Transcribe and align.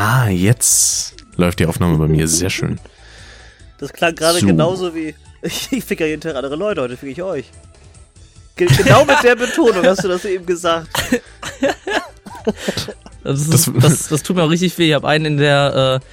Ah, 0.00 0.28
jetzt 0.28 1.14
läuft 1.36 1.58
die 1.58 1.66
Aufnahme 1.66 1.96
bei 1.98 2.06
mir. 2.06 2.28
Sehr 2.28 2.50
schön. 2.50 2.78
Das 3.78 3.92
klang 3.92 4.14
gerade 4.14 4.38
So. 4.38 4.46
genauso 4.46 4.94
wie. 4.94 5.14
Ich, 5.42 5.68
ich 5.72 5.84
fick 5.84 5.98
ja 6.00 6.06
jeden 6.06 6.20
Tag 6.20 6.36
andere 6.36 6.54
Leute, 6.56 6.80
heute 6.82 6.96
fick 6.96 7.10
ich 7.10 7.22
euch. 7.22 7.46
Ge 8.56 8.68
genau 8.76 9.04
mit 9.04 9.22
der 9.22 9.36
Betonung 9.36 9.84
hast 9.84 10.02
du 10.04 10.08
das 10.08 10.24
eben 10.24 10.44
gesagt. 10.46 10.88
Das, 13.24 13.40
ist, 13.40 13.52
Das- 13.52 13.70
das, 13.80 14.08
das, 14.08 14.22
tut 14.22 14.36
mir 14.36 14.42
auch 14.44 14.50
richtig 14.50 14.76
weh. 14.78 14.88
Ich 14.88 14.94
habe 14.94 15.06
einen 15.08 15.24
in 15.26 15.36
der 15.36 16.00
äh, 16.02 16.06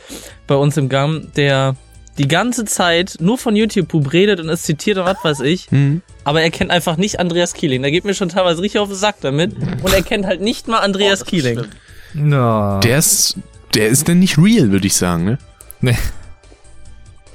bei 0.47 0.55
uns 0.55 0.77
im 0.77 0.89
Gang, 0.89 1.31
der 1.35 1.75
die 2.17 2.27
ganze 2.27 2.65
Zeit 2.65 3.17
nur 3.19 3.37
von 3.37 3.55
YouTube 3.55 3.87
Pub 3.87 4.11
redet 4.13 4.39
und 4.39 4.49
es 4.49 4.63
zitiert 4.63 4.97
und 4.97 5.05
was 5.05 5.23
weiß 5.23 5.39
ich. 5.41 5.69
Hm. 5.71 6.01
Aber 6.23 6.41
er 6.41 6.49
kennt 6.49 6.71
einfach 6.71 6.97
nicht 6.97 7.19
Andreas 7.19 7.53
Kieling. 7.53 7.81
Der 7.81 7.91
geht 7.91 8.05
mir 8.05 8.13
schon 8.15 8.29
teilweise 8.29 8.61
richtig 8.61 8.79
auf 8.79 8.89
den 8.89 8.97
Sack 8.97 9.17
damit. 9.21 9.53
Und 9.83 9.93
er 9.93 10.01
kennt 10.01 10.25
halt 10.25 10.41
nicht 10.41 10.67
mal 10.67 10.79
Andreas 10.79 11.21
Oh, 11.23 11.25
Kieling. 11.25 11.65
Na. 12.13 12.79
Der 12.79 12.99
ist, 12.99 13.35
der 13.75 13.87
ist 13.89 14.07
denn 14.07 14.19
nicht 14.19 14.37
real, 14.37 14.71
würde 14.71 14.87
ich 14.87 14.95
sagen, 14.95 15.25
ne? 15.25 15.37
Nee. 15.81 15.97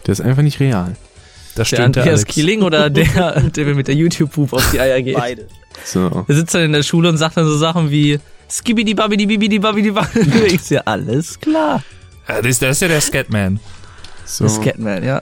Der 0.06 0.12
ist 0.12 0.20
einfach 0.20 0.42
nicht 0.42 0.60
real. 0.60 0.96
Das 1.54 1.68
Der 1.68 1.76
stimmt, 1.76 1.96
der 1.96 2.02
Andreas 2.04 2.20
Alex. 2.20 2.34
Kieling 2.34 2.62
oder 2.62 2.90
der, 2.90 3.40
der 3.54 3.64
mir 3.64 3.74
mit 3.74 3.88
der 3.88 3.94
YouTube 3.94 4.32
Pub 4.32 4.52
auf 4.52 4.70
die 4.70 4.80
Eier 4.80 5.02
geht. 5.02 5.16
Beide. 5.16 5.46
So. 5.84 6.24
Der 6.28 6.34
sitzt 6.34 6.54
dann 6.54 6.62
in 6.62 6.72
der 6.72 6.82
Schule 6.82 7.08
und 7.08 7.16
sagt 7.18 7.36
dann 7.36 7.44
so 7.46 7.56
Sachen 7.56 7.90
wie 7.90 8.18
Skibidi 8.50 8.94
babidi 8.94 9.26
bibidi 9.26 9.58
babidi 9.58 9.90
babidi. 9.90 10.38
Ich 10.54 10.70
ja 10.70 10.80
alles 10.84 11.38
klar. 11.38 11.82
Ja, 12.28 12.36
das, 12.42 12.46
ist, 12.52 12.62
das 12.62 12.70
ist 12.76 12.82
ja 12.82 12.88
der 12.88 13.00
Scatman. 13.00 13.60
so. 14.24 14.44
Das 14.44 14.60
Catman, 14.60 15.04
ja. 15.04 15.20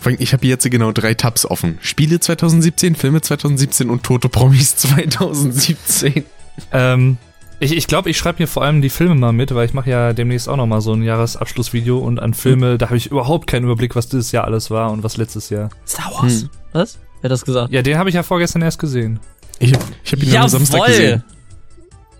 Vor 0.00 0.10
allem, 0.10 0.16
Ich 0.20 0.32
habe 0.32 0.46
jetzt 0.46 0.68
genau 0.70 0.90
drei 0.92 1.14
Tabs 1.14 1.46
offen. 1.46 1.78
Spiele 1.80 2.18
2017, 2.18 2.96
Filme 2.96 3.20
2017 3.20 3.90
und 3.90 4.02
Tote 4.02 4.28
Promis 4.28 4.76
2017. 4.76 6.24
Ähm, 6.72 7.18
ich 7.62 7.72
ich 7.76 7.86
glaube, 7.86 8.10
ich 8.10 8.18
schreibe 8.18 8.42
mir 8.42 8.46
vor 8.46 8.62
allem 8.62 8.82
die 8.82 8.90
Filme 8.90 9.14
mal 9.14 9.32
mit, 9.32 9.54
weil 9.54 9.64
ich 9.66 9.72
mache 9.74 9.88
ja 9.90 10.12
demnächst 10.12 10.48
auch 10.48 10.56
noch 10.56 10.66
mal 10.66 10.80
so 10.80 10.92
ein 10.92 11.02
Jahresabschlussvideo 11.02 11.98
und 11.98 12.18
an 12.20 12.34
Filme, 12.34 12.78
da 12.78 12.86
habe 12.86 12.96
ich 12.96 13.06
überhaupt 13.10 13.46
keinen 13.46 13.64
Überblick, 13.64 13.94
was 13.96 14.08
dieses 14.08 14.32
Jahr 14.32 14.44
alles 14.44 14.70
war 14.70 14.90
und 14.90 15.02
was 15.02 15.16
letztes 15.16 15.48
Jahr. 15.50 15.70
Star 15.86 16.12
Wars. 16.12 16.42
Hm. 16.42 16.50
Was? 16.72 16.98
Wer 17.20 17.28
hat 17.28 17.32
das 17.32 17.44
gesagt? 17.44 17.72
Ja, 17.72 17.82
den 17.82 17.98
habe 17.98 18.08
ich 18.08 18.14
ja 18.14 18.22
vorgestern 18.22 18.62
erst 18.62 18.78
gesehen. 18.78 19.20
Ich, 19.58 19.72
ich 20.04 20.12
habe 20.12 20.24
ihn 20.24 20.36
am 20.36 20.48
Samstag 20.48 20.86
gesehen. 20.86 21.24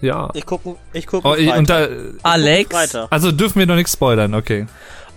Ja. 0.01 0.31
Ich 0.35 0.47
gucke 0.47 0.77
ich 0.93 1.07
guck 1.07 1.25
Oh, 1.25 1.35
Freitag. 1.35 1.59
und 1.59 1.71
da, 1.71 1.87
Alex. 2.23 2.97
Also 3.11 3.31
dürfen 3.33 3.59
wir 3.61 3.67
noch 3.67 3.77
nichts 3.77 3.93
spoilern, 3.93 4.35
okay. 4.35 4.67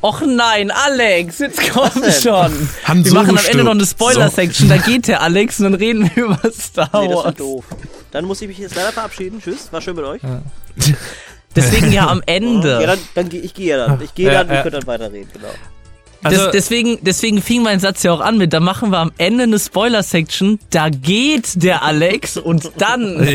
Och 0.02 0.22
nein, 0.22 0.70
Alex, 0.72 1.40
jetzt 1.40 1.60
komm 1.72 1.90
schon. 2.22 2.52
Han 2.84 3.04
Wir 3.04 3.12
Solo 3.12 3.22
machen 3.24 3.30
am 3.32 3.38
Ende 3.38 3.42
stirbt. 3.42 3.64
noch 3.64 3.72
eine 3.72 3.86
Spoiler-Section, 3.86 4.70
da 4.70 4.78
geht 4.78 5.08
der 5.08 5.22
Alex 5.22 5.60
und 5.60 5.64
dann 5.66 5.74
reden 5.76 6.12
wir 6.14 6.26
über 6.26 6.40
Star 6.52 6.90
Nee, 7.02 7.08
das 7.08 7.16
Wars. 7.16 7.26
wird 7.26 7.40
doof. 7.40 7.66
Dann 8.16 8.24
muss 8.24 8.42
ich 8.42 8.48
mich 8.48 8.58
jetzt 8.60 8.76
leider 8.78 8.94
verabschieden. 8.94 9.42
Tschüss, 9.44 9.74
war 9.74 9.82
schön 9.82 9.94
mit 9.94 10.06
euch. 10.06 10.22
Deswegen 11.56 11.92
ja 11.92 12.08
am 12.08 12.20
Ja, 12.20 12.34
Ende. 12.34 12.80
dann, 12.86 13.00
dann 13.14 13.28
geh- 13.28 13.40
ich 13.40 13.54
gehe 13.54 13.68
ja 13.76 13.88
dann. 13.88 14.02
Ich 14.02 14.16
gehe 14.16 14.28
Ja, 14.32 14.36
dann, 14.46 14.48
ihr 14.48 14.56
ja. 14.56 14.62
könnt 14.62 14.76
dann 14.76 14.88
weiterreden, 14.88 15.30
genau. 15.34 15.50
Also, 16.24 16.44
Des, 16.46 16.52
deswegen, 16.54 16.98
deswegen 17.02 17.42
fing 17.42 17.62
mein 17.62 17.82
Satz 17.82 18.04
ja 18.04 18.14
auch 18.14 18.22
an 18.22 18.38
mit, 18.38 18.54
da 18.54 18.62
machen 18.62 18.90
wir 18.92 19.00
am 19.00 19.12
Ende 19.18 19.44
eine 19.44 19.60
Spoiler-Section, 19.60 20.60
da 20.70 20.88
geht 20.88 21.62
der 21.62 21.84
Alex 21.84 22.38
und 22.38 22.72
dann. 22.78 23.18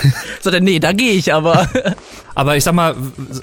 so, 0.40 0.52
dann, 0.52 0.62
nee, 0.62 0.78
da 0.78 0.92
gehe 0.92 1.10
ich 1.14 1.34
aber. 1.34 1.68
aber 2.36 2.56
ich 2.56 2.62
sag 2.62 2.74
mal, 2.74 2.94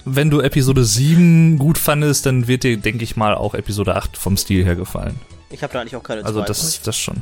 wenn 0.05 0.30
du 0.30 0.39
Episode 0.39 0.86
7 0.86 1.58
gut 1.59 1.77
fandest, 1.77 2.25
dann 2.25 2.48
wird 2.48 2.64
dir, 2.64 2.77
denke 2.77 3.03
ich 3.03 3.17
mal, 3.17 3.36
auch 3.36 3.53
Episode 3.53 3.98
8 3.98 4.16
vom 4.16 4.38
Stil 4.38 4.64
her 4.64 4.75
gefallen. 4.75 5.20
Ich 5.50 5.61
habe 5.61 5.73
da 5.73 5.81
eigentlich 5.81 5.98
auch 5.98 6.03
keine 6.03 6.23
Also 6.23 6.42
das, 6.42 6.81
das 6.83 6.98
schon. 6.98 7.22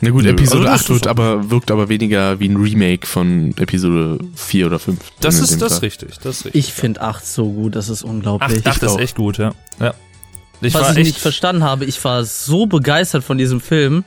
Na 0.00 0.10
gut, 0.10 0.26
Episode 0.26 0.70
also 0.70 0.72
das 0.72 0.80
8 0.82 0.88
wird 0.90 1.00
ist 1.02 1.06
aber, 1.08 1.50
wirkt 1.50 1.70
aber 1.70 1.88
weniger 1.88 2.40
wie 2.40 2.48
ein 2.48 2.56
Remake 2.56 3.06
von 3.06 3.54
Episode 3.56 4.18
4 4.34 4.66
oder 4.66 4.78
5. 4.78 4.98
Das 5.20 5.38
ist 5.38 5.60
das 5.60 5.74
ist 5.74 5.82
richtig, 5.82 6.18
das 6.18 6.38
ist 6.38 6.44
richtig. 6.46 6.66
Ich 6.66 6.72
finde 6.72 7.00
8 7.00 7.26
so 7.26 7.50
gut, 7.50 7.76
das 7.76 7.88
ist 7.88 8.04
8, 8.04 8.10
unglaublich. 8.10 8.66
8 8.66 8.82
ist 8.82 8.88
auch. 8.88 8.98
echt 8.98 9.16
gut, 9.16 9.38
ja. 9.38 9.52
ja. 9.80 9.94
Ich 10.60 10.74
Was 10.74 10.82
war 10.82 10.90
ich 10.92 10.98
echt, 10.98 11.06
nicht 11.06 11.18
verstanden 11.18 11.64
habe, 11.64 11.84
ich 11.84 12.02
war 12.04 12.24
so 12.24 12.66
begeistert 12.66 13.24
von 13.24 13.38
diesem 13.38 13.60
Film. 13.60 14.04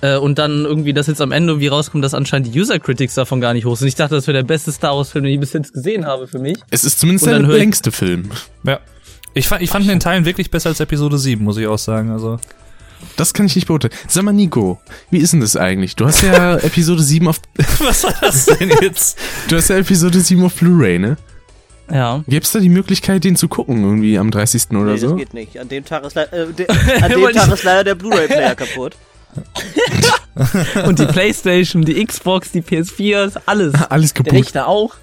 Äh, 0.00 0.16
und 0.16 0.38
dann 0.38 0.64
irgendwie, 0.64 0.92
dass 0.92 1.06
jetzt 1.06 1.20
am 1.20 1.30
Ende 1.30 1.52
irgendwie 1.52 1.68
rauskommt, 1.68 2.02
dass 2.04 2.12
anscheinend 2.12 2.52
die 2.52 2.60
User 2.60 2.80
Critics 2.80 3.14
davon 3.14 3.40
gar 3.40 3.54
nicht 3.54 3.64
hoch 3.64 3.76
sind. 3.76 3.86
Ich 3.86 3.94
dachte, 3.94 4.16
das 4.16 4.26
wäre 4.26 4.38
der 4.38 4.42
beste 4.42 4.72
Star 4.72 4.96
Wars 4.96 5.10
Film, 5.10 5.24
den 5.24 5.34
ich 5.34 5.40
bis 5.40 5.52
jetzt 5.52 5.72
gesehen 5.72 6.04
habe 6.04 6.26
für 6.26 6.40
mich. 6.40 6.58
Es 6.70 6.82
ist 6.82 6.98
zumindest 6.98 7.26
der 7.26 7.38
längste 7.38 7.92
Film. 7.92 8.30
ja. 8.64 8.80
Ich 9.34 9.48
fand, 9.48 9.62
ich 9.62 9.70
fand 9.70 9.88
den 9.88 10.00
Teilen 10.00 10.26
wirklich 10.26 10.50
besser 10.50 10.68
als 10.68 10.80
Episode 10.80 11.16
7, 11.16 11.42
muss 11.42 11.56
ich 11.56 11.66
auch 11.66 11.78
sagen. 11.78 12.10
Also, 12.10 12.38
Das 13.16 13.34
kann 13.34 13.46
ich 13.46 13.54
nicht 13.56 13.66
beurteilen. 13.68 13.92
Sag 14.08 14.22
mal, 14.24 14.32
Nico, 14.32 14.80
wie 15.10 15.18
ist 15.18 15.32
denn 15.32 15.40
das 15.40 15.56
eigentlich? 15.56 15.96
Du 15.96 16.06
hast 16.06 16.22
ja 16.22 16.56
Episode 16.62 17.02
7 17.02 17.26
auf, 17.28 17.38
was 17.80 18.04
war 18.04 18.14
das 18.20 18.46
denn 18.46 18.70
jetzt? 18.80 19.18
du 19.48 19.56
hast 19.56 19.68
ja 19.68 19.76
Episode 19.76 20.20
7 20.20 20.44
auf 20.44 20.54
Blu-ray, 20.54 20.98
ne? 20.98 21.16
Ja. 21.90 22.24
Gibt's 22.26 22.52
da 22.52 22.58
die 22.60 22.68
Möglichkeit, 22.70 23.24
den 23.24 23.36
zu 23.36 23.48
gucken, 23.48 23.82
irgendwie 23.84 24.16
am 24.18 24.30
30. 24.30 24.70
oder 24.70 24.92
nee, 24.92 24.96
so? 24.98 25.08
das 25.10 25.16
geht 25.18 25.34
nicht. 25.34 25.58
An 25.58 25.68
dem 25.68 25.84
Tag 25.84 26.04
ist, 26.04 26.14
le 26.14 26.30
äh, 26.32 26.52
de 26.52 26.66
an 27.02 27.10
dem 27.10 27.32
Tag 27.32 27.52
ist 27.52 27.64
leider 27.64 27.84
der 27.84 27.94
Blu-ray-Player 27.96 28.54
kaputt. 28.54 28.96
Und 30.86 30.98
die 30.98 31.06
Playstation, 31.06 31.84
die 31.84 32.04
Xbox, 32.04 32.52
die 32.52 32.62
PS4, 32.62 33.32
alles. 33.46 33.74
Alles 33.90 34.14
Der 34.14 34.24
kaputt. 34.24 34.38
Richter 34.38 34.68
auch. 34.68 34.94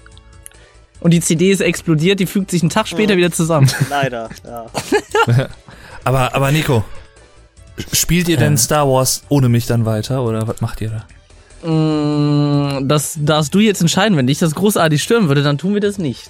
Und 1.00 1.12
die 1.12 1.20
CD 1.20 1.50
ist 1.50 1.60
explodiert, 1.60 2.20
die 2.20 2.26
fügt 2.26 2.50
sich 2.50 2.62
einen 2.62 2.70
Tag 2.70 2.86
später 2.88 3.14
Mhm. 3.14 3.18
wieder 3.18 3.32
zusammen. 3.32 3.70
Leider, 3.88 4.28
ja. 4.44 4.66
Aber, 6.04 6.34
aber 6.34 6.52
Nico, 6.52 6.84
spielt 7.92 8.28
ihr 8.28 8.36
denn 8.36 8.56
Star 8.58 8.88
Wars 8.88 9.22
ohne 9.28 9.48
mich 9.48 9.66
dann 9.66 9.84
weiter 9.84 10.22
oder 10.24 10.46
was 10.48 10.60
macht 10.60 10.80
ihr 10.80 10.90
da? 10.90 11.68
Mm, 11.68 12.88
Das 12.88 13.14
darfst 13.20 13.54
du 13.54 13.58
jetzt 13.60 13.80
entscheiden. 13.80 14.16
Wenn 14.16 14.26
dich 14.26 14.38
das 14.38 14.54
großartig 14.54 15.02
stören 15.02 15.28
würde, 15.28 15.42
dann 15.42 15.58
tun 15.58 15.74
wir 15.74 15.80
das 15.80 15.98
nicht. 15.98 16.28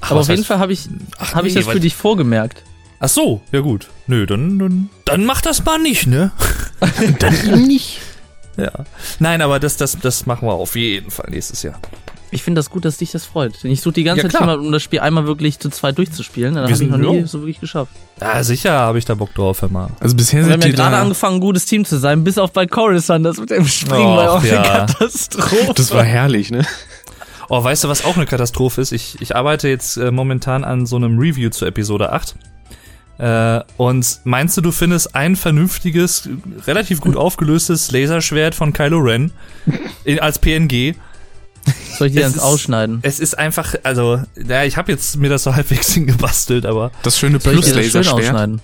Ach, 0.00 0.10
Aber 0.10 0.20
auf 0.20 0.28
jeden 0.28 0.42
heißt- 0.42 0.46
Fall 0.46 0.58
habe 0.58 0.72
ich, 0.72 0.88
Ach 1.18 1.34
hab 1.34 1.44
ich 1.44 1.54
nee, 1.54 1.60
das 1.62 1.70
für 1.72 1.80
dich 1.80 1.94
vorgemerkt. 1.94 2.62
Ach 2.98 3.08
so, 3.08 3.40
ja 3.52 3.60
gut. 3.60 3.88
Nö, 4.06 4.24
dann, 4.26 4.58
dann, 4.58 4.90
dann 5.04 5.24
mach 5.26 5.42
das 5.42 5.64
mal 5.64 5.78
nicht, 5.78 6.06
ne? 6.06 6.30
Dann 7.18 7.66
nicht. 7.66 7.98
Ja. 8.56 8.70
Nein, 9.18 9.42
aber 9.42 9.60
das, 9.60 9.76
das, 9.76 9.98
das 9.98 10.24
machen 10.26 10.48
wir 10.48 10.52
auf 10.54 10.76
jeden 10.76 11.10
Fall 11.10 11.26
nächstes 11.30 11.62
Jahr. 11.62 11.78
Ich 12.30 12.42
finde 12.42 12.58
das 12.58 12.70
gut, 12.70 12.84
dass 12.84 12.96
dich 12.96 13.12
das 13.12 13.24
freut. 13.24 13.62
Denn 13.62 13.70
ich 13.70 13.80
suche 13.80 13.94
die 13.94 14.04
ganze 14.04 14.24
Ja, 14.24 14.28
Zeit 14.30 14.40
jemanden, 14.40 14.66
um 14.66 14.72
das 14.72 14.82
Spiel 14.82 15.00
einmal 15.00 15.26
wirklich 15.26 15.58
zu 15.58 15.70
zweit 15.70 15.96
durchzuspielen. 15.98 16.54
Dann 16.54 16.62
Wir 16.62 16.62
habe 16.64 16.72
ich 16.72 16.78
sind 16.78 16.90
noch 16.90 16.98
nie 16.98 17.24
so 17.26 17.40
wirklich 17.40 17.60
geschafft. 17.60 17.92
Ja, 18.20 18.42
sicher 18.42 18.72
habe 18.72 18.98
ich 18.98 19.04
da 19.04 19.14
Bock 19.14 19.32
drauf, 19.34 19.62
mal. 19.70 19.90
Also 20.00 20.16
bisher 20.16 20.44
Wir 20.44 20.52
haben 20.52 20.60
ja 20.62 20.68
gerade 20.70 20.96
angefangen, 20.96 21.36
ein 21.36 21.40
gutes 21.40 21.66
Team 21.66 21.84
zu 21.84 21.98
sein, 21.98 22.24
bis 22.24 22.38
auf 22.38 22.52
bei 22.52 22.66
Coruscant. 22.66 23.24
Das 23.24 23.38
mit 23.38 23.50
dem 23.50 23.66
Springen 23.66 24.06
Och, 24.06 24.16
war 24.16 24.32
auch 24.32 24.44
ja. 24.44 24.60
eine 24.60 24.86
Katastrophe. 24.86 25.72
das 25.74 25.92
war 25.92 26.04
herrlich, 26.04 26.50
ne? 26.50 26.64
Oh, 27.48 27.62
weißt 27.62 27.84
du, 27.84 27.88
was 27.88 28.04
auch 28.04 28.16
eine 28.16 28.26
Katastrophe 28.26 28.80
ist? 28.80 28.92
Ich, 28.92 29.20
ich 29.20 29.36
arbeite 29.36 29.68
jetzt 29.68 29.96
äh, 29.96 30.10
momentan 30.10 30.64
an 30.64 30.84
so 30.86 30.96
einem 30.96 31.18
Review 31.18 31.50
zu 31.50 31.64
Episode 31.64 32.12
8. 32.12 32.34
Äh, 33.18 33.60
und 33.76 34.20
meinst 34.24 34.56
du, 34.56 34.60
du 34.60 34.72
findest 34.72 35.14
ein 35.14 35.36
vernünftiges, 35.36 36.28
relativ 36.66 37.00
gut 37.00 37.16
aufgelöstes 37.16 37.90
Laserschwert 37.92 38.54
von 38.54 38.72
Kylo 38.72 38.98
Ren 38.98 39.32
in, 40.04 40.18
als 40.20 40.38
PNG? 40.38 40.94
Soll 41.98 42.08
ich 42.08 42.14
ganz 42.14 42.36
ist- 42.36 42.42
ausschneiden? 42.42 42.98
Es 43.02 43.20
ist 43.20 43.38
einfach, 43.38 43.74
also, 43.82 44.20
ja, 44.48 44.64
ich 44.64 44.76
habe 44.76 44.92
jetzt 44.92 45.16
mir 45.16 45.28
das 45.30 45.42
so 45.44 45.54
halbwegs 45.56 45.92
hingebastelt, 45.94 46.66
aber. 46.66 46.90
Das 47.02 47.18
schöne 47.18 47.40
Soll 47.40 47.54
ich 47.54 47.60
dir 47.60 47.66
das 47.66 47.74
schön 47.74 47.90
Plus-Laserschwert. 47.90 48.24
ausschneiden? 48.34 48.60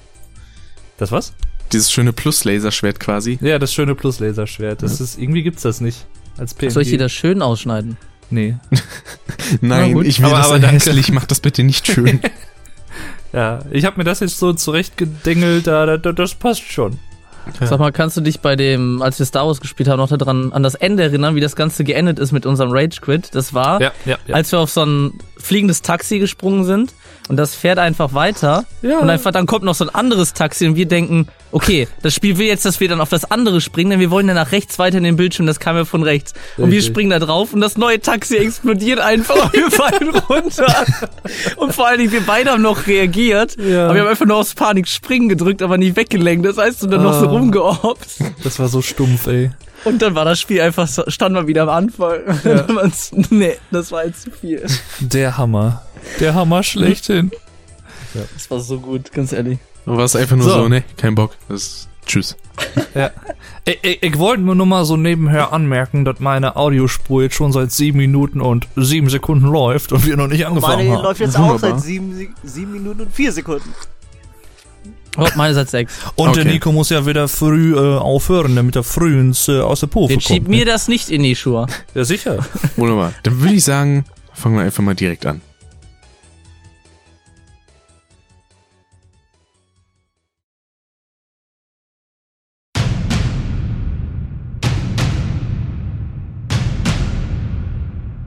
Das 0.98 1.12
was? 1.12 1.32
Dieses 1.72 1.90
schöne 1.90 2.12
Plus-Laserschwert 2.12 3.00
quasi. 3.00 3.38
Ja, 3.40 3.58
das 3.58 3.72
schöne 3.72 3.94
Plus-Laserschwert. 3.94 4.82
Das 4.82 5.00
ist, 5.00 5.18
irgendwie 5.18 5.42
gibt's 5.42 5.62
das 5.62 5.80
nicht. 5.80 6.06
Als 6.36 6.54
PNG. 6.54 6.70
Soll 6.72 6.82
ich 6.82 6.90
dir 6.90 6.98
das 6.98 7.12
schön 7.12 7.40
ausschneiden? 7.42 7.96
Nee. 8.30 8.56
Nein, 9.60 10.02
ich 10.04 10.18
will 10.20 10.26
Aber- 10.26 10.36
das 10.38 10.50
aber 10.50 10.66
hässlich, 10.68 11.10
mach 11.12 11.24
das 11.26 11.40
bitte 11.40 11.62
nicht 11.62 11.86
schön. 11.86 12.20
Ja, 13.34 13.60
ich 13.70 13.86
habe 13.86 13.96
mir 13.96 14.04
das 14.04 14.20
jetzt 14.20 14.38
so 14.38 14.52
zurechtgedengelt, 14.52 15.66
da, 15.66 15.96
da, 15.96 16.12
das 16.12 16.34
passt 16.34 16.70
schon. 16.70 16.98
Sag 17.60 17.78
mal, 17.78 17.92
kannst 17.92 18.16
du 18.16 18.20
dich 18.20 18.40
bei 18.40 18.56
dem, 18.56 19.02
als 19.02 19.18
wir 19.18 19.26
Star 19.26 19.46
Wars 19.46 19.60
gespielt 19.60 19.88
haben, 19.88 19.98
noch 19.98 20.08
daran 20.08 20.52
an 20.52 20.62
das 20.62 20.74
Ende 20.74 21.02
erinnern, 21.02 21.34
wie 21.34 21.40
das 21.40 21.56
Ganze 21.56 21.84
geendet 21.84 22.18
ist 22.18 22.32
mit 22.32 22.46
unserem 22.46 22.70
Rage 22.72 23.00
Quit? 23.00 23.34
Das 23.34 23.54
war, 23.54 23.80
Ja, 23.80 23.92
ja, 24.04 24.18
ja. 24.26 24.34
als 24.34 24.52
wir 24.52 24.60
auf 24.60 24.70
so 24.70 24.84
ein 24.84 25.14
fliegendes 25.36 25.82
Taxi 25.82 26.18
gesprungen 26.18 26.64
sind 26.64 26.94
und 27.32 27.38
das 27.38 27.54
fährt 27.54 27.78
einfach 27.78 28.12
weiter 28.12 28.66
Ja. 28.82 28.98
und 28.98 29.08
einfach 29.08 29.30
dann 29.32 29.46
kommt 29.46 29.64
noch 29.64 29.74
so 29.74 29.84
ein 29.86 29.94
anderes 29.94 30.34
Taxi 30.34 30.66
und 30.66 30.76
wir 30.76 30.84
denken, 30.84 31.28
okay, 31.50 31.88
das 32.02 32.12
Spiel 32.14 32.36
will 32.36 32.46
jetzt, 32.46 32.66
dass 32.66 32.78
wir 32.78 32.90
dann 32.90 33.00
auf 33.00 33.08
das 33.08 33.30
andere 33.30 33.62
springen, 33.62 33.88
denn 33.88 34.00
wir 34.00 34.10
wollen 34.10 34.28
ja 34.28 34.34
nach 34.34 34.52
rechts 34.52 34.78
weiter 34.78 34.98
in 34.98 35.04
den 35.04 35.16
Bildschirm, 35.16 35.46
das 35.46 35.58
kam 35.58 35.74
ja 35.76 35.86
von 35.86 36.02
rechts. 36.02 36.34
Und 36.58 36.66
wir 36.70 36.76
Richtig. 36.76 36.92
springen 36.92 37.08
da 37.08 37.18
drauf 37.18 37.54
und 37.54 37.62
das 37.62 37.78
neue 37.78 38.00
Taxi 38.00 38.36
explodiert 38.36 39.00
einfach 39.00 39.46
und 39.46 39.52
wir 39.54 39.70
fallen 39.70 40.10
runter. 40.28 40.84
Und 41.56 41.74
vor 41.74 41.86
allen 41.88 42.00
Dingen, 42.00 42.12
wir 42.12 42.20
beide 42.26 42.50
haben 42.50 42.60
noch 42.60 42.86
reagiert, 42.86 43.56
Ja. 43.58 43.86
aber 43.86 43.94
wir 43.94 44.02
haben 44.02 44.08
einfach 44.08 44.26
nur 44.26 44.36
aus 44.36 44.52
Panik 44.54 44.86
springen 44.86 45.30
gedrückt, 45.30 45.62
aber 45.62 45.78
nicht 45.78 45.96
weggelenkt. 45.96 46.44
Das 46.44 46.58
heißt, 46.58 46.82
du 46.82 46.86
dann 46.86 47.02
noch 47.02 47.18
so 47.18 47.26
Ah. 47.28 47.30
rumgeoppt. 47.30 48.08
Das 48.44 48.58
war 48.58 48.68
so 48.68 48.82
stumpf, 48.82 49.26
ey. 49.26 49.50
Und 49.84 50.00
dann 50.02 50.14
war 50.14 50.24
das 50.24 50.40
Spiel 50.40 50.60
einfach 50.60 50.86
so, 50.86 51.02
stand 51.08 51.34
man 51.34 51.46
wieder 51.46 51.62
am 51.62 51.68
Anfang. 51.70 52.20
Ja. 52.44 52.66
Nee, 53.30 53.56
das 53.70 53.90
war 53.92 54.04
jetzt 54.06 54.22
zu 54.22 54.30
viel. 54.30 54.64
Der 55.00 55.36
Hammer. 55.38 55.82
Der 56.20 56.34
Hammer 56.34 56.62
schlechthin. 56.62 57.30
Das 58.34 58.50
war 58.50 58.60
so 58.60 58.78
gut, 58.78 59.12
ganz 59.12 59.32
ehrlich. 59.32 59.58
Du 59.86 59.96
warst 59.96 60.14
einfach 60.16 60.36
nur 60.36 60.44
So. 60.48 60.50
so, 60.62 60.68
ne? 60.68 60.84
Kein 60.96 61.14
Bock. 61.14 61.36
Das, 61.48 61.88
tschüss. 62.06 62.36
Ja. 62.94 63.10
Ich, 63.64 63.78
ich, 63.82 64.02
ich 64.02 64.18
wollte 64.18 64.42
nur 64.42 64.54
noch 64.54 64.66
mal 64.66 64.84
so 64.84 64.96
nebenher 64.96 65.52
anmerken, 65.52 66.04
dass 66.04 66.20
meine 66.20 66.56
Audiospur 66.56 67.22
jetzt 67.22 67.34
schon 67.36 67.52
seit 67.52 67.72
sieben 67.72 67.98
Minuten 67.98 68.40
und 68.40 68.68
sieben 68.76 69.08
Sekunden 69.08 69.46
läuft 69.46 69.92
und 69.92 70.04
wir 70.04 70.16
noch 70.16 70.26
nicht 70.28 70.46
angefangen 70.46 70.78
Meine 70.86 70.96
haben. 70.96 71.02
läuft 71.04 71.20
jetzt 71.20 71.36
auch 71.36 71.48
Wunderbar. 71.54 71.70
seit 71.78 71.80
sieben, 71.80 72.14
Si- 72.14 72.30
sieben 72.44 72.72
Minuten 72.72 73.00
und 73.02 73.14
vier 73.14 73.32
Sekunden. 73.32 73.72
Oh, 75.16 75.28
meine 75.36 75.52
seit 75.54 75.68
sechs. 75.68 75.92
Und 76.16 76.36
der 76.36 76.42
Okay. 76.44 76.52
Nico 76.54 76.72
muss 76.72 76.88
ja 76.88 77.04
wieder 77.06 77.28
früh 77.28 77.74
äh, 77.76 77.98
aufhören, 77.98 78.56
damit 78.56 78.76
er 78.76 78.82
früh 78.82 79.20
ins, 79.20 79.46
äh, 79.48 79.60
aus 79.60 79.80
der 79.80 79.88
Pufe 79.88 80.14
kommt. 80.14 80.22
schiebt 80.24 80.48
mir 80.48 80.64
das 80.64 80.88
nicht 80.88 81.10
in 81.10 81.22
die 81.22 81.36
Schuhe. 81.36 81.66
Ja, 81.94 82.04
sicher. 82.04 82.38
Wunderbar. 82.76 83.12
Dann 83.22 83.40
würde 83.40 83.54
ich 83.54 83.64
sagen, 83.64 84.04
fangen 84.32 84.56
wir 84.56 84.62
einfach 84.64 84.82
mal 84.82 84.94
direkt 84.94 85.26
an. 85.26 85.42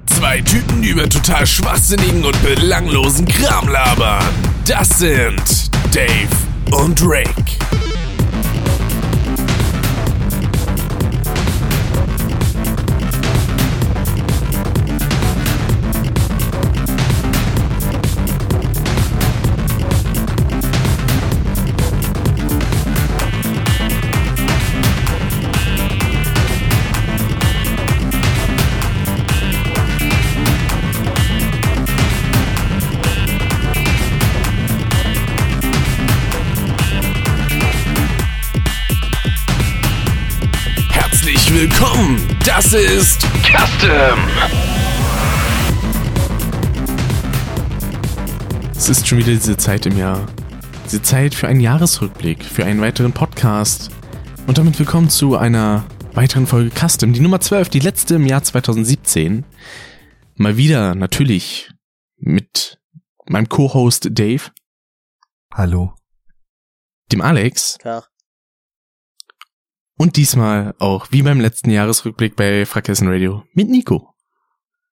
Zwei 0.08 0.42
Typen, 0.42 0.82
die 0.82 0.90
über 0.90 1.08
total 1.10 1.46
schwachsinnigen 1.46 2.24
und 2.26 2.42
belanglosen 2.44 3.26
Kram 3.28 3.68
labern. 3.68 4.24
Das 4.68 4.90
sind 5.00 5.42
Dave 5.94 6.30
und 6.78 7.02
Rick. 7.08 7.85
Das 42.46 42.74
ist 42.74 43.22
Custom. 43.44 44.20
Es 48.76 48.90
ist 48.90 49.08
schon 49.08 49.18
wieder 49.20 49.32
diese 49.32 49.58
Zeit 49.58 49.86
im 49.86 49.98
Jahr. 49.98 50.26
Diese 50.86 51.02
Zeit 51.02 51.34
für 51.34 51.48
einen 51.48 51.62
Jahresrückblick, 51.62 52.44
für 52.44 52.66
einen 52.66 52.82
weiteren 52.82 53.14
Podcast. 53.14 53.90
Und 54.48 54.58
damit 54.58 54.78
willkommen 54.78 55.10
zu 55.10 55.36
einer 55.36 55.86
weiteren 56.14 56.46
Folge 56.46 56.72
Custom, 56.72 57.14
die 57.14 57.20
Nummer 57.20 57.40
12, 57.40 57.70
die 57.70 57.80
letzte 57.80 58.16
im 58.16 58.26
Jahr 58.26 58.44
2017. 58.44 59.46
Mal 60.36 60.58
wieder 60.58 60.94
natürlich 60.96 61.72
mit 62.18 62.80
meinem 63.28 63.50
Co-Host 63.50 64.10
Dave, 64.12 64.52
Hallo. 65.54 65.96
dem 67.12 67.22
Alex 67.22 67.78
Tag. 67.80 68.10
Und 69.98 70.18
diesmal 70.18 70.76
auch 70.80 71.08
wie 71.12 71.24
beim 71.24 71.40
letzten 71.40 71.70
Jahresrückblick 71.70 72.36
bei 72.36 72.66
Frakessen 72.66 73.08
Radio 73.08 73.44
mit 73.54 73.70
Nico. 73.70 74.10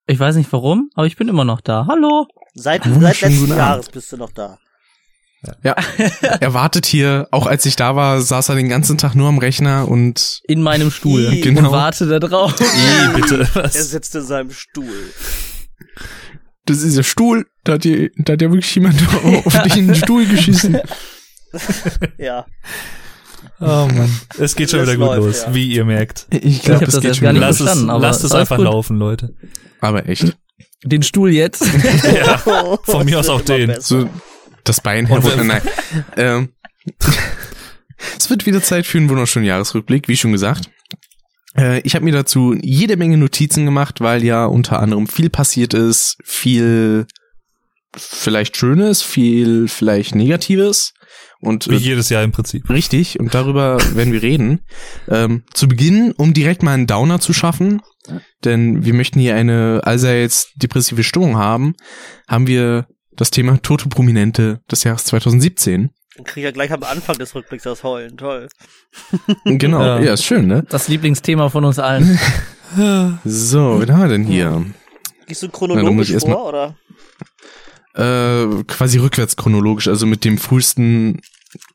Ich 0.06 0.20
weiß 0.20 0.36
nicht 0.36 0.52
warum, 0.52 0.90
aber 0.96 1.08
ich 1.08 1.16
bin 1.16 1.30
immer 1.30 1.46
noch 1.46 1.62
da. 1.62 1.86
Hallo. 1.88 2.28
Seit, 2.56 2.84
seit 2.84 3.22
letzten 3.22 3.48
Jahres 3.48 3.90
bist 3.90 4.12
du 4.12 4.18
noch 4.18 4.32
da. 4.32 4.58
Ja, 5.64 5.76
er 6.22 6.54
wartet 6.54 6.86
hier, 6.86 7.28
auch 7.32 7.48
als 7.48 7.66
ich 7.66 7.76
da 7.76 7.96
war, 7.96 8.22
saß 8.22 8.50
er 8.50 8.56
den 8.56 8.70
ganzen 8.70 8.98
Tag 8.98 9.14
nur 9.16 9.28
am 9.28 9.40
Rechner 9.40 9.88
und 9.90 10.42
In 10.46 10.62
meinem 10.62 10.90
Stuhl. 10.90 11.42
Genau. 11.42 11.68
Und 11.68 11.72
warte 11.72 12.08
da 12.08 12.20
drauf. 12.20 12.56
Ih, 12.62 13.14
bitte. 13.14 13.48
Er 13.56 13.64
Was? 13.66 13.74
sitzt 13.74 14.16
in 14.16 14.22
seinem 14.22 14.52
Stuhl. 14.52 15.12
das 16.66 16.82
ist 16.82 16.96
der 16.96 17.04
Stuhl, 17.04 17.46
da 17.66 17.74
hat, 17.74 17.84
dir, 17.84 18.10
da 18.18 18.34
hat 18.34 18.42
ja 18.42 18.50
wirklich 18.52 18.74
jemand 18.76 19.02
auf 19.46 19.62
dich 19.64 19.78
in 19.78 19.88
den 19.88 19.96
Stuhl 19.96 20.26
geschissen. 20.26 20.80
Ja. 22.18 22.46
Oh 23.64 23.88
Mann. 23.88 24.20
Es 24.38 24.56
geht 24.56 24.70
schon 24.70 24.80
Das 24.80 24.90
wieder 24.90 24.98
gut 24.98 25.16
läuft, 25.18 25.26
los, 25.28 25.44
ja. 25.44 25.54
wie 25.54 25.68
ihr 25.74 25.86
merkt. 25.86 26.28
Ich 26.30 26.62
glaube, 26.64 26.86
das 26.86 26.96
das 26.96 27.02
geht 27.02 27.10
erst 27.10 27.20
schon 27.20 27.26
gar 27.26 27.34
nicht. 27.34 27.42
Lasst 27.42 27.60
es, 27.60 27.66
verstanden, 27.66 27.90
aber 27.90 28.02
lasst 28.02 28.24
es 28.24 28.32
einfach 28.32 28.58
gut. 28.58 28.66
laufen, 28.66 28.98
Leute. 28.98 29.34
Aber 29.80 30.08
echt. 30.08 30.36
Den 30.84 31.04
Stuhl 31.04 31.32
jetzt. 31.32 31.64
Ja, 32.14 32.38
von 32.84 33.06
mir 33.06 33.20
aus 33.20 33.30
auch 33.30 33.42
den. 33.42 33.80
So 33.80 34.10
das 34.64 34.82
Bein 34.82 35.06
herunter. 35.08 35.44
Nein. 35.44 35.62
ähm, 36.18 36.50
es 38.18 38.30
wird 38.30 38.46
wieder 38.46 38.62
Zeit 38.62 38.86
für 38.86 38.98
einen 38.98 39.10
wunderschönen 39.10 39.46
Jahresrückblick, 39.46 40.08
wie 40.08 40.18
schon 40.18 40.32
gesagt. 40.32 40.70
Äh, 41.58 41.80
ich 41.82 41.96
habe 41.96 42.06
mir 42.06 42.14
dazu 42.14 42.56
jede 42.62 42.98
Menge 42.98 43.18
Notizen 43.18 43.66
gemacht, 43.66 44.02
weil 44.02 44.24
ja 44.24 44.46
unter 44.46 44.80
anderem 44.80 45.08
viel 45.08 45.30
passiert 45.30 45.74
ist, 45.74 46.18
viel 46.24 47.06
vielleicht 47.96 48.58
Schönes, 48.58 49.02
viel 49.02 49.68
vielleicht 49.68 50.16
Negatives. 50.16 50.94
Und 51.42 51.70
Wie 51.70 51.76
äh, 51.76 51.80
jedes 51.80 52.10
Jahr 52.10 52.24
im 52.24 52.32
Prinzip. 52.32 52.70
Richtig, 52.70 53.20
und 53.20 53.34
darüber 53.34 53.78
werden 53.96 54.14
wir 54.14 54.22
reden. 54.22 54.62
Ähm, 55.10 55.44
zu 55.54 55.68
Beginn, 55.68 56.14
um 56.18 56.34
direkt 56.34 56.64
mal 56.64 56.74
einen 56.74 56.88
Downer 56.88 57.20
zu 57.20 57.34
schaffen, 57.34 57.82
denn 58.44 58.86
wir 58.86 58.94
möchten 58.94 59.20
hier 59.20 59.36
eine 59.36 59.82
allseits 59.84 60.52
depressive 60.56 61.04
Stimmung 61.04 61.38
haben, 61.38 61.74
haben 62.28 62.48
wir 62.48 62.88
das 63.16 63.30
Thema 63.32 63.62
Tote 63.62 63.90
Prominente 63.90 64.62
des 64.72 64.84
Jahres 64.84 65.06
2017. 65.06 65.90
Dann 66.16 66.26
krieg 66.26 66.38
ich 66.38 66.44
ja 66.44 66.52
gleich 66.52 66.72
am 66.72 66.84
Anfang 66.84 67.18
des 67.18 67.34
Rückblicks 67.36 67.64
das 67.64 67.84
Heulen. 67.84 68.18
Toll. 68.18 68.48
Genau, 69.46 69.82
Ja. 69.82 70.00
ja. 70.00 70.14
ist 70.14 70.24
schön, 70.26 70.48
ne? 70.48 70.64
Das 70.70 70.88
Lieblingsthema 70.88 71.50
von 71.50 71.66
uns 71.66 71.80
allen. 71.80 72.20
So, 73.24 73.80
wen 73.80 73.94
haben 73.94 74.02
wir 74.02 74.08
denn 74.08 74.24
hier? 74.24 74.66
Gehst 75.28 75.44
du 75.44 75.48
Na, 75.48 75.52
chronologisch 75.54 76.10
erst 76.10 76.26
vor, 76.26 76.50
oder? 76.50 76.76
Äh, 77.96 78.64
quasi 78.68 78.98
rückwärts 78.98 79.36
chronologisch, 79.36 79.88
also 79.88 80.06
mit 80.06 80.26
dem 80.26 80.38
frühesten 80.38 81.22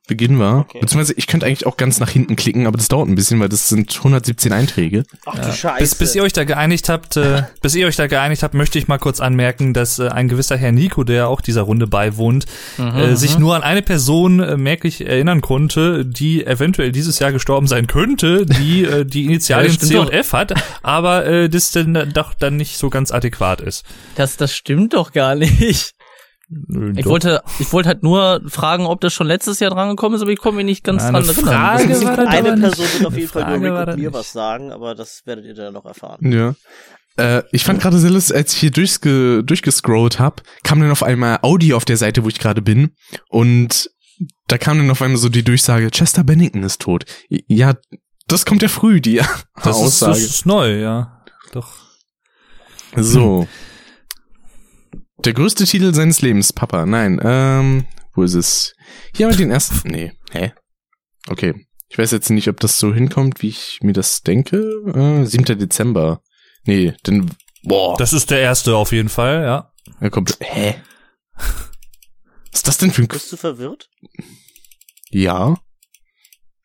Beginn 0.09 0.39
war. 0.39 0.61
Okay. 0.61 0.81
Beziehungsweise 0.81 1.15
ich 1.17 1.27
könnte 1.27 1.47
eigentlich 1.47 1.67
auch 1.67 1.77
ganz 1.77 2.01
nach 2.01 2.09
hinten 2.09 2.35
klicken, 2.35 2.67
aber 2.67 2.79
das 2.79 2.89
dauert 2.89 3.09
ein 3.09 3.15
bisschen, 3.15 3.39
weil 3.41 3.49
das 3.49 3.69
sind 3.69 3.95
117 3.95 4.53
Einträge. 4.53 5.05
Ach 5.27 5.39
du 5.39 5.53
Scheiße. 5.53 5.79
Bis, 5.81 5.95
bis 5.95 6.15
ihr 6.15 6.23
euch 6.23 6.33
da 6.33 6.45
geeinigt 6.45 6.89
habt, 6.89 7.17
äh, 7.17 7.43
bis 7.63 7.75
ihr 7.75 7.87
euch 7.87 7.97
da 7.97 8.07
geeinigt 8.07 8.43
habt, 8.43 8.55
möchte 8.55 8.79
ich 8.79 8.89
mal 8.89 8.99
kurz 8.99 9.21
anmerken, 9.21 9.75
dass 9.75 9.99
äh, 9.99 10.09
ein 10.09 10.29
gewisser 10.29 10.57
Herr 10.57 10.73
Nico, 10.73 11.05
der 11.05 11.29
auch 11.29 11.41
dieser 11.41 11.63
Runde 11.63 11.87
beiwohnt, 11.87 12.47
äh, 12.79 13.15
sich 13.15 13.39
nur 13.39 13.55
an 13.55 13.63
eine 13.63 13.83
Person 13.83 14.41
äh, 14.41 14.57
merklich 14.57 15.07
erinnern 15.07 15.43
konnte, 15.43 16.05
die 16.05 16.45
eventuell 16.45 16.91
dieses 16.91 17.19
Jahr 17.19 17.33
gestorben 17.33 17.67
sein 17.67 17.87
könnte, 17.87 18.47
die 18.47 18.85
äh, 18.85 19.05
die 19.05 19.27
Initialien 19.27 19.73
Ja, 19.73 19.79
C 19.79 19.97
und 19.99 20.09
doch. 20.09 20.13
F 20.13 20.33
hat, 20.33 20.55
aber 20.83 21.27
äh, 21.27 21.49
das 21.49 21.71
dann 21.71 22.11
doch 22.15 22.35
dann 22.35 22.57
nicht 22.57 22.79
so 22.79 22.89
ganz 22.91 23.13
adäquat 23.13 23.61
ist. 23.61 23.85
Das, 24.15 24.37
das 24.37 24.55
stimmt 24.55 24.95
doch 24.95 25.13
gar 25.13 25.35
nicht. 25.35 25.95
Ich 26.51 27.05
doch. 27.05 27.11
wollte, 27.11 27.43
ich 27.59 27.73
wollte 27.73 27.89
halt 27.91 28.03
nur 28.03 28.41
fragen, 28.47 28.87
ob 28.87 29.03
das 29.03 29.13
schon 29.13 29.27
letztes 29.27 29.61
Jahr 29.61 29.71
drangekommen 29.71 30.17
ist, 30.17 30.23
aber 30.23 30.31
ich 30.31 30.39
komme 30.39 30.57
mich 30.57 30.65
nicht 30.65 30.85
ganz 30.85 31.03
Eine 31.03 31.21
dran 31.21 31.29
erinnern. 31.29 31.45
Frage 31.45 31.89
Das 31.89 31.99
ist 31.99 32.05
war 32.05 32.19
Eine. 32.19 32.57
Person 32.57 32.87
wird 32.95 33.07
auf 33.07 33.17
jeden 33.17 33.29
Fall 33.29 33.59
nur 33.59 33.79
Rick 33.81 33.89
und 33.89 33.99
mir 33.99 34.13
was 34.15 34.33
sagen, 34.33 34.73
aber 34.73 34.95
das 34.95 35.23
werdet 35.27 35.45
ihr 35.45 35.55
dann 35.55 35.75
noch 35.75 35.85
erfahren. 35.85 36.33
Ja. 36.33 36.55
Äh, 37.19 37.43
ich 37.53 37.65
fand 37.65 37.83
gerade 37.83 37.99
sehr 37.99 38.11
lustig, 38.11 38.35
als 38.35 38.55
ich 38.55 38.61
hier 38.61 38.71
durchge 38.71 39.43
durchgescrollt 39.45 40.19
hab, 40.19 40.43
kam 40.63 40.81
dann 40.81 40.91
auf 40.91 41.03
einmal 41.03 41.41
Audi 41.43 41.75
auf 41.75 41.85
der 41.85 41.99
Seite, 41.99 42.25
wo 42.25 42.29
ich 42.29 42.39
gerade 42.39 42.63
bin. 42.63 42.93
Und 43.29 43.91
da 44.47 44.57
kam 44.57 44.79
dann 44.79 44.91
auf 44.91 45.03
einmal 45.03 45.19
so 45.19 45.29
die 45.29 45.45
Durchsage, 45.45 45.91
Chester 45.91 46.25
Bennington 46.25 46.63
ist 46.63 46.81
tot. 46.81 47.05
Ja, 47.29 47.75
das 48.27 48.47
kommt 48.47 48.63
ja 48.63 48.69
früh, 48.69 49.01
die 49.03 49.17
das 49.17 49.27
ist, 49.65 49.67
Aussage. 49.67 50.13
das 50.13 50.23
ist 50.23 50.47
neu, 50.47 50.81
ja. 50.81 51.25
Doch. 51.53 51.75
so. 52.97 53.47
Der 55.25 55.33
größte 55.33 55.65
Titel 55.65 55.93
seines 55.95 56.23
Lebens, 56.23 56.53
Papa. 56.53 56.87
Nein, 56.87 57.21
ähm, 57.23 57.87
wo 58.15 58.23
ist 58.23 58.35
es? 58.35 58.75
Hier 59.15 59.27
haben 59.27 59.33
wir 59.33 59.45
den 59.45 59.51
ersten. 59.51 59.89
Nee, 59.89 60.13
hä? 60.31 60.53
Okay. 61.29 61.55
Ich 61.89 61.99
weiß 61.99 62.13
jetzt 62.13 62.31
nicht, 62.31 62.49
ob 62.49 62.61
das 62.61 62.79
so 62.79 62.95
hinkommt, 62.95 63.43
wie 63.43 63.49
ich 63.49 63.79
mir 63.83 63.95
das 63.95 64.23
denke. 64.23 64.59
Äh, 64.95 65.25
7. 65.25 65.59
Dezember. 65.59 66.23
Nee, 66.65 66.95
denn, 67.07 67.31
boah. 67.65 67.97
Das 67.97 68.13
ist 68.13 68.31
der 68.31 68.41
erste 68.41 68.77
auf 68.77 68.93
jeden 68.93 69.09
Fall, 69.09 69.43
ja. 69.43 69.73
Er 70.01 70.11
kommt. 70.11 70.37
Hä? 70.41 70.77
Was 71.35 72.61
ist 72.61 72.69
das 72.69 72.79
denn 72.79 72.91
für 72.93 73.03
ein. 73.03 73.09
Bist 73.09 73.33
du 73.33 73.37
verwirrt? 73.37 73.89
ja. 75.11 75.57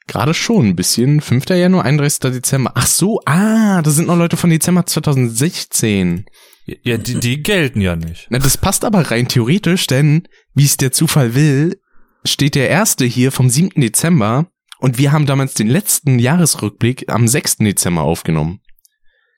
Gerade 0.05 0.33
schon 0.33 0.67
ein 0.67 0.75
bisschen. 0.75 1.21
5. 1.21 1.49
Januar, 1.49 1.85
31. 1.85 2.31
Dezember. 2.31 2.73
Ach 2.75 2.85
so, 2.85 3.21
ah, 3.25 3.81
da 3.81 3.89
sind 3.89 4.07
noch 4.07 4.17
Leute 4.17 4.37
von 4.37 4.49
Dezember 4.49 4.85
2016. 4.85 6.25
Ja, 6.65 6.97
die, 6.97 7.19
die 7.19 7.43
gelten 7.43 7.81
ja 7.81 7.95
nicht. 7.95 8.27
Na, 8.29 8.39
das 8.39 8.57
passt 8.57 8.85
aber 8.85 9.11
rein 9.11 9.27
theoretisch, 9.27 9.85
denn, 9.87 10.27
wie 10.53 10.63
es 10.65 10.77
der 10.77 10.91
Zufall 10.93 11.35
will, 11.35 11.79
steht 12.25 12.55
der 12.55 12.69
erste 12.69 13.03
hier 13.05 13.31
vom 13.33 13.49
7. 13.49 13.81
Dezember 13.81 14.47
und 14.79 14.97
wir 14.97 15.11
haben 15.11 15.25
damals 15.25 15.53
den 15.55 15.67
letzten 15.67 16.19
Jahresrückblick 16.19 17.11
am 17.11 17.27
6. 17.27 17.57
Dezember 17.57 18.03
aufgenommen. 18.03 18.61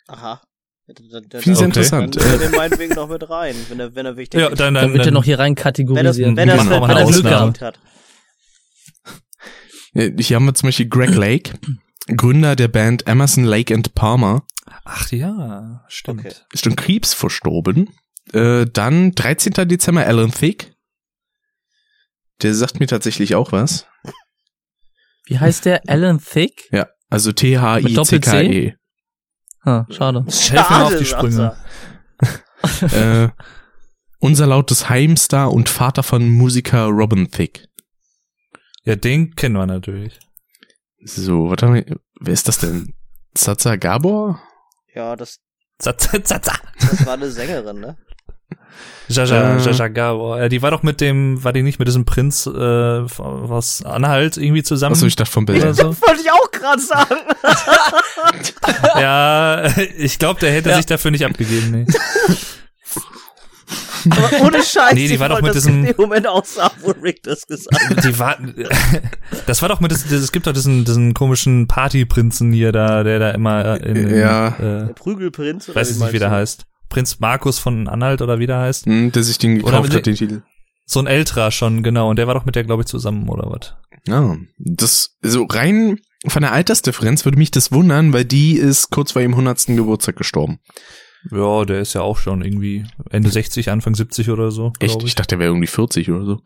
Aha. 0.08 0.42
Finde 0.86 1.02
ich 1.04 1.10
sehr 1.10 1.56
Okay. 1.56 1.66
interessant. 1.66 2.16
Dann 2.16 2.22
Äh, 2.24 2.28
nehmen 2.28 2.40
wir 2.42 2.48
den 2.50 2.56
meinetwegen 2.58 2.94
noch 2.94 3.10
mit 3.10 3.28
rein, 3.28 3.56
wenn 3.70 3.80
er, 3.80 3.96
wenn 3.96 4.06
er 4.06 4.18
wichtig 4.18 4.40
Ja, 4.40 4.48
ist. 4.50 4.60
dann, 4.60 4.76
Dann 4.76 4.84
dann, 4.84 4.94
wird 4.94 5.06
er 5.08 5.12
noch 5.12 5.24
hier 5.24 5.40
rein 5.40 5.54
wenn 5.54 5.58
er, 5.58 5.64
kategorisieren. 5.64 6.38
wenn 6.38 6.48
er, 6.50 6.58
mal 6.64 6.70
wenn 6.70 6.84
eine 6.84 7.00
er 7.00 7.10
es 7.10 7.16
Ausnahme. 7.18 7.54
verdient 7.54 7.62
hat. 7.62 7.80
Hier 10.20 10.36
haben 10.36 10.46
wir 10.46 10.54
zum 10.54 10.68
Beispiel 10.68 10.88
Greg 10.90 11.16
Lake. 11.16 11.54
Gründer 12.16 12.56
der 12.56 12.68
Band 12.68 13.08
Emerson, 13.08 13.46
Lake 13.46 13.74
and 13.74 13.96
Palmer. 13.96 14.46
Ach 14.66 15.12
ja, 15.12 15.84
stimmt. 15.88 16.26
Okay. 16.26 16.36
Ist 16.52 16.68
an 16.68 16.76
Krebs 16.76 17.14
verstorben. 17.14 17.90
Äh, 18.34 18.66
dann 18.66 19.12
13. 19.12 19.68
Dezember 19.68 20.06
Alan 20.06 20.32
Thicke. 20.32 20.76
Der 22.42 22.54
sagt 22.54 22.80
mir 22.80 22.88
tatsächlich 22.88 23.36
auch 23.36 23.52
was. 23.52 23.88
Wie 25.26 25.40
heißt 25.40 25.66
der? 25.66 25.82
Alan 25.88 26.20
Thick? 26.20 26.68
Ja, 26.72 26.88
also 27.10 27.32
T-H-I-C-K-E. 27.32 28.74
Ah, 29.62 29.86
schade. 29.90 30.26
Ich 30.28 30.52
helfe 30.52 30.74
mir 30.74 30.84
auf 30.86 30.98
die 30.98 31.06
Schade, 31.06 31.28
Sprünge. 31.30 31.58
äh, 32.94 33.30
unser 34.20 34.48
lautes 34.48 34.90
Heimstar 34.90 35.52
und 35.52 35.70
Vater 35.70 36.04
von 36.04 36.30
Musiker 36.30 36.86
Robin 36.86 37.30
Thicke. 37.32 37.68
Ja, 38.84 38.96
den 38.96 39.36
kennen 39.36 39.56
wir 39.56 39.66
natürlich. 39.66 40.20
So, 41.04 41.50
warte 41.50 41.68
mal, 41.68 41.86
wer 42.20 42.34
ist 42.34 42.48
das 42.48 42.60
denn? 42.60 42.94
Zaza 43.34 43.76
Gabor? 43.76 44.42
Ja, 44.96 45.16
das, 45.16 45.40
Zaza, 45.78 46.24
zaza. 46.24 46.54
das 46.80 47.06
war 47.06 47.14
eine 47.14 47.30
Sängerin, 47.30 47.80
ne? 47.82 47.98
Jaja, 49.08 49.58
Äh. 49.58 49.62
Jaja 49.62 49.88
Gabor. 49.90 50.40
Ja, 50.40 50.50
die 50.50 50.62
war 50.62 50.72
doch 50.72 50.82
mit 50.84 51.00
dem, 51.02 51.44
war 51.44 51.54
die 51.54 51.62
nicht 51.64 51.78
mit 51.80 51.88
diesem 51.88 52.06
Prinz, 52.06 52.48
äh, 52.48 52.52
was 52.52 53.84
Anhalt 53.84 54.38
irgendwie 54.38 54.64
zusammen? 54.64 54.94
Achso, 54.96 55.06
ich 55.06 55.16
dachte 55.16 55.32
vom 55.32 55.46
Bild. 55.46 55.76
so? 55.76 55.84
Wollte 56.02 56.22
ich 56.22 56.32
auch 56.32 56.50
gerade 56.52 56.82
sagen. 56.82 57.16
ja, 59.00 59.66
ich 59.98 60.18
glaube, 60.20 60.40
der 60.40 60.52
hätte 60.52 60.70
Ja. 60.70 60.78
sich 60.78 60.86
dafür 60.86 61.12
nicht 61.12 61.26
abgegeben, 61.26 61.72
nee. 61.72 61.86
Aber 64.10 64.42
ohne 64.46 64.64
Scheiß. 64.64 64.94
Nee, 64.94 65.08
die 65.08 65.20
war 65.20 65.30
doch 65.30 65.42
mit 65.42 65.50
das 65.56 65.64
diesem- 65.64 65.94
Moment 65.98 66.28
sagen, 66.46 66.76
wo 66.82 66.92
Rick 66.92 67.24
das 67.24 67.46
gesagt 67.48 67.78
hat. 67.90 68.04
Die 68.04 68.18
war, 68.20 68.38
das 69.46 69.62
war 69.62 69.70
doch 69.70 69.80
mit, 69.80 69.92
das, 69.92 70.10
es 70.12 70.32
gibt 70.32 70.48
doch 70.48 70.54
diesen, 70.54 70.86
diesen 70.86 71.14
komischen 71.14 71.68
Partyprinzen 71.68 72.52
hier 72.52 72.72
da, 72.72 73.04
der 73.04 73.20
da 73.20 73.32
immer 73.32 73.82
in, 73.82 73.96
in 73.96 74.18
Ja. 74.18 74.48
äh, 74.58 74.88
Der 74.88 74.94
Prügelprinz. 74.96 75.70
oder 75.70 75.80
weiß 75.80 75.92
ich 75.92 75.98
nicht, 76.00 76.14
wie 76.14 76.20
der 76.20 76.32
heißt. 76.32 76.66
Prinz 76.90 77.20
Markus 77.20 77.60
von 77.60 77.88
Anhalt 77.88 78.22
oder 78.22 78.40
wie 78.40 78.48
der 78.48 78.60
heißt. 78.60 78.86
Hm, 78.86 79.12
der 79.12 79.24
sich 79.24 79.38
den 79.38 79.62
Oder 79.62 79.72
gekauft 79.72 79.90
mit- 79.90 79.98
hat, 79.98 80.06
den 80.06 80.16
Titel. 80.16 80.42
So 80.86 81.00
ein 81.00 81.08
älterer 81.08 81.50
schon, 81.50 81.82
genau. 81.82 82.10
Und 82.12 82.18
der 82.18 82.28
war 82.28 82.36
doch 82.36 82.46
mit 82.46 82.56
der, 82.56 82.64
glaube 82.64 82.84
ich, 82.84 82.88
zusammen, 82.88 83.28
oder 83.28 83.50
was? 83.50 83.74
Ja, 84.08 84.38
das, 84.60 85.18
so 85.24 85.44
rein 85.46 85.98
von 86.28 86.44
der 86.44 86.52
Altersdifferenz 86.52 87.26
würde 87.26 87.40
mich 87.40 87.50
das 87.50 87.72
wundern, 87.72 88.14
weil 88.14 88.24
die 88.26 88.54
ist 88.58 88.92
kurz 88.92 89.12
vor 89.14 89.22
ihrem 89.24 89.32
100. 89.34 89.66
Geburtstag 89.76 90.16
gestorben. 90.16 90.60
Ja, 91.32 91.66
der 91.66 91.80
ist 91.82 91.94
ja 91.94 92.02
auch 92.02 92.18
schon 92.18 92.44
irgendwie 92.44 92.86
Ende 93.10 93.30
60, 93.30 93.70
Anfang 93.72 93.96
70 93.96 94.30
oder 94.30 94.52
so. 94.52 94.72
Echt? 94.80 94.98
Ich 95.02 95.08
Ich. 95.10 95.16
dachte, 95.16 95.30
der 95.36 95.40
wäre 95.40 95.50
irgendwie 95.52 95.68
40 95.68 96.10
oder 96.12 96.26
so. 96.26 96.40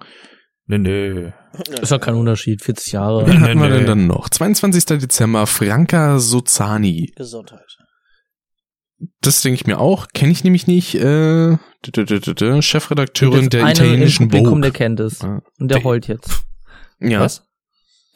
Nee, 0.67 0.77
nee. 0.77 1.33
Ist 1.81 1.91
ja 1.91 1.97
kein 1.97 2.13
Unterschied, 2.15 2.61
40 2.61 2.93
Jahre. 2.93 3.25
Wen 3.25 3.39
Nee, 3.39 3.47
hatten 3.47 3.59
wir 3.61 3.69
nee. 3.69 3.77
denn 3.77 3.85
dann 3.87 4.07
noch? 4.07 4.29
22. 4.29 4.85
Dezember, 4.99 5.47
Franka 5.47 6.19
Sozani. 6.19 7.11
Gesundheit. 7.15 7.65
Das 9.21 9.41
denke 9.41 9.55
ich 9.55 9.65
mir 9.65 9.79
auch. 9.79 10.07
Kenne 10.13 10.31
ich 10.31 10.43
nämlich 10.43 10.67
nicht. 10.67 10.95
Äh, 10.95 11.57
Chefredakteurin 12.61 13.49
der 13.49 13.67
italienischen 13.69 14.29
Vogue. 14.29 14.61
der 14.61 14.71
kennt 14.71 14.99
es. 14.99 15.21
Und 15.23 15.41
der 15.59 15.77
Der- 15.77 15.83
heult 15.83 16.07
jetzt. 16.07 16.43
Ja. 16.99 17.21
Was? 17.21 17.48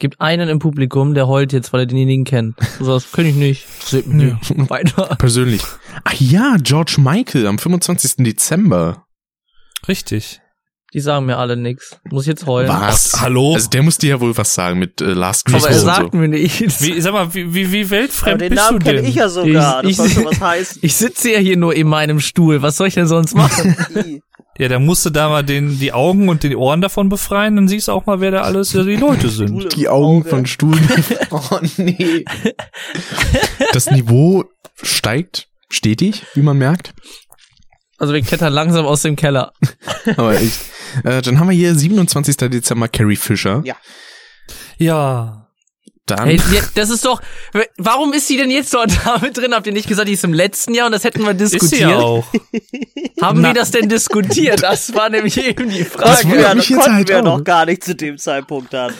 Gibt 0.00 0.20
einen 0.20 0.48
im 0.48 0.58
Publikum, 0.58 1.14
der 1.14 1.28
heult 1.28 1.52
jetzt, 1.52 1.72
weil 1.72 1.80
er 1.80 1.86
denjenigen 1.86 2.24
kennt. 2.24 2.56
Du 2.78 2.84
sagst, 2.84 3.12
kenn 3.12 3.26
ich 3.26 3.36
nicht. 3.36 3.66
Seht 3.84 4.06
mich 4.08 4.32
nicht. 4.48 4.70
Weiter. 4.70 5.14
Persönlich. 5.18 5.62
Ach 6.02 6.14
ja, 6.14 6.56
George 6.60 6.96
Michael 6.98 7.46
am 7.46 7.58
25. 7.58 8.16
Dezember. 8.24 9.04
Richtig. 9.86 10.40
Die 10.92 11.00
sagen 11.00 11.26
mir 11.26 11.38
alle 11.38 11.56
nix. 11.56 11.98
Muss 12.10 12.22
ich 12.22 12.28
jetzt 12.28 12.46
heulen. 12.46 12.68
Was? 12.68 13.14
Ach, 13.16 13.22
hallo? 13.22 13.54
Also 13.54 13.68
der 13.68 13.82
muss 13.82 13.98
dir 13.98 14.10
ja 14.10 14.20
wohl 14.20 14.36
was 14.36 14.54
sagen 14.54 14.78
mit 14.78 15.00
äh, 15.00 15.06
Last 15.06 15.46
Aber 15.48 15.56
er 15.56 15.60
Christmas 15.62 15.80
und 15.82 15.86
sagt 15.86 16.12
so. 16.12 16.18
mir 16.18 16.28
nichts. 16.28 16.82
Wie, 16.82 17.00
sag 17.00 17.12
mal, 17.12 17.34
wie, 17.34 17.52
wie, 17.52 17.72
wie 17.72 17.80
Aber 17.82 17.90
weltfremd 17.90 18.40
den 18.40 18.50
bist 18.50 18.62
Namen 18.62 18.78
du 18.78 18.84
kenne 18.84 19.00
denn? 19.00 19.08
ich 19.10 19.16
ja 19.16 19.28
sogar. 19.28 19.84
Ich- 19.84 19.96
das 19.96 20.06
ich- 20.06 20.14
soll 20.14 20.22
schon 20.24 20.32
was 20.32 20.40
heißen. 20.40 20.78
Ich 20.82 20.94
sitze 20.94 21.32
ja 21.32 21.38
hier 21.40 21.56
nur 21.56 21.74
in 21.74 21.88
meinem 21.88 22.20
Stuhl. 22.20 22.62
Was 22.62 22.76
soll 22.76 22.86
ich 22.88 22.94
denn 22.94 23.08
sonst 23.08 23.34
machen? 23.36 23.76
Ja, 24.58 24.68
da 24.68 24.78
musst 24.78 25.04
du 25.04 25.10
da 25.10 25.28
mal 25.28 25.42
den, 25.42 25.78
die 25.80 25.92
Augen 25.92 26.28
und 26.28 26.44
die 26.44 26.54
Ohren 26.54 26.80
davon 26.80 27.08
befreien, 27.08 27.56
dann 27.56 27.66
siehst 27.66 27.88
du 27.88 27.92
auch 27.92 28.06
mal, 28.06 28.20
wer 28.20 28.30
da 28.30 28.42
alles 28.42 28.74
äh, 28.74 28.84
die 28.84 28.96
Leute 28.96 29.28
sind. 29.28 29.74
Die 29.76 29.88
Augen 29.88 30.24
von 30.24 30.46
Stuhl. 30.46 30.78
oh 31.30 31.58
nee. 31.76 32.24
Das 33.72 33.90
Niveau 33.90 34.44
steigt 34.80 35.48
stetig, 35.68 36.24
wie 36.34 36.42
man 36.42 36.56
merkt. 36.56 36.94
Also 37.98 38.12
wir 38.12 38.22
klettern 38.22 38.52
langsam 38.52 38.86
aus 38.86 39.02
dem 39.02 39.16
Keller. 39.16 39.52
Aber 40.16 40.34
echt. 40.40 40.60
Äh, 41.04 41.22
dann 41.22 41.38
haben 41.38 41.48
wir 41.48 41.56
hier 41.56 41.74
27. 41.74 42.36
Dezember 42.36 42.88
Carrie 42.88 43.16
Fisher. 43.16 43.62
Ja. 43.64 43.76
Ja. 44.78 45.43
Dann 46.06 46.26
Hey, 46.28 46.38
das 46.74 46.90
ist 46.90 47.04
doch. 47.06 47.22
Warum 47.78 48.12
ist 48.12 48.26
sie 48.28 48.36
denn 48.36 48.50
jetzt 48.50 48.74
dort 48.74 48.92
damit 49.06 49.36
drin? 49.38 49.54
Habt 49.54 49.66
ihr 49.66 49.72
nicht 49.72 49.88
gesagt, 49.88 50.06
die 50.08 50.12
ist 50.12 50.24
im 50.24 50.34
letzten 50.34 50.74
Jahr 50.74 50.86
und 50.86 50.92
das 50.92 51.04
hätten 51.04 51.22
wir 51.22 51.30
Ist 51.30 51.50
sie 51.52 51.58
diskutiert? 51.58 51.90
ja 51.90 51.98
auch. 51.98 52.26
Haben 53.22 53.40
Na- 53.40 53.48
wir 53.48 53.54
das 53.54 53.70
denn 53.70 53.88
diskutiert? 53.88 54.62
Das 54.62 54.94
war 54.94 55.08
nämlich 55.08 55.36
eben 55.42 55.70
die 55.70 55.82
Das 55.84 55.88
Frage. 55.92 56.24
wundert 56.28 56.40
ja, 56.48 56.54
mich 56.54 56.68
das 56.68 56.76
konnten 56.76 56.94
halt 56.94 57.08
wir 57.08 57.20
auch. 57.20 57.24
noch 57.38 57.44
gar 57.44 57.64
nicht 57.66 57.82
zu 57.84 57.94
dem 57.94 58.18
Zeitpunkt 58.18 58.72
dann. 58.74 58.92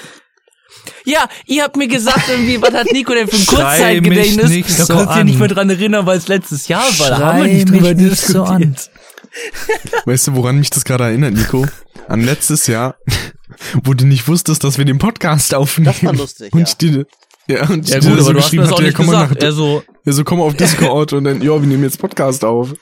Ja, 1.04 1.28
ihr 1.46 1.62
habt 1.64 1.76
mir 1.76 1.88
gesagt, 1.88 2.28
irgendwie, 2.28 2.60
was 2.60 2.72
hat 2.72 2.90
Nico 2.92 3.12
denn 3.14 3.28
für 3.28 3.36
ein 3.36 3.46
Kurzzeitgedächtnis? 3.46 4.48
nicht 4.50 4.78
Da 4.78 4.84
so 4.86 4.94
kannst 4.94 5.10
du 5.10 5.14
dich 5.16 5.24
nicht 5.24 5.38
mehr 5.38 5.48
dran 5.48 5.68
erinnern, 5.70 6.06
weil 6.06 6.18
es 6.18 6.28
letztes 6.28 6.68
Jahr 6.68 6.84
war. 6.98 7.08
Da 7.10 7.18
haben 7.18 7.42
wir 7.44 7.52
nicht 7.52 7.70
drüber 7.70 7.94
nicht 7.94 8.16
so 8.20 8.42
an. 8.44 8.72
diskutiert. 8.72 8.90
Weißt 10.06 10.26
du, 10.28 10.36
woran 10.36 10.58
mich 10.58 10.70
das 10.70 10.84
gerade 10.84 11.04
erinnert, 11.04 11.34
Nico? 11.34 11.66
An 12.08 12.20
letztes 12.22 12.66
Jahr, 12.66 12.96
wo 13.82 13.94
du 13.94 14.06
nicht 14.06 14.26
wusstest, 14.28 14.64
dass 14.64 14.78
wir 14.78 14.84
den 14.84 14.98
Podcast 14.98 15.54
aufnehmen. 15.54 15.86
Das 15.86 16.04
war 16.04 16.14
lustig, 16.14 16.52
Und 16.52 16.82
ja. 16.82 17.04
ja, 17.48 17.68
und 17.68 17.88
Ja 17.88 18.00
dir 18.00 18.10
gut, 18.10 18.20
so 18.20 18.32
geschrieben 18.32 18.64
hatte, 18.64 18.82
ja, 18.82 18.86
nicht 18.88 18.96
komm 18.96 19.06
mal 19.06 19.12
nach, 19.12 19.28
gesagt. 19.28 19.42
Er 19.42 19.52
so, 19.52 19.82
ja, 20.04 20.12
so 20.12 20.24
komm 20.24 20.40
auf 20.40 20.54
Discord 20.54 21.12
und 21.12 21.24
dann, 21.24 21.42
ja, 21.42 21.50
wir 21.50 21.66
nehmen 21.66 21.84
jetzt 21.84 21.98
Podcast 21.98 22.44
auf. 22.44 22.74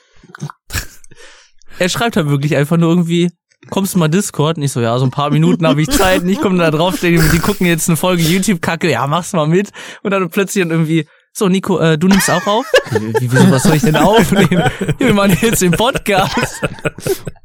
er 1.79 1.89
schreibt 1.89 2.15
halt 2.15 2.27
wirklich 2.27 2.55
einfach 2.55 2.77
nur 2.77 2.89
irgendwie, 2.89 3.29
kommst 3.69 3.93
du 3.93 3.99
mal 3.99 4.07
Discord? 4.07 4.57
Und 4.57 4.63
ich 4.63 4.71
so, 4.71 4.81
ja, 4.81 4.97
so 4.97 5.05
ein 5.05 5.11
paar 5.11 5.29
Minuten 5.31 5.67
habe 5.67 5.81
ich 5.81 5.89
Zeit. 5.89 6.21
Und 6.21 6.29
ich 6.29 6.39
komme 6.39 6.57
da 6.57 6.71
drauf, 6.71 6.97
stehen, 6.97 7.23
die 7.31 7.39
gucken 7.39 7.67
jetzt 7.67 7.89
eine 7.89 7.97
Folge 7.97 8.23
YouTube-Kacke, 8.23 8.89
ja, 8.89 9.05
mach's 9.07 9.33
mal 9.33 9.47
mit. 9.47 9.71
Und 10.01 10.11
dann 10.11 10.29
plötzlich 10.29 10.65
irgendwie, 10.65 11.07
so, 11.33 11.49
Nico, 11.49 11.79
äh, 11.79 11.97
du 11.97 12.07
nimmst 12.07 12.29
auch 12.29 12.45
auf? 12.45 12.65
Wie, 12.91 13.31
wieso, 13.31 13.49
was 13.49 13.63
soll 13.63 13.75
ich 13.75 13.81
denn 13.81 13.95
aufnehmen? 13.95 14.69
Wir 14.99 15.13
machen 15.13 15.35
jetzt 15.41 15.61
den 15.61 15.71
Podcast. 15.71 16.61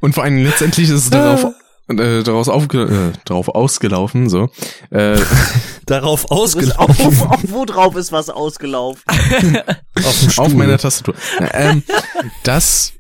Und 0.01 0.15
vor 0.15 0.25
allem 0.25 0.45
letztendlich 0.45 0.91
ist 0.91 0.95
es 1.05 1.11
darauf, 1.11 1.55
äh, 1.89 2.23
daraus 2.23 2.49
aufge, 2.49 2.83
äh, 2.83 3.19
darauf 3.25 3.49
ausgelaufen, 3.49 4.29
so, 4.29 4.51
äh, 4.91 5.19
Darauf 5.87 6.31
ausgelaufen. 6.31 7.07
auf, 7.07 7.23
auf, 7.23 7.41
wo 7.45 7.65
drauf 7.65 7.97
ist 7.97 8.13
was 8.13 8.29
ausgelaufen? 8.29 9.03
Auf 9.97 10.39
auf 10.39 10.55
meiner 10.55 10.79
Tastatur, 10.79 11.15
ähm, 11.53 11.83
dass 12.45 12.93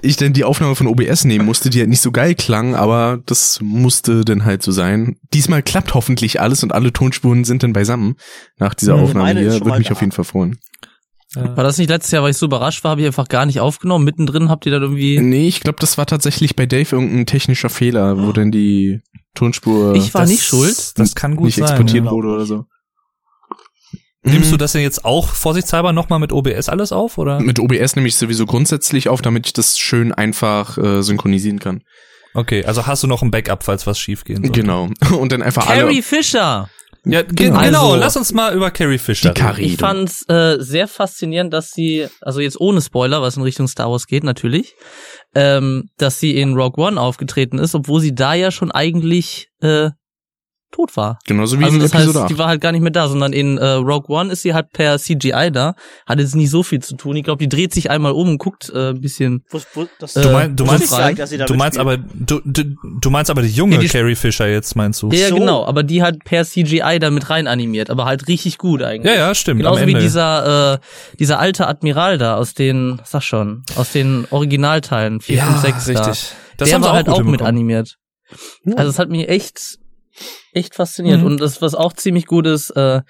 ich 0.00 0.16
dann 0.16 0.32
die 0.32 0.44
Aufnahme 0.44 0.76
von 0.76 0.86
OBS 0.86 1.24
nehmen 1.24 1.44
musste, 1.44 1.68
die 1.68 1.80
halt 1.80 1.90
nicht 1.90 2.00
so 2.00 2.10
geil 2.10 2.34
klang, 2.34 2.74
aber 2.74 3.20
das 3.26 3.58
musste 3.60 4.24
dann 4.24 4.44
halt 4.46 4.62
so 4.62 4.72
sein. 4.72 5.16
Diesmal 5.34 5.62
klappt 5.62 5.92
hoffentlich 5.94 6.40
alles 6.40 6.62
und 6.62 6.72
alle 6.72 6.92
Tonspuren 6.92 7.44
sind 7.44 7.62
dann 7.62 7.74
beisammen 7.74 8.16
nach 8.58 8.72
dieser 8.74 8.94
Hm, 8.94 9.04
Aufnahme 9.04 9.38
hier. 9.38 9.52
Würde 9.64 9.78
mich 9.78 9.92
auf 9.92 10.00
jeden 10.00 10.12
Fall 10.12 10.24
freuen. 10.24 10.58
War 11.34 11.62
das 11.64 11.76
nicht 11.78 11.90
letztes 11.90 12.10
Jahr, 12.12 12.22
weil 12.22 12.30
ich 12.30 12.38
so 12.38 12.46
überrascht 12.46 12.84
war, 12.84 12.92
habe 12.92 13.02
ich 13.02 13.06
einfach 13.06 13.28
gar 13.28 13.44
nicht 13.44 13.60
aufgenommen. 13.60 14.04
Mittendrin 14.04 14.48
habt 14.48 14.64
ihr 14.66 14.72
dann 14.72 14.82
irgendwie. 14.82 15.18
Nee, 15.20 15.46
ich 15.46 15.60
glaube, 15.60 15.76
das 15.80 15.98
war 15.98 16.06
tatsächlich 16.06 16.56
bei 16.56 16.64
Dave 16.66 16.88
irgendein 16.96 17.26
technischer 17.26 17.68
Fehler, 17.68 18.22
wo 18.22 18.32
dann 18.32 18.50
die 18.50 19.00
Tonspur 19.34 19.94
Ich 19.94 20.14
war 20.14 20.22
Das- 20.22 20.30
nicht 20.30 20.42
schuld. 20.42 20.98
Das 20.98 21.14
kann 21.14 21.36
gut 21.36 21.46
nicht 21.46 21.56
sein. 21.56 21.68
exportiert 21.68 22.06
ja. 22.06 22.10
wurde 22.10 22.28
oder 22.28 22.46
so. 22.46 22.64
Nimmst 24.22 24.50
du 24.50 24.54
Mhm. 24.54 24.58
das 24.58 24.72
denn 24.72 24.82
jetzt 24.82 25.04
auch 25.04 25.28
vorsichtshalber 25.28 25.92
nochmal 25.92 26.18
mit 26.18 26.32
OBS 26.32 26.68
alles 26.68 26.92
auf, 26.92 27.18
oder? 27.18 27.40
Mit 27.40 27.60
OBS 27.60 27.94
nehme 27.94 28.08
ich 28.08 28.16
sowieso 28.16 28.46
grundsätzlich 28.46 29.08
auf, 29.08 29.22
damit 29.22 29.46
ich 29.46 29.52
das 29.52 29.78
schön 29.78 30.12
einfach 30.12 30.76
äh, 30.76 31.02
synchronisieren 31.02 31.60
kann. 31.60 31.82
Okay, 32.34 32.64
also 32.64 32.86
hast 32.86 33.02
du 33.02 33.06
noch 33.06 33.22
ein 33.22 33.30
Backup, 33.30 33.62
falls 33.62 33.86
was 33.86 33.98
schief 33.98 34.24
gehen 34.24 34.42
soll. 34.44 34.52
Genau. 34.52 34.88
Und 35.18 35.32
dann 35.32 35.42
einfach 35.42 35.66
Carrie 35.66 35.80
alle. 35.82 36.02
Fisher. 36.02 36.68
Ja, 37.08 37.22
ge 37.22 37.48
Genau. 37.48 37.60
genau. 37.62 37.96
Lass 37.96 38.16
uns 38.16 38.32
mal 38.32 38.54
über 38.54 38.70
Carrie 38.70 38.98
Fisher 38.98 39.32
Die 39.32 39.40
Carrie. 39.40 39.62
Ich 39.64 39.76
fand's 39.78 40.24
äh, 40.28 40.56
sehr 40.60 40.86
faszinierend, 40.86 41.52
dass 41.52 41.70
sie, 41.70 42.06
also 42.20 42.40
jetzt 42.40 42.60
ohne 42.60 42.82
Spoiler, 42.82 43.22
was 43.22 43.36
in 43.36 43.42
Richtung 43.42 43.66
Star 43.66 43.90
Wars 43.90 44.06
geht, 44.06 44.24
natürlich, 44.24 44.74
ähm, 45.34 45.88
dass 45.96 46.20
sie 46.20 46.38
in 46.38 46.54
Rogue 46.54 46.84
One 46.84 47.00
aufgetreten 47.00 47.58
ist, 47.58 47.74
obwohl 47.74 48.00
sie 48.00 48.14
da 48.14 48.34
ja 48.34 48.50
schon 48.50 48.70
eigentlich 48.70 49.48
äh, 49.62 49.90
tot 50.70 50.96
war. 50.96 51.18
Genauso 51.26 51.58
wie 51.58 51.64
also 51.64 51.76
in 51.76 51.82
das 51.82 51.92
Episode 51.92 52.18
heißt, 52.20 52.24
8. 52.24 52.30
die 52.30 52.38
war 52.38 52.48
halt 52.48 52.60
gar 52.60 52.72
nicht 52.72 52.82
mehr 52.82 52.90
da, 52.90 53.08
sondern 53.08 53.32
in 53.32 53.58
äh, 53.58 53.64
Rogue 53.66 54.14
One 54.14 54.32
ist 54.32 54.42
sie 54.42 54.54
halt 54.54 54.70
per 54.72 54.98
CGI 54.98 55.50
da, 55.52 55.74
hat 56.06 56.18
jetzt 56.18 56.34
nicht 56.36 56.50
so 56.50 56.62
viel 56.62 56.80
zu 56.80 56.96
tun. 56.96 57.16
Ich 57.16 57.24
glaube, 57.24 57.38
die 57.38 57.48
dreht 57.48 57.72
sich 57.72 57.90
einmal 57.90 58.12
um 58.12 58.28
und 58.28 58.38
guckt 58.38 58.70
äh, 58.74 58.90
ein 58.90 59.00
bisschen. 59.00 59.44
Wo, 59.50 59.60
wo, 59.74 59.86
das 59.98 60.16
Äh, 60.16 60.22
Du, 60.22 60.30
mein, 60.30 60.56
du 60.56 60.64
meinst, 60.64 60.92
da 60.92 61.10
du 61.12 61.54
meinst 61.54 61.78
aber, 61.78 61.96
du, 61.96 62.40
du, 62.44 62.64
du 63.00 63.10
meinst 63.10 63.30
aber 63.30 63.42
die 63.42 63.48
junge 63.48 63.76
Ja, 63.76 63.80
die- 63.80 63.88
Carrie 63.88 64.14
Fisher 64.14 64.46
jetzt, 64.48 64.76
meinst 64.76 65.02
du? 65.02 65.10
Ja, 65.10 65.28
so. 65.28 65.36
genau, 65.36 65.64
aber 65.64 65.82
die 65.82 66.02
hat 66.02 66.18
per 66.24 66.44
CGI 66.44 66.98
da 67.00 67.10
mit 67.10 67.30
rein 67.30 67.46
animiert, 67.46 67.90
aber 67.90 68.04
halt 68.04 68.28
richtig 68.28 68.58
gut 68.58 68.82
eigentlich. 68.82 69.12
Ja, 69.12 69.18
ja, 69.18 69.34
stimmt. 69.34 69.60
Genauso 69.60 69.86
wie 69.86 69.94
dieser, 69.94 70.74
äh, 70.74 70.78
dieser 71.18 71.38
alte 71.38 71.66
Admiral 71.66 72.18
da 72.18 72.36
aus 72.36 72.54
den, 72.54 73.00
sag 73.04 73.22
schon, 73.22 73.62
aus 73.76 73.92
den 73.92 74.26
Originalteilen 74.30 75.20
4, 75.20 75.36
ja, 75.36 75.44
5, 75.46 75.60
6 75.60 75.88
richtig. 75.88 75.96
Da. 75.96 76.06
Das 76.58 76.68
der 76.68 76.74
haben 76.74 76.82
sie 76.82 76.86
war 76.86 76.90
auch 76.92 76.96
halt 76.96 77.06
gut 77.06 77.14
auch 77.14 77.22
mit 77.22 77.42
animiert. 77.42 77.96
Also 78.76 78.90
es 78.90 78.98
hat 78.98 79.08
mich 79.08 79.28
echt, 79.28 79.78
echt 80.52 80.74
fasziniert. 80.74 81.20
Mhm. 81.20 81.26
Und 81.26 81.40
das, 81.40 81.60
was 81.62 81.74
auch 81.74 81.92
ziemlich 81.92 82.26
gut 82.26 82.46
ist, 82.46 82.70
äh, 82.70 83.00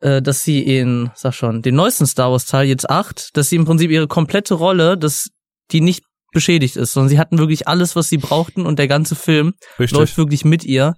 äh, 0.00 0.20
dass 0.22 0.42
sie 0.42 0.62
in, 0.62 1.10
sag 1.14 1.34
schon, 1.34 1.62
den 1.62 1.74
neuesten 1.74 2.06
Star 2.06 2.30
Wars 2.32 2.46
Teil, 2.46 2.66
jetzt 2.66 2.88
acht, 2.90 3.30
dass 3.36 3.48
sie 3.48 3.56
im 3.56 3.64
Prinzip 3.64 3.90
ihre 3.90 4.06
komplette 4.08 4.54
Rolle, 4.54 4.96
dass 4.98 5.28
die 5.72 5.80
nicht 5.80 6.02
beschädigt 6.32 6.76
ist, 6.76 6.92
sondern 6.92 7.08
sie 7.08 7.18
hatten 7.18 7.38
wirklich 7.38 7.66
alles, 7.66 7.96
was 7.96 8.08
sie 8.08 8.18
brauchten 8.18 8.66
und 8.66 8.78
der 8.78 8.88
ganze 8.88 9.14
Film 9.14 9.54
Richtig. 9.78 9.96
läuft 9.98 10.18
wirklich 10.18 10.44
mit 10.44 10.64
ihr. 10.64 10.94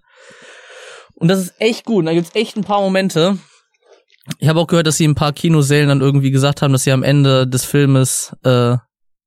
Und 1.15 1.29
das 1.29 1.39
ist 1.41 1.55
echt 1.59 1.85
gut. 1.85 2.01
Und 2.01 2.07
da 2.07 2.13
gibt's 2.15 2.35
echt 2.35 2.57
ein 2.57 2.65
paar 2.65 2.81
Momente. 2.81 3.39
Ich 4.39 4.49
habe 4.49 4.61
auch 4.61 4.67
gehört, 4.67 4.87
dass 4.87 4.97
sie 4.99 5.05
in 5.05 5.13
ein 5.13 5.17
paar 5.17 5.33
Kinosälen 5.33 5.89
dann 5.89 6.01
irgendwie 6.01 6.31
gesagt 6.31 6.61
haben, 6.63 6.73
dass 6.73 6.85
sie 6.85 6.93
am 6.93 7.03
Ende 7.03 7.47
des 7.47 7.65
Filmes 7.65 8.33
äh, 8.45 8.77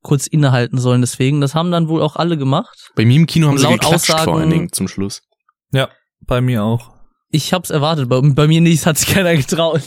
kurz 0.03 0.27
innehalten 0.27 0.79
sollen. 0.79 1.01
Deswegen, 1.01 1.41
das 1.41 1.55
haben 1.55 1.72
dann 1.72 1.88
wohl 1.88 2.01
auch 2.01 2.15
alle 2.17 2.38
gemacht. 2.38 2.91
Bei 2.96 3.05
mir 3.05 3.15
im 3.15 3.25
Kino 3.25 3.48
haben 3.48 3.53
Und 3.55 3.60
sie 3.60 3.67
geklatscht 3.67 4.08
vor 4.08 4.15
Aussagen- 4.15 4.38
allen 4.39 4.50
Dingen 4.50 4.72
zum 4.72 4.88
Schluss. 4.88 5.22
Ja, 5.71 5.89
bei 6.27 6.41
mir 6.41 6.63
auch. 6.63 6.91
Ich 7.29 7.53
hab's 7.53 7.69
erwartet. 7.69 8.09
Bei, 8.09 8.19
bei 8.21 8.47
mir 8.47 8.61
nicht, 8.61 8.85
hat 8.85 8.97
sich 8.97 9.13
keiner 9.13 9.35
getraut. 9.37 9.81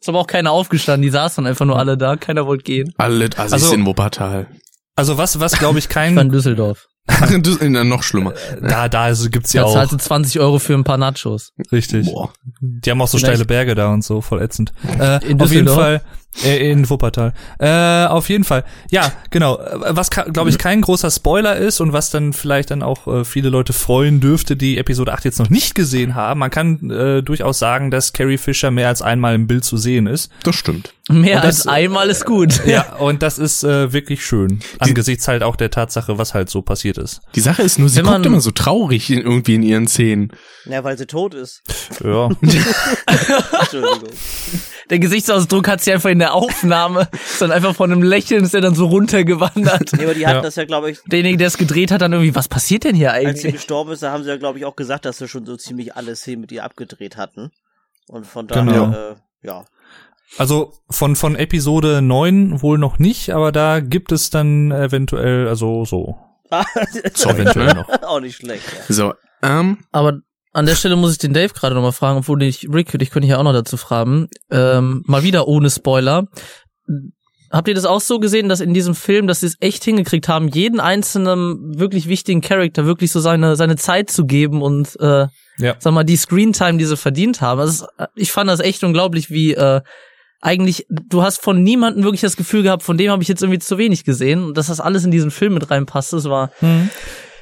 Ist 0.00 0.08
aber 0.08 0.20
auch 0.20 0.26
keiner 0.26 0.52
aufgestanden. 0.52 1.02
Die 1.02 1.10
saßen 1.10 1.46
einfach 1.46 1.64
nur 1.66 1.78
alle 1.78 1.96
da. 1.98 2.16
Keiner 2.16 2.46
wollte 2.46 2.64
gehen. 2.64 2.92
Alle 2.98 3.26
Assis 3.36 3.52
Also- 3.52 3.74
in 3.74 3.84
Wuppertal. 3.86 4.46
Also 4.96 5.16
was, 5.16 5.38
was 5.38 5.52
glaube 5.58 5.78
ich 5.78 5.84
Ich 5.88 5.94
war 5.94 6.02
kein, 6.02 6.18
in 6.18 6.30
Düsseldorf. 6.30 6.86
das 7.06 7.30
ist 7.30 7.62
ja 7.62 7.84
noch 7.84 8.02
schlimmer. 8.02 8.34
da, 8.60 8.88
da 8.88 9.02
also 9.04 9.30
gibt's 9.30 9.52
ja 9.52 9.62
Da 9.62 9.68
auch, 9.68 9.72
zahlte 9.74 9.96
20 9.96 10.40
Euro 10.40 10.58
für 10.58 10.74
ein 10.74 10.82
paar 10.84 10.98
Nachos. 10.98 11.52
richtig. 11.70 12.06
Boah. 12.06 12.32
Die 12.60 12.90
haben 12.90 13.00
auch 13.00 13.06
so 13.08 13.16
Vielleicht- 13.18 13.34
steile 13.34 13.44
Berge 13.46 13.74
da 13.76 13.92
und 13.92 14.02
so, 14.04 14.20
voll 14.20 14.42
ätzend. 14.42 14.72
Äh, 14.98 15.24
In 15.24 15.40
auf 15.40 15.50
jeden 15.52 15.66
Düsseldorf? 15.66 15.76
Fall, 15.76 15.94
äh, 15.94 16.00
in 16.44 16.88
Wuppertal. 16.88 17.32
Äh, 17.58 18.06
auf 18.06 18.28
jeden 18.28 18.44
Fall. 18.44 18.64
Ja, 18.90 19.10
genau. 19.30 19.58
Äh, 19.58 19.96
Was, 19.96 20.10
glaube 20.10 20.50
ich, 20.50 20.58
kein 20.58 20.82
großer 20.82 21.10
Spoiler 21.10 21.56
ist 21.56 21.80
und 21.80 21.92
was 21.92 22.10
dann 22.10 22.32
vielleicht 22.32 22.70
dann 22.70 22.82
auch 22.82 23.06
äh, 23.08 23.24
viele 23.24 23.48
Leute 23.48 23.72
freuen 23.72 24.20
dürfte, 24.20 24.54
die 24.54 24.78
Episode 24.78 25.12
8 25.12 25.24
jetzt 25.24 25.38
noch 25.40 25.50
nicht 25.50 25.74
gesehen 25.74 26.14
haben. 26.14 26.38
Man 26.38 26.50
kann 26.50 26.90
äh, 26.90 27.22
durchaus 27.22 27.58
sagen, 27.58 27.90
dass 27.90 28.12
Carrie 28.12 28.38
Fisher 28.38 28.70
mehr 28.70 28.88
als 28.88 29.02
einmal 29.02 29.34
im 29.34 29.46
Bild 29.48 29.64
zu 29.64 29.76
sehen 29.76 30.06
ist. 30.06 30.30
Das 30.44 30.54
stimmt. 30.54 30.94
Mehr 31.10 31.40
das- 31.40 31.66
als 31.66 31.66
einmal 31.66 32.08
ist 32.08 32.24
gut. 32.24 32.60
Ja, 32.66 32.96
und 32.96 33.22
das 33.22 33.38
ist 33.38 33.64
äh, 33.64 33.92
wirklich 33.94 34.24
schön. 34.24 34.60
Angesichts 34.78 35.26
halt 35.26 35.42
auch 35.42 35.56
der 35.56 35.70
Tatsache, 35.70 36.18
was 36.18 36.34
halt 36.34 36.50
so 36.50 36.60
passiert 36.62 36.98
ist. 36.98 37.22
Die 37.34 37.40
Sache 37.40 37.62
ist 37.62 37.78
nur, 37.78 37.88
sie 37.88 37.96
Wenn 37.96 38.04
guckt 38.04 38.18
man- 38.18 38.24
immer 38.24 38.40
so 38.42 38.50
traurig 38.50 39.10
in, 39.10 39.22
irgendwie 39.22 39.54
in 39.54 39.62
ihren 39.62 39.88
Szenen. 39.88 40.30
Ja, 40.66 40.84
weil 40.84 40.98
sie 40.98 41.06
tot 41.06 41.32
ist. 41.34 41.62
Ja. 42.04 42.28
Entschuldigung. 43.06 44.08
Der 44.90 44.98
Gesichtsausdruck 44.98 45.68
hat 45.68 45.82
sie 45.82 45.92
einfach 45.92 46.10
in 46.10 46.17
der 46.18 46.34
Aufnahme, 46.34 47.08
ist 47.12 47.40
dann 47.42 47.50
einfach 47.52 47.74
von 47.74 47.90
einem 47.92 48.02
Lächeln 48.02 48.44
ist 48.44 48.54
er 48.54 48.60
dann 48.60 48.74
so 48.74 48.86
runtergewandert. 48.86 49.92
Nee, 49.96 50.04
aber 50.04 50.14
die 50.14 50.26
hatten 50.26 50.36
Ja. 50.36 50.42
das 50.42 50.56
ja, 50.56 50.64
glaube 50.64 50.90
ich, 50.90 50.98
Derjenige, 51.06 51.38
der 51.38 51.46
es 51.48 51.58
gedreht 51.58 51.90
hat, 51.90 52.00
dann 52.02 52.12
irgendwie, 52.12 52.34
was 52.34 52.48
passiert 52.48 52.84
denn 52.84 52.94
hier 52.94 53.12
als 53.12 53.40
sie 53.40 53.46
eigentlich? 53.48 53.54
gestorben 53.54 53.92
ist, 53.92 54.02
da 54.02 54.12
haben 54.12 54.22
sie 54.24 54.30
ja, 54.30 54.36
glaube 54.36 54.58
ich, 54.58 54.64
auch 54.64 54.76
gesagt, 54.76 55.04
dass 55.04 55.18
sie 55.18 55.28
schon 55.28 55.46
so 55.46 55.56
ziemlich 55.56 55.94
alle 55.96 56.14
Szenen 56.16 56.40
mit 56.42 56.52
ihr 56.52 56.64
abgedreht 56.64 57.16
hatten. 57.16 57.50
Und 58.08 58.26
von 58.26 58.46
daher, 58.46 58.64
Genau. 58.64 58.92
äh, 58.92 59.14
ja. 59.42 59.64
Also 60.36 60.72
von, 60.90 61.16
von 61.16 61.36
Episode 61.36 62.02
9 62.02 62.60
wohl 62.62 62.78
noch 62.78 62.98
nicht, 62.98 63.30
aber 63.30 63.50
da 63.52 63.80
gibt 63.80 64.12
es 64.12 64.30
dann 64.30 64.70
eventuell, 64.72 65.48
also 65.48 65.84
so. 65.84 66.16
So, 67.14 67.30
eventuell 67.30 67.74
noch. 67.74 67.88
auch 68.02 68.20
nicht 68.20 68.36
schlecht. 68.36 68.64
Ja. 68.88 68.94
So, 68.94 69.14
ähm, 69.42 69.78
Aber 69.92 70.20
an 70.52 70.66
der 70.66 70.74
Stelle 70.74 70.96
muss 70.96 71.12
ich 71.12 71.18
den 71.18 71.32
Dave 71.34 71.52
gerade 71.54 71.74
nochmal 71.74 71.92
fragen, 71.92 72.18
obwohl 72.18 72.42
ich, 72.42 72.68
Rick, 72.72 72.90
dich 72.98 73.10
könnte 73.10 73.26
ich 73.26 73.30
ja 73.30 73.38
auch 73.38 73.42
noch 73.44 73.52
dazu 73.52 73.76
fragen. 73.76 74.28
Ähm, 74.50 75.02
mal 75.06 75.22
wieder 75.22 75.46
ohne 75.48 75.70
Spoiler. 75.70 76.26
Habt 77.50 77.68
ihr 77.68 77.74
das 77.74 77.86
auch 77.86 78.00
so 78.02 78.18
gesehen, 78.18 78.48
dass 78.50 78.60
in 78.60 78.74
diesem 78.74 78.94
Film, 78.94 79.26
dass 79.26 79.40
sie 79.40 79.46
es 79.46 79.56
echt 79.60 79.82
hingekriegt 79.84 80.28
haben, 80.28 80.48
jeden 80.48 80.80
einzelnen 80.80 81.78
wirklich 81.78 82.06
wichtigen 82.08 82.42
Charakter 82.42 82.84
wirklich 82.84 83.10
so 83.10 83.20
seine, 83.20 83.56
seine 83.56 83.76
Zeit 83.76 84.10
zu 84.10 84.26
geben 84.26 84.60
und 84.60 84.98
äh, 85.00 85.28
Ja. 85.58 85.74
sag 85.78 85.92
mal, 85.94 86.04
die 86.04 86.16
Screentime, 86.16 86.76
die 86.78 86.84
sie 86.84 86.96
verdient 86.96 87.40
haben. 87.40 87.60
Also 87.60 87.86
ich 88.14 88.32
fand 88.32 88.50
das 88.50 88.60
echt 88.60 88.84
unglaublich, 88.84 89.30
wie 89.30 89.54
äh, 89.54 89.80
eigentlich, 90.42 90.86
du 90.90 91.22
hast 91.22 91.42
von 91.42 91.62
niemandem 91.62 92.04
wirklich 92.04 92.20
das 92.20 92.36
Gefühl 92.36 92.62
gehabt, 92.62 92.82
von 92.82 92.98
dem 92.98 93.10
habe 93.10 93.22
ich 93.22 93.28
jetzt 93.28 93.42
irgendwie 93.42 93.58
zu 93.60 93.78
wenig 93.78 94.04
gesehen. 94.04 94.44
Und 94.44 94.56
dass 94.58 94.66
das 94.66 94.78
alles 94.80 95.04
in 95.04 95.10
diesen 95.10 95.30
Film 95.30 95.54
mit 95.54 95.70
reinpasst, 95.70 96.12
das 96.12 96.24
war, 96.26 96.50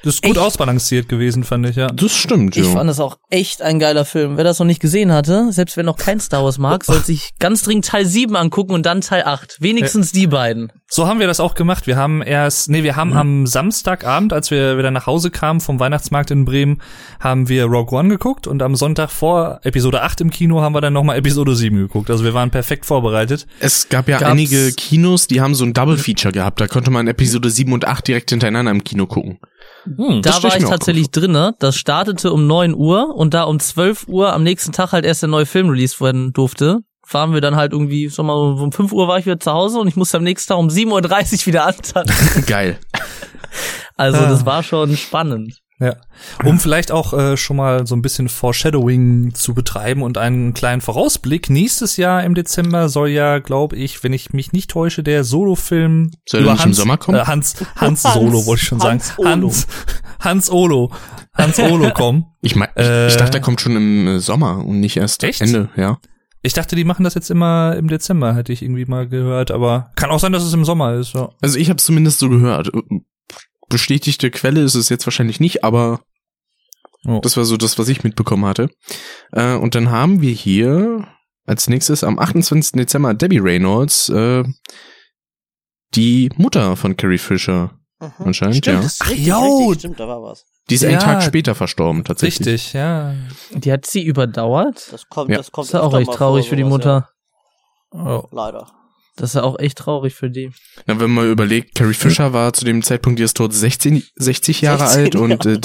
Das 0.07 0.15
ist 0.15 0.23
gut 0.23 0.37
Echt? 0.37 0.39
ausbalanciert 0.47 1.09
gewesen, 1.09 1.43
fand 1.43 1.67
ich, 1.69 1.75
ja. 1.75 1.89
das 1.89 2.15
stimmt, 2.15 2.57
ich 2.57 2.65
ja. 2.65 2.71
fand 2.71 2.89
das 2.89 3.01
auch 3.01 3.19
echt 3.29 3.61
ein 3.61 3.81
geiler 3.81 4.05
Film. 4.05 4.37
Wer 4.37 4.45
das 4.45 4.61
noch 4.61 4.67
nicht 4.67 4.79
gesehen 4.81 5.11
hatte, 5.11 5.49
selbst 5.51 5.77
wer 5.77 5.83
noch 5.83 5.97
kein 5.97 6.21
Star 6.21 6.45
Wars 6.45 6.59
mag, 6.59 6.85
sollte 6.85 7.07
sich 7.07 7.33
ganz 7.41 7.65
dringend 7.65 7.87
Teil 7.87 8.07
7 8.07 8.37
angucken 8.37 8.73
und 8.73 8.87
dann 8.87 9.01
Teil 9.01 9.25
8. 9.25 9.57
Wenigstens 9.59 10.13
die 10.13 10.29
beiden. 10.29 10.71
So 10.89 11.09
haben 11.09 11.19
wir 11.19 11.27
das 11.27 11.41
auch 11.41 11.57
gemacht. 11.57 11.89
Wir 11.89 11.97
haben 11.97 12.23
erst, 12.23 12.71
nee, 12.71 12.85
wir 12.85 12.95
haben 12.95 13.15
am 13.15 13.49
Samstagabend, 13.49 14.33
als 14.33 14.53
wir 14.53 14.79
wieder 14.79 14.93
nach 14.93 15.07
Hause 15.09 15.33
kamen 15.33 15.61
vom 15.61 15.81
Weihnachtsmarkt 15.81 16.31
in 16.31 16.45
Bremen, 16.45 16.81
haben 17.19 17.49
wir 17.49 17.65
Rogue 17.65 17.99
One 17.99 18.09
geguckt 18.09 18.47
und 18.47 18.63
am 18.63 18.77
Sonntag 18.77 19.11
vor 19.11 19.59
Episode 19.65 20.03
8 20.03 20.21
im 20.21 20.31
Kino 20.31 20.61
haben 20.61 20.73
wir 20.77 20.81
dann 20.81 20.93
nochmal 20.93 21.19
Episode 21.19 21.57
7 21.57 21.77
geguckt. 21.77 22.11
Also 22.13 22.23
wir 22.23 22.33
waren 22.33 22.53
perfekt 22.53 22.87
vorbereitet. 22.87 23.49
Es 23.59 23.89
gab 23.89 24.09
ja 24.09 24.19
Gab's- 24.19 24.31
einige 24.31 24.71
Kinos, 24.71 25.27
die 25.27 25.41
haben 25.41 25.57
so 25.57 25.65
ein 25.65 25.73
Double-Feature 25.75 26.31
gehabt. 26.31 26.61
Da 26.61 26.69
konnte 26.69 26.93
man 26.93 27.09
Episode 27.09 27.51
7 27.51 27.73
und 27.73 27.85
8 27.89 28.07
direkt 28.07 28.31
hintereinander 28.31 28.71
im 28.71 28.85
Kino 28.85 29.07
gucken. 29.09 29.41
Hm. 29.97 30.23
Da 30.23 30.43
war 30.43 30.57
ich 30.57 30.65
tatsächlich 30.65 31.11
drinne. 31.11 31.55
Das 31.59 31.77
startete 31.77 32.33
um 32.33 32.47
9 32.47 32.75
Uhr 32.75 33.15
und 33.15 33.35
da 33.35 33.45
um 33.45 33.59
12 33.61 34.09
Uhr 34.09 34.33
am 34.33 34.43
nächsten 34.43 34.73
Tag 34.73 34.93
halt 34.93 35.05
erst 35.05 35.23
der 35.23 35.29
neue 35.29 35.47
Film 35.47 35.69
released 35.69 36.01
werden 36.01 36.33
durfte, 36.33 36.81
waren 37.11 37.33
wir 37.33 37.41
dann 37.41 37.55
halt 37.57 37.73
irgendwie, 37.73 38.09
sag 38.09 38.25
mal, 38.27 38.35
um 38.35 38.73
5 38.73 38.93
Uhr 38.93 39.07
war 39.09 39.19
ich 39.19 39.27
wieder 39.27 39.39
zu 39.39 39.53
Hause 39.53 39.79
und 39.79 39.87
ich 39.89 39.97
musste 39.97 40.17
am 40.17 40.25
nächsten 40.25 40.49
Tag 40.49 40.59
um 40.59 40.69
7.30 40.69 41.41
Uhr 41.43 41.47
wieder 41.47 41.67
antanzen. 41.67 42.45
Geil. 42.47 42.79
Also 43.97 44.19
Ah. 44.19 44.29
das 44.29 44.45
war 44.45 44.63
schon 44.63 44.97
spannend. 44.97 45.61
Ja. 45.79 45.97
Um 46.43 46.59
vielleicht 46.59 46.91
auch 46.91 47.13
äh, 47.13 47.37
schon 47.37 47.57
mal 47.59 47.87
so 47.87 47.95
ein 47.95 48.01
bisschen 48.01 48.29
Foreshadowing 48.31 49.35
zu 49.35 49.53
betreiben 49.53 50.03
und 50.03 50.17
einen 50.17 50.55
kleinen 50.55 50.81
Vorausblick. 50.81 51.51
Nächstes 51.51 51.99
Jahr 51.99 52.25
im 52.25 52.35
Dezember 52.35 52.89
soll 52.89 53.11
ja, 53.11 53.41
glaube 53.41 53.77
ich, 53.77 54.03
wenn 54.03 54.15
ich 54.15 54.33
mich 54.33 54.53
nicht 54.53 54.71
täusche, 54.71 55.03
der 55.03 55.23
Solo-Film 55.23 56.13
Soll 56.27 56.45
der 56.45 56.53
nicht 56.55 56.65
im 56.65 56.73
Sommer 56.73 56.97
kommen? 56.97 57.19
Äh, 57.19 57.25
Hans, 57.25 57.57
Hans 57.77 58.03
Solo, 58.03 58.47
wollte 58.47 58.63
ich 58.63 58.69
schon 58.69 58.81
sagen. 58.81 59.01
Hans 59.01 59.19
Olo. 59.19 59.49
Hans, 59.49 59.67
Hans 60.21 60.51
Olo. 60.51 60.93
Hans 61.35 61.59
Olo 61.61 61.91
kommen. 61.93 62.27
Ich 62.41 62.55
mein, 62.55 62.69
ich, 62.77 62.85
Äh. 62.85 63.09
ich 63.09 63.17
dachte, 63.17 63.33
der 63.33 63.41
kommt 63.41 63.61
schon 63.61 63.75
im 63.75 64.07
äh, 64.07 64.19
Sommer 64.21 64.65
und 64.65 64.79
nicht 64.79 64.97
erst 64.97 65.25
Echt? 65.25 65.41
Ende, 65.41 65.69
ja. 65.77 65.99
Ich 66.43 66.53
dachte, 66.53 66.77
die 66.77 66.85
machen 66.85 67.03
das 67.03 67.15
jetzt 67.15 67.29
immer 67.29 67.75
im 67.77 67.89
Dezember, 67.89 68.37
hätte 68.37 68.53
ich 68.53 68.63
irgendwie 68.63 68.85
mal 68.85 69.09
gehört, 69.09 69.51
aber 69.51 69.91
kann 69.97 70.11
auch 70.11 70.21
sein, 70.21 70.31
dass 70.31 70.45
es 70.45 70.53
im 70.55 70.65
Sommer 70.65 70.95
ist, 70.95 71.13
ja. 71.15 71.29
Also 71.43 71.59
ich 71.59 71.69
habe 71.71 71.79
zumindest 71.79 72.21
so 72.21 72.29
gehört. 72.29 72.71
Bestätigte 73.69 74.31
Quelle 74.31 74.63
ist 74.63 74.75
es 74.75 74.89
jetzt 74.89 75.07
wahrscheinlich 75.07 75.41
nicht, 75.41 75.65
aber 75.65 76.01
Oh. 77.07 77.21
das 77.23 77.37
war 77.37 77.45
so 77.45 77.57
das, 77.57 77.79
was 77.79 77.89
ich 77.89 78.03
mitbekommen 78.03 78.45
hatte. 78.47 78.69
Äh, 79.33 79.55
und 79.55 79.75
dann 79.77 79.91
haben 79.91 80.23
wir 80.23 80.33
hier 80.33 81.07
als 81.47 81.69
nächstes 81.69 82.03
am 82.03 82.19
28. 82.19 82.73
Dezember 82.73 83.15
Debbie 83.15 83.39
Reynolds, 83.39 84.09
äh, 84.09 84.43
die 85.95 86.31
Mutter 86.37 86.77
von 86.77 86.97
Carrie 86.97 87.19
Fisher. 87.19 87.79
Mhm. 88.01 88.13
Anscheinend, 88.19 88.57
stimmt, 88.57 88.81
ja. 88.81 88.87
Ist 88.87 89.01
Ach, 89.03 89.11
richtig, 89.11 89.27
jo. 89.27 89.57
richtig, 89.69 89.79
stimmt, 89.81 90.01
da 90.01 90.09
war 90.09 90.23
was. 90.23 90.45
Die 90.69 90.75
ist 90.75 90.83
Ja. 90.83 90.89
einen 90.91 90.99
Tag 90.99 91.23
später 91.23 91.55
verstorben, 91.55 92.03
tatsächlich. 92.05 92.47
Richtig, 92.49 92.73
ja. 92.73 93.15
Die 93.53 93.73
hat 93.73 93.87
sie 93.87 94.03
überdauert. 94.03 94.89
Das 94.93 95.09
kommt, 95.09 95.31
Ja. 95.31 95.37
das 95.39 95.53
kommt 95.53 95.67
Das 95.67 95.69
ist 95.69 95.75
ja 95.75 95.81
auch 95.83 95.87
öfter 95.87 95.99
echt 96.01 96.09
mal 96.09 96.17
traurig 96.17 96.45
vor, 96.47 96.51
für 96.51 96.57
die 96.57 96.65
Mutter. 96.65 97.09
Oh. 97.93 97.99
Ja, 97.99 98.23
leider. 98.33 98.73
Das 99.17 99.31
ist 99.31 99.35
ja 99.35 99.43
auch 99.43 99.59
echt 99.59 99.79
traurig 99.79 100.15
für 100.15 100.29
die. 100.31 100.51
Na, 100.87 101.01
wenn 101.01 101.11
man 101.11 101.31
überlegt, 101.31 101.75
Carrie 101.75 101.95
Fisher 101.95 102.35
war 102.35 102.53
zu 102.53 102.67
dem 102.67 102.83
Zeitpunkt 102.83 103.19
ihres 103.19 103.33
Todes 103.33 103.59
16, 103.61 104.03
60 104.17 104.61
Jahre 104.61 104.87
16 104.87 105.03
alt 105.03 105.17
und 105.17 105.47
äh, 105.47 105.59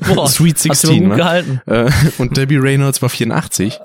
Boah, 0.14 0.28
Sweet 0.28 0.56
Hast 0.56 0.84
du 0.84 0.88
16, 0.88 0.98
gut 1.00 1.08
ne? 1.10 1.16
gehalten. 1.16 1.60
Äh, 1.66 1.90
und 2.18 2.36
Debbie 2.36 2.56
Reynolds 2.56 3.00
war 3.00 3.08
84. 3.08 3.78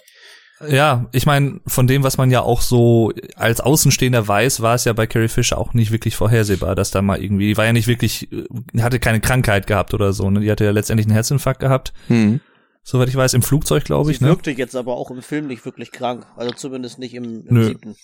Ja, 0.69 1.08
ich 1.12 1.25
meine, 1.25 1.60
von 1.67 1.88
dem, 1.88 2.03
was 2.03 2.17
man 2.17 2.32
ja 2.32 2.41
auch 2.41 2.62
so 2.62 3.12
als 3.36 3.60
Außenstehender 3.60 4.27
weiß, 4.27 4.62
war 4.62 4.75
es 4.75 4.86
ja 4.86 4.93
bei 4.93 5.08
Carrie 5.08 5.27
Fisher 5.27 5.58
auch 5.58 5.73
nicht 5.73 5.91
wirklich 5.91 6.15
vorhersehbar, 6.15 6.73
dass 6.75 6.91
da 6.91 7.01
mal 7.01 7.21
irgendwie, 7.21 7.47
die 7.47 7.58
war 7.58 7.65
ja 7.65 7.73
nicht 7.73 7.88
wirklich, 7.88 8.32
äh, 8.32 8.82
hatte 8.82 8.99
keine 8.99 9.19
Krankheit 9.19 9.67
gehabt 9.67 9.93
oder 9.93 10.13
so, 10.13 10.29
ne? 10.29 10.39
Die 10.39 10.49
hatte 10.49 10.63
ja 10.63 10.71
letztendlich 10.71 11.06
einen 11.06 11.13
Herzinfarkt 11.13 11.60
gehabt, 11.60 11.93
Hm. 12.08 12.39
Soweit 12.83 13.09
ich 13.09 13.15
weiß, 13.15 13.33
im 13.33 13.41
Flugzeug, 13.41 13.83
glaube 13.85 14.11
ich, 14.11 14.19
Sie 14.19 14.23
ne? 14.25 14.29
wirkte 14.31 14.51
jetzt 14.51 14.75
aber 14.75 14.95
auch 14.97 15.09
im 15.11 15.21
Film 15.21 15.47
nicht 15.47 15.65
wirklich 15.65 15.91
krank. 15.91 16.25
Also 16.35 16.53
zumindest 16.53 16.99
nicht 16.99 17.13
im, 17.13 17.45
im 17.47 17.53
Nö. 17.53 17.63
siebten. 17.65 17.95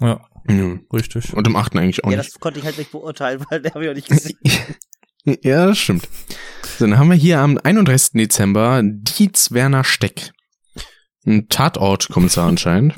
Ja, 0.00 0.20
Ja. 0.48 0.78
richtig. 0.92 1.34
Und 1.34 1.46
im 1.46 1.56
achten 1.56 1.78
eigentlich 1.78 2.04
auch 2.04 2.10
Ja, 2.10 2.18
nicht. 2.18 2.30
das 2.34 2.40
konnte 2.40 2.58
ich 2.60 2.64
halt 2.64 2.78
nicht 2.78 2.90
beurteilen, 2.92 3.44
weil 3.50 3.60
der 3.60 3.74
habe 3.74 3.84
ich 3.84 3.90
auch 3.90 3.94
nicht 3.94 4.08
gesehen. 4.08 4.38
Ja, 5.42 5.66
das 5.66 5.76
stimmt. 5.76 6.08
So, 6.78 6.86
dann 6.86 6.96
haben 6.96 7.10
wir 7.10 7.16
hier 7.16 7.40
am 7.40 7.58
31. 7.62 8.12
Dezember 8.14 8.80
Dietz 8.82 9.52
Werner 9.52 9.84
Steck. 9.84 10.32
Ein 11.26 11.46
Tatortkommissar 11.50 12.48
anscheinend. 12.48 12.94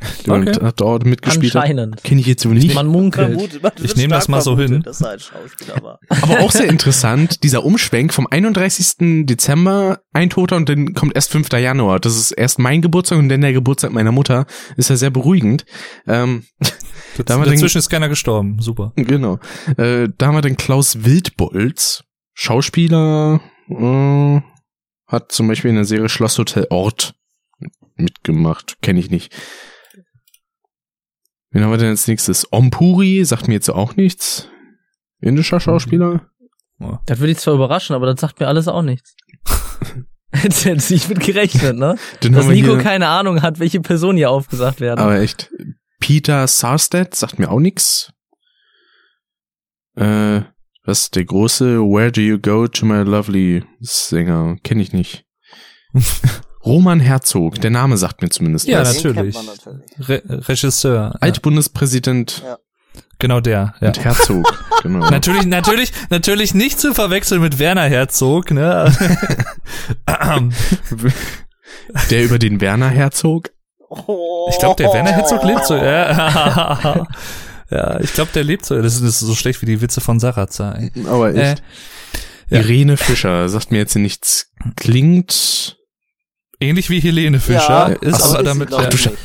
Der 0.26 0.34
Okay. 0.34 0.46
im 0.48 0.52
Tatort 0.54 1.04
mitgespielt 1.04 1.54
hat. 1.54 1.62
Anscheinend. 1.62 2.02
Kenne 2.04 2.20
ich 2.20 2.26
jetzt 2.26 2.46
wohl 2.46 2.54
nicht. 2.54 2.74
Man 2.74 2.86
munkelt. 2.86 3.32
Vermutet, 3.32 3.62
man 3.62 3.72
Ich 3.76 3.82
wird 3.82 3.96
nehm 3.98 4.10
das 4.10 4.28
mal 4.28 4.40
so 4.40 4.58
hin. 4.58 4.82
Dass 4.82 5.00
er 5.00 5.10
ein 5.10 5.20
Schauspieler 5.20 5.82
war. 5.82 5.98
Aber 6.08 6.40
auch 6.40 6.50
sehr 6.50 6.68
interessant, 6.68 7.42
dieser 7.42 7.64
Umschwenk 7.64 8.12
vom 8.14 8.26
31. 8.26 9.26
Dezember, 9.26 10.00
ein 10.12 10.30
Toter 10.30 10.56
und 10.56 10.68
dann 10.68 10.94
kommt 10.94 11.14
erst 11.14 11.30
5. 11.32 11.52
Januar. 11.52 12.00
Das 12.00 12.16
ist 12.16 12.32
erst 12.32 12.58
mein 12.58 12.80
Geburtstag 12.82 13.18
und 13.18 13.28
dann 13.28 13.40
der 13.42 13.52
Geburtstag 13.52 13.92
meiner 13.92 14.12
Mutter. 14.12 14.46
Ist 14.76 14.90
ja 14.90 14.96
sehr 14.96 15.10
beruhigend. 15.10 15.64
Ähm, 16.06 16.44
Da 17.24 17.34
haben 17.34 17.40
wir 17.42 17.46
den- 17.46 17.54
Dazwischen 17.54 17.78
ist 17.78 17.88
keiner 17.90 18.08
gestorben, 18.08 18.58
super. 18.60 18.92
genau. 18.96 19.38
Äh, 19.76 20.08
da 20.16 20.26
haben 20.28 20.34
wir 20.36 20.40
den 20.42 20.56
Klaus 20.56 21.04
Wildbolz, 21.04 22.04
Schauspieler, 22.34 23.40
äh, 23.68 24.40
hat 25.06 25.32
zum 25.32 25.48
Beispiel 25.48 25.70
in 25.70 25.76
der 25.76 25.84
Serie 25.84 26.08
Schlosshotel 26.08 26.66
Ort 26.70 27.14
mitgemacht. 27.96 28.76
Kenne 28.80 29.00
ich 29.00 29.10
nicht. 29.10 29.32
Wen 31.50 31.64
haben 31.64 31.70
wir 31.70 31.78
denn 31.78 31.88
als 31.88 32.06
nächstes? 32.06 32.52
Ompuri 32.52 33.24
sagt 33.24 33.48
mir 33.48 33.54
jetzt 33.54 33.68
auch 33.68 33.96
nichts. 33.96 34.48
Indischer 35.20 35.60
Schauspieler? 35.60 36.26
Das 37.06 37.18
würde 37.18 37.32
ich 37.32 37.38
zwar 37.38 37.54
überraschen, 37.54 37.94
aber 37.94 38.06
das 38.06 38.20
sagt 38.20 38.40
mir 38.40 38.48
alles 38.48 38.68
auch 38.68 38.82
nichts. 38.82 39.14
Nicht 40.90 41.08
mit 41.08 41.20
gerechnet, 41.20 41.76
ne? 41.76 41.96
Den 42.22 42.32
Dass 42.32 42.46
Nico 42.46 42.74
hier, 42.74 42.78
keine 42.78 43.08
Ahnung 43.08 43.42
hat, 43.42 43.58
welche 43.58 43.80
Personen 43.80 44.16
hier 44.16 44.30
aufgesagt 44.30 44.80
werden. 44.80 45.00
aber 45.00 45.18
echt. 45.18 45.50
Peter 45.98 46.46
Sarstedt 46.46 47.14
sagt 47.14 47.38
mir 47.38 47.50
auch 47.50 47.58
nichts. 47.58 48.12
Äh, 49.96 50.42
was 50.84 51.02
ist 51.02 51.16
der 51.16 51.24
große 51.24 51.80
Where 51.80 52.12
do 52.12 52.20
you 52.20 52.38
go 52.38 52.66
to 52.66 52.86
my 52.86 53.02
lovely 53.02 53.64
Sänger? 53.80 54.56
Kenne 54.62 54.82
ich 54.82 54.92
nicht. 54.92 55.26
Roman 56.64 57.00
Herzog, 57.00 57.60
der 57.60 57.70
Name 57.70 57.96
sagt 57.96 58.20
mir 58.22 58.28
zumindest 58.28 58.66
Ja, 58.68 58.80
was. 58.80 58.96
Natürlich. 59.02 59.34
natürlich. 59.34 60.08
Re 60.08 60.22
Regisseur. 60.48 61.16
Altbundespräsident 61.20 62.42
Ja. 62.44 62.58
Genau 63.18 63.40
der. 63.40 63.74
Ja. 63.80 63.88
und 63.88 64.04
Herzog. 64.04 64.64
Genau. 64.82 65.10
Natürlich, 65.10 65.44
natürlich, 65.44 65.92
natürlich 66.08 66.54
nicht 66.54 66.80
zu 66.80 66.94
verwechseln 66.94 67.42
mit 67.42 67.58
Werner 67.58 67.82
Herzog, 67.82 68.50
ne? 68.50 68.90
Der 72.10 72.24
über 72.24 72.38
den 72.38 72.60
Werner 72.62 72.88
Herzog. 72.88 73.50
Ich 74.48 74.58
glaube, 74.58 74.76
der 74.82 74.92
Werner 74.92 75.12
Herzog 75.12 75.42
lebt 75.44 75.66
so. 75.66 75.74
Ja, 75.76 77.06
ja 77.70 78.00
ich 78.00 78.12
glaube, 78.14 78.30
der 78.34 78.44
lebt 78.44 78.64
so. 78.64 78.80
Das 78.80 79.00
ist, 79.00 79.18
so 79.20 79.34
schlecht 79.34 79.60
wie 79.62 79.66
die 79.66 79.80
Witze 79.80 80.00
von 80.00 80.20
Sarazar. 80.20 80.78
ey. 80.78 80.90
Aber 81.06 81.34
Äh, 81.34 81.52
echt. 81.52 81.62
ja. 82.48 82.60
Irene 82.60 82.96
Fischer 82.96 83.48
sagt 83.48 83.70
mir 83.72 83.78
jetzt 83.78 83.96
nichts. 83.96 84.50
Klingt. 84.76 85.76
Ähnlich 86.60 86.90
wie 86.90 87.00
Helene 87.00 87.40
Fischer, 87.40 87.58
Ja, 87.90 88.08
ist 88.08 88.14
Ach 88.22 88.30
aber 88.30 88.38
ist 88.40 88.46
damit 88.46 88.70
ja, 88.70 88.88
ich, 88.88 89.06
nicht. 89.06 89.18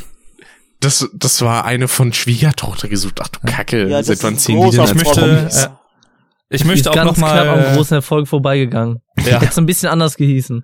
Das, 0.79 1.09
das 1.13 1.41
war 1.41 1.65
eine 1.65 1.87
von 1.87 2.13
Schwiegertochter 2.13 2.87
gesucht. 2.87 3.19
Ach 3.21 3.27
du 3.29 3.39
Kacke. 3.45 3.87
Ja, 3.87 3.97
das 3.99 4.07
Seit 4.07 4.23
wann 4.23 4.35
ist 4.35 4.41
ziehen 4.43 4.57
ein 4.61 4.71
die 4.71 4.77
denn 4.77 4.85
großer 4.85 4.91
als 4.99 5.55
möchte- 5.55 5.69
äh, 5.71 5.75
ich 6.49 6.63
möchte 6.63 6.91
auch 6.91 6.95
ganz 6.95 7.07
noch 7.07 7.15
knapp 7.17 7.47
am 7.47 7.59
mal, 7.59 7.75
großen 7.75 7.95
Erfolg 7.95 8.27
vorbeigegangen. 8.27 9.01
ja, 9.25 9.41
Jetzt 9.41 9.57
ein 9.57 9.65
bisschen 9.65 9.89
anders 9.89 10.15
gehießen. 10.15 10.63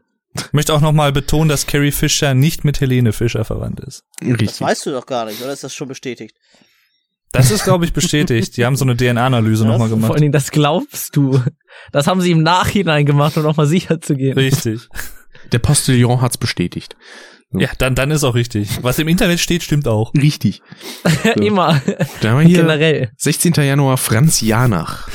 möchte 0.52 0.74
auch 0.74 0.82
noch 0.82 0.92
mal 0.92 1.12
betonen, 1.12 1.50
dass 1.50 1.66
Carrie 1.66 1.92
Fisher 1.92 2.34
nicht 2.36 2.64
mit 2.64 2.80
Helene 2.82 3.14
Fischer 3.14 3.44
verwandt 3.46 3.80
ist. 3.80 4.04
Das 4.20 4.30
Richtig. 4.40 4.62
weißt 4.62 4.86
du 4.86 4.92
doch 4.92 5.06
gar 5.08 5.26
nicht, 5.26 5.42
oder 5.42 5.52
ist 5.52 5.64
das 5.64 5.74
schon 5.74 5.88
bestätigt? 5.88 6.36
Das 7.34 7.50
ist, 7.50 7.64
glaube 7.64 7.86
ich, 7.86 7.94
bestätigt. 7.94 8.58
Die 8.58 8.66
haben 8.66 8.76
so 8.76 8.86
eine 8.86 8.96
DNA-Analyse 8.96 9.64
Ja, 9.64 9.70
nochmal 9.72 9.88
Vor 9.88 9.98
gemacht. 9.98 10.12
allen 10.12 10.22
Dingen, 10.22 10.34
das 10.34 10.52
glaubst 10.52 11.16
du. 11.16 11.42
Das 11.94 12.06
haben 12.08 12.22
sie 12.22 12.32
im 12.32 12.44
Nachhinein 12.44 13.06
gemacht, 13.06 13.38
um 13.38 13.44
nochmal 13.44 13.68
sicher 13.68 14.00
zu 14.02 14.16
gehen. 14.16 14.38
Richtig. 14.38 14.88
Der 15.52 15.60
Postillon 15.60 16.22
hat's 16.22 16.38
bestätigt. 16.38 16.96
Ja, 17.54 17.70
dann, 17.78 17.96
dann 17.96 18.12
ist 18.12 18.24
auch 18.24 18.36
richtig. 18.36 18.82
Was 18.82 18.98
im 19.00 19.10
Internet 19.10 19.40
steht, 19.42 19.62
stimmt 19.62 19.86
auch. 19.88 20.14
Richtig. 20.14 20.62
Immer. 21.36 21.82
Da 22.22 22.32
haben 22.32 22.40
wir 22.40 22.48
hier 22.48 22.62
Generell. 22.62 23.12
16. 23.18 23.54
Januar 23.54 23.98
Franz 23.98 24.40
Janach. 24.40 25.10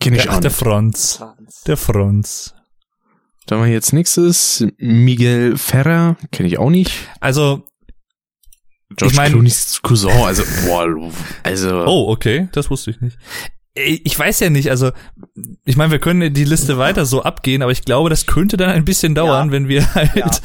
Kenn 0.00 0.14
ich 0.14 0.22
Der, 0.22 0.32
auch 0.34 0.40
der 0.40 0.50
nicht. 0.50 0.58
Franz. 0.58 1.22
Der 1.66 1.76
Franz. 1.76 2.54
Da 3.46 3.56
haben 3.56 3.64
wir 3.64 3.72
jetzt 3.72 3.92
nächstes 3.92 4.66
Miguel 4.78 5.56
Ferrer. 5.56 6.16
Kenn 6.32 6.44
ich 6.46 6.58
auch 6.58 6.70
nicht. 6.70 6.92
Also, 7.20 7.64
George 8.96 9.12
Ich 9.12 9.16
mein- 9.16 9.32
Clooney's 9.32 9.80
Cousin. 9.82 10.10
Also, 10.10 10.42
boah, 10.66 11.12
also. 11.44 11.84
oh, 11.86 12.10
okay, 12.10 12.48
das 12.52 12.68
wusste 12.68 12.90
ich 12.90 13.00
nicht. 13.00 13.16
Ich 13.86 14.18
weiß 14.18 14.40
ja 14.40 14.50
nicht, 14.50 14.70
also 14.70 14.90
ich 15.64 15.76
meine, 15.76 15.92
wir 15.92 15.98
können 15.98 16.32
die 16.32 16.44
Liste 16.44 16.78
weiter 16.78 17.04
so 17.06 17.22
abgehen, 17.22 17.62
aber 17.62 17.72
ich 17.72 17.84
glaube, 17.84 18.10
das 18.10 18.26
könnte 18.26 18.56
dann 18.56 18.70
ein 18.70 18.84
bisschen 18.84 19.14
dauern, 19.14 19.48
Ja. 19.48 19.52
wenn 19.52 19.68
wir 19.68 19.94
halt 19.94 20.42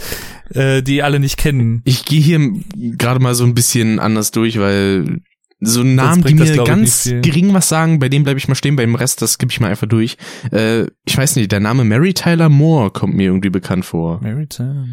äh, 0.54 0.82
die 0.84 1.02
alle 1.04 1.20
nicht 1.20 1.38
kennen. 1.38 1.82
Ich 1.86 2.06
gehe 2.06 2.22
hier 2.22 2.40
gerade 2.76 3.20
mal 3.20 3.34
so 3.36 3.44
ein 3.46 3.54
bisschen 3.56 4.00
anders 4.00 4.32
durch, 4.32 4.60
weil 4.60 5.22
so 5.62 5.82
Namen, 5.84 6.24
die 6.24 6.36
das, 6.36 6.50
mir 6.50 6.56
ich, 6.62 6.64
ganz 6.66 7.06
gering 7.22 7.54
was 7.54 7.70
sagen, 7.70 8.00
bei 8.00 8.10
dem 8.10 8.24
bleibe 8.24 8.38
ich 8.38 8.50
mal 8.50 8.56
stehen, 8.56 8.76
beim 8.76 8.96
Rest, 8.96 9.22
das 9.22 9.34
skippe 9.34 9.52
ich 9.54 9.62
mal 9.62 9.70
einfach 9.70 9.88
durch. 9.88 10.18
Äh, 10.52 10.88
ich 11.06 11.18
weiß 11.18 11.38
nicht, 11.38 11.52
der 11.52 11.62
Name 11.62 11.86
Mary 11.86 12.14
Tyler 12.14 12.50
Moore 12.50 12.92
kommt 12.92 13.16
mir 13.16 13.28
irgendwie 13.28 13.50
bekannt 13.50 13.86
vor. 13.86 14.22
Mary 14.22 14.48
Tyler. 14.48 14.86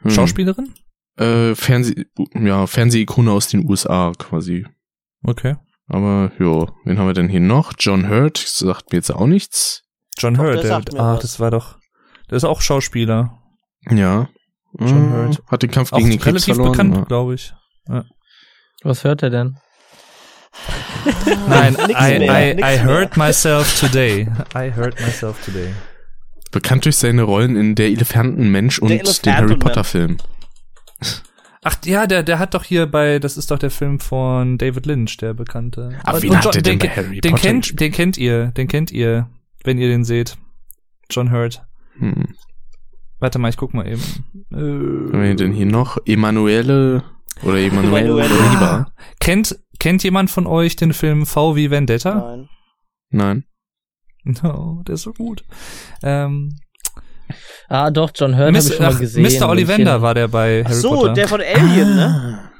Hm. 0.00 0.10
Schauspielerin? 0.10 0.70
Äh, 1.16 1.54
Fernseh, 1.54 2.06
ja, 2.34 2.66
Fernsehikone 2.66 3.30
aus 3.30 3.46
den 3.48 3.68
USA 3.70 4.12
quasi. 4.18 4.66
Okay. 5.22 5.54
Aber 5.86 6.32
ja, 6.38 6.66
wen 6.84 6.98
haben 6.98 7.06
wir 7.06 7.12
denn 7.14 7.28
hier 7.28 7.40
noch? 7.40 7.72
John 7.78 8.08
Hurt, 8.08 8.38
sagt 8.38 8.90
mir 8.92 8.98
jetzt 8.98 9.10
auch 9.14 9.26
nichts. 9.26 9.82
John 10.18 10.38
Hurt, 10.38 10.62
der 10.64 10.80
der, 10.80 10.98
was. 10.98 11.20
das 11.20 11.40
war 11.40 11.50
doch, 11.50 11.76
der 12.30 12.36
ist 12.36 12.44
auch 12.44 12.60
Schauspieler. 12.62 13.38
Ja. 13.90 14.28
John 14.78 15.12
Äh, 15.12 15.16
Hurt. 15.16 15.42
Hat 15.48 15.62
den 15.62 15.70
Kampf 15.70 15.92
Auch 15.92 15.98
gegen 15.98 16.10
den 16.10 16.18
Krebs 16.20 16.46
relativ 16.48 16.54
verloren. 16.56 16.72
bekannt, 16.72 16.96
ja. 16.96 17.04
glaube 17.04 17.34
ich. 17.34 17.52
Was 18.82 19.04
hört 19.04 19.22
er 19.22 19.30
denn? 19.30 19.56
Nein, 21.48 21.74
Nix 21.86 22.00
I, 22.00 22.12
I, 22.12 22.50
I 22.52 22.54
mehr. 22.54 22.84
hurt 22.84 23.16
myself 23.16 23.78
today. 23.80 24.28
I 24.54 24.70
hurt 24.74 24.98
myself 25.00 25.44
today. 25.44 25.74
Bekannt 26.52 26.84
durch 26.84 26.96
seine 26.96 27.22
Rollen 27.24 27.56
in 27.56 27.74
Der 27.74 27.86
Elefantenmensch 27.88 28.78
und 28.78 28.88
Der 28.88 28.98
den 28.98 29.06
Elefantenmensch. 29.06 29.50
Harry 29.50 29.58
Potter 29.58 29.84
Film. 29.84 30.18
Ach 31.64 31.76
ja, 31.84 32.06
der, 32.06 32.22
der 32.22 32.38
hat 32.38 32.54
doch 32.54 32.62
hier 32.64 32.86
bei, 32.86 33.18
das 33.18 33.36
ist 33.36 33.50
doch 33.50 33.58
der 33.58 33.70
Film 33.70 33.98
von 33.98 34.58
David 34.58 34.84
Lynch, 34.86 35.16
der 35.16 35.32
bekannte. 35.34 35.98
Aber 36.04 36.18
hat 36.18 36.22
John- 36.24 36.52
der 36.52 36.62
denn 36.62 36.78
den, 36.78 36.88
bei 36.90 36.94
Harry 36.94 37.20
den 37.20 37.32
Potter 37.32 37.42
kennt, 37.48 37.80
den 37.80 37.92
kennt 37.92 38.18
ihr, 38.18 38.46
den 38.48 38.68
kennt 38.68 38.90
ihr, 38.92 39.28
wenn 39.64 39.78
ihr 39.78 39.88
den 39.88 40.04
seht. 40.04 40.36
John 41.10 41.32
Hurt. 41.32 41.62
Hm. 41.98 42.34
Warte 43.18 43.38
mal, 43.38 43.48
ich 43.48 43.56
guck 43.56 43.72
mal 43.72 43.86
eben. 43.88 44.02
Was 44.50 44.60
haben 44.60 45.12
wir 45.22 45.30
Äh, 45.30 45.34
denn 45.36 45.52
hier 45.52 45.66
noch? 45.66 45.96
Emanuele 46.04 47.02
oder 47.42 47.58
Emanuele. 47.58 48.14
Riva? 48.24 48.92
kennt, 49.20 49.58
kennt 49.78 50.02
jemand 50.04 50.30
von 50.30 50.46
euch 50.46 50.76
den 50.76 50.92
Film 50.92 51.24
V 51.24 51.56
wie 51.56 51.70
Vendetta? 51.70 52.14
Nein. 52.14 52.48
Nein. 53.10 53.44
No, 54.42 54.82
der 54.86 54.94
ist 54.96 55.02
so 55.02 55.12
gut. 55.12 55.44
Ähm, 56.02 56.56
Ah, 57.68 57.90
doch, 57.90 58.10
John 58.14 58.36
Hurt 58.36 58.48
habe 58.48 58.58
ich 58.58 58.64
schon 58.64 58.78
mal 58.78 58.92
ach, 58.94 58.98
gesehen. 58.98 59.22
Mr. 59.22 59.48
Ollivander 59.48 60.02
war 60.02 60.14
der 60.14 60.28
bei 60.28 60.62
Ach 60.64 60.68
Harry 60.70 60.80
so, 60.80 60.90
Potter. 60.90 61.12
der 61.14 61.28
von 61.28 61.40
Alien, 61.40 61.96
ne? 61.96 62.50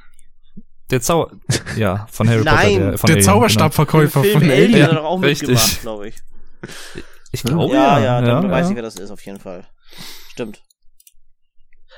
der 0.91 1.01
Zau 1.01 1.31
ja, 1.77 2.07
von 2.11 2.29
Harry 2.29 2.43
Nein. 2.45 2.57
Potter. 2.57 2.91
Der, 2.91 2.99
von 2.99 3.07
Der 3.07 3.15
Alien, 3.17 3.25
Zauberstabverkäufer 3.25 4.23
Film 4.23 4.41
von 4.41 4.51
Alien 4.51 4.75
Alien. 4.75 4.87
hat 4.87 4.93
er 4.93 5.05
auch 5.05 5.23
richtig. 5.23 5.49
mitgemacht, 5.49 5.83
glaube 5.83 6.09
ich. 6.09 6.17
Genau. 6.17 7.05
Ich 7.33 7.43
glaube 7.43 7.75
ja, 7.75 7.99
ja. 7.99 8.05
ja, 8.05 8.21
dann 8.21 8.45
ja, 8.45 8.51
weiß 8.51 8.67
ja. 8.67 8.71
ich, 8.71 8.77
wer 8.77 8.83
das 8.83 8.97
ist, 8.97 9.11
auf 9.11 9.25
jeden 9.27 9.41
Fall. 9.41 9.67
Stimmt. 10.31 10.63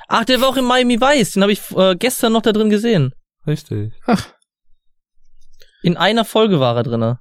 Ach, 0.09 0.25
der 0.25 0.41
war 0.41 0.49
auch 0.49 0.57
in 0.57 0.65
Miami 0.65 1.01
Vice. 1.01 1.33
Den 1.33 1.43
habe 1.43 1.53
ich 1.53 1.61
äh, 1.77 1.95
gestern 1.97 2.33
noch 2.33 2.43
da 2.43 2.53
drin 2.53 2.71
gesehen. 2.71 3.13
Richtig. 3.47 3.93
In 5.83 5.97
einer 5.97 6.25
Folge 6.25 6.59
war 6.59 6.77
er 6.77 6.83
drinne. 6.85 7.21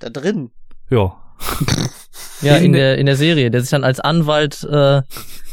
Da 0.00 0.08
drin. 0.08 0.50
Ja. 0.88 1.29
Ja, 2.42 2.56
In 2.56 2.72
der- 2.72 2.96
in 2.98 3.06
der 3.06 3.16
Serie, 3.16 3.50
der 3.50 3.60
sich 3.60 3.70
dann 3.70 3.84
als 3.84 4.00
Anwalt, 4.00 4.64
äh, 4.64 5.02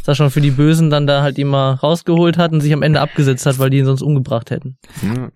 sag 0.03 0.15
schon 0.15 0.31
für 0.31 0.39
die 0.41 0.51
Bösen 0.51 0.89
dann 0.89 1.05
da 1.05 1.21
halt 1.21 1.37
immer 1.37 1.79
rausgeholt 1.83 2.37
hat 2.37 2.53
und 2.53 2.61
sich 2.61 2.71
am 2.71 2.81
Ende 2.81 3.01
abgesetzt 3.01 3.45
hat, 3.45 3.59
weil 3.59 3.69
die 3.69 3.79
ihn 3.79 3.85
sonst 3.85 4.01
umgebracht 4.01 4.51
hätten. 4.51 4.77
Ja. 5.03 5.29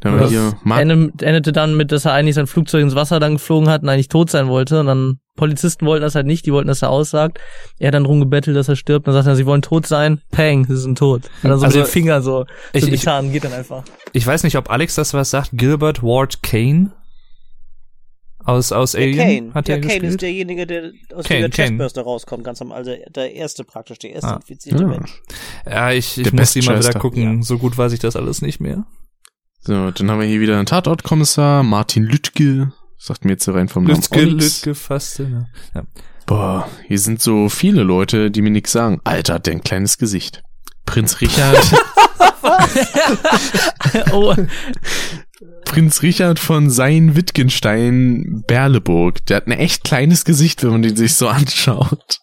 Dann 0.00 0.18
Das 0.18 0.30
hier 0.30 0.52
endete 0.66 1.52
dann 1.52 1.76
mit, 1.76 1.92
dass 1.92 2.04
er 2.06 2.12
eigentlich 2.12 2.34
sein 2.34 2.48
Flugzeug 2.48 2.82
ins 2.82 2.96
Wasser 2.96 3.20
dann 3.20 3.34
geflogen 3.34 3.68
hat 3.68 3.82
und 3.82 3.88
eigentlich 3.88 4.08
tot 4.08 4.30
sein 4.30 4.48
wollte. 4.48 4.80
Und 4.80 4.86
dann 4.86 5.18
Polizisten 5.36 5.86
wollten 5.86 6.02
das 6.02 6.16
halt 6.16 6.26
nicht, 6.26 6.44
die 6.44 6.52
wollten, 6.52 6.66
dass 6.68 6.82
er 6.82 6.90
aussagt. 6.90 7.38
Er 7.78 7.88
hat 7.88 7.94
dann 7.94 8.04
rumgebettelt, 8.06 8.56
dass 8.56 8.68
er 8.68 8.74
stirbt. 8.74 9.06
Und 9.06 9.14
dann 9.14 9.22
sagt 9.22 9.32
er, 9.32 9.36
sie 9.36 9.46
wollen 9.46 9.62
tot 9.62 9.86
sein. 9.86 10.20
Peng, 10.32 10.66
sie 10.68 10.76
sind 10.76 10.98
tot. 10.98 11.22
Und 11.44 11.50
dann 11.50 11.58
so 11.60 11.66
Also, 11.66 11.78
mit 11.78 11.86
den 11.86 11.90
Fingern 11.92 12.22
so, 12.22 12.46
ich- 12.72 12.82
so 12.84 12.88
ich- 12.90 13.00
geht 13.32 13.44
dann 13.44 13.52
einfach. 13.52 13.84
Ich 14.12 14.26
weiß 14.26 14.42
nicht, 14.42 14.56
ob 14.56 14.70
Alex 14.70 14.96
das 14.96 15.14
was 15.14 15.30
sagt. 15.30 15.50
Gilbert 15.52 16.02
Ward 16.02 16.42
Kane 16.42 16.90
aus 18.44 18.72
aus 18.72 18.92
Der 18.92 19.02
Alien 19.02 19.18
Kane. 19.50 19.54
hat 19.54 19.68
ja, 19.68 19.74
er 19.76 19.80
Kane 19.80 19.92
gespielt. 19.94 20.12
ist 20.12 20.22
derjenige, 20.22 20.66
der 20.66 20.92
aus 21.14 21.24
Kane, 21.24 21.40
der 21.40 21.50
Kane. 21.50 21.68
Chestbürste 21.68 22.00
rauskommt, 22.02 22.44
ganz 22.44 22.60
am, 22.62 22.72
also 22.72 22.94
der 23.14 23.34
erste 23.34 23.64
praktisch, 23.64 23.98
der 23.98 24.12
erste 24.12 24.30
Ah. 24.30 24.36
infizierte 24.36 24.82
Ja. 24.82 24.88
Mensch. 24.88 25.22
ja, 25.66 25.90
ich, 25.92 26.18
ich 26.18 26.24
Der 26.24 26.34
muss 26.34 26.52
die 26.52 26.62
mal 26.62 26.78
wieder 26.78 26.98
gucken. 26.98 27.42
So 27.42 27.58
gut 27.58 27.76
weiß 27.78 27.92
ich 27.92 28.00
das 28.00 28.16
alles 28.16 28.42
nicht 28.42 28.60
mehr. 28.60 28.84
So, 29.60 29.90
dann 29.92 30.10
haben 30.10 30.18
wir 30.20 30.26
hier 30.26 30.40
wieder 30.40 30.56
einen 30.56 30.66
Tatortkommissar, 30.66 31.62
Martin 31.62 32.02
Lüttke. 32.04 32.72
Sagt 32.98 33.24
mir 33.24 33.32
jetzt 33.32 33.44
so 33.44 33.52
rein 33.52 33.68
vom 33.68 33.84
Namen 33.84 33.96
Lütke, 34.00 34.20
auch 34.20 34.24
nix. 34.24 34.64
Lütke, 34.64 34.74
fast. 34.74 35.20
Ne? 35.20 35.48
Ja. 35.74 35.82
Boah, 36.26 36.68
hier 36.86 36.98
sind 36.98 37.20
so 37.20 37.48
viele 37.48 37.82
Leute, 37.82 38.30
die 38.30 38.42
mir 38.42 38.50
nichts 38.50 38.72
sagen. 38.72 39.00
Alter, 39.04 39.34
hat 39.34 39.46
der 39.46 39.54
ein 39.54 39.62
kleines 39.62 39.98
Gesicht. 39.98 40.42
Prinz 40.86 41.20
Richard, 41.20 41.56
oh, 44.12 44.34
Prinz 45.64 46.02
Richard 46.02 46.38
von 46.38 46.70
Sein 46.70 47.16
Wittgenstein 47.16 48.44
Berleburg. 48.46 49.24
Der 49.26 49.38
hat 49.38 49.46
ein 49.46 49.52
echt 49.52 49.84
kleines 49.84 50.24
Gesicht, 50.24 50.62
wenn 50.62 50.70
man 50.70 50.82
den 50.82 50.96
sich 50.96 51.14
so 51.14 51.28
anschaut. 51.28 52.20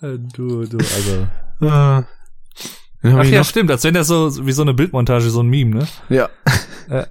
Du, 0.00 0.64
du, 0.64 0.78
also. 0.78 1.28
Ah. 1.60 2.04
Ach 3.02 3.24
ja, 3.24 3.44
stimmt, 3.44 3.70
als 3.70 3.84
wenn 3.84 3.94
das 3.94 4.08
so 4.08 4.46
wie 4.46 4.52
so 4.52 4.62
eine 4.62 4.74
Bildmontage, 4.74 5.30
so 5.30 5.42
ein 5.42 5.48
Meme, 5.48 5.76
ne? 5.76 5.88
ja. 6.08 6.28
Äh. 6.88 7.06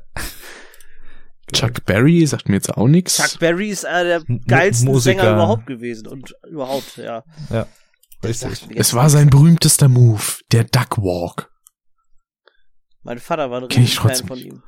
Chuck 1.53 1.85
Berry 1.85 2.25
sagt 2.25 2.49
mir 2.49 2.55
jetzt 2.55 2.75
auch 2.75 2.87
nichts. 2.87 3.17
Chuck 3.17 3.39
Berry 3.39 3.69
ist 3.69 3.85
einer 3.85 4.19
der 4.19 4.39
geilsten 4.47 4.87
Musiker. 4.87 5.19
Sänger 5.19 5.33
überhaupt 5.33 5.67
gewesen 5.67 6.07
und 6.07 6.35
überhaupt, 6.49 6.97
ja. 6.97 7.23
Richtig. 8.23 8.67
mir 8.67 8.75
jetzt 8.75 8.79
Es 8.89 8.93
war 8.93 9.09
sein 9.09 9.29
berühmtester 9.29 9.87
Move, 9.87 10.21
der 10.51 10.63
Duck 10.63 10.97
Walk. 10.97 11.51
Mein 13.05 13.19
Vater 13.19 13.49
war 13.49 13.59
ein 13.61 13.65
riesen 13.65 13.87
Fan 13.87 14.27
von 14.27 14.37
ihm. 14.37 14.63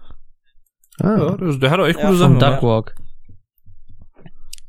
Ah, 1.00 1.18
Ja, 1.18 1.38
der, 1.38 1.54
der 1.58 1.72
hat 1.72 1.80
auch 1.80 1.86
echt 1.88 2.00
Ja, 2.00 2.06
gute 2.08 2.18
Sachen. 2.20 2.40
Duckwalk. 2.40 2.96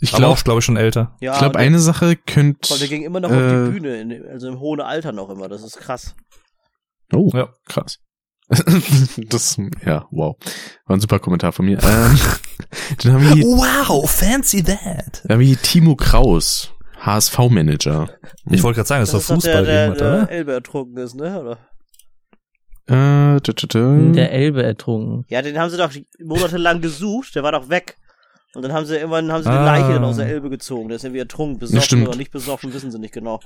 ich 0.01 0.13
glaube, 0.13 0.41
glaube 0.43 0.59
ich, 0.61 0.65
schon 0.65 0.77
älter. 0.77 1.17
Ja, 1.21 1.33
ich 1.35 1.39
glaub, 1.39 1.51
und 1.51 1.55
der- 1.57 1.63
eine 1.67 1.79
Sache 1.79 2.17
könnte. 2.17 2.79
Der 2.79 2.89
ging 2.89 3.03
immer 3.03 3.21
noch 3.21 3.31
auf 3.31 3.37
äh, 3.37 3.65
die 3.67 3.71
Bühne, 3.73 4.01
in, 4.01 4.27
also 4.29 4.49
im 4.49 4.59
hohen 4.61 4.81
Alter 4.81 5.13
noch 5.13 5.31
immer. 5.31 5.49
Das 5.49 5.63
ist 5.63 5.79
krass. 5.79 6.15
Oh, 7.13 7.31
Ja. 7.35 7.49
krass. 7.67 7.99
das, 9.29 9.57
ja, 9.85 10.07
wow. 10.11 10.37
War 10.87 10.97
ein 10.97 11.01
super 11.01 11.19
Kommentar 11.19 11.53
von 11.53 11.67
mir. 11.67 11.79
Ähm, 11.83 12.19
dann 13.03 13.13
haben 13.13 13.23
wir 13.23 13.35
hier, 13.35 13.45
Wow, 13.45 14.11
fancy 14.11 14.63
that. 14.65 15.23
dann 15.25 15.35
haben 15.35 15.41
wir 15.41 15.47
hier 15.47 15.61
Timo 15.63 15.95
Kraus, 15.95 16.73
HSV-Manager. 17.01 18.09
Ich 18.51 18.63
wollte 18.65 18.77
gerade 18.79 18.89
sagen, 18.89 19.01
das, 19.03 19.13
Das 19.13 19.21
ist 19.23 19.31
doch 19.31 19.35
Fußball 19.37 19.65
der, 19.65 19.89
der, 19.89 19.95
der 19.95 20.07
oder? 20.23 20.31
Elbe 20.31 20.53
ertrunken 20.55 20.97
ist, 20.99 21.15
ne? 21.15 21.41
Oder? 21.41 21.59
Äh, 22.89 23.41
tü, 23.41 23.53
tü, 23.55 23.69
tü. 23.69 24.13
Der 24.13 24.33
Elbe 24.33 24.63
ertrunken. 24.63 25.25
Ja, 25.29 25.43
den 25.43 25.59
haben 25.59 25.71
sie 25.71 25.77
doch 25.77 25.93
monatelang 26.25 26.81
gesucht. 26.81 27.35
Der 27.35 27.43
war 27.43 27.53
doch 27.53 27.69
weg. 27.69 27.97
Und 28.55 28.63
dann 28.63 28.73
haben 28.73 28.87
sie 28.87 28.97
irgendwann 28.97 29.31
haben 29.31 29.43
sie 29.43 29.51
die 29.51 29.55
Ah. 29.57 29.65
Leiche 29.65 29.93
dann 29.93 30.05
aus 30.05 30.17
der 30.17 30.27
Elbe 30.27 30.49
gezogen. 30.49 30.89
Der 30.89 30.97
ist 30.97 31.05
irgendwie 31.05 31.21
ertrunken, 31.21 31.59
besoffen 31.59 31.83
stimmt. 31.83 32.09
oder 32.09 32.17
nicht 32.17 32.31
besoffen, 32.33 32.73
wissen 32.73 32.91
sie 32.91 32.99
nicht 32.99 33.13
genau. 33.13 33.41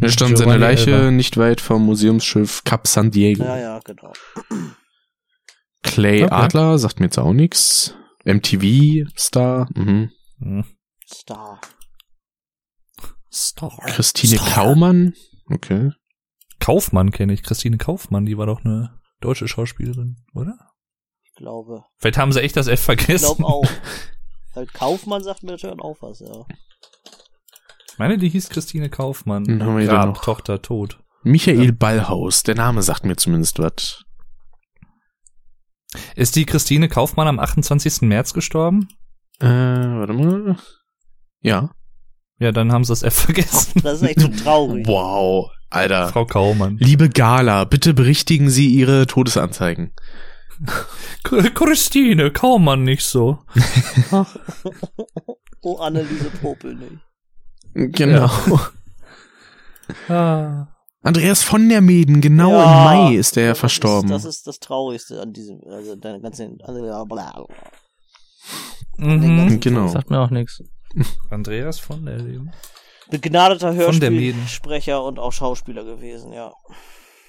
Da 0.00 0.08
stand 0.08 0.36
seine 0.36 0.50
Giovanni 0.54 0.60
Leiche 0.60 0.90
Elber. 0.90 1.10
nicht 1.12 1.36
weit 1.36 1.60
vom 1.60 1.86
Museumsschiff 1.86 2.64
Cap 2.64 2.88
San 2.88 3.12
Diego. 3.12 3.44
Ja, 3.44 3.58
ja, 3.58 3.78
genau. 3.84 4.12
Clay 5.84 6.24
Okay. 6.24 6.32
Adler 6.34 6.78
sagt 6.78 6.98
mir 6.98 7.06
jetzt 7.06 7.18
auch 7.18 7.32
nix. 7.32 7.94
MTV-Star. 8.24 9.68
Mhm. 9.76 10.10
Hm. 10.40 10.64
Star. 11.06 11.60
Star. 13.32 13.78
Christine 13.86 14.36
Star. 14.38 14.52
Kaumann. 14.64 15.14
Okay. 15.50 15.90
Kaufmann 16.60 17.10
kenne 17.10 17.32
ich. 17.32 17.42
Christine 17.42 17.78
Kaufmann, 17.78 18.26
die 18.26 18.36
war 18.38 18.46
doch 18.46 18.64
eine 18.64 18.98
deutsche 19.20 19.48
Schauspielerin, 19.48 20.16
oder? 20.34 20.54
Ich 21.24 21.34
glaube. 21.34 21.84
Vielleicht 21.98 22.18
haben 22.18 22.32
sie 22.32 22.40
echt 22.42 22.56
das 22.56 22.66
F 22.66 22.80
Ich 22.80 22.84
vergessen. 22.84 23.36
glaube 23.36 23.44
auch. 23.44 23.66
Halt 24.54 24.72
Kaufmann 24.74 25.22
sagt 25.22 25.42
mir 25.42 25.52
natürlich 25.52 25.78
auch 25.80 25.96
was, 26.00 26.20
ja. 26.20 26.44
Ich 27.92 27.98
meine, 27.98 28.18
die 28.18 28.28
hieß 28.28 28.48
Christine 28.48 28.88
Kaufmann. 28.90 29.44
Dann 29.44 29.62
haben 29.62 29.76
wir 29.78 29.86
Grab, 29.86 30.06
noch- 30.08 30.22
Tochter, 30.24 30.62
tot. 30.62 30.98
Michael 31.24 31.72
Ballhaus. 31.72 32.42
Der 32.44 32.54
Name 32.54 32.82
sagt 32.82 33.04
mir 33.04 33.16
zumindest 33.16 33.58
was. 33.58 34.04
Ist 36.16 36.36
die 36.36 36.44
Christine 36.46 36.88
Kaufmann 36.88 37.28
am 37.28 37.38
28. 37.38 38.02
März 38.02 38.34
gestorben? 38.34 38.88
Äh, 39.40 39.46
warte 39.46 40.12
mal. 40.12 40.56
Ja. 41.40 41.70
Ja, 42.38 42.52
dann 42.52 42.72
haben 42.72 42.84
sie 42.84 42.92
das 42.92 43.02
F 43.02 43.14
vergessen. 43.14 43.80
Das 43.82 44.00
ist 44.02 44.08
echt 44.08 44.20
so 44.20 44.28
traurig. 44.28 44.86
Wow. 44.86 45.50
Alter. 45.70 46.08
Frau 46.08 46.24
Kaumann. 46.24 46.76
Liebe 46.78 47.08
Gala, 47.10 47.64
bitte 47.64 47.92
berichtigen 47.94 48.48
Sie 48.50 48.68
Ihre 48.68 49.06
Todesanzeigen. 49.06 49.92
Christine 51.24 52.30
Kaumann 52.32 52.84
nicht 52.84 53.04
so. 53.04 53.38
Oh, 55.60 55.76
Anneliese 55.78 56.30
Popel 56.40 56.74
nicht. 56.76 57.94
Genau. 57.96 58.30
Ah. 60.08 60.68
Andreas 61.02 61.42
von 61.42 61.66
der 61.70 61.80
Meden, 61.80 62.20
genau 62.20 62.52
Ja. 62.52 62.62
im 62.64 62.84
Mai 63.08 63.14
ist 63.16 63.36
der 63.36 63.44
ja 63.44 63.50
Das 63.52 63.58
verstorben. 63.60 64.10
Ist, 64.12 64.24
das 64.24 64.34
ist 64.36 64.46
das 64.46 64.58
Traurigste 64.60 65.20
an 65.22 65.32
diesem, 65.32 65.62
also 65.66 65.96
deine 65.96 66.20
ganzen, 66.20 66.58
also, 66.62 66.84
ja, 66.84 67.02
bla. 67.04 67.46
Mhm. 68.98 69.58
genau. 69.60 69.88
Sagt 69.88 70.10
mir 70.10 70.20
auch 70.20 70.28
nichts. 70.28 70.62
Andreas 71.30 71.78
von 71.78 72.04
der 72.04 72.18
Leben. 72.18 72.50
Begnadeter. 73.10 73.74
Hörspielsprecher 73.74 75.02
und 75.02 75.18
auch 75.18 75.32
Schauspieler 75.32 75.84
gewesen, 75.84 76.32
ja. 76.32 76.52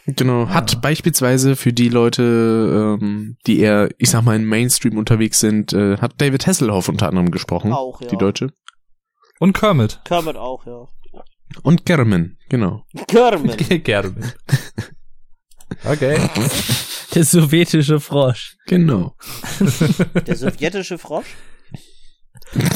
Genau. 0.05 0.49
Hat 0.49 0.81
beispielsweise 0.81 1.55
für 1.55 1.73
die 1.73 1.89
Leute, 1.89 2.97
ähm, 3.01 3.37
die 3.45 3.59
eher, 3.59 3.89
ich 3.97 4.09
sag 4.09 4.23
mal, 4.23 4.35
im 4.35 4.45
Mainstream 4.45 4.97
unterwegs 4.97 5.39
sind, 5.39 5.73
äh, 5.73 5.97
hat 5.97 6.13
David 6.17 6.47
Hasselhoff 6.47 6.89
unter 6.89 7.07
anderem 7.07 7.31
gesprochen. 7.31 7.73
Auch, 7.73 8.01
ja. 8.01 8.07
Die 8.07 8.17
Deutsche. 8.17 8.51
Und 9.39 9.53
Kermit. 9.53 10.01
Kermit 10.05 10.35
auch, 10.35 10.65
ja. 10.65 10.87
Und 11.63 11.85
German, 11.85 12.37
genau. 12.49 12.85
Kermit. 13.07 13.83
Kermit. 13.83 14.35
Okay. 15.85 16.17
Der 17.13 17.23
sowjetische 17.23 17.99
Frosch. 17.99 18.57
Genau. 18.65 19.15
Der 20.25 20.35
sowjetische 20.35 20.97
Frosch? 20.97 21.27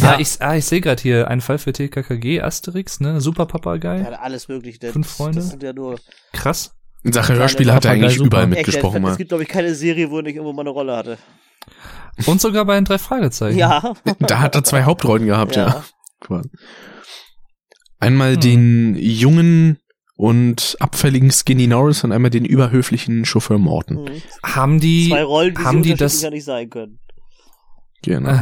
Ah, 0.04 0.18
ich, 0.20 0.40
ah, 0.40 0.56
ich 0.56 0.66
sehe 0.66 0.82
gerade 0.82 1.02
hier 1.02 1.28
einen 1.30 1.42
Fall 1.42 1.58
für 1.58 1.74
TKKG, 1.74 2.42
Asterix, 2.42 3.00
ne? 3.00 3.20
Super 3.22 3.46
Papagei. 3.48 4.02
Ja, 4.02 4.10
alles 4.20 4.48
mögliche. 4.48 4.80
Das, 4.80 4.92
Fünf 4.92 5.08
Freunde? 5.08 5.40
Das 5.40 5.50
sind 5.50 5.64
ja 5.64 5.74
nur. 5.74 6.00
Krass. 6.32 6.76
In 7.04 7.12
Sache 7.12 7.28
Kleine 7.28 7.40
Hörspiele 7.42 7.74
hat 7.74 7.86
er 7.86 7.92
eigentlich 7.92 8.16
super. 8.16 8.28
überall 8.28 8.44
Echt, 8.46 8.52
mitgesprochen 8.68 8.98
es 8.98 9.02
mal. 9.02 9.16
gibt, 9.18 9.30
glaube 9.30 9.44
ich, 9.44 9.50
keine 9.50 9.74
Serie, 9.76 10.10
wo 10.12 10.18
er 10.18 10.24
nicht 10.24 10.36
irgendwo 10.36 10.54
mal 10.54 10.62
eine 10.62 10.70
Rolle 10.70 10.96
hatte. 10.96 11.18
Und 12.28 12.40
sogar 12.40 12.66
bei 12.66 12.76
den 12.76 12.86
drei 12.86 12.98
Fragezeichen. 12.98 13.58
Ja. 13.58 13.94
Da 14.20 14.40
hat 14.40 14.56
er 14.56 14.64
zwei 14.64 14.84
Hauptrollen 14.84 15.26
gehabt, 15.26 15.56
ja. 15.56 15.68
Ja. 15.68 15.84
Quasi. 16.20 16.50
Einmal 18.00 18.34
Hm. 18.36 18.40
den 18.42 18.96
jungen 18.96 19.80
und 20.16 20.78
abfälligen 20.80 21.32
Skinny 21.32 21.68
Norris 21.68 22.04
und 22.04 22.12
einmal 22.12 22.32
den 22.32 22.46
überhöflichen 22.46 23.26
Chauffeur 23.26 23.58
Morton. 23.58 24.04
Mhm. 24.04 24.22
Haben 24.44 24.80
die, 24.80 25.10
Zwei 25.10 25.24
Rollen, 25.24 25.56
die 25.56 25.62
haben 25.64 25.84
die 25.84 25.96
das, 25.96 26.22
nicht 26.22 26.44
sein 26.46 26.70
können. 26.70 27.00
Genau. 28.04 28.30
Äh, 28.30 28.42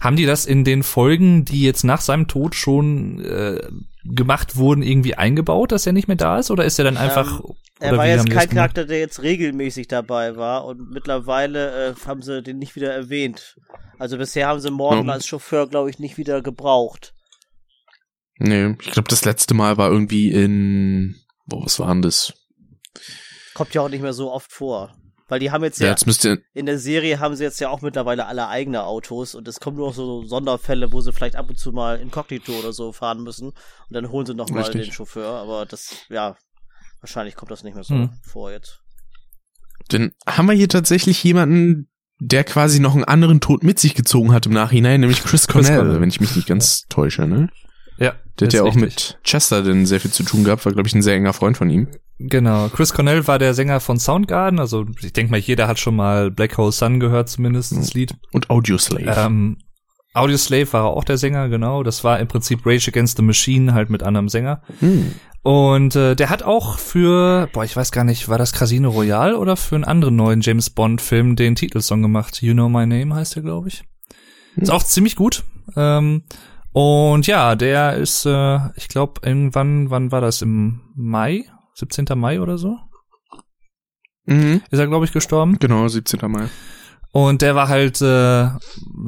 haben 0.00 0.16
die 0.16 0.26
das 0.26 0.46
in 0.46 0.64
den 0.64 0.82
Folgen, 0.82 1.44
die 1.44 1.62
jetzt 1.62 1.84
nach 1.84 2.00
seinem 2.00 2.26
Tod 2.26 2.54
schon 2.54 3.20
äh, 3.24 3.60
gemacht 4.04 4.56
wurden, 4.56 4.82
irgendwie 4.82 5.14
eingebaut, 5.14 5.70
dass 5.70 5.86
er 5.86 5.92
nicht 5.92 6.08
mehr 6.08 6.16
da 6.16 6.38
ist? 6.38 6.50
Oder 6.50 6.64
ist 6.64 6.78
er 6.78 6.84
dann 6.84 6.96
einfach. 6.96 7.40
Ähm, 7.40 7.54
Er 7.78 7.88
oder 7.90 7.98
war 7.98 8.06
jetzt 8.08 8.30
kein? 8.30 8.48
Charakter, 8.48 8.84
der 8.84 8.98
jetzt 8.98 9.22
regelmäßig 9.22 9.86
dabei 9.88 10.36
war 10.36 10.64
und 10.64 10.90
mittlerweile 10.90 11.90
äh, 11.90 11.94
haben 12.06 12.22
sie 12.22 12.42
den 12.42 12.58
nicht 12.58 12.74
wieder 12.76 12.92
erwähnt. 12.92 13.56
Also 13.98 14.18
bisher 14.18 14.48
haben 14.48 14.58
sie 14.60 14.70
Morton 14.70 15.06
Ja. 15.06 15.12
als 15.12 15.26
Chauffeur, 15.26 15.68
glaube 15.68 15.90
ich, 15.90 15.98
nicht 16.00 16.18
wieder 16.18 16.42
gebraucht. 16.42 17.14
Nee, 18.38 18.74
ich 18.80 18.90
glaube, 18.90 19.08
das 19.08 19.24
letzte 19.24 19.54
Mal 19.54 19.76
war 19.76 19.90
irgendwie 19.90 20.32
in, 20.32 21.14
boah, 21.46 21.64
was 21.64 21.78
war 21.78 21.88
denn 21.92 22.02
das? 22.02 22.32
Kommt 23.54 23.74
ja 23.74 23.82
auch 23.82 23.88
nicht 23.88 24.02
mehr 24.02 24.14
so 24.14 24.32
oft 24.32 24.50
vor. 24.52 24.96
Weil 25.32 25.40
die 25.40 25.50
haben 25.50 25.64
jetzt 25.64 25.80
Ja, 25.80 25.86
ja, 25.86 25.94
jetzt 25.98 26.26
in 26.52 26.66
der 26.66 26.78
Serie 26.78 27.18
haben 27.18 27.36
sie 27.36 27.42
jetzt 27.42 27.58
ja 27.58 27.70
auch 27.70 27.80
mittlerweile 27.80 28.26
alle 28.26 28.48
eigene 28.48 28.84
Autos 28.84 29.34
und 29.34 29.48
es 29.48 29.60
kommen 29.60 29.78
nur 29.78 29.86
noch 29.86 29.94
so 29.94 30.26
Sonderfälle, 30.26 30.92
wo 30.92 31.00
sie 31.00 31.10
vielleicht 31.10 31.36
ab 31.36 31.48
und 31.48 31.58
zu 31.58 31.72
mal 31.72 31.98
inkognito 31.98 32.52
oder 32.52 32.74
so 32.74 32.92
fahren 32.92 33.22
müssen 33.22 33.46
und 33.48 33.56
dann 33.88 34.10
holen 34.10 34.26
sie 34.26 34.34
noch 34.34 34.50
mal 34.50 34.58
Richtig. 34.58 34.82
den 34.88 34.92
Chauffeur, 34.92 35.30
aber 35.40 35.64
das, 35.64 35.94
ja, 36.10 36.36
wahrscheinlich 37.00 37.34
kommt 37.34 37.50
das 37.50 37.64
nicht 37.64 37.72
mehr 37.72 37.82
so 37.82 37.94
Hm. 37.94 38.10
vor 38.22 38.52
jetzt. 38.52 38.82
dann 39.88 40.12
haben 40.26 40.44
wir 40.48 40.52
hier 40.52 40.68
tatsächlich 40.68 41.24
jemanden, 41.24 41.88
der 42.18 42.44
quasi 42.44 42.78
noch 42.78 42.92
einen 42.94 43.04
anderen 43.04 43.40
Tod 43.40 43.64
mit 43.64 43.78
sich 43.78 43.94
gezogen 43.94 44.34
hat 44.34 44.44
im 44.44 44.52
Nachhinein, 44.52 45.00
nämlich 45.00 45.24
Chris 45.24 45.48
Cornell, 45.48 45.76
Cornell. 45.78 46.00
wenn 46.02 46.10
ich 46.10 46.20
mich 46.20 46.36
nicht 46.36 46.46
ganz 46.46 46.82
täusche, 46.90 47.26
ne? 47.26 47.48
Ja, 48.02 48.14
Der 48.40 48.48
hat 48.48 48.54
ja 48.54 48.62
auch 48.62 48.66
richtig. 48.66 48.82
mit 48.82 49.18
Chester 49.24 49.62
denn 49.62 49.86
sehr 49.86 50.00
viel 50.00 50.10
zu 50.10 50.22
tun 50.24 50.44
gehabt, 50.44 50.64
war, 50.64 50.72
glaube 50.72 50.88
ich, 50.88 50.94
ein 50.94 51.02
sehr 51.02 51.14
enger 51.14 51.32
Freund 51.32 51.56
von 51.56 51.70
ihm. 51.70 51.88
Genau. 52.18 52.68
Chris 52.68 52.92
Cornell 52.92 53.26
war 53.26 53.38
der 53.38 53.54
Sänger 53.54 53.80
von 53.80 53.98
Soundgarden. 53.98 54.58
Also 54.60 54.86
ich 55.00 55.12
denke 55.12 55.30
mal, 55.30 55.40
jeder 55.40 55.68
hat 55.68 55.78
schon 55.78 55.96
mal 55.96 56.30
Black 56.30 56.56
Hole 56.56 56.72
Sun 56.72 57.00
gehört, 57.00 57.28
zumindest 57.28 57.76
das 57.76 57.94
Lied. 57.94 58.14
Und 58.32 58.50
Audioslave. 58.50 59.14
Ähm, 59.16 59.58
Audioslave 60.14 60.72
war 60.72 60.84
auch 60.84 61.04
der 61.04 61.16
Sänger, 61.18 61.48
genau. 61.48 61.82
Das 61.82 62.04
war 62.04 62.20
im 62.20 62.28
Prinzip 62.28 62.66
Rage 62.66 62.88
Against 62.88 63.16
the 63.16 63.22
Machine, 63.22 63.72
halt 63.74 63.90
mit 63.90 64.02
anderem 64.02 64.28
Sänger. 64.28 64.62
Hm. 64.80 65.12
Und 65.42 65.96
äh, 65.96 66.14
der 66.14 66.30
hat 66.30 66.44
auch 66.44 66.78
für, 66.78 67.48
boah, 67.52 67.64
ich 67.64 67.74
weiß 67.74 67.90
gar 67.90 68.04
nicht, 68.04 68.28
war 68.28 68.38
das 68.38 68.52
Casino 68.52 68.90
Royale 68.90 69.36
oder 69.36 69.56
für 69.56 69.74
einen 69.74 69.84
anderen 69.84 70.14
neuen 70.14 70.40
James 70.40 70.70
Bond-Film 70.70 71.34
den 71.34 71.56
Titelsong 71.56 72.02
gemacht? 72.02 72.42
You 72.42 72.52
Know 72.52 72.68
My 72.68 72.86
Name 72.86 73.14
heißt 73.14 73.34
der, 73.34 73.42
glaube 73.42 73.68
ich. 73.68 73.82
Ist 74.56 74.70
auch 74.70 74.84
ziemlich 74.84 75.16
gut. 75.16 75.42
Ähm, 75.76 76.22
und 76.72 77.26
ja, 77.26 77.54
der 77.54 77.94
ist, 77.94 78.26
äh, 78.26 78.58
ich 78.76 78.88
glaube, 78.88 79.20
irgendwann, 79.24 79.90
wann 79.90 80.12
war 80.12 80.20
das? 80.20 80.42
Im 80.42 80.80
Mai? 80.94 81.44
17. 81.74 82.06
Mai 82.16 82.40
oder 82.40 82.58
so? 82.58 82.78
Mhm. 84.26 84.62
Ist 84.70 84.78
er, 84.78 84.86
glaube 84.86 85.04
ich, 85.04 85.12
gestorben. 85.12 85.58
Genau, 85.58 85.86
17. 85.88 86.20
Mai. 86.30 86.48
Und 87.12 87.42
der 87.42 87.54
war 87.54 87.68
halt 87.68 88.00
äh, 88.00 88.48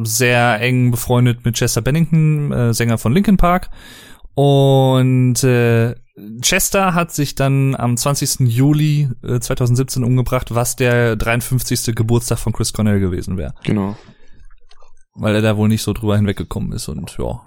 sehr 0.03 0.61
eng 0.61 0.90
befreundet 0.90 1.44
mit 1.44 1.57
Chester 1.57 1.81
Bennington, 1.81 2.53
äh, 2.53 2.74
Sänger 2.74 2.98
von 2.98 3.14
Linkin 3.14 3.38
Park. 3.38 3.70
Und 4.35 5.42
äh, 5.42 5.94
Chester 6.42 6.94
hat 6.94 7.12
sich 7.12 7.35
dann 7.35 7.74
am 7.74 7.96
20. 7.96 8.40
Juli 8.40 9.09
äh, 9.22 9.40
2017 9.40 10.05
umgebracht, 10.05 10.55
was 10.55 10.77
der 10.77 11.16
53. 11.16 11.94
Geburtstag 11.94 12.38
von 12.38 12.53
Chris 12.53 12.72
Cornell 12.72 13.00
gewesen 13.00 13.38
wäre. 13.38 13.55
Genau. 13.64 13.96
Weil 15.14 15.37
er 15.37 15.42
da 15.42 15.57
wohl 15.57 15.68
nicht 15.68 15.83
so 15.83 15.92
drüber 15.92 16.16
hinweggekommen 16.16 16.72
ist 16.72 16.88
und 16.88 17.16
ja. 17.18 17.40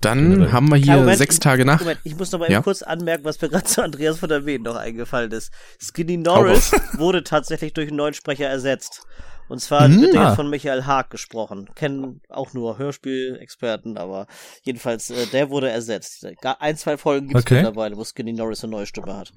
Dann 0.00 0.30
Generell. 0.32 0.52
haben 0.52 0.68
wir 0.68 0.76
hier 0.76 0.96
Moment, 0.96 1.18
sechs 1.18 1.38
Tage 1.38 1.64
nach. 1.64 1.78
Moment, 1.80 2.00
ich 2.02 2.16
muss 2.16 2.32
noch 2.32 2.40
mal 2.40 2.50
Ja? 2.50 2.56
eben 2.58 2.64
kurz 2.64 2.82
anmerken, 2.82 3.24
was 3.24 3.40
mir 3.40 3.48
gerade 3.48 3.64
zu 3.64 3.82
Andreas 3.82 4.18
von 4.18 4.28
der 4.28 4.44
Wehen 4.46 4.62
noch 4.62 4.74
eingefallen 4.74 5.30
ist. 5.30 5.52
Skinny 5.80 6.16
Norris 6.16 6.72
wurde 6.94 7.22
tatsächlich 7.22 7.72
durch 7.72 7.86
einen 7.88 7.98
neuen 7.98 8.14
Sprecher 8.14 8.48
ersetzt. 8.48 9.02
Und 9.48 9.60
zwar 9.60 9.86
Mhm. 9.86 10.00
wird 10.00 10.14
er 10.14 10.20
Ah. 10.22 10.26
jetzt 10.28 10.36
von 10.36 10.50
Michael 10.50 10.84
Haag 10.86 11.10
gesprochen. 11.10 11.68
Kennen 11.76 12.20
auch 12.30 12.52
nur 12.52 12.78
Hörspielexperten, 12.78 13.96
aber 13.98 14.26
jedenfalls, 14.62 15.10
äh, 15.10 15.26
der 15.26 15.50
wurde 15.50 15.68
ersetzt. 15.70 16.26
Gar 16.40 16.60
ein, 16.60 16.76
zwei 16.76 16.96
Folgen 16.96 17.28
gibt 17.28 17.38
es 17.38 17.44
Okay. 17.44 17.56
mittlerweile, 17.62 17.96
wo 17.96 18.04
Skinny 18.04 18.32
Norris 18.32 18.64
eine 18.64 18.72
neue 18.72 18.86
Stimme 18.86 19.16
hat. 19.16 19.30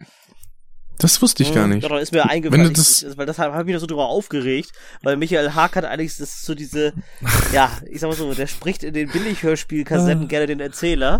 Das 0.97 1.21
wusste 1.21 1.43
ich 1.43 1.53
gar 1.53 1.67
Mhm. 1.67 1.73
nicht. 1.75 1.89
Da 1.89 1.97
ist 1.99 2.11
mir 2.13 2.19
Wenn 2.23 2.29
eingefallen, 2.29 2.63
du 2.65 2.69
ich, 2.71 2.77
das- 2.77 3.03
ich, 3.03 3.17
weil 3.17 3.25
deshalb 3.25 3.51
habe 3.51 3.61
ich 3.63 3.65
mich 3.65 3.73
noch 3.73 3.81
so 3.81 3.87
drüber 3.87 4.05
aufgeregt, 4.07 4.71
weil 5.03 5.17
Michael 5.17 5.51
Haag 5.53 5.75
hat 5.75 5.83
eigentlich 5.85 6.15
das 6.17 6.41
so 6.43 6.55
diese, 6.55 6.93
ja, 7.53 7.69
ich 7.91 7.99
sag 7.99 8.09
mal 8.09 8.15
so, 8.15 8.33
der 8.33 8.47
spricht 8.47 8.83
in 8.83 8.93
den 8.93 9.09
Ah. 9.09 9.13
Billighörspielkassetten 9.13 10.27
gerne 10.27 10.47
den 10.47 10.59
Erzähler. 10.61 11.19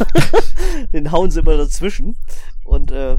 den 0.92 1.12
hauen 1.12 1.30
sie 1.30 1.40
immer 1.40 1.56
dazwischen. 1.56 2.16
Und 2.64 2.90
äh, 2.92 3.16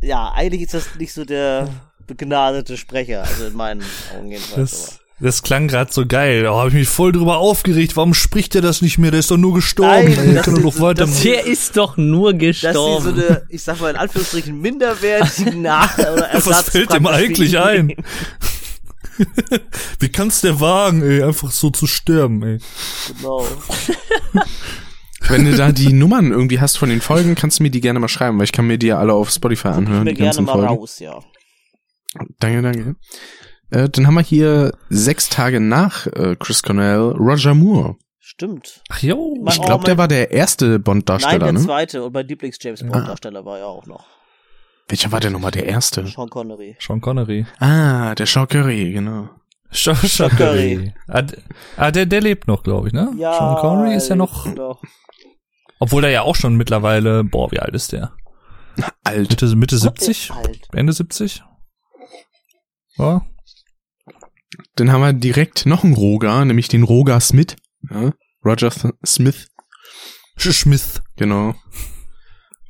ja, 0.00 0.32
eigentlich 0.32 0.62
ist 0.62 0.74
das 0.74 0.94
nicht 0.96 1.12
so 1.12 1.24
der 1.24 1.68
begnadete 2.06 2.76
Sprecher, 2.76 3.22
also 3.24 3.46
in 3.46 3.54
meinen 3.56 3.82
Augen 4.16 4.30
jedenfalls. 4.30 4.70
Das, 4.70 5.00
das 5.20 5.42
klang 5.42 5.68
gerade 5.68 5.92
so 5.92 6.06
geil. 6.06 6.46
Oh, 6.46 6.56
habe 6.58 6.68
ich 6.68 6.74
mich 6.74 6.88
voll 6.88 7.12
drüber 7.12 7.38
aufgeregt. 7.38 7.96
Warum 7.96 8.14
spricht 8.14 8.54
der 8.54 8.62
das 8.62 8.82
nicht 8.82 8.98
mehr? 8.98 9.10
Der 9.10 9.20
ist 9.20 9.30
doch 9.30 9.36
nur 9.36 9.54
gestorben. 9.54 10.14
Nein, 10.14 10.28
ey. 10.28 10.34
das 10.34 10.46
ist- 10.48 10.80
weiter. 10.80 11.06
das- 11.06 11.22
Der 11.22 11.46
ist 11.46 11.76
doch 11.76 11.96
nur 11.96 12.32
dass 12.32 12.40
sie 12.60 12.72
so 12.72 12.98
gestorben. 12.98 13.22
eine, 13.22 13.46
ich 13.48 13.62
sag 13.62 13.80
mal 13.80 13.90
in 13.90 13.96
Anführungsstrichen, 13.96 14.60
minderwertigen 14.60 15.62
Nach- 15.62 15.96
oder 15.98 16.26
Ersatz 16.28 16.46
Was 16.46 16.70
fällt 16.70 16.92
dem 16.92 17.06
eigentlich 17.06 17.58
ein? 17.58 17.92
Wie 20.00 20.08
kann's 20.08 20.40
der 20.40 20.58
wagen, 20.60 21.00
ey, 21.02 21.22
einfach 21.22 21.52
so 21.52 21.70
zu 21.70 21.86
sterben, 21.86 22.42
ey? 22.42 22.58
Genau. 23.16 23.46
Wenn 25.28 25.44
du 25.46 25.56
da 25.56 25.72
die 25.72 25.92
Nummern 25.92 26.32
irgendwie 26.32 26.60
hast 26.60 26.76
von 26.76 26.88
den 26.90 27.00
Folgen, 27.00 27.34
kannst 27.34 27.58
du 27.58 27.62
mir 27.62 27.70
die 27.70 27.80
gerne 27.80 27.98
mal 28.00 28.08
schreiben, 28.08 28.36
weil 28.38 28.44
ich 28.44 28.52
kann 28.52 28.66
mir 28.66 28.76
die 28.76 28.88
ja 28.88 28.98
alle 28.98 29.14
auf 29.14 29.30
Spotify 29.30 29.68
anhören, 29.68 30.04
Mir 30.04 30.10
die 30.10 30.16
gerne 30.16 30.30
ganzen 30.30 30.44
mal 30.44 30.52
Folgen. 30.52 30.66
raus, 30.66 30.98
ja. 30.98 31.18
Danke, 32.40 32.60
danke. 32.62 32.96
Äh, 33.70 33.88
dann 33.88 34.06
haben 34.06 34.14
wir 34.14 34.22
hier 34.22 34.72
sechs 34.88 35.28
Tage 35.28 35.60
nach 35.60 36.06
äh, 36.06 36.36
Chris 36.38 36.62
Cornell 36.62 36.98
Roger 37.18 37.54
Moore. 37.54 37.96
Stimmt. 38.20 38.82
Ach 38.88 39.00
jo. 39.02 39.34
Ich 39.48 39.60
glaube, 39.60 39.82
Oh, 39.82 39.86
der 39.86 39.98
war 39.98 40.08
der 40.08 40.30
erste 40.30 40.66
Nein, 40.66 40.82
Bond-Darsteller, 40.82 41.38
der 41.38 41.52
ne? 41.52 41.60
zweite 41.60 42.02
und 42.02 42.14
mein 42.14 42.26
Lieblings-James 42.26 42.80
Bond-Darsteller 42.82 43.44
war 43.44 43.58
ja 43.58 43.66
auch 43.66 43.86
noch. 43.86 44.06
Welcher 44.88 45.12
war 45.12 45.20
denn 45.20 45.32
nochmal 45.32 45.50
der 45.50 45.66
erste? 45.66 46.06
Sean 46.06 46.28
Connery. 46.28 46.76
Sean 46.78 47.00
Connery. 47.00 47.46
Ah, 47.58 48.14
der 48.14 48.26
Sean 48.26 48.48
Curry, 48.48 48.92
genau. 48.92 49.28
Sean, 49.70 49.96
Sean 49.96 50.30
Connery. 50.30 50.94
Ah, 51.08 51.22
ah, 51.76 51.90
der, 51.90 52.06
der 52.06 52.20
lebt 52.20 52.48
noch, 52.48 52.62
glaube 52.62 52.88
ich, 52.88 52.92
ne? 52.94 53.12
Ja. 53.16 53.32
Sean 53.34 53.56
Connery 53.56 53.94
ist 53.94 54.08
ja 54.08 54.16
noch, 54.16 54.52
Doch. 54.54 54.82
obwohl 55.78 56.02
der 56.02 56.10
ja 56.10 56.22
auch 56.22 56.36
schon 56.36 56.56
mittlerweile, 56.56 57.24
boah, 57.24 57.50
wie 57.52 57.60
alt 57.60 57.74
ist 57.74 57.92
der? 57.92 58.12
Alt. 59.04 59.30
Mitte, 59.30 59.46
Mitte 59.56 59.76
Gott, 59.76 60.00
der 60.00 60.04
70? 60.06 60.30
ist 60.30 60.36
alt. 60.36 60.68
Ende 60.72 60.92
70? 60.92 61.42
Ja. 62.96 63.22
Dann 64.76 64.90
haben 64.92 65.00
wir 65.02 65.12
direkt 65.12 65.66
noch 65.66 65.84
einen 65.84 65.94
Roger, 65.94 66.44
nämlich 66.44 66.68
den 66.68 66.82
Roger 66.82 67.20
Smith. 67.20 67.56
Ja? 67.90 68.12
Roger 68.44 68.70
Th 68.70 68.92
Smith, 69.06 69.48
Sch- 70.38 70.52
Smith. 70.52 71.00
genau. 71.16 71.54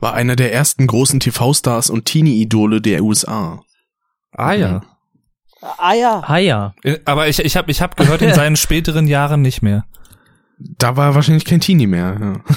War 0.01 0.15
einer 0.15 0.37
der 0.37 0.53
ersten 0.53 0.87
großen 0.87 1.21
TV-Stars 1.21 1.91
und 1.91 2.05
Teenie-Idole 2.05 2.81
der 2.81 3.03
USA. 3.03 3.63
Ah 4.33 4.53
ja. 4.53 4.83
Ah 5.79 5.95
ja. 5.95 6.23
ah 6.27 6.37
ja. 6.37 6.75
Äh, 6.83 6.99
Aber 7.07 7.29
ich, 7.29 7.39
ich 7.39 7.57
habe 7.57 7.71
ich 7.71 7.81
hab 7.81 7.97
gehört, 7.97 8.21
in 8.23 8.35
seinen 8.35 8.57
späteren 8.65 9.07
Jahren 9.07 9.41
nicht 9.43 9.63
mehr. 9.63 9.87
Da 10.59 10.97
war 10.97 11.09
er 11.11 11.15
wahrscheinlich 11.15 11.45
kein 11.47 11.61
Teenie 11.61 11.87
mehr. 11.87 12.17
Ja. 12.21 12.55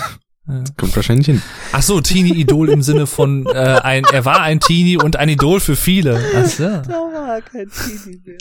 Ja. 0.54 0.64
Kommt 0.78 0.96
wahrscheinlich 0.96 1.26
hin. 1.28 1.42
Ach 1.74 1.82
so, 1.82 2.00
Teenie-Idol 2.02 2.70
im 2.70 2.82
Sinne 2.82 3.06
von, 3.08 3.46
äh, 3.48 3.50
ein, 3.84 4.04
er 4.12 4.26
war 4.26 4.42
ein 4.42 4.60
Teenie 4.60 4.98
und 4.98 5.16
ein 5.18 5.30
Idol 5.30 5.60
für 5.60 5.76
viele. 5.76 6.22
Ach 6.36 6.46
so. 6.46 6.64
Da 6.64 6.88
war 6.90 7.42
kein 7.42 7.70
Teenie 7.70 8.22
mehr. 8.26 8.38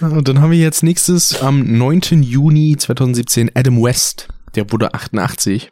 Und 0.00 0.28
dann 0.28 0.40
haben 0.40 0.50
wir 0.50 0.58
jetzt 0.58 0.82
nächstes 0.82 1.40
am 1.42 1.76
9. 1.78 2.22
Juni 2.22 2.76
2017 2.78 3.50
Adam 3.54 3.82
West. 3.82 4.28
Der 4.54 4.70
wurde 4.72 4.94
88. 4.94 5.70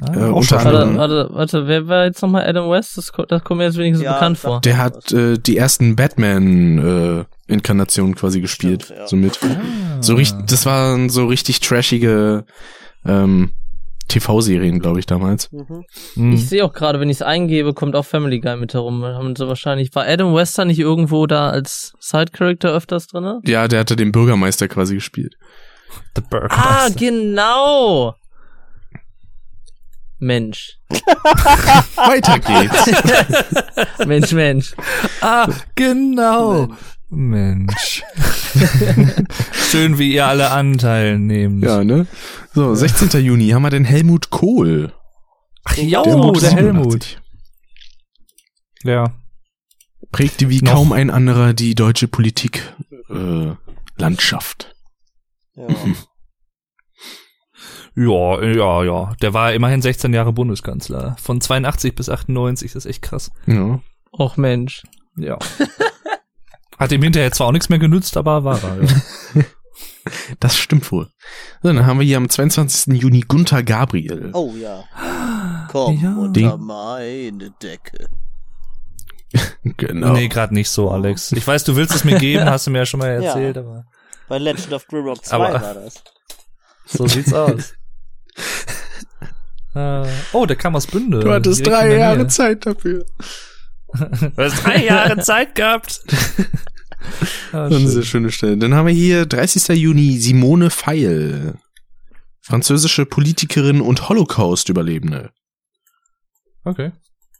Ah, 0.00 0.14
Äh, 0.14 0.18
unter 0.30 0.64
Warte, 0.64 0.96
warte, 0.96 1.28
warte, 1.32 1.66
wer 1.66 1.88
war 1.88 2.04
jetzt 2.04 2.22
nochmal 2.22 2.46
Adam 2.46 2.70
West? 2.70 2.96
Das, 2.96 3.10
das 3.28 3.42
kommt 3.44 3.58
mir 3.58 3.64
jetzt 3.64 3.76
wenigstens 3.76 4.04
Ja, 4.04 4.12
bekannt 4.14 4.38
vor. 4.38 4.60
Der 4.60 4.78
hat 4.78 5.10
äh, 5.12 5.36
die 5.38 5.56
ersten 5.56 5.96
Batman-Inkarnationen 5.96 8.14
quasi 8.14 8.40
gespielt. 8.40 8.84
Stimmt, 8.84 9.00
ja. 9.00 9.06
Somit. 9.08 9.40
Ah. 9.42 10.00
So 10.00 10.14
richtig, 10.14 10.46
das 10.46 10.64
waren 10.64 11.10
so 11.10 11.26
richtig 11.26 11.58
trashige 11.60 12.44
ähm, 13.04 13.50
TV-Serien, 14.10 14.78
glaube 14.80 14.98
ich, 15.00 15.06
damals. 15.06 15.50
Mhm. 15.52 15.84
Hm. 16.14 16.32
Ich 16.32 16.48
sehe 16.48 16.64
auch 16.64 16.72
gerade, 16.72 17.00
wenn 17.00 17.08
ich 17.08 17.16
es 17.18 17.22
eingebe, 17.22 17.72
kommt 17.74 17.96
auch 17.96 18.04
Family 18.04 18.40
Guy 18.40 18.56
mit 18.56 18.74
herum. 18.74 19.02
Haben 19.04 19.34
sie 19.36 19.48
wahrscheinlich. 19.48 19.94
War 19.94 20.06
Adam 20.06 20.34
Wester 20.34 20.64
nicht 20.64 20.78
irgendwo 20.78 21.26
da 21.26 21.50
als 21.50 21.92
Side-Character 22.00 22.70
öfters 22.72 23.06
drinne? 23.06 23.40
Ja, 23.46 23.68
der 23.68 23.80
hatte 23.80 23.96
den 23.96 24.12
Bürgermeister 24.12 24.68
quasi 24.68 24.94
gespielt. 24.94 25.36
The 26.16 26.22
Ah, 26.22 26.26
Burgermeister. 26.30 26.98
genau! 26.98 28.14
Mensch. 30.18 30.76
Weiter 31.96 32.38
geht's. 32.38 34.04
Mensch, 34.06 34.32
Mensch. 34.32 34.74
Ah, 35.22 35.48
genau. 35.74 36.66
Mensch. 36.66 36.78
Schön, 39.52 39.98
wie 39.98 40.14
ihr 40.14 40.26
alle 40.26 40.50
Anteil 40.50 41.18
nehmt. 41.18 41.64
ja, 41.64 41.84
ne? 41.84 42.06
So, 42.54 42.74
16. 42.74 43.22
Juni 43.24 43.48
haben 43.50 43.62
wir 43.62 43.70
den 43.70 43.84
Helmut 43.84 44.30
Kohl. 44.30 44.92
Ach, 45.64 45.76
ja, 45.76 46.02
Der 46.02 46.16
oh, 46.16 46.32
der 46.32 46.50
Helmut. 46.52 47.04
87. 47.04 47.18
Ja. 48.84 49.12
Prägte 50.12 50.48
wie 50.48 50.62
Noch- 50.62 50.72
kaum 50.72 50.92
ein 50.92 51.10
anderer 51.10 51.52
die 51.52 51.74
deutsche 51.74 52.08
Politik 52.08 52.74
äh, 53.10 53.52
Landschaft. 53.96 54.74
Ja. 55.54 55.66
Ja, 57.96 58.40
ja, 58.40 58.84
ja. 58.84 59.12
Der 59.20 59.34
war 59.34 59.52
immerhin 59.52 59.82
16 59.82 60.14
Jahre 60.14 60.32
Bundeskanzler. 60.32 61.16
Von 61.20 61.40
82 61.40 61.96
bis 61.96 62.08
98, 62.08 62.72
das 62.72 62.84
ist 62.84 62.90
echt 62.90 63.02
krass. 63.02 63.32
Ja. 63.46 63.80
Och 64.12 64.36
Mensch. 64.36 64.84
Ja. 65.16 65.36
Hat 66.80 66.90
ihm 66.92 67.02
hinterher 67.02 67.30
zwar 67.30 67.46
auch 67.48 67.52
nichts 67.52 67.68
mehr 67.68 67.78
genützt, 67.78 68.16
aber 68.16 68.42
war 68.42 68.58
er. 68.62 68.82
Ja. 68.82 69.44
Das 70.40 70.56
stimmt 70.56 70.90
wohl. 70.92 71.08
So, 71.62 71.70
dann 71.72 71.84
haben 71.86 72.00
wir 72.00 72.06
hier 72.06 72.16
am 72.16 72.28
22. 72.28 72.94
Juni 72.94 73.20
Gunther 73.20 73.62
Gabriel. 73.62 74.30
Oh 74.32 74.54
ja. 74.58 74.84
Komm 75.70 76.00
Ja. 76.02 76.16
unter 76.16 76.56
meine 76.56 77.50
Decke. 77.62 78.06
Genau. 79.76 80.14
Nee, 80.14 80.28
gerade 80.28 80.54
nicht 80.54 80.70
so, 80.70 80.90
Alex. 80.90 81.32
Ich 81.32 81.46
weiß, 81.46 81.64
du 81.64 81.76
willst 81.76 81.94
es 81.94 82.04
mir 82.04 82.18
geben, 82.18 82.46
hast 82.46 82.66
du 82.66 82.70
mir 82.70 82.78
ja 82.78 82.86
schon 82.86 82.98
mal 82.98 83.08
erzählt, 83.22 83.56
Ja. 83.56 83.62
aber 83.62 83.84
Bei 84.26 84.38
Legend 84.38 84.72
of 84.72 84.86
Grimrock 84.88 85.22
2 85.24 85.36
Aber- 85.36 85.52
war 85.60 85.74
das. 85.74 86.02
so 86.86 87.06
sieht's 87.06 87.32
aus. 87.34 87.74
Äh, 89.74 90.06
oh, 90.32 90.46
der 90.46 90.56
kam 90.56 90.74
aus 90.74 90.86
Bünde. 90.86 91.20
Du 91.20 91.30
hattest 91.30 91.64
drei 91.66 91.96
Jahre. 91.96 92.26
Zeit 92.26 92.64
dafür. 92.66 93.04
Du 93.92 94.32
hast 94.36 94.64
drei 94.64 94.84
Jahre 94.84 95.18
Zeit 95.18 95.54
gehabt. 95.54 96.00
Ah, 97.52 97.68
Das 97.70 97.78
ist 97.78 97.82
eine 97.82 97.90
schön. 97.92 98.04
schöne 98.04 98.30
Stelle. 98.30 98.58
Dann 98.58 98.74
haben 98.74 98.86
wir 98.86 98.92
hier 98.92 99.24
30. 99.24 99.68
Juni 99.78 100.18
Simone 100.18 100.68
Weil. 100.70 101.54
Französische 102.42 103.06
Politikerin 103.06 103.80
und 103.80 104.10
Holocaust-Überlebende. 104.10 105.30
Okay. 106.62 106.92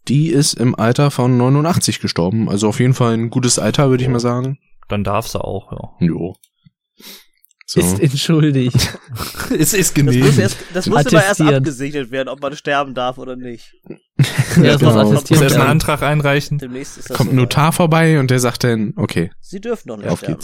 Die 0.09 0.29
ist 0.29 0.55
im 0.55 0.75
Alter 0.75 1.11
von 1.11 1.37
89 1.37 2.01
gestorben. 2.01 2.49
Also 2.49 2.69
auf 2.69 2.81
jeden 2.81 2.95
Fall 2.95 3.13
ein 3.13 3.29
gutes 3.29 3.59
Alter, 3.59 3.91
würde 3.91 4.03
ich 4.03 4.09
mal 4.09 4.19
sagen. 4.19 4.59
Dann 4.89 5.05
darf 5.05 5.29
sie 5.29 5.39
auch, 5.45 5.71
ja. 5.73 6.07
Jo. 6.07 6.35
So. 7.67 7.81
Ist 7.81 8.01
entschuldigt. 8.01 8.75
es 9.57 9.75
ist 9.75 9.97
Das 9.97 10.05
muss, 10.17 10.39
erst, 10.39 10.57
das 10.75 10.87
muss 10.89 11.05
immer 11.05 11.23
erst 11.23 11.41
abgesegnet 11.41 12.11
werden, 12.11 12.29
ob 12.29 12.41
man 12.41 12.57
sterben 12.57 12.95
darf 12.95 13.19
oder 13.19 13.37
nicht. 13.37 13.75
Ja, 14.57 14.63
das 14.77 14.81
muss 14.83 14.93
genau. 14.93 15.05
Muss 15.05 15.13
attestiert 15.17 15.43
erst 15.43 15.57
einen. 15.57 15.67
Antrag 15.67 16.03
einreichen. 16.03 16.59
Demnächst 16.59 16.99
ist 16.99 17.11
das 17.11 17.17
Kommt 17.17 17.31
ein. 17.33 17.37
Notar 17.37 17.73
vorbei 17.73 18.19
und 18.21 18.31
der 18.31 18.39
sagt 18.41 18.65
dann, 18.65 18.93
okay, 18.97 19.31
Sie 19.41 19.61
dürfen 19.61 19.89
noch 19.89 19.97
nicht 19.97 20.09
auf 20.09 20.19
sterben. 20.21 20.39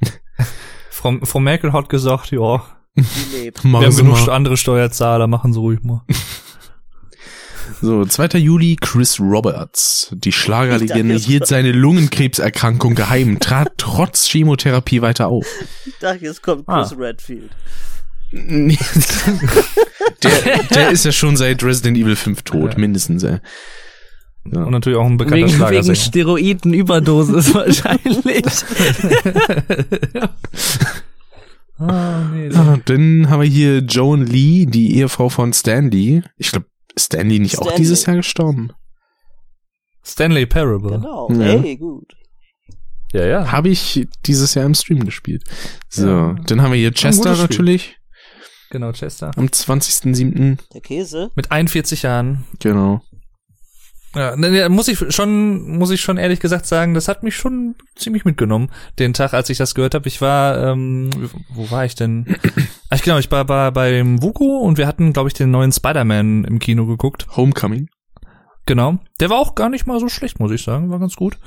geht's. 0.00 0.12
Frau, 0.90 1.16
Frau 1.22 1.40
Merkel 1.40 1.72
hat 1.72 1.88
gesagt, 1.88 2.30
ja, 2.30 2.62
Sie 2.96 3.36
lebt. 3.36 3.64
wir 3.64 3.80
haben 3.80 3.96
genug 3.96 4.26
mal. 4.26 4.30
andere 4.30 4.56
Steuerzahler, 4.56 5.26
machen 5.26 5.52
Sie 5.52 5.58
ruhig 5.60 5.80
mal. 5.82 6.02
So, 7.82 8.04
2. 8.04 8.38
Juli, 8.38 8.76
Chris 8.78 9.18
Roberts. 9.20 10.08
Die 10.12 10.32
Schlagerlegende 10.32 11.14
hielt 11.14 11.46
seine 11.46 11.72
Lungenkrebserkrankung 11.72 12.94
geheim, 12.94 13.38
trat 13.40 13.72
trotz 13.78 14.26
Chemotherapie 14.26 15.00
weiter 15.00 15.28
auf. 15.28 15.46
Ich 15.86 15.96
dachte, 15.98 16.24
jetzt 16.24 16.42
kommt 16.42 16.64
Ah. 16.68 16.82
Chris 16.82 16.98
Der, 20.22 20.62
der 20.74 20.90
ist 20.90 21.04
ja 21.04 21.12
schon 21.12 21.36
seit 21.36 21.62
Resident 21.64 21.96
Evil 21.96 22.14
5 22.16 22.42
tot, 22.42 22.72
Ja. 22.74 22.78
mindestens. 22.78 23.22
Ey. 23.22 23.38
Ja. 24.52 24.62
Und 24.64 24.70
natürlich 24.72 24.98
auch 24.98 25.06
ein 25.06 25.16
bekannter 25.16 25.36
Wegen, 25.46 25.48
wegen 25.48 25.56
Schlagersänger. 25.56 25.96
Steroidenüberdosis 25.96 27.54
wahrscheinlich. 27.54 28.44
Ah, 31.78 32.28
nee, 32.34 32.50
Ah, 32.54 32.78
dann 32.84 33.30
haben 33.30 33.40
wir 33.40 33.48
hier 33.48 33.78
Joan 33.78 34.26
Lee, 34.26 34.66
die 34.66 34.96
Ehefrau 34.98 35.30
von 35.30 35.52
Stan 35.54 35.90
Lee. 35.90 36.20
Ich 36.36 36.50
glaube, 36.50 36.66
Stan 36.98 37.26
Lee 37.26 37.38
nicht 37.38 37.58
auch 37.58 37.64
Stan 37.68 37.76
dieses. 37.78 38.04
Jahr 38.04 38.16
gestorben? 38.16 38.70
Stanley 40.04 40.44
Parable. 40.44 40.90
Genau. 40.98 41.30
Ja. 41.32 41.58
Hey, 41.58 41.76
gut. 41.78 42.12
Ja, 43.12 43.24
ja. 43.26 43.50
Habe 43.50 43.70
ich 43.70 44.06
dieses 44.26 44.52
Jahr 44.54 44.66
im 44.66 44.74
Stream 44.74 45.04
gespielt. 45.06 45.42
So, 45.88 46.06
Ja. 46.06 46.36
dann 46.46 46.60
haben 46.60 46.72
wir 46.72 46.78
hier 46.78 46.92
Chester 46.92 47.34
natürlich 47.34 47.96
Genau, 48.70 48.92
Chester. 48.92 49.32
am 49.36 49.46
20.07. 49.46 50.58
Der 50.72 50.80
Käse. 50.80 51.30
Mit 51.34 51.50
41 51.50 52.02
Jahren. 52.02 52.44
Genau. 52.60 53.02
Ja, 54.14 54.34
ne, 54.34 54.50
ne, 54.50 54.68
muss 54.68 54.88
ich 54.88 54.98
schon, 55.14 55.78
muss 55.78 55.90
ich 55.90 56.00
schon 56.00 56.16
ehrlich 56.16 56.40
gesagt 56.40 56.66
sagen, 56.66 56.94
das 56.94 57.06
hat 57.06 57.22
mich 57.22 57.36
schon 57.36 57.76
ziemlich 57.94 58.24
mitgenommen, 58.24 58.70
den 58.98 59.12
Tag, 59.12 59.34
als 59.34 59.50
ich 59.50 59.58
das 59.58 59.76
gehört 59.76 59.94
habe. 59.94 60.08
Ich 60.08 60.20
war, 60.20 60.72
ähm, 60.72 61.10
wo 61.52 61.70
war 61.70 61.84
ich 61.84 61.94
denn? 61.94 62.26
Ich 62.92 63.02
genau, 63.02 63.18
ich 63.18 63.30
war 63.30 63.44
bei, 63.44 63.70
beim 63.70 64.20
Vuko 64.20 64.58
und 64.58 64.76
wir 64.76 64.88
hatten, 64.88 65.12
glaube 65.12 65.28
ich, 65.28 65.34
den 65.34 65.52
neuen 65.52 65.70
Spider-Man 65.70 66.42
im 66.42 66.58
Kino 66.58 66.86
geguckt. 66.86 67.28
Homecoming. 67.36 67.88
Genau. 68.66 68.98
Der 69.20 69.30
war 69.30 69.38
auch 69.38 69.54
gar 69.54 69.68
nicht 69.68 69.86
mal 69.86 70.00
so 70.00 70.08
schlecht, 70.08 70.40
muss 70.40 70.50
ich 70.50 70.62
sagen. 70.62 70.90
War 70.90 70.98
ganz 70.98 71.14
gut. 71.14 71.38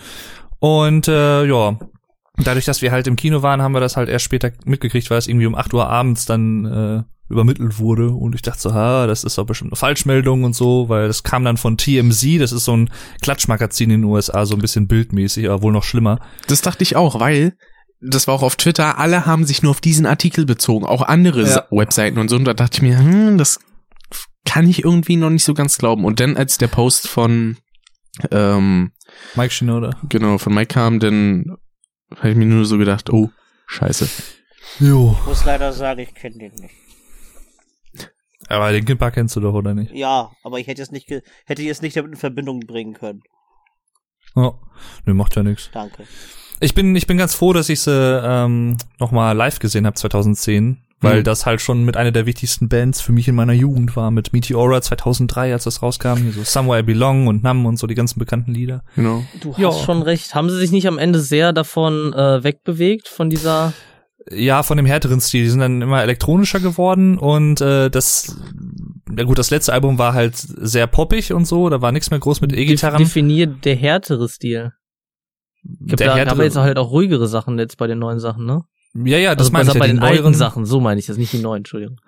Und 0.60 1.10
äh, 1.10 1.44
ja, 1.44 1.78
dadurch, 2.38 2.64
dass 2.64 2.82
wir 2.82 2.94
halt 2.94 3.08
im 3.08 3.18
Kino 3.18 3.42
waren, 3.42 3.62
haben 3.62 3.74
wir 3.74 3.82
das 3.82 3.98
halt 3.98 4.08
erst 4.08 4.24
später 4.24 4.54
mitgekriegt, 4.64 5.10
weil 5.10 5.18
es 5.18 5.28
irgendwie 5.28 5.48
um 5.48 5.56
8 5.56 5.74
Uhr 5.74 5.90
abends 5.90 6.26
dann 6.26 6.66
äh, 6.66 7.13
übermittelt 7.30 7.80
wurde. 7.80 8.10
Und 8.10 8.36
ich 8.36 8.42
dachte 8.42 8.60
so, 8.62 8.74
ha, 8.74 9.08
das 9.08 9.24
ist 9.24 9.38
doch 9.38 9.46
bestimmt 9.46 9.72
eine 9.72 9.78
Falschmeldung 9.78 10.44
und 10.44 10.56
so, 10.56 10.90
weil 10.90 11.08
das 11.08 11.24
kam 11.24 11.44
dann 11.46 11.58
von 11.58 11.78
TMZ, 11.78 12.40
das 12.40 12.52
ist 12.52 12.66
so 12.66 12.76
ein 12.76 12.90
Klatschmagazin 13.22 13.90
in 13.92 14.02
den 14.02 14.10
USA, 14.10 14.46
so 14.46 14.56
ein 14.56 14.62
bisschen 14.62 14.88
bildmäßig, 14.88 15.50
aber 15.50 15.62
wohl 15.62 15.74
noch 15.74 15.84
schlimmer. 15.84 16.20
Das 16.48 16.62
dachte 16.62 16.84
ich 16.84 16.96
auch, 16.96 17.20
weil 17.20 17.56
das 18.02 18.28
war 18.28 18.36
auch 18.36 18.44
auf 18.44 18.58
Twitter, 18.58 18.98
alle 19.00 19.26
haben 19.26 19.46
sich 19.46 19.64
nur 19.64 19.72
auf 19.72 19.80
diesen 19.82 20.06
Artikel 20.06 20.46
bezogen, 20.46 20.86
auch 20.86 21.02
andere 21.02 21.48
Ja. 21.48 21.66
Webseiten 21.72 22.18
und 22.20 22.30
so. 22.30 22.36
Und 22.36 22.44
da 22.46 22.54
dachte 22.54 22.78
ich 22.78 22.82
mir, 22.82 22.98
hm, 23.00 23.38
das 23.38 23.60
kann 24.46 24.68
ich 24.68 24.84
irgendwie 24.84 25.16
noch 25.16 25.30
nicht 25.30 25.46
so 25.46 25.54
ganz 25.54 25.78
glauben. 25.78 26.04
Und 26.04 26.20
dann, 26.20 26.36
als 26.36 26.58
der 26.58 26.68
Post 26.68 27.08
von, 27.08 27.56
ähm, 28.30 28.92
Mike 29.36 29.54
Shinoda. 29.54 29.92
genau, 30.10 30.38
von 30.38 30.54
Mike 30.54 30.74
kam, 30.74 31.00
dann 31.00 31.56
habe 32.18 32.32
ich 32.32 32.36
mir 32.36 32.46
nur 32.46 32.66
so 32.66 32.78
gedacht, 32.78 33.10
oh, 33.10 33.30
scheiße. 33.68 34.10
Jo. 34.80 35.16
Ich 35.22 35.26
muss 35.28 35.46
leider 35.46 35.72
sagen, 35.72 36.02
ich 36.02 36.14
kenne 36.14 36.38
den 36.38 36.52
nicht. 36.56 36.74
Aber 38.50 38.72
den 38.72 38.86
Kind 38.86 39.00
Park 39.00 39.16
kennst 39.16 39.36
du 39.36 39.40
doch, 39.40 39.54
oder 39.54 39.74
nicht? 39.74 39.92
Ja, 39.94 40.32
aber 40.44 40.60
ich 40.60 40.68
hätte 40.68 40.82
es 40.82 40.92
nicht, 40.92 41.08
ge 41.08 41.22
hätte 41.46 41.62
ich 41.62 41.70
es 41.70 41.82
nicht 41.82 41.96
damit 41.96 42.12
in 42.12 42.18
Verbindung 42.18 42.60
bringen 42.62 42.94
können. 42.94 43.22
Ja. 44.36 44.54
Nö, 45.06 45.14
macht 45.14 45.36
ja 45.36 45.44
nichts. 45.44 45.70
Danke. 45.74 46.04
Ich 46.60 46.74
bin, 46.74 46.96
ich 46.96 47.08
bin 47.08 47.18
ganz 47.18 47.36
froh, 47.36 47.54
dass 47.54 47.70
ich 47.70 47.82
sie 47.82 47.92
ähm, 48.24 48.78
nochmal 49.00 49.36
live 49.36 49.60
gesehen 49.60 49.86
habe 49.86 49.96
2010, 49.96 50.78
weil 51.02 51.20
Mhm. 51.20 51.24
das 51.26 51.46
halt 51.46 51.62
schon 51.62 51.84
mit 51.84 51.98
einer 51.98 52.12
der 52.12 52.26
wichtigsten 52.26 52.70
Bands 52.70 53.02
für 53.02 53.12
mich 53.12 53.28
in 53.28 53.36
meiner 53.36 53.54
Jugend 53.54 53.96
war, 53.96 54.12
mit 54.12 54.32
Meteora 54.34 54.82
2003, 54.82 55.52
als 55.54 55.66
das 55.66 55.82
rauskam, 55.82 56.16
hier 56.18 56.32
so 56.32 56.44
Somewhere 56.44 56.80
I 56.80 56.84
Belong 56.84 57.28
und 57.28 57.44
Nam 57.44 57.66
und 57.66 57.78
so 57.78 57.86
die 57.88 57.96
ganzen 57.96 58.18
bekannten 58.20 58.54
Lieder. 58.54 58.84
Genau. 58.96 59.24
Du 59.42 59.54
Ja. 59.58 59.68
hast 59.70 59.84
schon 59.84 60.02
recht. 60.02 60.34
Haben 60.36 60.50
sie 60.50 60.58
sich 60.58 60.72
nicht 60.72 60.88
am 60.88 60.98
Ende 60.98 61.20
sehr 61.20 61.52
davon 61.54 62.14
äh, 62.14 62.44
wegbewegt, 62.44 63.08
von 63.10 63.30
dieser 63.30 63.74
Ja, 64.32 64.64
von 64.64 64.78
dem 64.78 64.86
härteren 64.86 65.20
Stil, 65.20 65.44
die 65.44 65.50
sind 65.50 65.60
dann 65.60 65.82
immer 65.82 66.02
elektronischer 66.02 66.60
geworden 66.60 67.18
und 67.18 67.60
äh, 67.62 67.90
das, 67.90 68.38
ja 69.18 69.24
gut, 69.26 69.38
das 69.38 69.52
letzte 69.52 69.74
Album 69.74 69.98
war 69.98 70.14
halt 70.14 70.36
sehr 70.38 70.88
poppig 70.88 71.34
und 71.34 71.46
so, 71.46 71.70
da 71.70 71.82
war 71.82 71.92
nichts 71.92 72.10
mehr 72.10 72.20
groß 72.22 72.40
mit 72.42 72.54
E-Gitarren. 72.54 73.00
definiert 73.00 73.66
der 73.66 73.76
härtere 73.76 74.30
Stil. 74.30 74.72
Hab 75.90 75.98
Der 75.98 76.08
da 76.08 76.16
härtere- 76.16 76.32
aber 76.32 76.44
jetzt 76.46 76.56
halt 76.58 76.78
auch 76.78 76.92
ruhigere 76.92 77.28
Sachen 77.28 77.60
jetzt 77.60 77.78
bei 77.78 77.88
den 77.88 78.00
neuen 78.00 78.20
Sachen, 78.20 78.46
ne? 78.46 78.64
Ja, 78.96 79.18
ja, 79.18 79.34
das 79.36 79.48
also 79.48 79.54
meine 79.54 79.68
ich 79.70 79.74
ja, 79.74 79.80
bei 79.80 79.88
den 79.88 79.96
neueren 79.98 80.18
alten 80.26 80.34
Sachen, 80.36 80.66
so 80.66 80.80
meine 80.80 81.00
ich 81.00 81.08
das, 81.08 81.18
nicht 81.18 81.34
die 81.34 81.40
neuen, 81.40 81.60
Entschuldigung. 81.60 82.00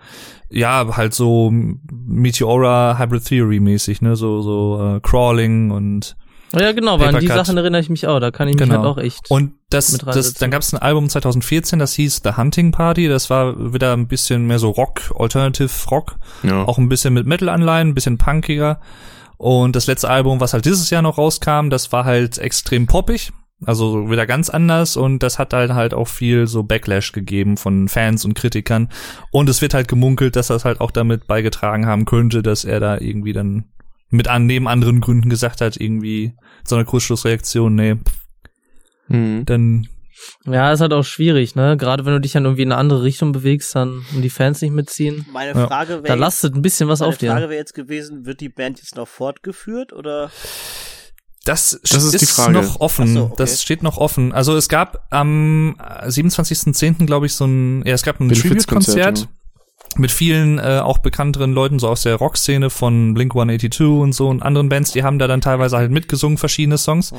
Ja, 0.52 0.96
halt 0.96 1.14
so 1.16 1.52
Meteora 1.52 2.98
Hybrid 3.00 3.26
Theory 3.26 3.60
mäßig, 3.60 4.02
ne, 4.02 4.16
so 4.16 4.42
so 4.42 4.96
äh, 4.98 5.00
Crawling 5.02 5.72
und 5.72 6.16
Ja, 6.56 6.72
genau, 6.72 7.00
weil 7.00 7.14
an 7.16 7.20
die. 7.22 7.28
Sachen 7.28 7.58
erinnere 7.58 7.82
ich 7.82 7.90
mich 7.90 8.08
auch, 8.08 8.20
da 8.20 8.32
kann 8.32 8.48
ich 8.48 8.56
mich 8.56 8.64
Genau. 8.64 8.78
halt 8.78 8.86
auch 8.86 8.98
echt. 8.98 9.30
Und 9.30 9.54
das, 9.70 9.92
mit 9.92 10.04
das 10.06 10.34
dann 10.36 10.52
gab 10.52 10.62
es 10.62 10.74
ein 10.74 10.80
Album 10.82 11.10
2014, 11.10 11.80
das 11.80 11.94
hieß 11.94 12.22
The 12.24 12.32
Hunting 12.38 12.72
Party. 12.72 13.08
Das 13.08 13.30
war 13.30 13.74
wieder 13.74 13.94
ein 13.94 14.08
bisschen 14.08 14.48
mehr 14.48 14.60
so 14.60 14.70
Rock, 14.70 15.14
Alternative 15.18 15.70
Rock, 15.92 16.18
Ja. 16.44 16.64
auch 16.66 16.78
ein 16.78 16.90
bisschen 16.90 17.14
mit 17.14 17.26
Metal-Anleihen, 17.26 17.90
ein 17.90 17.94
bisschen 17.96 18.18
punkiger. 18.18 18.80
Und 19.38 19.76
das 19.76 19.88
letzte 19.88 20.10
Album, 20.10 20.40
was 20.40 20.54
halt 20.54 20.66
dieses 20.66 20.90
Jahr 20.90 21.02
noch 21.02 21.18
rauskam, 21.18 21.70
das 21.70 21.92
war 21.92 22.06
halt 22.06 22.38
extrem 22.38 22.88
poppig. 22.88 23.32
Also 23.66 24.10
wieder 24.12 24.26
ganz 24.28 24.50
anders 24.50 24.98
und 24.98 25.24
das 25.24 25.40
hat 25.40 25.54
halt 25.54 25.74
halt 25.74 25.94
auch 25.94 26.10
viel 26.10 26.46
so 26.46 26.64
Backlash 26.64 27.14
gegeben 27.14 27.56
von 27.56 27.88
Fans 27.88 28.26
und 28.26 28.34
Kritikern. 28.36 28.90
Und 29.32 29.50
es 29.50 29.62
wird 29.62 29.74
halt 29.74 29.88
gemunkelt, 29.88 30.36
dass 30.36 30.48
das 30.48 30.66
halt 30.66 30.82
auch 30.82 30.92
damit 30.92 31.26
beigetragen 31.26 31.86
haben 31.86 32.04
könnte, 32.06 32.44
dass 32.44 32.66
er 32.66 32.80
da 32.82 32.98
irgendwie 32.98 33.32
dann 33.34 33.66
mit 34.10 34.28
an, 34.28 34.46
neben 34.46 34.68
anderen 34.68 35.00
Gründen 35.02 35.30
gesagt 35.30 35.62
hat, 35.62 35.78
irgendwie 35.78 36.34
so 36.68 36.76
eine 36.76 36.86
Kurzschlussreaktion, 36.86 37.76
nee, 37.76 37.96
Mhm. 39.08 39.46
dann 39.46 39.88
Ja, 40.46 40.72
ist 40.72 40.80
halt 40.82 40.94
auch 40.94 41.04
schwierig, 41.04 41.56
ne? 41.56 41.78
Gerade 41.78 42.06
wenn 42.06 42.14
du 42.14 42.22
dich 42.22 42.32
dann 42.32 42.46
irgendwie 42.46 42.64
in 42.64 42.72
eine 42.72 42.80
andere 42.80 43.04
Richtung 43.04 43.32
bewegst, 43.32 43.76
dann 43.76 44.04
und 44.16 44.22
die 44.22 44.30
Fans 44.30 44.62
nicht 44.62 44.72
mitziehen. 44.74 45.26
Meine 45.32 45.52
Ja. 45.60 45.68
Frage 45.68 45.98
Da 45.98 46.04
wäre 46.04 46.16
lastet 46.18 46.56
ein 46.56 46.62
bisschen 46.64 46.88
was 46.88 47.02
meine 47.02 47.10
auf 47.10 47.18
dir. 47.18 47.32
Frage 47.32 47.50
wäre 47.50 47.60
jetzt 47.60 47.74
gewesen, 47.76 48.26
wird 48.26 48.42
die 48.42 48.50
Band 48.50 48.80
jetzt 48.80 48.96
noch 48.96 49.08
fortgeführt 49.08 49.94
oder? 49.94 50.32
Das, 51.44 51.80
Das 51.84 52.04
ist 52.04 52.20
die 52.22 52.26
Frage. 52.26 52.54
noch 52.54 52.80
offen. 52.80 53.14
So, 53.14 53.24
okay. 53.26 53.34
Das 53.38 53.62
steht 53.62 53.84
noch 53.84 53.98
offen. 53.98 54.32
Also 54.34 54.56
es 54.56 54.68
gab 54.68 55.06
am 55.12 55.76
äh, 55.80 56.08
27.10. 56.10 57.06
glaube 57.06 57.28
ich 57.28 57.34
so 57.34 57.46
ein, 57.46 57.86
ja, 57.86 57.94
es 57.94 58.02
gab 58.02 58.20
ein 58.20 58.30
Tribute-Konzert 58.30 59.28
mit 60.00 60.12
vielen 60.12 60.60
äh, 60.60 60.80
auch 60.84 60.98
bekannteren 61.00 61.54
Leuten 61.54 61.80
so 61.80 61.88
aus 61.88 62.04
der 62.04 62.16
Rockszene 62.16 62.70
von 62.70 63.14
Blink 63.14 63.34
182 63.34 63.88
und 63.88 64.14
so 64.14 64.30
und 64.30 64.44
anderen 64.44 64.70
Bands, 64.70 64.92
die 64.92 65.04
haben 65.04 65.20
da 65.20 65.28
dann 65.28 65.42
teilweise 65.42 65.78
halt 65.78 65.92
mitgesungen 65.92 66.38
verschiedene 66.38 66.78
Songs. 66.78 67.14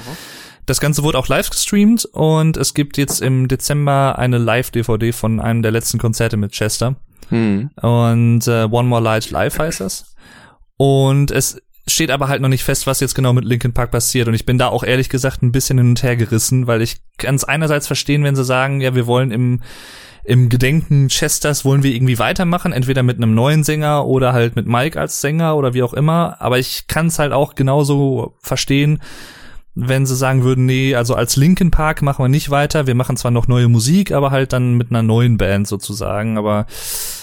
Das 0.66 0.80
Ganze 0.80 1.02
wurde 1.04 1.18
auch 1.18 1.28
live 1.28 1.50
gestreamt 1.50 2.06
und 2.06 2.56
es 2.56 2.74
gibt 2.74 2.98
jetzt 2.98 3.22
im 3.22 3.46
Dezember 3.46 4.18
eine 4.18 4.38
Live-DVD 4.38 5.12
von 5.12 5.40
einem 5.40 5.62
der 5.62 5.70
letzten 5.70 5.98
Konzerte 5.98 6.36
mit 6.36 6.52
Chester. 6.52 6.96
Mhm. 7.30 7.70
Und 7.80 8.46
äh, 8.48 8.64
One 8.64 8.88
More 8.88 9.02
Light 9.02 9.30
Live 9.30 9.58
heißt 9.58 9.80
das. 9.80 10.14
Und 10.76 11.30
es 11.30 11.60
steht 11.88 12.10
aber 12.10 12.28
halt 12.28 12.42
noch 12.42 12.48
nicht 12.48 12.64
fest, 12.64 12.86
was 12.86 13.00
jetzt 13.00 13.14
genau 13.14 13.32
mit 13.32 13.44
Linkin 13.44 13.72
Park 13.72 13.92
passiert. 13.92 14.26
Und 14.26 14.34
ich 14.34 14.44
bin 14.44 14.58
da 14.58 14.68
auch 14.68 14.82
ehrlich 14.82 15.08
gesagt 15.08 15.42
ein 15.42 15.52
bisschen 15.52 15.78
hin 15.78 15.90
und 15.90 16.02
her 16.02 16.16
gerissen, 16.16 16.66
weil 16.66 16.82
ich 16.82 16.96
kann 17.16 17.36
es 17.36 17.44
einerseits 17.44 17.86
verstehen, 17.86 18.24
wenn 18.24 18.34
sie 18.34 18.44
sagen, 18.44 18.80
ja, 18.80 18.94
wir 18.94 19.06
wollen 19.06 19.30
im 19.30 19.62
im 20.26 20.48
Gedenken 20.48 21.08
Chesters 21.08 21.64
wollen 21.64 21.82
wir 21.82 21.94
irgendwie 21.94 22.18
weitermachen, 22.18 22.72
entweder 22.72 23.02
mit 23.02 23.16
einem 23.16 23.34
neuen 23.34 23.62
Sänger 23.64 24.06
oder 24.06 24.32
halt 24.32 24.56
mit 24.56 24.66
Mike 24.66 24.98
als 25.00 25.20
Sänger 25.20 25.56
oder 25.56 25.72
wie 25.74 25.82
auch 25.82 25.94
immer. 25.94 26.36
Aber 26.40 26.58
ich 26.58 26.86
kann 26.88 27.06
es 27.06 27.18
halt 27.18 27.32
auch 27.32 27.54
genauso 27.54 28.34
verstehen, 28.40 29.00
wenn 29.78 30.06
sie 30.06 30.16
sagen 30.16 30.42
würden, 30.42 30.64
nee, 30.66 30.94
also 30.94 31.14
als 31.14 31.36
Linkin 31.36 31.70
Park 31.70 32.00
machen 32.02 32.24
wir 32.24 32.28
nicht 32.28 32.50
weiter. 32.50 32.86
Wir 32.86 32.94
machen 32.94 33.16
zwar 33.18 33.30
noch 33.30 33.46
neue 33.46 33.68
Musik, 33.68 34.10
aber 34.10 34.30
halt 34.30 34.52
dann 34.52 34.74
mit 34.74 34.90
einer 34.90 35.02
neuen 35.02 35.36
Band 35.36 35.68
sozusagen. 35.68 36.38
Aber 36.38 36.66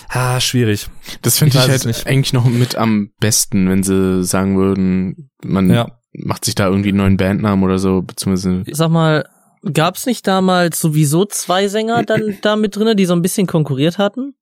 ah, 0.10 0.40
schwierig. 0.40 0.88
Das 1.24 1.40
finde 1.40 1.58
Ich 1.58 1.64
ich, 1.64 1.70
halt 1.70 1.86
nicht. 1.86 2.08
eigentlich 2.08 2.32
noch 2.32 2.46
mit 2.46 2.76
am 2.76 3.10
besten, 3.20 3.70
wenn 3.70 3.82
sie 3.84 4.24
sagen 4.24 4.56
würden, 4.56 5.30
man 5.44 5.70
Ja. 5.72 5.88
macht 6.14 6.46
sich 6.46 6.54
da 6.54 6.68
irgendwie 6.68 6.90
einen 6.90 7.00
neuen 7.00 7.18
Bandnamen 7.18 7.64
oder 7.66 7.80
so, 7.80 8.04
beziehungsweise 8.04 8.64
Sag 8.72 8.92
mal, 8.92 9.26
gab's 9.72 10.06
nicht 10.06 10.28
damals 10.28 10.80
sowieso 10.80 11.26
zwei 11.26 11.68
Sänger 11.68 12.04
dann 12.04 12.38
da 12.42 12.56
mit 12.56 12.76
drinne, 12.76 12.96
die 12.96 13.06
so 13.06 13.14
ein 13.14 13.22
bisschen 13.22 13.48
konkurriert 13.48 13.98
hatten? 13.98 14.36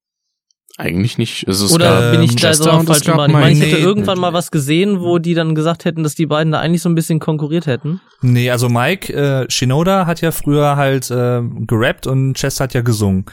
eigentlich 0.77 1.17
nicht. 1.17 1.47
Es 1.47 1.71
Oder 1.71 2.01
gab 2.01 2.11
bin 2.11 2.23
ich 2.23 2.35
da 2.35 2.53
so 2.53 2.69
auf 2.69 2.81
es 2.81 2.87
falschen 2.87 3.07
gab 3.07 3.17
Bahn? 3.17 3.29
Ich 3.29 3.35
meine, 3.35 3.51
ich 3.51 3.61
hätte 3.61 3.77
irgendwann 3.77 4.19
mal 4.19 4.33
was 4.33 4.51
gesehen, 4.51 5.01
wo 5.01 5.19
die 5.19 5.33
dann 5.33 5.53
gesagt 5.53 5.85
hätten, 5.85 6.03
dass 6.03 6.15
die 6.15 6.25
beiden 6.25 6.53
da 6.53 6.59
eigentlich 6.59 6.81
so 6.81 6.89
ein 6.89 6.95
bisschen 6.95 7.19
konkurriert 7.19 7.67
hätten. 7.67 8.01
Nee, 8.21 8.49
also 8.49 8.69
Mike 8.69 9.13
äh, 9.13 9.45
Shinoda 9.49 10.05
hat 10.05 10.21
ja 10.21 10.31
früher 10.31 10.75
halt 10.77 11.11
äh, 11.11 11.41
gerappt 11.67 12.07
und 12.07 12.33
Chester 12.33 12.63
hat 12.63 12.73
ja 12.73 12.81
gesungen. 12.81 13.25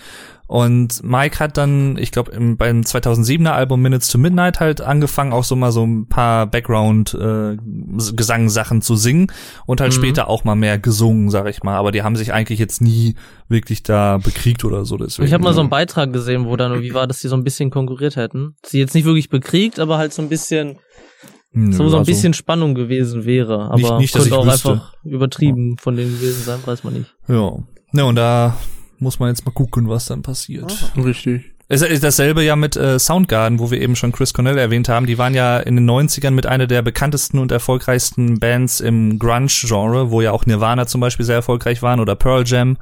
Und 0.49 1.03
Mike 1.05 1.39
hat 1.41 1.59
dann, 1.59 1.99
ich 1.99 2.11
glaube, 2.11 2.33
beim 2.57 2.81
2007er 2.81 3.51
Album 3.51 3.83
Minutes 3.83 4.09
to 4.09 4.17
Midnight 4.17 4.61
halt 4.61 4.81
angefangen, 4.81 5.35
auch 5.35 5.45
so 5.45 5.57
mal 5.57 5.73
so 5.73 5.85
ein 5.87 6.09
paar 6.09 6.47
Background-Gesangsachen 6.47 8.83
zu 8.83 8.97
singen 8.97 9.29
und 9.67 9.81
halt 9.81 9.93
Mhm. 9.93 9.97
später 9.97 10.29
auch 10.29 10.45
mal 10.45 10.55
mehr 10.55 10.79
gesungen, 10.79 11.31
sag 11.31 11.49
ich 11.49 11.63
mal. 11.63 11.77
Aber 11.77 11.93
die 11.93 12.03
haben 12.03 12.17
sich 12.17 12.33
eigentlich 12.33 12.59
jetzt 12.59 12.81
nie 12.81 13.15
wirklich 13.49 13.83
da 13.83 14.19
bekriegt 14.19 14.65
oder 14.65 14.85
so. 14.85 14.97
Deswegen. 14.97 15.27
Ich 15.27 15.33
habe 15.35 15.45
mal 15.45 15.55
so 15.55 15.61
einen 15.61 15.71
Beitrag 15.71 16.13
gesehen, 16.13 16.47
wo 16.47 16.57
dann 16.57 16.73
irgendwie 16.73 16.95
war, 16.95 17.07
dass 17.07 17.21
die 17.21 17.29
so 17.29 17.37
ein 17.37 17.45
bisschen 17.45 17.71
konkurriert 17.71 18.17
hätten. 18.17 18.55
Sie 18.65 18.79
jetzt 18.79 18.95
nicht 18.95 19.05
wirklich 19.05 19.29
bekriegt, 19.29 19.79
aber 19.79 19.99
halt 19.99 20.13
so 20.13 20.23
ein 20.23 20.29
bisschen, 20.29 20.79
Nö, 21.53 21.73
so, 21.73 21.89
so 21.89 21.97
ein 21.97 22.01
also- 22.01 22.11
bisschen 22.11 22.35
Spannung 22.35 22.75
gewesen 22.75 23.25
wäre. 23.25 23.67
Aber 23.67 23.77
Nicht- 23.77 23.99
nicht, 23.99 24.15
dass 24.15 24.23
könnte 24.23 24.39
auch 24.39 24.47
wüsste. 24.47 24.71
einfach 24.73 24.95
übertrieben 25.05 25.77
von 25.79 25.97
denen 25.97 26.13
gewesen 26.13 26.43
sein, 26.45 26.59
weiß 26.65 26.85
man 26.85 26.95
nicht. 26.95 27.15
Ja. 27.29 27.53
Ja, 27.93 28.05
und 28.05 28.17
da 28.17 28.57
muss 28.99 29.19
man 29.19 29.29
jetzt 29.29 29.45
mal 29.45 29.53
gucken, 29.53 29.89
was 29.89 30.07
dann 30.07 30.23
passiert. 30.23 30.93
Richtig. 30.97 31.53
Es 31.71 31.83
ist 31.83 32.03
dasselbe 32.03 32.43
ja 32.43 32.57
mit 32.57 32.77
äh, 32.77 32.99
Soundgarden, 32.99 33.59
wo 33.59 33.71
wir 33.71 33.81
eben 33.81 33.95
schon 33.95 34.11
Chris 34.11 34.33
Cornell 34.33 34.57
erwähnt 34.57 34.89
haben. 34.89 35.07
Die 35.07 35.19
waren 35.19 35.35
ja 35.35 35.59
in 35.59 35.77
den 35.77 35.89
90ern 35.89 36.31
mit 36.31 36.47
einer 36.47 36.67
der 36.67 36.81
bekanntesten 36.81 37.39
und 37.39 37.53
erfolgreichsten 37.53 38.41
Bands 38.41 38.81
im 38.81 39.19
Grunge-Genre, 39.19 40.11
wo 40.11 40.23
ja 40.23 40.33
auch 40.33 40.47
Nirvana 40.47 40.87
zum 40.87 41.03
Beispiel 41.03 41.27
sehr 41.27 41.37
erfolgreich 41.37 41.83
waren 41.83 42.01
oder 42.01 42.15
Pearl 42.15 42.45
Jam 42.47 42.79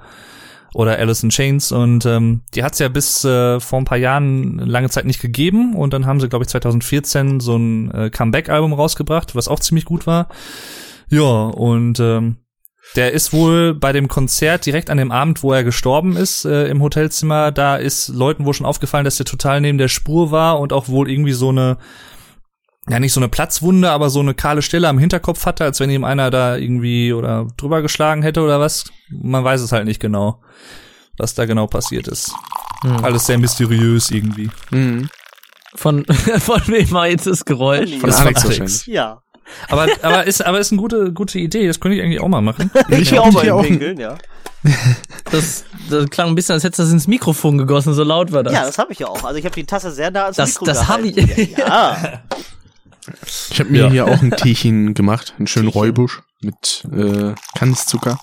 oder 0.73 0.99
Alice 1.01 1.25
in 1.25 1.31
Chains. 1.31 1.73
Und 1.73 2.07
ähm, 2.07 2.43
die 2.55 2.63
hat's 2.63 2.79
ja 2.79 2.87
bis 2.89 3.25
äh, 3.25 3.59
vor 3.59 3.81
ein 3.81 3.87
paar 3.87 3.99
Jahren 3.99 4.59
lange 4.59 4.89
Zeit 4.89 5.05
nicht 5.05 5.21
gegeben. 5.21 5.75
Und 5.75 5.93
dann 5.93 6.07
haben 6.07 6.21
sie, 6.21 6.29
glaube 6.29 6.45
ich, 6.45 6.49
2014 6.51 7.41
so 7.41 7.57
ein 7.57 7.91
äh, 7.91 8.11
Comeback-Album 8.11 8.73
rausgebracht, 8.73 9.35
was 9.35 9.49
auch 9.49 9.59
ziemlich 9.59 9.85
gut 9.85 10.07
war. 10.07 10.29
Ja, 11.09 11.23
und 11.23 11.99
ähm, 11.99 12.37
der 12.95 13.13
ist 13.13 13.33
wohl 13.33 13.75
bei 13.75 13.93
dem 13.93 14.09
Konzert 14.09 14.65
direkt 14.65 14.91
an 14.91 14.99
dem 14.99 15.11
Abend, 15.11 15.43
wo 15.43 15.53
er 15.53 15.65
gestorben 15.65 16.17
ist, 16.17 16.45
äh, 16.45 16.69
im 16.69 16.83
Hotelzimmer, 16.83 17.53
da 17.53 17.77
ist 17.77 18.09
Leuten 18.09 18.45
wohl 18.45 18.55
schon 18.55 18.67
aufgefallen, 18.67 19.05
dass 19.05 19.17
der 19.17 19.27
total 19.27 19.61
neben 19.61 19.79
der 19.79 19.89
Spur 19.89 20.31
war 20.31 20.61
und 20.61 20.73
auch 20.73 20.89
wohl 20.89 21.11
irgendwie 21.11 21.33
so 21.33 21.51
eine, 21.51 21.79
ja 22.89 23.01
nicht 23.01 23.13
so 23.13 23.21
eine 23.21 23.29
Platzwunde, 23.29 23.91
aber 23.91 24.09
so 24.11 24.21
eine 24.21 24.35
kahle 24.35 24.63
Stelle 24.63 24.89
am 24.89 24.99
Hinterkopf 24.99 25.45
hatte, 25.47 25.65
als 25.65 25.81
wenn 25.81 25.91
ihm 25.91 26.05
einer 26.05 26.31
da 26.31 26.57
irgendwie 26.57 27.13
oder 27.13 27.49
drüber 27.57 27.83
geschlagen 27.83 28.23
hätte 28.23 28.43
oder 28.43 28.61
was. 28.61 28.85
Man 29.11 29.45
weiß 29.45 29.61
es 29.61 29.73
halt 29.73 29.87
nicht 29.87 30.01
genau, 30.01 30.41
was 31.19 31.35
da 31.35 31.45
genau 31.45 31.67
passiert 31.67 32.09
ist. 32.09 32.33
Hm. 32.83 33.05
Alles 33.05 33.27
sehr 33.27 33.39
mysteriös 33.39 34.11
irgendwie. 34.11 34.51
Mhm. 34.71 35.09
Von, 35.75 36.05
von 36.39 36.63
wem 36.69 36.91
war 36.93 37.09
jetzt 37.09 37.27
das 37.27 37.45
Geräusch? 37.45 37.91
Von 37.91 38.01
Von 38.01 38.11
Das 38.11 38.21
Alex 38.21 38.45
wahrscheinlich. 38.45 38.87
Ja. 38.87 39.23
Aber, 39.69 39.87
aber 40.03 40.25
ist, 40.27 40.45
aber 40.45 40.59
ist 40.59 40.73
eine 40.73 40.81
gute, 40.81 41.13
gute 41.13 41.39
Idee. 41.39 41.67
Das 41.67 41.81
könnte 41.81 41.97
ich 41.97 42.03
eigentlich 42.03 42.21
auch 42.21 42.29
mal 42.29 42.41
machen. 42.41 42.71
Ich 42.91 43.13
hab 43.13 43.21
auch 43.21 43.33
mal 43.33 43.51
auch- 43.51 43.63
Winkeln, 43.65 43.99
ja. 43.99 44.17
Das, 45.31 45.65
das 45.91 46.11
klang 46.11 46.29
ein 46.29 46.35
bisschen, 46.35 46.55
als 46.55 46.65
hättest 46.65 46.81
du 46.81 46.83
das 46.85 46.93
ins 46.93 47.07
Mikrofon 47.07 47.57
gegossen, 47.59 47.95
so 47.95 48.03
laut 48.03 48.33
war 48.33 48.43
das. 48.43 48.53
Ja, 48.53 48.65
das 48.65 48.79
habe 48.79 48.93
ich 48.93 48.99
ja 48.99 49.07
auch. 49.09 49.23
Also 49.25 49.39
ich 49.39 49.45
habe 49.45 49.55
die 49.55 49.65
Tasse 49.65 49.93
sehr 49.93 50.11
nah 50.11 50.25
ans 50.25 50.37
Das- 50.37 50.49
Mikro 50.55 50.65
das 50.67 50.89
hab 50.89 51.03
gehalten. 51.03 51.31
ich- 51.37 51.57
Ja. 51.57 52.23
Ich 53.53 53.61
habe 53.61 53.71
mir 53.71 53.83
Ja. 53.85 53.89
hier 53.91 54.05
auch 54.07 54.21
ein 54.21 54.33
Teechen 54.33 54.93
gemacht, 54.93 55.35
einen 55.39 55.47
schönen 55.47 55.69
Teechen. 55.69 55.79
Räubusch 55.79 56.23
mit 56.41 56.85
äh, 56.93 57.35
Kandiszucker. 57.57 58.19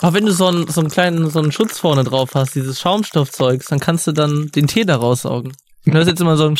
Aber 0.00 0.14
wenn 0.14 0.26
du 0.26 0.32
so 0.32 0.46
einen, 0.48 0.66
so 0.66 0.80
einen 0.80 0.90
kleinen, 0.90 1.30
so 1.30 1.38
einen 1.38 1.52
Schutz 1.52 1.78
vorne 1.78 2.02
drauf 2.02 2.30
hast, 2.34 2.56
dieses 2.56 2.80
Schaumstoffzeugs, 2.80 3.66
dann 3.66 3.78
kannst 3.78 4.08
du 4.08 4.12
dann 4.12 4.48
den 4.48 4.66
Tee 4.66 4.84
da 4.84 4.96
raussaugen. 4.96 5.52
Du 5.84 5.92
hörst 5.92 6.08
jetzt 6.08 6.20
immer 6.20 6.36
so 6.36 6.46
ein 6.48 6.56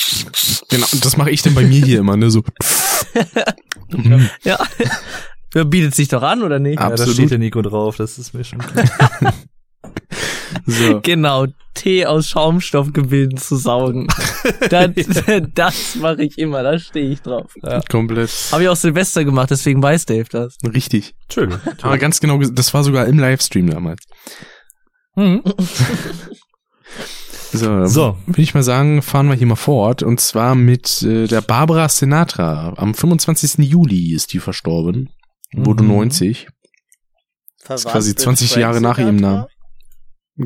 Genau, 0.68 0.86
und 0.92 1.04
das 1.04 1.16
mache 1.16 1.30
ich 1.30 1.42
denn 1.42 1.54
bei 1.54 1.62
mir 1.64 1.84
hier 1.84 1.98
immer, 1.98 2.16
ne? 2.16 2.30
So. 2.30 2.42
Ja. 4.44 4.58
ja. 5.54 5.64
Bietet 5.64 5.94
sich 5.96 6.08
doch 6.08 6.22
an, 6.22 6.42
oder 6.42 6.58
nicht? 6.60 6.78
Ah. 6.78 6.82
Ja, 6.82 6.88
da 6.88 6.92
Absolut. 6.94 7.14
steht 7.14 7.30
der 7.32 7.38
Nico 7.38 7.60
drauf, 7.60 7.96
das 7.96 8.18
ist 8.18 8.34
mir 8.34 8.44
schon 8.44 8.60
klar. 8.60 9.34
So. 10.66 11.00
Genau, 11.02 11.46
Tee 11.74 12.06
aus 12.06 12.28
Schaumstoffgebilden 12.28 13.38
zu 13.38 13.56
saugen. 13.56 14.08
das 14.70 14.90
das 15.54 15.94
mache 15.96 16.24
ich 16.24 16.38
immer, 16.38 16.62
da 16.62 16.78
stehe 16.78 17.08
ich 17.10 17.22
drauf. 17.22 17.54
Komplett 17.88 18.30
Habe 18.50 18.64
ich 18.64 18.68
auch 18.68 18.76
Silvester 18.76 19.24
gemacht, 19.24 19.50
deswegen 19.50 19.82
weiß 19.82 20.06
Dave 20.06 20.26
das. 20.30 20.56
richtig. 20.74 21.14
Entschuldigung. 21.22 21.60
Aber 21.82 21.98
ganz 21.98 22.20
genau, 22.20 22.38
das 22.38 22.74
war 22.74 22.82
sogar 22.84 23.06
im 23.06 23.18
Livestream 23.18 23.70
damals. 23.70 24.02
Mhm. 25.14 25.42
So, 27.52 27.86
So. 27.86 28.16
würde 28.26 28.42
ich 28.42 28.54
mal 28.54 28.62
sagen, 28.62 29.02
fahren 29.02 29.28
wir 29.28 29.34
hier 29.34 29.46
mal 29.46 29.56
fort. 29.56 30.02
Und 30.02 30.20
zwar 30.20 30.54
mit 30.54 31.02
äh, 31.02 31.26
der 31.26 31.40
Barbara 31.40 31.88
Sinatra. 31.88 32.74
Am 32.76 32.94
25. 32.94 33.58
Juli 33.68 34.14
ist 34.14 34.32
die 34.32 34.38
verstorben. 34.38 35.10
Wurde 35.52 35.82
Mhm. 35.82 35.88
90. 35.88 36.48
Verwandt 37.62 37.86
quasi 37.88 38.10
mit 38.10 38.20
20 38.20 38.48
Frank 38.50 38.60
Jahre 38.60 38.80
nach 38.80 38.98
ihrem? 38.98 39.16
Namen. 39.16 39.46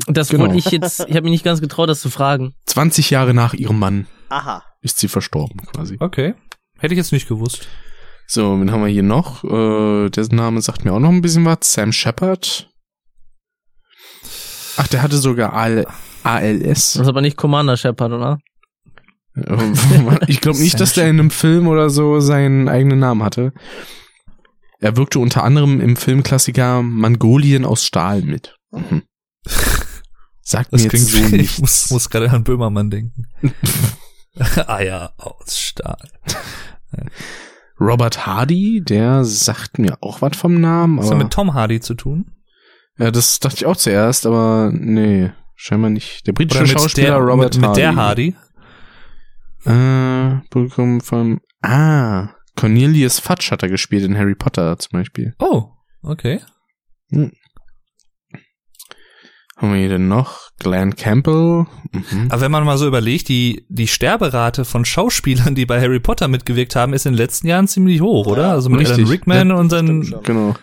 Und 0.07 0.17
das 0.17 0.29
Genau. 0.29 0.43
wollte 0.45 0.57
ich 0.57 0.65
jetzt, 0.65 0.99
ich 1.07 1.15
habe 1.15 1.21
mich 1.21 1.31
nicht 1.31 1.45
ganz 1.45 1.61
getraut, 1.61 1.87
das 1.89 2.01
zu 2.01 2.09
fragen. 2.09 2.53
20 2.65 3.11
Jahre 3.11 3.33
nach 3.33 3.53
ihrem 3.53 3.79
Mann 3.79 4.07
Aha. 4.29 4.63
ist 4.81 4.97
sie 4.99 5.07
verstorben 5.07 5.61
quasi. 5.73 5.97
Okay. 5.99 6.33
Hätte 6.79 6.93
ich 6.93 6.97
jetzt 6.97 7.11
nicht 7.13 7.27
gewusst. 7.29 7.67
So, 8.27 8.59
wen 8.59 8.71
haben 8.71 8.81
wir 8.81 8.89
hier 8.89 9.03
noch? 9.03 9.43
Äh, 9.43 10.09
dessen 10.09 10.35
Name 10.35 10.61
sagt 10.61 10.83
mir 10.83 10.91
auch 10.93 10.99
noch 10.99 11.09
ein 11.11 11.21
bisschen 11.21 11.45
was. 11.45 11.59
Sam 11.61 11.91
Shepard. 11.93 12.69
Ach, 14.77 14.87
der 14.87 15.01
hatte 15.03 15.17
sogar 15.17 15.53
AL 15.53 15.85
ALS. 16.25 16.93
Das 16.93 17.01
ist 17.03 17.07
aber 17.07 17.21
nicht 17.21 17.37
Commander 17.37 17.77
Shepard, 17.77 18.11
oder? 18.11 18.39
ich 20.27 20.39
glaube 20.41 20.59
nicht, 20.59 20.79
dass 20.79 20.93
der 20.93 21.09
in 21.09 21.19
einem 21.19 21.29
Film 21.29 21.67
oder 21.67 21.89
so 21.89 22.19
seinen 22.21 22.69
eigenen 22.69 22.99
Namen 22.99 23.21
hatte. 23.23 23.51
Er 24.79 24.95
wirkte 24.97 25.19
unter 25.19 25.43
anderem 25.43 25.81
im 25.81 25.95
Filmklassiker 25.97 26.81
Mongolien 26.81 27.65
aus 27.65 27.85
Stahl 27.85 28.21
mit. 28.21 28.55
Mhm. 28.71 29.03
Sagt 30.41 30.71
mir 30.71 30.77
Das 30.77 30.83
jetzt 30.83 30.91
klingt 30.91 31.05
so 31.07 31.17
ich 31.17 31.31
nichts. 31.31 31.59
muss, 31.59 31.89
muss 31.91 32.09
gerade 32.09 32.29
an 32.29 32.43
Böhmermann 32.43 32.89
denken. 32.89 33.25
Eier 34.67 35.13
aus 35.17 35.57
Stahl. 35.59 36.09
Robert 37.79 38.25
Hardy, 38.25 38.81
der 38.83 39.25
sagt 39.25 39.79
mir 39.79 39.97
auch 40.01 40.21
was 40.21 40.37
vom 40.37 40.61
Namen, 40.61 40.99
Was 40.99 41.09
hat 41.11 41.17
mit 41.17 41.31
Tom 41.31 41.53
Hardy 41.53 41.79
zu 41.81 41.93
tun? 41.93 42.31
ja, 42.97 43.11
das 43.11 43.39
dachte 43.39 43.57
ich 43.57 43.65
auch 43.65 43.75
zuerst, 43.75 44.25
aber 44.25 44.71
nee, 44.73 45.31
scheinbar 45.55 45.89
nicht. 45.89 46.25
Der 46.27 46.33
britische 46.33 46.59
Oder 46.63 46.67
mit 46.69 46.79
Schauspieler 46.79 47.07
der, 47.07 47.17
Robert 47.17 47.55
mit, 47.57 47.61
mit 47.61 47.69
Hardy. 47.69 47.81
der 47.81 47.95
Hardy? 47.95 48.35
Äh, 49.65 50.47
Publikum 50.49 51.01
von 51.01 51.41
ah 51.61 52.29
Cornelius 52.55 53.19
Fudge 53.19 53.49
hat 53.51 53.63
er 53.63 53.69
gespielt 53.69 54.03
in 54.05 54.17
Harry 54.17 54.35
Potter 54.35 54.77
zum 54.77 54.99
Beispiel. 54.99 55.33
Oh, 55.39 55.69
okay. 56.03 56.39
Haben 59.57 59.71
wir 59.71 59.79
hier 59.79 59.89
denn 59.89 60.07
noch? 60.07 60.49
Glenn 60.59 60.95
Campbell. 60.95 61.65
Mhm. 61.91 62.27
Aber 62.29 62.41
wenn 62.41 62.51
man 62.51 62.65
mal 62.65 62.77
so 62.77 62.87
überlegt, 62.87 63.29
die, 63.29 63.65
die 63.69 63.87
Sterberate 63.87 64.65
von 64.65 64.83
Schauspielern, 64.83 65.55
die 65.55 65.65
bei 65.65 65.81
Harry 65.81 65.99
Potter 65.99 66.27
mitgewirkt 66.27 66.75
haben, 66.75 66.93
ist 66.93 67.05
in 67.05 67.13
den 67.13 67.17
letzten 67.17 67.47
Jahren 67.47 67.67
ziemlich 67.67 68.01
hoch, 68.01 68.27
oder? 68.27 68.43
Ja, 68.43 68.51
Also 68.51 68.69
mit 68.69 68.81
richtig. 68.81 68.97
Alan 68.99 69.09
Rickman 69.09 69.51
und 69.51 69.67
Stimmt 69.71 69.89
dann 69.89 70.03
schon. 70.03 70.23
Genau. 70.23 70.55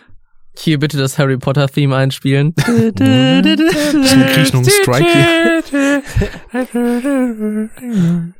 Hier 0.57 0.79
bitte 0.79 0.99
das 0.99 1.19
Harry 1.19 1.39
Potter 1.39 1.67
Theme 1.69 1.97
einspielen. 1.97 2.55
Deswegen 2.67 4.27
krieg 4.27 4.43
ich 4.47 4.53
noch 4.53 4.61
einen 4.61 4.71
Strike 4.71 5.07
hier. 5.13 6.03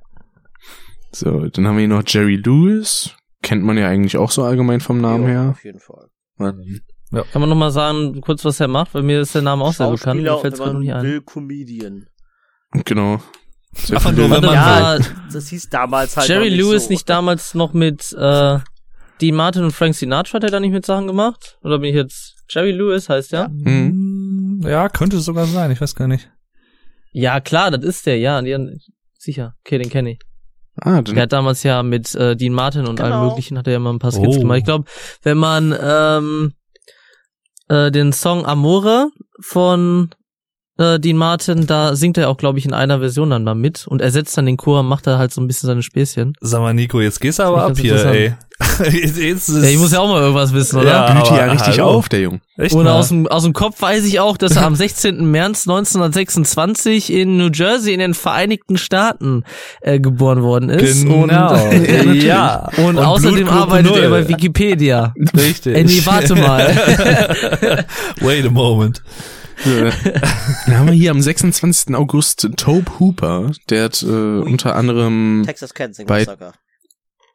So, 1.15 1.47
dann 1.49 1.67
haben 1.67 1.75
wir 1.77 1.81
hier 1.81 1.89
noch 1.89 2.05
Jerry 2.07 2.37
Lewis. 2.37 3.11
Kennt 3.43 3.63
man 3.65 3.77
ja 3.77 3.87
eigentlich 3.89 4.17
auch 4.17 4.31
so 4.31 4.45
allgemein 4.45 4.81
vom 4.81 4.99
Namen 5.01 5.25
Ja, 5.25 5.29
her. 5.31 5.49
Auf 5.51 5.63
jeden 5.65 5.79
Fall. 5.81 6.09
Kann 6.39 7.41
man 7.41 7.49
noch 7.51 7.57
mal 7.57 7.71
sagen, 7.71 8.19
kurz 8.23 8.45
was 8.47 8.59
er 8.61 8.69
macht, 8.69 8.95
weil 8.95 9.03
mir 9.03 9.21
ist 9.21 9.35
der 9.35 9.43
Name 9.43 9.63
auch 9.63 9.75
sehr 9.75 9.91
bekannt. 9.91 10.23
Mir 10.23 10.39
fällt's 10.39 10.59
gerade 10.59 10.73
noch 10.73 10.81
nicht 10.81 10.95
ein. 10.95 11.03
will, 11.03 11.21
Comedian. 11.21 12.07
Genau. 12.87 13.21
Sehr 13.75 13.97
Einfach 13.99 14.11
viele- 14.11 14.29
nur, 14.29 14.37
wenn 14.39 14.45
man 14.45 14.55
ja, 14.55 14.99
Das 15.31 15.49
hieß 15.49 15.69
damals 15.69 16.17
halt 16.17 16.29
Jerry 16.29 16.49
Lewis 16.49 16.85
so. 16.85 16.89
nicht 16.91 17.09
damals 17.11 17.55
noch 17.55 17.75
mit 17.75 18.13
äh, 18.19 18.59
Dean 19.23 19.35
Martin 19.37 19.63
und 19.65 19.71
Frank 19.71 19.95
Sinatra 19.95 20.37
hat 20.37 20.45
er 20.45 20.51
da 20.51 20.61
nicht 20.61 20.73
mit 20.73 20.85
Sachen 20.85 21.07
gemacht? 21.07 21.57
Oder 21.63 21.79
bin 21.79 21.91
ich 21.91 21.95
jetzt 21.97 22.35
Jerry 22.51 22.73
Lewis 22.73 23.09
heißt 23.09 23.33
der? 23.33 23.49
Mhm. 23.49 24.61
Ja, 24.65 24.89
könnte 24.89 25.17
es 25.17 25.25
sogar 25.25 25.47
sein, 25.47 25.71
ich 25.71 25.81
weiß 25.81 25.95
gar 25.95 26.09
nicht. 26.09 26.29
Ja, 27.13 27.41
klar, 27.41 27.71
das 27.71 27.85
ist 27.85 28.07
der, 28.07 28.19
ja, 28.19 28.41
die, 28.43 28.57
sicher. 29.19 29.55
Okay, 29.65 29.79
den 29.79 29.89
kenne 29.91 30.13
ich. 30.13 30.19
Ah, 30.77 31.03
dann, 31.03 31.15
Der 31.15 31.23
hat 31.25 31.33
damals 31.33 31.63
ja 31.63 31.83
mit 31.83 32.15
äh, 32.15 32.35
Dean 32.35 32.53
Martin 32.53 32.87
und 32.87 32.97
Genau. 32.97 33.09
allem 33.21 33.29
möglichen 33.29 33.59
hat 33.59 33.67
er 33.67 33.75
ja 33.75 33.79
mal 33.79 33.93
ein 33.93 33.99
paar 33.99 34.13
Skits 34.13 34.37
Oh. 34.37 34.41
gemacht. 34.41 34.59
Ich 34.59 34.65
glaube, 34.65 34.85
wenn 35.23 35.37
man 35.39 35.77
ähm, 35.81 36.53
äh, 37.69 37.91
den 37.91 38.13
Song 38.13 38.47
Amore 38.47 39.09
von 39.41 40.11
äh, 40.79 40.99
Dean 40.99 41.17
Martin, 41.17 41.67
da 41.67 41.95
singt 41.95 42.17
er 42.19 42.29
auch, 42.29 42.37
glaube 42.37 42.59
ich, 42.59 42.65
in 42.65 42.73
einer 42.73 42.99
Version 42.99 43.31
dann 43.31 43.45
mal 43.45 43.55
mit 43.55 43.87
und 43.87 44.01
ersetzt 44.01 44.37
dann 44.37 44.47
den 44.47 44.57
Chor 44.57 44.81
und 44.81 44.87
macht 44.87 45.07
da 45.07 45.19
halt 45.19 45.33
so 45.33 45.41
ein 45.41 45.47
bisschen 45.47 45.67
seine 45.67 45.83
Späßchen. 45.83 46.35
Sag 46.41 46.61
mal, 46.61 46.73
Nico, 46.75 47.01
jetzt 47.01 47.21
gehst 47.21 47.39
du 47.39 47.43
aber 47.45 47.65
ab 47.65 47.79
hier, 47.79 48.05
ey. 48.07 48.35
jetzt, 48.91 49.19
jetzt 49.19 49.49
ist 49.49 49.63
Ja, 49.63 49.69
ich 49.71 49.79
muss 49.79 49.93
ja 49.93 50.01
auch 50.01 50.09
mal 50.09 50.21
irgendwas 50.23 50.53
wissen, 50.55 50.79
oder? 50.79 50.89
Ja, 50.91 51.13
blüht 51.13 51.27
ja 51.27 51.45
richtig 51.51 51.79
hallo. 51.79 51.89
auf, 51.91 52.09
der 52.09 52.21
Junge. 52.21 52.41
Echt 52.57 52.75
Und 52.75 52.85
mal? 52.85 52.93
aus 52.93 53.09
dem, 53.09 53.27
aus 53.27 53.43
dem 53.43 53.53
Kopf 53.53 53.81
weiß 53.83 54.05
ich 54.07 54.21
auch, 54.21 54.37
dass 54.37 54.57
er 54.57 54.65
am 54.65 54.75
16. 54.75 55.31
März 55.31 55.67
1926 55.69 57.13
in 57.13 57.37
New 57.37 57.51
Jersey 57.53 57.93
in 57.93 58.01
den 58.01 58.15
Vereinigten 58.15 58.77
Staaten 58.79 59.45
äh, 59.81 60.01
geboren 60.01 60.43
worden 60.43 60.71
ist. 60.71 61.03
Genau. 61.03 61.21
Und, 61.21 61.31
äh. 61.31 62.13
Ja. 62.23 62.69
Und, 62.77 62.97
Und 62.97 62.99
außerdem 62.99 63.49
arbeitet 63.49 63.97
er 63.97 64.11
bei 64.11 64.29
Wikipedia. 64.29 65.13
Richtig. 65.37 65.75
Ey, 65.77 65.85
nee, 65.85 66.01
warte 66.05 66.35
mal. 66.35 66.67
Wait 68.21 68.47
a 68.47 68.51
moment. 68.51 69.03
Dann 69.65 70.79
haben 70.79 70.87
wir 70.87 70.93
hier 70.95 71.11
am 71.11 71.21
26. 71.21 71.95
August 71.95 72.49
Tobe 72.57 72.99
Hooper. 72.99 73.53
Der 73.71 73.85
hat 73.85 74.03
äh, 74.03 74.07
unter 74.07 74.75
anderem, 74.77 75.43
Texas 75.47 75.75
Kensing 75.75 76.07
Bei- 76.07 76.21
Massaker. 76.21 76.53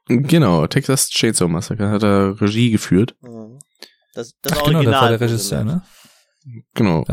genau, 0.07 0.67
Texas 0.67 1.09
Chainsaw 1.09 1.47
Massacre 1.47 1.89
hat 1.89 2.03
er 2.03 2.39
Regie 2.41 2.71
geführt. 2.71 3.15
Mhm. 3.21 3.59
Das, 4.13 4.33
das 4.41 4.53
Ach, 4.53 4.63
genau, 4.65 4.77
Original. 4.79 4.91
das 4.93 5.01
war 5.01 5.09
der. 5.09 5.21
Regisseur, 5.21 5.63
ne? 5.63 5.81
Genau. 6.73 7.05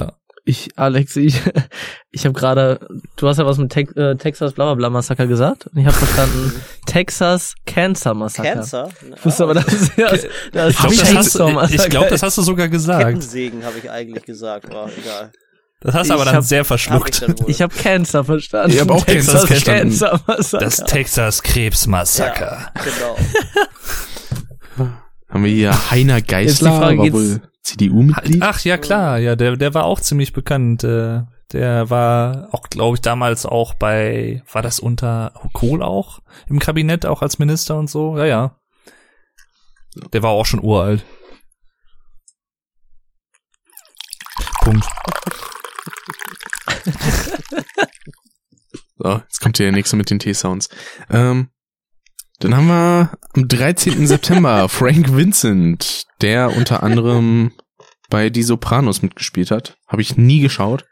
Ich, 0.46 0.68
Alex, 0.76 1.16
ich, 1.16 1.40
ich 2.10 2.24
habe 2.26 2.34
gerade, 2.34 2.78
du 3.16 3.28
hast 3.28 3.38
ja 3.38 3.46
was 3.46 3.56
mit 3.56 3.72
Tex, 3.72 3.92
äh, 3.96 4.14
Texas 4.16 4.52
Blablabla 4.52 4.90
Massaker 4.90 5.26
gesagt 5.26 5.66
und 5.68 5.78
ich 5.78 5.86
habe 5.86 5.96
verstanden 5.96 6.52
Texas 6.86 7.54
Cancer 7.64 8.12
Massaker. 8.12 8.52
Cancer? 8.54 8.88
Ich 9.16 9.24
wusste 9.24 9.44
aber, 9.44 9.54
das 9.54 9.66
ist 9.72 9.96
ja 9.96 10.10
das, 10.10 10.26
das 10.52 10.70
Ich 10.72 10.78
glaube, 10.78 10.94
ist 10.94 11.02
das, 11.02 11.14
hast, 11.14 11.38
Massacre. 11.38 11.74
ich 11.84 11.88
glaub, 11.90 12.08
das 12.08 12.22
hast 12.22 12.36
du 12.38 12.42
sogar 12.42 12.68
gesagt. 12.68 13.04
Kettensägen 13.06 13.64
habe 13.64 13.78
ich 13.78 13.90
eigentlich 13.90 14.24
gesagt, 14.24 14.68
war 14.70 14.88
egal. 14.96 15.32
Das 15.80 15.94
hast 15.94 16.08
du 16.10 16.14
aber 16.14 16.22
Ich 16.22 16.28
dann 16.28 16.36
hab- 16.36 16.44
sehr 16.44 16.58
Hab 16.60 16.62
ich 16.64 16.68
verschluckt. 16.68 17.22
dann 17.22 17.38
wohl. 17.40 17.50
Ich 17.50 17.60
habe 17.62 17.74
Cancer 17.74 18.24
verstanden. 18.24 18.70
Ich 18.72 18.80
hab 18.80 18.90
auch 18.90 19.04
Texas 19.04 19.32
Cancer 19.32 19.46
verstanden. 19.46 19.80
Cancer 19.98 20.20
Massaker. 20.26 20.64
Das 20.64 20.76
Texas 20.76 21.42
Krebsmassaker. 21.42 22.70
ja, 22.74 22.82
genau. 22.84 23.16
Haben 25.30 25.44
wir 25.44 25.50
hier 25.52 25.90
Heiner 25.90 26.20
Geißler, 26.22 26.40
Jetzt 26.42 26.60
die 26.62 26.64
Frage, 26.66 27.40
CDU-Mitglied. 27.64 28.42
Ach 28.42 28.60
ja, 28.60 28.76
klar, 28.76 29.18
ja, 29.18 29.36
der, 29.36 29.56
der 29.56 29.74
war 29.74 29.84
auch 29.84 30.00
ziemlich 30.00 30.32
bekannt. 30.32 30.84
Äh, 30.84 31.22
der 31.52 31.90
war 31.90 32.48
auch, 32.52 32.68
glaube 32.68 32.96
ich, 32.96 33.00
damals 33.00 33.46
auch 33.46 33.74
bei, 33.74 34.42
war 34.52 34.62
das 34.62 34.80
unter 34.80 35.32
Kohl 35.52 35.82
auch 35.82 36.20
im 36.48 36.58
Kabinett, 36.58 37.06
auch 37.06 37.22
als 37.22 37.38
Minister 37.38 37.76
und 37.78 37.88
so? 37.88 38.18
Ja, 38.18 38.26
ja. 38.26 38.56
Der 40.12 40.22
war 40.22 40.30
auch 40.30 40.46
schon 40.46 40.62
uralt. 40.62 41.04
Punkt. 44.60 44.86
So, 48.96 49.10
jetzt 49.18 49.40
kommt 49.40 49.56
hier 49.56 49.66
der 49.66 49.72
nächste 49.72 49.96
mit 49.96 50.08
den 50.08 50.20
T-Sounds. 50.20 50.68
Ähm, 51.10 51.50
dann 52.40 52.56
haben 52.56 52.66
wir 52.66 53.18
am 53.34 53.48
13. 53.48 54.06
September 54.06 54.68
Frank 54.68 55.16
Vincent, 55.16 56.04
der 56.20 56.56
unter 56.56 56.82
anderem 56.82 57.52
bei 58.10 58.30
Die 58.30 58.42
Sopranos 58.42 59.02
mitgespielt 59.02 59.50
hat. 59.50 59.76
Habe 59.86 60.02
ich 60.02 60.16
nie 60.16 60.40
geschaut. 60.40 60.84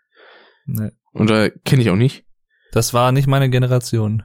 Nee. 0.66 0.90
Und 1.12 1.30
äh, 1.30 1.51
kenne 1.64 1.82
ich 1.82 1.90
auch 1.90 1.97
nicht. 1.97 2.24
Das 2.72 2.95
war 2.95 3.12
nicht 3.12 3.26
meine 3.26 3.51
Generation. 3.51 4.22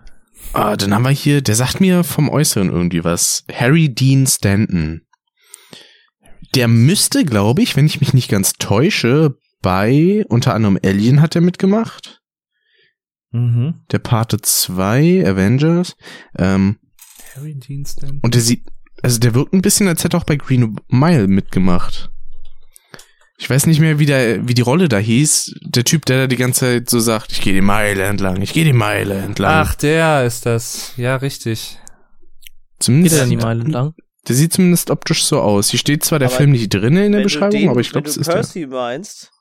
Ah, 0.53 0.77
dann 0.77 0.93
haben 0.93 1.03
wir 1.03 1.09
hier, 1.09 1.41
der 1.41 1.55
sagt 1.55 1.81
mir 1.81 2.03
vom 2.03 2.29
Äußeren 2.29 2.69
irgendwie 2.69 3.03
was. 3.03 3.43
Harry 3.51 3.93
Dean 3.93 4.25
Stanton. 4.25 5.01
Der 6.55 6.67
müsste, 6.67 7.25
glaube 7.25 7.61
ich, 7.61 7.75
wenn 7.75 7.85
ich 7.85 7.99
mich 7.99 8.13
nicht 8.13 8.29
ganz 8.29 8.53
täusche, 8.53 9.35
bei 9.61 10.23
unter 10.29 10.53
anderem 10.53 10.79
Alien 10.83 11.21
hat 11.21 11.35
er 11.35 11.41
mitgemacht. 11.41 12.21
Mhm. 13.31 13.81
Der 13.91 13.99
Pate 13.99 14.39
2, 14.39 15.27
Avengers. 15.27 15.95
Ähm, 16.37 16.77
Harry 17.37 17.57
und 18.21 18.33
der 18.33 18.41
sieht, 18.41 18.63
also 19.01 19.19
der 19.19 19.33
wirkt 19.35 19.53
ein 19.53 19.61
bisschen, 19.61 19.87
als 19.87 20.03
hätte 20.03 20.17
er 20.17 20.21
auch 20.21 20.25
bei 20.25 20.35
Green 20.35 20.75
Mile 20.89 21.27
mitgemacht. 21.27 22.09
Ich 23.39 23.49
weiß 23.49 23.67
nicht 23.67 23.79
mehr, 23.79 23.99
wie, 23.99 24.07
der, 24.07 24.47
wie 24.47 24.55
die 24.55 24.63
Rolle 24.63 24.89
da 24.89 24.97
hieß. 24.97 25.59
Der 25.61 25.83
Typ, 25.83 26.05
der 26.05 26.21
da 26.21 26.27
die 26.27 26.37
ganze 26.37 26.61
Zeit 26.61 26.89
so 26.89 26.99
sagt, 26.99 27.31
ich 27.31 27.41
gehe 27.41 27.53
die 27.53 27.61
Meile 27.61 28.03
entlang, 28.03 28.41
ich 28.41 28.51
gehe 28.53 28.65
die 28.65 28.73
Meile 28.73 29.13
entlang. 29.19 29.51
Ach, 29.53 29.75
der 29.75 30.25
ist 30.25 30.45
das. 30.47 30.93
Ja, 30.97 31.17
richtig. 31.17 31.77
Geht 31.79 32.83
zumindest, 32.83 33.15
er 33.15 33.19
dann 33.21 33.29
die 33.29 33.37
Meile 33.37 33.63
lang? 33.63 33.93
Der 34.27 34.35
sieht 34.35 34.53
zumindest 34.53 34.89
optisch 34.89 35.23
so 35.23 35.39
aus. 35.39 35.69
Hier 35.69 35.79
steht 35.79 36.03
zwar 36.03 36.17
der 36.19 36.29
Aber 36.29 36.37
Film 36.37 36.51
nicht 36.51 36.73
drinne 36.73 37.05
in 37.05 37.11
der 37.11 37.19
Wenn 37.19 37.19
du 37.19 37.23
Beschreibung, 37.23 37.59
den- 37.59 37.69
aber 37.69 37.79
ich 37.79 37.91
glaube, 37.91 38.05
wenn 38.05 38.09
es 38.09 38.15
du 38.15 38.21
ist 38.21 38.27
der. 38.27 38.33
Percy 38.33 38.65
meinst, 38.65 39.31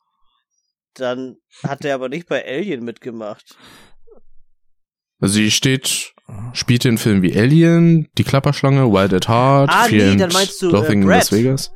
dann 0.95 1.37
hat 1.63 1.85
er 1.85 1.95
aber 1.95 2.09
nicht 2.11 2.29
bei 2.29 2.47
Alien 2.47 2.85
mitgemacht. 2.85 3.57
Also 5.19 5.39
hier 5.41 5.51
steht, 5.51 6.13
spielte 6.53 6.89
in 6.89 6.99
Filmen 6.99 7.23
wie 7.23 7.37
Alien, 7.39 8.09
Die 8.19 8.25
Klapperschlange, 8.25 8.91
Wild 8.93 9.13
at 9.15 9.29
Heart, 9.29 9.71
Ah, 9.73 9.87
nee, 9.89 10.17
dann 10.17 10.33
meinst 10.33 10.61
du, 10.63 10.69
äh, 10.69 10.73
Loathing 10.73 11.03
in 11.03 11.07
Brad. 11.07 11.19
Las 11.19 11.33
Vegas. 11.33 11.73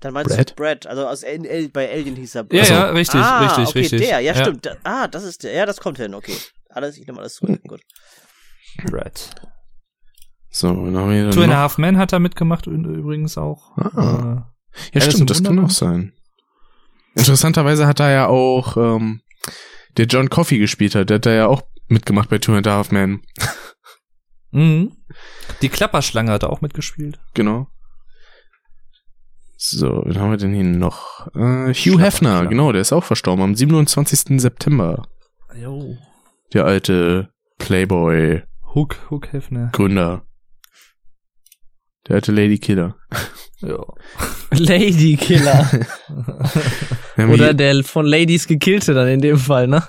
Dann 0.00 0.12
meinst 0.12 0.34
Brad? 0.36 0.50
du 0.50 0.54
Brad, 0.54 0.86
also 0.86 1.06
aus 1.06 1.24
Al 1.24 1.68
bei 1.72 1.90
Alien 1.90 2.16
hieß 2.16 2.34
er 2.34 2.42
Ja, 2.50 2.58
Brad. 2.60 2.68
ja, 2.68 2.84
richtig, 2.90 3.20
ah, 3.20 3.40
richtig, 3.46 3.68
okay, 3.68 3.78
richtig. 3.78 4.00
der, 4.02 4.20
ja, 4.20 4.34
stimmt. 4.34 4.66
Da, 4.66 4.76
ah, 4.84 5.08
das 5.08 5.24
ist 5.24 5.44
der. 5.44 5.52
Ja, 5.54 5.64
das 5.66 5.80
kommt 5.80 5.96
hin, 5.98 6.14
okay. 6.14 6.36
Alles, 6.68 6.98
ich 6.98 7.06
nehme 7.06 7.20
alles 7.20 7.34
zurück. 7.36 7.60
Gut. 7.66 7.80
Brad. 8.90 9.34
So, 10.50 10.68
dann 10.68 10.96
haben 10.96 11.10
wir 11.10 11.22
hier 11.22 11.30
Two 11.30 11.42
and 11.42 11.52
a. 11.52 11.56
Half 11.56 11.78
Men 11.78 11.96
hat 11.96 12.12
er 12.12 12.18
mitgemacht 12.18 12.66
übrigens 12.66 13.38
auch. 13.38 13.76
Ah. 13.78 14.52
Äh, 14.92 14.98
Ja, 14.98 15.00
stimmt, 15.00 15.20
im 15.20 15.26
das 15.26 15.42
kann 15.42 15.58
auch 15.58 15.70
sein. 15.70 16.12
Interessanterweise 17.14 17.86
hat 17.86 18.00
er 18.00 18.10
ja 18.10 18.26
auch, 18.26 18.76
ähm, 18.76 19.22
der 19.96 20.06
John 20.06 20.28
Coffey 20.28 20.58
gespielt 20.58 20.94
hat, 20.96 21.10
der 21.10 21.16
hat 21.16 21.26
da 21.26 21.30
ja 21.32 21.46
auch 21.46 21.62
mitgemacht 21.88 22.28
bei 22.28 22.38
Two 22.38 22.54
and 22.54 22.66
a 22.66 22.72
Half 22.72 22.90
Men. 22.90 23.22
Mhm. 24.50 24.92
Die 25.62 25.68
Klapperschlange 25.68 26.30
hat 26.30 26.44
er 26.44 26.50
auch 26.50 26.60
mitgespielt. 26.60 27.18
Genau. 27.34 27.68
So, 29.56 30.02
wen 30.04 30.18
haben 30.18 30.30
wir 30.30 30.36
denn 30.36 30.52
hier 30.52 30.62
noch? 30.62 31.26
Äh, 31.34 31.72
Hugh 31.72 31.98
Hefner, 31.98 32.46
genau, 32.46 32.70
der 32.70 32.82
ist 32.82 32.92
auch 32.92 33.04
verstorben 33.04 33.42
am 33.42 33.54
27. 33.54 34.40
September. 34.40 35.06
Jo. 35.56 35.96
Der 36.52 36.66
alte 36.66 37.30
Playboy 37.58 38.42
Hook, 38.74 39.10
Hook 39.10 39.32
Hefner. 39.32 39.70
Gründer. 39.72 40.26
Der 42.06 42.16
alte 42.16 42.32
Lady 42.32 42.58
Killer. 42.58 42.96
Ja. 43.60 43.78
Lady 44.50 45.16
Killer. 45.16 45.70
Oder 47.16 47.54
der 47.54 47.82
von 47.84 48.04
Ladies 48.04 48.46
gekillte 48.46 48.92
dann 48.92 49.08
in 49.08 49.20
dem 49.20 49.38
Fall, 49.38 49.66
ne? 49.66 49.82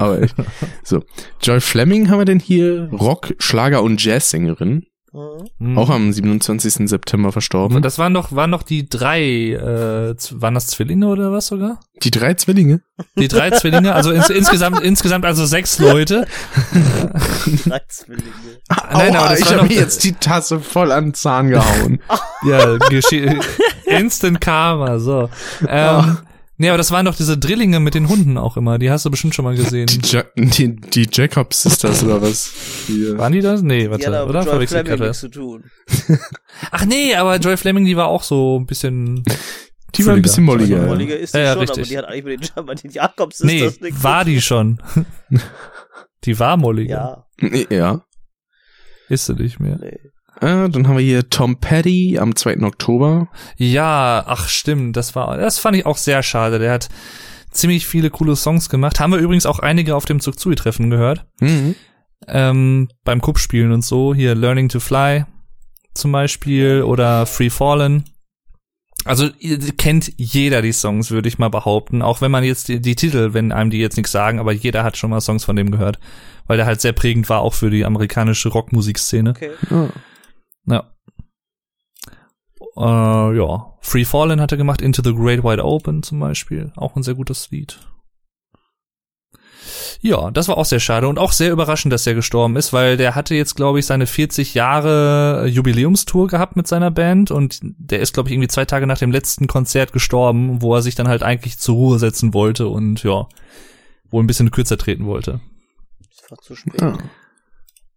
Aber 0.00 0.22
echt. 0.22 0.34
So, 0.84 1.02
Joy 1.42 1.60
Fleming 1.60 2.10
haben 2.10 2.18
wir 2.18 2.24
denn 2.24 2.40
hier, 2.40 2.88
Rock, 2.92 3.34
Schlager 3.38 3.82
und 3.82 4.02
Jazzsängerin, 4.02 4.86
Mhm. 5.12 5.76
Auch 5.76 5.90
am 5.90 6.12
27. 6.12 6.88
September 6.88 7.32
verstorben. 7.32 7.82
Das 7.82 7.98
waren 7.98 8.14
doch, 8.14 8.30
waren 8.30 8.52
doch 8.52 8.62
die 8.62 8.88
drei, 8.88 9.22
äh, 9.54 10.14
waren 10.40 10.54
das 10.54 10.68
Zwillinge 10.68 11.08
oder 11.08 11.32
was 11.32 11.48
sogar? 11.48 11.80
Die 12.04 12.12
drei 12.12 12.34
Zwillinge. 12.34 12.82
Die 13.18 13.26
drei 13.26 13.50
Zwillinge, 13.50 13.92
also 13.92 14.12
ins, 14.12 14.30
insgesamt, 14.30 14.80
insgesamt 14.82 15.24
also 15.24 15.46
sechs 15.46 15.80
Leute. 15.80 16.26
Drei 17.64 17.80
Zwillinge. 17.88 18.30
Nein, 18.92 19.16
aber 19.16 19.36
ich 19.36 19.52
habe 19.52 19.66
mir 19.66 19.74
jetzt 19.74 20.04
die 20.04 20.12
Tasse 20.12 20.60
voll 20.60 20.92
an 20.92 21.06
den 21.06 21.14
Zahn 21.14 21.48
gehauen. 21.50 22.00
Ja, 22.44 22.78
Instant 23.86 24.40
Karma, 24.40 25.00
so. 25.00 25.28
Ähm, 25.66 26.18
nee, 26.60 26.68
aber 26.68 26.78
das 26.78 26.90
waren 26.92 27.04
doch 27.06 27.16
diese 27.16 27.36
Drillinge 27.36 27.80
mit 27.80 27.94
den 27.94 28.08
Hunden 28.08 28.38
auch 28.38 28.56
immer, 28.56 28.78
die 28.78 28.90
hast 28.90 29.04
du 29.04 29.10
bestimmt 29.10 29.34
schon 29.34 29.44
mal 29.44 29.56
gesehen. 29.56 29.86
Die, 29.86 30.00
ja 30.08 30.22
die, 30.36 30.76
die 30.76 31.08
Jacobs 31.12 31.62
Sisters 31.62 32.04
oder 32.04 32.22
was? 32.22 32.52
Die, 32.86 33.18
Waren 33.18 33.32
die 33.32 33.40
das? 33.40 33.62
Nee, 33.62 33.78
Die 33.78 33.84
hat 33.84 33.90
warte, 33.90 34.18
aber 34.20 34.30
oder? 34.30 34.44
Joy 34.44 34.66
Fleming 34.66 34.90
nichts 34.92 35.00
was? 35.08 35.20
zu 35.20 35.28
tun. 35.28 35.64
Ach 36.70 36.84
nee, 36.84 37.14
aber 37.16 37.36
Joy 37.38 37.56
Fleming, 37.56 37.84
die 37.84 37.96
war 37.96 38.06
auch 38.08 38.22
so 38.22 38.58
ein 38.60 38.66
bisschen. 38.66 39.22
die 39.96 40.06
war 40.06 40.14
ein 40.14 40.22
bisschen 40.22 40.44
molliger. 40.44 40.78
Ja. 40.78 40.86
Molliger 40.86 41.18
ist 41.18 41.34
die 41.34 41.38
Ja, 41.38 41.44
ja, 41.44 41.52
schon, 41.54 41.60
richtig. 41.62 41.78
aber 41.78 41.86
die 41.88 41.98
hat 41.98 42.04
eigentlich 42.06 42.24
mit 42.40 42.56
den, 42.56 42.64
mit 42.66 42.82
den 42.84 42.90
Jakobs 42.92 43.40
ist 43.40 43.46
Nee, 43.46 43.60
das 43.64 43.80
nichts. 43.80 44.04
war 44.04 44.24
die 44.24 44.40
schon. 44.40 44.80
die 46.24 46.38
war 46.38 46.56
molliger. 46.56 47.26
Ja, 47.40 47.64
Ja. 47.70 48.04
Ist 49.08 49.26
sie 49.26 49.34
nicht 49.34 49.58
mehr. 49.58 49.76
nee. 49.80 49.98
Äh, 50.40 50.68
dann 50.70 50.88
haben 50.88 50.96
wir 50.96 51.04
hier 51.04 51.28
Tom 51.28 51.56
Petty 51.60 52.18
am 52.18 52.34
2. 52.34 52.62
Oktober. 52.62 53.28
Ja, 53.56 54.24
ach 54.26 54.48
stimmt, 54.48 54.96
das 54.96 55.14
war, 55.14 55.36
das 55.36 55.58
fand 55.58 55.76
ich 55.76 55.86
auch 55.86 55.96
sehr 55.98 56.22
schade. 56.22 56.58
Der 56.58 56.72
hat 56.72 56.88
ziemlich 57.50 57.86
viele 57.86 58.10
coole 58.10 58.36
Songs 58.36 58.68
gemacht. 58.70 59.00
Haben 59.00 59.12
wir 59.12 59.18
übrigens 59.18 59.46
auch 59.46 59.58
einige 59.58 59.94
auf 59.96 60.04
dem 60.04 60.20
Zugzui-Treffen 60.20 60.88
gehört. 60.90 61.26
Mhm. 61.40 61.74
Ähm, 62.28 62.88
beim 63.04 63.20
Kuppspielen 63.20 63.72
und 63.72 63.84
so. 63.84 64.14
Hier 64.14 64.34
Learning 64.34 64.68
to 64.68 64.80
Fly 64.80 65.24
zum 65.94 66.12
Beispiel 66.12 66.82
oder 66.82 67.26
Free 67.26 67.50
Fallen. 67.50 68.04
Also 69.04 69.28
ihr- 69.38 69.58
kennt 69.76 70.12
jeder 70.18 70.60
die 70.62 70.72
Songs, 70.72 71.10
würde 71.10 71.28
ich 71.28 71.38
mal 71.38 71.48
behaupten. 71.48 72.02
Auch 72.02 72.20
wenn 72.20 72.30
man 72.30 72.44
jetzt 72.44 72.68
die, 72.68 72.80
die 72.80 72.94
Titel, 72.94 73.32
wenn 73.32 73.50
einem 73.50 73.70
die 73.70 73.78
jetzt 73.78 73.96
nichts 73.96 74.12
sagen, 74.12 74.38
aber 74.38 74.52
jeder 74.52 74.84
hat 74.84 74.96
schon 74.96 75.10
mal 75.10 75.20
Songs 75.20 75.44
von 75.44 75.56
dem 75.56 75.70
gehört. 75.70 75.98
Weil 76.46 76.58
der 76.58 76.66
halt 76.66 76.80
sehr 76.80 76.92
prägend 76.92 77.28
war, 77.28 77.40
auch 77.40 77.54
für 77.54 77.70
die 77.70 77.84
amerikanische 77.84 78.50
Rockmusikszene. 78.50 79.30
Okay. 79.30 79.50
Ja. 79.70 79.88
Ja. 80.66 80.90
Äh, 82.76 83.36
ja. 83.36 83.76
Free 83.80 84.04
Fallen 84.04 84.40
hat 84.40 84.52
er 84.52 84.58
gemacht, 84.58 84.80
Into 84.80 85.02
the 85.02 85.14
Great 85.14 85.42
Wide 85.42 85.64
Open 85.64 86.02
zum 86.02 86.20
Beispiel. 86.20 86.72
Auch 86.76 86.96
ein 86.96 87.02
sehr 87.02 87.14
gutes 87.14 87.50
Lied. 87.50 87.78
Ja, 90.00 90.30
das 90.30 90.48
war 90.48 90.56
auch 90.56 90.64
sehr 90.64 90.80
schade 90.80 91.08
und 91.08 91.18
auch 91.18 91.32
sehr 91.32 91.52
überraschend, 91.52 91.92
dass 91.92 92.06
er 92.06 92.14
gestorben 92.14 92.56
ist, 92.56 92.72
weil 92.72 92.96
der 92.96 93.14
hatte 93.14 93.34
jetzt, 93.34 93.54
glaube 93.54 93.78
ich, 93.78 93.86
seine 93.86 94.06
40 94.06 94.54
Jahre 94.54 95.46
Jubiläumstour 95.46 96.28
gehabt 96.28 96.56
mit 96.56 96.66
seiner 96.66 96.90
Band 96.90 97.30
und 97.30 97.58
der 97.62 98.00
ist, 98.00 98.14
glaube 98.14 98.28
ich, 98.28 98.34
irgendwie 98.34 98.48
zwei 98.48 98.64
Tage 98.64 98.86
nach 98.86 98.98
dem 98.98 99.12
letzten 99.12 99.46
Konzert 99.46 99.92
gestorben, 99.92 100.62
wo 100.62 100.74
er 100.74 100.82
sich 100.82 100.94
dann 100.94 101.08
halt 101.08 101.22
eigentlich 101.22 101.58
zur 101.58 101.74
Ruhe 101.74 101.98
setzen 101.98 102.32
wollte 102.32 102.68
und 102.68 103.02
ja, 103.02 103.28
wohl 104.10 104.22
ein 104.22 104.26
bisschen 104.26 104.50
kürzer 104.50 104.78
treten 104.78 105.06
wollte. 105.06 105.40
Das 106.16 106.30
war 106.30 106.38
zu 106.38 106.56
spät. 106.56 106.80
Ja. 106.80 106.98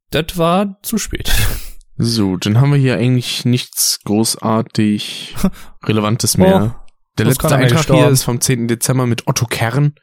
Das 0.09 0.37
war 0.37 0.77
zu 0.81 0.97
spät. 0.97 1.31
So, 2.03 2.37
dann 2.37 2.59
haben 2.59 2.71
wir 2.71 2.77
hier 2.77 2.97
eigentlich 2.97 3.45
nichts 3.45 3.99
großartig 4.03 5.35
Relevantes 5.85 6.37
mehr. 6.37 6.83
Der 7.17 7.27
uns 7.27 7.37
letzte 7.37 7.55
Eintrag 7.55 7.85
hier 7.85 8.09
ist 8.09 8.23
vom 8.23 8.41
10. 8.41 8.67
Dezember 8.67 9.05
mit 9.05 9.27
Otto 9.27 9.45
Kern. 9.45 9.93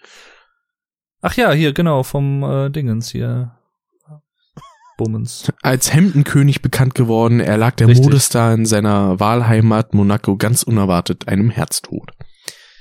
Ach 1.23 1.35
ja, 1.35 1.53
hier, 1.53 1.73
genau, 1.73 2.03
vom 2.03 2.43
äh, 2.43 2.71
Dingens 2.71 3.11
hier. 3.11 3.57
Bummens. 4.97 5.51
Als 5.63 5.93
Hemdenkönig 5.93 6.63
bekannt 6.63 6.95
geworden, 6.95 7.41
er 7.41 7.57
lag 7.57 7.75
der 7.77 7.89
Richtig. 7.89 8.05
Modestar 8.05 8.55
in 8.55 8.67
seiner 8.67 9.19
Wahlheimat 9.19 9.95
Monaco 9.95 10.37
ganz 10.37 10.63
unerwartet 10.63 11.29
einem 11.29 11.51
Herztod. 11.51 12.13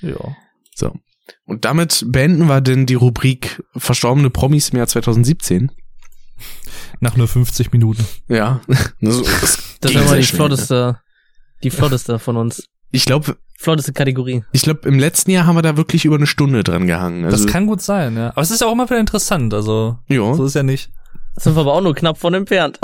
Ja. 0.02 0.36
So. 0.76 0.94
Und 1.46 1.66
damit 1.66 2.06
beenden 2.08 2.48
wir 2.48 2.62
denn 2.62 2.86
die 2.86 2.96
Rubrik 2.96 3.64
Verstorbene 3.76 4.30
Promis 4.30 4.70
im 4.70 4.78
Jahr 4.78 4.88
2017. 4.88 5.72
Nach 7.00 7.16
nur 7.16 7.28
50 7.28 7.72
Minuten. 7.72 8.06
Ja. 8.28 8.62
Das 9.82 9.92
ist 9.92 9.96
immer 9.96 10.08
sehr 10.10 10.18
die 10.18 10.26
flotteste, 10.26 11.00
die 11.64 11.70
flotteste 11.70 12.20
von 12.20 12.36
uns. 12.36 12.68
Ich 12.92 13.06
glaube, 13.06 13.38
Flotteste 13.58 13.94
Kategorie. 13.94 14.44
ich 14.52 14.62
glaube, 14.64 14.88
im 14.88 15.00
letzten 15.00 15.32
Jahr 15.32 15.46
haben 15.46 15.56
wir 15.56 15.62
da 15.62 15.78
wirklich 15.78 16.04
über 16.04 16.16
eine 16.18 16.28
Stunde 16.28 16.64
dran 16.64 16.86
gehangen. 16.86 17.24
Also, 17.24 17.38
das 17.38 17.48
kann 17.48 17.66
gut 17.66 17.82
sein, 17.82 18.18
ja. 18.18 18.30
Aber 18.32 18.42
es 18.42 18.52
ist 18.52 18.60
ja 18.62 18.68
auch 18.68 18.74
immer 18.74 18.90
wieder 18.90 19.00
interessant, 19.00 19.54
also 19.54 19.98
ja, 20.10 20.34
so 20.34 20.44
ist 20.46 20.56
ja 20.56 20.64
nicht. 20.64 20.92
Sind 21.38 21.56
wir 21.56 21.62
aber 21.62 21.74
auch 21.74 21.82
nur 21.82 21.96
knapp 21.96 22.18
von 22.18 22.34
entfernt. 22.34 22.80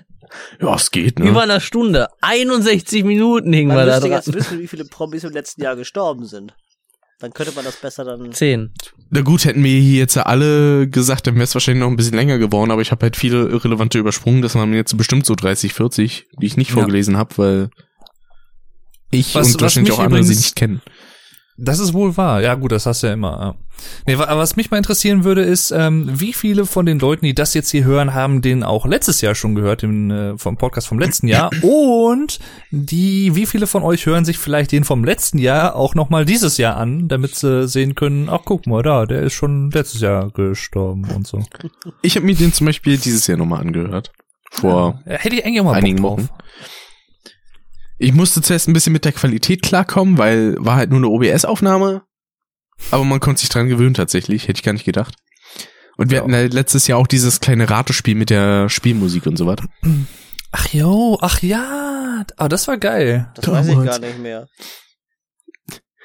ja, 0.60 0.74
es 0.74 0.90
geht, 0.92 1.18
ne? 1.18 1.28
Über 1.28 1.42
einer 1.42 1.60
Stunde. 1.60 2.08
61 2.20 3.04
Minuten 3.04 3.52
hingen 3.52 3.68
Man 3.68 3.78
wir 3.78 3.86
da 3.86 3.92
müsste 3.94 4.08
dran. 4.08 4.18
jetzt 4.18 4.34
wissen, 4.34 4.60
wie 4.60 4.68
viele 4.68 4.84
Promis 4.84 5.24
im 5.24 5.32
letzten 5.32 5.62
Jahr 5.62 5.74
gestorben 5.74 6.24
sind. 6.24 6.54
Dann 7.20 7.32
könnte 7.32 7.52
man 7.54 7.64
das 7.64 7.76
besser 7.76 8.04
dann. 8.04 8.32
Zehn. 8.32 8.70
Na 9.10 9.22
gut, 9.22 9.44
hätten 9.44 9.64
wir 9.64 9.80
hier 9.80 9.98
jetzt 9.98 10.16
alle 10.16 10.88
gesagt, 10.88 11.26
dann 11.26 11.34
wäre 11.34 11.44
es 11.44 11.54
wahrscheinlich 11.54 11.80
noch 11.82 11.90
ein 11.90 11.96
bisschen 11.96 12.14
länger 12.14 12.38
geworden, 12.38 12.70
aber 12.70 12.80
ich 12.82 12.92
habe 12.92 13.02
halt 13.02 13.16
viele 13.16 13.48
irrelevante 13.48 13.98
übersprungen, 13.98 14.40
das 14.42 14.54
waren 14.54 14.72
jetzt 14.72 14.96
bestimmt 14.96 15.26
so 15.26 15.34
30, 15.34 15.72
40, 15.74 16.26
die 16.40 16.46
ich 16.46 16.56
nicht 16.56 16.68
Ja. 16.70 16.74
vorgelesen 16.74 17.16
habe, 17.16 17.36
weil 17.38 17.70
ich 19.10 19.34
Was- 19.34 19.48
und 19.48 19.54
was 19.54 19.62
wahrscheinlich 19.62 19.92
mich 19.92 19.98
auch 19.98 20.04
andere 20.04 20.22
sie 20.22 20.36
nicht 20.36 20.54
kennen. 20.54 20.80
Das 21.60 21.80
ist 21.80 21.92
wohl 21.92 22.16
wahr. 22.16 22.40
Ja, 22.40 22.54
gut, 22.54 22.70
das 22.70 22.86
hast 22.86 23.02
du 23.02 23.08
ja 23.08 23.12
immer. 23.14 23.56
Nee, 24.06 24.16
was 24.16 24.54
mich 24.54 24.70
mal 24.70 24.76
interessieren 24.76 25.24
würde, 25.24 25.42
ist, 25.42 25.72
ähm, 25.72 26.08
wie 26.08 26.32
viele 26.32 26.66
von 26.66 26.86
den 26.86 27.00
Leuten, 27.00 27.24
die 27.24 27.34
das 27.34 27.52
jetzt 27.52 27.70
hier 27.70 27.84
hören, 27.84 28.14
haben 28.14 28.42
den 28.42 28.62
auch 28.62 28.86
letztes 28.86 29.20
Jahr 29.20 29.34
schon 29.34 29.56
gehört, 29.56 29.82
den 29.82 30.10
äh, 30.10 30.38
vom 30.38 30.56
Podcast 30.56 30.86
vom 30.86 31.00
letzten 31.00 31.26
Jahr. 31.26 31.50
Und 31.62 32.38
die, 32.70 33.34
wie 33.34 33.44
viele 33.44 33.66
von 33.66 33.82
euch 33.82 34.06
hören 34.06 34.24
sich 34.24 34.38
vielleicht 34.38 34.70
den 34.70 34.84
vom 34.84 35.04
letzten 35.04 35.38
Jahr 35.38 35.74
auch 35.74 35.96
nochmal 35.96 36.24
dieses 36.24 36.58
Jahr 36.58 36.76
an, 36.76 37.08
damit 37.08 37.34
sie 37.34 37.66
sehen 37.66 37.96
können, 37.96 38.28
ach 38.30 38.42
guck 38.44 38.68
mal, 38.68 38.84
da, 38.84 39.04
der 39.04 39.22
ist 39.22 39.32
schon 39.32 39.72
letztes 39.72 40.00
Jahr 40.00 40.30
gestorben 40.30 41.08
und 41.14 41.26
so. 41.26 41.42
Ich 42.02 42.14
habe 42.14 42.24
mir 42.24 42.36
den 42.36 42.52
zum 42.52 42.66
Beispiel 42.66 42.98
dieses 42.98 43.26
Jahr 43.26 43.36
nochmal 43.36 43.62
angehört. 43.62 44.12
Vor 44.50 45.02
Ja, 45.06 45.12
hätte 45.12 45.34
ich 45.34 45.44
eigentlich 45.44 45.60
auch 45.60 45.64
mal 45.64 45.74
einigen. 45.74 46.02
Wochen. 46.02 46.28
Ich 47.98 48.12
musste 48.14 48.42
zuerst 48.42 48.68
ein 48.68 48.72
bisschen 48.72 48.92
mit 48.92 49.04
der 49.04 49.12
Qualität 49.12 49.62
klarkommen, 49.62 50.18
weil 50.18 50.56
war 50.58 50.76
halt 50.76 50.90
nur 50.90 50.98
eine 50.98 51.08
OBS-Aufnahme. 51.08 52.02
Aber 52.92 53.04
man 53.04 53.18
konnte 53.20 53.40
sich 53.40 53.48
dran 53.48 53.68
gewöhnen 53.68 53.94
tatsächlich, 53.94 54.44
hätte 54.46 54.58
ich 54.58 54.62
gar 54.62 54.72
nicht 54.72 54.84
gedacht. 54.84 55.14
Und 55.96 56.10
wir 56.10 56.18
Ja. 56.18 56.22
hatten 56.22 56.34
halt 56.34 56.54
letztes 56.54 56.86
Jahr 56.86 56.98
auch 56.98 57.08
dieses 57.08 57.40
kleine 57.40 57.68
Ratespiel 57.68 58.14
mit 58.14 58.30
der 58.30 58.68
Spielmusik 58.68 59.26
und 59.26 59.36
so 59.36 59.46
weiter. 59.46 59.64
Ach 60.52 60.68
jo, 60.68 61.18
ach 61.20 61.42
ja, 61.42 62.24
aber 62.36 62.48
das 62.48 62.68
war 62.68 62.78
geil. 62.78 63.30
Das 63.34 63.48
weiß 63.48 63.66
ich 63.66 63.72
Damals. 63.74 63.90
gar 63.90 64.06
nicht 64.06 64.18
mehr. 64.20 64.46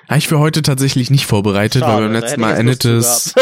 Habe 0.09 0.17
ich 0.17 0.27
für 0.27 0.39
heute 0.39 0.63
tatsächlich 0.63 1.11
nicht 1.11 1.27
vorbereitet, 1.27 1.83
weil 1.83 1.89
Schade, 1.89 2.05
beim 2.05 2.13
da 2.13 2.19
letzten 2.19 2.41
Mal 2.41 2.55
endete 2.55 2.97
es, 2.97 3.35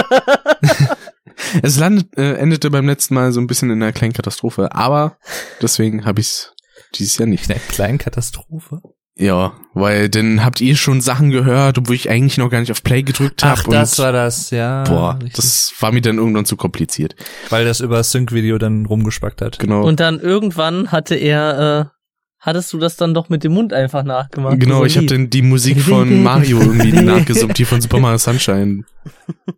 es 1.63 1.77
landet, 1.77 2.15
äh, 2.17 2.33
endete 2.35 2.69
beim 2.69 2.85
letzten 2.85 3.15
Mal 3.15 3.31
so 3.31 3.39
ein 3.39 3.47
bisschen 3.47 3.71
in 3.71 3.81
einer 3.81 3.93
kleinen 3.93 4.13
Katastrophe. 4.13 4.73
Aber 4.75 5.17
deswegen 5.61 6.05
habe 6.05 6.21
ich 6.21 6.27
es 6.27 6.53
dieses 6.95 7.17
Jahr 7.17 7.27
nicht. 7.27 7.43
In 7.43 7.55
der 7.55 7.59
kleinen 7.59 7.97
Katastrophe. 7.97 8.81
Ja, 9.17 9.53
weil 9.73 10.09
dann 10.09 10.43
habt 10.43 10.61
ihr 10.61 10.75
schon 10.75 11.01
Sachen 11.01 11.31
gehört, 11.31 11.77
obwohl 11.77 11.95
ich 11.95 12.09
eigentlich 12.09 12.37
noch 12.37 12.49
gar 12.49 12.59
nicht 12.59 12.71
auf 12.71 12.81
Play 12.81 13.03
gedrückt 13.03 13.43
habe. 13.43 13.61
Ach, 13.61 13.69
das 13.69 13.99
war 13.99 14.11
das, 14.11 14.51
ja. 14.51 14.83
Boah, 14.83 15.15
richtig. 15.15 15.33
das 15.33 15.73
war 15.79 15.91
mir 15.91 16.01
dann 16.01 16.17
irgendwann 16.17 16.45
zu 16.45 16.55
kompliziert. 16.55 17.15
Weil 17.49 17.65
das 17.65 17.81
über 17.81 18.03
Sync-Video 18.03 18.57
dann 18.57 18.85
rumgespackt 18.85 19.41
hat. 19.41 19.59
Genau. 19.59 19.83
Und 19.83 19.99
dann 19.99 20.19
irgendwann 20.19 20.91
hatte 20.91 21.15
er, 21.15 21.91
äh, 21.91 21.97
hattest 22.39 22.71
du 22.73 22.79
das 22.79 22.95
dann 22.95 23.13
doch 23.13 23.29
mit 23.29 23.43
dem 23.43 23.51
Mund 23.51 23.73
einfach 23.73 24.03
nachgemacht? 24.03 24.59
genau, 24.59 24.85
ich 24.85 24.97
habe 24.97 25.07
dann 25.07 25.29
die 25.29 25.41
Musik 25.41 25.81
von 25.81 26.23
Mario 26.23 26.59
irgendwie 26.59 26.93
nachgesummt, 26.93 27.57
die 27.57 27.65
von 27.65 27.81
Super 27.81 27.99
Mario 27.99 28.17
Sunshine. 28.17 28.85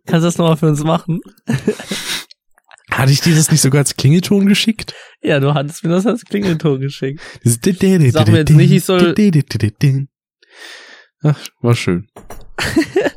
Kannst 0.04 0.24
du 0.24 0.26
das 0.26 0.36
nochmal 0.36 0.56
für 0.56 0.66
uns 0.66 0.82
machen? 0.82 1.20
Hatte 2.90 3.12
ich 3.12 3.20
dir 3.20 3.34
das 3.34 3.50
nicht 3.50 3.60
sogar 3.60 3.80
als 3.80 3.96
Klingelton 3.96 4.46
geschickt? 4.46 4.94
Ja, 5.24 5.40
du 5.40 5.54
hattest 5.54 5.82
mir 5.82 5.90
das 5.90 6.06
als 6.06 6.24
Klingelton 6.24 6.80
geschickt. 6.80 7.20
Sag 8.12 8.26
mir 8.32 8.38
jetzt 8.38 8.50
nicht, 8.58 8.70
ich 8.70 8.84
soll- 8.84 9.00
Ach, 11.22 11.38
war 11.62 11.74
schön. 11.74 12.08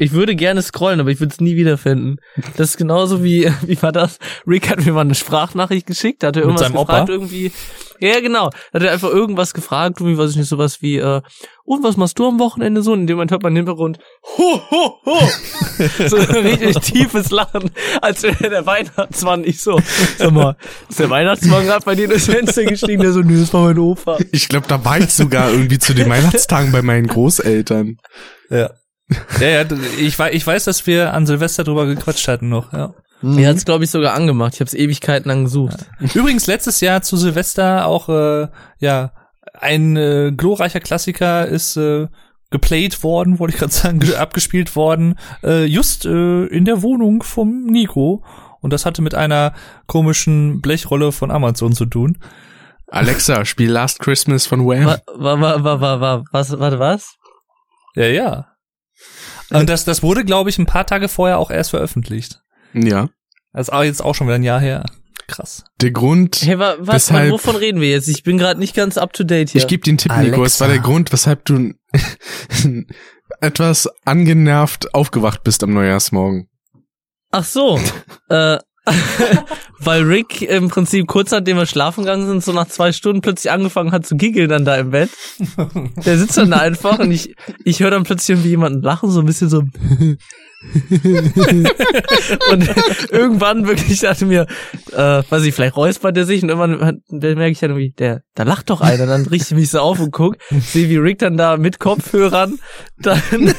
Ich 0.00 0.12
würde 0.12 0.36
gerne 0.36 0.62
scrollen, 0.62 1.00
aber 1.00 1.10
ich 1.10 1.18
würde 1.18 1.32
es 1.32 1.40
nie 1.40 1.56
wiederfinden. 1.56 2.18
Das 2.56 2.70
ist 2.70 2.76
genauso 2.76 3.24
wie, 3.24 3.50
wie 3.66 3.82
war 3.82 3.90
das? 3.90 4.18
Rick 4.46 4.70
hat 4.70 4.84
mir 4.84 4.92
mal 4.92 5.00
eine 5.00 5.16
Sprachnachricht 5.16 5.86
geschickt, 5.88 6.22
hat 6.22 6.36
er 6.36 6.42
irgendwas 6.42 6.68
gefragt, 6.70 6.90
Opa? 7.10 7.12
irgendwie. 7.12 7.50
Ja, 7.98 8.20
genau. 8.20 8.50
Hat 8.72 8.82
er 8.82 8.92
einfach 8.92 9.08
irgendwas 9.10 9.54
gefragt, 9.54 9.96
irgendwie, 10.00 10.16
weiß 10.16 10.30
ich 10.30 10.36
nicht, 10.36 10.48
sowas 10.48 10.82
wie, 10.82 10.98
äh, 10.98 11.20
und 11.68 11.84
was 11.84 11.98
machst 11.98 12.18
du 12.18 12.26
am 12.26 12.38
Wochenende 12.38 12.80
so? 12.82 12.92
Und 12.92 13.00
in 13.00 13.06
dem 13.06 13.16
Moment 13.16 13.30
hört 13.30 13.42
man 13.42 13.52
im 13.52 13.56
Hintergrund, 13.56 13.98
ho, 14.38 14.60
ho, 14.70 14.94
ho. 15.04 15.18
so 16.08 16.16
ein 16.16 16.24
richtig 16.24 16.76
tiefes 16.80 17.30
Lachen, 17.30 17.70
als 18.00 18.22
wäre 18.22 18.48
der 18.48 18.64
Weihnachtsmann. 18.64 19.44
Ich 19.44 19.60
so, 19.60 19.78
sag 20.16 20.32
mal, 20.32 20.56
ist 20.88 20.98
der 20.98 21.10
Weihnachtsmann 21.10 21.66
gerade 21.66 21.84
bei 21.84 21.94
dir 21.94 22.08
durchs 22.08 22.24
Fenster 22.24 22.64
gestiegen? 22.64 23.02
Der 23.02 23.12
so, 23.12 23.20
nö, 23.20 23.38
das 23.38 23.52
war 23.52 23.66
mein 23.66 23.78
Opa. 23.78 24.16
Ich 24.32 24.48
glaube, 24.48 24.66
da 24.66 24.82
war 24.82 24.98
ich 24.98 25.12
sogar 25.12 25.50
irgendwie 25.50 25.78
zu 25.78 25.92
den 25.92 26.08
Weihnachtstagen 26.08 26.72
bei 26.72 26.80
meinen 26.80 27.06
Großeltern. 27.06 27.98
Ja. 28.48 28.70
Ja, 29.40 29.46
ja, 29.46 29.64
ich, 29.98 30.18
ich 30.18 30.46
weiß, 30.46 30.64
dass 30.64 30.86
wir 30.86 31.12
an 31.12 31.26
Silvester 31.26 31.64
drüber 31.64 31.86
gequatscht 31.86 32.28
hatten 32.28 32.48
noch, 32.48 32.72
ja. 32.72 32.94
Er 33.22 33.48
hat's, 33.48 33.64
glaube 33.64 33.84
ich, 33.84 33.90
sogar 33.90 34.14
angemacht. 34.14 34.54
Ich 34.54 34.60
habe 34.60 34.68
es 34.68 34.74
Ewigkeiten 34.74 35.28
lang 35.28 35.44
gesucht. 35.44 35.86
Übrigens 36.14 36.46
letztes 36.46 36.80
Jahr 36.80 37.02
zu 37.02 37.16
Silvester 37.16 37.86
auch, 37.86 38.08
äh, 38.08 38.48
ja, 38.78 39.12
ein 39.60 39.96
äh, 39.96 40.32
glorreicher 40.36 40.80
Klassiker 40.80 41.46
ist 41.46 41.76
äh, 41.76 42.08
geplayt 42.50 43.02
worden, 43.02 43.38
wollte 43.38 43.54
ich 43.54 43.58
gerade 43.60 43.72
sagen, 43.72 44.00
ge- 44.00 44.16
abgespielt 44.16 44.74
worden, 44.76 45.18
äh, 45.42 45.64
just 45.64 46.06
äh, 46.06 46.44
in 46.46 46.64
der 46.64 46.82
Wohnung 46.82 47.22
vom 47.22 47.64
Nico. 47.64 48.24
Und 48.60 48.72
das 48.72 48.86
hatte 48.86 49.02
mit 49.02 49.14
einer 49.14 49.54
komischen 49.86 50.60
Blechrolle 50.60 51.12
von 51.12 51.30
Amazon 51.30 51.72
zu 51.74 51.86
tun. 51.86 52.18
Alexa, 52.88 53.44
spiel 53.44 53.70
Last 53.70 54.00
Christmas 54.00 54.46
von 54.46 54.66
Wham. 54.66 54.86
War, 54.86 55.02
war, 55.14 55.40
war, 55.40 55.64
war, 55.64 55.80
war, 55.80 56.00
war, 56.00 56.24
was, 56.32 56.58
warte, 56.58 56.78
was? 56.78 57.16
Ja, 57.94 58.06
ja. 58.06 58.46
Und 59.50 59.68
das, 59.68 59.84
das 59.84 60.02
wurde, 60.02 60.24
glaube 60.24 60.50
ich, 60.50 60.58
ein 60.58 60.66
paar 60.66 60.86
Tage 60.86 61.08
vorher 61.08 61.38
auch 61.38 61.50
erst 61.50 61.70
veröffentlicht. 61.70 62.40
Ja. 62.72 63.08
Das 63.52 63.68
ist 63.68 63.74
jetzt 63.82 64.04
auch 64.04 64.14
schon 64.14 64.26
wieder 64.26 64.36
ein 64.36 64.42
Jahr 64.42 64.60
her. 64.60 64.84
Krass. 65.28 65.62
Der 65.82 65.90
Grund, 65.92 66.40
Hey, 66.42 66.58
wa, 66.58 66.74
was, 66.80 67.10
Weshalb- 67.10 67.30
wovon 67.32 67.54
reden 67.54 67.80
wir 67.80 67.90
jetzt? 67.90 68.08
Ich 68.08 68.22
bin 68.24 68.38
gerade 68.38 68.58
nicht 68.58 68.74
ganz 68.74 68.96
up 68.96 69.12
to 69.12 69.22
date 69.24 69.50
hier. 69.50 69.60
ich 69.60 69.66
gebe 69.68 69.84
den 69.84 69.98
Tipp, 69.98 70.10
Nico, 70.16 70.42
es 70.42 70.60
Alexa. 70.60 70.60
war 70.64 70.68
der 70.68 70.78
Grund, 70.80 71.12
weshalb 71.12 71.44
du 71.44 71.74
etwas 73.40 73.88
angenervt 74.04 74.94
aufgewacht 74.94 75.44
bist 75.44 75.62
am 75.62 75.72
Neujahrsmorgen. 75.74 76.48
Ach 77.30 77.44
so, 77.44 77.78
äh, 78.30 78.58
weil 79.80 80.02
Rick 80.04 80.40
im 80.40 80.68
Prinzip 80.68 81.06
kurz 81.08 81.30
nachdem 81.30 81.58
wir 81.58 81.66
schlafen 81.66 82.04
gegangen 82.04 82.26
sind, 82.26 82.42
so 82.42 82.52
nach 82.52 82.68
zwei 82.68 82.90
Stunden 82.92 83.20
plötzlich 83.20 83.50
angefangen 83.52 83.92
hat 83.92 84.06
zu 84.06 84.16
giggeln 84.16 84.48
dann 84.48 84.64
da 84.64 84.76
im 84.76 84.90
Bett. 84.92 85.10
Der 86.06 86.16
sitzt 86.16 86.38
dann 86.38 86.50
da 86.52 86.56
einfach 86.60 86.98
und 86.98 87.12
ich, 87.12 87.34
ich 87.64 87.80
höre 87.80 87.90
dann 87.90 88.04
plötzlich 88.04 88.30
irgendwie 88.30 88.48
jemanden 88.48 88.80
lachen, 88.80 89.10
so 89.10 89.20
ein 89.20 89.26
bisschen 89.26 89.50
so. 89.50 89.62
und 92.50 92.68
irgendwann 93.10 93.66
wirklich 93.66 94.00
dachte 94.00 94.26
mir, 94.26 94.46
äh, 94.92 95.22
weiß 95.28 95.44
ich, 95.44 95.54
vielleicht 95.54 95.76
räuspert 95.76 96.16
er 96.16 96.24
sich 96.24 96.42
und 96.42 96.48
irgendwann 96.48 96.84
hat- 96.84 96.96
da 97.08 97.28
merke 97.34 97.52
ich 97.52 97.60
dann 97.60 97.70
irgendwie, 97.70 97.92
der, 97.96 98.22
da 98.34 98.42
lacht 98.42 98.70
doch 98.70 98.80
einer. 98.80 99.06
Dann 99.06 99.26
richte 99.26 99.54
ich 99.54 99.60
mich 99.60 99.70
so 99.70 99.78
auf 99.80 100.00
und 100.00 100.10
guck, 100.10 100.36
sehe 100.50 100.88
wie 100.88 100.96
Rick 100.96 101.20
dann 101.20 101.36
da 101.36 101.56
mit 101.56 101.78
Kopfhörern 101.78 102.58
dann, 102.98 103.22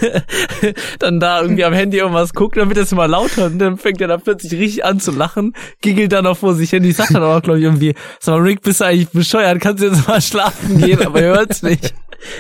dann 1.00 1.20
da 1.20 1.41
irgendwie 1.41 1.64
am 1.64 1.74
Handy 1.74 1.97
irgendwas 1.97 2.34
guckt, 2.34 2.58
dann 2.58 2.68
wird 2.68 2.78
das 2.78 2.91
immer 2.91 3.08
lauter 3.08 3.45
und 3.45 3.60
dann 3.60 3.78
fängt 3.78 4.02
er 4.02 4.08
da 4.08 4.18
plötzlich 4.18 4.52
richtig 4.60 4.84
an 4.86 5.00
zu 5.00 5.12
lachen, 5.12 5.54
giggelt 5.82 6.12
dann 6.12 6.28
auch 6.28 6.38
vor 6.38 6.54
sich 6.56 6.70
hin. 6.70 6.84
Ich 6.84 6.97
sag 6.97 7.10
dann 7.10 7.24
auch, 7.24 7.41
glaube 7.41 7.60
ich, 7.60 7.66
irgendwie, 7.66 7.95
sag 8.20 8.34
mal, 8.36 8.41
Rick, 8.41 8.62
bist 8.62 8.82
du 8.82 8.86
eigentlich 8.86 9.10
bescheuert? 9.10 9.60
Kannst 9.62 9.82
du 9.84 9.88
jetzt 9.88 10.08
mal 10.08 10.22
schlafen 10.22 10.82
gehen? 10.82 11.02
Aber 11.06 11.22
er 11.22 11.36
hört's 11.38 11.64
nicht. 11.64 11.93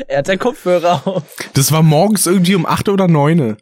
Er 0.09 0.17
hat 0.19 0.27
den 0.27 0.39
Kopfhörer 0.39 1.01
auf. 1.07 1.23
Das 1.53 1.71
war 1.71 1.81
morgens 1.81 2.25
irgendwie 2.27 2.55
um 2.55 2.65
acht 2.65 2.89
oder 2.89 3.07
neune. 3.07 3.55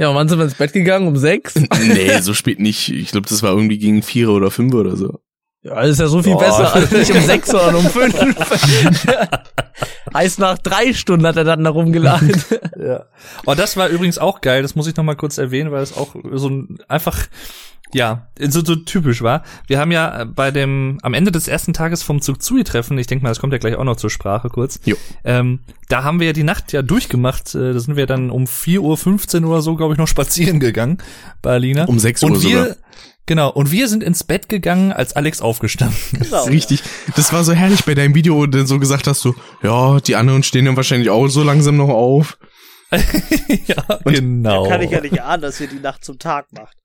Ja, 0.00 0.08
und 0.08 0.14
wann 0.14 0.30
sind 0.30 0.38
wir 0.38 0.44
ins 0.44 0.54
Bett 0.54 0.72
gegangen? 0.72 1.06
Um 1.06 1.18
sechs? 1.18 1.54
Nee, 1.78 2.18
so 2.20 2.32
spät 2.32 2.58
nicht. 2.58 2.88
Ich 2.88 3.10
glaube, 3.10 3.28
das 3.28 3.42
war 3.42 3.50
irgendwie 3.50 3.76
gegen 3.76 4.02
vier 4.02 4.30
oder 4.30 4.50
fünf 4.50 4.72
oder 4.72 4.96
so. 4.96 5.20
Ja, 5.62 5.74
das 5.82 5.90
ist 5.90 6.00
ja 6.00 6.06
so 6.06 6.22
viel 6.22 6.32
Boah. 6.32 6.40
besser 6.40 6.74
als 6.74 6.90
nicht 6.90 7.14
um 7.14 7.20
sechs, 7.20 7.50
sondern 7.50 7.74
um 7.74 7.84
fünf. 7.84 8.16
heißt, 10.14 10.38
nach 10.38 10.56
drei 10.56 10.94
Stunden 10.94 11.26
hat 11.26 11.36
er 11.36 11.44
dann 11.44 11.62
da 11.62 11.70
rumgeladen. 11.70 12.32
Ja. 12.82 13.04
Oh, 13.44 13.54
das 13.54 13.76
war 13.76 13.88
übrigens 13.88 14.16
auch 14.16 14.40
geil, 14.40 14.62
das 14.62 14.74
muss 14.74 14.86
ich 14.86 14.96
noch 14.96 15.04
mal 15.04 15.16
kurz 15.16 15.36
erwähnen, 15.36 15.70
weil 15.70 15.82
es 15.82 15.94
auch 15.94 16.14
so 16.32 16.48
ein 16.48 16.78
einfach 16.88 17.26
ja, 17.92 18.28
so, 18.38 18.64
so 18.64 18.76
typisch 18.76 19.22
war. 19.22 19.42
Wir 19.66 19.78
haben 19.78 19.92
ja 19.92 20.24
bei 20.24 20.50
dem, 20.50 20.98
am 21.02 21.14
Ende 21.14 21.32
des 21.32 21.48
ersten 21.48 21.72
Tages 21.72 22.02
vom 22.02 22.20
Zugzui-Treffen, 22.20 22.98
ich 22.98 23.06
denke 23.06 23.22
mal, 23.22 23.30
das 23.30 23.40
kommt 23.40 23.52
ja 23.52 23.58
gleich 23.58 23.76
auch 23.76 23.84
noch 23.84 23.96
zur 23.96 24.10
Sprache 24.10 24.48
kurz, 24.48 24.80
Jo. 24.84 24.96
ähm, 25.24 25.60
da 25.88 26.04
haben 26.04 26.20
wir 26.20 26.28
ja 26.28 26.32
die 26.32 26.44
Nacht 26.44 26.72
ja 26.72 26.82
durchgemacht, 26.82 27.54
äh, 27.54 27.72
da 27.72 27.80
sind 27.80 27.96
wir 27.96 28.06
dann 28.06 28.30
um 28.30 28.44
4.15 28.44 29.42
Uhr 29.42 29.50
oder 29.50 29.62
so, 29.62 29.76
glaube 29.76 29.94
ich, 29.94 29.98
noch 29.98 30.08
spazieren 30.08 30.60
gegangen 30.60 30.98
bei 31.42 31.52
Alina. 31.52 31.84
Um 31.84 31.98
6 31.98 32.22
Uhr 32.22 32.30
und 32.30 32.42
wir, 32.42 32.62
sogar. 32.62 32.76
Genau, 33.26 33.50
und 33.50 33.70
wir 33.70 33.86
sind 33.86 34.02
ins 34.02 34.24
Bett 34.24 34.48
gegangen, 34.48 34.92
als 34.92 35.14
Alex 35.14 35.40
aufgestanden 35.40 35.96
ist. 36.20 36.30
Genau, 36.30 36.44
Richtig. 36.46 36.82
Das 37.14 37.32
war 37.32 37.44
so 37.44 37.52
herrlich 37.52 37.84
bei 37.84 37.94
deinem 37.94 38.14
Video, 38.14 38.34
wo 38.34 38.46
du 38.46 38.66
so 38.66 38.80
gesagt 38.80 39.06
hast, 39.06 39.20
so, 39.20 39.34
ja, 39.62 40.00
die 40.00 40.16
anderen 40.16 40.42
stehen 40.42 40.64
dann 40.64 40.76
wahrscheinlich 40.76 41.10
auch 41.10 41.28
so 41.28 41.44
langsam 41.44 41.76
noch 41.76 41.90
auf. 41.90 42.38
ja, 43.66 44.00
genau. 44.04 44.68
Kann 44.68 44.82
ich 44.82 44.90
ja 44.90 45.00
nicht 45.00 45.22
ahnen, 45.22 45.42
dass 45.42 45.60
ihr 45.60 45.68
die 45.68 45.78
Nacht 45.78 46.04
zum 46.04 46.18
Tag 46.18 46.46
macht. 46.52 46.76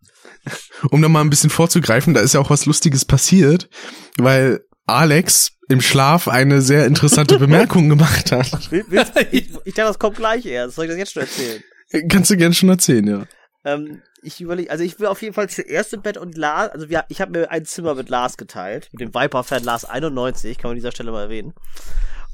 Um 0.92 1.02
da 1.02 1.10
mal 1.10 1.22
ein 1.22 1.30
bisschen 1.30 1.50
vorzugreifen, 1.50 2.14
da 2.14 2.22
ist 2.22 2.34
ja 2.34 2.40
auch 2.40 2.50
was 2.50 2.66
Lustiges 2.66 3.06
passiert, 3.06 3.70
weil 4.18 4.62
Alex 4.86 5.54
im 5.70 5.82
Schlaf 5.82 6.28
eine 6.28 6.62
sehr 6.62 6.86
interessante 6.86 7.40
Bemerkung 7.40 7.90
gemacht 7.90 8.32
hat. 8.32 8.52
Ich, 8.72 9.50
ich 9.64 9.74
dachte, 9.74 9.88
das 9.90 10.00
kommt 10.00 10.18
gleich 10.18 10.46
erst. 10.46 10.76
Soll 10.76 10.86
ich 10.86 10.92
das 10.92 10.98
jetzt 11.00 11.14
schon 11.14 11.24
erzählen? 11.24 11.64
Kannst 12.10 12.30
du 12.32 12.38
gerne 12.38 12.54
schon 12.54 12.70
erzählen, 12.70 13.08
ja. 13.08 13.24
Ähm, 13.64 14.02
ich 14.22 14.42
überlege, 14.42 14.70
also 14.70 14.84
ich 14.84 15.00
will 15.00 15.08
auf 15.08 15.22
jeden 15.22 15.34
Fall 15.34 15.50
zuerst 15.50 15.94
im 15.94 16.02
Bett 16.02 16.18
und 16.18 16.38
Lars, 16.38 16.70
also 16.72 16.90
wir, 16.90 17.06
ich 17.10 17.22
habe 17.22 17.32
mir 17.40 17.50
ein 17.52 17.66
Zimmer 17.66 17.96
mit 17.96 18.10
Lars 18.10 18.38
geteilt, 18.38 18.90
mit 18.92 19.02
dem 19.02 19.14
Viper-Fan 19.14 19.64
Lars 19.64 19.86
91, 19.86 20.58
kann 20.58 20.70
man 20.70 20.72
an 20.74 20.76
dieser 20.78 20.92
Stelle 20.92 21.12
mal 21.12 21.24
erwähnen. 21.24 21.54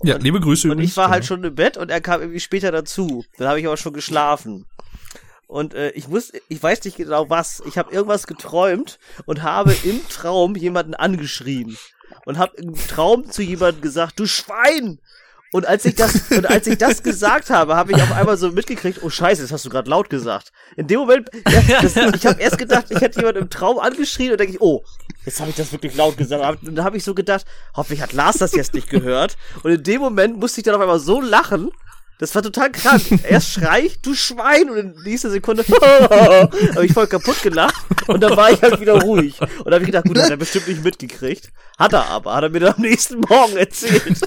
Ja, 0.04 0.18
liebe 0.18 0.40
Grüße 0.40 0.68
Und 0.68 0.74
übrigens. 0.74 0.92
ich 0.92 0.98
war 0.98 1.10
halt 1.10 1.22
Genau. 1.24 1.28
schon 1.28 1.44
im 1.44 1.56
Bett 1.56 1.78
und 1.78 1.92
er 1.92 2.02
kam 2.02 2.22
irgendwie 2.22 2.40
später 2.40 2.72
dazu. 2.72 3.24
Dann 3.38 3.48
habe 3.48 3.60
ich 3.60 3.68
aber 3.68 3.78
schon 3.78 3.94
geschlafen. 3.94 4.66
Und 5.52 5.74
äh, 5.74 5.90
ich 5.90 6.08
muss, 6.08 6.32
ich 6.48 6.64
weiß 6.64 6.82
nicht 6.86 6.96
genau 6.96 7.30
was. 7.30 7.62
Ich 7.66 7.78
habe 7.78 7.94
irgendwas 7.94 8.26
geträumt 8.26 9.00
und 9.26 9.44
habe 9.44 9.76
im 9.84 10.08
Traum 10.08 10.56
jemanden 10.56 10.94
angeschrien 10.94 11.78
und 12.24 12.38
habe 12.38 12.56
im 12.56 12.74
Traum 12.88 13.30
zu 13.30 13.42
jemandem 13.42 13.82
gesagt: 13.82 14.18
"Du 14.18 14.28
Schwein!" 14.28 15.02
Und 15.52 15.66
als 15.66 15.84
ich 15.84 15.96
das 15.96 16.32
und 16.32 16.50
als 16.50 16.68
ich 16.68 16.78
das 16.78 17.04
gesagt 17.04 17.50
habe, 17.50 17.76
habe 17.76 17.92
ich 17.92 18.02
auf 18.02 18.14
einmal 18.14 18.38
so 18.38 18.50
mitgekriegt: 18.50 19.04
"Oh 19.04 19.10
Scheiße, 19.10 19.42
das 19.42 19.52
hast 19.52 19.66
du 19.66 19.70
gerade 19.70 19.90
laut 19.90 20.10
gesagt." 20.10 20.54
In 20.78 20.88
dem 20.88 21.02
Moment, 21.02 21.30
ja, 21.68 21.82
das, 21.82 21.98
ich 21.98 22.26
habe 22.26 22.42
erst 22.42 22.58
gedacht, 22.58 22.86
ich 22.88 23.02
hätte 23.02 23.20
jemanden 23.20 23.42
im 23.42 23.50
Traum 23.50 23.78
angeschrien 23.78 24.32
und 24.32 24.40
denke 24.40 24.54
ich: 24.54 24.62
"Oh, 24.62 24.86
jetzt 25.26 25.42
habe 25.42 25.50
ich 25.50 25.58
das 25.58 25.74
wirklich 25.74 25.98
laut 25.98 26.16
gesagt." 26.16 26.64
Und 26.64 26.76
dann 26.76 26.86
habe 26.86 26.96
ich 26.96 27.04
so 27.04 27.14
gedacht: 27.14 27.46
Hoffentlich 27.76 28.02
hat 28.02 28.14
Lars 28.14 28.38
das 28.38 28.54
jetzt 28.54 28.74
nicht 28.74 28.90
gehört. 28.90 29.36
Und 29.64 29.72
in 29.72 29.84
dem 29.84 30.00
Moment 30.00 30.40
musste 30.40 30.62
ich 30.62 30.64
dann 30.64 30.76
auf 30.76 30.82
einmal 30.82 31.00
so 31.02 31.20
lachen. 31.20 31.72
Das 32.22 32.36
war 32.36 32.44
total 32.44 32.72
krank. 32.72 33.02
Erst 33.28 33.54
schrei 33.54 33.82
ich, 33.88 34.00
du 34.00 34.14
Schwein, 34.14 34.70
und 34.70 34.78
in 34.78 34.94
nächster 35.04 35.32
Sekunde 35.32 35.66
habe 35.70 36.86
ich 36.86 36.94
voll 36.94 37.08
kaputt 37.08 37.42
gelacht 37.42 37.84
und 38.08 38.22
dann 38.22 38.38
war 38.38 38.52
ich 38.52 38.62
halt 38.62 38.80
wieder 38.80 39.02
ruhig. 39.02 39.42
Und 39.42 39.66
da 39.66 39.72
habe 39.72 39.80
ich 39.80 39.88
gedacht, 39.88 40.06
gut, 40.06 40.20
hat 40.20 40.30
er 40.30 40.38
bestimmt 40.38 40.68
nicht 40.68 40.84
mitgekriegt. 40.84 41.50
Hat 41.80 41.94
er 41.94 42.06
aber, 42.06 42.36
hat 42.36 42.44
er 42.44 42.50
mir 42.50 42.60
dann 42.60 42.76
am 42.76 42.82
nächsten 42.84 43.22
Morgen 43.22 43.58
erzählt. 43.58 44.22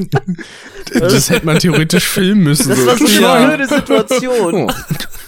Das 0.92 1.30
hätte 1.30 1.46
man 1.46 1.60
theoretisch 1.60 2.04
filmen 2.04 2.42
müssen. 2.42 2.68
Das 2.70 2.84
war 2.84 2.96
so 2.98 3.06
eine 3.06 3.20
Ja. 3.20 3.46
blöde 3.46 3.68
Situation. 3.68 4.54
Oh. 4.68 4.72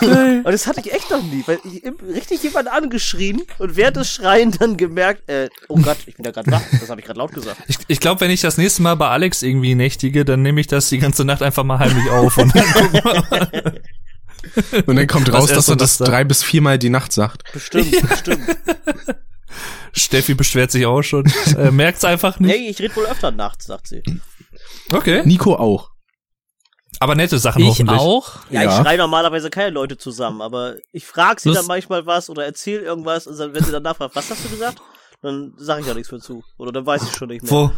Und 0.00 0.44
das 0.44 0.66
hatte 0.66 0.80
ich 0.80 0.92
echt 0.92 1.10
noch 1.10 1.22
nie, 1.22 1.42
weil 1.46 1.58
ich 1.64 1.82
richtig 2.14 2.42
jemand 2.42 2.68
angeschrien 2.68 3.42
und 3.58 3.76
während 3.76 3.96
des 3.96 4.10
Schreien 4.10 4.52
dann 4.52 4.76
gemerkt, 4.76 5.28
äh, 5.28 5.48
oh 5.68 5.78
Gott, 5.78 5.98
ich 6.06 6.16
bin 6.16 6.24
ja 6.24 6.30
gerade 6.30 6.50
wach. 6.50 6.62
Das 6.80 6.88
habe 6.88 7.00
ich 7.00 7.06
gerade 7.06 7.18
laut 7.18 7.32
gesagt. 7.32 7.60
Ich, 7.68 7.78
ich 7.88 8.00
glaube, 8.00 8.20
wenn 8.20 8.30
ich 8.30 8.40
das 8.40 8.56
nächste 8.56 8.82
Mal 8.82 8.94
bei 8.94 9.08
Alex 9.08 9.42
irgendwie 9.42 9.74
nächtige, 9.74 10.24
dann 10.24 10.42
nehme 10.42 10.60
ich 10.60 10.66
das 10.66 10.88
die 10.88 10.98
ganze 10.98 11.24
Nacht 11.24 11.42
einfach 11.42 11.64
mal 11.64 11.78
heimlich 11.78 12.08
auf. 12.10 12.36
Und 12.38 12.54
dann 12.54 12.64
gucken 12.72 12.92
wir. 12.92 13.82
Und 14.86 14.96
dann 14.96 15.06
kommt 15.06 15.32
raus, 15.32 15.50
dass 15.50 15.68
er 15.68 15.76
das 15.76 15.98
sagt. 15.98 16.10
drei 16.10 16.24
bis 16.24 16.42
viermal 16.42 16.78
die 16.78 16.90
Nacht 16.90 17.12
sagt. 17.12 17.42
Bestimmt, 17.52 18.08
bestimmt. 18.08 18.42
Steffi 19.92 20.34
beschwert 20.34 20.70
sich 20.70 20.86
auch 20.86 21.02
schon. 21.02 21.30
Äh, 21.58 21.70
merkt's 21.70 22.04
einfach 22.04 22.38
nicht. 22.38 22.56
Nee, 22.56 22.68
ich 22.68 22.78
rede 22.80 22.94
wohl 22.96 23.06
öfter 23.06 23.30
nachts, 23.32 23.66
sagt 23.66 23.88
sie. 23.88 24.02
Okay. 24.92 25.22
Nico 25.24 25.56
auch. 25.56 25.90
Aber 27.00 27.14
nette 27.14 27.38
Sachen 27.38 27.62
Ich 27.62 27.68
hoffentlich. 27.70 27.98
auch. 27.98 28.32
Ja, 28.50 28.62
Ja. 28.62 28.68
ich 28.70 28.76
schreie 28.84 28.98
normalerweise 28.98 29.48
keine 29.50 29.70
Leute 29.70 29.96
zusammen, 29.96 30.40
aber 30.42 30.74
ich 30.92 31.06
frage 31.06 31.40
sie 31.40 31.48
Lust- 31.48 31.60
dann 31.60 31.66
manchmal 31.66 32.04
was 32.06 32.28
oder 32.30 32.44
erzähle 32.44 32.82
irgendwas 32.82 33.26
und 33.26 33.38
dann, 33.38 33.54
wenn 33.54 33.64
sie 33.64 33.72
dann 33.72 33.82
nachfragt, 33.82 34.14
was 34.14 34.30
hast 34.30 34.44
du 34.44 34.50
gesagt? 34.50 34.80
Dann 35.22 35.52
sage 35.56 35.80
ich 35.80 35.86
ja 35.86 35.94
nichts 35.94 36.12
mehr 36.12 36.20
zu. 36.20 36.42
Oder 36.58 36.72
dann 36.72 36.86
weiß 36.86 37.02
ich 37.02 37.12
schon 37.16 37.28
nicht 37.28 37.42
mehr. 37.42 37.50
Wo, 37.50 37.70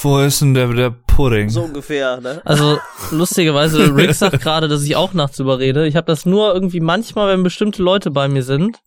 wo 0.00 0.18
ist 0.20 0.40
denn 0.40 0.54
der, 0.54 0.68
der 0.68 0.90
Pudding? 0.90 1.48
So 1.50 1.62
ungefähr, 1.62 2.20
ne? 2.20 2.40
Also 2.44 2.78
lustigerweise, 3.10 3.94
Rick 3.96 4.14
sagt 4.14 4.40
gerade, 4.40 4.68
dass 4.68 4.82
ich 4.82 4.94
auch 4.96 5.12
nachts 5.12 5.38
überrede. 5.40 5.86
Ich 5.86 5.96
habe 5.96 6.06
das 6.06 6.24
nur 6.26 6.54
irgendwie 6.54 6.80
manchmal, 6.80 7.28
wenn 7.32 7.42
bestimmte 7.42 7.82
Leute 7.82 8.10
bei 8.12 8.28
mir 8.28 8.42
sind. 8.42 8.78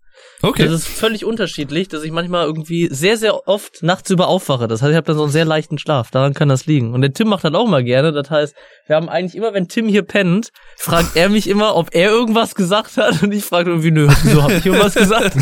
Okay. 0.42 0.66
Das 0.66 0.74
ist 0.74 0.88
völlig 0.88 1.26
unterschiedlich, 1.26 1.88
dass 1.88 2.04
ich 2.04 2.12
manchmal 2.12 2.46
irgendwie 2.46 2.88
sehr, 2.92 3.18
sehr 3.18 3.48
oft 3.48 3.84
nachts 3.84 4.10
über 4.10 4.28
aufwache. 4.28 4.68
Das 4.68 4.82
heißt, 4.82 4.92
ich 4.92 4.98
habe 4.98 5.06
dann 5.06 5.18
so 5.18 5.24
einen 5.24 5.32
sehr 5.32 5.46
leichten 5.46 5.78
Schlaf. 5.78 6.12
Daran 6.12 6.34
kann 6.34 6.50
das 6.50 6.66
liegen. 6.66 6.94
Und 6.94 7.02
der 7.02 7.14
Tim 7.14 7.28
macht 7.28 7.44
das 7.44 7.54
auch 7.54 7.68
mal 7.68 7.84
gerne. 7.84 8.12
Das 8.12 8.30
heißt, 8.30 8.56
wir 8.88 8.96
haben 8.96 9.10
eigentlich 9.10 9.36
immer, 9.36 9.54
wenn 9.54 9.68
Tim 9.68 9.88
hier 9.88 10.02
pennt, 10.02 10.52
fragt 10.78 11.16
er 11.16 11.30
mich 11.30 11.48
immer, 11.48 11.76
ob 11.76 11.94
er 11.94 12.10
irgendwas 12.10 12.56
gesagt 12.56 12.98
hat. 12.98 13.22
Und 13.22 13.32
ich 13.32 13.44
frage 13.44 13.70
irgendwie, 13.70 13.92
nö, 13.92 14.08
wieso 14.24 14.42
habe 14.42 14.54
ich 14.54 14.66
irgendwas 14.66 14.96
gesagt? 14.96 15.36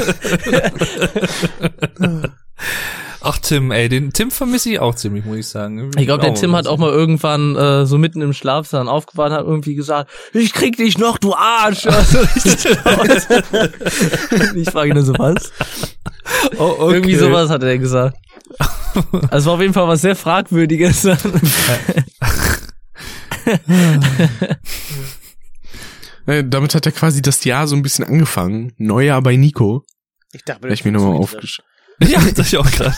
Ach, 3.22 3.38
Tim, 3.38 3.72
ey, 3.72 3.90
den 3.90 4.14
Tim 4.14 4.32
vermisse 4.32 4.70
ich 4.70 4.80
auch 4.80 4.96
ziemlich, 4.96 5.26
muss 5.26 5.38
ich 5.38 5.48
sagen. 5.48 5.92
Ich 5.98 6.06
glaube, 6.06 6.24
der 6.24 6.36
Tim 6.36 6.56
hat 6.56 6.68
auch 6.68 6.78
mal 6.78 6.92
irgendwann 6.92 7.56
äh, 7.56 7.86
so 7.86 7.98
mitten 7.98 8.22
im 8.22 8.32
Schlaf 8.32 8.70
dann 8.70 8.88
aufgewacht 8.88 9.32
und 9.32 9.36
hat 9.36 9.46
irgendwie 9.46 9.76
gesagt, 9.76 10.10
ich 10.34 10.54
krieg 10.54 10.78
dich 10.78 10.98
noch, 10.98 11.18
du 11.18 11.34
Arsch. 11.34 11.88
Also 12.00 12.20
ich 14.56 14.70
frage 14.70 14.90
ihn 14.90 14.96
nur 14.96 15.04
so, 15.04 15.14
was? 15.18 15.52
oh, 16.58 16.76
okay. 16.80 16.94
Irgendwie 16.94 17.16
sowas 17.16 17.50
hat 17.50 17.64
er 17.64 17.78
gesagt. 17.78 18.18
Also 19.30 19.48
war 19.48 19.56
auf 19.56 19.62
jeden 19.62 19.74
Fall 19.74 19.88
was 19.88 20.02
sehr 20.02 20.16
Fragwürdiges. 20.16 21.08
Äh, 26.26 26.44
damit 26.48 26.76
hat 26.76 26.86
er 26.86 26.92
quasi 26.92 27.22
das 27.22 27.44
Jahr 27.44 27.68
so 27.68 27.76
ein 27.76 27.82
bisschen 27.82 28.06
angefangen. 28.06 28.74
Neujahr 28.78 29.22
bei 29.22 29.36
Nico. 29.36 29.86
Ich 30.32 30.44
dachte 30.44 30.68
ich 30.68 30.86
mir 30.86 30.92
nochmal 30.92 31.18
aufgeschrieben. 31.18 31.69
Ja, 32.08 32.20
das 32.34 32.48
ich 32.48 32.58
auch 32.58 32.70
gerade. 32.72 32.96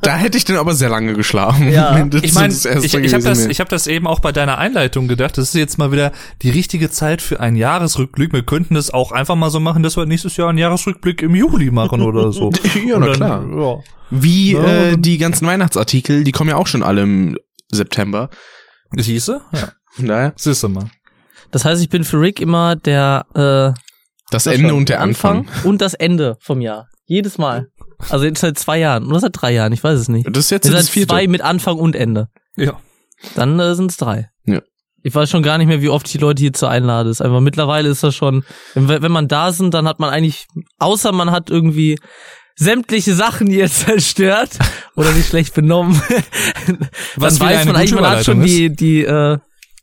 Da 0.00 0.16
hätte 0.16 0.38
ich 0.38 0.44
dann 0.44 0.56
aber 0.56 0.74
sehr 0.74 0.88
lange 0.88 1.14
geschlafen. 1.14 1.68
Ja. 1.70 2.04
das 2.04 2.22
Ich 2.22 2.34
meine, 2.34 2.52
das 2.54 2.64
ich, 2.64 2.94
ich 2.94 3.14
habe 3.14 3.24
das, 3.24 3.46
ich 3.46 3.60
hab 3.60 3.68
das 3.68 3.86
eben 3.86 4.06
auch 4.06 4.20
bei 4.20 4.30
deiner 4.30 4.58
Einleitung 4.58 5.08
gedacht. 5.08 5.36
Das 5.38 5.48
ist 5.48 5.54
jetzt 5.54 5.78
mal 5.78 5.90
wieder 5.90 6.12
die 6.42 6.50
richtige 6.50 6.90
Zeit 6.90 7.20
für 7.20 7.40
einen 7.40 7.56
Jahresrückblick. 7.56 8.32
Wir 8.32 8.44
könnten 8.44 8.74
das 8.74 8.90
auch 8.90 9.10
einfach 9.10 9.34
mal 9.34 9.50
so 9.50 9.58
machen, 9.58 9.82
dass 9.82 9.96
wir 9.96 10.06
nächstes 10.06 10.36
Jahr 10.36 10.50
einen 10.50 10.58
Jahresrückblick 10.58 11.22
im 11.22 11.34
Juli 11.34 11.70
machen 11.70 12.02
oder 12.02 12.32
so. 12.32 12.50
Ja, 12.86 12.98
na 12.98 13.06
dann, 13.06 13.16
klar. 13.16 13.44
Ja. 13.56 13.78
Wie 14.10 14.52
Ja, 14.52 14.64
äh, 14.64 14.96
die 14.98 15.18
ganzen 15.18 15.46
Weihnachtsartikel, 15.46 16.24
die 16.24 16.32
kommen 16.32 16.50
ja 16.50 16.56
auch 16.56 16.66
schon 16.66 16.82
alle 16.82 17.02
im 17.02 17.38
September. 17.70 18.30
Siehste? 18.96 19.40
Ja. 19.52 19.72
Daher, 19.98 20.32
Siehste 20.36 20.68
mal. 20.68 20.90
Das 21.50 21.64
heißt, 21.64 21.82
ich 21.82 21.88
bin 21.88 22.04
für 22.04 22.20
Rick 22.20 22.40
immer 22.40 22.76
der 22.76 23.26
äh, 23.34 23.78
das 24.30 24.44
sag 24.44 24.54
Ende 24.54 24.74
und 24.74 24.88
der 24.88 25.00
Anfang. 25.00 25.46
und 25.64 25.80
das 25.82 25.94
Ende 25.94 26.36
vom 26.40 26.60
Jahr. 26.60 26.88
Jedes 27.04 27.36
Mal. 27.36 27.68
Also 28.10 28.24
jetzt 28.24 28.40
seit 28.40 28.58
zwei 28.58 28.78
Jahren. 28.78 29.06
Oder 29.06 29.20
seit 29.20 29.32
drei 29.40 29.52
Jahren, 29.52 29.72
ich 29.72 29.82
weiß 29.82 29.98
es 29.98 30.08
nicht. 30.08 30.26
Das 30.28 30.44
ist 30.44 30.50
jetzt 30.50 30.64
Jetzt 30.66 30.74
das 30.74 30.84
seit 30.86 30.92
vierte. 30.92 31.14
zwei 31.14 31.26
mit 31.26 31.40
Anfang 31.40 31.76
und 31.78 31.94
Ende. 31.96 32.28
Ja. 32.56 32.78
Dann 33.34 33.58
äh, 33.60 33.74
sind 33.74 33.90
es 33.90 33.96
drei. 33.96 34.28
Ja. 34.44 34.60
Ich 35.02 35.14
weiß 35.14 35.30
schon 35.30 35.42
gar 35.42 35.58
nicht 35.58 35.66
mehr, 35.66 35.82
wie 35.82 35.88
oft 35.88 36.06
ich 36.06 36.12
die 36.12 36.18
Leute 36.18 36.40
hierzu 36.40 36.66
einlade. 36.66 37.10
Ist 37.10 37.20
einfach 37.20 37.40
mittlerweile 37.40 37.88
ist 37.88 38.02
das 38.02 38.14
schon, 38.14 38.44
wenn, 38.74 39.02
wenn 39.02 39.12
man 39.12 39.28
da 39.28 39.52
sind, 39.52 39.74
dann 39.74 39.88
hat 39.88 39.98
man 39.98 40.10
eigentlich, 40.10 40.46
außer 40.78 41.12
man 41.12 41.30
hat 41.30 41.50
irgendwie 41.50 41.98
sämtliche 42.56 43.14
Sachen 43.14 43.48
hier 43.48 43.66
zerstört 43.70 44.50
oder 44.94 45.12
sich 45.12 45.26
schlecht 45.26 45.54
benommen, 45.54 46.00
Was 47.16 47.38
dann 47.38 47.48
weiß 47.48 47.66
man 47.66 47.76
eigentlich, 47.76 47.94
man 47.94 48.08
hat 48.08 48.24
schon 48.24 48.38
Überleitung 48.38 48.42
die, 48.42 48.74
die, 48.74 49.04
äh, 49.04 49.38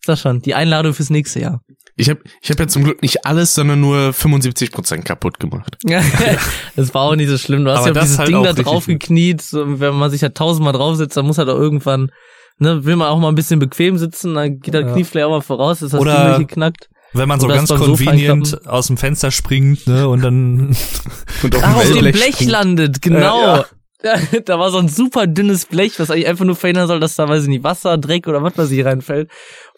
sag 0.06 0.18
schon, 0.20 0.42
die 0.42 0.54
Einladung 0.56 0.94
fürs 0.94 1.10
nächste 1.10 1.40
Jahr. 1.42 1.62
Ich 2.00 2.10
habe 2.10 2.22
ich 2.42 2.50
hab 2.50 2.60
ja 2.60 2.68
zum 2.68 2.84
Glück 2.86 3.02
nicht 3.02 3.26
alles, 3.26 3.54
sondern 3.56 3.82
nur 3.82 4.14
75 4.14 4.72
Prozent 4.72 5.04
kaputt 5.06 5.40
gemacht. 5.40 5.76
das 6.76 6.94
war 6.94 7.02
auch 7.04 7.16
nicht 7.16 7.30
so 7.30 7.38
schlimm. 7.38 7.66
Du 7.66 7.72
hast 7.72 7.80
Aber 7.80 7.88
ja 7.88 7.92
auf 7.92 7.96
das 7.96 8.04
dieses 8.06 8.20
halt 8.20 8.30
Ding 8.30 8.44
da 8.44 8.54
drauf 8.54 8.86
gekniet. 8.86 9.42
So, 9.42 9.80
wenn 9.80 9.96
man 9.96 10.10
sich 10.10 10.22
halt 10.24 10.36
tausendmal 10.36 10.74
draufsetzt, 10.74 11.18
dann 11.18 11.26
muss 11.26 11.38
halt 11.38 11.50
auch 11.50 11.58
irgendwann, 11.60 12.10
ne, 12.58 12.86
will 12.86 12.96
man 12.96 13.08
auch 13.10 13.20
mal 13.20 13.28
ein 13.30 13.36
bisschen 13.36 13.60
bequem 13.60 13.98
sitzen, 13.98 14.34
dann 14.36 14.60
geht 14.60 14.74
das 14.74 14.86
Ja. 14.86 14.94
Knie 14.94 15.04
vielleicht 15.04 15.26
auch 15.28 15.32
mal 15.32 15.42
voraus, 15.42 15.82
ist 15.82 15.94
das 15.94 16.00
Oder- 16.00 16.16
Ding 16.30 16.38
nicht 16.40 16.50
geknackt. 16.50 16.90
Wenn 17.12 17.28
man 17.28 17.40
so 17.40 17.48
Oder 17.48 17.56
ganz 17.56 17.70
convenient 17.70 18.68
aus 18.68 18.86
dem 18.88 18.96
Fenster 18.98 19.32
springt, 19.32 19.88
ne, 19.88 20.08
und 20.08 20.22
dann 20.24 20.76
Und 21.44 21.56
auf 21.56 21.64
Ach, 21.66 21.76
auf 21.78 21.82
dem 21.84 21.96
Wellblech 21.96 22.14
Blech 22.14 22.36
springt. 22.36 22.52
landet, 22.52 23.02
genau. 23.02 23.42
Ja, 23.58 23.66
Da 24.46 24.58
war 24.60 24.72
so 24.72 24.78
ein 24.78 24.88
super 24.88 25.28
dünnes 25.28 25.66
Blech, 25.66 26.00
was 26.00 26.10
eigentlich 26.12 26.28
einfach 26.28 26.46
nur 26.46 26.56
verhindern 26.56 26.88
soll, 26.88 27.00
dass 27.02 27.16
da, 27.16 27.28
weiß 27.28 27.44
ich 27.44 27.50
nicht, 27.50 27.64
Wasser, 27.64 27.98
Dreck 27.98 28.28
oder 28.28 28.42
was 28.44 28.58
weiß 28.58 28.72
ich 28.72 28.86
reinfällt. 28.86 29.30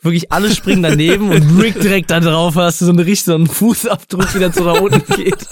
Wirklich 0.03 0.31
alle 0.31 0.53
springen 0.53 0.81
daneben 0.81 1.29
und 1.29 1.61
Rick 1.61 1.79
direkt 1.79 2.09
da 2.09 2.19
drauf, 2.19 2.55
hast 2.55 2.81
du 2.81 2.85
so 2.85 2.91
eine 2.91 3.05
richtig 3.05 3.25
so 3.25 3.35
einen 3.35 3.45
Fußabdruck, 3.45 4.33
wie 4.33 4.39
der 4.39 4.51
so 4.51 4.63
nach 4.63 4.81
unten 4.81 5.05
geht. 5.15 5.45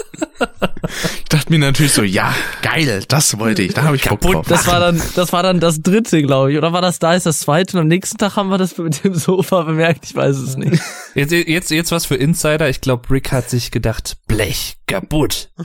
Ich 1.20 1.26
dachte 1.30 1.52
mir 1.52 1.60
natürlich 1.60 1.94
so, 1.94 2.02
ja, 2.02 2.34
geil, 2.64 3.04
das 3.08 3.38
wollte 3.38 3.62
ich, 3.62 3.76
da 3.76 3.84
habe 3.84 3.96
ich 3.96 4.10
Bock 4.10 4.22
drauf. 4.22 4.48
Das 4.48 4.66
war 4.66 4.80
dann, 4.80 5.00
das 5.16 5.32
war 5.34 5.44
dann 5.44 5.60
das 5.60 5.82
dritte, 5.82 6.24
glaube 6.24 6.52
ich. 6.52 6.58
Oder 6.58 6.74
war 6.74 6.82
das 6.82 6.98
da 6.98 7.14
ist 7.14 7.28
das 7.28 7.42
zweite 7.42 7.78
und 7.78 7.82
am 7.82 7.88
nächsten 7.88 8.18
Tag 8.18 8.38
haben 8.38 8.50
wir 8.50 8.58
das 8.58 8.76
mit 8.80 9.04
dem 9.04 9.14
Sofa 9.14 9.62
bemerkt, 9.62 10.06
ich 10.06 10.16
weiß 10.16 10.38
es 10.38 10.58
nicht. 10.58 10.82
jetzt, 11.14 11.32
jetzt, 11.32 11.70
jetzt 11.70 11.92
was 11.92 12.08
für 12.08 12.16
Insider. 12.16 12.70
Ich 12.70 12.82
glaube, 12.82 13.08
Rick 13.12 13.32
hat 13.32 13.52
sich 13.52 13.70
gedacht, 13.70 14.18
Blech, 14.28 14.78
kaputt. 14.88 15.52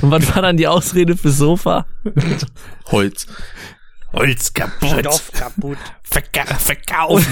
Und 0.00 0.10
was 0.10 0.34
war 0.34 0.42
dann 0.42 0.56
die 0.56 0.66
Ausrede 0.66 1.16
fürs 1.16 1.38
Sofa? 1.38 1.86
Holz. 2.86 3.28
Holz 4.12 4.52
kaputt. 4.52 4.98
Stoff 5.00 5.32
kaputt. 5.32 5.78
Verka 6.02 6.44
verkaufen. 6.58 7.24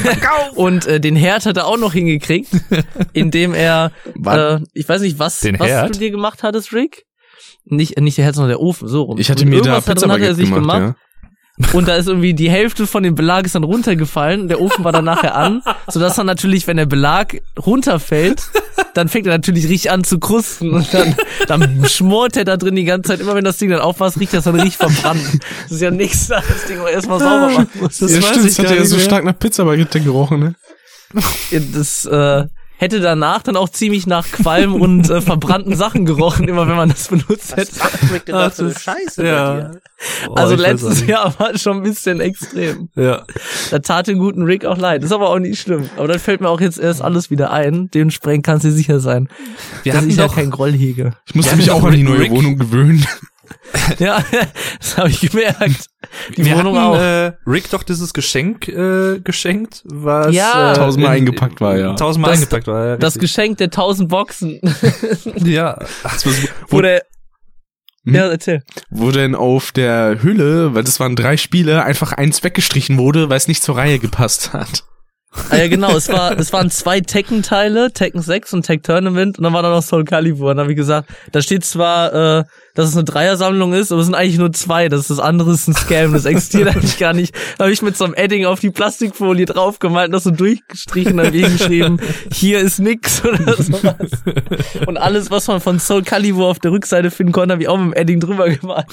Und 0.54 0.86
äh, 0.86 1.00
den 1.00 1.16
Herd 1.16 1.46
hat 1.46 1.56
er 1.56 1.66
auch 1.66 1.78
noch 1.78 1.92
hingekriegt, 1.92 2.48
indem 3.12 3.54
er, 3.54 3.90
äh, 4.26 4.60
ich 4.74 4.88
weiß 4.88 5.00
nicht, 5.02 5.18
was, 5.18 5.40
Den 5.40 5.58
was 5.58 5.68
Herd? 5.68 5.94
du 5.94 5.98
dir 5.98 6.10
gemacht 6.10 6.42
hattest, 6.42 6.72
Rick. 6.72 7.04
Nicht, 7.64 7.98
nicht 7.98 8.16
der 8.16 8.24
Herd, 8.24 8.34
sondern 8.36 8.50
der 8.50 8.60
Ofen, 8.60 8.88
so 8.88 9.02
rum. 9.02 9.18
Ich 9.18 9.28
hatte 9.30 9.42
Und 9.42 9.50
mir 9.50 9.60
da 9.62 9.70
irgendwas 9.72 9.84
Pizza 9.94 10.08
hat 10.08 10.20
er 10.20 10.34
sich 10.34 10.44
gemacht, 10.46 10.60
gemacht. 10.60 10.80
ja. 10.80 10.94
Und 11.72 11.88
da 11.88 11.96
ist 11.96 12.06
irgendwie 12.06 12.34
die 12.34 12.50
Hälfte 12.50 12.86
von 12.86 13.02
dem 13.02 13.14
Belag 13.14 13.44
ist 13.44 13.54
dann 13.54 13.64
runtergefallen. 13.64 14.48
Der 14.48 14.60
Ofen 14.60 14.84
war 14.84 14.92
dann 14.92 15.04
nachher 15.04 15.34
an, 15.34 15.62
sodass 15.88 16.16
dann 16.16 16.26
natürlich, 16.26 16.66
wenn 16.66 16.76
der 16.76 16.86
Belag 16.86 17.42
runterfällt, 17.58 18.42
dann 18.94 19.08
fängt 19.08 19.26
er 19.26 19.32
natürlich 19.32 19.64
richtig 19.64 19.90
an 19.90 20.04
zu 20.04 20.18
krusten 20.18 20.72
und 20.72 20.92
dann, 20.94 21.16
dann 21.48 21.84
schmort 21.88 22.36
er 22.36 22.44
da 22.44 22.56
drin 22.56 22.76
die 22.76 22.84
ganze 22.84 23.10
Zeit. 23.10 23.20
Immer 23.20 23.34
wenn 23.34 23.44
das 23.44 23.58
Ding 23.58 23.70
dann 23.70 23.80
aufpasst, 23.80 24.20
riecht 24.20 24.34
das 24.34 24.44
dann 24.44 24.54
richtig 24.54 24.76
verbrannt. 24.76 25.22
Das 25.64 25.72
ist 25.72 25.82
ja 25.82 25.90
nichts, 25.90 26.28
das 26.28 26.44
Ding 26.68 26.78
erstmal 26.86 27.18
sauber 27.18 27.48
machen 27.50 27.68
muss. 27.80 27.98
Das 27.98 28.12
ja, 28.12 28.18
weiß 28.18 28.28
stimmt, 28.28 28.44
ich 28.46 28.52
es 28.52 28.58
hat 28.58 28.70
ja 28.70 28.76
nicht 28.76 28.88
so 28.88 28.96
mehr. 28.96 29.04
stark 29.04 29.24
nach 29.24 29.38
Pizza 29.38 29.64
Baguette 29.64 30.00
gerochen, 30.00 30.40
ne? 30.40 30.54
Das, 31.74 32.04
äh, 32.04 32.46
hätte 32.78 33.00
danach 33.00 33.42
dann 33.42 33.56
auch 33.56 33.68
ziemlich 33.68 34.06
nach 34.06 34.26
Qualm 34.26 34.74
und 34.74 35.10
äh, 35.10 35.20
verbrannten 35.20 35.76
Sachen 35.76 36.06
gerochen, 36.06 36.48
immer 36.48 36.66
wenn 36.66 36.76
man 36.76 36.88
das 36.88 37.08
benutzt 37.08 37.52
Was 37.52 37.58
hätte. 37.58 37.78
macht 37.78 38.12
Rick 38.14 38.24
denn 38.26 38.34
da 38.36 38.46
Ach, 38.46 38.52
für 38.52 38.62
eine 38.64 38.74
Scheiße 38.78 39.26
ja. 39.26 39.52
bei 39.54 39.60
dir? 39.60 39.80
Oh, 40.28 40.34
Also 40.34 40.54
letztes. 40.54 41.06
Jahr 41.06 41.34
war 41.38 41.58
schon 41.58 41.78
ein 41.78 41.82
bisschen 41.82 42.20
extrem. 42.20 42.88
Ja. 42.94 43.24
Da 43.70 43.80
tat 43.80 44.06
den 44.06 44.18
guten 44.18 44.42
Rick 44.44 44.64
auch 44.64 44.78
leid. 44.78 45.02
Ist 45.04 45.12
aber 45.12 45.28
auch 45.30 45.38
nicht 45.40 45.60
schlimm. 45.60 45.90
Aber 45.96 46.08
dann 46.08 46.18
fällt 46.20 46.40
mir 46.40 46.48
auch 46.48 46.60
jetzt 46.60 46.78
erst 46.78 47.02
alles 47.02 47.30
wieder 47.30 47.50
ein. 47.50 47.90
Dementsprechend 47.92 48.46
kannst 48.46 48.64
du 48.64 48.68
dir 48.68 48.74
sicher 48.74 49.00
sein, 49.00 49.28
Wir 49.82 49.92
dass 49.92 50.00
hatten 50.02 50.10
ich 50.10 50.16
ja 50.16 50.26
doch, 50.28 50.34
keinen 50.36 50.50
Groll 50.50 50.72
hege. 50.72 51.14
Ich 51.26 51.34
musste 51.34 51.56
mich 51.56 51.70
auch 51.70 51.82
an 51.82 51.92
die 51.92 52.02
neue 52.04 52.20
Rick- 52.20 52.30
Wohnung 52.30 52.56
gewöhnen. 52.58 53.04
Ja, 53.98 54.22
das 54.80 54.96
habe 54.96 55.08
ich 55.10 55.20
gemerkt. 55.20 55.86
Die 56.36 56.44
wir 56.44 56.56
Wohnung 56.56 56.76
hatten, 56.76 56.86
auch. 56.86 57.00
Äh, 57.00 57.32
Rick 57.46 57.70
doch 57.70 57.82
dieses 57.82 58.12
Geschenk 58.14 58.68
äh, 58.68 59.20
geschenkt, 59.20 59.82
was 59.84 60.34
Ja. 60.34 60.72
äh, 60.72 60.76
Tausendmal 60.76 61.16
in- 61.16 61.22
eingepackt 61.22 61.60
war, 61.60 61.76
ja. 61.76 61.94
Tausendmal 61.94 62.30
Das- 62.32 62.40
eingepackt 62.40 62.66
war, 62.66 62.86
ja. 62.86 62.96
das 62.96 63.14
richtig. 63.16 63.20
Geschenk 63.30 63.58
der 63.58 63.70
tausend 63.70 64.08
Boxen. 64.08 64.60
ja. 65.44 65.78
Das 66.02 66.24
war 66.26 66.32
so- 66.32 66.48
Wo 66.68 66.76
wo, 66.78 66.80
der, 66.82 67.02
Hm? 68.04 68.14
ja, 68.14 68.28
erzähl. 68.28 68.62
wo 68.90 69.10
denn 69.10 69.34
auf 69.34 69.72
der 69.72 70.22
Hülle, 70.22 70.74
weil 70.74 70.84
das 70.84 71.00
waren 71.00 71.16
drei 71.16 71.36
Spiele, 71.36 71.82
einfach 71.82 72.12
eins 72.12 72.42
weggestrichen 72.44 72.96
wurde, 72.98 73.28
weil 73.28 73.36
es 73.36 73.48
nicht 73.48 73.62
zur 73.62 73.76
Reihe 73.76 73.98
gepasst 73.98 74.52
hat. 74.52 74.84
Ah 75.50 75.56
ja, 75.56 75.68
genau, 75.68 75.96
es 75.96 76.08
war, 76.08 76.38
es 76.38 76.52
waren 76.52 76.70
zwei 76.70 77.00
Tekken-Teile, 77.00 77.92
Tekken 77.92 78.20
6 78.20 78.52
und 78.54 78.66
Tekken 78.66 78.82
Tournament, 78.82 79.38
und 79.38 79.44
dann 79.44 79.52
war 79.52 79.62
da 79.62 79.70
noch 79.70 79.82
Soul 79.82 80.04
Calibur. 80.04 80.50
Und 80.50 80.56
dann 80.56 80.64
habe 80.64 80.72
ich 80.72 80.76
gesagt, 80.76 81.10
da 81.32 81.40
steht 81.40 81.64
zwar, 81.64 82.12
äh, 82.40 82.44
dass 82.74 82.88
es 82.88 82.94
eine 82.94 83.04
Dreiersammlung 83.04 83.72
ist, 83.72 83.90
aber 83.90 84.00
es 84.00 84.06
sind 84.06 84.14
eigentlich 84.14 84.38
nur 84.38 84.52
zwei. 84.52 84.88
Das 84.88 85.00
ist 85.00 85.10
das 85.10 85.20
andere 85.20 85.52
ist 85.52 85.66
ein 85.66 85.74
Scam, 85.74 86.12
das 86.12 86.26
existiert 86.26 86.68
eigentlich 86.74 86.98
gar 86.98 87.12
nicht. 87.12 87.34
Da 87.56 87.64
habe 87.64 87.72
ich 87.72 87.82
mit 87.82 87.96
so 87.96 88.04
einem 88.04 88.14
Edding 88.14 88.44
auf 88.46 88.60
die 88.60 88.70
Plastikfolie 88.70 89.46
draufgemalt 89.46 90.12
das 90.12 90.24
so 90.24 90.30
durchgestrichen, 90.30 91.16
dann 91.16 91.32
geschrieben, 91.32 91.98
hier 92.32 92.60
ist 92.60 92.78
nix 92.78 93.24
oder 93.24 93.54
sowas. 93.56 94.10
Und 94.86 94.96
alles, 94.96 95.30
was 95.30 95.48
man 95.48 95.60
von 95.60 95.80
Soul 95.80 96.02
Calibur 96.02 96.46
auf 96.46 96.58
der 96.58 96.72
Rückseite 96.72 97.10
finden 97.10 97.32
konnte, 97.32 97.52
habe 97.52 97.62
ich 97.62 97.68
auch 97.68 97.78
mit 97.78 97.94
dem 97.94 98.00
Edding 98.00 98.20
drüber 98.20 98.48
gemalt. 98.50 98.86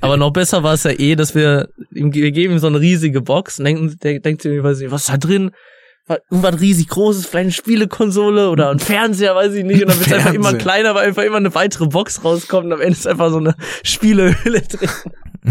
Aber 0.00 0.16
noch 0.16 0.32
besser 0.32 0.62
war 0.62 0.74
es 0.74 0.84
ja 0.84 0.90
eh, 0.92 1.14
dass 1.16 1.34
wir 1.34 1.68
ihm, 1.92 2.12
wir 2.14 2.30
geben 2.32 2.54
ihm 2.54 2.58
so 2.58 2.66
eine 2.66 2.80
riesige 2.80 3.20
Box 3.20 3.58
und 3.58 3.64
denken, 3.64 3.96
der 4.02 4.20
denkt 4.20 4.42
sich, 4.42 4.62
weiß 4.62 4.78
nicht, 4.80 4.90
was 4.90 5.02
ist 5.02 5.08
da 5.10 5.16
drin? 5.16 5.50
Was- 6.06 6.18
Irgendwas 6.30 6.60
riesig 6.60 6.88
großes, 6.88 7.26
vielleicht 7.26 7.44
eine 7.46 7.52
Spielekonsole 7.52 8.48
oder 8.50 8.70
ein 8.70 8.78
Fernseher, 8.78 9.34
weiß 9.34 9.54
ich 9.54 9.64
nicht. 9.64 9.82
Und 9.82 9.88
dann 9.90 9.98
wird 9.98 10.06
es 10.08 10.12
einfach 10.14 10.34
immer 10.34 10.54
kleiner, 10.54 10.94
weil 10.94 11.08
einfach 11.08 11.24
immer 11.24 11.36
eine 11.38 11.54
weitere 11.54 11.86
Box 11.86 12.22
rauskommt 12.24 12.66
und 12.66 12.72
am 12.74 12.80
Ende 12.80 12.92
ist 12.92 13.06
einfach 13.08 13.30
so 13.30 13.38
eine 13.38 13.54
Spielehülle 13.82 14.60
drin. 14.62 14.88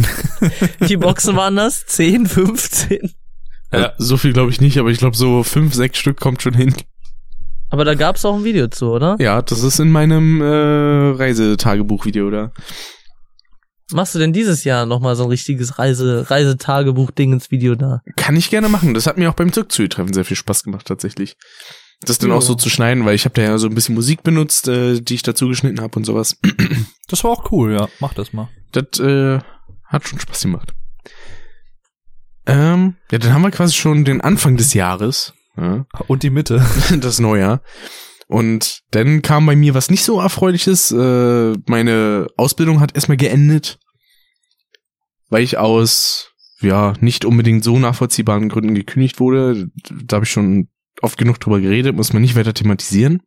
Wie 0.80 0.86
viele 0.88 1.00
Boxen 1.00 1.36
waren 1.36 1.56
das? 1.58 1.86
10, 1.86 2.26
15? 2.26 3.12
Ja. 3.74 3.94
So 3.98 4.16
viel 4.18 4.32
glaube 4.32 4.52
ich 4.52 4.62
nicht, 4.62 4.78
aber 4.78 4.90
ich 4.90 4.98
glaube 5.00 5.18
so 5.18 5.44
fünf, 5.44 5.74
sechs 5.74 5.98
Stück 5.98 6.20
kommt 6.20 6.42
schon 6.42 6.54
hin. 6.54 6.74
Aber 7.70 7.84
da 7.84 7.94
gab's 7.96 8.24
auch 8.24 8.36
ein 8.36 8.44
Video 8.46 8.68
zu, 8.68 8.92
oder? 8.92 9.18
Ja, 9.20 9.42
das 9.42 9.62
ist 9.64 9.80
in 9.80 9.92
meinem 9.92 10.40
äh, 10.42 10.46
Reisetagebuch-Video 11.18 12.30
da. 12.30 12.52
Machst 13.92 14.16
du 14.16 14.20
denn 14.20 14.34
dieses 14.34 14.64
Jahr 14.64 14.86
nochmal 14.88 15.16
so 15.16 15.24
ein 15.24 15.30
richtiges 15.30 15.78
Reise, 15.78 16.30
Reisetagebuch-Ding 16.30 17.34
ins 17.34 17.52
Video 17.52 17.76
da? 17.76 18.02
Kann 18.16 18.36
ich 18.36 18.50
gerne 18.50 18.68
machen. 18.68 18.94
Das 18.96 19.06
hat 19.06 19.18
mir 19.18 19.30
auch 19.30 19.36
beim 19.36 19.54
Zirkzui-Treffen 19.54 20.12
sehr 20.14 20.26
viel 20.26 20.38
Spaß 20.38 20.64
gemacht 20.64 20.88
tatsächlich. 20.88 21.38
Das 22.02 22.18
dann 22.18 22.32
Ja. 22.32 22.36
auch 22.36 22.42
so 22.42 22.56
zu 22.56 22.70
schneiden, 22.70 23.06
weil 23.06 23.16
ich 23.16 23.26
habe 23.26 23.36
da 23.36 23.44
ja 23.44 23.58
so 23.60 23.68
ein 23.68 23.76
bisschen 23.76 23.96
Musik 23.96 24.24
benutzt, 24.24 24.68
äh, 24.68 25.00
die 25.02 25.14
ich 25.16 25.24
dazu 25.24 25.48
geschnitten 25.48 25.82
habe 25.82 25.98
und 25.98 26.06
sowas. 26.06 26.38
Das 27.08 27.24
war 27.24 27.30
auch 27.30 27.52
cool, 27.52 27.74
ja. 27.74 27.88
Mach 28.00 28.16
das 28.16 28.34
mal. 28.34 28.50
Das 28.72 29.00
äh, 29.00 29.38
hat 29.86 30.08
schon 30.08 30.20
Spaß 30.20 30.42
gemacht. 30.42 30.74
Ähm, 32.48 32.96
ja, 33.12 33.20
dann 33.20 33.32
haben 33.34 33.44
wir 33.44 33.52
quasi 33.52 33.74
schon 33.76 34.06
den 34.06 34.22
Anfang 34.22 34.58
des 34.58 34.74
Jahres. 34.74 35.34
Ja, 35.56 35.86
Und 36.08 36.24
die 36.24 36.32
Mitte. 36.32 36.66
das 37.00 37.20
Neujahr. 37.20 37.62
Und 38.28 38.82
dann 38.92 39.22
kam 39.22 39.46
bei 39.46 39.56
mir 39.56 39.74
was 39.74 39.90
nicht 39.90 40.04
so 40.04 40.20
erfreuliches. 40.20 40.92
Äh, 40.92 41.54
meine 41.68 42.28
Ausbildung 42.38 42.80
hat 42.80 42.96
erstmal 42.96 43.18
geendet, 43.18 43.80
weil 45.30 45.44
ich 45.44 45.58
aus 45.58 46.32
ja 46.62 46.94
nicht 47.02 47.26
unbedingt 47.26 47.64
so 47.64 47.78
nachvollziehbaren 47.78 48.50
Gründen 48.50 48.74
gekündigt 48.74 49.20
wurde. 49.20 49.68
Da 50.04 50.16
habe 50.16 50.26
ich 50.26 50.32
schon 50.32 50.70
oft 51.02 51.18
genug 51.18 51.40
drüber 51.40 51.60
geredet, 51.60 51.96
muss 51.96 52.14
man 52.14 52.22
nicht 52.22 52.36
weiter 52.36 52.54
thematisieren. 52.54 53.22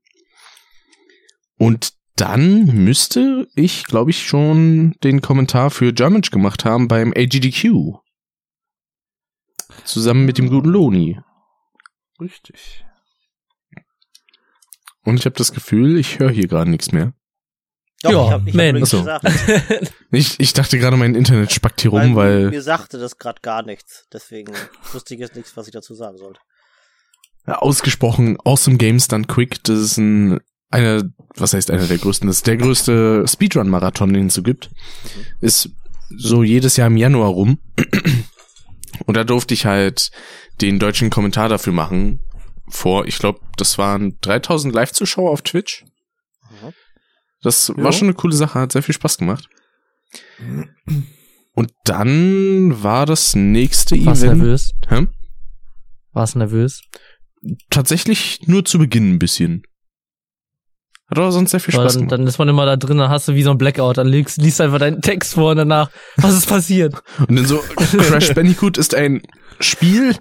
Und 1.59 1.93
dann 2.17 2.65
müsste 2.85 3.49
ich, 3.55 3.85
glaube 3.85 4.11
ich, 4.11 4.27
schon 4.27 4.95
den 5.05 5.23
Kommentar 5.23 5.71
für 5.71 5.93
Germansch 5.93 6.31
gemacht 6.31 6.65
haben 6.65 6.89
beim 6.89 7.13
AGDQ. 7.17 7.99
Zusammen 9.85 10.25
mit 10.25 10.39
dem 10.39 10.49
guten 10.49 10.69
Loni. 10.69 11.21
Richtig. 12.21 12.85
Und 15.05 15.19
ich 15.19 15.25
habe 15.25 15.37
das 15.37 15.53
Gefühl, 15.53 15.99
ich 15.99 16.19
höre 16.19 16.31
hier 16.31 16.49
gerade 16.49 16.71
nichts 16.71 16.93
mehr. 16.93 17.13
Doch, 18.03 18.11
Ja, 18.11 18.25
ich 18.25 18.31
hab, 18.31 18.47
ich 18.47 18.55
hab. 18.55 18.75
Rick 18.75 18.83
Achso. 18.83 18.99
gesagt. 18.99 19.25
Ich, 20.11 20.41
ich 20.41 20.55
dachte 20.55 20.79
gerade, 20.79 20.97
mein 20.97 21.15
Internet 21.15 21.53
spackt 21.53 21.83
hier 21.83 21.91
rum, 21.91 22.17
weil 22.17 22.49
mir 22.49 22.63
sagte 22.63 22.99
das 22.99 23.19
gerade 23.19 23.41
gar 23.43 23.63
nichts. 23.63 24.07
Deswegen 24.11 24.55
wusste 24.93 25.13
ich 25.13 25.21
jetzt 25.21 25.37
nichts, 25.37 25.55
was 25.55 25.67
ich 25.67 25.73
dazu 25.73 25.95
sagen 25.95 26.17
sollte. 26.17 26.41
ja, 27.47 27.59
ausgesprochen 27.59 28.39
Awesome 28.43 28.79
Games 28.79 29.09
Done 29.09 29.27
Quick, 29.27 29.63
das 29.65 29.79
ist 29.79 29.99
ein 29.99 30.41
einer, 30.71 31.03
was 31.37 31.53
heißt 31.55 31.71
einer 31.71 31.87
der 31.87 31.99
größten, 31.99 32.27
das 32.27 32.39
ist 32.39 32.47
der 32.47 32.57
größte 32.57 33.25
Speedrun-Marathon, 33.27 34.13
den 34.13 34.27
es 34.27 34.35
so 34.35 34.43
gibt. 34.43 34.71
Ist 35.41 35.71
so 36.11 36.43
jedes 36.43 36.77
Jahr 36.77 36.89
im 36.89 36.97
Januar 36.97 37.31
rum. 37.31 37.59
Und 39.07 39.17
da 39.17 39.25
durfte 39.25 39.55
ich 39.55 39.67
halt 39.67 40.11
den 40.61 40.79
deutschen 40.79 41.11
Kommentar 41.11 41.49
dafür 41.49 41.73
machen. 41.73 42.21
Vor, 42.71 43.07
ich 43.07 43.19
glaube, 43.19 43.41
das 43.57 43.79
waren 43.79 44.19
3000 44.21 44.75
Live-Zuschauer 44.75 45.31
auf 45.31 45.43
Twitch. 45.43 45.85
Mhm. 46.51 46.73
Das 47.43 47.69
Ja. 47.69 47.83
war 47.85 47.93
schon 47.93 48.09
eine 48.09 48.15
coole 48.15 48.35
Sache, 48.35 48.59
hat 48.61 48.73
sehr 48.73 48.83
viel 48.83 48.95
Spaß 48.95 49.19
gemacht. 49.19 49.49
Und 51.55 51.71
dann 51.85 52.83
war 52.83 53.07
das 53.07 53.35
nächste 53.35 53.97
Warst 54.07 54.23
Event. 54.23 54.39
nervös? 54.39 54.73
Hä? 54.89 55.07
Warst 56.13 56.37
nervös? 56.37 56.83
Tatsächlich 57.71 58.41
nur 58.47 58.65
zu 58.65 58.79
Beginn 58.79 59.13
ein 59.15 59.19
bisschen. 59.19 59.63
Hat 61.11 61.19
aber 61.19 61.33
sonst 61.33 61.53
sehr 61.53 61.61
viel 61.61 61.73
Spaß 61.73 61.95
dann, 61.95 62.03
gemacht. 62.03 62.13
dann 62.13 62.27
ist 62.27 62.39
man 62.39 62.49
immer 62.49 62.67
da 62.67 62.77
drin, 62.77 62.99
dann 62.99 63.09
hast 63.09 63.29
du 63.29 63.35
wie 63.35 63.43
so 63.43 63.51
ein 63.51 63.59
Blackout, 63.59 63.97
dann 63.97 64.09
liest, 64.09 64.37
liest 64.39 64.61
einfach 64.61 64.79
deinen 64.79 65.01
Text 65.01 65.35
vor 65.35 65.53
und 65.53 65.57
danach, 65.57 65.91
was 66.17 66.35
ist 66.37 66.47
passiert? 66.47 67.03
Und 67.27 67.35
dann 67.37 67.47
so, 67.47 67.59
Crash 67.77 68.35
Bandicoot 68.35 68.77
ist 68.77 68.95
ein 68.95 69.23
Spiel 69.59 70.15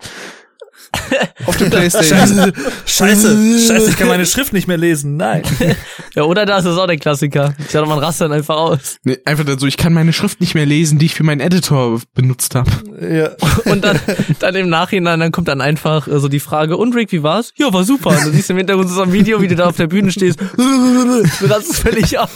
auf 1.45 1.57
dem 1.57 1.69
Playstation. 1.69 2.53
Scheiße, 2.85 3.59
scheiße, 3.67 3.89
ich 3.89 3.97
kann 3.97 4.07
meine 4.07 4.25
Schrift 4.27 4.53
nicht 4.53 4.67
mehr 4.67 4.77
lesen. 4.77 5.17
Nein. 5.17 5.43
Ja, 6.15 6.23
oder 6.23 6.47
das 6.47 6.65
ist 6.65 6.79
auch 6.79 6.87
der 6.87 6.97
Klassiker. 6.97 7.53
Ich 7.59 7.67
dachte, 7.67 7.87
man 7.87 7.99
rast 7.99 8.21
dann 8.21 8.31
einfach 8.31 8.55
aus. 8.55 8.97
Nee, 9.03 9.19
einfach 9.23 9.45
dann 9.45 9.59
so, 9.59 9.67
ich 9.67 9.77
kann 9.77 9.93
meine 9.93 10.13
Schrift 10.13 10.41
nicht 10.41 10.55
mehr 10.55 10.65
lesen, 10.65 10.97
die 10.97 11.05
ich 11.05 11.13
für 11.13 11.23
meinen 11.23 11.41
Editor 11.41 12.01
benutzt 12.15 12.55
habe. 12.55 12.71
ja. 12.99 13.35
Und 13.71 13.83
dann, 13.83 13.99
dann 14.39 14.55
im 14.55 14.67
Nachhinein, 14.67 15.19
dann 15.19 15.31
kommt 15.31 15.47
dann 15.47 15.61
einfach 15.61 16.07
so 16.11 16.27
die 16.27 16.39
Frage, 16.39 16.75
und 16.77 16.95
Rick, 16.95 17.11
wie 17.11 17.21
war's? 17.21 17.53
Ja, 17.55 17.71
war 17.71 17.83
super. 17.83 18.09
Und 18.09 18.25
du 18.25 18.31
siehst 18.31 18.49
im 18.49 18.57
Hintergrund 18.57 18.89
so 18.89 19.03
ein 19.03 19.13
Video, 19.13 19.39
wie 19.41 19.47
du 19.47 19.55
da 19.55 19.67
auf 19.67 19.75
der 19.75 19.85
Bühne 19.87 20.11
stehst. 20.11 20.39
Du 20.57 21.45
rast 21.45 21.75
völlig 21.75 22.17
aus. 22.17 22.31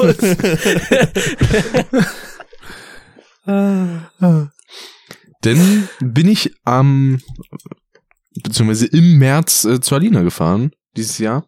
Dann 5.42 5.90
bin 6.00 6.28
ich 6.28 6.54
am, 6.66 7.20
beziehungsweise 8.44 8.88
im 8.88 9.18
März 9.18 9.66
äh, 9.66 9.82
zu 9.82 9.96
Alina 9.96 10.22
gefahren, 10.22 10.72
dieses 10.96 11.18
Jahr. 11.18 11.46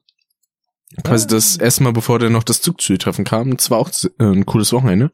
Quasi 1.03 1.25
das 1.25 1.57
erste 1.57 1.83
Mal, 1.83 1.93
bevor 1.93 2.19
dann 2.19 2.33
noch 2.33 2.43
das 2.43 2.61
Zugzüge-Treffen 2.61 3.25
kam. 3.25 3.57
Das 3.57 3.71
war 3.71 3.79
auch 3.79 3.89
äh, 4.19 4.23
ein 4.23 4.45
cooles 4.45 4.71
Wochenende. 4.73 5.11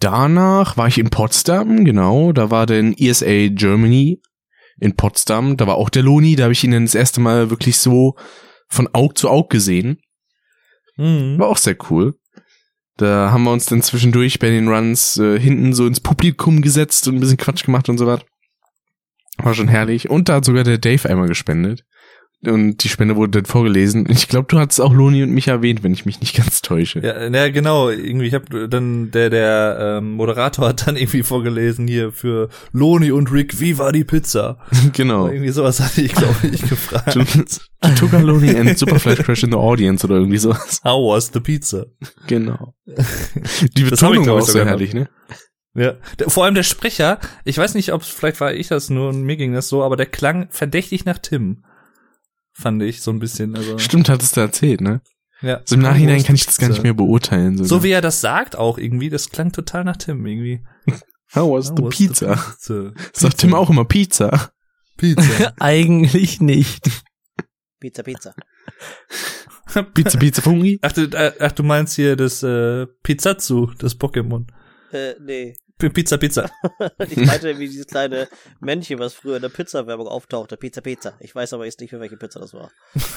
Danach 0.00 0.76
war 0.76 0.88
ich 0.88 0.98
in 0.98 1.10
Potsdam, 1.10 1.84
genau. 1.84 2.32
Da 2.32 2.50
war 2.50 2.66
dann 2.66 2.94
ESA 2.94 3.48
Germany 3.48 4.20
in 4.80 4.96
Potsdam. 4.96 5.56
Da 5.56 5.66
war 5.66 5.76
auch 5.76 5.90
der 5.90 6.02
Loni. 6.02 6.36
Da 6.36 6.44
habe 6.44 6.54
ich 6.54 6.64
ihn 6.64 6.70
dann 6.70 6.86
das 6.86 6.94
erste 6.94 7.20
Mal 7.20 7.50
wirklich 7.50 7.76
so 7.78 8.16
von 8.68 8.88
Aug 8.94 9.12
zu 9.16 9.28
Aug 9.28 9.50
gesehen. 9.50 10.00
Mhm. 10.96 11.38
War 11.38 11.48
auch 11.48 11.58
sehr 11.58 11.76
cool. 11.90 12.14
Da 12.96 13.30
haben 13.30 13.44
wir 13.44 13.52
uns 13.52 13.66
dann 13.66 13.82
zwischendurch 13.82 14.38
bei 14.38 14.50
den 14.50 14.68
Runs 14.68 15.18
äh, 15.18 15.38
hinten 15.38 15.72
so 15.72 15.86
ins 15.86 16.00
Publikum 16.00 16.62
gesetzt 16.62 17.08
und 17.08 17.16
ein 17.16 17.20
bisschen 17.20 17.36
Quatsch 17.36 17.64
gemacht 17.64 17.88
und 17.88 17.98
so 17.98 18.06
was. 18.06 18.20
War 19.38 19.54
schon 19.54 19.68
herrlich. 19.68 20.10
Und 20.10 20.28
da 20.28 20.36
hat 20.36 20.44
sogar 20.44 20.64
der 20.64 20.78
Dave 20.78 21.08
einmal 21.08 21.28
gespendet. 21.28 21.84
Und 22.44 22.82
die 22.82 22.88
Spende 22.88 23.14
wurde 23.14 23.30
dann 23.30 23.44
vorgelesen. 23.44 24.06
Ich 24.10 24.26
glaube, 24.26 24.48
du 24.48 24.58
hattest 24.58 24.80
auch 24.80 24.92
Loni 24.92 25.22
und 25.22 25.30
mich 25.30 25.46
erwähnt, 25.46 25.84
wenn 25.84 25.92
ich 25.92 26.06
mich 26.06 26.20
nicht 26.20 26.34
ganz 26.36 26.60
täusche. 26.60 26.98
Ja, 26.98 27.28
ja, 27.28 27.48
genau. 27.50 27.88
Irgendwie, 27.88 28.26
ich 28.26 28.34
habe 28.34 28.68
dann 28.68 29.12
der 29.12 29.30
der 29.30 29.98
ähm, 29.98 30.14
Moderator 30.14 30.68
hat 30.68 30.88
dann 30.88 30.96
irgendwie 30.96 31.22
vorgelesen 31.22 31.86
hier 31.86 32.10
für 32.10 32.48
Loni 32.72 33.12
und 33.12 33.30
Rick, 33.30 33.60
wie 33.60 33.78
war 33.78 33.92
die 33.92 34.02
Pizza? 34.02 34.58
genau. 34.92 35.28
Irgendwie 35.28 35.50
sowas 35.50 35.80
hatte 35.80 36.02
ich 36.02 36.14
glaube 36.14 36.34
ich 36.50 36.62
gefragt. 36.68 37.12
To 37.12 37.88
took 37.94 38.12
a 38.12 38.18
Loni 38.18 38.56
and 38.56 38.76
Super 38.76 38.98
Flash 38.98 39.20
Crash 39.20 39.44
in 39.44 39.52
the 39.52 39.56
audience 39.56 40.04
oder 40.04 40.16
irgendwie 40.16 40.38
sowas. 40.38 40.80
How 40.82 41.14
was 41.14 41.30
the 41.32 41.38
pizza? 41.38 41.86
Genau. 42.26 42.74
Die 43.76 43.84
Betonung 43.84 44.26
war 44.26 44.34
auch 44.34 44.40
so 44.40 44.58
herrlich, 44.58 44.94
ne? 44.94 45.08
Ja, 45.74 45.94
der, 46.18 46.28
vor 46.28 46.44
allem 46.44 46.54
der 46.54 46.64
Sprecher, 46.64 47.18
ich 47.44 47.56
weiß 47.56 47.74
nicht, 47.74 47.92
ob 47.92 48.02
vielleicht 48.02 48.40
war 48.40 48.52
ich 48.52 48.68
das 48.68 48.90
nur 48.90 49.08
und 49.08 49.22
mir 49.22 49.36
ging 49.36 49.54
das 49.54 49.68
so, 49.68 49.82
aber 49.82 49.96
der 49.96 50.06
klang 50.06 50.48
verdächtig 50.50 51.04
nach 51.06 51.18
Tim. 51.18 51.64
fand 52.52 52.82
ich 52.82 53.00
so 53.00 53.10
ein 53.10 53.18
bisschen. 53.18 53.56
Also, 53.56 53.78
Stimmt, 53.78 54.08
hattest 54.10 54.36
du 54.36 54.42
erzählt, 54.42 54.80
ne? 54.82 55.00
ja. 55.40 55.56
Also 55.56 55.76
im 55.76 55.80
Nachhinein 55.80 56.22
kann 56.22 56.34
ich 56.34 56.44
das 56.44 56.58
gar 56.58 56.68
nicht 56.68 56.82
mehr 56.82 56.92
beurteilen. 56.94 57.56
Sogar. 57.56 57.68
So 57.68 57.82
wie 57.82 57.90
er 57.90 58.02
das 58.02 58.20
sagt 58.20 58.56
auch 58.56 58.76
irgendwie, 58.76 59.08
das 59.08 59.30
klang 59.30 59.52
total 59.52 59.84
nach 59.84 59.96
Tim 59.96 60.24
irgendwie. 60.26 60.62
How 61.34 61.50
was 61.50 61.68
the 61.68 61.72
Oh, 61.78 61.86
was 61.86 61.96
pizza? 61.96 62.36
the 62.60 62.90
pizza? 62.90 62.92
Sagt 63.14 63.38
Tim 63.38 63.54
auch 63.54 63.70
immer 63.70 63.86
Pizza. 63.86 64.50
Pizza. 64.98 65.54
Eigentlich 65.58 66.42
nicht. 66.42 66.86
Pizza, 67.80 68.02
Pizza. 68.02 68.34
Pizza, 69.94 70.18
Pizza, 70.18 70.42
Fungi. 70.42 70.78
Ach 70.82 70.92
du, 70.92 71.04
äh, 71.04 71.32
ach, 71.40 71.52
du 71.52 71.62
meinst 71.62 71.96
hier 71.96 72.16
das 72.16 72.42
äh, 72.42 72.86
Pizzazzu, 73.02 73.72
das 73.78 73.98
Pokémon. 73.98 74.44
Äh, 74.92 75.14
nee. 75.20 75.54
Pizza, 75.90 76.18
Pizza. 76.18 76.50
Ich 77.08 77.16
meinte 77.16 77.58
wie 77.58 77.68
dieses 77.68 77.86
kleine 77.86 78.28
Männchen, 78.60 78.98
was 78.98 79.14
früher 79.14 79.36
in 79.36 79.42
der 79.42 79.48
Pizza-Werbung 79.48 80.06
auftauchte. 80.08 80.56
Pizza, 80.56 80.80
Pizza. 80.80 81.14
Ich 81.20 81.34
weiß 81.34 81.52
aber 81.52 81.64
jetzt 81.64 81.80
nicht, 81.80 81.90
für 81.90 82.00
welche 82.00 82.16
Pizza 82.16 82.40
das 82.40 82.54
war. 82.54 82.70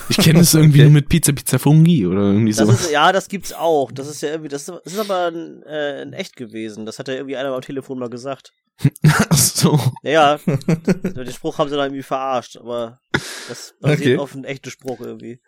Ich 0.10 0.18
kenne 0.18 0.40
es 0.40 0.54
irgendwie 0.54 0.80
Okay. 0.80 0.84
nur 0.86 0.94
mit 0.94 1.10
Pizza, 1.10 1.34
Pizza, 1.34 1.60
Fungi 1.60 2.06
oder 2.06 2.22
irgendwie 2.22 2.54
Das 2.54 2.68
so. 2.68 2.74
ist, 2.74 2.92
ja, 2.92 3.12
das 3.12 3.28
gibt's 3.28 3.54
auch. 3.54 3.92
Das 3.92 4.08
ist 4.08 4.22
ja 4.22 4.30
irgendwie, 4.30 4.50
das 4.50 4.68
ist, 4.68 4.82
das 4.84 4.94
ist 4.94 5.00
aber 5.00 5.28
ein, 5.32 5.64
äh, 5.64 6.02
in 6.02 6.14
echt 6.14 6.36
gewesen. 6.36 6.86
Das 6.86 7.00
hat 7.00 7.08
ja 7.08 7.16
irgendwie 7.16 7.38
einer 7.38 7.54
am 7.54 7.62
Telefon 7.62 8.00
mal 8.00 8.10
gesagt. 8.10 8.52
Ach 9.08 9.38
so. 9.38 9.80
Ja, 10.04 10.38
ja. 10.46 10.56
den 10.58 11.32
Spruch 11.32 11.58
haben 11.58 11.70
sie 11.70 11.76
dann 11.76 11.86
irgendwie 11.86 12.04
verarscht, 12.04 12.58
aber 12.58 13.00
das 13.48 13.74
basiert 13.80 14.00
Okay. 14.02 14.18
auf 14.18 14.34
einen 14.36 14.44
echten 14.44 14.70
Spruch 14.70 15.00
irgendwie. 15.00 15.40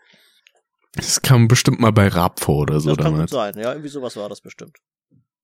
Das 0.94 1.22
kam 1.22 1.48
bestimmt 1.48 1.80
mal 1.80 1.92
bei 1.92 2.08
Raab 2.08 2.40
vor 2.40 2.62
oder 2.62 2.80
so 2.80 2.90
das 2.96 2.98
kann 3.04 3.14
gut 3.18 3.32
damals. 3.32 3.32
sein. 3.56 3.62
Ja, 3.62 3.72
irgendwie 3.72 3.90
sowas 3.90 4.16
war 4.16 4.30
das 4.30 4.42
bestimmt. 4.42 4.78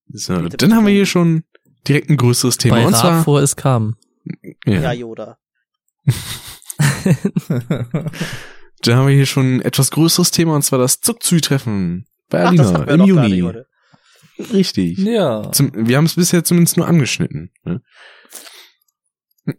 So, 0.08 0.36
dann 0.48 0.74
haben 0.74 0.86
wir 0.86 0.92
hier 0.92 1.06
schon 1.06 1.44
direkt 1.88 2.10
ein 2.10 2.16
größeres 2.16 2.58
Thema. 2.58 2.76
Bei 2.76 2.86
und 2.86 2.96
zwar, 2.96 3.24
vor 3.24 3.40
es 3.40 3.56
kam. 3.56 3.96
Ja, 4.64 4.80
ja, 4.80 4.92
Yoda. 4.92 5.38
dann 8.82 8.96
haben 8.96 9.08
wir 9.08 9.14
hier 9.14 9.26
schon 9.26 9.56
ein 9.56 9.62
etwas 9.62 9.90
größeres 9.90 10.30
Thema 10.30 10.54
und 10.54 10.62
zwar 10.62 10.78
das 10.78 11.00
Zuckzui-Treffen 11.00 12.06
bei 12.28 12.44
Ach, 12.46 12.54
das 12.54 12.72
Alina 12.74 13.24
im 13.24 13.32
Juni. 13.34 13.52
Richtig. 14.52 14.98
ja. 14.98 15.50
Zum, 15.52 15.70
wir 15.74 15.96
haben 15.96 16.06
es 16.06 16.16
bisher 16.16 16.42
zumindest 16.44 16.76
nur 16.76 16.88
angeschnitten. 16.88 17.52
Ne? 17.64 17.80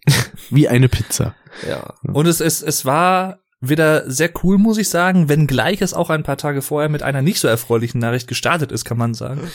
Wie 0.50 0.68
eine 0.68 0.90
Pizza. 0.90 1.36
Ja. 1.68 1.94
Und 2.12 2.28
es, 2.28 2.42
es, 2.42 2.62
es 2.62 2.86
war 2.86 3.40
wieder 3.62 4.10
sehr 4.12 4.32
cool, 4.44 4.58
muss 4.58 4.78
ich 4.78 4.90
sagen, 4.90 5.30
wenngleich 5.30 5.82
es 5.82 5.94
auch 5.94 6.10
ein 6.10 6.24
paar 6.24 6.38
Tage 6.38 6.62
vorher 6.62 6.90
mit 6.90 7.04
einer 7.04 7.22
nicht 7.22 7.40
so 7.40 7.48
erfreulichen 7.48 8.00
Nachricht 8.00 8.28
gestartet 8.28 8.72
ist, 8.72 8.84
kann 8.84 8.98
man 8.98 9.14
sagen. 9.14 9.50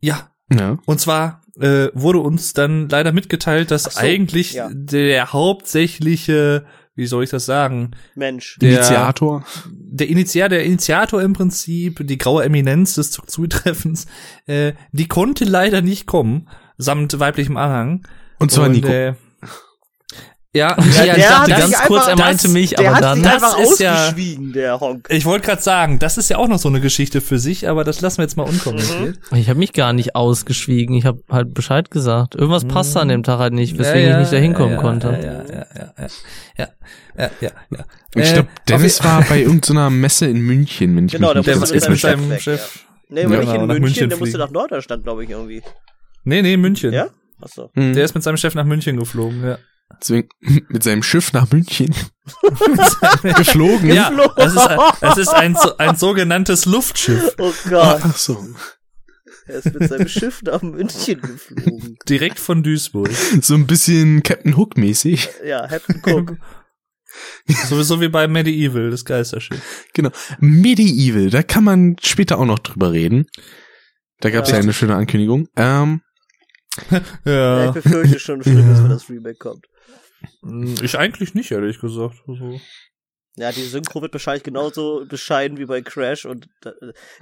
Ja, 0.00 0.30
Ja. 0.52 0.78
und 0.84 1.00
zwar 1.00 1.42
äh, 1.60 1.88
wurde 1.94 2.18
uns 2.18 2.52
dann 2.52 2.88
leider 2.88 3.12
mitgeteilt, 3.12 3.70
dass 3.70 3.84
so, 3.84 4.00
eigentlich 4.00 4.54
ja. 4.54 4.70
der 4.72 5.32
hauptsächliche, 5.32 6.64
wie 6.94 7.06
soll 7.06 7.24
ich 7.24 7.30
das 7.30 7.46
sagen, 7.46 7.92
Mensch. 8.14 8.58
Der- 8.60 8.78
Initiator. 8.78 9.44
der 9.72 10.08
Initiator, 10.08 10.48
der 10.48 10.64
Initiator 10.64 11.22
im 11.22 11.32
Prinzip, 11.32 12.06
die 12.06 12.18
graue 12.18 12.44
Eminenz 12.44 12.94
des 12.94 13.10
Zutreffens, 13.10 14.06
äh, 14.46 14.72
die 14.92 15.08
konnte 15.08 15.44
leider 15.44 15.82
nicht 15.82 16.06
kommen, 16.06 16.48
samt 16.78 17.18
weiblichem 17.18 17.56
Anhang. 17.56 18.06
Und 18.38 18.50
zwar 18.50 18.66
Und, 18.66 18.72
Nico. 18.72 18.88
Äh, 18.88 19.14
ja, 20.52 20.76
Ja, 20.96 21.04
ja, 21.04 21.16
ich 21.16 21.22
dachte 21.24 21.52
hat 21.54 21.60
ganz 21.60 21.82
kurz, 21.86 22.06
er 22.08 22.16
meinte 22.16 22.42
das- 22.44 22.52
mich, 22.52 22.70
der 22.70 22.90
aber 22.90 23.00
dann. 23.00 23.22
Das 23.22 23.54
ist 23.58 23.78
ja- 23.80 23.94
ausgeschwiegen, 23.94 24.52
der 24.52 24.80
Honk. 24.80 25.06
Ich 25.10 25.24
wollte 25.24 25.46
gerade 25.46 25.62
sagen, 25.62 25.98
das 26.00 26.18
ist 26.18 26.28
ja 26.30 26.38
auch 26.38 26.48
noch 26.48 26.58
so 26.58 26.68
eine 26.68 26.80
Geschichte 26.80 27.20
für 27.20 27.38
sich, 27.38 27.68
aber 27.68 27.84
das 27.84 28.00
lassen 28.00 28.18
wir 28.18 28.24
jetzt 28.24 28.36
mal 28.36 28.42
unkommentiert. 28.48 29.18
Ich 29.32 29.48
habe 29.48 29.58
mich 29.58 29.72
gar 29.72 29.92
nicht 29.92 30.16
ausgeschwiegen. 30.16 30.94
Ich 30.96 31.04
habe 31.04 31.20
halt 31.30 31.54
Bescheid 31.54 31.90
gesagt. 31.90 32.34
Irgendwas 32.34 32.64
passte 32.64 33.00
an 33.00 33.08
dem 33.08 33.22
Tag 33.22 33.38
halt 33.38 33.52
nicht, 33.52 33.78
weswegen 33.78 34.02
Ja, 34.02 34.08
ja, 34.08 34.14
ich 34.16 34.20
nicht 34.22 34.32
da 34.32 34.36
hinkommen 34.38 34.74
ja, 34.74 34.80
konnte. 34.80 35.06
Ja, 35.08 35.18
ja, 35.18 35.44
ja, 35.44 35.66
ja, 35.76 35.92
ja, 36.58 36.68
ja, 37.16 37.30
ja, 37.40 37.50
ja. 37.70 37.84
Ich 38.16 38.30
Äh, 38.30 38.32
glaube, 38.34 38.48
auf 38.48 38.64
Dennis 38.68 39.04
war 39.04 39.22
bei 39.28 39.40
irgendeiner 39.42 39.88
Messe 39.90 40.26
in 40.26 40.40
München, 40.40 40.96
wenn 40.96 41.06
ich 41.06 41.12
Genau, 41.12 41.32
mich 41.32 41.32
der 41.34 41.38
nicht 41.40 41.46
der 41.48 41.56
musste 41.60 41.74
ganz 41.74 41.84
ist 41.84 41.88
mit 41.88 42.18
mit 42.18 42.30
seinem 42.30 42.40
Chef. 42.40 42.84
Nee, 43.08 43.20
Ja, 43.20 43.26
aber 43.26 43.36
nicht 43.36 43.40
genau, 43.46 43.54
in 43.54 43.60
nach 43.60 43.66
München, 43.68 43.82
München 43.82 44.08
der 44.08 44.18
musste 44.18 44.38
nach 44.38 44.50
Norddeutschland, 44.50 45.04
glaube 45.04 45.24
ich, 45.24 45.30
irgendwie. 45.30 45.62
Nee, 46.24 46.42
nee, 46.42 46.56
München. 46.56 46.92
Ja? 46.92 47.06
Achso. 47.40 47.70
Mhm. 47.74 47.94
Der 47.94 48.04
ist 48.04 48.14
mit 48.14 48.22
seinem 48.24 48.36
Chef 48.36 48.54
nach 48.54 48.64
München 48.64 48.96
geflogen, 48.98 49.44
ja. 49.44 49.58
Deswegen 50.00 50.28
mit 50.68 50.82
seinem 50.82 51.02
Schiff 51.02 51.32
nach 51.32 51.50
München 51.50 51.94
geflogen. 53.36 53.92
Ja, 53.92 54.10
das 54.36 54.52
ist, 54.52 54.58
ein, 54.58 54.78
das 55.00 55.18
ist 55.18 55.28
ein, 55.28 55.56
ein 55.78 55.96
sogenanntes 55.96 56.64
Luftschiff. 56.66 57.34
Oh 57.38 57.52
Gott, 57.68 58.00
Ach 58.02 58.16
so. 58.16 58.44
er 59.46 59.56
ist 59.56 59.74
mit 59.74 59.88
seinem 59.88 60.08
Schiff 60.08 60.42
nach 60.42 60.62
München 60.62 61.20
geflogen. 61.20 61.96
Direkt 62.08 62.38
von 62.38 62.62
Duisburg. 62.62 63.10
So 63.42 63.54
ein 63.54 63.66
bisschen 63.66 64.22
Captain 64.22 64.56
Hook 64.56 64.76
mäßig. 64.76 65.28
Ja, 65.44 65.66
Captain 65.66 66.00
Cook. 66.04 66.36
Sowieso 67.68 68.00
wie 68.00 68.08
bei 68.08 68.28
Medieval, 68.28 68.90
das 68.90 69.04
Geisterschiff. 69.04 69.60
Genau. 69.94 70.10
Medieval, 70.38 71.28
da 71.30 71.42
kann 71.42 71.64
man 71.64 71.96
später 72.00 72.38
auch 72.38 72.44
noch 72.46 72.60
drüber 72.60 72.92
reden. 72.92 73.26
Da 74.20 74.30
gab 74.30 74.44
es 74.44 74.50
ja. 74.50 74.56
Ja. 74.56 74.62
eine 74.62 74.72
schöne 74.72 74.94
Ankündigung. 74.94 75.48
Ähm, 75.56 76.02
Ja, 76.90 77.00
Ja. 77.24 77.66
ich 77.66 77.72
befürchte 77.82 78.20
schon 78.20 78.42
Schlimmes, 78.42 78.82
wenn 78.82 78.90
das 78.90 79.08
Remake 79.10 79.38
kommt. 79.38 79.66
Ich 80.82 80.98
eigentlich 80.98 81.34
nicht, 81.34 81.50
ehrlich 81.50 81.80
gesagt. 81.80 82.16
Also, 82.28 82.60
Ja, 83.36 83.52
die 83.52 83.62
Synchro 83.62 84.02
wird 84.02 84.12
wahrscheinlich 84.12 84.42
genauso 84.42 85.04
bescheiden 85.08 85.56
wie 85.58 85.64
bei 85.64 85.80
Crash 85.82 86.26
und 86.26 86.48
da- 86.62 86.72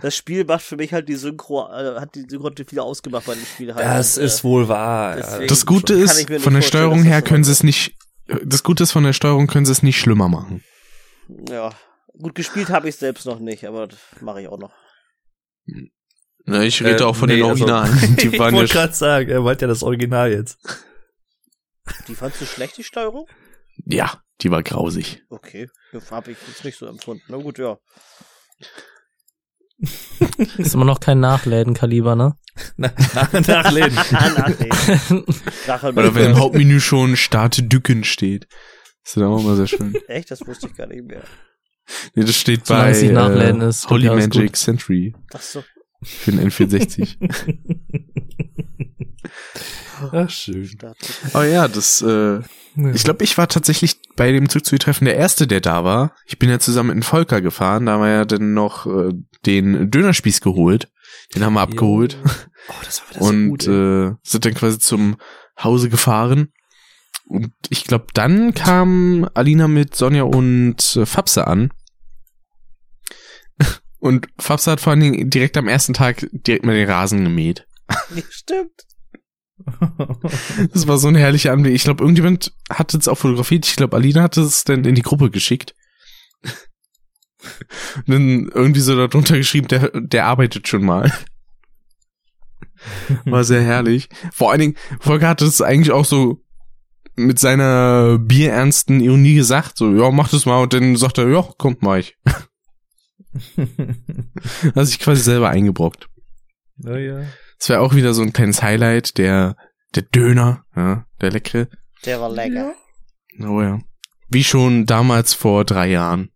das 0.01 0.17
Spiel 0.17 0.45
macht 0.45 0.63
für 0.63 0.77
mich 0.77 0.93
halt 0.93 1.09
die 1.09 1.15
Synchro, 1.17 1.69
äh, 1.71 2.01
hat 2.01 2.15
die 2.15 2.25
Synchro 2.29 2.51
viel 2.67 2.81
ausgemacht 2.81 3.27
bei 3.27 3.35
dem 3.35 3.45
Spiel 3.45 3.75
halt. 3.75 3.85
das 3.87 4.17
Und, 4.19 4.25
ist 4.25 4.43
wohl 4.43 4.69
wahr. 4.69 5.17
das 5.47 5.67
Gute 5.67 5.95
ist, 5.95 6.29
ich 6.29 6.41
von 6.41 6.55
der 6.55 6.63
Steuerung 6.63 7.03
her 7.05 7.23
können 7.23 7.45
sie 7.45 7.53
es 7.53 7.63
nicht, 7.63 7.95
das 8.45 8.63
Gute 8.63 8.83
ist, 8.85 8.93
von 8.93 9.05
der 9.05 9.13
Steuerung 9.13 9.47
können 9.47 9.67
sie 9.67 9.73
es 9.73 9.83
nicht 9.83 9.99
schlimmer 10.01 10.29
machen. 10.29 10.65
Ja, 11.49 11.71
gut 12.19 12.35
gespielt 12.35 12.71
habe 12.71 12.89
ich 12.89 12.97
selbst 12.97 13.27
noch 13.27 13.39
nicht, 13.39 13.65
aber 13.67 13.87
das 13.87 13.99
mache 14.21 14.41
ich 14.41 14.49
auch 14.49 14.59
noch. 14.59 14.73
Na, 16.47 16.63
ich 16.63 16.83
rede 16.83 17.07
auch 17.07 17.15
von 17.15 17.29
den 17.29 17.43
Originalen. 17.43 18.17
Die 18.17 18.29
ich 18.29 18.39
waren 18.39 18.55
ja 18.55 18.61
wollte 18.61 18.73
gerade 18.73 18.95
sagen, 18.95 19.29
er 19.29 19.43
meint 19.43 19.61
ja 19.61 19.69
das 19.69 19.83
Original 19.83 20.33
jetzt. 20.33 20.59
Die 22.07 22.15
fandst 22.15 22.41
du 22.41 22.47
schlecht, 22.47 22.77
die 22.77 22.85
Steuerung? 22.85 23.27
Ja, 23.85 24.23
die 24.41 24.51
war 24.51 24.63
grausig. 24.63 25.23
Okay, 25.29 25.69
das 25.93 26.11
habe 26.11 26.33
ich 26.33 26.39
jetzt 26.47 26.65
nicht 26.65 26.79
so 26.79 26.87
empfunden. 26.87 27.25
Na 27.29 27.37
gut, 27.37 27.59
ja. 27.59 27.79
Ist 30.59 30.75
immer 30.75 30.85
noch 30.85 30.99
kein 31.01 31.21
Nachlädenkaliber, 31.21 32.17
ne? 32.17 32.37
Na, 32.77 32.93
nach, 33.15 33.33
nachlesen. 33.33 33.99
Ah, 34.13 34.29
nachlesen. 34.37 35.25
Drache 35.67 35.89
Oder 35.89 36.15
wenn 36.15 36.33
im 36.33 36.39
Hauptmenü 36.39 36.81
schon 36.81 37.17
Starte 37.17 37.63
Dücken 37.63 38.03
steht. 38.05 38.49
Das 39.05 39.13
ist 39.13 39.17
dann 39.17 39.25
auch 39.25 39.41
immer 39.41 39.55
sehr 39.55 39.69
schön. 39.69 39.95
Echt, 40.09 40.31
das 40.31 40.47
wusste 40.47 40.67
ich 40.67 40.75
gar 40.75 40.89
nicht 40.89 41.05
mehr. 41.05 41.23
Nee, 42.15 42.25
das 42.25 42.37
steht 42.37 42.67
Solange 42.67 42.93
bei 42.93 43.45
äh, 43.45 43.69
ist, 43.69 43.89
Holy 43.89 44.09
Magic 44.09 44.47
gut. 44.49 44.57
Century 44.57 45.15
Ach 45.33 45.41
so. 45.41 45.65
für 46.03 46.33
den 46.33 46.51
N64. 46.51 47.17
Ach, 50.13 50.31
schön. 50.31 50.71
Oh 51.35 51.43
ja, 51.43 51.69
das, 51.69 52.03
äh, 52.03 52.41
ich 52.95 53.05
glaube, 53.05 53.25
ich 53.25 53.37
war 53.37 53.49
tatsächlich 53.49 53.97
bei 54.17 54.31
dem 54.31 54.49
Zugzui-Treffen 54.49 55.05
der 55.05 55.17
Erste, 55.17 55.47
der 55.47 55.61
da 55.61 55.85
war. 55.85 56.15
Ich 56.27 56.39
bin 56.39 56.49
ja 56.49 56.59
zusammen 56.59 56.89
mit 56.91 56.97
dem 56.97 57.03
Volker 57.03 57.41
gefahren, 57.41 57.87
da 57.87 57.93
haben 57.93 58.03
wir 58.03 58.11
ja 58.11 58.25
dann 58.25 58.55
noch 58.55 58.87
äh, 58.87 59.13
den 59.47 59.91
Dönerspieß 59.91 60.41
geholt. 60.41 60.89
Den 61.35 61.45
haben 61.45 61.55
wir 61.55 61.61
abgeholt. 61.61 62.19
Oh, 62.69 62.75
das 62.85 63.03
war 63.03 63.23
so 63.23 63.29
und 63.29 63.49
gut, 63.51 63.67
ey. 63.67 64.09
äh, 64.09 64.15
sind 64.23 64.45
dann 64.45 64.55
quasi 64.55 64.79
zum 64.79 65.17
Hause 65.63 65.89
gefahren. 65.89 66.53
Und 67.27 67.53
ich 67.69 67.85
glaube, 67.85 68.07
dann 68.15 68.55
kam 68.55 69.29
Alina 69.35 69.69
mit 69.69 69.95
Sonja 69.95 70.23
und 70.23 70.97
äh, 70.97 71.07
Fabse 71.07 71.47
an. 71.47 71.71
Und 74.01 74.29
Fabse 74.39 74.71
hat 74.71 74.81
vor 74.81 74.93
allen 74.93 75.01
Dingen 75.01 75.29
direkt 75.29 75.57
am 75.57 75.67
ersten 75.67 75.93
Tag 75.93 76.29
direkt 76.31 76.65
mal 76.65 76.77
den 76.77 76.89
Rasen 76.89 77.25
gemäht. 77.25 77.67
Nee, 78.11 78.23
stimmt. 78.31 78.87
Das 80.73 80.87
war 80.87 80.99
so 80.99 81.09
ein 81.09 81.15
herrlicher 81.15 81.53
Anblick. 81.53 81.75
Ich 81.75 81.85
glaube, 81.85 82.03
irgendjemand 82.03 82.53
hat 82.71 82.95
es 82.95 83.09
auch 83.09 83.19
fotografiert. 83.19 83.67
Ich 83.67 83.77
glaube, 83.77 83.97
Alina 83.97 84.23
hatte 84.23 84.41
es 84.43 84.65
dann 84.65 84.85
in 84.85 84.95
die 84.95 85.03
Gruppe 85.03 85.31
geschickt. 85.31 85.75
Und 87.97 88.09
dann 88.09 88.49
irgendwie 88.53 88.81
so 88.81 88.97
darunter 88.97 89.37
geschrieben, 89.37 89.69
der, 89.69 89.91
der 89.95 90.27
arbeitet 90.27 90.69
schon 90.69 90.85
mal. 90.85 91.13
War 93.25 93.45
sehr 93.45 93.63
herrlich. 93.63 94.09
Vor 94.33 94.51
allen 94.51 94.61
Dingen, 94.61 94.77
Volker 95.01 95.29
hatte 95.29 95.45
es 95.45 95.61
eigentlich 95.61 95.93
auch 95.93 96.05
so 96.05 96.43
mit 97.17 97.39
seiner 97.39 98.19
bierernsten 98.19 99.01
Ironie 99.01 99.35
gesagt, 99.35 99.77
so, 99.79 99.93
ja, 99.93 100.11
mach 100.11 100.29
das 100.29 100.47
mal. 100.47 100.63
Und 100.63 100.73
dann 100.73 100.97
sagt 100.97 101.19
er, 101.19 101.29
ja, 101.29 101.43
kommt, 101.59 101.83
mach 101.83 101.97
ich. 101.97 102.17
Hat 104.75 104.87
sich 104.87 104.99
quasi 105.01 105.23
selber 105.23 105.49
eingebrockt. 105.51 106.09
ja, 106.79 106.97
ja. 106.97 107.27
Das 107.59 107.69
wäre 107.69 107.81
auch 107.81 107.95
wieder 107.95 108.15
so 108.15 108.23
ein 108.23 108.33
kleines 108.33 108.63
Highlight, 108.63 109.19
der, 109.19 109.57
der 109.95 110.03
Döner, 110.05 110.65
ja, 110.77 111.05
der 111.21 111.31
leckere. 111.33 111.69
Der 112.05 112.21
war 112.21 112.31
lecker. 112.31 112.75
Oh 113.41 113.61
ja. 113.63 113.81
Wie 114.29 114.45
schon 114.45 114.87
damals 114.87 115.35
vor 115.35 115.65
drei 115.65 115.89
Jahren. 115.89 116.31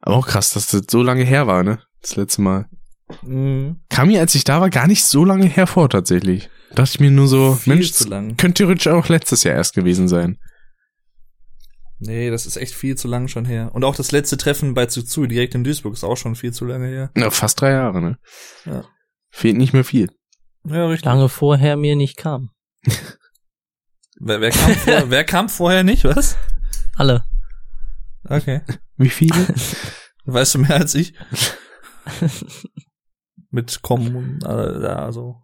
Aber 0.00 0.16
auch 0.16 0.26
krass, 0.26 0.50
dass 0.50 0.68
das 0.68 0.82
so 0.90 1.02
lange 1.02 1.24
her 1.24 1.46
war, 1.46 1.62
ne? 1.62 1.80
Das 2.00 2.16
letzte 2.16 2.42
Mal. 2.42 2.66
Mhm. 3.22 3.80
Kam 3.90 4.08
mir, 4.08 4.20
als 4.20 4.34
ich 4.34 4.44
da 4.44 4.60
war, 4.60 4.70
gar 4.70 4.86
nicht 4.86 5.04
so 5.04 5.24
lange 5.24 5.46
hervor, 5.46 5.88
tatsächlich. 5.88 6.48
Dachte 6.74 6.90
ich 6.94 7.00
mir 7.00 7.10
nur 7.10 7.28
so, 7.28 7.54
Viel 7.54 7.74
Mensch, 7.74 7.92
zu 7.92 8.08
lang. 8.08 8.36
könnte 8.36 8.58
theoretisch 8.64 8.88
auch 8.88 9.08
letztes 9.08 9.44
Jahr 9.44 9.54
erst 9.56 9.74
gewesen 9.74 10.08
sein. 10.08 10.38
Nee, 11.98 12.30
das 12.30 12.46
ist 12.46 12.56
echt 12.56 12.74
viel 12.74 12.96
zu 12.96 13.08
lang 13.08 13.28
schon 13.28 13.44
her. 13.44 13.70
Und 13.72 13.84
auch 13.84 13.94
das 13.96 14.12
letzte 14.12 14.36
Treffen 14.36 14.74
bei 14.74 14.86
Tsuzui 14.86 15.28
direkt 15.28 15.54
in 15.54 15.64
Duisburg 15.64 15.94
ist 15.94 16.04
auch 16.04 16.16
schon 16.16 16.34
viel 16.34 16.52
zu 16.52 16.64
lange 16.64 16.88
her. 16.88 17.10
Na, 17.14 17.30
fast 17.30 17.60
drei 17.60 17.70
Jahre, 17.70 18.02
ne? 18.02 18.18
Ja. 18.66 18.84
Fehlt 19.36 19.56
nicht 19.56 19.72
mehr 19.72 19.82
viel. 19.82 20.10
Ja, 20.64 20.86
richtig. 20.86 21.06
Lange 21.06 21.28
vorher 21.28 21.76
mir 21.76 21.96
nicht 21.96 22.16
kam. 22.16 22.50
Wer, 24.20 24.40
wer, 24.40 24.50
kam, 24.52 24.74
vor, 24.74 25.02
wer 25.10 25.24
kam 25.24 25.48
vorher 25.48 25.82
nicht, 25.82 26.04
was? 26.04 26.36
Alle. 26.94 27.24
Okay. 28.28 28.60
Wie 28.96 29.10
viele? 29.10 29.34
Weißt 30.24 30.54
du 30.54 30.60
mehr 30.60 30.76
als 30.76 30.94
ich? 30.94 31.14
Mit 33.50 33.82
kommen, 33.82 34.38
äh, 34.44 34.82
ja, 34.84 35.04
also. 35.04 35.42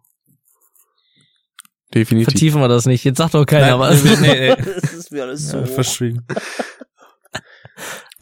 Definitiv. 1.93 2.31
Vertiefen 2.31 2.61
wir 2.61 2.69
das 2.69 2.85
nicht. 2.85 3.03
Jetzt 3.03 3.17
sagt 3.17 3.33
doch 3.33 3.45
keiner 3.45 3.77
was. 3.77 4.01
nee, 4.05 4.15
nee, 4.21 4.55
nee. 4.55 4.55
das 4.55 4.93
ist 4.93 5.11
mir 5.11 5.23
alles 5.23 5.49
so. 5.49 5.57
Ja, 5.59 5.65
verschwiegen. 5.65 6.25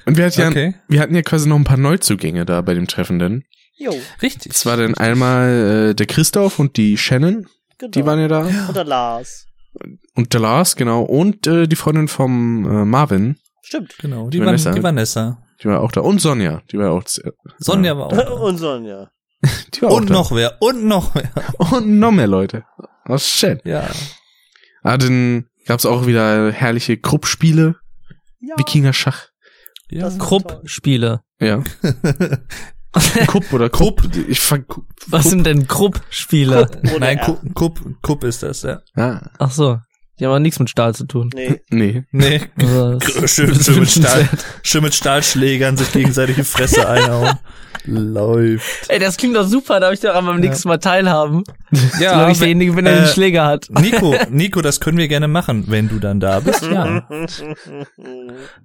Und 0.05 0.17
wir 0.17 0.25
hatten, 0.25 0.41
ja, 0.41 0.47
Okay. 0.47 0.75
wir 0.87 0.99
hatten 0.99 1.13
ja 1.13 1.21
quasi 1.21 1.47
noch 1.47 1.57
ein 1.57 1.63
paar 1.63 1.77
Neuzugänge 1.77 2.43
da 2.43 2.61
bei 2.61 2.73
dem 2.73 2.87
Treffenden. 2.87 3.45
Jo, 3.79 3.95
Richtig. 4.21 4.53
Es 4.53 4.65
war 4.65 4.77
dann 4.77 4.93
einmal 4.95 5.89
äh, 5.91 5.95
der 5.95 6.05
Christoph 6.05 6.59
und 6.59 6.75
die 6.77 6.97
Shannon, 6.97 7.47
genau. 7.77 7.91
die 7.91 8.05
waren 8.05 8.19
ja 8.19 8.27
da. 8.27 8.41
Und 8.67 8.75
der 8.75 8.83
Lars. 8.83 9.45
Und 10.15 10.33
der 10.33 10.41
Lars, 10.41 10.75
genau. 10.75 11.01
Und 11.03 11.47
äh, 11.47 11.65
die 11.67 11.75
Freundin 11.77 12.07
vom 12.07 12.65
äh, 12.65 12.85
Marvin, 12.85 13.37
Stimmt. 13.61 13.95
Genau, 13.99 14.29
die, 14.29 14.39
Vanessa. 14.39 14.69
Van, 14.71 14.75
die 14.75 14.83
Vanessa. 14.83 15.43
die 15.61 15.67
war 15.67 15.81
auch 15.81 15.91
da. 15.91 16.01
Und 16.01 16.19
Sonja, 16.19 16.61
die 16.71 16.77
war 16.79 16.91
auch. 16.91 17.03
äh, 17.03 17.31
Sonja 17.59 17.95
war 17.97 18.07
auch 18.07 18.13
da. 18.17 18.29
Und 18.29 18.57
Sonja. 18.57 19.09
Die 19.73 19.81
war 19.83 19.91
auch 19.91 19.97
Und 19.97 20.09
da. 20.09 20.13
noch 20.15 20.31
wer, 20.33 20.61
und 20.61 20.83
noch 20.83 21.15
wer. 21.15 21.31
Und 21.71 21.97
noch 21.99 22.11
mehr 22.11 22.27
Leute. 22.27 22.65
Oh 23.07 23.17
shit. 23.17 23.61
Ja. 23.63 23.87
Ah, 24.83 24.97
dann 24.97 25.45
gab's 25.65 25.85
auch 25.85 26.07
wieder 26.07 26.51
herrliche 26.51 26.97
Krupp-Spiele. 26.97 27.75
Ja. 28.41 28.55
Wikinger-Schach. 28.57 29.27
ja. 29.89 30.01
Das- 30.01 30.19
Krupp-Spiele. 30.19 31.21
Ja. 31.39 31.63
Kupp 33.27 33.53
oder 33.53 33.69
Krupp. 33.69 34.01
Ich 34.27 34.39
fang 34.39 34.65
Kupp. 34.67 34.85
Was 35.07 35.29
sind 35.29 35.45
denn 35.45 35.67
Krupp-Spiele? 35.67 36.69
Ohne 36.95 36.99
Nein. 36.99 37.19
Kupp, 37.19 37.53
Kupp, 37.53 37.79
Kupp 38.01 38.23
ist 38.23 38.43
das, 38.43 38.63
ja. 38.63 38.81
Ah, 38.95 39.21
Ach 39.37 39.51
so. 39.51 39.79
Die 40.19 40.25
haben 40.25 40.31
aber 40.31 40.39
nichts 40.39 40.59
mit 40.59 40.69
Stahl 40.69 40.93
zu 40.93 41.05
tun. 41.05 41.29
Nee. 41.33 41.61
nee. 41.69 42.03
Nee, 42.11 42.41
Also, 42.57 42.99
schön, 43.27 43.55
schön, 43.55 43.79
mit 43.79 43.89
Stahl, 43.89 44.29
schön 44.63 44.83
mit 44.83 44.93
Stahlschlägern 44.93 45.77
sich 45.77 45.91
gegenseitig 45.91 46.35
die 46.35 46.43
Fresse 46.43 46.87
einhauen. 46.87 47.37
Läuft. 47.85 48.89
Ey, 48.89 48.99
das 48.99 49.17
klingt 49.17 49.35
doch 49.35 49.47
super, 49.47 49.79
darf 49.79 49.93
ich 49.93 49.99
daran 50.01 50.25
beim 50.25 50.39
nächsten 50.39 50.67
Mal 50.67 50.77
teilhaben. 50.79 51.43
Ja, 51.99 52.11
Solange 52.11 52.31
ich 52.33 52.39
derjenige 52.39 52.73
bin, 52.73 52.85
der 52.85 52.95
den 52.95 53.03
äh, 53.05 53.07
Schläger 53.07 53.45
hat. 53.45 53.67
Nico, 53.69 54.15
Nico, 54.29 54.61
das 54.61 54.79
können 54.79 54.97
wir 54.97 55.07
gerne 55.07 55.27
machen, 55.27 55.65
wenn 55.67 55.87
du 55.87 55.99
dann 55.99 56.19
da 56.19 56.39
bist. 56.39 56.63
Ja. 56.63 57.07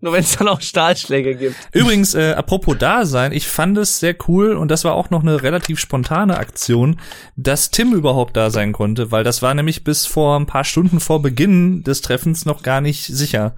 Nur 0.01 0.12
wenn 0.12 0.20
es 0.20 0.36
dann 0.36 0.48
auch 0.48 0.60
Stahlschläger 0.60 1.35
gibt. 1.35 1.55
Übrigens, 1.72 2.14
äh, 2.14 2.32
apropos 2.32 2.76
da 2.78 3.05
sein, 3.06 3.32
ich 3.32 3.47
fand 3.47 3.78
es 3.78 4.01
sehr 4.01 4.16
cool 4.28 4.55
und 4.56 4.70
das 4.70 4.85
war 4.85 4.94
auch 4.94 5.10
noch 5.10 5.22
eine 5.22 5.43
relativ 5.43 5.78
spontane 5.78 6.36
Aktion, 6.36 6.98
dass 7.36 7.70
Tim 7.70 7.93
überhaupt 7.93 8.36
da 8.36 8.51
sein 8.51 8.72
konnte, 8.72 9.10
weil 9.10 9.22
das 9.22 9.43
war 9.43 9.55
nämlich 9.55 9.85
bis 9.85 10.06
vor 10.06 10.39
ein 10.39 10.47
paar 10.47 10.64
Stunden 10.64 10.98
vor 10.98 11.22
Beginn 11.22 11.44
des 11.47 12.01
Treffens 12.01 12.45
noch 12.47 12.62
gar 12.62 12.81
nicht 12.81 13.05
sicher. 13.07 13.55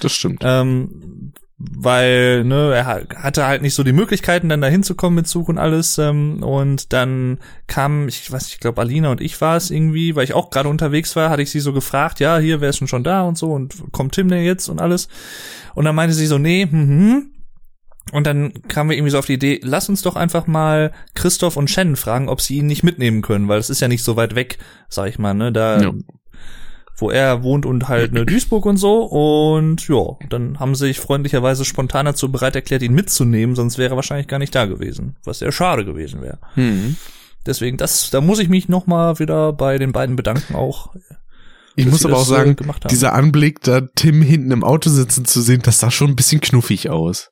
Das 0.00 0.12
stimmt. 0.12 0.42
Ähm, 0.44 1.32
weil, 1.58 2.44
ne, 2.44 2.74
er 2.74 2.86
ha- 2.86 3.00
hatte 3.16 3.46
halt 3.46 3.62
nicht 3.62 3.72
so 3.74 3.82
die 3.82 3.92
Möglichkeiten, 3.94 4.50
dann 4.50 4.60
da 4.60 4.66
hinzukommen 4.68 5.14
mit 5.16 5.26
Zug 5.26 5.48
und 5.48 5.56
alles. 5.56 5.96
Ähm, 5.96 6.42
und 6.42 6.92
dann 6.92 7.38
kam, 7.66 8.08
ich 8.08 8.30
weiß 8.30 8.44
nicht, 8.44 8.54
ich 8.54 8.60
glaube, 8.60 8.80
Alina 8.82 9.10
und 9.10 9.22
ich 9.22 9.40
war 9.40 9.56
es 9.56 9.70
irgendwie, 9.70 10.14
weil 10.16 10.24
ich 10.24 10.34
auch 10.34 10.50
gerade 10.50 10.68
unterwegs 10.68 11.16
war, 11.16 11.30
hatte 11.30 11.40
ich 11.42 11.50
sie 11.50 11.60
so 11.60 11.72
gefragt, 11.72 12.20
ja, 12.20 12.36
hier, 12.38 12.60
wer 12.60 12.68
ist 12.68 12.80
denn 12.80 12.88
schon 12.88 13.04
da 13.04 13.22
und 13.22 13.38
so 13.38 13.52
und 13.52 13.90
kommt 13.92 14.14
Tim 14.14 14.28
denn 14.28 14.44
jetzt 14.44 14.68
und 14.68 14.80
alles. 14.82 15.08
Und 15.74 15.86
dann 15.86 15.94
meinte 15.94 16.14
sie 16.14 16.26
so, 16.26 16.36
nee, 16.36 16.66
hm, 16.70 17.30
Und 18.12 18.26
dann 18.26 18.52
kamen 18.68 18.90
wir 18.90 18.96
irgendwie 18.96 19.10
so 19.12 19.18
auf 19.18 19.26
die 19.26 19.32
Idee, 19.34 19.58
lass 19.64 19.88
uns 19.88 20.02
doch 20.02 20.14
einfach 20.14 20.46
mal 20.46 20.92
Christoph 21.14 21.56
und 21.56 21.70
Shannon 21.70 21.96
fragen, 21.96 22.28
ob 22.28 22.40
sie 22.42 22.58
ihn 22.58 22.66
nicht 22.66 22.82
mitnehmen 22.84 23.22
können, 23.22 23.48
weil 23.48 23.58
es 23.58 23.70
ist 23.70 23.80
ja 23.80 23.88
nicht 23.88 24.04
so 24.04 24.14
weit 24.16 24.34
weg, 24.34 24.58
sag 24.90 25.08
ich 25.08 25.18
mal, 25.18 25.32
ne, 25.34 25.50
da, 25.52 25.80
Ja. 25.80 25.92
Wo 26.96 27.10
er 27.10 27.42
wohnt 27.42 27.66
und 27.66 27.88
halt 27.88 28.12
ne 28.12 28.24
Duisburg 28.24 28.64
und 28.66 28.78
so. 28.78 29.02
Und 29.02 29.86
ja, 29.88 30.16
dann 30.28 30.58
haben 30.58 30.74
sie 30.74 30.86
sich 30.86 31.00
freundlicherweise 31.00 31.64
spontan 31.64 32.06
dazu 32.06 32.30
bereit 32.32 32.56
erklärt, 32.56 32.82
ihn 32.82 32.94
mitzunehmen, 32.94 33.54
sonst 33.54 33.78
wäre 33.78 33.94
er 33.94 33.96
wahrscheinlich 33.96 34.28
gar 34.28 34.38
nicht 34.38 34.54
da 34.54 34.66
gewesen, 34.66 35.16
was 35.24 35.40
sehr 35.40 35.52
schade 35.52 35.84
gewesen 35.84 36.22
wäre. 36.22 36.38
Hm. 36.54 36.96
Deswegen, 37.44 37.76
das, 37.76 38.10
da 38.10 38.20
muss 38.20 38.38
ich 38.38 38.48
mich 38.48 38.68
noch 38.68 38.86
mal 38.86 39.18
wieder 39.18 39.52
bei 39.52 39.78
den 39.78 39.92
beiden 39.92 40.16
bedanken 40.16 40.54
auch. 40.54 40.94
Ich 41.76 41.86
muss 41.86 42.04
aber 42.04 42.16
auch 42.16 42.22
äh, 42.22 42.30
sagen, 42.30 42.56
haben. 42.58 42.88
dieser 42.90 43.12
Anblick, 43.12 43.60
da 43.60 43.82
Tim 43.94 44.22
hinten 44.22 44.50
im 44.50 44.64
Auto 44.64 44.88
sitzen 44.88 45.26
zu 45.26 45.42
sehen, 45.42 45.60
das 45.62 45.78
sah 45.78 45.90
schon 45.90 46.10
ein 46.10 46.16
bisschen 46.16 46.40
knuffig 46.40 46.88
aus. 46.88 47.30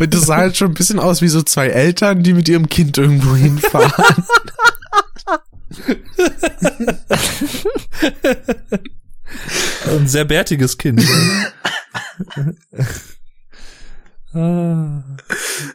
Und 0.00 0.14
das 0.14 0.22
sah 0.22 0.36
halt 0.36 0.56
schon 0.56 0.68
ein 0.68 0.74
bisschen 0.74 0.98
aus 0.98 1.20
wie 1.20 1.28
so 1.28 1.42
zwei 1.42 1.68
Eltern, 1.68 2.22
die 2.22 2.32
mit 2.32 2.48
ihrem 2.48 2.68
Kind 2.68 2.96
irgendwo 2.96 3.36
hinfahren. 3.36 3.92
Ein 9.86 10.08
sehr 10.08 10.24
bärtiges 10.24 10.78
Kind. 10.78 11.04
ah. 14.32 15.02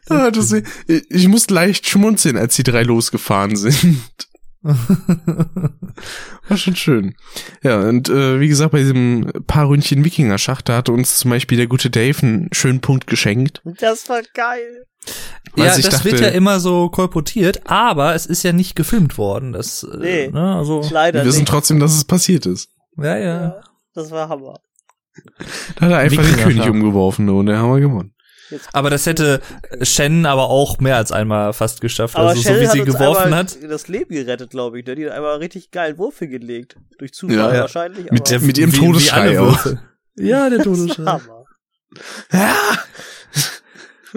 Ah, 0.10 0.32
das, 0.32 0.52
ich, 0.52 0.66
ich 1.10 1.28
muss 1.28 1.48
leicht 1.50 1.88
schmunzeln, 1.88 2.38
als 2.38 2.56
die 2.56 2.64
drei 2.64 2.82
losgefahren 2.84 3.56
sind. 3.56 4.02
War 6.48 6.58
schon 6.58 6.76
schön. 6.76 7.16
Ja, 7.64 7.82
und 7.82 8.10
äh, 8.10 8.40
wie 8.40 8.48
gesagt, 8.48 8.72
bei 8.72 8.80
diesem 8.80 9.32
paar 9.48 9.68
Ründchen 9.68 10.04
Wikinger-Schach, 10.06 10.62
da 10.62 10.78
hatte 10.78 10.92
uns 10.92 11.18
zum 11.18 11.32
Beispiel 11.32 11.58
der 11.58 11.68
gute 11.68 11.90
Dave 11.90 12.18
einen 12.22 12.50
schönen 12.54 12.82
Punkt 12.82 13.08
geschenkt. 13.08 13.62
Das 13.80 14.10
war 14.10 14.22
geil. 14.34 14.86
Weil 15.56 15.66
ja, 15.68 15.76
das 15.76 15.90
dachte- 15.90 16.06
wird 16.06 16.22
ja 16.22 16.30
immer 16.30 16.60
so 16.60 16.90
kolportiert, 16.90 17.62
aber 17.70 18.16
es 18.16 18.26
ist 18.26 18.44
ja 18.44 18.54
nicht 18.54 18.76
gefilmt 18.76 19.18
worden. 19.18 19.52
Das, 19.52 19.84
äh, 19.84 19.98
Nee. 19.98 20.28
ne, 20.30 20.56
also, 20.56 20.82
Leider 20.92 21.20
Wir 21.20 21.26
wissen 21.26 21.40
nicht. 21.40 21.50
trotzdem, 21.50 21.80
dass 21.80 21.94
es 21.94 22.06
passiert 22.06 22.46
ist. 22.46 22.70
ja, 22.98 23.18
ja. 23.18 23.42
Ja, 23.44 23.62
das 23.94 24.12
war 24.12 24.30
Hammer. 24.30 24.60
Da 25.76 25.86
hat 25.86 25.92
er 25.92 25.98
einfach 26.00 26.24
den. 26.24 26.38
König 26.38 26.68
umgeworfen 26.70 27.30
und 27.30 27.46
dann 27.48 27.58
haben 27.58 27.76
wir 27.82 28.13
gewonnen. 28.60 28.70
Aber 28.74 28.90
das 28.90 29.06
hätte 29.06 29.42
Shannon 29.82 30.26
aber 30.26 30.50
auch 30.50 30.80
mehr 30.80 30.98
als 30.98 31.12
einmal 31.12 31.54
fast 31.54 31.82
geschafft. 31.82 32.16
Aber 32.16 32.30
also 32.30 32.42
so 32.42 32.50
Shell 32.50 32.62
wie 32.62 32.66
hat 32.68 32.74
sie 32.74 32.82
uns 32.82 32.94
geworfen 32.94 33.36
hat. 33.36 33.58
das 33.70 33.88
Leben 33.88 34.14
gerettet, 34.14 34.50
glaube 34.52 34.80
ich. 34.80 34.86
Ne? 34.86 34.96
Die 34.96 35.06
hat 35.06 35.14
einmal 35.14 35.38
richtig 35.38 35.72
geilen 35.72 35.98
Wurf 35.98 36.20
hingelegt. 36.20 36.76
Durch 36.98 37.14
Zufall 37.14 37.36
Ja, 37.38 37.54
ja. 37.54 37.62
wahrscheinlich. 37.62 38.12
Mit 38.12 38.30
der- 38.30 38.40
mit 38.40 38.58
ihrem 38.58 38.72
wie- 38.74 38.78
wie 38.78 38.86
Todesschrei. 38.86 39.38
Würfe. 39.38 39.80
Ja, 40.16 40.50
der 40.50 40.60
Todesschrei. 40.64 41.04
Hammer. 41.06 41.46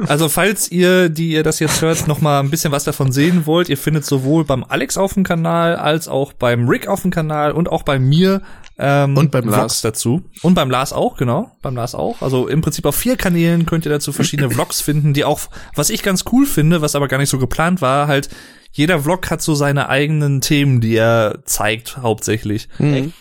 Also 0.08 0.28
falls 0.28 0.70
ihr, 0.70 1.08
die 1.08 1.30
ihr 1.30 1.42
das 1.42 1.58
jetzt 1.58 1.80
hört, 1.80 2.06
noch 2.06 2.20
mal 2.20 2.40
ein 2.40 2.50
bisschen 2.50 2.70
was 2.70 2.84
davon 2.84 3.12
sehen 3.12 3.46
wollt, 3.46 3.70
ihr 3.70 3.78
findet 3.78 4.04
sowohl 4.04 4.44
beim 4.44 4.62
Alex 4.62 4.98
auf 4.98 5.14
dem 5.14 5.24
Kanal 5.24 5.76
als 5.76 6.06
auch 6.06 6.34
beim 6.34 6.68
Rick 6.68 6.86
auf 6.86 7.00
dem 7.00 7.10
Kanal 7.10 7.52
und 7.52 7.70
auch 7.70 7.82
bei 7.82 7.98
mir 7.98 8.42
ähm, 8.78 9.16
Und 9.16 9.30
beim 9.30 9.44
Vlogs 9.44 9.56
Lars. 9.56 9.80
dazu 9.80 10.22
und 10.42 10.54
beim 10.54 10.70
Lars 10.70 10.92
auch 10.92 11.16
genau, 11.16 11.50
beim 11.62 11.74
Lars 11.76 11.94
auch. 11.94 12.20
Also 12.22 12.46
im 12.48 12.60
Prinzip 12.60 12.84
auf 12.86 12.94
vier 12.96 13.16
Kanälen 13.16 13.64
könnt 13.66 13.84
ihr 13.86 13.90
dazu 13.90 14.12
verschiedene 14.12 14.50
Vlogs 14.54 14.80
finden, 14.80 15.14
die 15.14 15.24
auch, 15.24 15.40
was 15.74 15.90
ich 15.90 16.02
ganz 16.02 16.24
cool 16.32 16.46
finde, 16.46 16.82
was 16.82 16.94
aber 16.94 17.08
gar 17.08 17.18
nicht 17.18 17.30
so 17.30 17.38
geplant 17.38 17.80
war, 17.80 18.06
halt 18.08 18.28
jeder 18.72 19.00
Vlog 19.00 19.30
hat 19.30 19.40
so 19.40 19.54
seine 19.54 19.88
eigenen 19.88 20.42
Themen, 20.42 20.82
die 20.82 20.96
er 20.96 21.38
zeigt 21.46 21.96
hauptsächlich. 21.98 22.68
Mhm. 22.78 23.14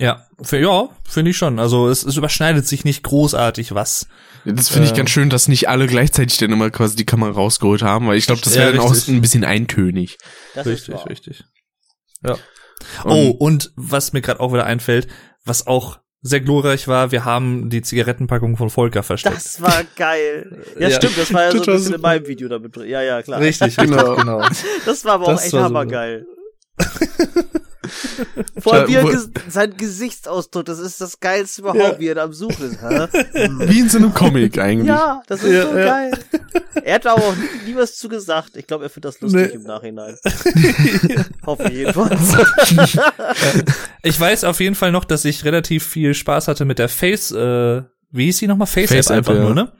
Ja, 0.00 0.26
für, 0.42 0.58
ja, 0.58 0.88
finde 1.08 1.30
ich 1.30 1.36
schon. 1.36 1.60
Also 1.60 1.88
es, 1.88 2.02
es 2.04 2.16
überschneidet 2.16 2.66
sich 2.66 2.84
nicht 2.84 3.04
großartig 3.04 3.74
was. 3.74 4.08
Das 4.44 4.68
finde 4.68 4.86
ich 4.86 4.92
Äh. 4.92 4.96
ganz 4.96 5.10
schön, 5.10 5.30
dass 5.30 5.46
nicht 5.46 5.68
alle 5.68 5.86
gleichzeitig 5.86 6.38
dann 6.38 6.50
immer 6.50 6.70
quasi 6.70 6.96
die 6.96 7.04
Kamera 7.04 7.30
rausgeholt 7.30 7.82
haben, 7.82 8.08
weil 8.08 8.16
ich 8.16 8.26
glaube, 8.26 8.40
das 8.42 8.54
Ja, 8.56 8.62
wäre 8.62 8.72
dann 8.72 8.80
auch 8.80 8.94
ein 9.08 9.20
bisschen 9.20 9.44
eintönig. 9.44 10.18
Das 10.54 10.66
Richtig, 10.66 10.96
richtig. 11.08 11.44
Ja. 12.24 12.36
Und- 13.04 13.12
oh, 13.12 13.30
und 13.30 13.72
was 13.76 14.12
mir 14.12 14.20
gerade 14.20 14.40
auch 14.40 14.52
wieder 14.52 14.64
einfällt, 14.66 15.08
was 15.44 15.66
auch 15.66 15.98
sehr 16.26 16.40
glorreich 16.40 16.88
war, 16.88 17.12
wir 17.12 17.26
haben 17.26 17.68
die 17.68 17.82
Zigarettenpackung 17.82 18.56
von 18.56 18.70
Volker 18.70 19.02
versteckt. 19.02 19.36
Das 19.36 19.60
war 19.60 19.82
geil. 19.96 20.64
Ja, 20.78 20.88
Ja. 20.88 20.96
stimmt, 20.96 21.18
das 21.18 21.32
war 21.34 21.42
ja 21.44 21.50
so 21.52 21.58
ein 21.58 21.64
bisschen 21.66 21.94
in 21.94 22.00
meinem 22.00 22.26
Video 22.26 22.48
damit 22.48 22.74
drin. 22.74 22.88
Ja, 22.88 23.02
ja, 23.02 23.22
klar. 23.22 23.40
richtig, 23.40 23.76
Genau. 23.78 24.16
genau. 24.16 24.42
Das 24.86 25.04
war 25.04 25.14
aber 25.14 25.24
auch 25.26 25.32
Das 25.32 25.44
echt 25.44 25.52
hammergeil. 25.54 26.26
Vor 28.58 28.74
allem 28.74 28.88
wie 28.88 28.94
er 28.94 29.04
ges 29.04 29.30
sein 29.48 29.76
Gesichtsausdruck, 29.76 30.64
das 30.64 30.78
ist 30.78 31.00
das 31.00 31.20
geilste 31.20 31.62
überhaupt, 31.62 31.80
Ja. 31.80 31.98
wie 31.98 32.08
er 32.08 32.14
da 32.16 32.24
am 32.24 32.32
Suchen 32.32 32.70
ist. 32.72 32.80
Hä? 32.82 33.08
Wie 33.68 33.80
in 33.80 33.88
so 33.88 33.98
einem 33.98 34.12
Comic 34.14 34.58
eigentlich. 34.58 34.88
ja, 34.88 35.22
das 35.26 35.42
ist 35.42 35.52
Ja, 35.52 35.62
so 35.70 35.78
ja. 35.78 35.84
geil. 35.84 36.18
Er 36.82 36.94
hat 36.96 37.06
aber 37.06 37.22
auch 37.22 37.36
nie, 37.36 37.70
nie 37.70 37.76
was 37.76 37.96
zu 37.96 38.08
gesagt. 38.08 38.56
Ich 38.56 38.66
glaube, 38.66 38.84
er 38.84 38.90
findet 38.90 39.14
das 39.14 39.20
lustig 39.20 39.48
Nee. 39.48 39.54
im 39.54 39.62
Nachhinein. 39.62 40.16
Hoffe 41.46 41.70
jedenfalls. 41.70 42.20
Ich 44.02 44.18
weiß 44.20 44.44
auf 44.44 44.60
jeden 44.60 44.74
Fall 44.74 44.92
noch, 44.92 45.04
dass 45.04 45.24
ich 45.24 45.44
relativ 45.44 45.84
viel 45.86 46.14
Spaß 46.14 46.48
hatte 46.48 46.64
mit 46.64 46.78
der 46.78 46.88
Face, 46.88 47.30
äh, 47.32 47.82
wie 48.10 48.24
hieß 48.26 48.38
sie 48.38 48.46
nochmal? 48.46 48.66
Face, 48.66 48.90
App 48.90 48.96
Face-App, 48.98 49.16
einfach 49.18 49.34
ja. 49.34 49.40
nur, 49.40 49.54
ne? 49.54 49.72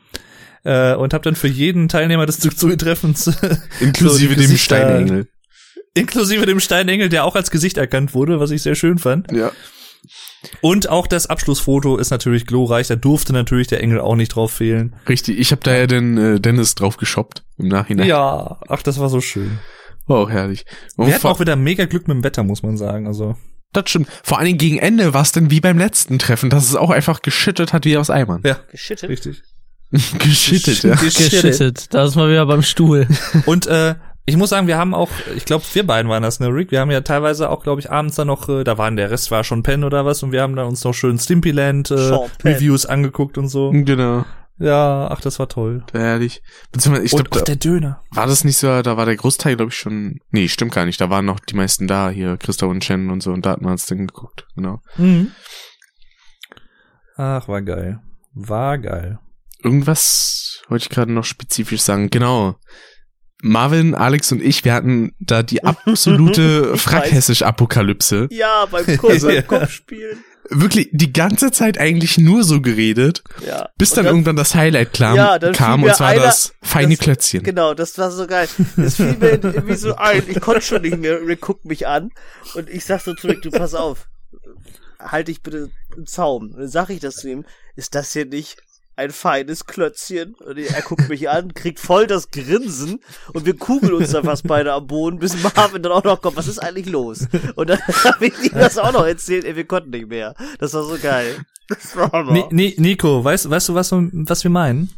Äh, 0.65 0.95
und 0.97 1.13
habe 1.13 1.23
dann 1.25 1.37
für 1.37 1.49
jeden 1.49 1.89
Teilnehmer 1.89 2.25
des 2.27 2.39
Zugtreffens 2.41 3.31
Inklusive 3.81 4.35
so 4.35 4.41
die 4.41 4.47
dem 4.47 4.57
Steinengel. 4.57 5.29
Inklusive 5.95 6.47
dem 6.47 6.61
Steinengel, 6.61 7.09
der 7.09 7.25
auch 7.25 7.37
als 7.37 7.51
Gesicht 7.51 7.77
erkannt 7.77 8.15
wurde, 8.15 8.41
was 8.41 8.51
ich 8.51 8.63
sehr 8.63 8.75
schön 8.75 8.99
fand. 8.99 9.31
Ja. 9.33 9.53
Und 10.61 10.89
auch 10.91 11.07
das 11.07 11.27
Abschlussfoto 11.27 11.97
ist 11.97 12.11
natürlich 12.11 12.47
glorreich. 12.47 12.89
Da 12.89 12.97
durfte 12.97 13.33
natürlich 13.33 13.69
der 13.69 13.83
Engel 13.83 14.01
auch 14.01 14.17
nicht 14.17 14.35
drauf 14.35 14.53
fehlen. 14.53 14.95
Richtig, 15.09 15.39
ich 15.39 15.51
habe 15.53 15.63
da 15.63 15.75
ja 15.75 15.87
den 15.87 16.19
äh, 16.19 16.41
Dennis 16.41 16.75
drauf 16.75 16.99
geshoppt 16.99 17.43
im 17.57 17.69
Nachhinein. 17.69 18.07
Ja, 18.07 18.61
ach, 18.69 18.83
das 18.83 18.99
war 18.99 19.09
so 19.09 19.21
schön. 19.23 19.59
War 20.07 20.19
auch 20.19 20.31
herrlich. 20.31 20.67
Und 20.97 21.07
Wir 21.07 21.15
hatten 21.15 21.27
auch 21.27 21.41
wieder 21.41 21.57
mega 21.57 21.87
Glück 21.87 22.07
mit 22.09 22.17
dem 22.17 22.25
Wetter, 22.25 22.43
muss 22.43 22.63
man 22.63 22.77
sagen. 22.77 23.07
Also 23.07 23.37
das 23.73 23.89
stimmt. 23.89 24.09
Vor 24.23 24.39
allen 24.39 24.47
Dingen 24.47 24.59
gegen 24.59 24.79
Ende 24.79 25.15
war 25.15 25.23
es 25.23 25.33
dann 25.33 25.51
wie 25.51 25.61
beim 25.61 25.79
letzten 25.79 26.19
Treffen, 26.19 26.51
dass 26.51 26.69
es 26.69 26.77
auch 26.77 26.91
einfach 26.91 27.23
geschüttet 27.23 27.73
hat 27.73 27.87
wie 27.87 27.97
aus 27.97 28.11
Eimern. 28.11 28.43
ja, 28.45 28.59
Geschittet. 28.71 29.09
richtig. 29.09 29.43
geschüttet, 30.19 30.83
ja. 30.83 30.95
Geschittet. 30.97 31.95
Da 31.95 32.05
ist 32.05 32.17
mal 32.17 32.29
wieder 32.31 32.45
beim 32.47 32.63
Stuhl. 32.63 33.07
Und 33.47 33.67
äh, 33.67 33.95
ich 34.27 34.37
muss 34.37 34.51
sagen, 34.51 34.67
wir 34.67 34.79
haben 34.79 34.95
auch, 34.95 35.11
ich 35.37 35.45
glaube, 35.45 35.65
wir 35.73 35.87
beiden 35.87 36.11
waren 36.11 36.23
das, 36.23 36.41
ne, 36.41 36.49
Rick? 36.49 36.71
Wir 36.71 36.81
haben 36.81 36.91
ja 36.91 37.03
teilweise 37.03 37.51
auch, 37.51 37.63
glaube 37.63 37.81
ich, 37.81 37.91
abends 37.91 38.17
dann 38.17 38.29
noch, 38.29 38.49
äh, 38.49 38.65
da 38.65 38.79
waren 38.79 38.97
der 38.97 39.11
Rest 39.11 39.31
war 39.31 39.45
schon 39.45 39.63
Pen 39.63 39.85
oder 39.85 40.05
was, 40.07 40.23
und 40.23 40.33
wir 40.33 40.43
haben 40.43 40.57
dann 40.57 40.67
uns 40.67 40.83
noch 40.85 40.95
schön 40.95 41.19
Stimpyland 41.19 41.91
äh, 41.91 42.11
Penn. 42.39 42.55
Reviews 42.55 42.87
angeguckt 42.87 43.37
und 43.37 43.49
so. 43.49 43.71
Genau. 43.71 44.25
Ja, 44.59 45.09
ach, 45.11 45.21
das 45.21 45.39
war 45.41 45.49
toll. 45.49 45.85
Herrlich. 45.93 46.41
Beziehungsweise, 46.71 47.05
ich 47.05 47.13
und 47.13 47.31
glaube, 47.31 47.41
auch 47.41 47.45
der 47.45 47.57
Döner. 47.57 48.03
war 48.13 48.27
das 48.27 48.45
nicht 48.45 48.57
so, 48.57 48.83
da 48.83 48.97
war 48.97 49.05
der 49.05 49.17
Großteil, 49.17 49.57
glaube 49.57 49.71
ich, 49.71 49.77
schon. 49.77 50.21
Nee, 50.31 50.49
stimmt 50.49 50.73
gar 50.73 50.87
nicht. 50.87 51.01
Da 51.01 51.11
waren 51.11 51.27
noch 51.27 51.41
die 51.41 51.57
meisten 51.57 51.89
da, 51.89 52.09
hier, 52.09 52.37
Christoph 52.37 52.71
und 52.71 52.81
Chen 52.81 53.11
und 53.11 53.23
so, 53.23 53.33
und 53.33 53.45
da 53.45 53.51
hat 53.51 53.63
man 53.63 53.75
es 53.75 53.87
dann 53.87 54.07
geguckt. 54.07 54.47
Genau. 54.55 54.81
Mhm. 54.97 55.33
Ach, 57.17 57.49
war 57.49 57.63
geil. 57.63 58.01
War 58.33 58.79
geil. 58.79 59.19
Irgendwas 59.63 60.63
wollte 60.69 60.85
ich 60.85 60.91
gerade 60.91 61.13
noch 61.13 61.25
spezifisch 61.25 61.81
sagen. 61.81 62.11
Genau. 62.11 62.57
Marvin, 63.45 63.95
Alex 63.95 64.33
und 64.33 64.43
ich, 64.43 64.65
wir 64.65 64.73
hatten 64.75 65.13
da 65.21 65.43
die 65.43 65.63
absolute 65.65 66.77
Frackhessisch-Apokalypse. 66.79 68.29
Ja, 68.31 68.67
beim 68.67 68.97
Kurs, 68.97 69.23
Ja. 69.31 69.43
Kopfspielen. 69.43 70.25
Wirklich 70.51 70.91
die 70.93 71.13
ganze 71.13 71.51
Zeit 71.53 71.79
eigentlich 71.79 72.19
nur 72.19 72.45
so 72.45 72.61
geredet, 72.61 73.23
Ja. 73.47 73.71
bis 73.79 73.91
Und 73.93 73.97
dann, 73.99 74.07
irgendwann 74.07 74.37
das 74.37 74.55
Highlight 74.55 74.93
kam, 74.93 75.17
Ja, 75.17 75.39
dann 75.39 75.55
kam 75.55 75.83
und 75.83 75.95
zwar 75.95 76.09
einer- 76.09 76.23
das 76.23 76.53
feine 76.63 76.97
das- 76.97 76.99
Klötzchen. 77.05 77.43
Genau, 77.43 77.73
das 77.75 77.97
war 77.99 78.11
so 78.11 78.27
geil. 78.27 78.49
Das 78.77 78.97
fiel 78.97 79.17
mir 79.19 79.31
irgendwie 79.43 79.75
so 79.77 79.97
ein. 79.97 80.23
Ich 80.29 80.41
konnte 80.41 80.61
schon 80.61 80.83
nicht 80.83 80.99
mehr. 80.99 81.19
Rick 81.27 81.41
guckt 81.41 81.65
mich 81.65 81.87
an 81.87 82.11
und 82.55 82.69
ich 82.69 82.85
sag 82.85 83.01
so 83.01 83.15
zu 83.15 83.27
Rick, 83.29 83.41
du 83.43 83.51
pass 83.51 83.75
auf. 83.75 84.07
Halt 84.99 85.29
dich 85.29 85.43
bitte 85.43 85.71
im 85.97 86.07
Zaum. 86.07 86.51
Und 86.51 86.59
dann 86.59 86.69
sag 86.69 86.91
ich 86.91 87.01
das 87.01 87.17
zu 87.17 87.31
ihm. 87.31 87.45
Ist 87.77 87.95
das 87.95 88.13
hier 88.13 88.27
nicht 88.27 88.59
ein 88.97 89.11
feines 89.11 89.67
Klötzchen? 89.67 90.35
Und 90.35 90.59
er 90.59 90.83
guckt 90.83 91.09
mich 91.09 91.29
an, 91.29 91.55
kriegt 91.55 91.81
voll 91.81 92.07
das 92.07 92.31
Grinsen 92.31 93.01
und 93.33 93.47
wir 93.47 93.57
kugeln 93.57 93.95
uns 93.95 94.13
dann 94.13 94.25
fast 94.25 94.47
beide 94.47 94.73
am 94.73 94.87
Boden, 94.87 95.19
bis 95.19 95.43
Marvin 95.43 95.83
dann 95.83 95.93
auch 95.93 96.05
noch 96.05 96.21
kommt. 96.21 96.37
Was 96.37 96.49
ist 96.49 96.59
eigentlich 96.59 96.87
los? 96.87 97.27
Und 97.57 97.71
dann 97.71 97.81
habe 98.05 98.27
ich 98.27 98.39
ihm 98.43 98.59
das 98.59 98.79
auch 98.79 98.93
noch 98.93 99.07
erzählt. 99.07 99.45
Ey, 99.45 99.57
wir 99.57 99.67
konnten 99.67 99.91
nicht 99.91 100.09
mehr. 100.09 100.35
Das 100.59 100.75
war 100.75 100.85
so 100.85 100.97
geil. 101.01 101.37
Das 101.69 101.97
war 101.97 102.13
Hammer. 102.13 102.33
Ni 102.33 102.45
Ni 102.51 102.75
Nico, 102.79 103.25
weißt, 103.25 103.49
weißt 103.49 103.71
du, 103.71 103.75
was, 103.75 103.91
was 103.93 104.45
wir 104.45 104.51
meinen? 104.51 104.91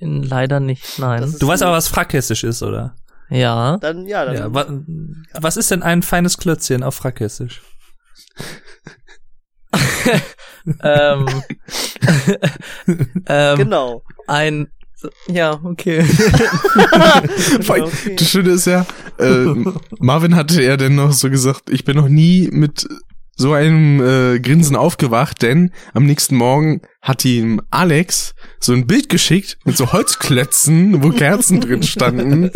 Leider 0.00 0.60
nicht, 0.60 0.98
nein. 0.98 1.34
Du 1.38 1.46
weißt 1.46 1.62
aber, 1.62 1.76
was 1.76 1.88
Frackhessisch 1.88 2.44
ist, 2.44 2.62
oder? 2.62 2.96
Ja. 3.28 3.76
Dann, 3.78 4.06
ja, 4.06 4.24
dann. 4.24 4.34
Ja, 4.34 4.54
wa 4.54 4.66
Was 5.34 5.56
ist 5.56 5.70
denn 5.70 5.82
ein 5.82 6.02
feines 6.02 6.38
Klötzchen 6.38 6.82
auf 6.82 6.94
Frackhessisch? 6.96 7.62
ähm, 10.82 11.26
ähm, 13.26 13.56
Genau. 13.58 14.02
ein, 14.26 14.68
ja, 15.28 15.58
okay. 15.64 16.00
Allem, 17.68 17.84
Okay. 17.84 18.16
Das 18.16 18.30
Schöne 18.30 18.50
ist 18.50 18.66
ja, 18.66 18.86
äh, 19.18 19.54
Marvin 19.98 20.36
hatte 20.36 20.62
ja 20.62 20.76
dann 20.76 20.96
noch 20.96 21.12
so 21.12 21.30
gesagt, 21.30 21.70
ich 21.70 21.84
bin 21.84 21.96
noch 21.96 22.08
nie 22.08 22.48
mit 22.52 22.86
so 23.40 23.54
einem 23.54 24.02
äh, 24.02 24.38
Grinsen 24.38 24.76
aufgewacht, 24.76 25.40
denn 25.40 25.72
am 25.94 26.04
nächsten 26.04 26.36
Morgen 26.36 26.82
hat 27.00 27.24
ihm 27.24 27.62
Alex 27.70 28.34
so 28.60 28.74
ein 28.74 28.86
Bild 28.86 29.08
geschickt 29.08 29.58
mit 29.64 29.78
so 29.78 29.92
Holzklötzen, 29.92 31.02
wo 31.02 31.08
Kerzen 31.08 31.60
drin 31.60 31.82
standen. 31.82 32.50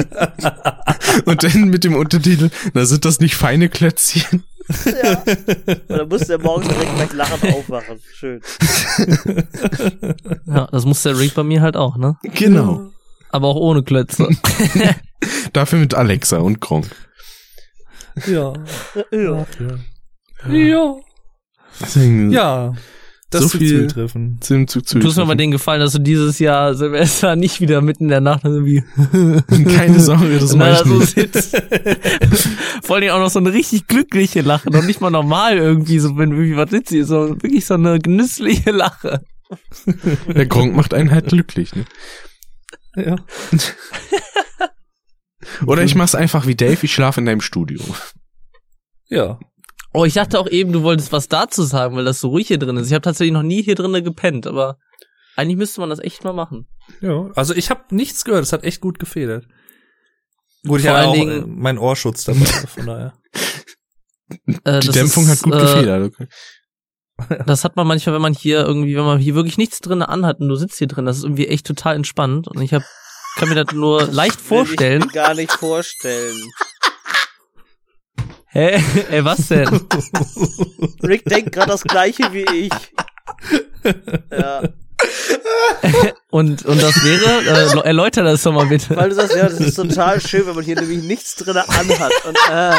Und 1.24 1.42
dann 1.42 1.70
mit 1.70 1.84
dem 1.84 1.96
Untertitel, 1.96 2.50
na 2.74 2.84
sind 2.84 3.06
das 3.06 3.18
nicht 3.18 3.34
feine 3.34 3.70
Klötzchen? 3.70 4.44
Ja. 5.02 5.22
Und 5.22 5.82
dann 5.88 6.08
musste 6.08 6.32
er 6.34 6.38
morgens 6.38 6.68
direkt 6.68 6.94
gleich 6.94 7.12
lachend 7.12 7.54
aufwachen. 7.54 8.00
Schön. 8.14 8.40
Ja, 10.46 10.68
das 10.70 10.84
muss 10.84 11.02
der 11.02 11.18
Rick 11.18 11.34
bei 11.34 11.42
mir 11.42 11.60
halt 11.60 11.76
auch, 11.76 11.96
ne? 11.96 12.16
Genau. 12.22 12.90
Aber 13.30 13.48
auch 13.48 13.56
ohne 13.56 13.82
Klötze. 13.82 14.28
Dafür 15.52 15.78
mit 15.80 15.94
Alexa 15.94 16.38
und 16.38 16.60
Gronk. 16.60 16.86
Ja. 18.26 18.52
Ja. 19.10 19.46
Ja. 20.48 20.94
Deswegen 21.80 22.30
Ja. 22.30 22.72
Das 23.34 23.42
So 23.42 23.48
zu 23.50 23.58
viel- 23.58 23.86
zutreffen. 23.88 24.38
Zum 24.40 24.68
zu. 24.68 24.80
Du 24.80 25.00
tust 25.00 25.16
mir 25.16 25.24
mal 25.24 25.34
den 25.34 25.50
Gefallen, 25.50 25.80
dass 25.80 25.92
du 25.92 25.98
dieses 25.98 26.38
Jahr 26.38 26.74
Silvester 26.74 27.36
nicht 27.36 27.60
wieder 27.60 27.80
mitten 27.80 28.04
in 28.04 28.10
der 28.10 28.20
Nacht 28.20 28.44
irgendwie 28.44 28.82
Keine 29.76 29.98
Sorge, 30.00 30.38
das 30.38 30.54
mach 30.56 30.72
ich 30.72 30.78
so 30.86 30.94
nicht. 30.98 31.08
sitzt. 31.14 31.56
Vor 32.82 32.96
allem 32.96 33.10
auch 33.10 33.18
noch 33.18 33.30
so 33.30 33.38
eine 33.40 33.52
richtig 33.52 33.86
glückliche 33.86 34.42
Lache, 34.42 34.70
noch 34.70 34.84
nicht 34.84 35.00
mal 35.00 35.10
normal 35.10 35.58
irgendwie, 35.58 35.98
so 35.98 36.16
wenn 36.16 36.30
irgendwie 36.32 36.56
was 36.56 36.70
sitzt, 36.70 36.90
hier, 36.90 37.04
so 37.04 37.30
wirklich 37.42 37.66
so 37.66 37.74
eine 37.74 37.98
genüssliche 37.98 38.70
Lache. 38.70 39.20
Der 40.34 40.46
Gronk 40.46 40.74
macht 40.76 40.94
einen 40.94 41.10
halt 41.10 41.28
glücklich, 41.28 41.74
ne? 41.74 41.84
Ja. 42.96 43.16
Oder 45.66 45.82
ich 45.82 45.94
mach's 45.94 46.14
einfach 46.14 46.46
wie 46.46 46.54
Dave, 46.54 46.78
ich 46.82 46.94
schlafe 46.94 47.20
in 47.20 47.26
deinem 47.26 47.40
Studio. 47.40 47.80
Ja. 49.08 49.38
Oh, 49.94 50.04
ich 50.04 50.14
dachte 50.14 50.38
auch 50.40 50.48
eben, 50.48 50.72
du 50.72 50.82
wolltest 50.82 51.12
was 51.12 51.28
dazu 51.28 51.62
sagen, 51.62 51.94
weil 51.96 52.04
das 52.04 52.20
so 52.20 52.28
ruhig 52.28 52.48
hier 52.48 52.58
drin 52.58 52.76
ist. 52.76 52.88
Ich 52.88 52.92
habe 52.92 53.02
tatsächlich 53.02 53.32
noch 53.32 53.42
nie 53.44 53.62
hier 53.62 53.76
drinnen 53.76 54.02
gepennt, 54.04 54.46
aber 54.46 54.76
eigentlich 55.36 55.56
müsste 55.56 55.80
man 55.80 55.88
das 55.90 56.00
echt 56.00 56.24
mal 56.24 56.32
machen. 56.32 56.66
Ja. 57.00 57.30
Also 57.36 57.54
ich 57.54 57.70
habe 57.70 57.82
nichts 57.94 58.24
gehört. 58.24 58.42
Es 58.42 58.52
hat 58.52 58.64
echt 58.64 58.80
gut 58.80 58.98
gefedert. 58.98 59.46
Gut, 60.66 60.80
ich 60.80 60.90
allen 60.90 61.08
auch 61.08 61.14
Dingen- 61.14 61.42
äh, 61.44 61.46
meinen 61.46 61.78
Ohrschutz 61.78 62.24
dabei, 62.24 62.44
von 62.44 62.86
daher. 62.86 63.14
Äh, 64.64 64.80
Die 64.80 64.88
Dämpfung 64.88 65.24
ist, 65.24 65.30
hat 65.30 65.42
gut 65.42 65.54
äh, 65.54 65.60
gefedert. 65.60 66.12
Okay. 66.12 66.28
Das 67.46 67.62
hat 67.62 67.76
man 67.76 67.86
manchmal, 67.86 68.14
wenn 68.16 68.22
man 68.22 68.32
hier 68.34 68.64
irgendwie, 68.66 68.96
wenn 68.96 69.04
man 69.04 69.18
hier 69.20 69.34
wirklich 69.36 69.58
nichts 69.58 69.78
drin 69.80 70.02
anhat 70.02 70.40
und 70.40 70.48
du 70.48 70.56
sitzt 70.56 70.78
hier 70.78 70.88
drin, 70.88 71.04
das 71.04 71.18
ist 71.18 71.22
irgendwie 71.24 71.46
echt 71.46 71.66
total 71.66 71.94
entspannt. 71.94 72.48
Und 72.48 72.60
ich 72.60 72.72
hab, 72.74 72.82
kann 73.36 73.48
mir 73.50 73.54
das 73.54 73.72
nur 73.74 74.02
leicht 74.10 74.36
Will 74.38 74.42
ich 74.42 74.66
vorstellen. 74.66 75.00
mir 75.00 75.12
gar 75.12 75.34
nicht 75.34 75.52
vorstellen. 75.52 76.34
Hä? 78.54 78.80
Ey, 79.10 79.24
was 79.24 79.48
denn? 79.48 79.68
Rick 81.02 81.24
denkt 81.26 81.52
gerade 81.52 81.72
das 81.72 81.82
gleiche 81.82 82.32
wie 82.32 82.44
ich. 82.44 82.72
Ja, 84.30 84.62
Und, 86.30 86.64
und 86.64 86.82
das 86.82 87.04
wäre, 87.04 87.80
äh, 87.82 87.86
erläuter 87.86 88.22
das 88.22 88.42
doch 88.42 88.52
mal 88.52 88.64
bitte. 88.64 88.96
weil 88.96 89.10
du 89.10 89.14
sagst, 89.14 89.36
ja, 89.36 89.42
das 89.46 89.60
ist 89.60 89.74
total 89.74 90.20
schön, 90.22 90.46
wenn 90.46 90.54
man 90.54 90.64
hier 90.64 90.76
nämlich 90.76 91.02
nichts 91.02 91.34
drin 91.36 91.56
anhat. 91.58 92.12
Und, 92.26 92.38
äh, 92.50 92.72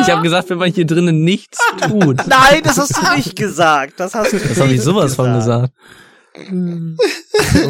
Ich 0.00 0.08
habe 0.08 0.22
gesagt, 0.22 0.48
wenn 0.48 0.56
man 0.58 0.72
hier 0.72 0.86
drinnen 0.86 1.22
nichts 1.24 1.58
tut. 1.86 2.26
nein, 2.26 2.62
das 2.62 2.78
hast 2.78 2.96
du 2.96 3.14
nicht 3.16 3.36
gesagt. 3.36 4.00
Das 4.00 4.14
hast 4.14 4.32
du 4.32 4.38
Das 4.38 4.58
habe 4.58 4.72
ich 4.72 4.80
sowas 4.80 5.14
von 5.14 5.34
gesagt. 5.34 5.74
Und 6.36 6.98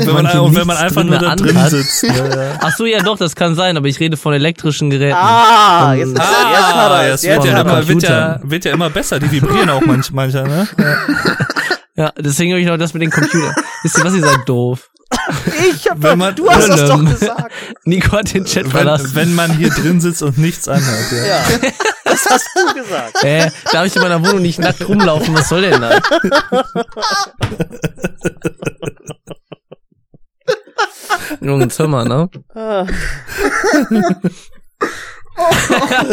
wenn 0.07 0.15
man, 0.15 0.31
hier 0.31 0.43
und 0.43 0.57
wenn 0.57 0.67
man 0.67 0.77
einfach 0.79 1.05
nur 1.05 1.19
da 1.19 1.37
drin 1.37 1.55
anhat. 1.57 1.71
sitzt. 1.71 2.03
Ne? 2.05 2.59
Ach 2.61 2.75
so, 2.77 2.87
ja 2.87 3.03
doch, 3.03 3.19
das 3.19 3.37
kann 3.37 3.55
sein, 3.55 3.77
aber 3.77 3.89
ich 3.89 4.01
rede 4.01 4.17
von 4.17 4.33
elektrischen 4.33 4.89
Geräten. 4.89 5.17
Ah, 5.17 5.93
jetzt, 5.95 6.09
jetzt 6.17 6.21
hat 6.21 6.27
Ah, 6.29 7.03
er 7.03 7.11
wird 7.11 7.23
Jetzt 7.23 7.25
ja, 7.25 7.35
hat 7.37 7.45
immer, 7.45 7.73
er 7.77 7.89
wird, 7.89 8.03
ja, 8.03 8.41
wird 8.43 8.65
ja 8.65 8.73
immer 8.73 8.89
besser. 8.91 9.21
Die 9.21 9.31
vibrieren 9.31 9.69
auch 9.69 9.83
manch, 9.85 10.11
mancher, 10.13 10.45
ne? 10.47 10.67
Ja, 11.97 12.13
deswegen 12.19 12.53
habe 12.53 12.61
ich 12.61 12.67
noch 12.67 12.79
das 12.79 12.95
mit 12.95 13.03
den 13.03 13.11
Computern. 13.11 13.55
Wisst 13.83 13.99
ihr 13.99 14.05
was, 14.05 14.15
ihr 14.15 14.23
seid 14.23 14.41
doof. 14.49 14.89
Ich 15.75 15.89
hab 15.89 16.03
Wenn 16.03 16.19
man- 16.19 16.35
du 16.35 16.49
hast 16.51 16.69
das 16.69 16.89
doch 16.89 17.05
gesagt. 17.05 17.53
Nico 17.85 18.13
hat 18.17 18.33
den 18.35 18.47
Chat 18.47 18.65
Wenn, 18.65 18.71
verlassen. 18.71 19.11
wenn 19.15 19.35
man 19.35 19.53
hier 19.57 19.69
drin 19.71 20.01
sitzt 20.01 20.23
und 20.23 20.39
nichts 20.39 20.67
anhört, 20.69 21.13
ja. 21.13 21.27
Ja, 21.27 21.43
das 22.15 22.27
hast 22.31 22.49
du 22.55 22.75
gesagt. 22.75 23.25
Äh, 23.25 23.51
darf 23.73 23.87
ich 23.87 23.97
in 23.97 24.03
meiner 24.03 24.25
Wohnung 24.25 24.43
nicht 24.43 24.59
nackt 24.59 24.87
rumlaufen? 24.89 25.35
Was 25.35 25.49
soll 25.49 25.63
denn 25.63 25.81
das? 25.81 26.01
Junge 31.41 31.69
Zimmer, 31.69 32.05
ne? 32.05 32.29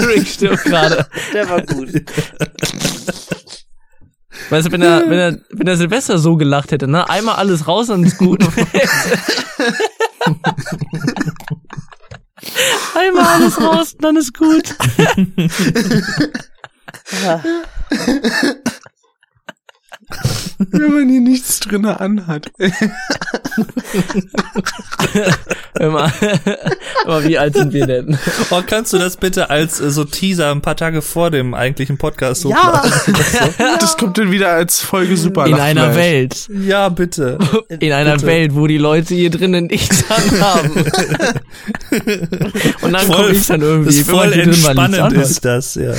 Rick 0.07 0.27
stirbt 0.27 0.63
gerade. 0.63 1.05
der 1.33 1.49
war 1.49 1.61
gut. 1.61 1.89
Weißt 4.49 4.67
du, 4.67 4.71
wenn 4.71 4.81
er, 4.81 5.01
wenn 5.09 5.19
er, 5.19 5.37
wenn 5.51 5.67
er 5.67 5.77
Silvester 5.77 6.17
so 6.17 6.35
gelacht 6.35 6.71
hätte, 6.71 6.87
ne? 6.87 7.07
Einmal 7.09 7.35
alles 7.35 7.67
raus 7.67 7.89
und 7.89 8.03
ist 8.03 8.17
gut. 8.17 8.43
Einmal 12.95 13.25
alles 13.25 13.59
raus, 13.59 13.95
dann 13.99 14.17
ist 14.17 14.33
gut. 14.37 14.75
Wenn 20.57 20.93
man 20.93 21.09
hier 21.09 21.21
nichts 21.21 21.59
drinne 21.59 21.99
anhat. 21.99 22.51
Immer, 25.79 26.11
immer 27.05 27.23
wie 27.23 27.37
alt 27.37 27.55
sind 27.55 27.73
wir 27.73 27.87
denn? 27.87 28.17
Oh, 28.51 28.61
kannst 28.65 28.93
du 28.93 28.97
das 28.99 29.17
bitte 29.17 29.49
als 29.49 29.79
äh, 29.81 29.89
so 29.89 30.03
Teaser 30.03 30.51
ein 30.51 30.61
paar 30.61 30.75
Tage 30.75 31.01
vor 31.01 31.31
dem 31.31 31.53
eigentlichen 31.55 31.97
Podcast 31.97 32.43
Ja. 32.43 32.49
hochladen? 32.49 32.91
Das 33.79 33.97
kommt 33.97 34.17
dann 34.17 34.31
wieder 34.31 34.51
als 34.51 34.79
Folge 34.81 35.17
super. 35.17 35.47
In 35.47 35.55
einer. 35.55 35.95
Welt. 35.95 36.47
Ja, 36.49 36.89
bitte. 36.89 37.37
In 37.79 37.91
einer 37.91 38.13
Bitte. 38.13 38.27
Welt, 38.27 38.55
wo 38.55 38.67
die 38.67 38.77
Leute 38.77 39.15
hier 39.15 39.29
drinnen 39.31 39.65
nichts 39.65 40.03
anhaben. 40.09 40.71
Und 42.81 42.93
dann 42.93 43.07
komme 43.07 43.31
ich 43.31 43.47
dann 43.47 43.61
irgendwie. 43.61 44.03
voll 44.03 44.31
entspannend 44.33 45.13
ist 45.13 45.43
das, 45.43 45.75
ja. 45.75 45.93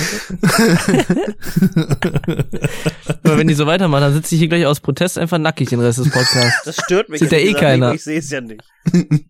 Aber 3.24 3.38
wenn 3.38 3.48
die 3.48 3.54
so 3.54 3.66
weitermachen, 3.66 4.01
dann 4.02 4.12
sitze 4.14 4.34
ich 4.34 4.40
hier 4.40 4.48
gleich 4.48 4.66
aus 4.66 4.80
Protest 4.80 5.18
einfach 5.18 5.38
nackig 5.38 5.70
den 5.70 5.80
Rest 5.80 5.98
des 5.98 6.10
Podcasts. 6.10 6.62
Das 6.64 6.76
stört 6.76 7.08
mich. 7.08 7.20
Sieht 7.20 7.32
ja 7.32 7.38
eh 7.38 7.46
nicht, 7.46 7.58
keiner. 7.58 7.94
Ich 7.94 8.04
sehe 8.04 8.18
es 8.18 8.30
ja 8.30 8.40
nicht. 8.40 8.62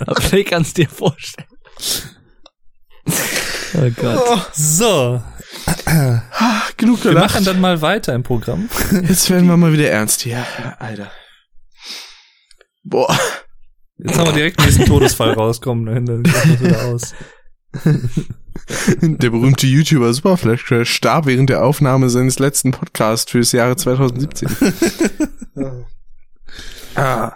Aber 0.00 0.20
vielleicht 0.20 0.48
kannst 0.50 0.76
du 0.76 0.82
dir 0.82 0.88
vorstellen. 0.88 1.48
Oh 3.74 3.90
Gott. 3.96 4.50
So, 4.54 5.22
Genug 6.76 7.04
wir 7.04 7.12
gelacht. 7.12 7.34
machen 7.34 7.44
dann 7.44 7.60
mal 7.60 7.82
weiter 7.82 8.14
im 8.14 8.22
Programm. 8.22 8.68
Jetzt 9.08 9.30
werden 9.30 9.46
wir 9.48 9.56
mal 9.56 9.72
wieder 9.72 9.90
ernst 9.90 10.22
hier. 10.22 10.44
Alter. 10.78 11.10
Boah. 12.82 13.16
Jetzt 13.98 14.18
haben 14.18 14.26
wir 14.26 14.32
direkt 14.32 14.60
nächsten 14.60 14.86
Todesfall 14.86 15.32
rauskommen, 15.32 16.06
dann 16.06 16.22
das 16.22 16.60
wieder 16.60 16.84
aus. 16.86 17.14
Der 19.00 19.30
berühmte 19.30 19.66
YouTuber 19.66 20.12
Superflash 20.12 20.64
Crash 20.64 20.90
starb 20.90 21.26
während 21.26 21.50
der 21.50 21.64
Aufnahme 21.64 22.10
seines 22.10 22.38
letzten 22.38 22.70
Podcasts 22.70 23.30
fürs 23.30 23.52
Jahre 23.52 23.76
2017. 23.76 24.48
ah. 26.94 27.32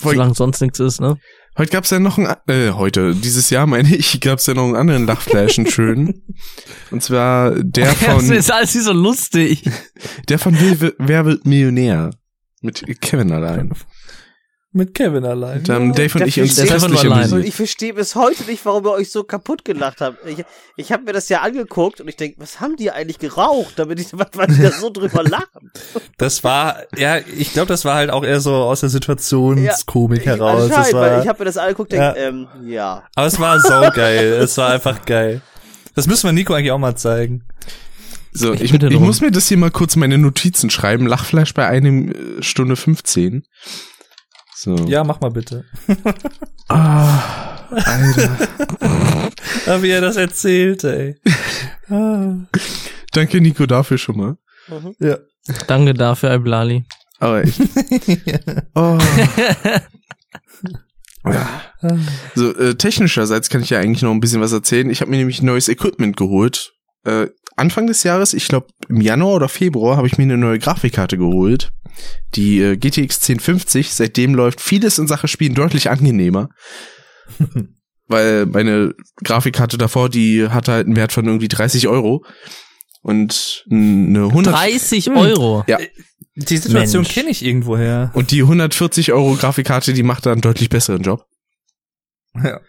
Solange 0.00 0.34
sonst 0.34 0.60
nichts 0.60 0.80
ist, 0.80 1.00
ne? 1.00 1.16
Heute 1.56 1.70
gab's 1.70 1.90
ja 1.90 2.00
noch 2.00 2.18
einen, 2.18 2.34
äh, 2.48 2.72
heute, 2.72 3.14
dieses 3.14 3.48
Jahr 3.50 3.66
meine 3.66 3.94
ich, 3.94 4.20
gab's 4.20 4.46
ja 4.46 4.54
noch 4.54 4.64
einen 4.64 4.74
anderen 4.74 5.06
Lachflash, 5.06 5.58
einen 5.58 5.68
schönen. 5.68 6.22
Und 6.90 7.02
zwar 7.02 7.52
der 7.52 7.86
Das 8.00 8.02
von, 8.02 8.32
ist 8.32 8.50
alles 8.50 8.72
so 8.72 8.92
lustig. 8.92 9.62
der 10.28 10.40
von 10.40 10.56
Wer, 10.58 10.94
Wer 10.98 11.24
wird 11.26 11.46
Millionär? 11.46 12.10
Mit 12.60 12.84
Kevin 13.00 13.30
allein. 13.30 13.72
Mit 14.76 14.92
Kevin 14.92 15.24
allein. 15.24 15.62
Da 15.62 15.74
haben 15.74 15.92
Dave 15.92 16.18
und 16.18 16.26
ich 16.26 16.40
uns 16.40 16.56
köstlich 16.56 16.82
allein. 16.82 17.04
Und 17.04 17.12
amüsiert. 17.14 17.44
ich 17.46 17.54
verstehe 17.54 17.94
bis 17.94 18.16
heute 18.16 18.42
nicht, 18.42 18.66
warum 18.66 18.84
ihr 18.86 18.90
euch 18.90 19.08
so 19.08 19.22
kaputt 19.22 19.64
gelacht 19.64 20.00
habt. 20.00 20.18
Ich, 20.26 20.44
ich 20.76 20.90
habe 20.90 21.04
mir 21.04 21.12
das 21.12 21.28
ja 21.28 21.42
angeguckt 21.42 22.00
und 22.00 22.08
ich 22.08 22.16
denke, 22.16 22.40
was 22.40 22.60
haben 22.60 22.74
die 22.74 22.90
eigentlich 22.90 23.20
geraucht, 23.20 23.74
damit 23.76 24.00
ich, 24.00 24.08
weil 24.12 24.48
die 24.48 24.60
da 24.60 24.72
so 24.72 24.90
drüber 24.90 25.22
lachen? 25.22 25.70
Das 26.18 26.42
war, 26.42 26.82
ja, 26.96 27.18
ich 27.18 27.52
glaube, 27.52 27.68
das 27.68 27.84
war 27.84 27.94
halt 27.94 28.10
auch 28.10 28.24
eher 28.24 28.40
so 28.40 28.52
aus 28.52 28.80
der 28.80 28.88
Situationskomik 28.88 30.26
heraus. 30.26 30.68
Das 30.68 30.76
Anscheinend, 30.76 31.00
weil 31.00 31.10
war, 31.12 31.22
ich 31.22 31.28
habe 31.28 31.38
mir 31.38 31.44
das 31.44 31.56
angeguckt 31.56 31.92
und 31.92 31.98
Ja. 32.00 32.12
denke, 32.12 32.48
ähm, 32.58 32.68
ja. 32.68 33.04
aber 33.14 33.26
es 33.28 33.38
war 33.38 33.60
saugeil. 33.60 34.32
es 34.32 34.58
war 34.58 34.70
einfach 34.70 35.04
geil. 35.04 35.40
Das 35.94 36.08
müssen 36.08 36.26
wir 36.26 36.32
Nico 36.32 36.52
eigentlich 36.52 36.72
auch 36.72 36.78
mal 36.78 36.96
zeigen. 36.96 37.44
So, 38.32 38.52
ich, 38.52 38.74
ich, 38.74 38.78
drum. 38.78 39.04
muss 39.04 39.20
mir 39.20 39.30
das 39.30 39.46
hier 39.46 39.56
mal 39.56 39.70
kurz 39.70 39.94
in 39.94 40.00
meine 40.00 40.18
Notizen 40.18 40.68
schreiben. 40.68 41.06
Lachflash 41.06 41.54
bei 41.54 41.68
einem 41.68 42.10
äh, 42.10 42.42
Stunde 42.42 42.74
15. 42.74 43.44
So. 44.64 44.74
Ja, 44.86 45.04
mach 45.04 45.20
mal 45.20 45.30
bitte. 45.30 45.64
Ah, 46.68 47.66
Alter. 47.70 48.38
Ah, 49.66 49.82
wie 49.82 49.90
er 49.90 50.00
das 50.00 50.16
erzählt, 50.16 50.82
ey. 50.84 51.14
Ah. 51.90 52.36
Danke, 53.12 53.42
Nico, 53.42 53.66
dafür 53.66 53.98
schon 53.98 54.16
mal. 54.16 54.36
Ja. 54.98 55.18
Danke 55.66 55.92
dafür, 55.92 56.32
Iblali. 56.32 56.86
Aber 57.18 57.42
echt. 57.42 57.60
Oh. 58.74 58.98
Ja. 61.26 61.60
So, 62.34 62.54
äh, 62.56 62.74
technischerseits 62.76 63.50
kann 63.50 63.60
ich 63.62 63.70
ja 63.70 63.78
eigentlich 63.78 64.02
noch 64.02 64.10
ein 64.10 64.20
bisschen 64.20 64.40
was 64.40 64.52
erzählen. 64.52 64.88
Ich 64.88 65.02
habe 65.02 65.10
mir 65.10 65.18
nämlich 65.18 65.42
neues 65.42 65.68
Equipment 65.68 66.16
geholt. 66.16 66.72
Äh, 67.04 67.26
Anfang 67.56 67.86
des 67.86 68.02
Jahres, 68.02 68.34
ich 68.34 68.48
glaube 68.48 68.66
im 68.88 69.00
Januar 69.00 69.34
oder 69.34 69.48
Februar, 69.48 69.96
habe 69.96 70.06
ich 70.06 70.18
mir 70.18 70.24
eine 70.24 70.36
neue 70.36 70.58
Grafikkarte 70.58 71.16
geholt. 71.16 71.72
Die 72.34 72.60
äh, 72.60 72.76
GTX 72.76 73.28
1050. 73.28 73.94
Seitdem 73.94 74.34
läuft 74.34 74.60
vieles 74.60 74.98
in 74.98 75.06
Sache 75.06 75.28
Spielen 75.28 75.54
deutlich 75.54 75.90
angenehmer. 75.90 76.48
Weil 78.06 78.46
meine 78.46 78.94
Grafikkarte 79.22 79.78
davor, 79.78 80.08
die 80.08 80.48
hatte 80.48 80.72
halt 80.72 80.86
einen 80.86 80.96
Wert 80.96 81.12
von 81.12 81.24
irgendwie 81.24 81.48
30 81.48 81.88
Euro. 81.88 82.24
Und 83.02 83.64
eine 83.70 84.24
100... 84.24 84.54
30 84.54 85.10
Euro. 85.10 85.64
Ja. 85.66 85.78
Die 86.36 86.56
Situation 86.56 87.04
kenne 87.04 87.30
ich 87.30 87.44
irgendwoher. 87.44 88.10
Und 88.14 88.30
die 88.32 88.42
140 88.42 89.12
Euro 89.12 89.34
Grafikkarte, 89.36 89.92
die 89.92 90.02
macht 90.02 90.26
da 90.26 90.32
einen 90.32 90.40
deutlich 90.40 90.68
besseren 90.68 91.02
Job. 91.02 91.24
Ja. 92.42 92.60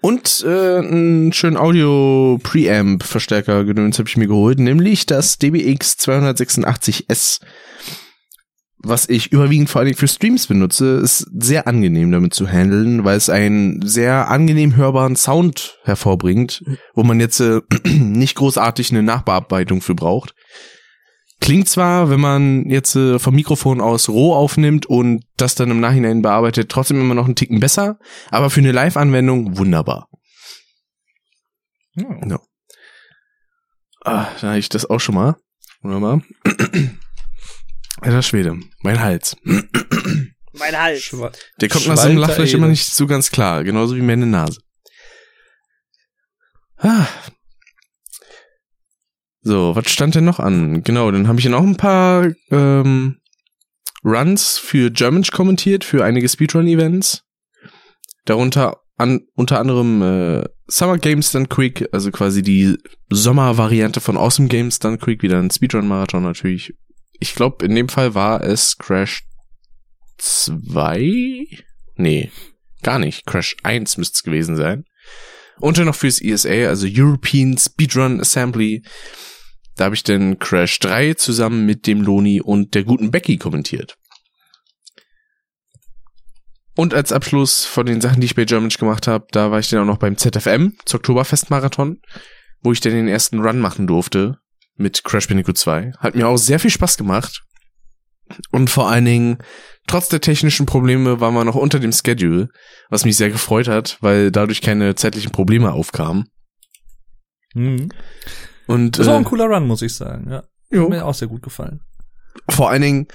Und 0.00 0.44
äh, 0.46 0.78
einen 0.78 1.32
schönen 1.32 1.56
Audio-Preamp-Verstärker 1.56 3.64
gedöns 3.64 3.98
habe 3.98 4.08
ich 4.08 4.16
mir 4.16 4.28
geholt, 4.28 4.60
nämlich 4.60 5.06
das 5.06 5.38
DBX 5.38 5.96
286S. 5.98 7.40
Was 8.80 9.08
ich 9.08 9.32
überwiegend 9.32 9.68
vor 9.68 9.80
allem 9.80 9.94
für 9.94 10.06
Streams 10.06 10.46
benutze, 10.46 11.00
ist 11.02 11.26
sehr 11.36 11.66
angenehm 11.66 12.12
damit 12.12 12.32
zu 12.32 12.46
handeln, 12.46 13.04
weil 13.04 13.16
es 13.16 13.28
einen 13.28 13.84
sehr 13.84 14.30
angenehm 14.30 14.76
hörbaren 14.76 15.16
Sound 15.16 15.80
hervorbringt, 15.82 16.62
wo 16.94 17.02
man 17.02 17.18
jetzt 17.18 17.40
äh, 17.40 17.60
nicht 17.84 18.36
großartig 18.36 18.92
eine 18.92 19.02
Nachbearbeitung 19.02 19.80
für 19.80 19.96
braucht. 19.96 20.32
Klingt 21.40 21.68
zwar, 21.68 22.10
wenn 22.10 22.20
man 22.20 22.68
jetzt 22.68 22.96
äh, 22.96 23.18
vom 23.18 23.34
Mikrofon 23.34 23.80
aus 23.80 24.08
roh 24.08 24.34
aufnimmt 24.34 24.86
und 24.86 25.24
das 25.36 25.54
dann 25.54 25.70
im 25.70 25.80
Nachhinein 25.80 26.20
bearbeitet, 26.22 26.68
trotzdem 26.70 27.00
immer 27.00 27.14
noch 27.14 27.26
einen 27.26 27.36
Ticken 27.36 27.60
besser, 27.60 27.98
aber 28.30 28.50
für 28.50 28.60
eine 28.60 28.72
Live-Anwendung 28.72 29.56
wunderbar. 29.56 30.08
Hm. 31.94 32.28
Ja. 32.30 32.40
Ah, 34.04 34.28
da 34.40 34.48
habe 34.48 34.58
ich 34.58 34.68
das 34.68 34.86
auch 34.88 34.98
schon 35.00 35.14
mal. 35.14 35.36
Wunderbar. 35.82 36.22
Alter 38.00 38.22
Schwede, 38.22 38.56
mein 38.82 39.00
Hals. 39.00 39.36
Mein 39.44 40.76
Hals. 40.78 41.02
Schwa- 41.02 41.32
Der 41.60 41.68
kommt 41.68 41.86
nach 41.86 41.96
so 41.96 42.02
einem 42.02 42.16
Schwalter 42.16 42.28
Lachfleisch 42.28 42.54
immer 42.54 42.68
nicht 42.68 42.86
so 42.92 43.06
ganz 43.06 43.30
klar, 43.30 43.62
genauso 43.64 43.94
wie 43.96 44.02
meine 44.02 44.26
Nase. 44.26 44.60
Ah. 46.78 47.06
So, 49.42 49.74
was 49.76 49.90
stand 49.90 50.14
denn 50.14 50.24
noch 50.24 50.40
an? 50.40 50.82
Genau, 50.82 51.10
dann 51.10 51.28
habe 51.28 51.38
ich 51.38 51.48
noch 51.48 51.62
ein 51.62 51.76
paar 51.76 52.28
ähm, 52.50 53.18
Runs 54.04 54.58
für 54.58 54.90
Germansch 54.90 55.30
kommentiert, 55.30 55.84
für 55.84 56.04
einige 56.04 56.28
Speedrun-Events. 56.28 57.22
Darunter 58.24 58.78
an, 58.96 59.20
unter 59.34 59.60
anderem 59.60 60.02
äh, 60.02 60.44
Summer 60.66 60.98
Games 60.98 61.32
Done 61.32 61.46
Quick, 61.46 61.88
also 61.92 62.10
quasi 62.10 62.42
die 62.42 62.76
Sommervariante 63.10 64.00
von 64.00 64.16
Awesome 64.16 64.48
Games 64.48 64.80
Done 64.80 64.98
Quick, 64.98 65.22
wieder 65.22 65.38
ein 65.38 65.50
Speedrun-Marathon 65.50 66.24
natürlich. 66.24 66.74
Ich 67.20 67.34
glaube, 67.34 67.64
in 67.64 67.74
dem 67.74 67.88
Fall 67.88 68.14
war 68.14 68.42
es 68.42 68.76
Crash 68.76 69.24
2? 70.18 71.46
Nee, 71.96 72.30
gar 72.82 72.98
nicht. 72.98 73.24
Crash 73.26 73.56
1 73.62 73.96
müsste 73.96 74.16
es 74.16 74.22
gewesen 74.22 74.56
sein. 74.56 74.84
Und 75.60 75.78
dann 75.78 75.86
noch 75.86 75.94
fürs 75.94 76.20
ESA, 76.20 76.68
also 76.68 76.86
European 76.88 77.56
Speedrun 77.58 78.20
Assembly. 78.20 78.82
Da 79.76 79.86
habe 79.86 79.94
ich 79.94 80.02
dann 80.02 80.38
Crash 80.38 80.78
3 80.80 81.14
zusammen 81.14 81.66
mit 81.66 81.86
dem 81.86 82.02
Loni 82.02 82.40
und 82.40 82.74
der 82.74 82.84
guten 82.84 83.10
Becky 83.10 83.36
kommentiert. 83.36 83.96
Und 86.76 86.94
als 86.94 87.10
Abschluss 87.10 87.64
von 87.64 87.86
den 87.86 88.00
Sachen, 88.00 88.20
die 88.20 88.26
ich 88.26 88.36
bei 88.36 88.44
Germansch 88.44 88.78
gemacht 88.78 89.08
habe, 89.08 89.26
da 89.32 89.50
war 89.50 89.58
ich 89.58 89.68
dann 89.68 89.80
auch 89.80 89.84
noch 89.84 89.98
beim 89.98 90.16
ZFM, 90.16 90.74
zur 90.84 90.98
Oktoberfest-Marathon, 90.98 92.00
wo 92.62 92.70
ich 92.70 92.80
dann 92.80 92.92
den 92.92 93.08
ersten 93.08 93.40
Run 93.40 93.58
machen 93.58 93.88
durfte 93.88 94.38
mit 94.76 95.02
Crash 95.02 95.26
Bandicoot 95.26 95.58
2. 95.58 95.94
Hat 95.98 96.14
mir 96.14 96.28
auch 96.28 96.36
sehr 96.36 96.60
viel 96.60 96.70
Spaß 96.70 96.96
gemacht. 96.96 97.42
Und 98.50 98.70
vor 98.70 98.88
allen 98.88 99.06
Dingen, 99.06 99.38
trotz 99.88 100.08
der 100.08 100.20
technischen 100.20 100.66
Probleme 100.66 101.20
waren 101.20 101.34
wir 101.34 101.44
noch 101.44 101.56
unter 101.56 101.80
dem 101.80 101.92
Schedule, 101.92 102.48
was 102.90 103.04
mich 103.04 103.16
sehr 103.16 103.30
gefreut 103.30 103.66
hat, 103.66 103.98
weil 104.00 104.30
dadurch 104.30 104.62
keine 104.62 104.94
zeitlichen 104.94 105.32
Probleme 105.32 105.72
aufkamen. 105.72 106.28
Mhm. 107.54 107.88
Und 108.66 108.98
Das 108.98 109.06
war 109.06 109.14
auch 109.14 109.18
ein 109.18 109.24
äh, 109.24 109.28
cooler 109.28 109.46
Run, 109.46 109.66
muss 109.66 109.82
ich 109.82 109.94
sagen. 109.94 110.30
Ja. 110.30 110.44
jo. 110.70 110.84
Hat 110.84 110.90
mir 110.90 111.04
auch 111.04 111.14
sehr 111.14 111.28
gut 111.28 111.42
gefallen. 111.42 111.80
vor 112.48 112.70
allen 112.70 112.82
Dingen 112.82 113.08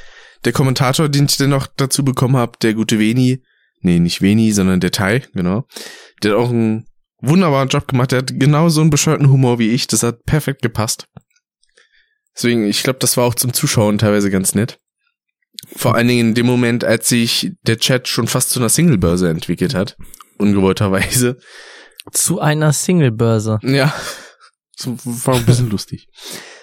der 0.44 0.52
Kommentator, 0.52 1.08
den 1.08 1.26
ich 1.26 1.38
dann 1.38 1.52
noch 1.52 1.68
dazu 1.68 2.04
bekommen 2.04 2.36
habe, 2.36 2.58
der 2.62 2.74
gute 2.74 3.00
Veni, 3.00 3.42
nee, 3.80 4.00
nicht 4.00 4.22
Veni, 4.22 4.52
sondern 4.52 4.80
der 4.80 4.92
Tai, 4.92 5.22
genau, 5.34 5.66
der 6.22 6.32
hat 6.32 6.40
auch 6.40 6.50
einen 6.50 6.86
wunderbaren 7.22 7.70
Job 7.70 7.88
gemacht, 7.88 8.12
der 8.12 8.20
hat 8.20 8.38
genau 8.38 8.68
so 8.68 8.82
einen 8.82 8.90
bescheuerten 8.90 9.30
Humor 9.30 9.60
wie 9.60 9.70
ich, 9.70 9.88
das 9.88 10.04
hat 10.04 10.26
perfekt 10.26 10.62
gepasst. 10.62 11.08
Deswegen, 12.36 12.66
ich 12.66 12.84
glaube, 12.84 13.00
das 13.00 13.16
war 13.16 13.26
auch 13.26 13.36
zum 13.36 13.54
Zuschauen 13.54 14.00
teilweise 14.00 14.32
ganz 14.32 14.56
nett. 14.56 14.80
Vor 15.76 15.96
allen 15.96 16.08
Dingen 16.08 16.30
in 16.30 16.34
dem 16.34 16.46
Moment, 16.46 16.84
als 16.84 17.08
sich 17.08 17.54
der 17.64 17.78
Chat 17.78 18.08
schon 18.08 18.28
fast 18.28 18.50
zu 18.50 18.60
einer 18.60 18.70
Singlebörse 18.70 19.30
entwickelt 19.30 19.74
hat, 19.74 19.98
ungewollterweise. 20.38 21.38
Zu 22.12 22.40
einer 22.40 22.74
Singlebörse. 22.74 23.60
Ja, 23.64 23.94
war 24.86 25.36
ein 25.36 25.46
bisschen 25.46 25.70
lustig. 25.70 26.08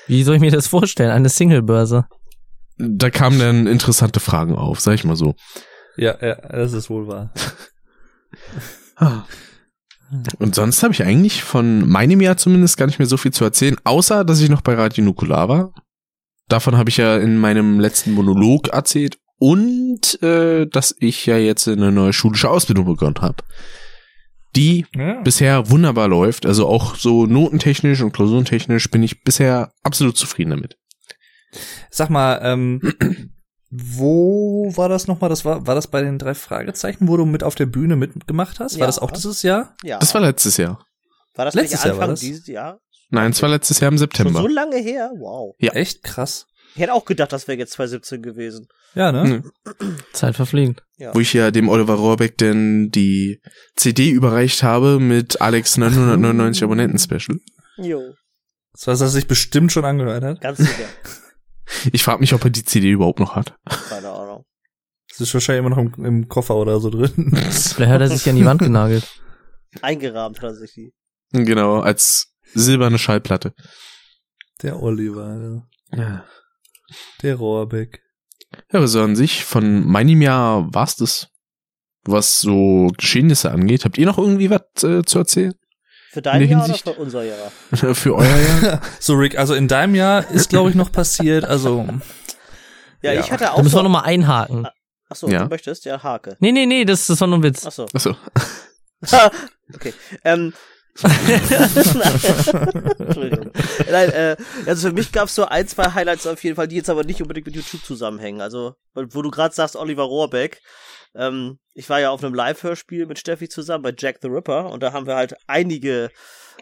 Wie 0.06 0.22
soll 0.22 0.36
ich 0.36 0.40
mir 0.40 0.50
das 0.50 0.66
vorstellen? 0.66 1.10
Eine 1.10 1.28
Singlebörse. 1.28 2.06
Da 2.78 3.10
kamen 3.10 3.38
dann 3.38 3.66
interessante 3.66 4.20
Fragen 4.20 4.56
auf, 4.56 4.80
sag 4.80 4.94
ich 4.94 5.04
mal 5.04 5.16
so. 5.16 5.34
Ja, 5.96 6.16
ja, 6.20 6.34
das 6.34 6.72
ist 6.72 6.90
wohl 6.90 7.06
wahr. 7.06 7.32
Und 10.38 10.54
sonst 10.54 10.82
habe 10.82 10.92
ich 10.92 11.04
eigentlich 11.04 11.42
von 11.42 11.88
meinem 11.88 12.20
Jahr 12.20 12.36
zumindest 12.36 12.76
gar 12.76 12.86
nicht 12.86 12.98
mehr 12.98 13.06
so 13.06 13.16
viel 13.16 13.32
zu 13.32 13.44
erzählen, 13.44 13.76
außer 13.84 14.24
dass 14.24 14.40
ich 14.40 14.48
noch 14.48 14.62
bei 14.62 14.74
Radio 14.74 15.04
Nukular 15.04 15.48
war. 15.48 15.72
Davon 16.50 16.76
habe 16.76 16.90
ich 16.90 16.96
ja 16.98 17.16
in 17.16 17.38
meinem 17.38 17.80
letzten 17.80 18.12
Monolog 18.12 18.68
erzählt 18.68 19.18
und 19.38 20.22
äh, 20.22 20.66
dass 20.66 20.94
ich 20.98 21.24
ja 21.26 21.38
jetzt 21.38 21.66
eine 21.68 21.90
neue 21.92 22.12
schulische 22.12 22.50
Ausbildung 22.50 22.84
begonnen 22.84 23.20
habe. 23.20 23.36
Die 24.56 24.84
Ja. 24.94 25.20
bisher 25.22 25.70
wunderbar 25.70 26.08
läuft, 26.08 26.44
also 26.44 26.66
auch 26.66 26.96
so 26.96 27.24
notentechnisch 27.24 28.00
und 28.02 28.12
klausurentechnisch 28.12 28.90
bin 28.90 29.02
ich 29.02 29.22
bisher 29.22 29.72
absolut 29.84 30.16
zufrieden 30.18 30.50
damit. 30.50 30.76
Sag 31.90 32.10
mal, 32.10 32.40
ähm, 32.42 32.80
wo 33.70 34.72
war 34.76 34.88
das 34.88 35.06
nochmal? 35.06 35.30
Das 35.30 35.44
war, 35.44 35.66
war 35.66 35.74
das 35.76 35.86
bei 35.86 36.02
den 36.02 36.18
drei 36.18 36.34
Fragezeichen, 36.34 37.06
wo 37.08 37.16
du 37.16 37.24
mit 37.26 37.44
auf 37.44 37.54
der 37.54 37.66
Bühne 37.66 37.94
mitgemacht 37.96 38.58
hast? 38.58 38.74
War 38.74 38.80
Ja. 38.80 38.86
das 38.86 38.98
auch 38.98 39.12
dieses 39.12 39.42
Jahr? 39.42 39.74
Ja. 39.84 39.98
Das 40.00 40.12
war 40.14 40.20
letztes 40.20 40.56
Jahr. 40.56 40.84
war 41.36 41.44
das 41.44 41.54
letztes 41.54 41.84
Jahr 41.84 41.92
Anfang 41.92 42.00
war 42.00 42.08
das? 42.08 42.20
dieses 42.20 42.46
Jahr? 42.48 42.80
Nein, 43.10 43.32
es 43.32 43.42
war 43.42 43.48
letztes 43.48 43.80
Jahr 43.80 43.88
im 43.90 43.94
Schon 43.98 43.98
September. 43.98 44.40
so 44.40 44.46
lange 44.48 44.76
her? 44.78 45.10
Wow. 45.16 45.54
Ja. 45.58 45.72
Echt 45.72 46.02
krass. 46.02 46.46
Ich 46.74 46.80
hätte 46.82 46.94
auch 46.94 47.04
gedacht, 47.04 47.32
das 47.32 47.48
wäre 47.48 47.58
jetzt 47.58 47.72
2017 47.72 48.22
gewesen. 48.22 48.68
Ja, 48.94 49.10
ne? 49.10 49.42
Mhm. 49.80 49.96
Zeit 50.12 50.36
verfliegt. 50.36 50.82
Ja. 50.98 51.14
wo 51.14 51.20
ich 51.20 51.32
ja 51.32 51.50
dem 51.50 51.68
Oliver 51.68 51.94
Rohrbeck 51.94 52.36
denn 52.38 52.90
die 52.90 53.40
CD 53.76 54.10
überreicht 54.10 54.62
habe 54.62 55.00
mit 55.00 55.40
Alex 55.40 55.76
999 55.78 56.62
Abonnenten 56.62 56.98
Special. 56.98 57.38
Jo, 57.78 58.00
Das 58.72 58.86
war, 58.86 58.94
was 58.94 59.00
er 59.00 59.08
sich 59.08 59.26
bestimmt 59.26 59.72
schon 59.72 59.84
angehört 59.84 60.22
hat. 60.24 60.40
ganz 60.40 60.58
sicher. 60.58 60.88
Ich 61.92 62.02
frage 62.02 62.18
mich, 62.18 62.34
ob 62.34 62.42
er 62.44 62.50
die 62.50 62.64
CD 62.64 62.90
überhaupt 62.90 63.20
noch 63.20 63.36
hat. 63.36 63.54
Keine 63.88 64.10
Ahnung. 64.10 64.44
Das 65.08 65.20
ist 65.20 65.32
wahrscheinlich 65.34 65.60
immer 65.64 65.70
noch 65.70 65.78
im, 65.78 66.04
im 66.04 66.28
Koffer 66.28 66.56
oder 66.56 66.80
so 66.80 66.90
drin. 66.90 67.30
Vielleicht 67.48 67.92
hat 67.92 68.00
er 68.00 68.08
sich 68.08 68.28
an 68.28 68.34
die 68.34 68.44
Wand 68.44 68.60
genagelt. 68.60 69.06
Eingerahmt 69.80 70.38
hat 70.38 70.50
er 70.50 70.54
sich 70.56 70.72
die. 70.74 70.92
Genau, 71.32 71.78
als 71.78 72.34
silberne 72.54 72.98
Schallplatte. 72.98 73.52
Der 74.62 74.82
Oliver, 74.82 75.66
Ja. 75.92 75.98
ja. 75.98 76.24
der 77.22 77.36
Rohrbeck. 77.36 78.02
Ja, 78.72 78.78
aber 78.78 78.88
so 78.88 79.02
an 79.02 79.16
sich, 79.16 79.44
von 79.44 79.86
meinem 79.86 80.20
Jahr 80.22 80.72
war's 80.74 80.96
das, 80.96 81.28
was 82.04 82.40
so 82.40 82.88
Geschehnisse 82.96 83.50
angeht. 83.50 83.84
Habt 83.84 83.96
ihr 83.98 84.06
noch 84.06 84.18
irgendwie 84.18 84.50
was 84.50 84.62
äh, 84.82 85.02
zu 85.04 85.18
erzählen? 85.18 85.54
Für 86.10 86.22
dein 86.22 86.48
Jahr 86.48 86.64
Hinsicht- 86.64 86.86
oder 86.86 86.96
für 86.96 87.00
unser 87.02 87.22
Jahr? 87.22 87.50
Für 87.94 88.16
euer 88.16 88.36
Jahr? 88.36 88.80
So, 88.98 89.14
Rick, 89.14 89.38
also 89.38 89.54
in 89.54 89.68
deinem 89.68 89.94
Jahr 89.94 90.28
ist, 90.30 90.48
glaube 90.48 90.70
ich, 90.70 90.74
noch 90.74 90.90
passiert, 90.90 91.44
also, 91.44 91.86
Ja, 93.02 93.12
Ja. 93.12 93.20
ich 93.20 93.30
hatte 93.30 93.44
Da 93.44 93.50
auch 93.52 93.58
müssen 93.58 93.74
wir 93.74 93.78
so. 93.78 93.82
nochmal 93.84 94.04
einhaken. 94.06 94.66
Achso, 95.08 95.28
Ja. 95.28 95.44
du 95.44 95.48
möchtest? 95.50 95.84
Ja, 95.84 96.02
Hake. 96.02 96.36
Nee, 96.40 96.50
nee, 96.52 96.66
nee, 96.66 96.84
das, 96.84 97.06
das 97.06 97.20
war 97.20 97.28
nur 97.28 97.38
ein 97.38 97.42
Witz. 97.44 97.64
Achso. 97.64 97.86
Achso. 97.94 98.16
okay. 99.74 99.94
Ähm. 100.24 100.52
Entschuldigung. 102.98 103.52
Nein, 103.90 104.10
äh, 104.10 104.36
also 104.66 104.88
für 104.88 104.94
mich 104.94 105.12
gab 105.12 105.28
es 105.28 105.34
so 105.34 105.44
ein, 105.44 105.66
zwei 105.68 105.92
Highlights 105.92 106.26
auf 106.26 106.42
jeden 106.42 106.56
Fall, 106.56 106.68
die 106.68 106.76
jetzt 106.76 106.90
aber 106.90 107.04
nicht 107.04 107.22
unbedingt 107.22 107.46
mit 107.46 107.56
YouTube 107.56 107.84
zusammenhängen. 107.84 108.40
Also, 108.40 108.74
wo 108.94 109.22
du 109.22 109.30
gerade 109.30 109.54
sagst, 109.54 109.76
Oliver 109.76 110.02
Rohrbeck. 110.04 110.60
Ähm, 111.14 111.58
ich 111.74 111.88
war 111.88 112.00
ja 112.00 112.10
auf 112.10 112.22
einem 112.22 112.34
Live-Hörspiel 112.34 113.06
mit 113.06 113.18
Steffi 113.18 113.48
zusammen 113.48 113.82
bei 113.82 113.92
Jack 113.96 114.18
the 114.22 114.28
Ripper 114.28 114.70
und 114.70 114.80
da 114.82 114.92
haben 114.92 115.06
wir 115.06 115.16
halt 115.16 115.34
einige 115.48 116.10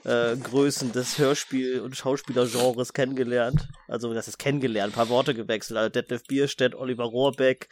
äh, 0.05 0.37
Größen 0.37 0.93
des 0.93 1.19
Hörspiel- 1.19 1.81
und 1.81 1.97
Schauspielergenres 1.97 2.93
kennengelernt. 2.93 3.69
Also, 3.89 4.15
das 4.15 4.29
ist 4.29 4.39
kennengelernt, 4.39 4.93
ein 4.93 4.97
paar 4.97 5.09
Worte 5.09 5.35
gewechselt. 5.35 5.79
Also 5.79 5.91
Detlef 5.91 6.23
Bierstedt, 6.25 6.75
Oliver 6.75 7.05
Rohrbeck, 7.05 7.69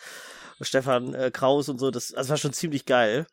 Stefan 0.60 1.14
äh, 1.14 1.30
Kraus 1.30 1.68
und 1.68 1.78
so. 1.78 1.90
Das, 1.90 2.08
das 2.08 2.28
war 2.28 2.36
schon 2.36 2.52
ziemlich 2.52 2.84
geil. 2.84 3.26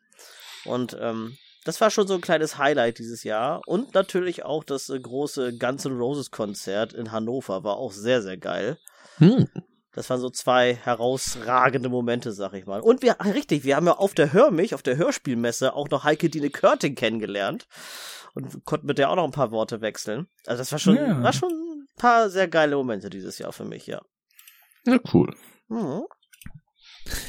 Und 0.64 0.96
ähm, 0.98 1.36
das 1.64 1.80
war 1.80 1.90
schon 1.90 2.06
so 2.06 2.14
ein 2.14 2.20
kleines 2.20 2.58
Highlight 2.58 2.98
dieses 2.98 3.24
Jahr. 3.24 3.62
Und 3.66 3.94
natürlich 3.94 4.44
auch 4.44 4.64
das 4.64 4.90
äh, 4.90 5.00
große 5.00 5.56
Guns 5.58 5.84
N' 5.84 5.96
Roses 5.96 6.30
Konzert 6.30 6.92
in 6.92 7.10
Hannover 7.10 7.64
war 7.64 7.76
auch 7.76 7.92
sehr, 7.92 8.22
sehr 8.22 8.36
geil. 8.36 8.78
Hm. 9.16 9.48
Das 9.92 10.10
waren 10.10 10.20
so 10.20 10.28
zwei 10.28 10.74
herausragende 10.74 11.88
Momente, 11.88 12.32
sag 12.32 12.52
ich 12.54 12.66
mal. 12.66 12.80
Und 12.80 13.02
wir, 13.02 13.20
ah, 13.20 13.30
richtig, 13.30 13.64
wir 13.64 13.76
haben 13.76 13.86
ja 13.86 13.92
auf 13.96 14.12
der 14.12 14.32
Hör 14.32 14.50
mich, 14.50 14.74
auf 14.74 14.82
der 14.82 14.96
Hörspielmesse 14.96 15.74
auch 15.74 15.88
noch 15.88 16.04
Heike 16.04 16.28
Dine 16.28 16.50
Körting 16.50 16.96
kennengelernt. 16.96 17.66
Und 18.34 18.64
konnten 18.64 18.88
mit 18.88 18.98
der 18.98 19.10
auch 19.10 19.16
noch 19.16 19.24
ein 19.24 19.30
paar 19.30 19.52
Worte 19.52 19.80
wechseln. 19.80 20.26
Also 20.46 20.58
das 20.60 20.72
war 20.72 20.80
schon, 20.80 20.96
Ja. 20.96 21.22
war 21.22 21.32
schon 21.32 21.52
ein 21.52 21.86
paar 21.96 22.28
sehr 22.28 22.48
geile 22.48 22.74
Momente 22.74 23.08
dieses 23.08 23.38
Jahr 23.38 23.52
für 23.52 23.64
mich, 23.64 23.86
ja. 23.86 24.02
Ja, 24.84 24.98
cool. 25.12 25.34
Mhm. 25.68 26.02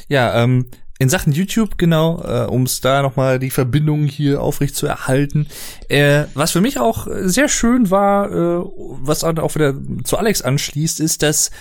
ja, 0.08 0.44
ähm, 0.44 0.70
in 0.98 1.10
Sachen 1.10 1.34
YouTube, 1.34 1.78
genau, 1.78 2.22
äh, 2.24 2.46
um 2.48 2.64
es 2.64 2.80
da 2.82 3.02
nochmal 3.02 3.38
die 3.40 3.50
Verbindung 3.50 4.06
hier 4.06 4.42
aufrecht 4.42 4.76
zu 4.76 4.88
erhalten. 4.88 5.48
Äh, 5.90 6.24
was 6.34 6.52
für 6.52 6.62
mich 6.62 6.80
auch 6.80 7.08
sehr 7.24 7.50
schön 7.50 7.92
war, 7.92 8.32
äh, 8.32 8.64
was 9.02 9.24
auch 9.24 9.56
wieder 9.56 9.74
zu 10.06 10.18
Alex 10.18 10.42
anschließt, 10.42 11.00
ist, 11.02 11.22
dass 11.22 11.52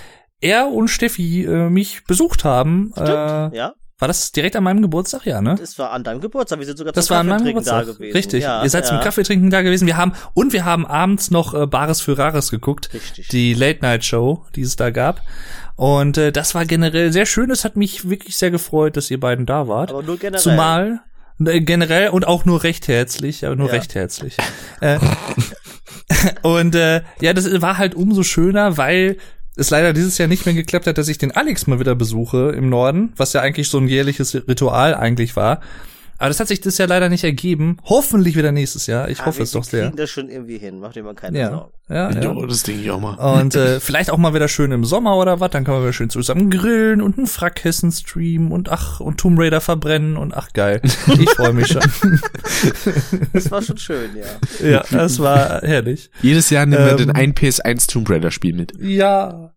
er 0.40 0.68
und 0.68 0.88
Steffi 0.88 1.44
äh, 1.44 1.68
mich 1.70 2.04
besucht 2.04 2.44
haben. 2.44 2.90
Stimmt, 2.92 3.08
Äh, 3.08 3.56
ja. 3.56 3.72
war 3.98 4.08
das 4.08 4.30
direkt 4.30 4.54
an 4.56 4.62
meinem 4.64 4.82
Geburtstag, 4.82 5.24
ja, 5.26 5.40
ne? 5.40 5.56
Das 5.58 5.78
war 5.78 5.90
an 5.92 6.04
deinem 6.04 6.20
Geburtstag. 6.20 6.58
Wir 6.58 6.66
sind 6.66 6.76
sogar 6.76 6.92
Das 6.92 7.06
zum 7.06 7.14
war 7.14 7.20
an 7.20 7.26
meinem 7.28 7.38
Kaffeetrinken 7.38 7.64
da 7.64 7.80
Geburtstag. 7.80 7.98
gewesen. 7.98 8.16
Richtig. 8.16 8.42
Ja, 8.44 8.62
Ihr 8.62 8.70
seid 8.70 8.84
ja. 8.84 8.90
zum 8.90 9.00
Kaffeetrinken 9.00 9.50
da 9.50 9.62
gewesen. 9.62 9.86
Wir 9.86 9.96
haben 9.96 10.12
und 10.34 10.52
wir 10.52 10.64
haben 10.64 10.86
abends 10.86 11.30
noch 11.30 11.54
äh, 11.54 11.66
Bares 11.66 12.00
für 12.00 12.16
Rares 12.18 12.50
geguckt. 12.50 12.90
Richtig. 12.92 13.28
Die 13.28 13.54
Late 13.54 13.80
Night 13.82 14.04
Show, 14.04 14.44
die 14.54 14.62
es 14.62 14.76
da 14.76 14.90
gab. 14.90 15.22
Und 15.76 16.18
äh, 16.18 16.30
das 16.32 16.54
war 16.54 16.64
generell 16.66 17.12
sehr 17.12 17.26
schön. 17.26 17.50
Es 17.50 17.64
hat 17.64 17.76
mich 17.76 18.08
wirklich 18.08 18.36
sehr 18.36 18.50
gefreut, 18.50 18.96
dass 18.96 19.10
ihr 19.10 19.18
beiden 19.18 19.46
da 19.46 19.66
wart. 19.68 19.90
Aber 19.90 20.02
nur 20.02 20.18
generell. 20.18 20.40
Zumal 20.40 21.00
äh, 21.44 21.60
generell 21.60 22.10
und 22.10 22.26
auch 22.26 22.44
nur 22.44 22.62
recht 22.62 22.86
herzlich, 22.88 23.44
aber 23.44 23.56
nur 23.56 23.68
Ja. 23.68 23.74
recht 23.74 23.94
herzlich. 23.94 24.36
äh, 24.80 24.98
und 26.42 26.74
äh, 26.74 27.02
ja, 27.20 27.32
das 27.32 27.60
war 27.60 27.78
halt 27.78 27.94
umso 27.94 28.22
schöner, 28.22 28.76
weil 28.76 29.16
es 29.56 29.70
leider 29.70 29.92
dieses 29.92 30.18
Jahr 30.18 30.28
nicht 30.28 30.46
mehr 30.46 30.54
geklappt 30.54 30.86
hat, 30.86 30.98
dass 30.98 31.08
ich 31.08 31.18
den 31.18 31.32
Alex 31.32 31.66
mal 31.66 31.78
wieder 31.80 31.94
besuche 31.94 32.50
im 32.56 32.68
Norden, 32.68 33.12
was 33.16 33.32
ja 33.32 33.40
eigentlich 33.40 33.68
so 33.68 33.78
ein 33.78 33.88
jährliches 33.88 34.34
Ritual 34.34 34.94
eigentlich 34.94 35.36
war. 35.36 35.60
Aber 36.18 36.28
das 36.28 36.38
hat 36.40 36.48
sich 36.48 36.60
das 36.60 36.78
Jahr 36.78 36.88
leider 36.88 37.08
nicht 37.08 37.24
ergeben. 37.24 37.76
Hoffentlich 37.84 38.36
wieder 38.36 38.52
nächstes 38.52 38.86
Jahr. 38.86 39.08
Ich 39.08 39.20
Ah, 39.20 39.26
hoffe 39.26 39.38
wir, 39.38 39.42
es 39.44 39.50
doch 39.50 39.62
wir 39.64 39.70
sehr. 39.70 39.82
kriegen 39.84 39.96
das 39.96 40.10
schon 40.10 40.28
irgendwie 40.28 40.58
hin. 40.58 40.78
Mach 40.78 40.92
dir 40.92 41.02
mal 41.02 41.14
keine 41.14 41.38
Ja, 41.38 41.50
Sorgen. 41.50 41.72
ja, 41.88 42.10
ja. 42.12 42.22
Ja, 42.34 42.46
das 42.46 42.62
denke 42.62 42.82
ich 42.82 42.90
auch 42.90 43.00
mal. 43.00 43.14
Und 43.40 43.54
äh, 43.56 43.80
vielleicht 43.80 44.10
auch 44.10 44.16
mal 44.18 44.32
wieder 44.34 44.48
schön 44.48 44.70
im 44.72 44.84
Sommer 44.84 45.16
oder 45.16 45.40
was, 45.40 45.50
dann 45.50 45.64
können 45.64 45.78
wir 45.78 45.82
wieder 45.82 45.92
schön 45.92 46.10
zusammen 46.10 46.50
grillen 46.50 47.00
und 47.02 47.18
einen 47.18 47.26
Frackhessen 47.26 47.90
streamen 47.92 48.52
und 48.52 48.68
ach, 48.70 49.00
und 49.00 49.18
Tomb 49.18 49.38
Raider 49.38 49.60
verbrennen 49.60 50.16
und 50.16 50.34
ach 50.34 50.52
geil. 50.52 50.80
Ich 51.18 51.30
freue 51.30 51.52
mich 51.52 51.68
schon. 51.68 51.82
Das 53.32 53.50
war 53.50 53.62
schon 53.62 53.78
schön, 53.78 54.10
ja. 54.16 54.66
ja, 54.68 54.84
das 54.90 55.18
war 55.18 55.60
herrlich. 55.62 56.10
Jedes 56.22 56.50
Jahr 56.50 56.66
nehmen 56.66 56.84
wir 56.84 56.92
Ähm, 56.92 56.98
den 56.98 57.10
ein 57.10 57.34
PS1 57.34 57.90
Tomb 57.90 58.08
Raider 58.08 58.30
Spiel 58.30 58.54
mit. 58.54 58.72
Ja. 58.80 59.52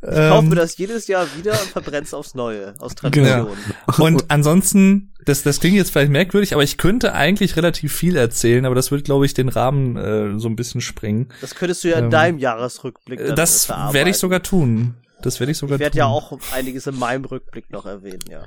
Ich 0.00 0.08
kaufe 0.08 0.42
mir 0.44 0.50
Ähm, 0.52 0.54
das 0.56 0.76
jedes 0.78 1.08
Jahr 1.08 1.26
wieder 1.36 1.52
und 1.60 1.68
verbrenn's 1.70 2.14
aufs 2.14 2.34
Neue, 2.34 2.74
aus 2.78 2.94
Tradition. 2.94 3.56
und 3.98 4.24
ansonsten, 4.28 5.12
das, 5.24 5.42
das 5.42 5.58
klingt 5.58 5.76
jetzt 5.76 5.90
vielleicht 5.90 6.12
merkwürdig, 6.12 6.52
aber 6.54 6.62
ich 6.62 6.78
könnte 6.78 7.14
eigentlich 7.14 7.56
relativ 7.56 7.92
viel 7.94 8.16
erzählen, 8.16 8.64
aber 8.64 8.74
das 8.76 8.90
wird, 8.92 9.04
glaube 9.04 9.26
ich, 9.26 9.34
den 9.34 9.48
Rahmen 9.48 9.96
äh, 9.96 10.38
so 10.38 10.48
ein 10.48 10.54
bisschen 10.56 10.80
sprengen. 10.80 11.28
Das 11.40 11.54
könntest 11.56 11.82
du 11.82 11.88
ja 11.88 11.98
in 11.98 12.04
Ähm, 12.04 12.10
deinem 12.10 12.38
Jahresrückblick 12.38 13.18
dann 13.26 13.34
Das 13.36 13.68
werde 13.68 14.10
ich 14.10 14.18
sogar 14.18 14.42
tun. 14.42 14.94
Das 15.20 15.40
werde 15.40 15.50
ich 15.50 15.58
sogar 15.58 15.76
Ich 15.76 15.80
werde 15.80 15.92
tun. 15.94 15.98
ja 15.98 16.06
auch 16.06 16.38
einiges 16.54 16.86
in 16.86 16.96
meinem 16.96 17.24
Rückblick 17.24 17.70
noch 17.72 17.84
erwähnen, 17.86 18.20
ja. 18.30 18.44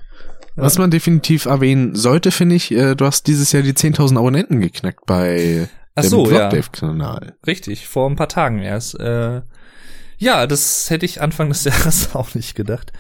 Was 0.56 0.78
man 0.78 0.90
definitiv 0.92 1.46
erwähnen 1.46 1.96
sollte, 1.96 2.32
finde 2.32 2.56
ich, 2.56 2.72
äh, 2.72 2.96
du 2.96 3.06
hast 3.06 3.28
dieses 3.28 3.52
Jahr 3.52 3.64
die 3.64 3.74
10.000 3.74 4.18
Abonnenten 4.18 4.62
geknackt 4.62 5.06
bei 5.06 5.68
Ach 5.96 6.02
dem 6.04 6.10
so, 6.10 6.30
ja. 6.32 6.50
Vlogdave-Kanal. 6.50 7.36
Richtig, 7.46 7.88
vor 7.88 8.10
ein 8.10 8.16
paar 8.16 8.30
Tagen 8.30 8.60
erst. 8.60 8.98
Äh, 9.00 9.42
ja, 10.22 10.46
das 10.46 10.90
hätte 10.92 11.06
ich 11.06 11.20
Anfang 11.20 11.50
des 11.50 11.64
Jahres 11.66 12.16
auch 12.16 12.36
nicht 12.36 12.56
gedacht. 12.56 12.94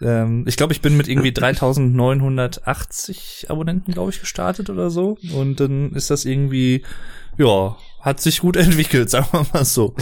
ähm, 0.00 0.44
ich 0.48 0.56
glaube, 0.56 0.72
ich 0.72 0.80
bin 0.80 0.96
mit 0.96 1.06
irgendwie 1.06 1.32
3980 1.32 3.50
Abonnenten, 3.50 3.92
glaube 3.92 4.10
ich, 4.10 4.20
gestartet 4.20 4.70
oder 4.70 4.88
so. 4.88 5.18
Und 5.34 5.60
dann 5.60 5.92
ist 5.92 6.10
das 6.10 6.24
irgendwie, 6.24 6.82
ja, 7.36 7.76
hat 8.00 8.22
sich 8.22 8.40
gut 8.40 8.56
entwickelt, 8.56 9.10
sagen 9.10 9.26
wir 9.32 9.46
mal 9.52 9.66
so. 9.66 9.94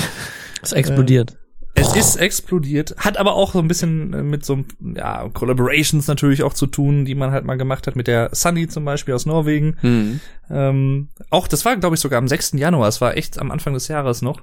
Es 0.62 0.72
explodiert. 0.72 1.36
Es 1.76 1.96
ist 1.96 2.14
explodiert, 2.14 2.94
hat 2.98 3.16
aber 3.16 3.34
auch 3.34 3.52
so 3.52 3.58
ein 3.58 3.66
bisschen 3.66 4.14
äh, 4.14 4.22
mit 4.22 4.44
so 4.44 4.64
ja, 4.94 5.28
Collaborations 5.30 6.06
natürlich 6.06 6.44
auch 6.44 6.54
zu 6.54 6.68
tun, 6.68 7.04
die 7.04 7.16
man 7.16 7.32
halt 7.32 7.44
mal 7.44 7.56
gemacht 7.56 7.88
hat 7.88 7.96
mit 7.96 8.06
der 8.06 8.30
Sunny 8.32 8.68
zum 8.68 8.84
Beispiel 8.84 9.12
aus 9.12 9.26
Norwegen. 9.26 9.76
Hm. 9.80 10.20
Ähm, 10.50 11.08
auch 11.30 11.48
das 11.48 11.64
war, 11.64 11.76
glaube 11.76 11.96
ich, 11.96 12.00
sogar 12.00 12.18
am 12.18 12.28
6. 12.28 12.52
Januar. 12.52 12.86
Es 12.86 13.00
war 13.00 13.16
echt 13.16 13.40
am 13.40 13.50
Anfang 13.50 13.74
des 13.74 13.88
Jahres 13.88 14.22
noch. 14.22 14.42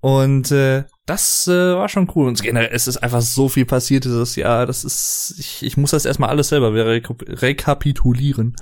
Und 0.00 0.50
äh, 0.52 0.84
das 1.06 1.48
äh, 1.48 1.74
war 1.74 1.88
schon 1.88 2.10
cool. 2.14 2.28
Und 2.28 2.42
generell, 2.42 2.70
es 2.72 2.86
ist 2.86 2.98
einfach 2.98 3.20
so 3.20 3.48
viel 3.48 3.64
passiert 3.64 4.04
dieses 4.04 4.36
Jahr. 4.36 4.66
Das 4.66 4.84
ist, 4.84 5.34
ich, 5.38 5.62
ich 5.64 5.76
muss 5.76 5.90
das 5.90 6.04
erstmal 6.04 6.30
alles 6.30 6.48
selber 6.48 6.72
re 6.72 7.02
rekapitulieren. 7.26 8.54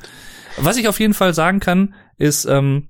Was 0.57 0.79
ich 0.79 0.89
auf 0.89 1.01
jeden 1.01 1.15
Fall 1.15 1.35
sagen 1.35 1.61
kann, 1.61 1.95
ist, 2.17 2.47
ähm, 2.47 2.89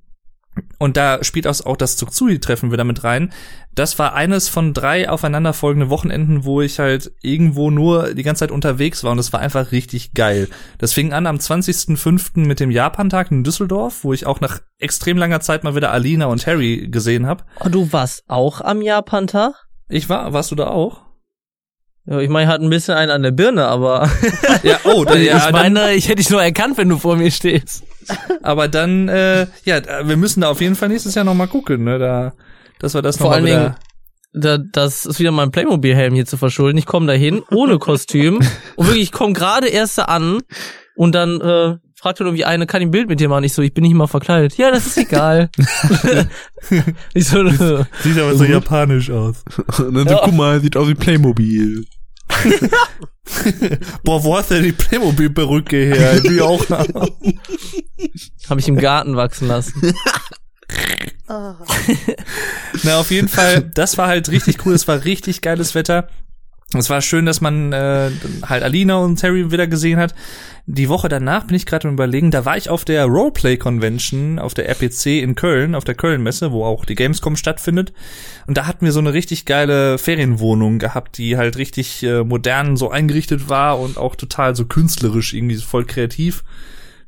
Und 0.78 0.96
da 0.96 1.22
spielt 1.24 1.46
auch 1.46 1.76
das 1.76 1.96
Tsuktsui-Treffen 1.96 2.72
wieder 2.72 2.84
mit 2.84 3.04
rein. 3.04 3.32
Das 3.74 3.98
war 3.98 4.14
eines 4.14 4.48
von 4.48 4.72
drei 4.72 5.08
aufeinanderfolgenden 5.08 5.90
Wochenenden, 5.90 6.44
wo 6.44 6.60
ich 6.60 6.78
halt 6.78 7.12
irgendwo 7.22 7.70
nur 7.70 8.14
die 8.14 8.22
ganze 8.22 8.40
Zeit 8.40 8.50
unterwegs 8.50 9.04
war 9.04 9.10
und 9.10 9.18
das 9.18 9.32
war 9.32 9.40
einfach 9.40 9.72
richtig 9.72 10.14
geil. 10.14 10.48
Das 10.78 10.92
fing 10.92 11.12
an 11.12 11.26
am 11.26 11.36
20.05. 11.36 12.46
mit 12.46 12.60
dem 12.60 12.70
Japantag 12.70 13.30
in 13.30 13.44
Düsseldorf, 13.44 14.02
wo 14.02 14.12
ich 14.12 14.26
auch 14.26 14.40
nach 14.40 14.60
extrem 14.78 15.18
langer 15.18 15.40
Zeit 15.40 15.64
mal 15.64 15.76
wieder 15.76 15.92
Alina 15.92 16.26
und 16.26 16.46
Harry 16.46 16.88
gesehen 16.90 17.26
habe. 17.26 17.44
Oh, 17.64 17.68
du 17.68 17.92
warst 17.92 18.24
auch 18.28 18.60
am 18.60 18.80
Japantag? 18.80 19.54
Ich 19.88 20.08
war, 20.08 20.32
warst 20.32 20.50
du 20.50 20.54
da 20.54 20.68
auch? 20.68 21.02
Ja, 22.06 22.20
ich 22.20 22.28
meine, 22.28 22.44
ich 22.44 22.52
hatte 22.52 22.64
ein 22.64 22.70
bisschen 22.70 22.94
einen 22.94 23.10
an 23.10 23.22
der 23.22 23.32
Birne, 23.32 23.66
aber 23.66 24.08
Ja, 24.62 24.78
oh, 24.84 25.04
da, 25.04 25.14
ja, 25.16 25.38
ich 25.38 25.52
meine, 25.52 25.92
ich 25.94 26.06
hätte 26.06 26.16
dich 26.16 26.30
nur 26.30 26.42
erkannt, 26.42 26.78
wenn 26.78 26.88
du 26.88 26.98
vor 26.98 27.16
mir 27.16 27.30
stehst. 27.30 27.82
Aber 28.42 28.68
dann, 28.68 29.08
äh, 29.08 29.46
ja, 29.64 29.80
wir 30.06 30.16
müssen 30.16 30.40
da 30.40 30.50
auf 30.50 30.60
jeden 30.60 30.74
Fall 30.74 30.88
nächstes 30.88 31.14
Jahr 31.14 31.24
noch 31.24 31.34
mal 31.34 31.48
gucken, 31.48 31.84
ne, 31.84 31.98
da, 31.98 32.32
dass 32.78 32.94
wir 32.94 33.02
das 33.02 33.18
noch 33.18 33.26
Vor 33.26 33.30
mal 33.30 33.36
allen 33.36 33.46
wieder. 33.46 33.60
Dingen, 33.60 33.76
da, 34.32 34.58
das 34.58 35.06
ist 35.06 35.18
wieder 35.18 35.30
mein 35.30 35.50
Playmobil-Helm 35.50 36.14
hier 36.14 36.26
zu 36.26 36.36
verschulden. 36.36 36.76
Ich 36.78 36.86
komme 36.86 37.06
dahin 37.06 37.42
ohne 37.50 37.78
Kostüm 37.80 38.40
und 38.76 38.86
wirklich, 38.86 39.04
ich 39.04 39.12
komme 39.12 39.32
gerade 39.32 39.68
erst 39.68 39.98
da 39.98 40.04
an 40.04 40.40
und 40.94 41.14
dann 41.14 41.40
äh, 41.40 41.76
fragt 41.98 42.20
irgendwie 42.20 42.44
eine, 42.44 42.66
kann 42.66 42.82
ich 42.82 42.88
ein 42.88 42.90
Bild 42.90 43.08
mit 43.08 43.20
dir 43.20 43.28
machen? 43.28 43.44
Ich 43.44 43.54
so, 43.54 43.62
ich 43.62 43.72
bin 43.72 43.82
nicht 43.82 43.94
mal 43.94 44.06
verkleidet. 44.06 44.56
Ja, 44.58 44.70
das 44.70 44.86
ist 44.86 44.98
egal. 44.98 45.50
ich 47.14 47.26
so, 47.26 47.42
äh, 47.42 47.84
Sieht 48.02 48.18
aber 48.18 48.34
so 48.34 48.44
japanisch 48.44 49.10
aus. 49.10 49.42
Und 49.78 49.94
dann 49.94 50.08
so, 50.08 50.18
guck 50.22 50.34
mal, 50.34 50.60
sieht 50.60 50.76
aus 50.76 50.88
wie 50.88 50.94
Playmobil. 50.94 51.86
Boah, 54.02 54.24
wo 54.24 54.36
hast 54.36 54.50
du 54.50 54.54
denn 54.54 54.64
die 54.64 54.72
Playmobil-Perücke 54.72 55.76
her? 55.76 56.16
Ich 56.16 56.24
will 56.24 56.42
auch 56.42 56.68
haben. 56.70 56.92
habe 58.48 58.60
ich 58.60 58.68
im 58.68 58.76
Garten 58.76 59.16
wachsen 59.16 59.48
lassen. 59.48 59.94
Ah. 61.28 61.56
Na, 62.82 62.98
auf 62.98 63.10
jeden 63.10 63.28
Fall, 63.28 63.62
das 63.62 63.98
war 63.98 64.08
halt 64.08 64.28
richtig 64.28 64.64
cool. 64.64 64.74
Es 64.74 64.86
war 64.86 65.04
richtig 65.04 65.40
geiles 65.40 65.74
Wetter. 65.74 66.08
Es 66.74 66.90
war 66.90 67.00
schön, 67.00 67.26
dass 67.26 67.40
man 67.40 67.72
äh, 67.72 68.10
halt 68.44 68.64
Alina 68.64 68.96
und 68.96 69.16
Terry 69.16 69.52
wieder 69.52 69.68
gesehen 69.68 70.00
hat. 70.00 70.14
Die 70.66 70.88
Woche 70.88 71.08
danach 71.08 71.44
bin 71.44 71.54
ich 71.54 71.64
gerade 71.64 71.88
überlegen, 71.88 72.32
da 72.32 72.44
war 72.44 72.56
ich 72.56 72.70
auf 72.70 72.84
der 72.84 73.04
Roleplay 73.04 73.56
Convention 73.56 74.40
auf 74.40 74.52
der 74.52 74.68
RPC 74.68 75.22
in 75.22 75.36
Köln, 75.36 75.76
auf 75.76 75.84
der 75.84 75.94
Köln-Messe, 75.94 76.50
wo 76.50 76.64
auch 76.64 76.84
die 76.84 76.96
Gamescom 76.96 77.36
stattfindet. 77.36 77.92
Und 78.48 78.56
da 78.56 78.66
hatten 78.66 78.84
wir 78.84 78.90
so 78.90 78.98
eine 78.98 79.12
richtig 79.12 79.44
geile 79.44 79.96
Ferienwohnung 79.96 80.80
gehabt, 80.80 81.18
die 81.18 81.36
halt 81.36 81.56
richtig 81.56 82.02
äh, 82.02 82.24
modern 82.24 82.76
so 82.76 82.90
eingerichtet 82.90 83.48
war 83.48 83.78
und 83.78 83.96
auch 83.96 84.16
total 84.16 84.56
so 84.56 84.64
künstlerisch, 84.64 85.34
irgendwie 85.34 85.56
voll 85.56 85.84
kreativ. 85.84 86.42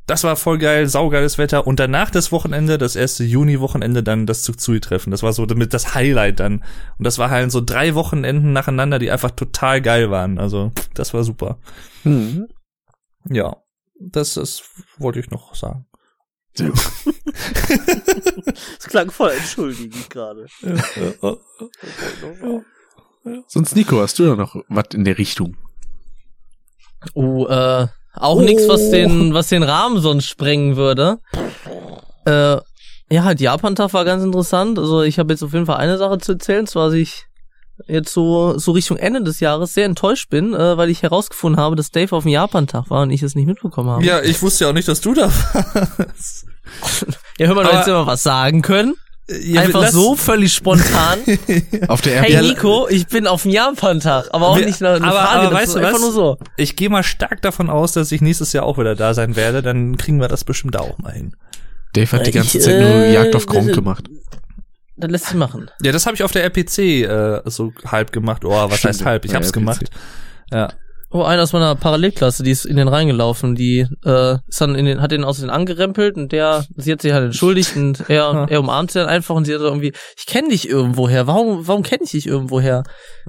Das 0.08 0.24
war 0.24 0.36
voll 0.36 0.56
geil, 0.56 0.88
saugeiles 0.88 1.36
Wetter. 1.36 1.66
Und 1.66 1.78
danach 1.78 2.10
das 2.10 2.32
Wochenende, 2.32 2.78
das 2.78 2.96
erste 2.96 3.24
Juni-Wochenende, 3.24 4.02
dann 4.02 4.24
das 4.24 4.42
Tsuktsui-Treffen. 4.42 5.10
Das 5.10 5.22
war 5.22 5.34
so 5.34 5.44
damit 5.44 5.74
das 5.74 5.94
Highlight 5.94 6.40
dann. 6.40 6.64
Und 6.96 7.04
das 7.04 7.18
war 7.18 7.28
halt 7.28 7.52
so 7.52 7.60
drei 7.60 7.94
Wochenenden 7.94 8.54
nacheinander, 8.54 8.98
die 8.98 9.10
einfach 9.10 9.32
total 9.32 9.82
geil 9.82 10.10
waren. 10.10 10.38
Also, 10.38 10.72
das 10.94 11.12
war 11.12 11.24
super. 11.24 11.58
Ja, 13.28 13.58
das, 14.00 14.32
das 14.34 14.62
wollte 14.96 15.20
ich 15.20 15.30
noch 15.30 15.54
sagen. 15.54 15.86
Das 18.78 18.86
klang 18.88 19.10
voll 19.10 19.30
entschuldigend 19.30 20.10
gerade. 20.10 20.46
Sonst, 23.46 23.76
Nico, 23.76 24.00
hast 24.00 24.18
du 24.18 24.26
da 24.26 24.34
noch 24.34 24.56
was 24.68 24.86
in 24.94 25.04
der 25.04 25.18
Richtung? 25.18 25.56
Oh, 27.14 27.46
äh, 27.46 27.86
auch 28.20 28.40
nix, 28.40 28.68
was 28.68 28.90
den, 28.90 29.34
was 29.34 29.48
den 29.48 29.62
Rahmen 29.62 30.00
sonst 30.00 30.26
sprengen 30.26 30.76
würde. 30.76 31.18
Äh, 32.24 32.56
ja, 33.10 33.24
halt 33.24 33.40
Japan-Tag 33.40 33.92
war 33.94 34.04
ganz 34.04 34.22
interessant. 34.22 34.78
Also 34.78 35.02
ich 35.02 35.18
habe 35.18 35.32
jetzt 35.32 35.42
auf 35.42 35.52
jeden 35.52 35.66
Fall 35.66 35.76
eine 35.76 35.96
Sache 35.98 36.18
zu 36.18 36.32
erzählen, 36.32 36.66
zwar 36.66 36.86
dass 36.86 36.94
ich 36.94 37.24
jetzt 37.86 38.12
so, 38.12 38.58
so 38.58 38.72
Richtung 38.72 38.96
Ende 38.96 39.22
des 39.22 39.40
Jahres 39.40 39.72
sehr 39.72 39.84
enttäuscht 39.84 40.30
bin, 40.30 40.52
äh, 40.52 40.76
weil 40.76 40.90
ich 40.90 41.02
herausgefunden 41.02 41.60
habe, 41.60 41.76
dass 41.76 41.90
Dave 41.90 42.14
auf 42.14 42.24
dem 42.24 42.32
Japan-Tag 42.32 42.90
war 42.90 43.02
und 43.02 43.10
ich 43.10 43.22
es 43.22 43.34
nicht 43.34 43.46
mitbekommen 43.46 43.90
habe. 43.90 44.04
Ja, 44.04 44.20
ich 44.20 44.42
wusste 44.42 44.64
ja 44.64 44.70
auch 44.70 44.74
nicht, 44.74 44.88
dass 44.88 45.00
du 45.00 45.14
da 45.14 45.30
warst. 45.30 46.46
ja 47.38 47.46
hör 47.46 47.54
mal, 47.54 47.64
du 47.64 47.72
hättest 47.72 47.88
immer 47.88 48.06
was 48.06 48.22
sagen 48.22 48.62
können. 48.62 48.94
Ja, 49.30 49.60
Einfach 49.60 49.82
lass- 49.82 49.92
so, 49.92 50.16
völlig 50.16 50.54
spontan. 50.54 51.18
Auf 51.88 52.00
der 52.00 52.22
hey 52.22 52.34
RP 52.36 52.42
Nico, 52.42 52.88
ich 52.88 53.06
bin 53.08 53.26
auf 53.26 53.42
dem 53.42 53.50
Japan-Tag. 53.50 54.28
Aber 54.32 54.48
auch 54.48 54.58
Wir- 54.58 54.64
nicht 54.64 54.82
eine, 54.82 54.94
eine 54.96 55.06
aber- 55.06 55.18
Frage, 55.20 55.46
aber 55.48 55.56
weißt 55.56 55.74
du 55.74 55.78
einfach 55.80 55.92
was? 55.94 56.00
nur 56.00 56.12
so. 56.12 56.38
Ich 56.56 56.76
gehe 56.76 56.88
mal 56.88 57.02
stark 57.02 57.42
davon 57.42 57.68
aus, 57.68 57.92
dass 57.92 58.10
ich 58.10 58.22
nächstes 58.22 58.54
Jahr 58.54 58.64
auch 58.64 58.78
wieder 58.78 58.94
da 58.94 59.12
sein 59.12 59.36
werde. 59.36 59.60
Dann 59.60 59.98
kriegen 59.98 60.18
wir 60.18 60.28
das 60.28 60.44
bestimmt 60.44 60.74
da 60.76 60.78
auch 60.80 60.96
mal 60.98 61.12
hin. 61.12 61.36
Dave 61.92 62.10
hat 62.12 62.24
die 62.24 62.30
Ich, 62.30 62.36
ganze 62.36 62.58
Zeit 62.58 62.80
nur 62.80 62.88
äh, 62.88 63.12
Jagd 63.12 63.36
auf 63.36 63.44
Gronk 63.46 63.66
bitte- 63.66 63.76
gemacht. 63.80 64.04
Dann 64.96 65.10
lässt 65.10 65.26
sich 65.26 65.34
machen. 65.36 65.70
Ja, 65.82 65.92
das 65.92 66.06
habe 66.06 66.16
ich 66.16 66.22
auf 66.22 66.32
der 66.32 66.42
RPC 66.44 66.78
äh, 67.04 67.40
so 67.44 67.72
halb 67.86 68.10
gemacht. 68.12 68.44
Oh, 68.46 68.50
was 68.50 68.78
Stimmt, 68.78 68.94
heißt 68.94 69.04
halb? 69.04 69.24
Ich 69.26 69.34
hab's 69.34 69.48
RPC. 69.48 69.52
gemacht. 69.54 69.84
Ja. 70.50 70.72
Oh, 71.10 71.22
einer 71.22 71.42
aus 71.42 71.54
meiner 71.54 71.74
Parallelklasse, 71.74 72.42
die 72.42 72.50
ist 72.50 72.66
in 72.66 72.76
den 72.76 72.86
reingelaufen, 72.86 73.54
die 73.54 73.86
äh, 74.04 74.36
ist 74.46 74.60
dann 74.60 74.74
in 74.74 74.84
den, 74.84 75.00
hat 75.00 75.10
den 75.10 75.24
aus 75.24 75.40
den 75.40 75.48
angerempelt 75.48 76.16
und 76.16 76.32
der, 76.32 76.66
sie 76.76 76.92
hat 76.92 77.00
sich 77.00 77.12
halt 77.12 77.24
entschuldigt 77.24 77.76
und 77.76 78.10
er, 78.10 78.46
er 78.50 78.60
umarmt 78.60 78.90
sie 78.90 78.98
dann 78.98 79.08
einfach 79.08 79.34
und 79.34 79.46
sie 79.46 79.54
hat 79.54 79.60
so 79.60 79.66
irgendwie, 79.66 79.94
ich 80.18 80.26
kenne 80.26 80.50
dich 80.50 80.68
irgendwoher, 80.68 81.26
warum, 81.26 81.66
warum 81.66 81.82
kenne 81.82 82.02
ich 82.04 82.10
dich 82.10 82.26
irgendwoher? 82.26 82.82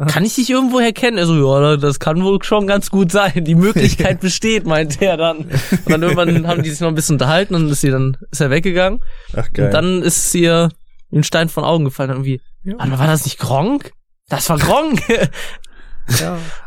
Kann 0.07 0.25
ich 0.25 0.35
dich 0.35 0.49
irgendwoher 0.49 0.91
kennen? 0.91 1.17
Er 1.17 1.25
so, 1.25 1.35
ja, 1.35 1.77
das 1.77 2.01
kann 2.01 2.21
wohl 2.21 2.43
schon 2.43 2.67
ganz 2.67 2.89
gut 2.89 3.13
sein, 3.13 3.45
die 3.45 3.55
Möglichkeit 3.55 4.19
besteht, 4.21 4.65
meint 4.65 5.01
er 5.01 5.15
dann. 5.15 5.37
Und 5.71 5.89
dann 5.89 6.03
irgendwann 6.03 6.47
haben 6.47 6.63
die 6.63 6.71
sich 6.71 6.81
noch 6.81 6.89
ein 6.89 6.95
bisschen 6.95 7.15
unterhalten 7.15 7.55
und 7.55 7.69
ist 7.69 7.81
sie 7.81 7.91
dann, 7.91 8.17
ist 8.29 8.41
er 8.41 8.49
weggegangen 8.49 8.99
Ach 9.33 9.47
und 9.57 9.71
dann 9.71 10.01
ist 10.01 10.33
ihr 10.35 10.69
ein 11.13 11.23
Stein 11.23 11.47
von 11.49 11.63
Augen 11.63 11.85
gefallen 11.85 12.09
und 12.11 12.17
irgendwie, 12.17 12.41
Warte, 12.63 12.99
war 12.99 13.07
das 13.07 13.23
nicht 13.23 13.39
Gronk? 13.39 13.93
Das 14.27 14.49
war 14.49 14.57
Gronk! 14.57 15.01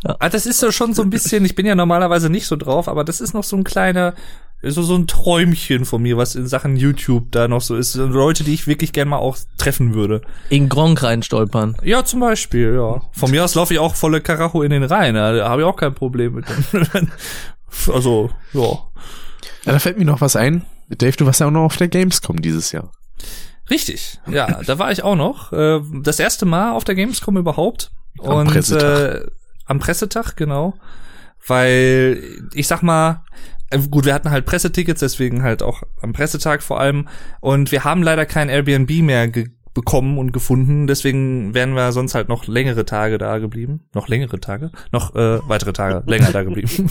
Ah, 0.05 0.28
das 0.28 0.47
ist 0.47 0.60
so 0.60 0.70
schon 0.70 0.94
so 0.94 1.02
ein 1.02 1.10
bisschen, 1.10 1.44
ich 1.44 1.55
bin 1.55 1.66
ja 1.66 1.74
normalerweise 1.74 2.31
nicht 2.31 2.47
so 2.47 2.56
drauf, 2.56 2.89
aber 2.89 3.05
das 3.05 3.20
ist 3.20 3.35
noch 3.35 3.44
so 3.44 3.56
ein 3.56 3.64
kleiner, 3.64 4.14
so, 4.62 4.82
so 4.82 4.94
ein 4.94 5.06
Träumchen 5.09 5.85
von 5.85 6.02
mir, 6.02 6.16
was 6.16 6.35
in 6.36 6.47
Sachen 6.47 6.77
YouTube 6.77 7.32
da 7.32 7.48
noch 7.48 7.60
so 7.60 7.74
ist. 7.77 7.94
Leute, 7.97 8.44
die 8.44 8.55
ich 8.55 8.66
wirklich 8.66 8.93
gern 8.93 9.09
mal 9.09 9.19
auch 9.19 9.36
treffen 9.59 9.94
würde. 9.94 10.23
in 10.51 10.69
Gronk 10.69 11.02
reinstolpern. 11.02 11.77
Ja, 11.82 12.05
zum 12.05 12.20
Beispiel, 12.20 12.74
ja. 12.74 13.02
Von 13.12 13.31
mir 13.32 13.44
aus 13.44 13.55
laufe 13.56 13.74
ich 13.74 13.81
auch 13.81 13.94
volle 13.97 14.20
Karacho 14.20 14.62
in 14.62 14.70
den 14.70 14.85
Rhein, 14.85 15.16
ja, 15.16 15.32
da 15.32 15.48
habe 15.48 15.62
ich 15.62 15.66
auch 15.66 15.77
kein 15.77 15.94
Problem 15.94 16.35
mit. 16.35 16.44
also, 17.93 18.31
ja. 18.52 18.62
Ja, 19.64 19.73
da 19.73 19.78
fällt 19.78 19.98
mir 19.98 20.05
noch 20.05 20.20
was 20.20 20.36
ein. 20.36 20.64
Dave, 20.89 21.16
du 21.16 21.27
warst 21.27 21.40
ja 21.40 21.47
auch 21.47 21.51
noch 21.52 21.62
auf 21.64 21.77
der 21.77 21.89
Gamescom 21.89 22.43
dieses 22.43 22.73
Jahr. 22.73 22.90
Richtig, 23.70 24.19
ja, 24.31 24.60
da 24.66 24.78
war 24.78 24.90
ich 24.93 25.02
auch 25.02 25.14
noch. 25.14 25.52
Äh, 25.52 25.81
Das 26.02 26.19
erste 26.19 26.44
Mal 26.44 26.73
auf 26.73 26.85
der 26.85 26.94
Gamescom 26.94 27.36
überhaupt. 27.36 27.90
Am 28.18 28.36
Und 28.36 28.48
Pressetag. 28.48 29.14
Äh, 29.14 29.30
am 29.66 29.78
Pressetag, 29.78 30.36
genau. 30.36 30.74
Weil, 31.47 32.22
ich 32.55 32.66
sag 32.66 32.82
mal, 32.82 33.24
äh, 33.70 33.78
gut, 33.78 34.05
wir 34.05 34.14
hatten 34.14 34.30
halt 34.30 34.47
Pressetickets, 34.47 35.01
deswegen 35.01 35.43
halt 35.43 35.62
auch 35.62 35.82
am 36.01 36.12
Pressetag 36.12 36.62
vor 36.62 36.80
allem. 36.80 37.09
Und 37.40 37.72
wir 37.72 37.84
haben 37.84 38.02
leider 38.02 38.26
kein 38.26 38.48
Airbnb 38.48 38.90
mehr 39.02 39.28
ge 39.28 39.51
bekommen 39.74 40.19
und 40.19 40.32
gefunden. 40.32 40.86
Deswegen 40.86 41.55
wären 41.55 41.74
wir 41.74 41.93
sonst 41.93 42.15
halt 42.15 42.28
noch 42.28 42.47
längere 42.47 42.85
Tage 42.85 43.19
da 43.19 43.39
geblieben. 43.39 43.81
Noch 43.94 44.09
längere 44.09 44.39
Tage? 44.39 44.70
Noch 44.90 45.15
äh, 45.15 45.40
weitere 45.49 45.73
Tage 45.73 46.03
länger 46.11 46.31
da 46.31 46.43
geblieben. 46.43 46.90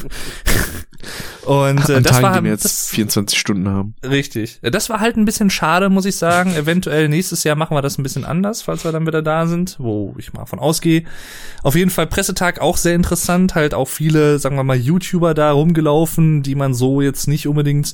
und 1.46 1.90
äh, 1.90 1.96
An 1.96 2.04
das 2.04 2.04
Tagen, 2.04 2.24
war 2.24 2.38
die 2.38 2.44
wir 2.46 2.52
jetzt 2.52 2.66
das, 2.66 2.88
24 2.90 3.38
Stunden 3.38 3.70
haben. 3.70 3.96
Richtig. 4.04 4.60
Das 4.64 4.90
war 4.90 5.00
halt 5.00 5.18
ein 5.18 5.26
bisschen 5.26 5.50
schade, 5.50 5.90
muss 5.90 6.06
ich 6.06 6.16
sagen. 6.16 6.56
Eventuell 6.56 7.08
nächstes 7.08 7.44
Jahr 7.44 7.56
machen 7.56 7.76
wir 7.76 7.82
das 7.82 7.98
ein 7.98 8.04
bisschen 8.04 8.26
anders, 8.26 8.64
falls 8.64 8.84
wir 8.84 8.92
dann 8.92 9.06
wieder 9.06 9.22
da 9.22 9.46
sind, 9.46 9.76
wo 9.80 10.16
ich 10.18 10.34
mal 10.34 10.46
von 10.46 10.60
ausgehe. 10.60 11.04
Auf 11.64 11.76
jeden 11.76 11.92
Fall 11.92 12.08
Pressetag 12.08 12.60
auch 12.62 12.78
sehr 12.78 12.96
interessant, 12.96 13.54
halt 13.54 13.74
auch 13.74 13.88
viele, 13.88 14.40
sagen 14.40 14.56
wir 14.56 14.64
mal, 14.64 14.78
YouTuber 14.78 15.34
da 15.34 15.52
rumgelaufen, 15.52 16.42
die 16.42 16.56
man 16.56 16.74
so 16.74 17.02
jetzt 17.02 17.28
nicht 17.28 17.48
unbedingt 17.48 17.94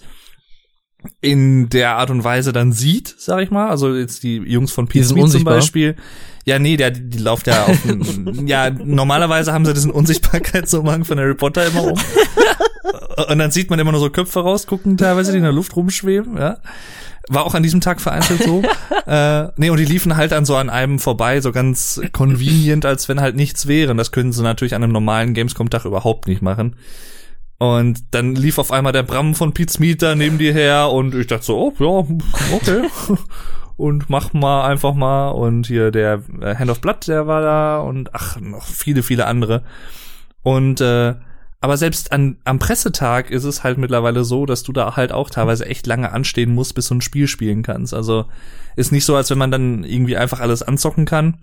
in 1.21 1.69
der 1.69 1.97
Art 1.97 2.09
und 2.09 2.23
Weise 2.23 2.53
dann 2.53 2.71
sieht, 2.71 3.13
sag 3.17 3.41
ich 3.41 3.51
mal. 3.51 3.69
Also 3.69 3.95
jetzt 3.95 4.23
die 4.23 4.37
Jungs 4.37 4.71
von 4.71 4.87
Peace 4.87 5.09
zum. 5.09 5.43
Beispiel. 5.43 5.95
Ja, 6.45 6.59
nee, 6.59 6.77
der, 6.77 6.91
die 6.91 7.17
laufen 7.17 7.49
ja 7.49 7.65
auf 7.65 7.81
dem, 7.81 8.47
ja, 8.47 8.69
normalerweise 8.69 9.51
haben 9.51 9.65
sie 9.65 9.73
diesen 9.73 9.91
Unsichtbarkeitsumhang 9.91 11.03
von 11.03 11.19
Harry 11.19 11.35
Potter 11.35 11.67
immer 11.67 11.83
um. 11.83 11.99
Und 13.29 13.39
dann 13.39 13.51
sieht 13.51 13.69
man 13.69 13.79
immer 13.79 13.91
nur 13.91 13.99
so 13.99 14.09
Köpfe 14.09 14.39
rausgucken, 14.39 14.95
teilweise, 14.95 15.31
die 15.31 15.39
in 15.39 15.43
der 15.43 15.51
Luft 15.51 15.75
rumschweben, 15.75 16.37
ja. 16.37 16.57
War 17.29 17.45
auch 17.45 17.55
an 17.55 17.63
diesem 17.63 17.81
Tag 17.81 17.99
vereinzelt 17.99 18.43
so. 18.43 18.63
äh, 19.05 19.49
nee, 19.57 19.69
und 19.69 19.77
die 19.77 19.85
liefen 19.85 20.15
halt 20.15 20.31
an 20.31 20.45
so 20.45 20.55
an 20.55 20.69
einem 20.69 20.99
vorbei, 20.99 21.41
so 21.41 21.51
ganz 21.51 21.99
convenient, 22.13 22.85
als 22.85 23.09
wenn 23.09 23.19
halt 23.19 23.35
nichts 23.35 23.67
wäre. 23.67 23.91
Und 23.91 23.97
das 23.97 24.13
können 24.13 24.31
sie 24.31 24.43
natürlich 24.43 24.75
an 24.75 24.83
einem 24.83 24.93
normalen 24.93 25.33
Gamescom-Tag 25.33 25.83
überhaupt 25.83 26.27
nicht 26.27 26.41
machen. 26.41 26.77
Und 27.59 28.13
dann 28.13 28.35
lief 28.35 28.59
auf 28.59 28.71
einmal 28.71 28.93
der 28.93 29.03
Bram 29.03 29.33
von 29.33 29.53
Pete's 29.53 29.79
Meat 29.79 30.01
da 30.01 30.15
neben 30.15 30.37
dir 30.37 30.53
her 30.53 30.91
und 30.91 31.15
ich 31.15 31.27
dachte 31.27 31.45
so, 31.45 31.57
oh, 31.57 31.73
ja, 31.79 32.07
okay. 32.55 32.87
und 33.77 34.09
mach 34.09 34.33
mal 34.33 34.67
einfach 34.67 34.93
mal. 34.93 35.29
Und 35.29 35.67
hier 35.67 35.91
der 35.91 36.21
äh, 36.41 36.55
Hand 36.55 36.69
of 36.69 36.81
Blood, 36.81 37.07
der 37.07 37.25
war 37.25 37.41
da 37.41 37.79
und 37.79 38.13
ach, 38.13 38.39
noch 38.39 38.65
viele, 38.65 39.01
viele 39.01 39.25
andere. 39.25 39.63
Und 40.43 40.81
äh, 40.81 41.15
Aber 41.59 41.77
selbst 41.77 42.11
an, 42.11 42.37
am 42.45 42.59
Pressetag 42.59 43.31
ist 43.31 43.43
es 43.43 43.63
halt 43.63 43.79
mittlerweile 43.79 44.23
so, 44.23 44.45
dass 44.45 44.61
du 44.61 44.71
da 44.71 44.95
halt 44.95 45.11
auch 45.11 45.31
teilweise 45.31 45.65
echt 45.65 45.87
lange 45.87 46.11
anstehen 46.11 46.53
musst, 46.53 46.75
bis 46.75 46.87
du 46.89 46.95
ein 46.95 47.01
Spiel 47.01 47.27
spielen 47.27 47.63
kannst. 47.63 47.93
Also 47.95 48.25
ist 48.75 48.91
nicht 48.91 49.05
so, 49.05 49.15
als 49.15 49.31
wenn 49.31 49.39
man 49.39 49.49
dann 49.49 49.83
irgendwie 49.83 50.17
einfach 50.17 50.39
alles 50.39 50.61
anzocken 50.61 51.05
kann. 51.05 51.39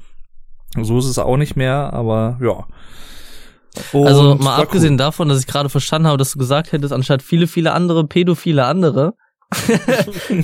So 0.80 0.98
ist 0.98 1.06
es 1.06 1.18
auch 1.18 1.36
nicht 1.36 1.56
mehr, 1.56 1.92
aber 1.92 2.38
ja. 2.40 2.66
Und 3.92 4.06
also 4.06 4.34
mal 4.36 4.56
abgesehen 4.56 4.94
cool. 4.94 4.98
davon, 4.98 5.28
dass 5.28 5.40
ich 5.40 5.46
gerade 5.46 5.68
verstanden 5.68 6.08
habe, 6.08 6.18
dass 6.18 6.32
du 6.32 6.38
gesagt 6.38 6.72
hättest, 6.72 6.92
anstatt 6.92 7.22
viele, 7.22 7.46
viele 7.46 7.72
andere, 7.72 8.06
pädophile 8.06 8.64
andere. 8.64 9.14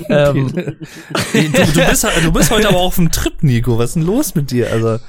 ähm, 0.09 0.77
Du, 1.33 1.49
du, 1.49 1.85
bist, 1.89 2.07
du 2.23 2.31
bist 2.31 2.51
heute 2.51 2.69
aber 2.69 2.77
auf 2.77 2.95
dem 2.95 3.11
Trip, 3.11 3.41
Nico. 3.43 3.77
Was 3.77 3.91
ist 3.91 3.95
denn 3.95 4.03
los 4.03 4.35
mit 4.35 4.51
dir? 4.51 4.71
Also, 4.71 4.99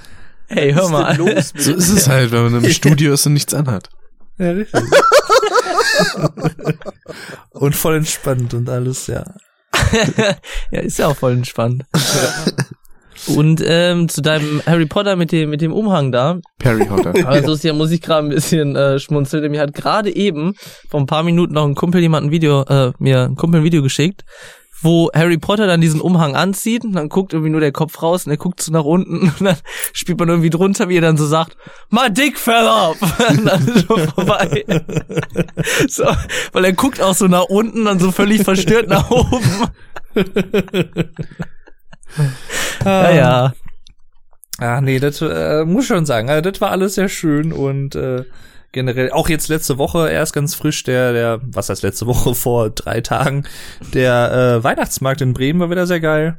hey, 0.48 0.72
hör 0.72 0.88
mal. 0.88 1.16
los 1.16 1.54
mit 1.54 1.62
So 1.62 1.74
ist 1.74 1.88
es 1.88 2.08
halt, 2.08 2.32
wenn 2.32 2.50
man 2.50 2.64
im 2.64 2.70
Studio 2.72 3.12
ist 3.12 3.26
und 3.26 3.34
nichts 3.34 3.54
anhat. 3.54 3.90
ja, 4.38 4.52
richtig. 4.52 4.82
und 7.50 7.76
voll 7.76 7.96
entspannt 7.96 8.54
und 8.54 8.68
alles, 8.68 9.06
ja. 9.06 9.24
ja, 10.70 10.80
ist 10.80 10.98
ja 10.98 11.08
auch 11.08 11.16
voll 11.16 11.32
entspannt. 11.32 11.84
Und 13.28 13.62
ähm, 13.64 14.08
zu 14.08 14.20
deinem 14.20 14.62
Harry 14.66 14.86
Potter 14.86 15.16
mit 15.16 15.32
dem 15.32 15.50
mit 15.50 15.60
dem 15.60 15.72
Umhang 15.72 16.12
da. 16.12 16.40
Perry 16.58 16.86
Hotter. 16.86 17.14
Also 17.26 17.54
ja 17.66 17.72
muss 17.72 17.90
ich 17.90 18.00
gerade 18.00 18.26
ein 18.26 18.30
bisschen 18.30 18.74
äh, 18.76 18.98
schmunzeln. 18.98 19.50
Mir 19.50 19.60
hat 19.60 19.74
gerade 19.74 20.14
eben 20.14 20.54
vor 20.88 21.00
ein 21.00 21.06
paar 21.06 21.22
Minuten 21.22 21.54
noch 21.54 21.66
ein 21.66 21.74
Kumpel 21.74 22.00
jemand 22.00 22.26
ein 22.26 22.30
Video 22.30 22.62
äh, 22.62 22.92
mir 22.98 23.24
ein 23.24 23.36
Kumpel 23.36 23.60
ein 23.60 23.64
Video 23.64 23.82
geschickt, 23.82 24.24
wo 24.82 25.10
Harry 25.14 25.38
Potter 25.38 25.66
dann 25.66 25.80
diesen 25.80 26.00
Umhang 26.00 26.34
anzieht 26.34 26.84
und 26.84 26.92
dann 26.92 27.08
guckt 27.08 27.32
irgendwie 27.32 27.50
nur 27.50 27.60
der 27.60 27.72
Kopf 27.72 28.02
raus 28.02 28.26
und 28.26 28.32
er 28.32 28.36
guckt 28.36 28.60
so 28.60 28.72
nach 28.72 28.84
unten 28.84 29.20
und 29.20 29.40
dann 29.40 29.56
spielt 29.92 30.18
man 30.18 30.28
irgendwie 30.28 30.50
drunter, 30.50 30.88
wie 30.88 30.96
er 30.96 31.02
dann 31.02 31.16
so 31.16 31.26
sagt, 31.26 31.56
my 31.90 32.10
dick 32.10 32.36
fell 32.36 32.66
off. 32.66 33.00
und 33.28 33.46
dann 33.46 33.68
ist 33.68 33.86
schon 33.86 34.08
vorbei. 34.08 34.64
so, 35.88 36.04
weil 36.52 36.64
er 36.64 36.72
guckt 36.72 37.00
auch 37.00 37.14
so 37.14 37.28
nach 37.28 37.44
unten 37.44 37.86
und 37.86 38.00
so 38.00 38.10
völlig 38.10 38.42
verstört 38.42 38.88
nach 38.88 39.10
oben. 39.10 39.68
ja, 42.84 43.10
ja. 43.10 43.54
Ah, 44.58 44.80
nee, 44.80 45.00
das 45.00 45.20
äh, 45.20 45.64
muss 45.64 45.86
schon 45.86 46.06
sagen. 46.06 46.30
Also, 46.30 46.50
das 46.50 46.60
war 46.60 46.70
alles 46.70 46.94
sehr 46.94 47.08
schön 47.08 47.52
und 47.52 47.94
äh, 47.94 48.24
generell 48.72 49.10
auch 49.10 49.28
jetzt 49.28 49.48
letzte 49.48 49.78
Woche 49.78 50.10
erst 50.10 50.32
ganz 50.32 50.54
frisch 50.54 50.82
der 50.82 51.12
der 51.12 51.40
was 51.42 51.68
heißt 51.68 51.82
letzte 51.82 52.06
Woche 52.06 52.34
vor 52.34 52.70
drei 52.70 53.00
Tagen 53.00 53.44
der 53.92 54.32
äh, 54.32 54.64
Weihnachtsmarkt 54.64 55.20
in 55.20 55.34
Bremen 55.34 55.60
war 55.60 55.70
wieder 55.70 55.86
sehr 55.86 56.00
geil. 56.00 56.38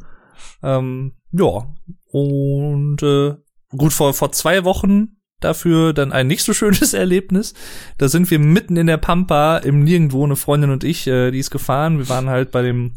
Ähm, 0.62 1.14
ja 1.32 1.68
und 2.12 3.04
äh, 3.04 3.36
gut 3.70 3.94
vor 3.94 4.14
vor 4.14 4.32
zwei 4.32 4.64
Wochen 4.64 5.18
dafür 5.44 5.94
dann 5.94 6.12
ein 6.12 6.28
nicht 6.28 6.44
so 6.44 6.54
schönes 6.54 6.94
Erlebnis. 6.94 7.54
Da 7.98 8.08
sind 8.08 8.32
wir 8.32 8.40
mitten 8.40 8.78
in 8.78 8.88
der 8.88 8.98
Pampa 8.98 9.58
im 9.58 9.84
Nirgendwo 9.84 10.24
eine 10.24 10.36
Freundin 10.36 10.72
und 10.72 10.84
ich, 10.84 11.08
äh, 11.08 11.32
die 11.32 11.40
ist 11.40 11.52
gefahren. 11.52 11.98
Wir 11.98 12.10
waren 12.10 12.30
halt 12.30 12.52
bei 12.52 12.62
dem 12.62 12.94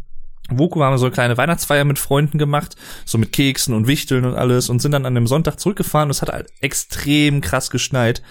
Woko 0.51 0.82
haben 0.82 0.94
wir 0.94 0.98
so 0.98 1.06
eine 1.06 1.14
kleine 1.14 1.36
Weihnachtsfeier 1.36 1.85
mit 1.85 1.98
Freunden 1.98 2.39
gemacht, 2.39 2.77
so 3.05 3.18
mit 3.18 3.32
Keksen 3.32 3.74
und 3.74 3.86
Wichteln 3.86 4.24
und 4.24 4.35
alles 4.35 4.68
und 4.68 4.81
sind 4.81 4.93
dann 4.93 5.06
an 5.06 5.14
dem 5.14 5.27
Sonntag 5.27 5.59
zurückgefahren. 5.59 6.10
Es 6.10 6.23
hat 6.23 6.31
halt 6.31 6.48
extrem 6.60 7.40
krass 7.40 7.70
geschneit. 7.70 8.23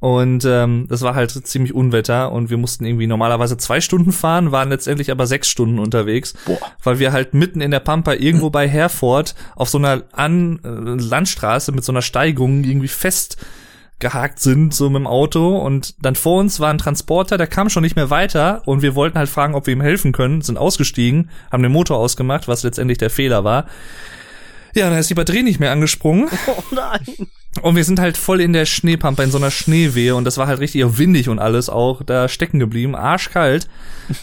Und 0.00 0.44
ähm, 0.44 0.86
das 0.90 1.00
war 1.00 1.14
halt 1.14 1.30
ziemlich 1.30 1.74
Unwetter 1.74 2.30
und 2.30 2.50
wir 2.50 2.58
mussten 2.58 2.84
irgendwie 2.84 3.06
normalerweise 3.06 3.56
zwei 3.56 3.80
Stunden 3.80 4.12
fahren, 4.12 4.52
waren 4.52 4.68
letztendlich 4.68 5.10
aber 5.10 5.26
sechs 5.26 5.48
Stunden 5.48 5.78
unterwegs, 5.78 6.34
Boah. 6.44 6.58
weil 6.82 6.98
wir 6.98 7.12
halt 7.12 7.32
mitten 7.32 7.62
in 7.62 7.70
der 7.70 7.80
Pampa 7.80 8.12
irgendwo 8.12 8.50
bei 8.50 8.68
Herford 8.68 9.34
auf 9.56 9.70
so 9.70 9.78
einer 9.78 10.02
An 10.12 10.60
äh, 10.62 10.68
Landstraße 10.68 11.72
mit 11.72 11.84
so 11.84 11.92
einer 11.92 12.02
Steigung 12.02 12.64
irgendwie 12.64 12.88
fest 12.88 13.38
gehakt 13.98 14.40
sind, 14.40 14.74
so 14.74 14.90
mit 14.90 15.00
dem 15.00 15.06
Auto. 15.06 15.56
Und 15.58 15.94
dann 16.04 16.14
vor 16.14 16.40
uns 16.40 16.60
war 16.60 16.70
ein 16.70 16.78
Transporter, 16.78 17.38
der 17.38 17.46
kam 17.46 17.70
schon 17.70 17.82
nicht 17.82 17.96
mehr 17.96 18.10
weiter. 18.10 18.62
Und 18.66 18.82
wir 18.82 18.94
wollten 18.94 19.18
halt 19.18 19.28
fragen, 19.28 19.54
ob 19.54 19.66
wir 19.66 19.72
ihm 19.72 19.80
helfen 19.80 20.12
können, 20.12 20.42
sind 20.42 20.58
ausgestiegen, 20.58 21.30
haben 21.50 21.62
den 21.62 21.72
Motor 21.72 21.98
ausgemacht, 21.98 22.48
was 22.48 22.62
letztendlich 22.62 22.98
der 22.98 23.10
Fehler 23.10 23.44
war. 23.44 23.66
Ja, 24.76 24.90
dann 24.90 24.98
ist 24.98 25.08
die 25.08 25.14
Batterie 25.14 25.44
nicht 25.44 25.60
mehr 25.60 25.70
angesprungen. 25.72 26.28
Oh 26.48 26.62
nein. 26.74 27.28
Und 27.62 27.76
wir 27.76 27.84
sind 27.84 28.00
halt 28.00 28.16
voll 28.16 28.40
in 28.40 28.52
der 28.52 28.66
Schneepampe, 28.66 29.22
in 29.22 29.30
so 29.30 29.38
einer 29.38 29.52
Schneewehe. 29.52 30.16
Und 30.16 30.24
das 30.24 30.38
war 30.38 30.48
halt 30.48 30.58
richtig 30.58 30.82
windig 30.98 31.28
und 31.28 31.38
alles 31.38 31.68
auch 31.70 32.02
da 32.02 32.26
stecken 32.26 32.58
geblieben, 32.58 32.96
arschkalt. 32.96 33.68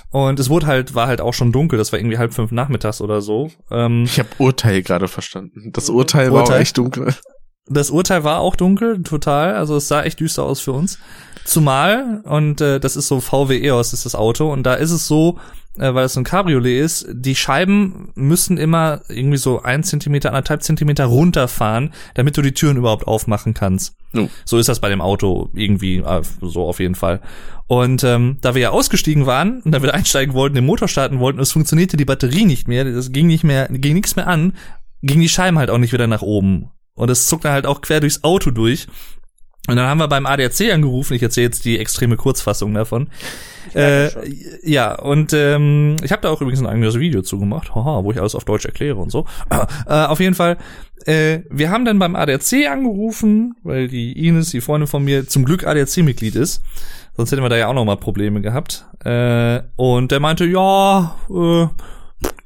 Und 0.10 0.38
es 0.42 0.50
wurde 0.50 0.68
halt, 0.68 0.96
war 0.96 1.08
halt 1.08 1.22
auch 1.22 1.34
schon 1.34 1.54
dunkel. 1.54 1.78
Das 1.80 1.94
war 1.94 2.00
irgendwie 2.00 2.18
halb 2.18 2.34
fünf 2.34 2.52
nachmittags 2.52 3.00
oder 3.00 3.22
so. 3.22 3.50
Ähm, 3.72 4.04
Ich 4.04 4.20
habe 4.20 4.28
Urteil 4.38 4.82
gerade 4.84 5.08
verstanden. 5.08 5.72
Das 5.72 5.90
Urteil 5.90 6.34
war 6.34 6.42
Urteil? 6.42 6.58
auch 6.58 6.62
echt 6.62 6.78
dunkel. 6.78 7.16
Das 7.68 7.90
Urteil 7.90 8.24
war 8.24 8.40
auch 8.40 8.56
dunkel, 8.56 9.04
total. 9.04 9.56
Also 9.56 9.76
es 9.76 9.88
sah 9.88 10.04
echt 10.04 10.20
düster 10.20 10.44
aus 10.44 10.60
für 10.62 10.74
uns. 10.74 11.00
Zumal, 11.46 12.22
und 12.24 12.62
äh, 12.62 12.80
das 12.80 12.96
ist 12.96 13.08
so 13.08 13.20
VW 13.20 13.60
EOS 13.60 13.94
ist 13.94 14.06
das 14.06 14.16
Auto, 14.16 14.52
und 14.52 14.64
da 14.64 14.76
ist 14.76 14.92
es 14.92 15.08
so, 15.08 15.40
äh, 15.78 15.94
weil 15.94 16.06
es 16.06 16.18
ein 16.18 16.24
Cabriolet 16.24 16.84
ist, 16.84 17.08
die 17.12 17.36
Scheiben 17.36 18.12
müssen 18.16 18.58
immer 18.58 19.02
irgendwie 19.08 19.38
so 19.38 19.62
ein 19.62 19.84
Zentimeter, 19.84 20.30
anderthalb 20.30 20.64
Zentimeter 20.64 21.06
runterfahren, 21.06 21.94
damit 22.14 22.38
du 22.38 22.42
die 22.42 22.54
Türen 22.54 22.78
überhaupt 22.78 23.08
aufmachen 23.08 23.54
kannst. 23.54 23.96
Oh. 24.14 24.28
So 24.46 24.58
ist 24.58 24.70
das 24.70 24.82
bei 24.82 24.90
dem 24.90 25.02
Auto 25.02 25.50
irgendwie, 25.54 25.98
äh, 25.98 26.22
so 26.42 26.66
auf 26.66 26.80
jeden 26.80 26.96
Fall. 26.96 27.22
Und 27.68 28.04
ähm, 28.04 28.38
da 28.42 28.54
wir 28.54 28.62
ja 28.62 28.70
ausgestiegen 28.72 29.26
waren 29.26 29.62
und 29.62 29.72
da 29.72 29.82
wir 29.82 29.94
einsteigen 29.94 30.36
wollten, 30.36 30.56
den 30.56 30.66
Motor 30.66 30.88
starten 30.88 31.20
wollten, 31.20 31.40
es 31.40 31.54
funktionierte 31.54 31.98
die 31.98 32.06
Batterie 32.06 32.46
nicht 32.46 32.68
mehr, 32.68 32.84
das 32.84 33.12
ging 33.12 33.28
nicht 33.28 33.44
mehr, 33.44 33.68
ging 33.70 33.94
nichts 33.94 34.16
mehr 34.16 34.28
an, 34.28 34.54
gingen 35.02 35.22
die 35.22 35.30
Scheiben 35.30 35.58
halt 35.58 35.70
auch 35.70 35.78
nicht 35.78 35.94
wieder 35.94 36.08
nach 36.08 36.22
oben. 36.22 36.70
Und 37.02 37.10
es 37.10 37.26
zuckte 37.26 37.50
halt 37.50 37.66
auch 37.66 37.82
quer 37.82 38.00
durchs 38.00 38.24
Auto 38.24 38.52
durch. 38.52 38.86
Und 39.68 39.76
dann 39.76 39.88
haben 39.88 39.98
wir 39.98 40.08
beim 40.08 40.28
ADAC 40.28 40.72
angerufen, 40.72 41.16
ich 41.16 41.24
erzähle 41.24 41.46
jetzt 41.46 41.66
die 41.66 41.80
extreme 41.80 42.16
Kurzfassung 42.16 42.76
davon. 42.76 43.10
Äh, 43.74 44.10
ja, 44.62 44.94
und 45.00 45.34
ähm, 45.34 45.96
ich 46.04 46.12
habe 46.12 46.22
da 46.22 46.30
auch 46.30 46.42
übrigens 46.42 46.60
ein 46.60 46.68
eigenes 46.68 47.00
Video 47.00 47.24
zu 47.24 47.40
gemacht, 47.40 47.74
haha, 47.74 48.04
wo 48.04 48.12
ich 48.12 48.20
alles 48.20 48.36
auf 48.36 48.46
Deutsch 48.46 48.66
erkläre 48.66 48.98
und 48.98 49.12
so. 49.12 49.26
Äh, 49.88 50.06
auf 50.06 50.20
jeden 50.20 50.36
Fall, 50.36 50.58
äh, 51.08 51.40
wir 51.50 51.72
haben 51.72 51.86
dann 51.86 51.98
beim 51.98 52.16
ADAC 52.16 52.68
angerufen, 52.70 53.56
weil 53.64 53.88
die 53.88 54.28
Ines, 54.28 54.52
die 54.52 54.62
Freundin 54.62 54.88
von 54.88 55.04
mir, 55.04 55.28
zum 55.28 55.44
Glück 55.44 55.66
ADAC-Mitglied 55.66 56.36
ist. 56.36 56.62
Sonst 57.18 57.32
hätten 57.32 57.42
wir 57.42 57.50
da 57.50 57.58
ja 57.58 57.68
auch 57.68 57.74
noch 57.74 57.86
mal 57.86 57.98
Probleme 57.98 58.42
gehabt. 58.42 58.86
Äh, 59.04 59.62
und 59.76 60.12
der 60.12 60.20
meinte, 60.20 60.46
ja, 60.46 61.16
äh, 61.32 61.68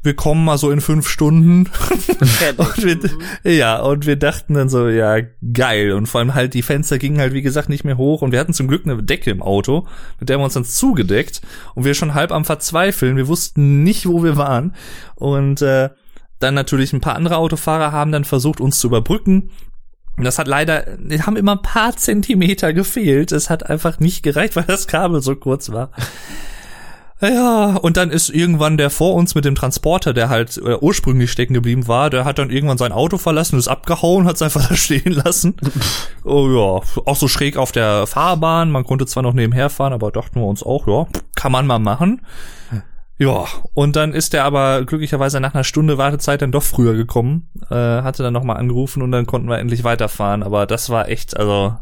wir 0.06 0.15
kommen 0.15 0.45
mal 0.45 0.57
so 0.57 0.72
in 0.72 0.82
fünf 0.82 1.07
Stunden. 1.07 1.69
Und 2.57 2.84
wir, 2.84 3.52
ja, 3.52 3.80
und 3.82 4.06
wir 4.06 4.15
dachten 4.15 4.53
dann 4.53 4.69
so, 4.69 4.88
ja, 4.88 5.18
geil. 5.53 5.91
Und 5.91 6.06
vor 6.07 6.19
allem 6.19 6.34
halt, 6.34 6.53
die 6.53 6.61
Fenster 6.61 6.98
gingen 6.98 7.19
halt, 7.19 7.34
wie 7.34 7.41
gesagt, 7.41 7.69
nicht 7.69 7.84
mehr 7.84 7.98
hoch. 7.98 8.22
Und 8.22 8.32
wir 8.32 8.40
hatten 8.40 8.53
zum 8.53 8.68
Glück 8.68 8.86
eine 8.86 9.02
Decke 9.03 9.32
im 9.32 9.41
Auto, 9.41 9.88
mit 10.19 10.30
der 10.30 10.38
wir 10.38 10.44
uns 10.44 10.53
dann 10.53 10.65
zugedeckt. 10.65 11.41
Und 11.73 11.84
wir 11.84 11.94
schon 11.94 12.14
halb 12.14 12.32
am 12.32 12.45
Verzweifeln. 12.45 13.18
Wir 13.18 13.27
wussten 13.27 13.84
nicht, 13.84 14.07
wo 14.07 14.23
wir 14.23 14.38
waren. 14.38 14.76
Und 15.15 15.61
äh, 15.61 15.90
dann 16.40 16.53
natürlich 16.53 16.94
ein 16.94 17.02
paar 17.02 17.15
andere 17.15 17.38
Autofahrer 17.38 17.91
haben 17.91 18.11
dann 18.11 18.26
versucht, 18.26 18.61
uns 18.61 18.80
zu 18.80 18.88
überbrücken. 18.88 19.52
Und 20.18 20.23
das 20.23 20.40
hat 20.40 20.48
leider, 20.48 20.98
die 20.98 21.22
haben 21.22 21.36
immer 21.36 21.53
ein 21.53 21.61
paar 21.61 21.95
Zentimeter 21.98 22.73
gefehlt. 22.73 23.32
Es 23.32 23.49
hat 23.49 23.69
einfach 23.69 23.99
nicht 23.99 24.23
gereicht, 24.23 24.56
weil 24.56 24.64
das 24.64 24.88
Kabel 24.88 25.22
so 25.22 25.36
kurz 25.36 25.72
war. 25.72 25.91
Ja, 27.21 27.77
und 27.77 27.95
dann 27.95 28.11
ist 28.11 28.29
irgendwann 28.29 28.77
der 28.77 28.89
vor 28.89 29.15
uns 29.15 29.35
mit 29.35 29.45
dem 29.45 29.55
Transporter, 29.55 30.13
der 30.13 30.27
halt 30.27 30.57
äh, 30.57 30.75
ursprünglich 30.79 31.31
stecken 31.31 31.53
geblieben 31.53 31.87
war, 31.87 32.09
der 32.09 32.25
hat 32.25 32.39
dann 32.39 32.49
irgendwann 32.49 32.77
sein 32.77 32.91
Auto 32.91 33.17
verlassen, 33.17 33.57
ist 33.57 33.69
abgehauen, 33.69 34.25
hat 34.25 34.35
es 34.35 34.41
einfach 34.41 34.75
stehen 34.75 35.13
lassen. 35.13 35.55
oh 36.25 36.49
ja, 36.49 37.01
auch 37.05 37.15
so 37.15 37.27
schräg 37.27 37.55
auf 37.55 37.71
der 37.71 38.05
Fahrbahn. 38.05 38.69
Man 38.69 38.83
konnte 38.83 39.05
zwar 39.05 39.23
noch 39.23 39.33
nebenher 39.33 39.69
fahren, 39.69 39.93
aber 39.93 40.11
dachten 40.11 40.41
wir 40.41 40.47
uns 40.47 40.61
auch, 40.61 40.87
ja, 40.87 41.07
kann 41.35 41.53
man 41.53 41.65
mal 41.67 41.79
machen. 41.79 42.21
Ja, 43.17 43.45
und 43.73 43.95
dann 43.95 44.11
ist 44.11 44.33
der 44.33 44.43
aber 44.43 44.83
glücklicherweise 44.83 45.39
nach 45.39 45.53
einer 45.53 45.63
Stunde 45.63 45.97
Wartezeit 45.97 46.41
dann 46.41 46.51
doch 46.51 46.63
früher 46.63 46.95
gekommen, 46.95 47.49
äh, 47.69 47.75
hatte 47.75 48.23
dann 48.23 48.33
nochmal 48.33 48.57
angerufen 48.57 49.01
und 49.01 49.11
dann 49.11 49.25
konnten 49.25 49.47
wir 49.47 49.57
endlich 49.57 49.85
weiterfahren. 49.85 50.43
Aber 50.43 50.65
das 50.65 50.89
war 50.89 51.07
echt, 51.07 51.37
also, 51.37 51.77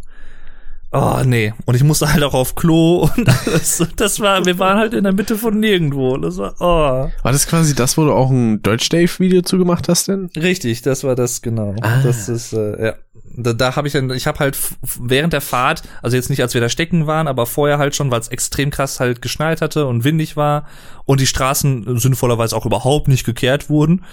oh 0.94 1.22
nee. 1.26 1.54
Und 1.66 1.76
ich 1.76 1.84
musste 1.84 2.12
halt 2.12 2.24
auch 2.24 2.34
auf 2.34 2.56
Klo 2.56 3.10
und 3.16 3.30
alles. 3.46 3.86
Das 3.96 4.20
war, 4.20 4.46
wir 4.46 4.60
waren 4.60 4.78
halt 4.78 4.94
in 4.94 5.04
der 5.04 5.14
Mitte 5.14 5.38
von 5.38 5.60
nirgendwo. 5.60 6.18
Das 6.18 6.38
war, 6.38 6.56
oh. 6.60 7.12
War 7.24 7.32
das 7.32 7.48
quasi 7.48 7.76
das, 7.76 7.98
wo 7.98 8.06
du 8.06 8.14
auch 8.14 8.30
ein 8.30 8.62
Deutsch-Dave-Video 8.62 9.42
zugemacht 9.42 9.90
hast 9.90 10.08
denn? 10.08 10.30
Richtig, 10.36 10.82
das 10.82 11.04
war 11.04 11.16
das 11.16 11.42
genau. 11.42 11.76
Ah. 11.82 12.02
Das 12.04 12.30
ist 12.30 12.54
äh, 12.54 12.86
ja. 12.86 12.94
Da, 13.36 13.54
da 13.54 13.76
habe 13.76 13.88
ich 13.88 13.94
dann, 13.94 14.12
ich 14.12 14.28
habe 14.28 14.40
halt 14.40 14.58
während 15.00 15.34
der 15.34 15.42
Fahrt, 15.42 15.82
also 16.04 16.16
jetzt 16.16 16.30
nicht 16.30 16.42
als 16.42 16.54
wir 16.54 16.62
da 16.62 16.70
stecken 16.70 17.08
waren, 17.08 17.28
aber 17.28 17.48
vorher 17.48 17.80
halt 17.80 17.96
schon, 17.96 18.12
weil 18.12 18.20
es 18.20 18.28
extrem 18.28 18.70
krass 18.70 19.00
halt 19.00 19.24
geschneit 19.24 19.62
hatte 19.62 19.88
und 19.88 20.04
windig 20.04 20.38
war 20.38 20.68
und 21.06 21.20
die 21.20 21.26
Straßen 21.26 21.98
sinnvollerweise 22.00 22.56
auch 22.56 22.68
überhaupt 22.68 23.08
nicht 23.08 23.24
gekehrt 23.24 23.70
wurden, 23.70 24.04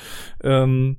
ähm, 0.43 0.97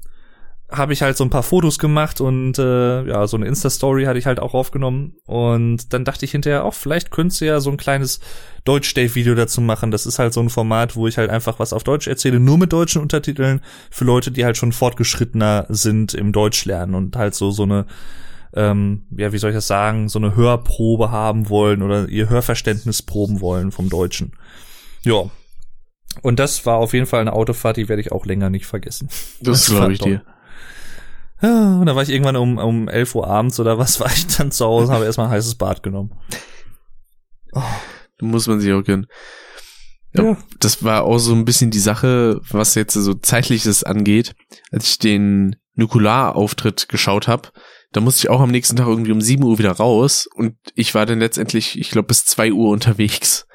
habe 0.72 0.94
ich 0.94 1.02
halt 1.02 1.18
so 1.18 1.26
ein 1.26 1.30
paar 1.30 1.44
Fotos 1.44 1.80
gemacht 1.80 2.22
und 2.22 2.58
äh, 2.58 3.04
ja, 3.04 3.28
so 3.28 3.36
eine 3.36 3.46
Insta-Story 3.46 4.06
hatte 4.06 4.20
ich 4.20 4.26
halt 4.26 4.40
auch 4.40 4.54
aufgenommen. 4.54 5.16
Und 5.26 5.92
dann 5.94 6.06
dachte 6.06 6.24
ich 6.24 6.32
hinterher 6.32 6.64
auch, 6.64 6.74
vielleicht 6.74 7.12
könntest 7.12 7.42
du 7.42 7.46
ja 7.46 7.60
so 7.60 7.70
ein 7.70 7.78
kleines 7.78 8.22
Deutsch-Dave-Video 8.64 9.36
dazu 9.36 9.60
machen. 9.60 9.92
Das 9.92 10.06
ist 10.06 10.18
halt 10.18 10.34
so 10.34 10.40
ein 10.40 10.50
Format, 10.50 10.96
wo 10.96 11.08
ich 11.08 11.18
halt 11.18 11.30
einfach 11.30 11.60
was 11.60 11.74
auf 11.74 11.84
Deutsch 11.84 12.08
erzähle, 12.08 12.40
nur 12.40 12.58
mit 12.58 12.72
deutschen 12.72 13.02
Untertiteln 13.02 13.62
für 13.90 14.06
Leute, 14.06 14.32
die 14.32 14.46
halt 14.46 14.56
schon 14.56 14.72
fortgeschrittener 14.72 15.66
sind 15.70 16.14
im 16.14 16.32
Deutschlernen 16.32 16.96
und 16.96 17.16
halt 17.18 17.36
so 17.36 17.52
so 17.52 17.64
eine 17.64 17.86
ähm, 18.54 19.04
ja, 19.16 19.32
wie 19.32 19.38
soll 19.38 19.52
ich 19.52 19.56
das 19.56 19.68
sagen, 19.68 20.10
so 20.10 20.20
eine 20.20 20.36
Hörprobe 20.36 21.12
haben 21.12 21.50
wollen 21.50 21.82
oder 21.82 22.10
ihr 22.10 22.30
Hörverständnis 22.30 23.02
proben 23.02 23.40
wollen 23.42 23.72
vom 23.72 23.90
Deutschen. 23.90 24.34
Ja. 25.04 25.30
Und 26.22 26.40
das 26.40 26.66
war 26.66 26.76
auf 26.76 26.94
jeden 26.94 27.06
Fall 27.06 27.22
eine 27.22 27.32
Autofahrt, 27.32 27.78
die 27.78 27.88
werde 27.88 28.02
ich 28.02 28.12
auch 28.12 28.26
länger 28.26 28.50
nicht 28.50 28.66
vergessen. 28.66 29.08
Das 29.40 29.72
war 29.72 29.78
glaube 29.78 29.94
ich 29.94 30.00
dir. 30.00 30.22
Und 31.42 31.86
da 31.86 31.96
war 31.96 32.04
ich 32.04 32.10
irgendwann 32.10 32.36
um, 32.36 32.58
um 32.58 32.88
11 32.88 33.16
Uhr 33.16 33.28
abends 33.28 33.60
oder 33.60 33.78
was 33.78 34.00
war 34.00 34.12
ich 34.12 34.28
dann 34.28 34.52
zu 34.52 34.66
Hause 34.66 34.88
und 34.88 34.94
habe 34.94 35.06
erstmal 35.06 35.28
ein 35.28 35.34
heißes 35.34 35.56
Bad 35.56 35.84
genommen. 35.84 36.12
Muss 38.22 38.48
man 38.48 38.60
sich 38.60 38.72
auch 38.74 38.84
gönnen. 38.84 39.08
Ja, 40.14 40.24
Ja. 40.24 40.38
Das 40.60 40.84
war 40.84 41.04
auch 41.04 41.18
so 41.18 41.34
ein 41.34 41.46
bisschen 41.46 41.72
die 41.72 41.80
Sache, 41.80 42.40
was 42.50 42.76
jetzt 42.76 42.94
so 42.94 43.14
zeitliches 43.14 43.84
angeht. 43.84 44.36
Als 44.72 44.88
ich 44.88 45.00
den 45.00 45.56
Nukular-Auftritt 45.76 46.90
geschaut 46.90 47.28
habe, 47.28 47.50
da 47.92 48.02
musste 48.02 48.20
ich 48.20 48.30
auch 48.30 48.42
am 48.42 48.52
nächsten 48.52 48.76
Tag 48.76 48.88
irgendwie 48.88 49.12
um 49.12 49.22
7 49.22 49.44
Uhr 49.44 49.58
wieder 49.58 49.72
raus 49.72 50.28
und 50.34 50.56
ich 50.76 50.94
war 50.96 51.06
dann 51.06 51.20
letztendlich, 51.20 51.80
ich 51.80 51.92
glaube, 51.92 52.08
bis 52.08 52.26
2 52.26 52.54
Uhr 52.54 52.70
unterwegs. 52.70 53.48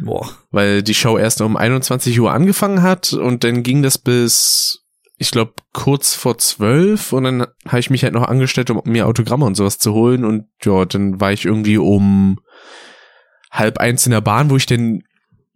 Boah. 0.00 0.28
weil 0.50 0.82
die 0.82 0.94
Show 0.94 1.18
erst 1.18 1.40
um 1.40 1.56
21 1.56 2.18
Uhr 2.18 2.32
angefangen 2.32 2.82
hat 2.82 3.12
und 3.12 3.44
dann 3.44 3.62
ging 3.62 3.82
das 3.82 3.96
bis, 3.96 4.83
ich 5.16 5.30
glaube, 5.30 5.52
kurz 5.72 6.14
vor 6.14 6.38
12 6.38 7.12
und 7.12 7.24
dann 7.24 7.46
habe 7.68 7.78
ich 7.78 7.90
mich 7.90 8.02
halt 8.04 8.14
noch 8.14 8.26
angestellt, 8.28 8.70
um 8.70 8.82
mir 8.84 9.06
Autogramme 9.06 9.44
und 9.44 9.54
sowas 9.54 9.78
zu 9.78 9.92
holen 9.92 10.24
und 10.24 10.46
ja, 10.64 10.84
dann 10.84 11.20
war 11.20 11.32
ich 11.32 11.44
irgendwie 11.44 11.78
um 11.78 12.38
halb 13.50 13.78
eins 13.78 14.06
in 14.06 14.10
der 14.12 14.20
Bahn, 14.20 14.50
wo 14.50 14.56
ich 14.56 14.66
dann 14.66 15.02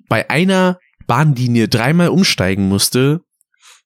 bei 0.09 0.31
einer 0.31 0.79
Bahnlinie 1.07 1.69
dreimal 1.69 2.09
umsteigen 2.09 2.69
musste, 2.69 3.23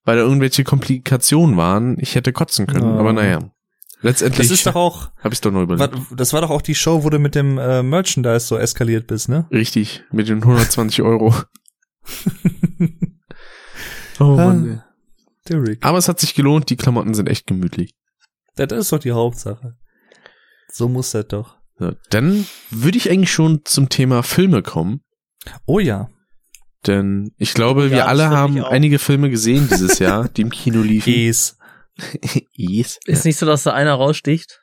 weil 0.04 0.16
da 0.16 0.22
irgendwelche 0.22 0.64
Komplikationen 0.64 1.56
waren. 1.56 1.96
Ich 2.00 2.14
hätte 2.16 2.32
kotzen 2.32 2.66
können, 2.66 2.96
Oh. 2.96 2.98
aber 2.98 3.12
naja. 3.12 3.38
Letztendlich 4.04 4.48
Das 4.48 4.58
ist 4.58 4.66
doch 4.66 4.74
auch, 4.74 5.10
habe 5.22 5.32
ich 5.32 5.40
doch 5.40 5.52
nur 5.52 5.62
überlegt. 5.62 5.94
wa- 5.94 6.16
das 6.16 6.32
war 6.32 6.40
doch 6.40 6.50
auch 6.50 6.60
die 6.62 6.74
Show, 6.74 7.04
wo 7.04 7.10
du 7.10 7.20
mit 7.20 7.36
dem 7.36 7.56
äh, 7.56 7.84
Merchandise 7.84 8.40
so 8.46 8.58
eskaliert 8.58 9.06
bist, 9.06 9.28
ne? 9.28 9.46
Richtig, 9.52 10.02
mit 10.10 10.28
den 10.28 10.42
120 10.42 11.02
Euro. 11.02 11.32
oh 14.20 14.24
Mann, 14.36 14.68
ey. 14.68 14.80
Der 15.48 15.62
Rick. 15.62 15.84
Aber 15.84 15.98
es 15.98 16.08
hat 16.08 16.20
sich 16.20 16.34
gelohnt, 16.34 16.70
die 16.70 16.76
Klamotten 16.76 17.14
sind 17.14 17.28
echt 17.28 17.46
gemütlich. 17.46 17.94
Das 18.56 18.70
ist 18.72 18.92
doch 18.92 18.98
die 18.98 19.12
Hauptsache. 19.12 19.76
So 20.68 20.88
muss 20.88 21.10
das 21.10 21.26
doch. 21.28 21.56
So, 21.78 21.92
dann 22.10 22.46
würde 22.70 22.98
ich 22.98 23.10
eigentlich 23.10 23.32
schon 23.32 23.62
zum 23.64 23.88
Thema 23.88 24.22
Filme 24.22 24.62
kommen. 24.62 25.00
Oh 25.66 25.78
ja. 25.78 26.08
Denn 26.86 27.32
ich 27.38 27.54
glaube, 27.54 27.84
Ja, 27.84 27.90
wir 27.90 28.08
alle 28.08 28.30
haben 28.30 28.62
einige 28.64 28.98
Filme 28.98 29.30
gesehen 29.30 29.68
dieses 29.70 29.98
Jahr, 29.98 30.28
die 30.36 30.42
im 30.42 30.50
Kino 30.50 30.80
liefen. 30.82 31.12
Es. 31.12 31.56
yes. 32.52 32.98
Ist 33.04 33.24
nicht 33.24 33.36
so, 33.38 33.46
dass 33.46 33.62
da 33.64 33.72
einer 33.72 33.94
raussticht. 33.94 34.60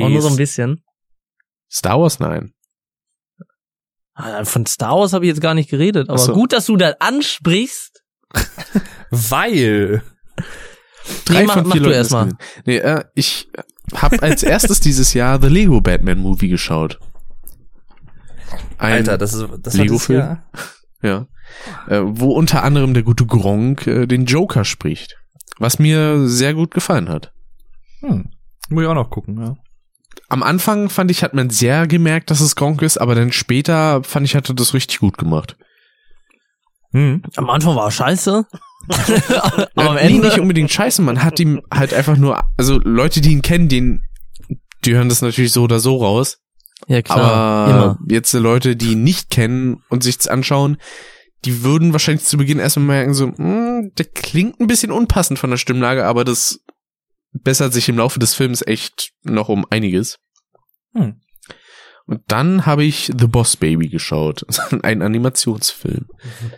Auch 0.00 0.08
nur 0.08 0.22
so 0.22 0.28
ein 0.28 0.36
bisschen. 0.36 0.82
Star 1.70 2.00
Wars, 2.00 2.18
nein. 2.20 2.52
Ah, 4.14 4.44
Von 4.44 4.66
Star 4.66 4.96
Wars 4.96 5.12
habe 5.12 5.24
ich 5.24 5.30
jetzt 5.30 5.40
gar 5.40 5.54
nicht 5.54 5.70
geredet, 5.70 6.08
aber 6.08 6.18
so. 6.18 6.32
gut, 6.32 6.52
dass 6.52 6.66
du 6.66 6.76
das 6.76 7.00
ansprichst. 7.00 7.89
Weil. 9.10 10.02
Drei 11.24 11.40
Nee, 11.40 11.46
mach- 11.46 11.54
von 11.54 11.62
mach 11.66 11.72
vier 11.72 11.80
du 11.82 11.88
Leuten 11.88 11.98
erst 11.98 12.10
das 12.12 12.18
mal. 12.18 12.24
gesehen. 12.24 12.38
Nee, 12.66 12.76
äh, 12.78 13.04
ich 13.14 13.50
habe 13.94 14.22
als 14.22 14.42
erstes 14.42 14.80
dieses 14.80 15.12
Jahr 15.14 15.40
The 15.40 15.48
Lego 15.48 15.80
Batman 15.80 16.18
Movie 16.18 16.48
geschaut. 16.48 16.98
Ein, 18.78 18.92
Alter, 18.92 19.18
das 19.18 19.34
ist 19.34 19.46
das 19.62 19.76
war 19.76 19.84
Lego-Film? 19.84 20.20
dieses 20.20 21.02
Ja. 21.02 21.08
Jahr. 21.08 21.28
Äh, 21.88 22.00
wo 22.04 22.32
unter 22.32 22.62
anderem 22.62 22.94
der 22.94 23.02
gute 23.02 23.26
Gronk 23.26 23.86
äh, 23.86 24.06
den 24.06 24.24
Joker 24.26 24.64
spricht. 24.64 25.16
Was 25.58 25.78
mir 25.78 26.26
sehr 26.28 26.54
gut 26.54 26.70
gefallen 26.72 27.08
hat. 27.08 27.32
Hm. 28.00 28.30
Muss 28.70 28.82
ich 28.82 28.88
auch 28.88 28.94
noch 28.94 29.10
gucken, 29.10 29.40
ja. 29.42 29.56
Am 30.28 30.42
Anfang 30.42 30.88
fand 30.88 31.10
ich, 31.10 31.22
hat 31.24 31.34
man 31.34 31.50
sehr 31.50 31.86
gemerkt, 31.88 32.30
dass 32.30 32.40
es 32.40 32.54
Gronk 32.56 32.82
ist, 32.82 32.98
aber 32.98 33.14
dann 33.16 33.32
später 33.32 34.02
fand 34.04 34.26
ich, 34.26 34.36
hat 34.36 34.48
er 34.48 34.54
das 34.54 34.74
richtig 34.74 35.00
gut 35.00 35.18
gemacht. 35.18 35.56
Hm. 36.92 37.22
Am 37.36 37.50
Anfang 37.50 37.76
war 37.76 37.86
er 37.86 37.90
scheiße. 37.90 38.46
aber 39.74 39.90
am 39.90 39.94
nee, 39.96 40.00
Ende. 40.00 40.26
nicht 40.26 40.40
unbedingt 40.40 40.70
scheiße, 40.70 41.02
man 41.02 41.22
hat 41.22 41.38
ihm 41.38 41.62
halt 41.72 41.94
einfach 41.94 42.16
nur, 42.16 42.42
also 42.56 42.78
Leute, 42.78 43.20
die 43.20 43.32
ihn 43.32 43.42
kennen, 43.42 43.68
den, 43.68 44.02
die 44.84 44.94
hören 44.94 45.08
das 45.08 45.22
natürlich 45.22 45.52
so 45.52 45.62
oder 45.62 45.78
so 45.78 45.96
raus. 45.96 46.38
ja, 46.88 47.02
klar. 47.02 47.18
aber 47.20 47.70
immer. 47.70 47.98
jetzt 48.08 48.32
Leute, 48.32 48.74
die 48.76 48.92
ihn 48.92 49.04
nicht 49.04 49.30
kennen 49.30 49.82
und 49.88 50.02
sich's 50.02 50.26
anschauen, 50.26 50.78
die 51.44 51.62
würden 51.62 51.92
wahrscheinlich 51.92 52.24
zu 52.24 52.36
Beginn 52.36 52.58
erstmal 52.58 52.86
merken, 52.86 53.14
so, 53.14 53.32
hm, 53.36 53.92
der 53.96 54.06
klingt 54.06 54.60
ein 54.60 54.66
bisschen 54.66 54.90
unpassend 54.90 55.38
von 55.38 55.50
der 55.50 55.56
Stimmlage, 55.56 56.04
aber 56.04 56.24
das 56.24 56.60
bessert 57.32 57.72
sich 57.72 57.88
im 57.88 57.96
Laufe 57.96 58.18
des 58.18 58.34
Films 58.34 58.62
echt 58.66 59.12
noch 59.22 59.48
um 59.48 59.66
einiges. 59.70 60.18
Hm. 60.94 61.20
Und 62.06 62.22
dann 62.26 62.66
habe 62.66 62.84
ich 62.84 63.12
The 63.16 63.26
Boss 63.26 63.56
Baby 63.56 63.88
geschaut. 63.88 64.44
Ein 64.82 65.00
Animationsfilm. 65.02 66.06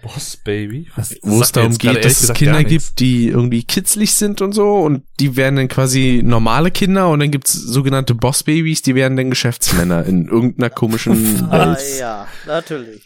Boss 0.02 0.39
Baby. 0.39 0.89
Was, 0.97 1.14
Wo 1.23 1.40
es 1.43 1.52
darum 1.52 1.77
geht, 1.77 2.05
dass 2.05 2.23
es 2.23 2.32
Kinder 2.32 2.64
gibt, 2.64 2.98
die 3.01 3.28
irgendwie 3.28 3.62
kitzlig 3.62 4.14
sind 4.14 4.40
und 4.40 4.52
so 4.52 4.77
und 4.81 5.02
die 5.20 5.36
werden 5.36 5.56
dann 5.56 5.69
quasi 5.69 6.23
normale 6.24 6.70
Kinder 6.70 7.09
und 7.10 7.20
dann 7.20 7.31
gibt's 7.31 7.52
sogenannte 7.52 8.14
Boss 8.14 8.43
Babys, 8.44 8.81
die 8.82 8.94
werden 8.94 9.16
dann 9.16 9.31
Geschäftsmänner 9.31 10.05
in 10.06 10.27
irgendeiner 10.28 10.70
komischen 10.70 11.47
Ah, 11.51 11.66
Welt. 11.69 11.78
ja, 11.98 12.27
natürlich. 12.47 13.02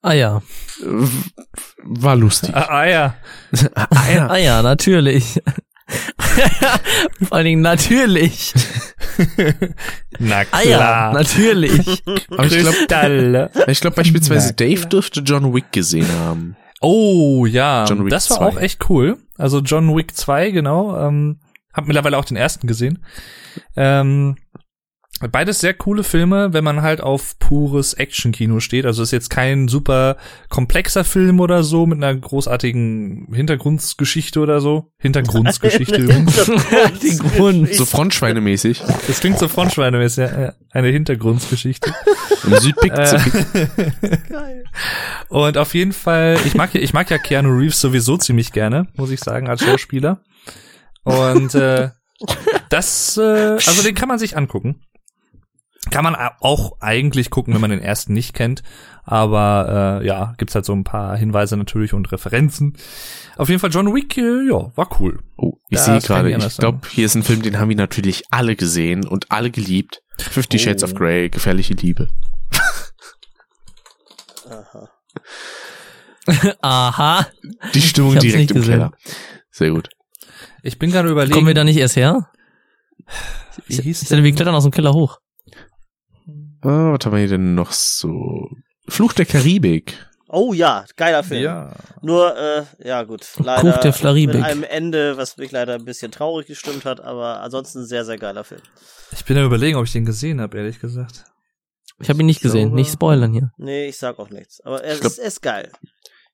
Ah 0.00 0.12
ja. 0.12 0.42
War 1.82 2.16
lustig. 2.16 2.54
Ah, 2.54 2.66
ah 2.68 2.84
ja. 2.84 3.14
ah, 3.74 3.86
ja. 4.14 4.26
Ah 4.28 4.36
ja, 4.36 4.62
natürlich. 4.62 5.40
Vor 7.22 7.32
allen 7.36 7.44
Dingen 7.44 7.62
natürlich. 7.62 8.52
Na 10.18 10.42
Ah 10.50 10.62
ja, 10.62 10.76
klar. 10.76 11.12
natürlich. 11.12 12.02
Aber 12.30 12.46
ich 12.46 12.58
glaube, 12.58 13.50
ich 13.66 13.80
glaub 13.80 13.94
beispielsweise 13.94 14.52
Dave 14.54 14.86
dürfte 14.86 15.20
John 15.20 15.54
Wick 15.54 15.72
gesehen 15.72 16.08
haben. 16.20 16.56
Oh 16.80 17.46
ja, 17.46 17.84
John 17.86 18.04
Wick 18.04 18.10
das 18.10 18.30
war 18.30 18.38
2. 18.38 18.44
auch 18.46 18.56
echt 18.58 18.90
cool. 18.90 19.16
Also 19.38 19.60
John 19.60 19.94
Wick 19.96 20.14
2, 20.16 20.50
genau. 20.50 20.96
Ähm, 20.98 21.38
hab 21.72 21.86
mittlerweile 21.86 22.18
auch 22.18 22.24
den 22.24 22.36
ersten 22.36 22.66
gesehen. 22.66 23.04
Ähm, 23.76 24.36
beides 25.30 25.60
sehr 25.60 25.74
coole 25.74 26.02
Filme, 26.02 26.52
wenn 26.52 26.64
man 26.64 26.82
halt 26.82 27.00
auf 27.00 27.38
pures 27.38 27.94
Action-Kino 27.94 28.60
steht. 28.60 28.84
Also 28.84 29.02
ist 29.02 29.12
jetzt 29.12 29.30
kein 29.30 29.68
super 29.68 30.16
komplexer 30.48 31.04
Film 31.04 31.40
oder 31.40 31.62
so 31.62 31.86
mit 31.86 32.02
einer 32.02 32.14
großartigen 32.14 33.28
Hintergrundgeschichte 33.32 34.40
oder 34.40 34.60
so. 34.60 34.90
Hintergrundgeschichte 34.98 35.96
übrigens. 35.96 36.34
Die 37.02 37.16
Grund. 37.16 37.72
So 37.74 37.84
Frontschweinemäßig. 37.84 38.82
Das 39.06 39.20
klingt 39.20 39.38
so 39.38 39.48
Frontschweinemäßig, 39.48 40.30
ja, 40.30 40.52
eine 40.72 40.88
Hintergrundgeschichte. 40.88 41.94
Im 42.44 42.56
Südpazifik. 42.56 43.46
Geil. 44.28 44.64
Und 45.28 45.56
auf 45.58 45.74
jeden 45.74 45.92
Fall, 45.92 46.38
ich 46.44 46.54
mag, 46.54 46.74
ja- 46.74 46.80
ich 46.80 46.92
mag 46.92 47.08
ja 47.10 47.18
Keanu 47.18 47.50
Reeves 47.56 47.80
sowieso 47.80 48.16
ziemlich 48.16 48.52
gerne, 48.52 48.88
muss 48.96 49.10
ich 49.10 49.20
sagen, 49.20 49.48
als 49.48 49.62
Schauspieler. 49.64 50.22
Und 51.04 51.54
äh, 51.54 51.90
das, 52.68 53.16
äh, 53.16 53.20
also 53.22 53.82
den 53.82 53.94
kann 53.94 54.08
man 54.08 54.18
sich 54.18 54.36
angucken. 54.36 54.80
Kann 55.94 56.04
man 56.04 56.16
auch 56.40 56.76
eigentlich 56.80 57.30
gucken, 57.30 57.54
wenn 57.54 57.60
man 57.60 57.70
den 57.70 57.80
ersten 57.80 58.12
nicht 58.14 58.34
kennt. 58.34 58.62
Aber 59.04 60.00
äh, 60.02 60.06
ja, 60.06 60.34
gibt's 60.38 60.54
halt 60.54 60.64
so 60.64 60.72
ein 60.72 60.82
paar 60.82 61.16
Hinweise 61.16 61.56
natürlich 61.56 61.92
und 61.94 62.10
Referenzen. 62.10 62.76
Auf 63.36 63.48
jeden 63.48 63.60
Fall 63.60 63.70
John 63.70 63.94
Wick, 63.94 64.16
äh, 64.18 64.48
ja, 64.48 64.70
war 64.76 64.88
cool. 65.00 65.20
Oh, 65.36 65.52
ich 65.68 65.78
sehe 65.78 66.00
gerade, 66.00 66.30
ich 66.30 66.44
ich 66.44 66.56
glaube, 66.56 66.80
hier 66.90 67.06
ist 67.06 67.14
ein 67.14 67.22
Film, 67.22 67.42
den 67.42 67.58
haben 67.58 67.68
wir 67.68 67.76
natürlich 67.76 68.24
alle 68.30 68.56
gesehen 68.56 69.06
und 69.06 69.30
alle 69.30 69.50
geliebt. 69.50 70.02
Fifty 70.18 70.58
Shades 70.58 70.82
Oh. 70.82 70.86
of 70.86 70.94
Grey, 70.94 71.28
gefährliche 71.28 71.74
Liebe. 71.74 72.08
Aha. 74.48 74.88
Aha. 76.62 77.26
Die 77.74 77.82
Stimmung 77.82 78.14
Ich 78.14 78.20
direkt 78.20 78.38
nicht 78.38 78.50
im 78.52 78.56
gesehen. 78.56 78.72
Keller. 78.74 78.92
Sehr 79.50 79.70
gut. 79.70 79.90
Ich 80.62 80.78
bin 80.78 80.90
gerade 80.90 81.08
überlegen, 81.08 81.34
Kommen 81.34 81.46
wir 81.46 81.54
da 81.54 81.64
nicht 81.64 81.76
erst 81.76 81.96
her? 81.96 82.30
wie 83.66 83.76
hieß 83.76 84.02
Ich 84.02 84.08
dachte, 84.08 84.22
wir 84.24 84.32
klettern 84.32 84.54
aus 84.54 84.64
dem 84.64 84.72
Keller 84.72 84.92
hoch. 84.94 85.18
Ah, 86.64 86.92
was 86.92 87.04
haben 87.04 87.12
wir 87.12 87.18
hier 87.18 87.28
denn 87.28 87.54
noch 87.54 87.72
so? 87.72 88.48
Fluch 88.88 89.12
der 89.12 89.26
Karibik. 89.26 89.96
Oh 90.28 90.52
ja, 90.52 90.84
geiler 90.96 91.22
Film. 91.22 91.42
Ja. 91.44 91.74
Nur, 92.02 92.36
äh, 92.36 92.64
ja 92.82 93.04
gut, 93.04 93.24
leider 93.38 93.60
Kuch 93.72 93.80
der 93.80 93.92
Flaribik. 93.92 94.34
mit 94.36 94.44
einem 94.44 94.64
Ende, 94.64 95.16
was 95.16 95.36
mich 95.36 95.52
leider 95.52 95.74
ein 95.74 95.84
bisschen 95.84 96.10
traurig 96.10 96.46
gestimmt 96.46 96.84
hat, 96.84 97.00
aber 97.00 97.40
ansonsten 97.40 97.80
ein 97.80 97.86
sehr, 97.86 98.04
sehr 98.04 98.18
geiler 98.18 98.42
Film. 98.42 98.60
Ich 99.12 99.24
bin 99.24 99.36
ja 99.36 99.44
überlegen, 99.44 99.76
ob 99.78 99.84
ich 99.84 99.92
den 99.92 100.04
gesehen 100.04 100.40
habe, 100.40 100.56
ehrlich 100.58 100.80
gesagt. 100.80 101.24
Ich 102.00 102.08
habe 102.08 102.20
ihn 102.20 102.26
nicht 102.26 102.40
gesehen. 102.42 102.68
glaube- 102.70 102.76
Nicht 102.76 102.92
spoilern 102.92 103.32
hier. 103.32 103.52
Nee, 103.58 103.86
ich 103.86 103.96
sag 103.98 104.18
auch 104.18 104.30
nichts. 104.30 104.60
Aber 104.64 104.82
er 104.82 104.94
glaub- 104.96 105.12
ist, 105.12 105.18
ist 105.18 105.40
geil. 105.42 105.70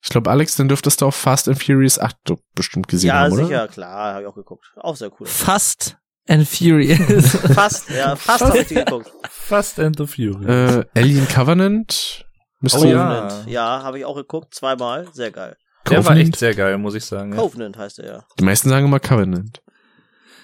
Ich 0.02 0.08
glaube, 0.08 0.30
Alex, 0.30 0.56
dann 0.56 0.68
dürftest 0.68 1.02
du 1.02 1.06
auch 1.06 1.14
Fast 1.14 1.46
and 1.48 1.62
Furious 1.62 1.98
8 1.98 2.16
doch 2.24 2.38
bestimmt 2.54 2.88
gesehen 2.88 3.08
ja, 3.08 3.14
haben, 3.20 3.32
oder? 3.34 3.44
sicher, 3.44 3.68
klar, 3.68 4.14
habe 4.14 4.22
ich 4.22 4.28
auch 4.28 4.34
geguckt. 4.34 4.64
Auch 4.76 4.96
sehr 4.96 5.10
cool. 5.20 5.26
Fast 5.26 5.98
and 6.30 6.46
Furious. 6.48 7.36
Fast, 7.54 7.90
ja, 7.90 8.16
fast 8.16 8.44
habe 8.44 8.58
ich 8.58 8.68
die 8.68 8.74
geguckt. 8.74 9.10
Fast 9.30 9.78
and 9.80 9.96
the 9.98 10.06
Furious. 10.06 10.84
Äh, 10.94 10.98
Alien 10.98 11.28
Covenant. 11.28 12.24
Müsste 12.60 12.78
Oh, 12.80 12.84
ja. 12.84 13.06
Covenant, 13.28 13.48
ja, 13.48 13.82
habe 13.82 13.98
ich 13.98 14.04
auch 14.04 14.16
geguckt, 14.16 14.54
zweimal, 14.54 15.08
sehr 15.12 15.30
geil. 15.30 15.56
Der 15.88 15.98
war 15.98 16.04
Covenant? 16.04 16.28
echt 16.28 16.36
sehr 16.38 16.54
geil, 16.54 16.78
muss 16.78 16.94
ich 16.94 17.04
sagen. 17.04 17.32
Ja. 17.32 17.38
Covenant 17.40 17.76
heißt 17.76 17.98
er 17.98 18.06
ja. 18.06 18.24
Die 18.38 18.44
meisten 18.44 18.68
sagen 18.68 18.86
immer 18.86 19.00
Covenant. 19.00 19.60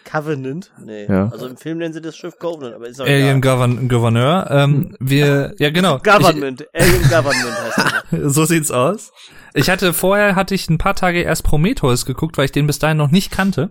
Covenant? 0.05 0.71
Nee. 0.79 1.07
Ja. 1.07 1.29
Also 1.31 1.47
im 1.49 1.57
Film 1.57 1.79
nennen 1.79 1.93
sie 1.93 2.01
das 2.01 2.17
Schiff 2.17 2.39
Covenant, 2.39 2.75
aber 2.77 2.87
ist 2.87 3.01
auch 3.01 3.07
Alien. 3.07 3.41
Govern 3.43 3.89
Gouverneur. 3.89 4.47
Ähm, 4.51 4.97
wir, 5.01 5.55
ja 5.59 5.71
genau. 5.71 5.99
Government. 5.99 6.65
Alien 6.73 7.03
Government 7.03 7.57
heißt. 7.59 8.05
Ich, 8.13 8.19
so 8.25 8.45
sieht's 8.45 8.71
aus. 8.71 9.13
Ich 9.53 9.69
hatte 9.69 9.93
vorher 9.93 10.37
hatte 10.37 10.55
ich 10.55 10.71
ein 10.71 10.79
paar 10.79 10.95
Tage 10.95 11.23
erst 11.23 11.43
Prometheus 11.43 12.07
geguckt, 12.07 12.39
weil 12.39 12.45
ich 12.45 12.53
den 12.53 12.67
bis 12.69 12.79
dahin 12.79 12.97
noch 12.99 13.11
nicht 13.11 13.33
kannte. 13.33 13.71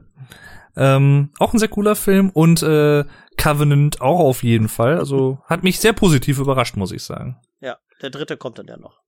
Ähm, 0.78 1.30
auch 1.40 1.54
ein 1.54 1.60
sehr 1.60 1.68
cooler 1.70 1.96
Film 1.96 2.30
und 2.32 2.62
äh, 2.64 3.06
Covenant 3.38 4.02
auch 4.02 4.20
auf 4.20 4.44
jeden 4.44 4.68
Fall. 4.70 4.98
Also 4.98 5.40
hat 5.46 5.64
mich 5.64 5.80
sehr 5.80 5.94
positiv 5.94 6.40
überrascht, 6.40 6.76
muss 6.78 6.92
ich 6.92 7.04
sagen. 7.04 7.38
Ja, 7.62 7.78
der 8.02 8.10
dritte 8.10 8.38
kommt 8.38 8.60
dann 8.60 8.68
ja 8.68 8.78
noch. 8.78 9.00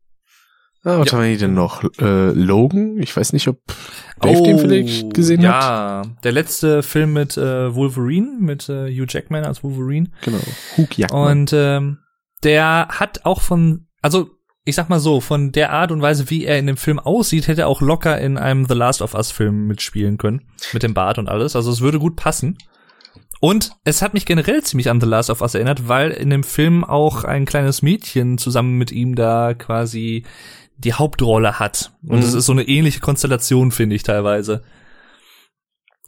Ah, 0.83 0.99
was 0.99 1.07
Ja. 1.07 1.13
haben 1.13 1.21
wir 1.23 1.29
hier 1.29 1.39
denn 1.39 1.53
noch? 1.55 1.83
Äh, 1.99 2.31
Logan? 2.31 2.97
Ich 2.99 3.15
weiß 3.17 3.33
nicht, 3.33 3.47
ob 3.47 3.59
Dave 4.21 4.41
den 4.43 4.59
vielleicht 4.59 5.13
gesehen 5.13 5.45
hat. 5.47 5.55
Oh, 5.55 5.57
Ja, 5.57 6.01
der 6.23 6.31
letzte 6.31 6.83
Film 6.83 7.13
mit 7.13 7.35
äh, 7.35 7.73
Wolverine, 7.75 8.37
mit 8.39 8.69
äh, 8.69 8.87
Hugh 8.89 9.05
Jackman 9.09 9.43
als 9.43 9.63
Wolverine. 9.63 10.09
Genau. 10.21 10.37
Hugh 10.77 10.87
Jackman. 10.95 11.39
Und 11.39 11.53
ähm, 11.53 11.97
der 12.43 12.87
hat 12.91 13.25
auch 13.25 13.41
von, 13.41 13.87
also 14.01 14.29
ich 14.67 14.75
sag 14.75 14.89
mal 14.89 14.99
so, 14.99 15.21
von 15.21 15.51
der 15.51 15.71
Art 15.71 15.91
und 15.91 16.01
Weise, 16.01 16.29
wie 16.29 16.45
er 16.45 16.59
in 16.59 16.67
dem 16.67 16.77
Film 16.77 16.99
aussieht, 16.99 17.47
hätte 17.47 17.61
er 17.61 17.67
auch 17.67 17.81
locker 17.81 18.19
in 18.19 18.37
einem 18.37 18.65
The 18.67 18.73
Last 18.75 19.01
of 19.01 19.13
Us 19.13 19.31
Film 19.31 19.65
mitspielen 19.67 20.17
können. 20.17 20.43
Mit 20.73 20.83
dem 20.83 20.93
Bart 20.93 21.17
und 21.17 21.29
alles. 21.29 21.55
Also 21.55 21.71
es 21.71 21.81
würde 21.81 21.99
gut 21.99 22.15
passen. 22.15 22.57
Und 23.39 23.71
es 23.83 24.01
hat 24.01 24.13
mich 24.13 24.25
generell 24.25 24.63
ziemlich 24.63 24.89
an 24.89 24.99
The 24.99 25.07
Last 25.07 25.29
of 25.29 25.41
Us 25.41 25.53
erinnert, 25.55 25.87
weil 25.87 26.11
in 26.11 26.29
dem 26.31 26.43
Film 26.43 26.83
auch 26.83 27.23
ein 27.23 27.45
kleines 27.45 27.81
Mädchen 27.81 28.37
zusammen 28.37 28.77
mit 28.77 28.91
ihm 28.91 29.15
da 29.15 29.53
quasi 29.53 30.25
die 30.77 30.93
Hauptrolle 30.93 31.59
hat. 31.59 31.91
Und 32.03 32.17
Mhm. 32.17 32.23
es 32.23 32.33
ist 32.33 32.45
so 32.45 32.51
eine 32.51 32.67
ähnliche 32.67 32.99
Konstellation, 32.99 33.71
finde 33.71 33.95
ich 33.95 34.03
teilweise. 34.03 34.63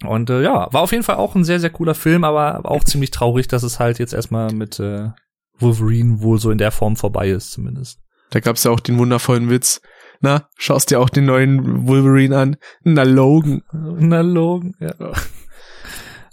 Und 0.06 0.30
äh, 0.30 0.42
ja, 0.44 0.72
war 0.72 0.82
auf 0.82 0.92
jeden 0.92 1.04
Fall 1.04 1.18
auch 1.18 1.36
ein 1.36 1.44
sehr, 1.44 1.60
sehr 1.60 1.70
cooler 1.70 1.96
Film, 1.96 2.24
aber 2.24 2.62
auch 2.70 2.84
ziemlich 2.84 3.12
traurig, 3.12 3.48
dass 3.48 3.64
es 3.64 3.80
halt 3.80 4.00
jetzt 4.00 4.14
erstmal 4.14 4.52
mit 4.54 4.80
äh, 4.80 5.10
Wolverine 5.58 6.22
wohl 6.22 6.40
so 6.40 6.52
in 6.52 6.58
der 6.58 6.72
Form 6.72 6.96
vorbei 6.96 7.30
ist, 7.30 7.52
zumindest. 7.52 8.00
Da 8.30 8.40
gab's 8.40 8.64
ja 8.64 8.72
auch 8.72 8.80
den 8.80 8.98
wundervollen 8.98 9.50
Witz. 9.50 9.82
Na, 10.22 10.50
schaust 10.58 10.92
dir 10.92 11.00
auch 11.00 11.10
den 11.10 11.26
neuen 11.26 11.88
Wolverine 11.88 12.38
an? 12.38 12.56
Na, 12.84 13.04
Logan. 13.04 13.62
Na, 13.72 14.22
Logan, 14.22 14.76
ja. 14.80 14.94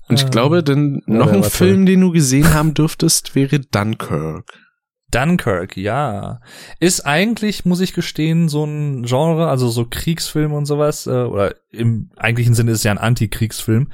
Und 0.09 0.20
ich 0.20 0.31
glaube, 0.31 0.62
denn 0.62 1.02
Ja, 1.06 1.14
noch 1.14 1.32
ein 1.32 1.43
Film, 1.43 1.86
den 1.86 2.01
du 2.01 2.12
gesehen 2.12 2.55
haben 2.55 2.74
dürftest, 2.74 3.35
wäre 3.35 3.60
Dunkirk. 3.60 4.52
Dunkirk, 5.10 5.77
ja. 5.77 6.40
Ist 6.81 7.06
eigentlich, 7.06 7.64
muss 7.64 7.81
ich 7.81 7.93
gestehen, 7.93 8.48
so 8.48 8.64
ein 8.64 9.05
Genre, 9.05 9.48
also 9.48 9.68
so 9.68 9.86
Kriegsfilm 9.89 10.52
und 10.52 10.66
sowas, 10.66 11.06
äh, 11.06 11.10
oder 11.10 11.55
im 11.70 12.10
eigentlichen 12.16 12.55
Sinne 12.55 12.73
ist 12.73 12.78
es 12.78 12.85
ja 12.85 12.90
ein 12.90 12.98
Antikriegsfilm. 12.98 13.90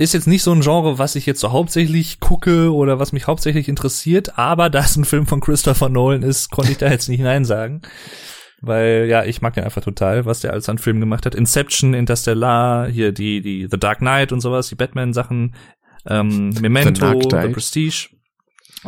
Ist 0.00 0.14
jetzt 0.14 0.26
nicht 0.26 0.42
so 0.42 0.50
ein 0.52 0.62
Genre, 0.62 0.98
was 0.98 1.14
ich 1.14 1.26
jetzt 1.26 1.40
so 1.40 1.52
hauptsächlich 1.52 2.20
gucke 2.20 2.72
oder 2.72 2.98
was 2.98 3.12
mich 3.12 3.26
hauptsächlich 3.26 3.68
interessiert, 3.68 4.38
aber 4.38 4.70
da 4.70 4.80
es 4.80 4.96
ein 4.96 5.04
Film 5.04 5.26
von 5.26 5.40
Christopher 5.42 5.90
Nolan 5.90 6.22
ist, 6.22 6.50
konnte 6.50 6.72
ich 6.72 6.78
da 6.78 6.88
jetzt 6.88 7.10
nicht 7.10 7.20
Nein 7.20 7.44
sagen. 7.44 7.82
Weil, 8.62 9.08
ja, 9.10 9.24
ich 9.26 9.42
mag 9.42 9.52
den 9.52 9.64
einfach 9.64 9.84
total, 9.84 10.24
was 10.24 10.40
der 10.40 10.54
alles 10.54 10.70
an 10.70 10.78
Filmen 10.78 11.00
gemacht 11.00 11.26
hat. 11.26 11.34
Inception, 11.34 11.92
Interstellar, 11.92 12.88
hier 12.88 13.12
die, 13.12 13.42
die 13.42 13.68
The 13.70 13.78
Dark 13.78 13.98
Knight 13.98 14.32
und 14.32 14.40
sowas, 14.40 14.70
die 14.70 14.74
Batman-Sachen, 14.74 15.54
ähm, 16.06 16.48
Memento, 16.58 17.20
The 17.20 17.28
Knight. 17.28 17.52
Prestige. 17.52 18.08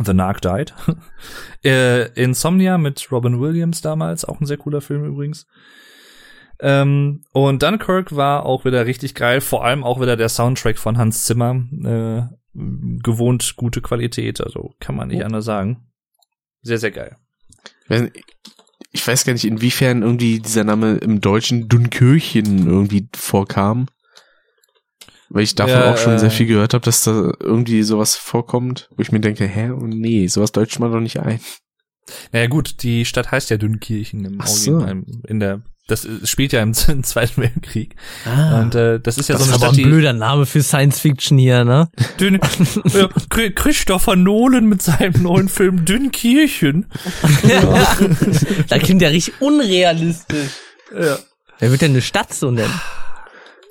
The 0.03 0.15
Narc 0.15 0.41
Died. 0.41 0.73
äh, 1.63 2.07
Insomnia 2.15 2.79
mit 2.79 3.13
Robin 3.13 3.39
Williams 3.39 3.83
damals, 3.83 4.25
auch 4.25 4.41
ein 4.41 4.47
sehr 4.47 4.57
cooler 4.57 4.81
Film 4.81 5.05
übrigens. 5.05 5.47
Ähm, 6.65 7.25
und 7.33 7.63
Dunkirk 7.63 8.15
war 8.15 8.47
auch 8.47 8.65
wieder 8.65 8.87
richtig 8.87 9.15
geil, 9.15 9.41
vor 9.41 9.65
allem 9.65 9.83
auch 9.85 10.01
wieder 10.01 10.17
der 10.17 10.29
Soundtrack 10.29 10.79
von 10.79 10.97
Hans 10.97 11.25
Zimmer. 11.25 11.57
Äh, 11.85 12.35
gewohnt 13.03 13.55
gute 13.57 13.81
Qualität, 13.81 14.41
also 14.43 14.75
kann 14.79 14.95
man 14.95 15.09
nicht 15.09 15.25
anders 15.25 15.45
sagen. 15.47 15.87
Sehr, 16.63 16.79
sehr 16.79 16.91
geil. 16.93 17.17
Ich 17.85 17.91
weiß 17.91 18.03
nicht- 18.03 18.25
Ich 18.95 19.09
weiß 19.09 19.25
gar 19.25 19.33
nicht, 19.33 19.45
inwiefern 19.47 20.03
irgendwie 20.03 20.39
dieser 20.39 20.65
Name 20.65 20.97
im 20.97 21.23
Deutschen 21.23 21.67
Dunkirchen 21.69 22.67
irgendwie 22.67 23.09
vorkam. 23.17 23.87
Weil 25.31 25.45
ich 25.45 25.55
davon 25.55 25.73
Ja, 25.81 25.93
auch 25.93 25.97
schon 25.97 26.13
äh, 26.15 26.19
sehr 26.19 26.31
viel 26.31 26.47
gehört 26.47 26.75
habe, 26.75 26.85
dass 26.85 27.03
da 27.05 27.33
irgendwie 27.41 27.83
sowas 27.85 28.17
vorkommt, 28.17 28.91
wo 28.95 29.01
ich 29.01 29.11
mir 29.11 29.21
denke, 29.21 29.47
hä, 29.47 29.71
oh 29.71 29.87
nee, 29.87 30.27
sowas 30.27 30.53
deutscht 30.53 30.79
man 30.79 30.93
doch 30.93 31.01
nicht 31.01 31.21
ein. 31.21 31.41
Naja 32.33 32.49
gut, 32.49 32.83
die 32.83 33.07
Stadt 33.07 33.31
heißt 33.31 33.49
ja 33.49 33.57
Dünnkirchen 33.57 34.27
im 34.27 34.41
so. 34.45 34.81
In 35.27 35.41
der 35.41 35.63
das 35.93 36.05
äh, 36.05 36.27
spielt 36.27 36.53
ja 36.53 36.63
im 36.63 36.75
Zweiten 36.75 37.41
Weltkrieg. 37.41 37.95
Ah. 38.25 38.61
Und 38.61 38.75
äh, 38.75 38.99
das 38.99 39.19
ist 39.19 39.29
ja 39.29 39.35
das 39.35 39.45
so 39.45 39.51
ist 39.51 39.55
eine 39.57 39.65
aber 39.65 39.75
Stadt, 39.75 39.85
ein 39.85 39.91
blöder 39.91 40.13
Name 40.13 40.47
für 40.47 40.63
Science 40.63 40.99
Fiction 41.01 41.39
hier, 41.39 41.65
ne? 41.65 41.89
Ja, 42.19 42.29
Chri- 43.31 43.55
Christopher 43.55 44.17
Nolan 44.17 44.67
mit 44.67 44.83
seinem 44.83 45.23
neuen 45.23 45.49
Film 45.49 45.85
Dünnkirchen. 45.85 46.87
Ja. 47.47 47.87
da 48.69 48.79
klingt 48.79 49.03
ja 49.03 49.09
richtig 49.09 49.41
unrealistisch. 49.41 50.51
Ja. 50.99 51.19
Wer 51.59 51.71
wird 51.71 51.83
denn 51.83 51.93
eine 51.93 52.03
Stadt 52.03 52.35
so 52.35 52.51
nennen? 52.51 52.81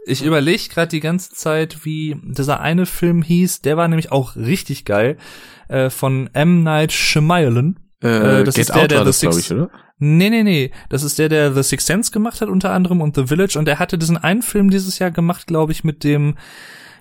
Ich 0.06 0.24
überlege 0.24 0.70
gerade 0.70 0.88
die 0.88 1.00
ganze 1.00 1.32
Zeit, 1.32 1.86
wie 1.86 2.16
dieser 2.24 2.62
eine 2.62 2.86
Film 2.86 3.22
hieß. 3.22 3.62
Der 3.62 3.78
war 3.78 3.88
nämlich 3.88 4.12
auch 4.12 4.36
richtig 4.36 4.86
geil. 4.86 5.18
Äh, 5.68 5.90
von 5.90 6.30
M. 6.34 6.64
Night 6.64 6.92
Shyamalan. 6.92 7.78
Äh, 8.04 8.42
Äh, 8.42 8.44
das 8.44 8.56
Get 8.56 8.62
ist 8.64 8.70
der, 8.76 8.84
Out 8.84 8.92
der 8.92 9.04
das, 9.04 9.20
glaube 9.20 9.36
Six- 9.36 9.52
ich, 9.52 9.58
oder? 9.58 9.70
Nee, 10.00 10.30
nee, 10.30 10.44
nee. 10.44 10.72
Das 10.90 11.04
ist 11.04 11.20
der, 11.20 11.30
der 11.30 11.54
The 11.54 11.62
Sixth 11.64 11.86
Sense 11.88 12.12
gemacht 12.12 12.42
hat 12.42 12.50
unter 12.50 12.72
anderem 12.72 13.02
und 13.02 13.16
The 13.16 13.28
Village. 13.28 13.58
Und 13.60 13.66
der 13.66 13.78
hatte 13.78 13.98
diesen 13.98 14.18
einen 14.18 14.42
Film 14.42 14.70
dieses 14.72 14.98
Jahr 14.98 15.12
gemacht, 15.12 15.46
glaube 15.48 15.72
ich, 15.72 15.84
mit 15.84 16.04
dem 16.04 16.36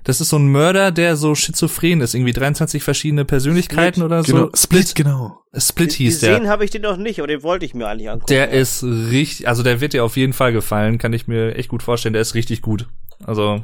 das 0.05 0.21
ist 0.21 0.31
so 0.31 0.39
ein 0.39 0.49
Mörder, 0.49 0.93
der 0.93 1.17
so 1.17 1.35
schizophren 1.35 2.01
ist. 2.01 2.15
Irgendwie 2.15 2.33
23 2.33 2.83
verschiedene 2.83 3.25
Persönlichkeiten 3.25 4.03
oder 4.03 4.25
so. 4.25 4.33
Genau, 4.33 4.51
Split, 4.55 4.95
genau. 4.95 5.43
Split 5.55 5.93
hieß 5.93 6.21
der. 6.21 6.31
Gesehen 6.31 6.49
habe 6.49 6.65
ich 6.65 6.71
den 6.71 6.83
noch 6.83 6.97
nicht, 6.97 7.19
aber 7.19 7.27
den 7.27 7.43
wollte 7.43 7.67
ich 7.67 7.75
mir 7.75 7.87
eigentlich 7.87 8.09
angucken. 8.09 8.31
Der 8.31 8.47
ja. 8.47 8.61
ist 8.61 8.83
richtig, 8.83 9.47
also 9.47 9.63
der 9.63 9.81
wird 9.81 9.93
dir 9.93 10.05
auf 10.05 10.17
jeden 10.17 10.33
Fall 10.33 10.53
gefallen, 10.53 10.99
kann 10.99 11.13
ich 11.13 11.29
mir 11.29 11.55
echt 11.57 11.69
gut 11.69 11.83
vorstellen. 11.83 12.15
Der 12.15 12.23
ist 12.23 12.35
richtig 12.35 12.63
gut. 12.63 12.89
Also 13.25 13.61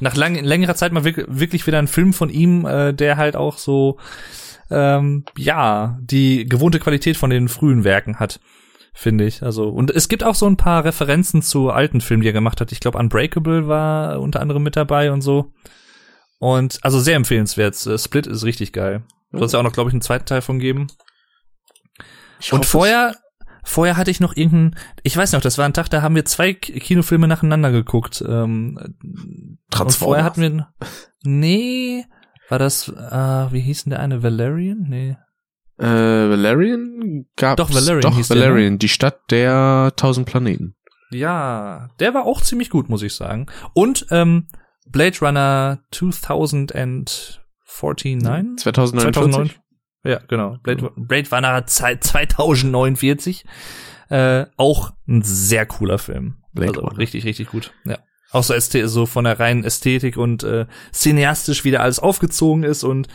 nach 0.00 0.14
lang, 0.16 0.36
längerer 0.36 0.76
Zeit 0.76 0.92
mal 0.92 1.04
wirklich, 1.04 1.26
wirklich 1.28 1.66
wieder 1.66 1.78
ein 1.78 1.88
Film 1.88 2.12
von 2.12 2.30
ihm, 2.30 2.64
äh, 2.64 2.92
der 2.94 3.16
halt 3.16 3.34
auch 3.34 3.58
so, 3.58 3.98
ähm, 4.70 5.24
ja, 5.36 5.98
die 6.00 6.46
gewohnte 6.46 6.78
Qualität 6.78 7.16
von 7.16 7.30
den 7.30 7.48
frühen 7.48 7.84
Werken 7.84 8.18
hat, 8.18 8.40
finde 8.92 9.24
ich. 9.24 9.42
Also 9.42 9.68
und 9.68 9.90
es 9.90 10.08
gibt 10.08 10.24
auch 10.24 10.34
so 10.34 10.46
ein 10.46 10.56
paar 10.56 10.84
Referenzen 10.84 11.42
zu 11.42 11.70
alten 11.70 12.00
Filmen, 12.00 12.22
die 12.22 12.28
er 12.28 12.34
gemacht 12.34 12.60
hat. 12.60 12.72
Ich 12.72 12.80
glaube, 12.80 12.98
Unbreakable 12.98 13.68
war 13.68 14.20
unter 14.20 14.40
anderem 14.40 14.62
mit 14.62 14.76
dabei 14.76 15.12
und 15.12 15.22
so. 15.22 15.52
Und 16.38 16.78
also 16.82 17.00
sehr 17.00 17.16
empfehlenswert. 17.16 17.86
Äh, 17.86 17.98
Split 17.98 18.26
ist 18.26 18.44
richtig 18.44 18.72
geil. 18.72 19.02
Soll 19.32 19.44
es 19.44 19.52
ja 19.52 19.60
auch 19.60 19.64
noch, 19.64 19.72
glaube 19.72 19.90
ich, 19.90 19.94
einen 19.94 20.02
zweiten 20.02 20.26
Teil 20.26 20.42
von 20.42 20.58
geben. 20.58 20.88
Ich 22.40 22.52
Und 22.52 22.60
hoffe, 22.60 22.70
vorher, 22.70 23.14
vorher 23.62 23.96
hatte 23.96 24.10
ich 24.10 24.20
noch 24.20 24.34
irgendeinen, 24.34 24.76
ich 25.02 25.16
weiß 25.16 25.32
noch, 25.32 25.42
das 25.42 25.58
war 25.58 25.66
ein 25.66 25.74
Tag, 25.74 25.88
da 25.90 26.02
haben 26.02 26.14
wir 26.14 26.24
zwei 26.24 26.54
Kinofilme 26.54 27.28
nacheinander 27.28 27.70
geguckt. 27.70 28.24
Ähm, 28.26 28.78
und 28.80 29.58
Transformers. 29.70 29.96
vorher 29.96 30.24
hatten 30.24 30.40
wir, 30.40 30.68
nee, 31.22 32.06
war 32.50 32.58
das, 32.58 32.88
äh, 32.88 33.52
wie 33.52 33.60
hieß 33.60 33.84
denn 33.84 33.90
der 33.90 34.00
eine, 34.00 34.22
Valerian? 34.22 34.86
Nee. 34.88 35.16
Äh, 35.78 35.84
Valerian 35.84 37.26
gab 37.36 37.56
Doch, 37.56 37.72
Valerian 37.72 38.02
Doch, 38.02 38.16
hieß 38.16 38.28
der, 38.28 38.36
ne? 38.36 38.42
Valerian, 38.42 38.78
die 38.78 38.88
Stadt 38.88 39.30
der 39.30 39.92
tausend 39.96 40.26
Planeten. 40.26 40.74
Ja, 41.10 41.88
der 41.98 42.14
war 42.14 42.26
auch 42.26 42.42
ziemlich 42.42 42.70
gut, 42.70 42.88
muss 42.88 43.02
ich 43.02 43.14
sagen. 43.14 43.46
Und, 43.72 44.06
ähm, 44.10 44.48
Blade 44.86 45.18
Runner 45.20 45.78
2049? 45.92 47.40
2049. 48.58 49.12
2009? 49.14 49.50
Ja, 50.02 50.18
genau. 50.28 50.56
Blade, 50.62 50.90
Blade 50.96 51.28
Runner 51.30 51.66
Zeit 51.66 52.04
2049. 52.04 53.44
Äh, 54.08 54.46
auch 54.56 54.92
ein 55.06 55.22
sehr 55.22 55.66
cooler 55.66 55.98
Film. 55.98 56.42
Blade 56.52 56.70
also 56.70 56.80
Runner. 56.80 56.98
richtig, 56.98 57.24
richtig 57.24 57.48
gut. 57.48 57.72
Ja. 57.84 57.98
Auch 58.32 58.44
so, 58.44 58.54
ästhe- 58.54 58.86
so 58.86 59.06
von 59.06 59.24
der 59.24 59.40
reinen 59.40 59.64
Ästhetik 59.64 60.16
und 60.16 60.42
äh, 60.44 60.66
cineastisch, 60.92 61.64
wie 61.64 61.70
da 61.72 61.80
alles 61.80 61.98
aufgezogen 61.98 62.62
ist 62.62 62.84
und 62.84 63.08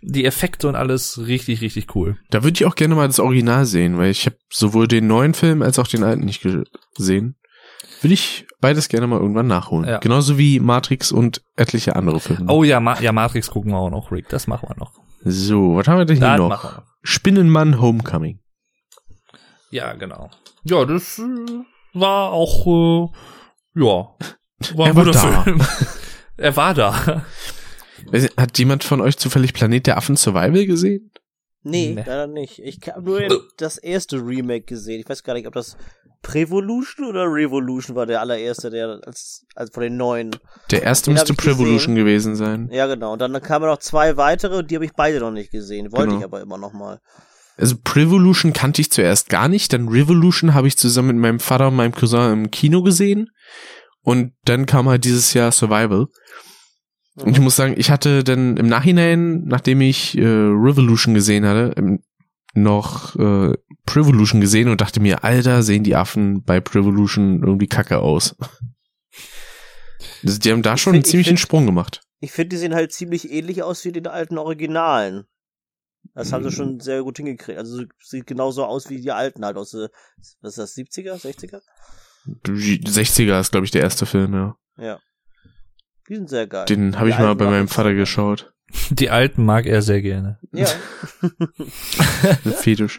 die 0.00 0.24
Effekte 0.24 0.66
und 0.68 0.74
alles 0.76 1.26
richtig, 1.26 1.60
richtig 1.60 1.94
cool. 1.94 2.16
Da 2.30 2.42
würde 2.42 2.54
ich 2.56 2.64
auch 2.64 2.74
gerne 2.74 2.94
mal 2.94 3.06
das 3.06 3.20
Original 3.20 3.66
sehen, 3.66 3.98
weil 3.98 4.10
ich 4.10 4.26
habe 4.26 4.36
sowohl 4.50 4.88
den 4.88 5.06
neuen 5.06 5.34
Film 5.34 5.62
als 5.62 5.78
auch 5.78 5.86
den 5.86 6.02
alten 6.02 6.24
nicht 6.24 6.42
gesehen. 6.96 7.36
Will 8.00 8.12
ich 8.12 8.46
beides 8.60 8.88
gerne 8.88 9.06
mal 9.06 9.20
irgendwann 9.20 9.46
nachholen. 9.46 9.88
Ja. 9.88 9.98
Genauso 9.98 10.38
wie 10.38 10.58
Matrix 10.58 11.12
und 11.12 11.42
etliche 11.56 11.94
andere 11.94 12.18
Filme. 12.18 12.50
Oh 12.50 12.64
ja, 12.64 12.80
Ma 12.80 12.98
ja, 13.00 13.12
Matrix 13.12 13.50
gucken 13.50 13.70
wir 13.72 13.78
auch 13.78 13.90
noch, 13.90 14.10
Rick. 14.10 14.28
Das 14.28 14.46
machen 14.48 14.68
wir 14.68 14.76
noch. 14.76 14.92
So, 15.24 15.76
was 15.76 15.86
haben 15.86 15.98
wir 15.98 16.04
denn 16.04 16.16
hier 16.16 16.36
noch? 16.36 16.48
noch. 16.48 16.82
Spinnenmann 17.02 17.80
Homecoming. 17.80 18.40
Ja, 19.70 19.92
genau. 19.92 20.30
Ja, 20.64 20.84
das 20.84 21.18
äh, 21.20 21.22
war 21.94 22.32
auch, 22.32 22.66
äh, 22.66 23.80
ja, 23.80 24.08
war 24.76 24.86
Er 24.88 24.96
war 24.96 25.04
guter 25.04 25.18
da. 25.22 25.42
Film. 25.42 25.60
er 26.36 26.56
war 26.56 26.74
da. 26.74 27.24
Hat 28.36 28.58
jemand 28.58 28.84
von 28.84 29.00
euch 29.00 29.16
zufällig 29.16 29.52
Planet 29.54 29.86
der 29.86 29.96
Affen 29.96 30.16
Survival 30.16 30.66
gesehen? 30.66 31.10
Nee, 31.62 31.92
Nee. 31.94 32.02
leider 32.04 32.26
nicht. 32.26 32.58
Ich 32.58 32.78
habe 32.88 33.02
nur 33.02 33.20
den- 33.20 33.38
das 33.56 33.78
erste 33.78 34.16
Remake 34.16 34.64
gesehen. 34.66 35.00
Ich 35.00 35.08
weiß 35.08 35.22
gar 35.22 35.34
nicht, 35.34 35.46
ob 35.46 35.54
das 35.54 35.76
Prevolution 36.22 37.06
oder 37.08 37.24
Revolution 37.24 37.96
war 37.96 38.06
der 38.06 38.20
allererste, 38.20 38.70
der 38.70 39.00
als, 39.06 39.44
als 39.54 39.70
von 39.72 39.82
den 39.82 39.96
neuen. 39.96 40.30
Der 40.70 40.82
erste 40.82 41.10
Den 41.10 41.14
müsste 41.14 41.34
gesehen. 41.34 41.52
Prevolution 41.56 41.94
gewesen 41.94 42.34
sein. 42.36 42.68
Ja, 42.72 42.86
genau. 42.86 43.12
Und 43.12 43.20
dann 43.20 43.40
kamen 43.42 43.66
noch 43.66 43.78
zwei 43.78 44.16
weitere 44.16 44.56
und 44.58 44.70
die 44.70 44.74
habe 44.76 44.84
ich 44.84 44.92
beide 44.94 45.20
noch 45.20 45.30
nicht 45.32 45.50
gesehen. 45.50 45.92
Wollte 45.92 46.06
Genau. 46.08 46.18
ich 46.20 46.24
aber 46.24 46.40
immer 46.40 46.58
noch 46.58 46.72
mal. 46.72 47.00
Also 47.56 47.76
Prevolution 47.82 48.52
kannte 48.52 48.80
ich 48.80 48.90
zuerst 48.90 49.28
gar 49.28 49.46
nicht, 49.48 49.72
dann 49.72 49.88
Revolution 49.88 50.54
habe 50.54 50.66
ich 50.68 50.78
zusammen 50.78 51.08
mit 51.08 51.16
meinem 51.18 51.38
Vater 51.40 51.68
und 51.68 51.76
meinem 51.76 51.92
Cousin 51.92 52.32
im 52.32 52.50
Kino 52.50 52.82
gesehen 52.82 53.28
und 54.02 54.32
dann 54.44 54.66
kam 54.66 54.88
halt 54.88 55.04
dieses 55.04 55.32
Jahr 55.34 55.52
Survival. 55.52 56.06
Und 57.16 57.32
ich 57.32 57.40
muss 57.40 57.56
sagen, 57.56 57.74
ich 57.76 57.90
hatte 57.90 58.24
dann 58.24 58.56
im 58.56 58.66
Nachhinein, 58.68 59.44
nachdem 59.44 59.80
ich 59.82 60.16
äh, 60.16 60.22
Revolution 60.24 61.12
gesehen 61.14 61.44
hatte, 61.46 61.74
ähm, 61.76 62.02
noch 62.54 63.16
äh, 63.16 63.52
Prevolution 63.86 64.40
gesehen 64.40 64.68
und 64.68 64.80
dachte 64.80 65.00
mir, 65.00 65.22
Alter, 65.24 65.62
sehen 65.62 65.84
die 65.84 65.96
Affen 65.96 66.42
bei 66.42 66.60
Prevolution 66.60 67.42
irgendwie 67.42 67.66
kacke 67.66 67.98
aus. 67.98 68.34
Die 70.22 70.50
haben 70.52 70.62
da 70.62 70.74
Ich 70.74 70.82
schon 70.82 70.92
find- 70.92 70.96
einen 70.96 71.04
ich 71.04 71.10
ziemlichen 71.10 71.28
find- 71.30 71.40
Sprung 71.40 71.66
gemacht. 71.66 72.00
Ich 72.20 72.32
finde, 72.32 72.50
die 72.50 72.56
sehen 72.58 72.74
halt 72.74 72.92
ziemlich 72.92 73.30
ähnlich 73.32 73.62
aus 73.62 73.84
wie 73.84 73.92
den 73.92 74.06
alten 74.06 74.38
Originalen. 74.38 75.24
Das 76.14 76.32
haben 76.32 76.44
sie 76.44 76.50
schon 76.52 76.78
sehr 76.80 77.02
gut 77.02 77.16
hingekriegt. 77.16 77.58
Also 77.58 77.84
sieht 78.02 78.26
genauso 78.26 78.64
aus 78.64 78.90
wie 78.90 79.00
die 79.00 79.10
alten 79.12 79.44
halt 79.44 79.56
aus, 79.56 79.74
äh, 79.74 79.88
was 80.40 80.56
ist 80.56 80.58
das, 80.58 80.76
70er, 80.76 81.14
60er? 81.20 81.60
60er 82.26 83.40
ist, 83.40 83.50
glaube 83.52 83.64
ich, 83.66 83.70
der 83.72 83.82
erste 83.82 84.06
Film, 84.06 84.34
ja. 84.34 84.56
Ja. 84.78 85.00
Die 86.08 86.16
sind 86.16 86.28
sehr 86.28 86.46
geil. 86.46 86.64
Den 86.66 86.98
habe 86.98 87.08
ich 87.10 87.18
mal 87.18 87.28
alten 87.28 87.38
bei 87.38 87.46
meinem 87.50 87.68
Vater 87.68 87.94
geschaut. 87.94 88.52
Die 88.90 89.10
alten 89.10 89.44
mag 89.44 89.66
er 89.66 89.82
sehr 89.82 90.00
gerne. 90.02 90.38
Ja, 90.52 90.66
Fetisch. 92.56 92.98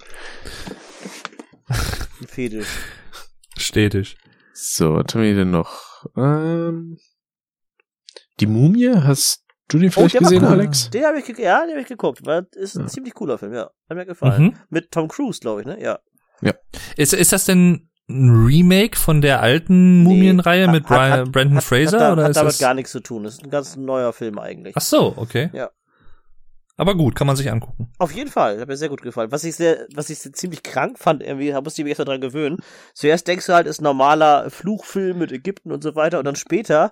ein 1.67 2.27
Fetisch. 2.27 2.67
Stetig. 3.57 4.17
So, 4.53 4.95
was 4.95 5.13
haben 5.13 5.23
wir 5.23 5.35
denn 5.35 5.51
noch? 5.51 6.05
Ähm, 6.15 6.97
die 8.39 8.45
Mumie, 8.45 8.89
hast 8.93 9.43
du 9.67 9.79
den 9.79 9.91
vielleicht 9.91 10.15
Oh, 10.15 10.19
war 10.19 10.29
gesehen, 10.29 10.43
cool. 10.43 10.49
Alex? 10.49 10.89
Den 10.91 11.05
habe 11.05 11.19
ich, 11.19 11.25
ge 11.25 11.41
ja, 11.43 11.61
den 11.61 11.71
habe 11.71 11.81
ich 11.81 11.87
geguckt. 11.87 12.25
War, 12.25 12.45
ist 12.51 12.75
ein 12.75 12.81
Ja. 12.83 12.87
ziemlich 12.87 13.13
cooler 13.13 13.37
Film, 13.37 13.53
ja. 13.53 13.71
Hat 13.89 13.97
mir 13.97 14.05
gefallen. 14.05 14.43
Mhm. 14.43 14.55
Mit 14.69 14.91
Tom 14.91 15.07
Cruise, 15.07 15.39
glaube 15.39 15.61
ich, 15.61 15.67
ne? 15.67 15.81
Ja. 15.81 15.99
Ist, 16.97 17.13
ist 17.13 17.31
das 17.31 17.45
denn 17.45 17.89
ein 18.13 18.45
Remake 18.45 18.97
von 18.97 19.21
der 19.21 19.41
alten 19.41 20.03
Mumienreihe 20.03 20.67
Nee, 20.67 20.71
mit 20.73 20.83
hat- 20.83 20.89
Brian, 20.89 21.11
hat- 21.11 21.31
Brandon 21.31 21.57
hat, 21.57 21.63
Fraser? 21.63 21.97
Hat, 21.99 22.01
da, 22.01 22.13
oder 22.13 22.23
hat 22.23 22.29
ist 22.31 22.37
damit 22.37 22.51
das 22.53 22.59
gar 22.59 22.73
nichts 22.73 22.91
zu 22.91 22.99
tun. 23.01 23.23
Das 23.23 23.33
ist 23.35 23.43
ein 23.43 23.49
ganz 23.49 23.75
neuer 23.75 24.13
Film 24.13 24.39
eigentlich. 24.39 24.73
Ach 24.77 24.81
so, 24.81 25.13
okay. 25.17 25.49
Ja. 25.53 25.69
Aber 26.75 26.95
gut, 26.95 27.15
kann 27.15 27.27
man 27.27 27.35
sich 27.35 27.51
angucken. 27.51 27.91
Auf 27.99 28.11
jeden 28.11 28.31
Fall, 28.31 28.59
hat 28.59 28.67
mir 28.67 28.75
sehr 28.77 28.89
gut 28.89 29.03
gefallen. 29.03 29.31
Was 29.31 29.43
ich 29.43 29.55
sehr, 29.55 29.85
was 29.93 30.09
ich 30.09 30.17
sehr 30.19 30.33
ziemlich 30.33 30.63
krank 30.63 30.97
fand, 30.97 31.21
irgendwie, 31.21 31.51
da 31.51 31.61
musste 31.61 31.81
ich 31.81 31.83
mich 31.83 31.91
erst 31.91 31.99
mal 31.99 32.05
dran 32.05 32.21
gewöhnen. 32.21 32.57
Zuerst 32.95 33.27
denkst 33.27 33.45
du 33.45 33.53
halt, 33.53 33.67
ist 33.67 33.81
normaler 33.81 34.49
Fluchfilm 34.49 35.19
mit 35.19 35.31
Ägypten 35.31 35.71
und 35.71 35.83
so 35.83 35.93
weiter, 35.95 36.17
und 36.19 36.25
dann 36.25 36.35
später 36.35 36.91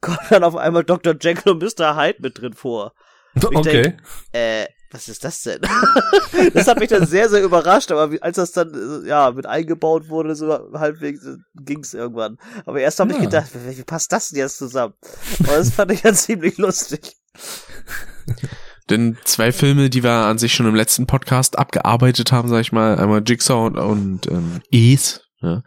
kommt 0.00 0.18
dann 0.30 0.42
auf 0.42 0.56
einmal 0.56 0.82
Dr. 0.82 1.14
Jekyll 1.20 1.52
und 1.52 1.62
Mr. 1.62 1.96
Hyde 1.96 2.18
mit 2.20 2.40
drin 2.40 2.54
vor. 2.54 2.92
Ich 3.36 3.44
Okay. 3.44 3.82
denk, 3.82 4.02
Äh, 4.32 4.66
was 4.90 5.08
ist 5.08 5.24
das 5.24 5.42
denn? 5.42 5.60
das 6.54 6.68
hat 6.68 6.78
mich 6.78 6.88
dann 6.88 7.06
sehr, 7.06 7.28
sehr 7.28 7.42
überrascht, 7.42 7.90
aber 7.90 8.12
wie, 8.12 8.22
als 8.22 8.36
das 8.36 8.52
dann, 8.52 8.72
äh, 9.04 9.08
ja, 9.08 9.30
mit 9.32 9.46
eingebaut 9.46 10.08
wurde, 10.08 10.34
so 10.36 10.48
halbwegs, 10.74 11.24
äh, 11.24 11.36
ging's 11.54 11.92
irgendwann. 11.94 12.38
Aber 12.66 12.80
erst 12.80 13.00
habe 13.00 13.10
ich 13.12 13.18
Ja. 13.18 13.24
gedacht, 13.24 13.48
wie, 13.52 13.76
wie 13.78 13.82
passt 13.84 14.12
das 14.12 14.28
denn 14.28 14.38
jetzt 14.38 14.58
zusammen? 14.58 14.94
Aber 15.40 15.56
das 15.56 15.70
fand 15.72 15.92
ich 15.92 16.02
ja 16.02 16.12
ziemlich 16.14 16.56
lustig. 16.58 17.16
Denn 18.88 19.18
zwei 19.24 19.50
Filme, 19.52 19.90
die 19.90 20.02
wir 20.04 20.10
an 20.12 20.38
sich 20.38 20.54
schon 20.54 20.66
im 20.66 20.74
letzten 20.76 21.06
Podcast 21.06 21.58
abgearbeitet 21.58 22.30
haben, 22.30 22.48
sag 22.48 22.60
ich 22.60 22.70
mal, 22.72 22.96
einmal 22.98 23.22
Jigsaw 23.26 23.66
und, 23.66 23.76
und 23.78 24.26
ähm, 24.28 24.60
Es. 24.70 25.22
Ja. 25.40 25.62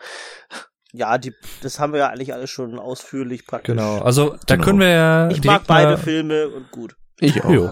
Ja, 0.91 1.17
die, 1.19 1.33
das 1.61 1.79
haben 1.79 1.93
wir 1.93 1.99
ja 1.99 2.07
eigentlich 2.07 2.33
alles 2.33 2.49
schon 2.49 2.79
ausführlich 2.79 3.45
praktisch. 3.45 3.75
Genau. 3.75 3.99
Also 3.99 4.37
da 4.47 4.55
Genau. 4.55 4.65
können 4.65 4.79
wir 4.79 4.89
ja. 4.89 5.29
Ich 5.29 5.43
mag 5.43 5.63
beide 5.67 5.97
Filme 5.97 6.47
und 6.47 6.71
gut. 6.71 6.95
Ich 7.19 7.43
auch. 7.43 7.49
Jo. 7.51 7.71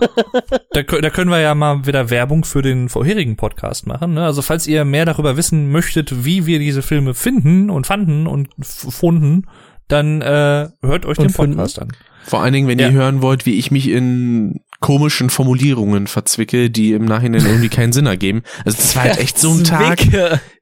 da, 0.71 0.81
da 0.83 1.09
können 1.09 1.29
wir 1.31 1.39
ja 1.39 1.55
mal 1.55 1.85
wieder 1.85 2.09
Werbung 2.09 2.43
für 2.45 2.61
den 2.61 2.89
vorherigen 2.89 3.35
Podcast 3.37 3.87
machen. 3.87 4.13
Ne? 4.13 4.23
Also 4.25 4.41
falls 4.41 4.67
ihr 4.67 4.83
mehr 4.85 5.05
darüber 5.05 5.37
wissen 5.37 5.71
möchtet, 5.71 6.25
wie 6.25 6.45
wir 6.45 6.59
diese 6.59 6.81
Filme 6.81 7.13
finden 7.13 7.69
und 7.69 7.87
fanden 7.87 8.27
und 8.27 8.49
funden, 8.63 9.47
dann 9.87 10.21
äh, 10.21 10.67
hört 10.81 11.05
euch 11.05 11.17
Und 11.17 11.29
den 11.29 11.33
finden? 11.33 11.55
Podcast 11.57 11.79
an. 11.81 11.89
Vor 12.25 12.41
allen 12.41 12.51
Dingen, 12.53 12.67
wenn 12.67 12.77
Ja. 12.79 12.87
ihr 12.87 12.93
hören 12.93 13.21
wollt, 13.21 13.45
wie 13.45 13.57
ich 13.57 13.71
mich 13.71 13.87
in 13.89 14.59
komischen 14.81 15.29
Formulierungen 15.29 16.07
verzwicke, 16.07 16.69
die 16.69 16.91
im 16.91 17.05
Nachhinein 17.05 17.45
irgendwie 17.45 17.69
keinen 17.69 17.93
Sinn 17.93 18.05
ergeben. 18.05 18.43
Also 18.65 18.77
das 18.77 18.95
war 18.97 19.03
halt 19.03 19.17
echt 19.17 19.39
so 19.39 19.51
ein 19.53 19.63
Tag, 19.63 19.99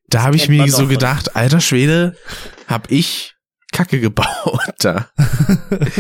da 0.08 0.22
habe 0.22 0.36
ich 0.36 0.48
mir 0.48 0.68
so 0.72 0.86
gedacht, 0.88 1.36
alter 1.36 1.60
Schwede, 1.60 2.16
hab 2.68 2.92
ich 2.92 3.34
Kacke 3.74 4.00
gebaut 4.00 4.76
da. 4.80 5.08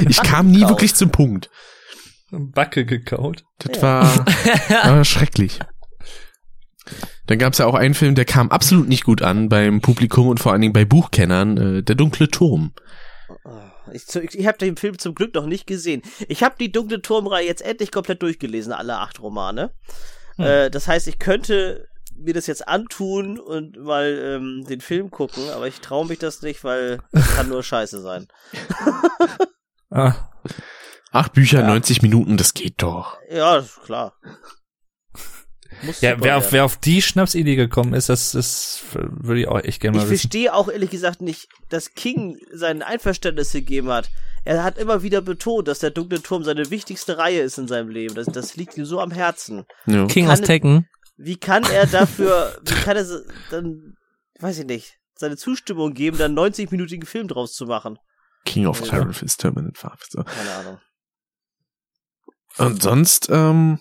Ich 0.08 0.22
kam 0.22 0.52
nie 0.52 0.62
wirklich 0.62 0.94
zum 0.96 1.10
Punkt. 1.10 1.50
Backe 2.32 2.86
gekaut. 2.86 3.44
Das 3.60 3.78
Ja. 3.78 3.82
war, 3.84 4.26
war 4.96 5.06
schrecklich. 5.06 5.60
Dann 7.28 7.40
gab 7.40 7.54
es 7.54 7.60
ja 7.60 7.66
auch 7.66 7.74
einen 7.74 7.96
Film, 7.96 8.14
der 8.16 8.26
kam 8.26 8.52
absolut 8.52 8.88
nicht 8.88 9.04
gut 9.04 9.22
an 9.22 9.50
beim 9.50 9.82
Publikum 9.82 10.28
und 10.28 10.40
vor 10.40 10.52
allen 10.52 10.62
Dingen 10.62 10.74
bei 10.74 10.86
Buchkennern, 10.86 11.58
äh, 11.58 11.84
Der 11.84 11.96
dunkle 11.96 12.28
Turm. 12.30 12.74
Ich, 13.92 14.04
ich, 14.16 14.38
ich 14.40 14.48
habe 14.48 14.58
den 14.58 14.78
Film 14.78 14.98
zum 15.00 15.16
Glück 15.16 15.34
noch 15.34 15.46
nicht 15.48 15.66
gesehen. 15.68 16.02
Ich 16.28 16.44
habe 16.44 16.56
die 16.60 16.72
Dunkle 16.72 17.02
Turmreihe 17.02 17.46
jetzt 17.46 17.62
endlich 17.64 17.92
komplett 17.92 18.22
durchgelesen, 18.22 18.72
alle 18.74 18.98
acht 18.98 19.20
Romane. 19.20 19.72
Hm. 20.38 20.46
Äh, 20.46 20.70
das 20.70 20.88
heißt, 20.88 21.08
ich 21.08 21.18
könnte 21.20 21.88
mir 22.18 22.34
das 22.34 22.48
jetzt 22.48 22.68
antun 22.68 23.40
und 23.40 23.78
mal 23.78 24.06
ähm, 24.38 24.64
den 24.70 24.82
Film 24.82 25.12
gucken, 25.12 25.50
aber 25.54 25.68
ich 25.68 25.82
traue 25.82 26.06
mich 26.08 26.20
das 26.20 26.42
nicht, 26.44 26.64
weil 26.64 27.00
das 27.12 27.36
kann 27.36 27.50
nur 27.50 27.64
scheiße 27.64 28.02
sein. 28.02 28.28
Ah, 29.92 30.14
Acht 31.16 31.34
Bücher, 31.34 31.62
Ja. 31.62 31.68
90 31.68 32.02
Minuten, 32.02 32.38
das 32.38 32.54
geht 32.54 32.82
doch. 32.82 33.18
Ja, 33.30 33.58
ist 33.58 33.82
klar. 33.84 34.14
Muss 35.84 36.00
ja, 36.02 36.16
wer 36.22 36.38
auf, 36.38 36.52
wer 36.54 36.64
auf 36.64 36.78
die 36.78 37.02
Schnapsidee 37.02 37.56
gekommen 37.56 37.94
ist, 37.94 38.08
das, 38.08 38.32
das 38.32 38.82
würde 38.94 39.42
ich 39.42 39.48
auch 39.48 39.60
echt 39.60 39.82
gerne 39.82 39.98
Ich 39.98 40.04
mal 40.04 40.10
wissen. 40.10 40.22
verstehe 40.22 40.54
auch 40.54 40.70
ehrlich 40.70 40.90
gesagt 40.90 41.22
nicht, 41.22 41.48
dass 41.70 41.92
King 41.94 42.38
sein 42.54 42.82
Einverständnis 42.82 43.52
gegeben 43.52 43.90
hat. 43.90 44.10
Er 44.46 44.64
hat 44.64 44.78
immer 44.78 45.04
wieder 45.04 45.22
betont, 45.22 45.68
dass 45.68 45.80
der 45.80 45.92
Dunkle 45.92 46.22
Turm 46.22 46.44
seine 46.44 46.70
wichtigste 46.70 47.18
Reihe 47.18 47.42
ist 47.42 47.58
in 47.58 47.68
seinem 47.68 47.90
Leben. 47.90 48.16
Das, 48.16 48.28
das 48.28 48.56
liegt 48.56 48.78
ihm 48.78 48.86
so 48.86 49.02
am 49.02 49.12
Herzen. 49.12 49.66
Ja. 49.86 50.06
King 50.06 50.26
Kann- 50.28 50.34
aus 50.34 50.42
Tekken. 50.42 50.88
Wie 51.18 51.38
kann 51.38 51.64
er 51.64 51.88
dafür, 51.88 52.58
wie 52.66 52.74
kann 52.76 52.98
er 52.98 53.06
dann, 53.50 53.96
weiß 54.40 54.60
ich 54.60 54.66
nicht, 54.66 54.98
seine 55.16 55.36
Zustimmung 55.38 55.94
geben, 55.94 56.18
dann 56.18 56.36
90-minütigen 56.38 57.06
Film 57.06 57.28
draus 57.28 57.54
zu 57.54 57.66
machen? 57.66 57.98
King 58.46 58.68
of 58.68 58.80
Ja. 58.82 58.88
Terror 58.88 59.10
ist 59.22 59.38
Terminate. 59.38 59.74
Keine 60.14 60.52
Ahnung. 60.60 60.78
Und 62.58 62.82
sonst, 62.82 63.30
ähm, 63.32 63.80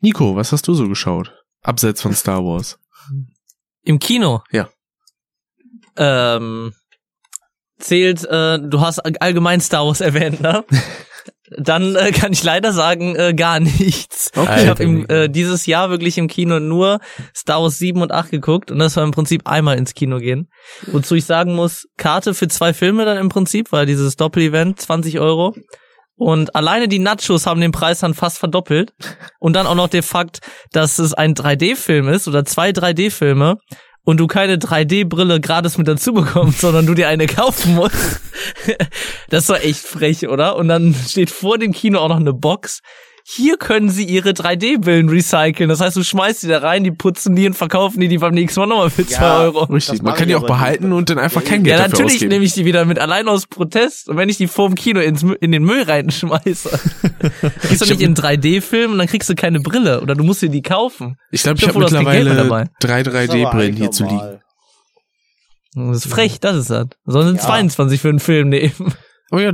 Nico, 0.00 0.36
was 0.36 0.52
hast 0.52 0.68
du 0.68 0.74
so 0.74 0.88
geschaut? 0.88 1.32
Abseits 1.62 2.02
von 2.02 2.14
Star 2.14 2.44
Wars. 2.44 2.78
Im 3.82 3.98
Kino? 3.98 4.42
Ja. 4.50 4.68
Ähm, 5.96 6.72
zählt, 7.78 8.24
äh, 8.24 8.58
du 8.58 8.80
hast 8.80 9.00
allgemein 9.00 9.60
Star 9.60 9.86
Wars 9.86 10.00
erwähnt, 10.00 10.40
ne? 10.40 10.64
Dann 11.58 11.94
äh, 11.94 12.10
kann 12.10 12.32
ich 12.32 12.42
leider 12.42 12.72
sagen, 12.72 13.14
äh, 13.16 13.34
gar 13.34 13.60
nichts. 13.60 14.32
Okay. 14.34 14.62
Ich 14.62 14.68
habe 14.68 14.82
im 14.82 15.06
äh, 15.08 15.28
dieses 15.28 15.66
Jahr 15.66 15.90
wirklich 15.90 16.16
im 16.16 16.26
Kino 16.26 16.58
nur 16.58 17.00
Star 17.36 17.62
Wars 17.62 17.76
7 17.78 18.00
und 18.00 18.12
8 18.12 18.30
geguckt 18.30 18.70
und 18.70 18.78
das 18.78 18.96
war 18.96 19.04
im 19.04 19.10
Prinzip 19.10 19.46
einmal 19.46 19.76
ins 19.76 19.94
Kino 19.94 20.18
gehen. 20.18 20.48
Wozu 20.86 21.14
ich 21.14 21.26
sagen 21.26 21.54
muss, 21.54 21.86
Karte 21.98 22.32
für 22.32 22.48
zwei 22.48 22.72
Filme 22.72 23.04
dann 23.04 23.18
im 23.18 23.28
Prinzip, 23.28 23.72
weil 23.72 23.84
dieses 23.84 24.16
Doppel-Event 24.16 24.80
20 24.80 25.20
Euro. 25.20 25.54
Und 26.16 26.54
alleine 26.54 26.88
die 26.88 27.00
Nachos 27.00 27.46
haben 27.46 27.60
den 27.60 27.72
Preis 27.72 28.00
dann 28.00 28.14
fast 28.14 28.38
verdoppelt. 28.38 28.92
Und 29.40 29.54
dann 29.54 29.66
auch 29.66 29.74
noch 29.74 29.88
der 29.88 30.02
Fakt, 30.02 30.40
dass 30.72 30.98
es 30.98 31.12
ein 31.12 31.34
3D-Film 31.34 32.08
ist 32.08 32.28
oder 32.28 32.44
zwei 32.44 32.70
3D-Filme 32.70 33.58
und 34.04 34.18
du 34.18 34.26
keine 34.26 34.56
3D-Brille 34.56 35.40
gratis 35.40 35.78
mit 35.78 35.88
dazu 35.88 36.12
bekommst, 36.12 36.60
sondern 36.60 36.86
du 36.86 36.94
dir 36.94 37.08
eine 37.08 37.26
kaufen 37.26 37.74
musst. 37.74 38.20
das 39.30 39.48
war 39.48 39.62
echt 39.64 39.80
frech, 39.80 40.28
oder? 40.28 40.56
Und 40.56 40.68
dann 40.68 40.94
steht 40.94 41.30
vor 41.30 41.58
dem 41.58 41.72
Kino 41.72 41.98
auch 41.98 42.08
noch 42.08 42.20
eine 42.20 42.32
Box. 42.32 42.80
Hier 43.26 43.56
können 43.56 43.88
sie 43.88 44.04
ihre 44.04 44.30
3D-Brillen 44.32 45.08
recyceln. 45.08 45.70
Das 45.70 45.80
heißt, 45.80 45.96
du 45.96 46.02
schmeißt 46.04 46.42
die 46.42 46.48
da 46.48 46.58
rein, 46.58 46.84
die 46.84 46.90
putzen 46.90 47.34
die 47.34 47.46
und 47.46 47.54
verkaufen 47.54 47.98
die 47.98 48.08
die 48.08 48.18
beim 48.18 48.34
nächsten 48.34 48.60
Mal 48.60 48.66
nochmal 48.66 48.90
für 48.90 49.00
Ja. 49.00 49.08
zwei 49.08 49.30
Euro. 49.44 49.64
Richtig, 49.64 50.02
man 50.02 50.14
kann 50.14 50.28
die 50.28 50.34
auch 50.34 50.44
behalten 50.46 50.90
nicht. 50.90 50.98
und 50.98 51.08
dann 51.08 51.18
einfach 51.18 51.40
Ja, 51.42 51.48
kein 51.48 51.64
Ja, 51.64 51.76
Geld 51.76 51.78
dafür 51.78 51.88
natürlich 51.92 52.14
ausgeben. 52.16 52.32
nehme 52.32 52.44
ich 52.44 52.52
die 52.52 52.66
wieder 52.66 52.84
mit, 52.84 52.98
allein 52.98 53.26
aus 53.26 53.46
Protest. 53.46 54.10
Und 54.10 54.18
wenn 54.18 54.28
ich 54.28 54.36
die 54.36 54.46
vorm 54.46 54.74
Kino 54.74 55.00
ins, 55.00 55.22
in 55.40 55.52
den 55.52 55.64
Müll 55.64 55.84
reinschmeiße, 55.84 56.68
kriegst 57.62 57.80
du 57.80 57.86
nicht 57.86 58.02
in 58.02 58.14
3D-Film 58.14 58.92
und 58.92 58.98
dann 58.98 59.06
kriegst 59.06 59.30
du 59.30 59.34
keine 59.34 59.60
Brille. 59.60 60.02
Oder 60.02 60.14
du 60.16 60.22
musst 60.22 60.42
dir 60.42 60.50
die 60.50 60.60
kaufen. 60.60 61.16
Ich 61.30 61.42
glaube, 61.44 61.56
ich 61.56 61.62
Ich 61.62 61.68
habe 61.68 61.78
mehr 61.78 62.24
mittlerweile 62.24 62.68
drei 62.78 63.02
Das 63.02 63.14
ist 63.14 63.30
aber 63.30 63.38
3D-Brillen 63.38 63.60
eigentlich 63.68 63.78
hier 63.78 63.90
zu 63.90 64.02
liegen. 64.04 64.16
normal. 64.16 64.40
Das 65.76 66.04
ist 66.04 66.12
frech, 66.12 66.40
das 66.40 66.56
ist 66.56 66.68
das. 66.70 66.88
Sollen 67.06 67.36
Ja. 67.36 67.42
22 67.42 68.00
für 68.02 68.10
einen 68.10 68.20
Film 68.20 68.50
nehmen. 68.50 68.92
Oh 69.34 69.38
ja, 69.40 69.52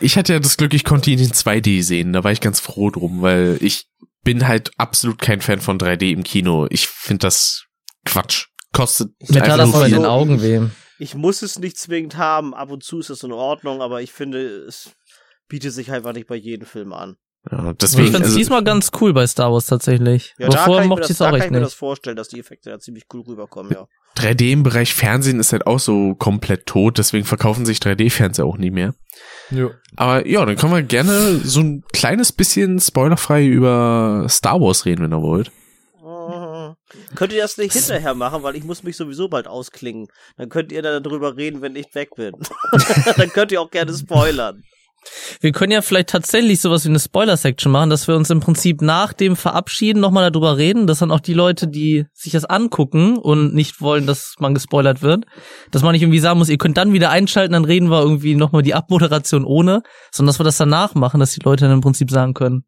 ich 0.00 0.16
hatte 0.16 0.32
ja 0.32 0.38
das 0.40 0.56
Glück, 0.56 0.72
ich 0.72 0.84
konnte 0.84 1.10
ihn 1.10 1.18
in 1.18 1.32
2D 1.32 1.82
sehen. 1.82 2.14
Da 2.14 2.24
war 2.24 2.32
ich 2.32 2.40
ganz 2.40 2.58
froh 2.58 2.88
drum, 2.88 3.20
weil 3.20 3.58
ich 3.60 3.84
bin 4.24 4.48
halt 4.48 4.70
absolut 4.78 5.20
kein 5.20 5.42
Fan 5.42 5.60
von 5.60 5.78
3D 5.78 6.10
im 6.10 6.22
Kino. 6.24 6.66
Ich 6.70 6.88
finde 6.88 7.26
das 7.26 7.66
Quatsch. 8.06 8.46
Kostet 8.72 9.10
Mir 9.28 9.42
tat 9.42 9.60
einfach 9.60 9.64
das 9.64 9.72
nur 9.72 9.84
in 9.84 9.90
viel. 9.90 9.98
den 9.98 10.06
Augen 10.06 10.42
weh. 10.42 10.60
Ich 10.98 11.14
muss 11.14 11.42
es 11.42 11.58
nicht 11.58 11.76
zwingend 11.76 12.16
haben. 12.16 12.54
Ab 12.54 12.70
und 12.70 12.82
zu 12.82 12.98
ist 12.98 13.10
es 13.10 13.22
in 13.22 13.32
Ordnung, 13.32 13.82
aber 13.82 14.00
ich 14.00 14.10
finde, 14.10 14.40
es 14.40 14.92
bietet 15.48 15.74
sich 15.74 15.92
einfach 15.92 16.14
nicht 16.14 16.26
bei 16.26 16.36
jedem 16.36 16.66
Film 16.66 16.94
an. 16.94 17.16
Ja, 17.50 17.72
Ich 17.72 17.76
deswegen, 17.78 18.12
fand's 18.12 18.28
also, 18.28 18.38
diesmal 18.38 18.64
ganz 18.64 18.90
cool 19.00 19.12
bei 19.12 19.26
Star 19.26 19.52
Wars 19.52 19.66
tatsächlich. 19.66 20.34
Ja, 20.38 20.46
Aber 20.46 20.56
da 20.56 20.64
vorher 20.64 20.76
kann 20.76 20.84
ich 20.84 20.88
mir 20.88 20.88
mochte 20.88 21.00
das, 21.02 21.10
ich 21.10 21.14
es 21.14 21.18
da 21.18 21.26
auch 21.26 21.30
kann 21.32 21.42
ich 21.46 21.50
mir 21.50 21.60
das 21.60 21.74
vorstellen, 21.74 22.16
dass 22.16 22.28
die 22.28 22.40
Effekte 22.40 22.70
da 22.70 22.78
ziemlich 22.78 23.04
cool 23.12 23.22
rüberkommen, 23.22 23.72
ja. 23.72 23.86
3D 24.16 24.52
im 24.52 24.62
Bereich 24.62 24.94
Fernsehen 24.94 25.40
ist 25.40 25.52
halt 25.52 25.66
auch 25.66 25.78
so 25.78 26.14
komplett 26.14 26.66
tot, 26.66 26.98
deswegen 26.98 27.24
verkaufen 27.24 27.64
sich 27.64 27.78
3D-Fernseher 27.78 28.44
auch 28.44 28.58
nie 28.58 28.70
mehr. 28.70 28.94
Jo. 29.50 29.70
Aber 29.96 30.26
ja, 30.26 30.44
dann 30.44 30.56
können 30.56 30.72
wir 30.72 30.82
gerne 30.82 31.38
so 31.38 31.60
ein 31.60 31.82
kleines 31.92 32.32
bisschen 32.32 32.80
spoilerfrei 32.80 33.46
über 33.46 34.26
Star 34.28 34.60
Wars 34.60 34.84
reden, 34.84 35.04
wenn 35.04 35.12
ihr 35.12 35.22
wollt. 35.22 35.50
Mhm. 36.02 36.76
Könnt 37.14 37.32
ihr 37.32 37.42
das 37.42 37.56
nicht 37.56 37.72
hinterher 37.72 38.14
machen, 38.14 38.42
weil 38.42 38.56
ich 38.56 38.64
muss 38.64 38.82
mich 38.82 38.96
sowieso 38.96 39.28
bald 39.28 39.46
ausklingen. 39.46 40.08
Dann 40.36 40.48
könnt 40.48 40.72
ihr 40.72 40.82
dann 40.82 41.02
darüber 41.02 41.36
reden, 41.36 41.62
wenn 41.62 41.76
ich 41.76 41.94
weg 41.94 42.10
bin. 42.16 42.34
dann 43.16 43.30
könnt 43.30 43.52
ihr 43.52 43.60
auch 43.60 43.70
gerne 43.70 43.92
spoilern. 43.92 44.62
Wir 45.40 45.52
können 45.52 45.72
ja 45.72 45.82
vielleicht 45.82 46.10
tatsächlich 46.10 46.60
sowas 46.60 46.84
wie 46.84 46.90
eine 46.90 47.00
Spoiler-Section 47.00 47.72
machen, 47.72 47.90
dass 47.90 48.06
wir 48.06 48.16
uns 48.16 48.30
im 48.30 48.40
Prinzip 48.40 48.82
nach 48.82 49.12
dem 49.12 49.36
Verabschieden 49.36 50.00
nochmal 50.00 50.30
darüber 50.30 50.56
reden, 50.56 50.86
dass 50.86 50.98
dann 50.98 51.10
auch 51.10 51.20
die 51.20 51.34
Leute, 51.34 51.68
die 51.68 52.06
sich 52.12 52.32
das 52.32 52.44
angucken 52.44 53.16
und 53.16 53.54
nicht 53.54 53.80
wollen, 53.80 54.06
dass 54.06 54.34
man 54.38 54.54
gespoilert 54.54 55.02
wird, 55.02 55.24
dass 55.70 55.82
man 55.82 55.92
nicht 55.92 56.02
irgendwie 56.02 56.18
sagen 56.18 56.38
muss, 56.38 56.48
ihr 56.48 56.58
könnt 56.58 56.76
dann 56.76 56.92
wieder 56.92 57.10
einschalten, 57.10 57.52
dann 57.52 57.64
reden 57.64 57.90
wir 57.90 58.00
irgendwie 58.00 58.34
nochmal 58.34 58.62
die 58.62 58.74
Abmoderation 58.74 59.44
ohne, 59.44 59.82
sondern 60.12 60.28
dass 60.32 60.40
wir 60.40 60.44
das 60.44 60.58
danach 60.58 60.94
machen, 60.94 61.20
dass 61.20 61.32
die 61.32 61.40
Leute 61.44 61.64
dann 61.64 61.74
im 61.74 61.80
Prinzip 61.80 62.10
sagen 62.10 62.34
können, 62.34 62.64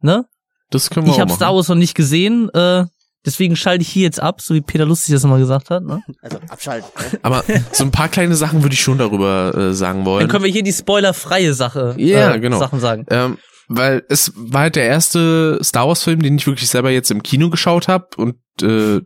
ne? 0.00 0.24
Das 0.70 0.90
können 0.90 1.06
wir 1.06 1.12
Ich 1.12 1.16
auch 1.16 1.20
habe. 1.20 1.32
Star 1.32 1.54
Wars 1.54 1.68
noch 1.68 1.76
nicht 1.76 1.94
gesehen, 1.94 2.48
äh, 2.52 2.86
deswegen 3.26 3.56
schalte 3.56 3.82
ich 3.82 3.88
hier 3.88 4.04
jetzt 4.04 4.22
ab, 4.22 4.40
so 4.40 4.54
wie 4.54 4.60
Peter 4.62 4.86
Lustig 4.86 5.12
das 5.14 5.24
immer 5.24 5.38
gesagt 5.38 5.68
hat, 5.70 5.82
ne? 5.84 6.00
Also 6.22 6.38
abschalten. 6.48 6.88
Ne? 7.12 7.18
Aber 7.22 7.44
so 7.72 7.84
ein 7.84 7.90
paar 7.90 8.08
kleine 8.08 8.36
Sachen 8.36 8.62
würde 8.62 8.74
ich 8.74 8.80
schon 8.80 8.96
darüber 8.98 9.54
äh, 9.54 9.74
sagen 9.74 10.04
wollen. 10.06 10.20
Dann 10.20 10.30
können 10.30 10.44
wir 10.44 10.50
hier 10.50 10.62
die 10.62 10.72
spoilerfreie 10.72 11.52
Sache, 11.54 11.94
Ja, 11.98 12.34
äh, 12.34 12.40
genau. 12.40 12.58
Sachen 12.58 12.80
sagen. 12.80 13.04
Ähm, 13.10 13.38
weil 13.68 14.04
es 14.08 14.32
war 14.36 14.62
halt 14.62 14.76
der 14.76 14.84
erste 14.86 15.58
Star 15.62 15.88
Wars 15.88 16.02
Film, 16.04 16.22
den 16.22 16.36
ich 16.38 16.46
wirklich 16.46 16.68
selber 16.70 16.90
jetzt 16.90 17.10
im 17.10 17.22
Kino 17.22 17.50
geschaut 17.50 17.88
habe 17.88 18.06
und 18.16 18.36
äh, 18.62 19.00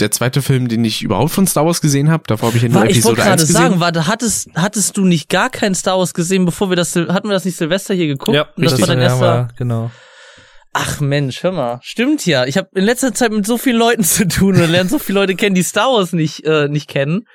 der 0.00 0.10
zweite 0.10 0.42
Film, 0.42 0.66
den 0.66 0.84
ich 0.84 1.02
überhaupt 1.02 1.30
von 1.30 1.46
Star 1.46 1.64
Wars 1.66 1.80
gesehen 1.80 2.10
habe. 2.10 2.24
Davor 2.26 2.48
habe 2.48 2.56
ich 2.56 2.64
ja 2.64 2.68
nur 2.68 2.80
War, 2.80 2.90
ich 2.90 3.04
wollte 3.04 3.20
Episode 3.20 3.22
1 3.22 3.28
gerade 3.28 3.40
gesehen. 3.46 3.54
sagen, 3.70 3.80
warte, 3.80 4.06
hattest, 4.08 4.48
hattest 4.56 4.96
du 4.96 5.04
nicht 5.04 5.28
gar 5.28 5.50
kein 5.50 5.76
Star 5.76 5.96
Wars 5.98 6.12
gesehen, 6.14 6.44
bevor 6.44 6.68
wir 6.68 6.74
das, 6.76 6.96
hatten 6.96 7.28
wir 7.28 7.34
das 7.34 7.44
nicht 7.44 7.56
Silvester 7.56 7.94
hier 7.94 8.08
geguckt? 8.08 8.34
Ja, 8.34 8.48
Und 8.56 8.64
das 8.64 8.80
war 8.80 8.88
dein 8.88 8.98
ja, 8.98 9.04
erster. 9.04 9.20
war- 9.20 9.48
genau. 9.56 9.92
Ach 10.76 11.00
Mensch, 11.00 11.44
hör 11.44 11.52
mal. 11.52 11.78
Stimmt 11.82 12.26
ja. 12.26 12.46
Ich 12.46 12.58
habe 12.58 12.68
in 12.74 12.84
letzter 12.84 13.14
Zeit 13.14 13.30
mit 13.30 13.46
so 13.46 13.56
vielen 13.56 13.76
Leuten 13.76 14.02
zu 14.04 14.26
tun 14.26 14.60
und 14.60 14.70
lerne 14.70 14.90
so 14.90 14.98
viele 14.98 15.20
Leute 15.20 15.36
kennen, 15.36 15.54
die 15.54 15.62
Star 15.62 15.92
Wars 15.92 16.12
nicht, 16.12 16.44
äh, 16.44 16.68
nicht 16.68 16.88
kennen. 16.88 17.26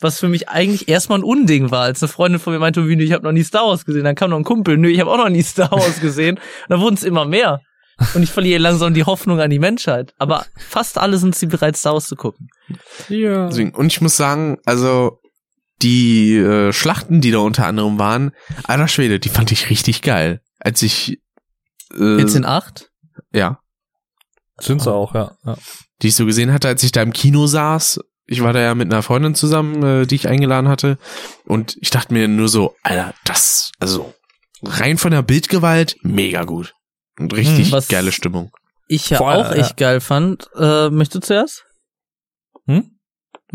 Was 0.00 0.18
für 0.18 0.28
mich 0.28 0.48
eigentlich 0.48 0.88
erstmal 0.88 1.18
ein 1.18 1.24
Unding 1.24 1.70
war, 1.70 1.82
als 1.82 2.02
eine 2.02 2.08
Freundin 2.08 2.40
von 2.40 2.52
mir 2.52 2.58
meinte, 2.58 2.86
wie, 2.88 3.02
ich 3.02 3.12
habe 3.12 3.24
noch 3.24 3.32
nie 3.32 3.44
Star 3.44 3.66
Wars 3.66 3.84
gesehen. 3.84 4.04
Dann 4.04 4.14
kam 4.14 4.30
noch 4.30 4.38
ein 4.38 4.44
Kumpel, 4.44 4.76
nö, 4.78 4.88
ich 4.88 5.00
habe 5.00 5.10
auch 5.10 5.18
noch 5.18 5.28
nie 5.28 5.42
Star 5.44 5.70
Wars 5.70 6.00
gesehen. 6.00 6.36
Und 6.36 6.42
dann 6.70 6.80
wurden 6.80 6.94
es 6.94 7.04
immer 7.04 7.26
mehr. 7.26 7.60
Und 8.14 8.22
ich 8.22 8.30
verliere 8.30 8.60
langsam 8.60 8.92
die 8.92 9.04
Hoffnung 9.04 9.40
an 9.40 9.50
die 9.50 9.58
Menschheit. 9.58 10.14
Aber 10.18 10.46
fast 10.56 10.98
alle 10.98 11.18
sind 11.18 11.34
sie 11.34 11.46
bereit, 11.46 11.76
Star 11.76 11.94
Wars 11.94 12.08
zu 12.08 12.16
gucken. 12.16 12.48
Ja. 13.08 13.48
Deswegen. 13.48 13.74
Und 13.74 13.86
ich 13.86 14.00
muss 14.00 14.16
sagen, 14.16 14.58
also 14.64 15.18
die 15.82 16.36
äh, 16.36 16.72
Schlachten, 16.72 17.20
die 17.20 17.30
da 17.30 17.38
unter 17.38 17.66
anderem 17.66 17.98
waren, 17.98 18.32
alter 18.64 18.88
Schwede, 18.88 19.18
die 19.18 19.28
fand 19.28 19.52
ich 19.52 19.68
richtig 19.68 20.00
geil. 20.02 20.40
Als 20.58 20.82
ich 20.82 21.18
äh, 21.98 22.18
Jetzt 22.18 22.34
in 22.36 22.44
acht? 22.44 22.90
ja, 23.32 23.58
Sind 24.60 24.80
sie 24.82 24.92
auch, 24.92 25.14
ja. 25.14 25.36
ja. 25.44 25.56
die 26.02 26.08
ich 26.08 26.14
so 26.16 26.26
gesehen 26.26 26.52
hatte, 26.52 26.68
als 26.68 26.82
ich 26.82 26.92
da 26.92 27.02
im 27.02 27.12
Kino 27.12 27.46
saß. 27.46 28.00
Ich 28.28 28.42
war 28.42 28.52
da 28.52 28.60
ja 28.60 28.74
mit 28.74 28.92
einer 28.92 29.02
Freundin 29.02 29.34
zusammen, 29.36 29.82
äh, 29.82 30.06
die 30.06 30.16
ich 30.16 30.26
eingeladen 30.28 30.68
hatte. 30.68 30.98
Und 31.44 31.76
ich 31.80 31.90
dachte 31.90 32.12
mir 32.12 32.26
nur 32.28 32.48
so, 32.48 32.74
Alter, 32.82 33.14
das, 33.24 33.70
also 33.78 34.12
rein 34.62 34.98
von 34.98 35.12
der 35.12 35.22
Bildgewalt, 35.22 35.96
mega 36.02 36.42
gut. 36.44 36.74
Und 37.18 37.32
richtig 37.34 37.66
Hm, 37.66 37.72
was- 37.72 37.88
geile 37.88 38.12
Stimmung. 38.12 38.50
Ich 38.88 39.10
ja 39.10 39.18
Voll, 39.18 39.34
auch 39.34 39.50
ja. 39.50 39.56
echt 39.56 39.76
geil 39.76 40.00
fand. 40.00 40.48
Äh, 40.56 40.90
möchtest 40.90 41.14
du 41.24 41.26
zuerst? 41.26 41.64
Hm? 42.66 42.95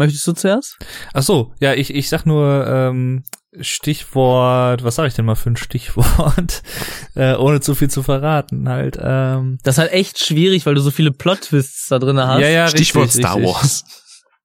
Möchtest 0.02 0.26
du 0.26 0.34
zuerst? 0.34 0.78
Ach 1.14 1.22
so, 1.22 1.54
ja, 1.60 1.74
ich, 1.76 1.94
ich 1.94 2.10
sag 2.10 2.26
nur 2.26 2.66
ähm, 2.68 3.24
Stichwort, 3.60 4.84
was 4.84 4.96
sag 4.96 5.06
ich 5.08 5.14
denn 5.14 5.26
mal 5.26 5.36
für 5.36 5.52
ein 5.52 5.58
Stichwort, 5.58 6.64
äh, 7.16 7.36
ohne 7.36 7.62
zu 7.62 7.76
viel 7.76 7.90
zu 7.90 8.02
verraten, 8.02 8.68
halt. 8.68 8.98
Ähm, 9.00 9.60
Das 9.64 9.76
ist 9.76 9.80
halt 9.80 9.92
echt 9.92 10.18
schwierig, 10.18 10.66
weil 10.66 10.74
du 10.74 10.82
so 10.82 10.90
viele 10.90 11.12
Plot-Twists 11.12 11.88
da 11.90 12.00
drin 12.00 12.20
hast. 12.20 12.42
ja, 12.42 12.48
ja, 12.50 12.68
Stichwort 12.68 13.06
richtig, 13.10 13.22
Star 13.26 13.36
richtig. 13.38 13.54
Wars. 13.56 13.86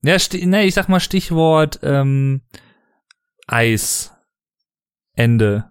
Ja, 0.03 0.19
sti 0.19 0.45
ne, 0.45 0.65
ich 0.67 0.75
sag 0.75 0.89
mal 0.91 1.01
Stichwort 1.01 1.81
ähm, 1.83 2.43
Eis. 3.47 4.13
Ende. 5.15 5.71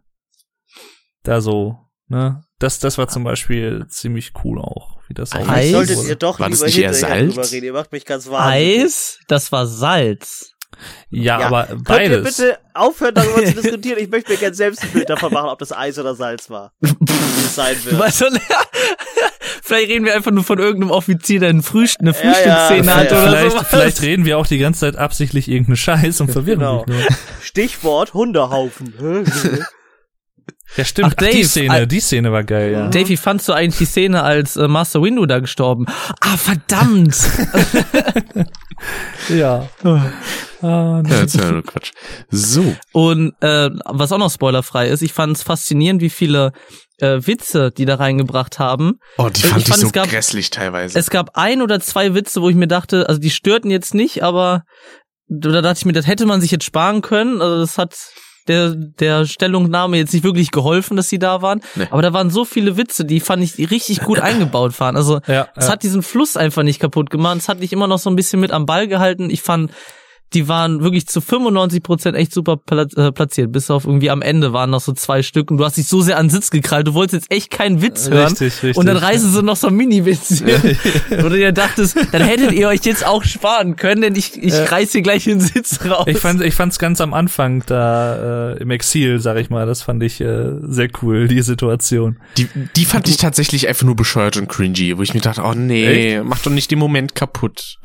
Da 1.22 1.42
so, 1.42 1.78
ne? 2.08 2.44
Das, 2.58 2.80
das 2.80 2.98
war 2.98 3.08
zum 3.08 3.24
Beispiel 3.24 3.86
ziemlich 3.90 4.34
cool 4.44 4.60
auch, 4.60 4.95
wie 5.08 5.14
das 5.14 5.32
Eis? 5.34 5.72
solltet 5.72 5.98
Eis? 6.00 6.08
ihr 6.08 6.16
doch 6.16 6.40
War 6.40 6.50
das 6.50 6.62
nicht 6.62 6.78
eher 6.78 6.94
Salz? 6.94 7.52
reden. 7.54 7.66
Ihr 7.66 7.74
macht 7.74 7.92
mich 7.92 8.06
ganz 8.06 8.30
wahnsinnig. 8.30 8.84
Eis, 8.84 9.20
das 9.28 9.52
war 9.52 9.66
Salz. 9.68 10.52
Ja, 11.10 11.40
Ja, 11.40 11.48
aber 11.48 11.68
Könnt 11.68 11.84
beides. 11.86 12.38
ihr 12.40 12.46
bitte 12.48 12.60
aufhören, 12.74 13.16
darüber 13.16 13.46
zu 13.46 13.54
diskutieren? 13.54 13.98
Ich 14.00 14.10
möchte 14.10 14.32
mir 14.34 14.38
gerne 14.38 14.56
selbst 14.56 14.84
ein 14.84 14.90
Bild 14.92 15.10
davon 15.10 15.32
machen, 15.32 15.48
ob 15.50 15.58
das 15.60 15.72
Eis 15.72 15.98
oder 15.98 16.16
Salz 16.16 16.50
war. 16.50 16.74
Wie 16.82 16.92
es 17.46 17.56
sein 17.56 17.78
Du 17.82 17.92
wird. 17.92 18.00
weißt 18.00 18.18
schon, 18.20 18.38
vielleicht 19.64 19.90
reden 19.90 20.04
wir 20.04 20.14
einfach 20.16 20.32
nur 20.32 20.44
von 20.44 20.60
irgendeinem 20.60 20.92
Offizier, 20.92 21.40
der 21.40 21.50
ein 21.50 21.62
Frühst 21.64 22.02
eine 22.02 22.12
Ja, 22.12 22.18
ja, 22.18 22.34
Frühstücksszene 22.34 22.88
ja, 22.88 22.96
hat 22.98 23.12
ja. 23.12 23.18
oder 23.24 23.28
vielleicht, 23.30 23.52
sowas. 23.52 23.68
vielleicht 23.70 24.02
reden 24.02 24.26
wir 24.26 24.38
auch 24.38 24.48
die 24.48 24.58
ganze 24.58 24.82
Zeit 24.82 24.98
absichtlich 24.98 25.48
irgendeinen 25.48 25.78
Scheiß 25.78 26.20
und 26.20 26.32
verwirren 26.32 26.60
Genau. 26.60 26.84
dich 26.84 26.94
nur. 26.96 27.04
Stichwort 27.42 28.14
Hundehaufen. 28.14 28.94
Ja, 30.78 30.84
stimmt. 30.86 31.08
Ach, 31.08 31.14
Ach, 31.18 31.24
die 31.28 31.32
Dave, 31.32 31.46
Szene, 31.48 31.80
äh, 31.82 31.88
die 31.88 32.00
Szene 32.00 32.32
war 32.32 32.44
geil, 32.44 32.72
ja. 32.72 32.88
Dave, 32.90 33.08
wie 33.10 33.18
fandst 33.18 33.48
du 33.48 33.54
eigentlich 33.54 33.78
die 33.78 33.86
Szene, 33.86 34.24
als 34.24 34.56
äh, 34.58 34.68
Master 34.68 35.02
Windu 35.02 35.26
da 35.26 35.40
gestorben? 35.40 35.86
Ah, 36.22 36.38
verdammt! 36.38 37.16
Ja. 39.30 39.70
Ah, 39.84 40.12
Ja, 40.62 41.02
das 41.04 41.34
ist 41.36 41.40
ja 41.40 41.52
nur 41.52 41.64
Quatsch. 41.64 41.92
So. 42.30 42.76
Und 42.92 43.34
äh, 43.42 43.70
was 43.86 44.12
auch 44.12 44.18
noch 44.18 44.32
spoilerfrei 44.32 44.90
ist, 44.90 45.02
ich 45.02 45.14
fand 45.14 45.38
es 45.38 45.44
faszinierend, 45.44 46.02
wie 46.02 46.10
viele 46.10 46.52
äh, 47.00 47.20
Witze 47.26 47.72
die 47.72 47.86
da 47.86 47.96
reingebracht 47.96 48.60
haben. 48.60 49.00
Oh, 49.18 49.30
die 49.30 49.40
Ich 49.40 49.46
fand 49.48 49.62
ich, 49.62 49.68
fand, 49.68 49.80
so 49.82 49.88
es 49.88 49.94
gab- 49.94 50.10
grässlich 50.10 50.50
teilweise. 50.50 50.98
Es 51.00 51.10
gab 51.10 51.32
ein 51.38 51.62
oder 51.62 51.80
zwei 51.80 52.14
Witze, 52.14 52.42
wo 52.42 52.50
ich 52.50 52.56
mir 52.56 52.68
dachte, 52.68 53.08
also 53.08 53.20
die 53.20 53.30
störten 53.32 53.72
jetzt 53.72 53.94
nicht, 53.94 54.24
aber 54.24 54.64
da 55.28 55.62
dachte 55.62 55.80
ich 55.80 55.86
mir, 55.86 55.94
das 55.94 56.06
hätte 56.08 56.26
man 56.26 56.42
sich 56.42 56.52
jetzt 56.52 56.66
sparen 56.66 57.02
können. 57.02 57.42
Also 57.42 57.60
das 57.62 57.78
hat 57.78 57.96
der, 58.48 58.76
der 58.76 59.26
Stellungnahme 59.26 59.98
jetzt 59.98 60.14
nicht 60.14 60.24
wirklich 60.24 60.52
geholfen, 60.52 60.98
dass 60.98 61.10
sie 61.10 61.20
da 61.20 61.42
waren. 61.42 61.62
Nee. 61.76 61.88
Aber 61.90 62.02
da 62.02 62.14
waren 62.14 62.30
so 62.30 62.46
viele 62.46 62.78
Witze, 62.78 63.06
die 63.06 63.20
fand 63.20 63.44
ich 63.44 63.54
die 63.54 63.66
richtig 63.66 64.02
gut 64.02 64.20
eingebaut 64.22 64.80
waren. 64.80 64.96
Also 64.96 65.20
Ja, 65.28 65.48
es 65.56 65.66
ja. 65.68 65.74
hat 65.74 65.84
diesen 65.84 66.04
Fluss 66.04 66.38
einfach 66.38 66.64
nicht 66.64 66.80
kaputt 66.80 67.10
gemacht. 67.10 67.38
Es 67.38 67.50
hat 67.50 67.62
dich 67.62 67.74
immer 67.74 67.88
noch 67.88 68.00
so 68.00 68.10
ein 68.10 68.16
bisschen 68.16 68.40
mit 68.40 68.52
am 68.52 68.66
Ball 68.66 68.88
gehalten. 68.88 69.30
Ich 69.30 69.42
fand, 69.42 69.72
die 70.36 70.50
waren 70.50 70.82
wirklich 70.82 71.08
zu 71.08 71.22
95 71.22 71.82
Prozent 71.82 72.18
echt 72.18 72.34
super 72.34 72.60
äh, 72.70 73.12
platziert. 73.12 73.54
Bis 73.54 73.72
auf 73.72 73.86
irgendwie 73.86 74.10
am 74.10 74.22
Ende 74.22 74.52
waren 74.52 74.70
noch 74.70 74.82
so 74.82 74.92
zwei 74.92 75.24
Stück 75.24 75.50
und 75.50 75.58
du 75.58 75.66
hast 75.66 75.78
dich 75.78 75.88
so 75.88 76.02
sehr 76.02 76.18
an 76.18 76.28
den 76.28 76.32
Sitz 76.32 76.52
gekrallt. 76.52 76.88
Du 76.88 76.94
wolltest 76.94 77.24
jetzt 77.24 77.32
echt 77.32 77.52
keinen 77.52 77.82
Witz 77.82 78.10
hören. 78.10 78.28
Richtig, 78.28 78.54
richtig. 78.62 78.78
Und 78.78 78.86
dann 78.86 78.98
reißen 78.98 79.32
sie 79.32 79.42
noch 79.42 79.56
so 79.56 79.68
einen 79.68 79.78
Mini-Witz. 79.78 80.44
Wo 81.10 81.30
du 81.30 81.38
dir 81.38 81.54
dachtest, 81.54 81.98
dann 82.12 82.22
hättet 82.22 82.52
ihr 82.52 82.68
euch 82.68 82.82
jetzt 82.84 83.06
auch 83.06 83.24
sparen 83.24 83.78
können, 83.78 84.02
denn 84.02 84.16
ich, 84.16 84.42
ich 84.42 84.54
reiß 84.54 84.92
hier 84.92 85.02
gleich 85.02 85.24
den 85.24 85.40
Sitz 85.40 85.80
raus. 85.86 86.06
Ich 86.08 86.18
fand, 86.18 86.42
ich 86.42 86.54
fand's 86.54 86.80
ganz 86.80 87.00
am 87.00 87.14
Anfang 87.14 87.64
da 87.66 88.52
äh, 88.52 88.58
im 88.58 88.72
Exil, 88.72 89.20
sag 89.20 89.38
ich 89.38 89.50
mal, 89.50 89.66
das 89.66 89.84
fand 89.84 90.04
ich 90.04 90.20
äh, 90.20 90.52
sehr 90.62 90.90
cool, 91.02 91.30
die 91.30 91.42
Situation. 91.42 92.18
Die, 92.38 92.50
die 92.76 92.86
fand 92.86 93.08
ich 93.08 93.16
tatsächlich 93.18 93.70
einfach 93.70 93.86
nur 93.86 93.96
bescheuert 93.96 94.36
und 94.36 94.50
cringy, 94.50 94.98
wo 94.98 95.02
ich 95.02 95.14
mir 95.14 95.22
dachte, 95.22 95.44
oh 95.44 95.54
nee, 95.54 96.22
mach 96.24 96.40
doch 96.40 96.52
nicht 96.52 96.72
den 96.72 96.80
Moment 96.80 97.16
kaputt. 97.16 97.78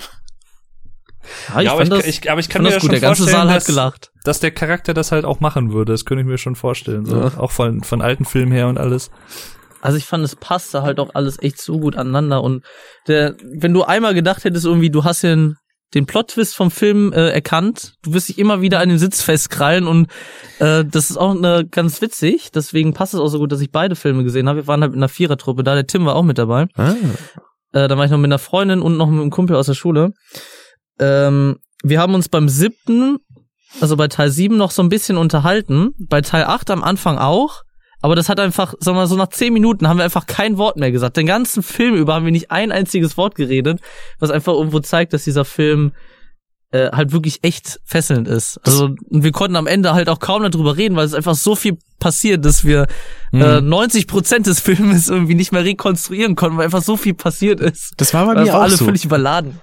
Ja, 1.55 1.61
ich 1.61 1.71
aber, 1.71 1.79
fand 1.79 1.93
ich, 1.93 1.99
das, 1.99 2.07
ich, 2.07 2.31
aber 2.31 2.41
ich 2.41 2.49
kann 2.49 2.63
mir 2.63 2.69
das 2.69 2.75
ja 2.75 2.81
gut. 2.81 2.87
schon 2.87 2.91
Der 2.93 3.01
ganze 3.01 3.23
vorstellen, 3.23 3.43
Saal 3.43 3.51
hat 3.51 3.57
dass, 3.57 3.67
gelacht. 3.67 4.11
dass 4.25 4.41
der 4.41 4.51
Charakter 4.51 4.95
das 4.95 5.13
halt 5.13 5.25
auch 5.25 5.41
machen 5.41 5.73
würde. 5.73 5.93
Das 5.93 6.05
könnte 6.05 6.23
ich 6.23 6.27
mir 6.29 6.39
schon 6.39 6.57
vorstellen. 6.57 7.05
So. 7.05 7.17
Ja. 7.17 7.33
Auch 7.39 7.51
von, 7.51 7.83
von 7.83 8.03
alten 8.03 8.25
Filmen 8.25 8.53
her 8.53 8.69
und 8.69 8.79
alles. 8.79 9.11
Also 9.81 9.97
ich 9.97 10.05
fand, 10.05 10.25
es 10.25 10.37
passte 10.37 10.83
halt 10.83 11.01
auch 11.01 11.15
alles 11.15 11.41
echt 11.43 11.61
so 11.61 11.79
gut 11.79 11.97
aneinander. 11.97 12.43
Und 12.43 12.65
der, 13.07 13.37
wenn 13.43 13.73
du 13.73 13.83
einmal 13.83 14.15
gedacht 14.15 14.45
hättest, 14.45 14.67
irgendwie, 14.67 14.91
du 14.91 15.05
hast 15.05 15.23
den, 15.23 15.57
den 15.95 16.07
Plot-Twist 16.07 16.55
vom 16.55 16.71
Film 16.71 17.13
äh, 17.13 17.31
erkannt, 17.31 17.95
du 18.03 18.13
wirst 18.13 18.29
dich 18.29 18.39
immer 18.39 18.61
wieder 18.61 18.81
an 18.81 18.89
den 18.89 18.99
Sitz 18.99 19.23
festkrallen 19.23 19.87
und 19.87 20.07
äh, 20.59 20.85
das 20.85 21.11
ist 21.11 21.17
auch 21.17 21.35
eine, 21.35 21.67
ganz 21.67 22.01
witzig. 22.03 22.51
Deswegen 22.53 22.93
passt 22.93 23.15
es 23.15 23.21
auch 23.21 23.29
so 23.29 23.39
gut, 23.39 23.53
dass 23.53 23.61
ich 23.61 23.71
beide 23.71 23.97
Filme 23.97 24.23
gesehen 24.23 24.49
habe. 24.49 24.61
Wir 24.61 24.67
waren 24.67 24.83
halt 24.83 24.93
mit 24.93 24.99
einer 24.99 25.09
Vierertruppe 25.09 25.65
da, 25.65 25.75
der 25.75 25.87
Tim 25.87 26.05
war 26.05 26.15
auch 26.15 26.23
mit 26.23 26.39
dabei. 26.39 26.67
Ah. 26.77 26.95
Äh, 27.73 27.89
da 27.89 27.97
war 27.97 28.05
ich 28.05 28.11
noch 28.11 28.19
mit 28.19 28.29
einer 28.29 28.39
Freundin 28.39 28.83
und 28.83 28.97
noch 28.97 29.09
mit 29.09 29.21
einem 29.21 29.31
Kumpel 29.31 29.57
aus 29.57 29.67
der 29.67 29.75
Schule. 29.75 30.13
Ähm, 31.01 31.56
wir 31.82 31.98
haben 31.98 32.14
uns 32.14 32.28
beim 32.28 32.48
siebten, 32.48 33.18
also 33.81 33.97
bei 33.97 34.09
Teil 34.09 34.31
sieben 34.31 34.56
noch 34.56 34.70
so 34.70 34.82
ein 34.82 34.89
bisschen 34.89 35.16
unterhalten. 35.16 35.94
Bei 35.98 36.20
Teil 36.20 36.44
acht 36.44 36.70
am 36.70 36.82
Anfang 36.82 37.18
auch. 37.18 37.62
Aber 38.02 38.14
das 38.14 38.28
hat 38.28 38.40
einfach, 38.40 38.74
sagen 38.81 38.97
wir 38.97 39.02
mal, 39.02 39.06
so 39.06 39.16
nach 39.16 39.28
zehn 39.28 39.52
Minuten 39.52 39.86
haben 39.86 39.98
wir 39.98 40.05
einfach 40.05 40.27
kein 40.27 40.56
Wort 40.56 40.77
mehr 40.77 40.90
gesagt. 40.90 41.16
Den 41.16 41.27
ganzen 41.27 41.62
Film 41.62 41.94
über 41.94 42.14
haben 42.14 42.24
wir 42.24 42.32
nicht 42.32 42.51
ein 42.51 42.72
einziges 42.72 43.16
Wort 43.16 43.35
geredet, 43.35 43.81
was 44.18 44.31
einfach 44.31 44.55
irgendwo 44.55 44.81
zeigt, 44.81 45.12
dass 45.12 45.24
dieser 45.24 45.44
Film 45.44 45.93
äh, 46.72 46.90
halt 46.93 47.12
wirklich 47.12 47.40
echt 47.43 47.81
fesselnd 47.85 48.27
ist. 48.27 48.59
Also 48.64 48.90
und 49.10 49.22
wir 49.22 49.32
konnten 49.32 49.56
am 49.56 49.66
Ende 49.66 49.93
halt 49.93 50.09
auch 50.09 50.18
kaum 50.18 50.43
darüber 50.51 50.77
reden, 50.77 50.97
weil 50.97 51.05
es 51.05 51.14
einfach 51.14 51.35
so 51.35 51.55
viel 51.55 51.77
passiert, 51.98 52.44
dass 52.44 52.64
wir 52.64 52.86
äh, 53.32 53.60
90 53.60 54.06
Prozent 54.06 54.47
des 54.47 54.60
Filmes 54.60 55.09
irgendwie 55.09 55.35
nicht 55.35 55.52
mehr 55.52 55.64
rekonstruieren 55.64 56.36
konnten, 56.36 56.56
weil 56.56 56.64
einfach 56.64 56.82
so 56.82 56.97
viel 56.97 57.14
passiert 57.14 57.60
ist. 57.60 57.93
Das 57.98 58.14
war 58.14 58.24
bei 58.27 58.43
mir 58.43 58.55
auch 58.55 58.62
alle 58.62 58.77
so. 58.77 58.85
völlig 58.85 59.05
überladen. 59.05 59.60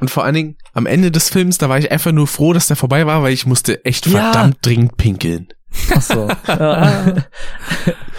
Und 0.00 0.10
vor 0.10 0.24
allen 0.24 0.34
Dingen 0.34 0.56
am 0.74 0.86
Ende 0.86 1.10
des 1.10 1.28
Films, 1.30 1.58
da 1.58 1.68
war 1.68 1.78
ich 1.78 1.90
einfach 1.90 2.12
nur 2.12 2.26
froh, 2.26 2.52
dass 2.52 2.66
der 2.68 2.76
vorbei 2.76 3.06
war, 3.06 3.22
weil 3.22 3.32
ich 3.32 3.46
musste 3.46 3.84
echt 3.84 4.06
Ja. 4.06 4.20
verdammt 4.32 4.58
dringend 4.62 4.96
pinkeln. 4.96 5.48
Ach 5.94 6.00
so. 6.02 6.28
ja. 6.46 7.14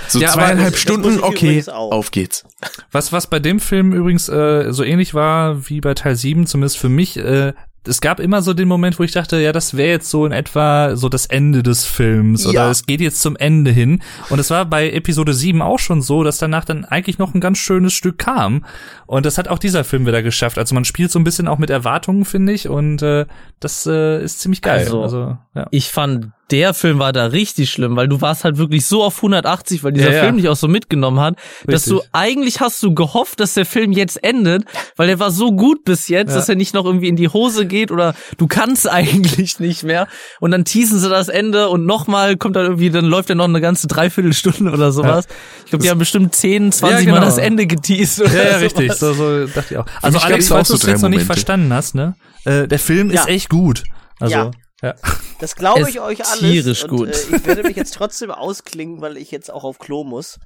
So 0.07 0.19
Ja, 0.19 0.29
aber 0.33 0.41
zweieinhalb 0.43 0.57
das- 0.59 0.71
das 0.73 0.81
Stunden, 0.81 1.15
ich 1.17 1.23
okay, 1.23 1.63
auf 1.67 2.11
geht's. 2.11 2.43
Was, 2.91 3.11
was 3.11 3.27
bei 3.27 3.39
dem 3.39 3.59
Film 3.59 3.93
übrigens 3.93 4.27
äh, 4.29 4.71
so 4.71 4.83
ähnlich 4.83 5.13
war 5.13 5.69
wie 5.69 5.81
bei 5.81 5.93
Teil 5.93 6.15
7, 6.15 6.47
zumindest 6.47 6.77
für 6.77 6.89
mich, 6.89 7.17
äh, 7.17 7.53
es 7.87 8.01
gab 8.01 8.19
immer 8.19 8.41
so 8.41 8.53
den 8.53 8.67
Moment, 8.67 8.99
wo 8.99 9.03
ich 9.03 9.11
dachte, 9.11 9.39
ja, 9.39 9.51
das 9.51 9.75
wäre 9.77 9.89
jetzt 9.89 10.09
so 10.09 10.25
in 10.25 10.31
etwa 10.31 10.95
so 10.95 11.09
das 11.09 11.25
Ende 11.25 11.63
des 11.63 11.85
Films 11.85 12.45
oder 12.45 12.53
Ja. 12.55 12.69
es 12.69 12.85
geht 12.85 13.01
jetzt 13.01 13.21
zum 13.21 13.35
Ende 13.35 13.71
hin. 13.71 14.01
Und 14.29 14.39
es 14.39 14.49
war 14.49 14.65
bei 14.65 14.89
Episode 14.91 15.33
7 15.33 15.61
auch 15.61 15.79
schon 15.79 16.01
so, 16.01 16.23
dass 16.23 16.37
danach 16.37 16.65
dann 16.65 16.85
eigentlich 16.85 17.17
noch 17.17 17.33
ein 17.33 17.39
ganz 17.41 17.57
schönes 17.57 17.93
Stück 17.93 18.17
kam. 18.17 18.65
Und 19.05 19.25
das 19.25 19.37
hat 19.37 19.47
auch 19.47 19.59
dieser 19.59 19.83
Film 19.83 20.05
wieder 20.05 20.21
geschafft. 20.21 20.57
Also 20.57 20.75
man 20.75 20.85
spielt 20.85 21.11
so 21.11 21.19
ein 21.19 21.23
bisschen 21.23 21.47
auch 21.47 21.57
mit 21.57 21.69
Erwartungen, 21.69 22.25
finde 22.25 22.53
ich, 22.53 22.67
und 22.67 23.01
äh, 23.01 23.25
das 23.59 23.85
äh, 23.85 24.23
ist 24.23 24.39
ziemlich 24.41 24.61
geil. 24.61 24.79
Also, 24.79 25.01
Also, 25.01 25.37
ja. 25.55 25.67
Ich 25.71 25.89
fand, 25.89 26.31
der 26.51 26.73
Film 26.73 26.99
war 26.99 27.13
da 27.13 27.27
richtig 27.27 27.69
schlimm, 27.71 27.95
weil 27.95 28.07
du 28.07 28.21
warst 28.21 28.43
halt 28.43 28.57
wirklich 28.57 28.85
so 28.85 29.03
auf 29.03 29.17
180, 29.17 29.83
weil 29.83 29.91
dieser 29.93 30.09
Ja, 30.09 30.15
ja. 30.17 30.23
Film 30.23 30.37
dich 30.37 30.47
auch 30.49 30.55
so 30.55 30.67
mitgenommen 30.67 31.19
hat, 31.19 31.35
dass 31.65 31.85
du 31.85 31.95
Richtig. 31.95 32.09
eigentlich 32.13 32.59
hast 32.61 32.81
du 32.83 32.93
gehofft, 32.93 33.39
dass 33.39 33.53
der 33.53 33.65
Film 33.65 33.91
jetzt 33.91 34.23
endet, 34.23 34.63
weil 34.95 35.07
der 35.07 35.19
war 35.19 35.31
so 35.31 35.51
gut 35.51 35.83
bis 35.83 36.07
jetzt, 36.07 36.29
Ja. 36.29 36.35
dass 36.35 36.49
er 36.49 36.55
nicht 36.55 36.73
noch 36.73 36.85
irgendwie 36.85 37.07
in 37.07 37.15
die 37.15 37.27
Hose 37.29 37.65
geht 37.65 37.91
oder 37.91 38.13
du 38.37 38.47
kannst 38.47 38.89
eigentlich 38.89 39.59
nicht 39.59 39.83
mehr 39.83 40.07
und 40.39 40.51
dann 40.51 40.65
teasen 40.65 40.99
sie 40.99 41.09
das 41.09 41.27
Ende 41.29 41.69
und 41.69 41.85
nochmal 41.85 42.37
kommt 42.37 42.55
dann 42.55 42.65
irgendwie, 42.65 42.89
dann 42.89 43.05
läuft 43.05 43.29
er 43.29 43.35
noch 43.35 43.45
eine 43.45 43.61
ganze 43.61 43.87
Dreiviertelstunde 43.87 44.71
oder 44.71 44.91
sowas. 44.91 45.25
Ich 45.65 45.69
glaube, 45.71 45.83
die 45.83 45.89
haben 45.89 45.99
bestimmt 45.99 46.35
10, 46.35 46.71
20 46.71 47.05
Ja, 47.05 47.11
Mal 47.11 47.19
genau. 47.19 47.25
das 47.25 47.37
Ende 47.37 47.67
geteased. 47.67 48.21
Oder 48.21 48.31
Ja, 48.33 48.37
ja, 48.43 48.47
sowas. 48.49 48.61
richtig. 48.61 48.93
So, 48.93 49.13
so 49.13 49.45
dachte 49.47 49.65
ich 49.73 49.77
auch. 49.77 49.85
Also 50.01 50.17
mich 50.17 50.25
Alex, 50.25 50.49
gab's 50.49 50.51
auch 50.51 50.55
falls 50.55 50.67
du 50.69 50.73
es 50.75 50.83
jetzt 50.93 51.01
noch 51.01 51.09
nicht 51.09 51.25
verstanden 51.25 51.73
hast, 51.73 51.95
ne? 51.95 52.15
Äh, 52.45 52.67
der 52.67 52.79
Film 52.79 53.11
Ja. 53.11 53.21
ist 53.21 53.27
echt 53.29 53.49
gut. 53.49 53.83
Also, 54.19 54.51
Ja. 54.81 54.95
Das 55.39 55.55
glaube 55.55 55.81
Ist 55.81 55.89
ich 55.89 55.99
euch 55.99 56.25
alles. 56.25 56.39
tierisch 56.39 56.83
und, 56.85 56.89
gut. 56.89 57.09
Äh, 57.09 57.35
ich 57.35 57.45
werde 57.45 57.63
mich 57.63 57.75
jetzt 57.75 57.93
trotzdem 57.95 58.31
ausklingen, 58.31 59.01
weil 59.01 59.17
ich 59.17 59.31
jetzt 59.31 59.51
auch 59.51 59.63
auf 59.63 59.77
Klo 59.79 60.03
muss. 60.03 60.39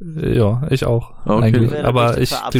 Ja, 0.00 0.66
ich 0.70 0.84
auch. 0.84 1.12
Okay. 1.26 1.44
Eigentlich. 1.44 1.70
Werde 1.70 1.88
Aber 1.88 2.18
ich. 2.18 2.34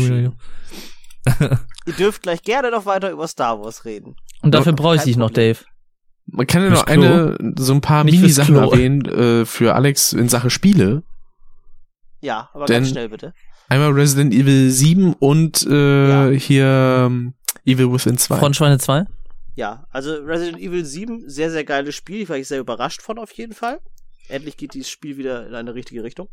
Ihr 1.87 1.93
dürft 1.99 2.23
gleich 2.23 2.43
gerne 2.43 2.71
noch 2.71 2.87
weiter 2.87 3.11
über 3.11 3.27
Star 3.29 3.61
Wars 3.61 3.85
reden. 3.85 4.17
Und 4.43 4.55
dafür 4.55 4.73
brauche 4.73 4.97
ich 4.97 5.03
dich 5.03 5.17
noch. 5.17 5.31
Dave. 5.31 5.59
Man 6.27 6.47
kann 6.47 6.63
ja 6.63 6.71
noch 6.71 6.87
eine, 6.87 7.37
so 7.59 7.73
ein 7.73 7.81
paar 7.81 8.05
Mini-Sachen 8.05 8.55
erwähnen 8.57 9.05
äh, 9.07 9.45
für 9.45 9.75
Alex 9.75 10.13
in 10.13 10.29
Sache 10.29 10.51
Spiele. 10.51 11.03
Ja, 12.21 12.49
aber 12.55 12.67
Denn- 12.67 12.83
ganz 12.83 12.91
schnell 12.91 13.09
bitte. 13.09 13.35
Einmal 13.69 13.93
Resident 13.93 14.35
Evil 14.35 14.71
7 14.71 15.15
und 15.15 15.67
äh, 15.67 16.09
Ja. 16.09 16.29
hier 16.39 17.05
ähm, 17.07 17.35
Evil 17.65 17.91
Within 17.93 18.19
2. 18.19 18.37
Frontschweine 18.37 18.79
2? 18.79 19.07
Ja, 19.55 19.87
also 19.91 20.15
Resident 20.15 20.59
Evil 20.59 20.85
7, 20.85 21.29
sehr, 21.29 21.51
sehr 21.51 21.65
geiles 21.65 21.95
Spiel. 21.95 22.23
Ich 22.23 22.29
war 22.29 22.37
ich 22.37 22.49
sehr 22.49 22.61
überrascht 22.61 23.03
von 23.03 23.19
auf 23.19 23.33
jeden 23.33 23.53
Fall. 23.53 23.81
Endlich 24.29 24.57
geht 24.57 24.75
dieses 24.75 24.89
Spiel 24.89 25.17
wieder 25.17 25.47
in 25.47 25.55
eine 25.55 25.75
richtige 25.75 26.05
Richtung. 26.05 26.29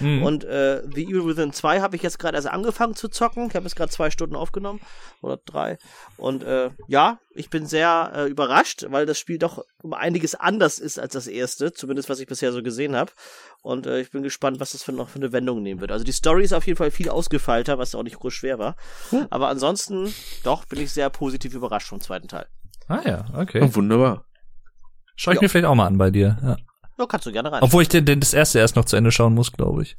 Mhm. 0.00 0.22
Und 0.22 0.44
äh, 0.44 0.82
The 0.92 1.04
Evil 1.04 1.26
Within 1.26 1.52
2 1.52 1.80
habe 1.80 1.96
ich 1.96 2.02
jetzt 2.02 2.18
gerade 2.18 2.36
erst 2.36 2.48
angefangen 2.48 2.94
zu 2.94 3.08
zocken. 3.08 3.46
Ich 3.48 3.54
habe 3.54 3.66
es 3.66 3.76
gerade 3.76 3.90
zwei 3.90 4.10
Stunden 4.10 4.34
aufgenommen. 4.34 4.80
Oder 5.22 5.38
drei. 5.38 5.78
Und 6.16 6.42
äh, 6.42 6.70
ja, 6.88 7.20
ich 7.34 7.48
bin 7.48 7.66
sehr 7.66 8.12
äh, 8.14 8.28
überrascht, 8.28 8.86
weil 8.88 9.06
das 9.06 9.18
Spiel 9.18 9.38
doch 9.38 9.64
um 9.82 9.94
einiges 9.94 10.34
anders 10.34 10.78
ist 10.78 10.98
als 10.98 11.12
das 11.12 11.28
erste. 11.28 11.72
Zumindest 11.72 12.08
was 12.08 12.18
ich 12.20 12.26
bisher 12.26 12.52
so 12.52 12.62
gesehen 12.62 12.96
habe. 12.96 13.12
Und 13.62 13.86
äh, 13.86 14.00
ich 14.00 14.10
bin 14.10 14.22
gespannt, 14.22 14.58
was 14.58 14.72
das 14.72 14.82
für 14.82 14.92
noch 14.92 15.08
für 15.08 15.18
eine 15.18 15.32
Wendung 15.32 15.62
nehmen 15.62 15.80
wird. 15.80 15.92
Also 15.92 16.04
die 16.04 16.12
Story 16.12 16.44
ist 16.44 16.52
auf 16.52 16.66
jeden 16.66 16.76
Fall 16.76 16.90
viel 16.90 17.08
ausgefeilter, 17.08 17.78
was 17.78 17.94
auch 17.94 18.02
nicht 18.02 18.18
groß 18.18 18.34
schwer 18.34 18.58
war. 18.58 18.76
Aber 19.30 19.48
ansonsten, 19.48 20.12
doch, 20.42 20.64
bin 20.64 20.80
ich 20.80 20.92
sehr 20.92 21.08
positiv 21.08 21.54
überrascht 21.54 21.88
vom 21.88 22.00
zweiten 22.00 22.28
Teil. 22.28 22.46
Ah 22.88 23.00
ja, 23.04 23.24
okay. 23.34 23.60
Oh, 23.62 23.74
wunderbar. 23.74 24.24
Schau 25.16 25.30
ich 25.32 25.36
Ja. 25.36 25.42
mir 25.42 25.48
vielleicht 25.48 25.66
auch 25.66 25.74
mal 25.74 25.86
an 25.86 25.98
bei 25.98 26.10
dir. 26.10 26.38
Ja. 26.42 26.56
Ja, 26.98 27.06
kannst 27.06 27.26
du 27.26 27.32
gerne 27.32 27.52
rein. 27.52 27.62
Obwohl 27.62 27.82
ich 27.82 27.88
den, 27.88 28.04
den, 28.04 28.20
das 28.20 28.34
erste 28.34 28.58
erst 28.58 28.74
noch 28.76 28.84
zu 28.84 28.96
Ende 28.96 29.12
schauen 29.12 29.34
muss, 29.34 29.52
glaube 29.52 29.82
ich. 29.82 29.96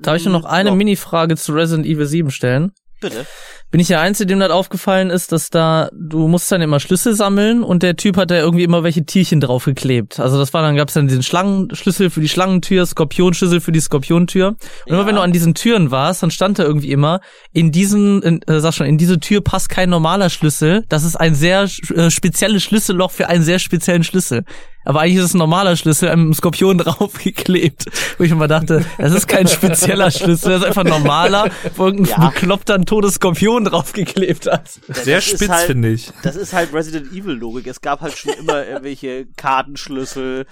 Darf 0.00 0.16
ich 0.16 0.24
nur 0.24 0.32
noch 0.32 0.44
eine 0.46 0.70
Ja, 0.70 0.74
Mini-Frage 0.74 1.36
zu 1.36 1.52
Resident 1.52 1.86
Evil 1.86 2.06
7 2.06 2.30
stellen? 2.30 2.72
Bitte. 3.00 3.26
Bin 3.72 3.80
ich 3.80 3.88
der 3.88 4.00
Einzige, 4.02 4.26
dem 4.26 4.38
das 4.38 4.50
aufgefallen 4.50 5.08
ist, 5.08 5.32
dass 5.32 5.48
da, 5.48 5.88
du 5.92 6.28
musst 6.28 6.52
dann 6.52 6.60
immer 6.60 6.78
Schlüssel 6.78 7.14
sammeln 7.14 7.62
und 7.64 7.82
der 7.82 7.96
Typ 7.96 8.18
hat 8.18 8.30
da 8.30 8.36
irgendwie 8.36 8.64
immer 8.64 8.82
welche 8.84 9.04
Tierchen 9.06 9.40
draufgeklebt. 9.40 10.20
Also 10.20 10.38
das 10.38 10.52
war 10.52 10.60
dann, 10.60 10.76
gab's 10.76 10.92
dann 10.92 11.08
diesen 11.08 11.22
Schlangenschlüssel 11.22 12.10
für 12.10 12.20
die 12.20 12.28
Schlangentür, 12.28 12.84
Skorpionschlüssel 12.84 13.62
für 13.62 13.72
die 13.72 13.80
Skorpiontür. 13.80 14.48
Und 14.48 14.58
immer 14.86 15.00
Ja. 15.00 15.06
wenn 15.06 15.14
du 15.14 15.22
an 15.22 15.32
diesen 15.32 15.54
Türen 15.54 15.90
warst, 15.90 16.22
dann 16.22 16.30
stand 16.30 16.58
da 16.58 16.64
irgendwie 16.64 16.92
immer, 16.92 17.20
in 17.54 17.72
diesen, 17.72 18.20
in, 18.22 18.42
äh, 18.42 18.60
sag 18.60 18.74
schon, 18.74 18.86
in 18.86 18.98
diese 18.98 19.18
Tür 19.20 19.40
passt 19.40 19.70
kein 19.70 19.88
normaler 19.88 20.28
Schlüssel. 20.28 20.84
Das 20.90 21.02
ist 21.02 21.16
ein 21.16 21.34
sehr 21.34 21.62
äh, 21.96 22.10
spezielles 22.10 22.62
Schlüsselloch 22.62 23.10
für 23.10 23.28
einen 23.30 23.42
sehr 23.42 23.58
speziellen 23.58 24.04
Schlüssel. 24.04 24.44
Aber 24.84 25.00
eigentlich 25.00 25.18
ist 25.18 25.26
es 25.26 25.34
ein 25.34 25.38
normaler 25.38 25.76
Schlüssel, 25.76 26.08
einem 26.08 26.34
Skorpion 26.34 26.76
draufgeklebt. 27.22 27.84
Wo 28.18 28.24
ich 28.24 28.32
immer 28.32 28.48
dachte, 28.48 28.84
das 28.98 29.12
ist 29.12 29.28
kein 29.28 29.46
spezieller 29.46 30.10
Schlüssel, 30.10 30.50
das 30.50 30.62
ist 30.62 30.66
einfach 30.66 30.84
ein 30.84 30.90
normaler, 30.90 31.50
wo 31.76 31.86
irgendein 31.86 32.20
Ja. 32.20 32.28
bekloppter 32.30 32.74
ein 32.74 32.84
totes 32.84 33.14
Skorpion 33.14 33.61
draufgeklebt 33.64 34.46
hat. 34.50 34.68
Sehr 34.88 35.16
das 35.16 35.26
ist 35.28 35.36
spitz, 35.36 35.48
halt- 35.50 35.66
finde 35.66 35.88
ich. 35.90 36.10
Das 36.22 36.36
ist 36.36 36.52
halt 36.52 36.72
Resident 36.72 37.12
Evil 37.12 37.34
Logik. 37.34 37.66
Es 37.66 37.80
gab 37.80 38.00
halt 38.00 38.16
schon 38.16 38.32
immer 38.34 38.66
irgendwelche 38.66 39.26
Kartenschlüssel, 39.36 40.46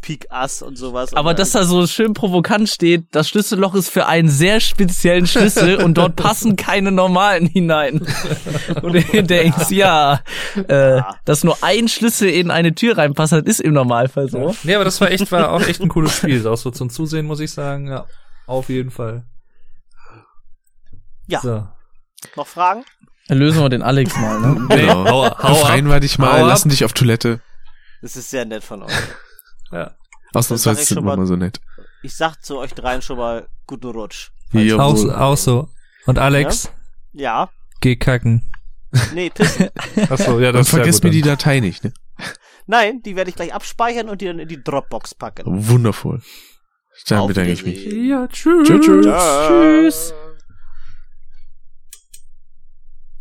Pik 0.00 0.26
Ass 0.30 0.62
und 0.62 0.76
sowas. 0.76 1.14
Aber 1.14 1.30
und, 1.30 1.38
dass 1.38 1.52
da 1.52 1.64
so 1.64 1.86
schön 1.86 2.12
provokant 2.12 2.68
steht, 2.68 3.06
das 3.12 3.28
Schlüsselloch 3.28 3.74
ist 3.74 3.88
für 3.88 4.06
einen 4.06 4.28
sehr 4.28 4.58
speziellen 4.60 5.26
Schlüssel 5.28 5.76
und 5.76 5.94
dort 5.96 6.16
passen 6.16 6.56
keine 6.56 6.90
normalen 6.90 7.46
hinein. 7.46 8.04
Und 8.82 8.94
du 8.94 9.22
denkst, 9.22 9.70
ja, 9.70 10.20
äh, 10.68 10.96
Ja. 10.96 11.16
dass 11.24 11.44
nur 11.44 11.56
ein 11.62 11.86
Schlüssel 11.88 12.28
in 12.30 12.50
eine 12.50 12.74
Tür 12.74 12.98
reinpasst, 12.98 13.32
das 13.32 13.42
ist 13.42 13.60
im 13.60 13.74
Normalfall 13.74 14.28
so. 14.28 14.54
Nee, 14.64 14.74
aber 14.74 14.84
das 14.84 15.00
war 15.00 15.10
echt, 15.10 15.30
war 15.30 15.52
auch 15.52 15.60
echt 15.62 15.80
ein 15.80 15.88
cooles 15.88 16.16
Spiel. 16.16 16.44
Auch 16.48 16.56
so 16.56 16.70
zum 16.72 16.90
Zusehen, 16.90 17.26
muss 17.26 17.38
ich 17.40 17.52
sagen. 17.52 17.86
Ja, 17.88 18.06
auf 18.46 18.68
jeden 18.70 18.90
Fall. 18.90 19.24
Ja. 21.28 21.40
So. 21.40 21.66
Noch 22.36 22.46
Fragen? 22.46 22.84
Dann 23.28 23.38
lösen 23.38 23.60
wir 23.62 23.68
den 23.68 23.82
Alex 23.82 24.16
mal, 24.16 24.40
ne? 24.40 24.66
Genau. 24.76 25.04
hau, 25.06 25.38
hau 25.38 25.48
Befreien 25.54 25.86
ab. 25.86 25.92
wir 25.92 26.00
dich 26.00 26.18
mal, 26.18 26.32
Hau 26.32 26.42
ab. 26.42 26.48
lassen 26.48 26.68
dich 26.68 26.84
auf 26.84 26.92
Toilette. 26.92 27.40
Das 28.02 28.16
ist 28.16 28.30
sehr 28.30 28.44
nett 28.44 28.64
von 28.64 28.82
euch. 28.82 28.92
Ja. 29.72 29.92
Ausnahmsweise 30.34 30.84
sind 30.84 31.02
wir 31.04 31.16
mal- 31.16 31.26
so 31.26 31.36
nett. 31.36 31.60
Ich 32.02 32.14
sag 32.14 32.42
zu 32.44 32.58
euch 32.58 32.74
dreien 32.74 33.00
schon 33.00 33.16
mal 33.16 33.46
guten 33.66 33.86
Rutsch. 33.88 34.30
Auch, 34.52 34.58
Jawohl. 34.58 35.14
auch 35.14 35.36
so. 35.36 35.68
Und 36.04 36.18
Alex, 36.18 36.70
Ja. 37.12 37.48
geh 37.80 37.96
kacken. 37.96 38.52
Nee, 39.14 39.30
pissen. 39.30 39.70
Achso, 40.10 40.38
ja, 40.40 40.48
Und 40.48 40.56
das 40.56 40.66
ist 40.66 40.74
vergiss 40.74 40.98
ja 40.98 41.04
mir 41.06 41.10
die 41.12 41.22
Datei 41.22 41.60
nicht, 41.60 41.84
ne? 41.84 41.94
Nein, 42.66 43.00
die 43.02 43.16
werde 43.16 43.30
ich 43.30 43.36
gleich 43.36 43.54
abspeichern 43.54 44.10
und 44.10 44.20
die 44.20 44.26
dann 44.26 44.38
in 44.40 44.48
die 44.48 44.62
Dropbox 44.62 45.14
packen. 45.14 45.44
Wundervoll. 45.68 46.20
Dann 47.08 47.26
bedanke 47.26 47.52
ich 47.52 47.64
mich. 47.64 47.84
Dann. 47.88 48.04
Ja, 48.06 48.26
tschüss. 48.28 48.68
Tschüss, 48.68 48.84
tschüss. 48.84 49.06
Tschüss. 49.48 50.14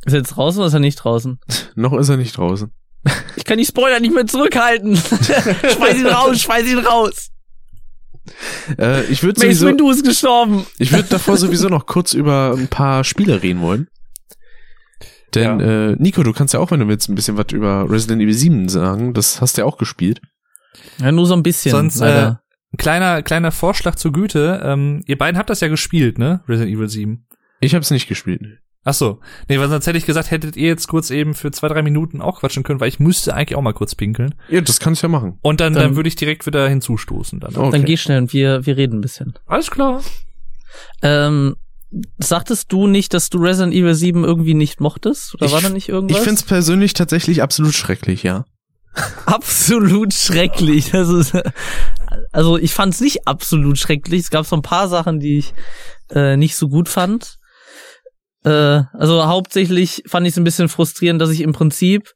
Ist 0.06 0.14
er 0.14 0.20
jetzt 0.20 0.36
draußen 0.36 0.60
oder 0.60 0.68
ist 0.68 0.74
er 0.74 0.80
nicht 0.80 0.96
draußen? 0.98 1.40
Noch 1.76 1.94
ist 1.94 2.10
er 2.10 2.18
nicht 2.18 2.38
draußen. 2.38 2.72
Ich 3.38 3.46
kann 3.46 3.58
die 3.58 3.66
Spoiler 3.66 4.00
nicht 4.00 4.14
mehr 4.14 4.28
zurückhalten. 4.28 4.96
schmeiß 5.76 5.98
ihn 5.98 6.06
raus, 6.06 6.42
schmeiß 6.42 6.68
ihn 6.68 6.80
raus. 6.80 7.30
Äh, 8.78 9.06
ich 9.06 9.24
würde 9.24 9.40
Mace 9.40 9.58
sowieso, 9.58 9.68
Windu 9.68 9.90
ist 9.90 10.06
gestorben. 10.06 10.66
ich 10.78 10.92
würde 10.92 11.10
davor 11.10 11.38
sowieso 11.38 11.70
noch 11.70 11.86
kurz 11.86 12.14
über 12.14 12.54
ein 12.56 12.68
paar 12.68 13.04
Spiele 13.04 13.42
reden 13.42 13.62
wollen. 13.62 13.88
Denn, 15.34 15.60
äh, 15.60 15.96
Nico, 15.98 16.24
du 16.24 16.34
kannst 16.34 16.54
ja 16.54 16.60
auch, 16.60 16.72
wenn 16.72 16.82
du 16.82 16.88
willst, 16.88 17.10
ein 17.10 17.16
bisschen 17.16 17.38
was 17.38 17.48
über 17.52 17.90
Resident 17.90 18.22
Evil 18.22 18.34
7 18.34 18.70
sagen. 18.70 19.14
Das 19.14 19.42
hast 19.42 19.58
du 19.58 19.62
ja 19.62 19.66
auch 19.66 19.78
gespielt. 19.78 20.22
Ja, 21.00 21.12
nur 21.12 21.26
so 21.26 21.34
ein 21.34 21.44
bisschen. 21.44 21.72
Sonst, 21.72 22.00
leider. 22.00 22.42
Ein 22.74 22.78
kleiner, 22.78 23.22
kleiner 23.22 23.52
Vorschlag 23.52 23.96
zur 23.96 24.12
Güte. 24.12 24.62
Ähm, 24.64 25.04
ihr 25.06 25.18
beiden 25.18 25.38
habt 25.38 25.50
das 25.50 25.60
ja 25.62 25.68
gespielt, 25.68 26.18
ne? 26.18 26.42
Resident 26.48 26.76
Evil 26.76 26.90
7. 26.90 27.26
Ich 27.60 27.74
habe 27.74 27.82
es 27.82 27.92
nicht 27.92 28.08
gespielt. 28.08 28.60
Ach 28.84 28.94
so. 28.96 29.20
Nee, 29.48 29.60
weil 29.60 29.70
sonst 29.70 29.86
hätte 29.86 29.98
ich 30.00 30.08
gesagt, 30.08 30.32
hättet 30.32 30.56
ihr 30.58 30.68
jetzt 30.68 30.88
kurz 30.88 31.12
eben 31.12 31.36
für 31.36 31.52
zwei, 31.52 31.68
drei 31.68 31.84
Minuten 31.84 32.20
auch 32.20 32.40
quatschen 32.40 32.64
können, 32.64 32.80
weil 32.80 32.88
ich 32.88 33.00
müsste 33.00 33.36
eigentlich 33.36 33.56
auch 33.56 33.62
mal 33.62 33.74
kurz 33.74 33.94
pinkeln. 33.94 34.34
Ja, 34.50 34.62
das 34.62 34.80
kannst 34.80 35.04
du 35.04 35.08
ja 35.08 35.12
machen. 35.12 35.38
Und 35.44 35.62
dann, 35.62 35.74
dann, 35.74 35.84
Dann- 35.84 35.96
würde 35.96 36.08
ich 36.10 36.16
direkt 36.16 36.46
wieder 36.48 36.68
hinzustoßen 36.68 37.40
dann. 37.40 37.56
Okay. 37.56 37.72
Dann 37.72 37.86
geh 37.86 37.96
schnell 37.98 38.18
und 38.20 38.34
wir, 38.34 38.66
wir 38.66 38.78
reden 38.78 38.98
ein 38.98 39.02
bisschen. 39.02 39.34
Alles 39.46 39.70
klar. 39.70 40.02
Ähm, 41.04 41.56
sagtest 42.18 42.72
du 42.72 42.88
nicht, 42.88 43.14
dass 43.14 43.30
du 43.30 43.38
Resident 43.40 43.74
Evil 43.76 43.94
7 43.94 44.24
irgendwie 44.24 44.54
nicht 44.56 44.80
mochtest? 44.82 45.36
Oder 45.36 45.46
Ich- 45.46 45.52
war 45.52 45.62
da 45.62 45.70
nicht 45.70 45.90
irgendwas? 45.90 46.18
Ich 46.18 46.24
find's 46.24 46.44
persönlich 46.44 46.94
tatsächlich 46.94 47.44
absolut 47.44 47.74
schrecklich, 47.76 48.24
ja. 48.24 48.46
absolut 49.26 50.14
schrecklich. 50.14 50.92
Das 50.92 51.08
ist, 51.10 51.38
Also 52.32 52.58
ich 52.58 52.74
fand 52.74 52.94
es 52.94 53.02
nicht 53.02 53.28
absolut 53.28 53.78
schrecklich. 53.78 54.22
Es 54.22 54.30
gab 54.32 54.46
so 54.46 54.56
ein 54.56 54.62
paar 54.62 54.88
Sachen, 54.88 55.20
die 55.20 55.38
ich 55.38 55.54
äh, 56.10 56.36
nicht 56.36 56.56
so 56.56 56.68
gut 56.68 56.90
fand. 56.90 57.38
Äh, 58.44 58.84
also 58.94 59.26
hauptsächlich 59.26 60.04
fand 60.08 60.26
ich 60.26 60.34
es 60.34 60.38
ein 60.38 60.44
bisschen 60.44 60.70
frustrierend, 60.70 61.22
dass 61.22 61.30
ich 61.30 61.42
im 61.42 61.54
Prinzip 61.54 62.14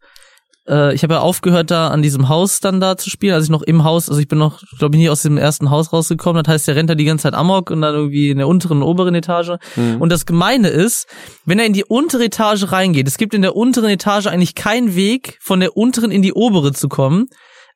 äh, 0.67 0.93
ich 0.93 1.03
habe 1.03 1.15
ja 1.15 1.19
aufgehört, 1.19 1.71
da 1.71 1.89
an 1.89 2.01
diesem 2.01 2.29
Haus 2.29 2.59
dann 2.59 2.79
da 2.79 2.97
zu 2.97 3.09
spielen, 3.09 3.33
als 3.33 3.45
ich 3.45 3.49
noch 3.49 3.61
im 3.61 3.83
Haus, 3.83 4.09
also 4.09 4.19
ich 4.19 4.27
bin 4.27 4.39
noch, 4.39 4.61
glaube 4.77 4.95
ich, 4.95 5.01
nie 5.01 5.09
aus 5.09 5.21
dem 5.21 5.37
ersten 5.37 5.69
Haus 5.69 5.93
rausgekommen. 5.93 6.43
Das 6.43 6.53
heißt, 6.53 6.67
der 6.67 6.75
rennt 6.75 6.89
da 6.89 6.95
die 6.95 7.05
ganze 7.05 7.23
Zeit 7.23 7.33
Amok 7.33 7.71
und 7.71 7.81
dann 7.81 7.93
irgendwie 7.93 8.31
in 8.31 8.37
der 8.37 8.47
unteren 8.47 8.77
und 8.77 8.83
oberen 8.83 9.15
Etage. 9.15 9.51
Mhm. 9.75 10.01
Und 10.01 10.11
das 10.11 10.25
Gemeine 10.25 10.69
ist, 10.69 11.07
wenn 11.45 11.59
er 11.59 11.65
in 11.65 11.73
die 11.73 11.85
untere 11.85 12.25
Etage 12.25 12.71
reingeht, 12.71 13.07
es 13.07 13.17
gibt 13.17 13.33
in 13.33 13.41
der 13.41 13.55
unteren 13.55 13.89
Etage 13.89 14.27
eigentlich 14.27 14.55
keinen 14.55 14.95
Weg, 14.95 15.37
von 15.41 15.59
der 15.59 15.77
unteren 15.77 16.11
in 16.11 16.21
die 16.21 16.33
obere 16.33 16.73
zu 16.73 16.89
kommen. 16.89 17.27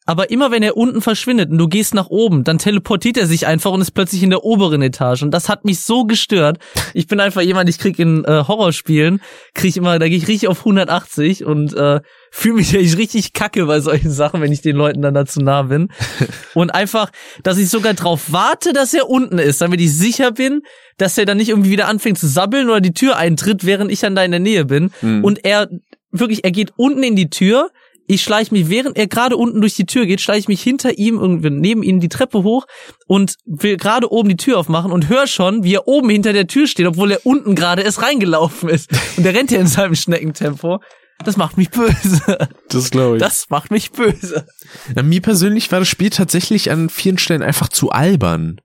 Aber 0.10 0.32
immer 0.32 0.50
wenn 0.50 0.64
er 0.64 0.76
unten 0.76 1.04
verschwindet 1.04 1.52
und 1.52 1.60
du 1.60 1.68
gehst 1.68 1.94
nach 1.94 2.08
oben, 2.08 2.44
dann 2.44 2.58
teleportiert 2.58 3.16
er 3.16 3.28
sich 3.28 3.46
einfach 3.46 3.72
und 3.72 3.82
ist 3.82 3.92
plötzlich 3.92 4.24
in 4.24 4.32
der 4.32 4.44
oberen 4.44 4.82
Etage. 4.82 5.22
Und 5.22 5.30
das 5.30 5.50
hat 5.50 5.66
mich 5.66 5.82
so 5.82 6.06
gestört. 6.06 6.58
Ich 6.96 7.06
bin 7.06 7.20
einfach 7.20 7.42
jemand, 7.42 7.70
ich 7.70 7.78
krieg 7.78 8.00
in 8.00 8.26
äh, 8.26 8.44
Horrorspielen, 8.48 9.22
krieg 9.54 9.70
ich 9.70 9.78
immer, 9.78 10.00
da 10.00 10.08
gehe 10.08 10.18
ich 10.18 10.28
richtig 10.28 10.50
auf 10.50 10.62
180 10.62 11.46
und 11.46 11.76
äh, 11.76 12.02
fühle 12.32 12.56
mich 12.56 12.76
richtig 12.98 13.34
kacke 13.34 13.68
bei 13.68 13.82
solchen 13.82 14.10
Sachen, 14.10 14.42
wenn 14.42 14.52
ich 14.52 14.62
den 14.62 14.78
Leuten 14.78 15.04
dann 15.04 15.14
dazu 15.14 15.42
nah 15.42 15.62
bin. 15.62 15.90
Und 16.56 16.72
einfach, 16.72 17.12
dass 17.44 17.60
ich 17.60 17.70
sogar 17.70 17.94
drauf 17.94 18.32
warte, 18.32 18.74
dass 18.74 18.96
er 18.96 19.12
unten 19.12 19.38
ist, 19.38 19.62
damit 19.62 19.80
ich 19.80 19.96
sicher 19.96 20.32
bin, 20.32 20.62
dass 20.98 21.20
er 21.20 21.26
dann 21.26 21.38
nicht 21.38 21.50
irgendwie 21.50 21.70
wieder 21.70 21.88
anfängt 21.88 22.18
zu 22.18 22.28
sabbeln 22.28 22.68
oder 22.68 22.82
die 22.82 22.94
Tür 22.94 23.16
eintritt, 23.16 23.64
während 23.64 23.92
ich 23.92 24.00
dann 24.00 24.16
da 24.16 24.24
in 24.24 24.32
der 24.32 24.40
Nähe 24.40 24.66
bin. 24.66 24.90
Mhm. 25.04 25.24
Und 25.24 25.46
er 25.46 25.70
wirklich, 26.12 26.44
er 26.44 26.52
geht 26.52 26.74
unten 26.78 27.04
in 27.04 27.16
die 27.16 27.30
Tür. 27.30 27.70
Ich 28.12 28.24
schleiche 28.24 28.52
mich, 28.52 28.70
während 28.70 28.98
er 28.98 29.06
gerade 29.06 29.38
unten 29.38 29.62
durch 29.62 29.76
die 29.76 29.86
Tür 29.86 30.08
geht, 30.08 30.20
schleiche 30.20 30.40
ich 30.40 30.48
mich 30.48 30.64
hinter 30.64 30.98
ihm 30.98 31.20
irgendwie 31.20 31.52
neben 31.52 31.84
ihm 31.84 32.00
die 32.00 32.10
Treppe 32.10 32.42
hoch 32.42 32.66
und 33.06 33.36
will 33.46 33.78
gerade 33.78 34.12
oben 34.12 34.30
die 34.30 34.36
Tür 34.36 34.58
aufmachen 34.58 34.92
und 34.92 35.10
höre 35.10 35.28
schon, 35.28 35.64
wie 35.64 35.76
er 35.76 35.88
oben 35.88 36.10
hinter 36.10 36.34
der 36.34 36.48
Tür 36.48 36.66
steht, 36.66 36.88
obwohl 36.88 37.12
er 37.12 37.24
unten 37.24 37.54
gerade 37.54 37.84
erst 37.84 38.02
reingelaufen 38.02 38.68
ist. 38.68 38.90
Und 39.16 39.26
der 39.26 39.36
rennt 39.36 39.52
ja 39.52 39.60
in 39.60 39.68
seinem 39.68 39.94
Schneckentempo. 39.94 40.80
Das 41.24 41.38
macht 41.38 41.56
mich 41.58 41.70
böse. 41.70 42.50
Das 42.70 42.90
glaube 42.90 43.18
ich. 43.18 43.22
Das 43.22 43.46
macht 43.52 43.70
mich 43.70 43.92
böse. 43.92 44.48
Na, 44.96 45.04
mir 45.04 45.22
persönlich 45.22 45.72
war 45.72 45.78
das 45.78 45.88
Spiel 45.88 46.10
tatsächlich 46.10 46.72
an 46.72 46.90
vielen 46.90 47.20
Stellen 47.20 47.44
einfach 47.44 47.70
zu 47.70 47.92
albern. 47.92 48.60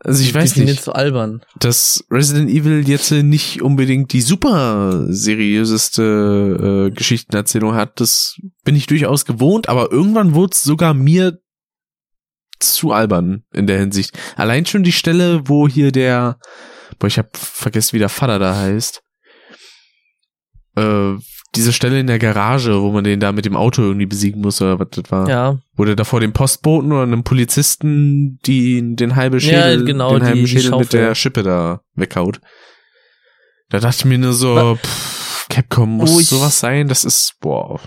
Also 0.00 0.22
ich 0.22 0.32
weiß 0.32 0.52
Die 0.52 0.60
sind 0.60 0.66
nicht, 0.66 0.76
jetzt 0.76 0.84
so 0.84 0.92
albern. 0.92 1.42
dass 1.58 2.04
Resident 2.10 2.48
Evil 2.50 2.88
jetzt 2.88 3.10
nicht 3.10 3.62
unbedingt 3.62 4.12
die 4.12 4.20
super 4.20 5.06
seriöseste 5.08 6.88
äh, 6.88 6.94
Geschichtenerzählung 6.94 7.74
hat, 7.74 8.00
das 8.00 8.36
bin 8.64 8.76
ich 8.76 8.86
durchaus 8.86 9.24
gewohnt, 9.24 9.68
aber 9.68 9.90
irgendwann 9.90 10.34
wurde 10.34 10.52
es 10.54 10.62
sogar 10.62 10.94
mir 10.94 11.40
zu 12.60 12.92
albern 12.92 13.42
in 13.52 13.66
der 13.66 13.78
Hinsicht. 13.78 14.16
Allein 14.36 14.66
schon 14.66 14.82
die 14.84 14.92
Stelle, 14.92 15.42
wo 15.48 15.68
hier 15.68 15.92
der, 15.92 16.38
boah, 16.98 17.06
ich 17.06 17.18
hab 17.18 17.36
vergessen, 17.36 17.94
wie 17.94 17.98
der 18.00 18.08
Vater 18.08 18.38
da 18.38 18.56
heißt. 18.56 19.02
Äh, 20.78 21.18
diese 21.54 21.72
Stelle 21.72 21.98
in 21.98 22.06
der 22.06 22.18
Garage, 22.18 22.82
wo 22.82 22.92
man 22.92 23.04
den 23.04 23.20
da 23.20 23.32
mit 23.32 23.46
dem 23.46 23.56
Auto 23.56 23.80
irgendwie 23.82 24.04
besiegen 24.06 24.42
muss, 24.42 24.60
oder 24.60 24.78
was 24.78 24.88
das 24.90 25.10
war. 25.10 25.28
Ja. 25.28 25.58
Wo 25.76 25.84
der 25.86 25.96
da 25.96 26.04
vor 26.04 26.20
dem 26.20 26.32
Postboten 26.34 26.92
oder 26.92 27.02
einem 27.04 27.24
Polizisten 27.24 28.38
die 28.44 28.94
den 28.96 29.16
halbe 29.16 29.40
Schädel, 29.40 29.80
Ja, 29.80 29.84
genau, 29.84 30.10
den 30.12 30.20
die- 30.20 30.26
halben 30.26 30.40
die 30.40 30.46
Schädel 30.48 30.70
mit 30.72 30.86
Schaufel. 30.88 31.00
der 31.00 31.14
Schippe 31.14 31.42
da 31.42 31.80
weghaut. 31.94 32.40
Da 33.70 33.80
dachte 33.80 33.96
ich 34.00 34.04
mir 34.04 34.18
nur 34.18 34.34
so, 34.34 34.76
pff, 34.82 35.46
Capcom 35.48 35.96
muss 35.96 36.10
Oh, 36.14 36.20
sowas 36.20 36.58
sein, 36.58 36.86
das 36.88 37.04
ist, 37.04 37.34
boah. 37.40 37.80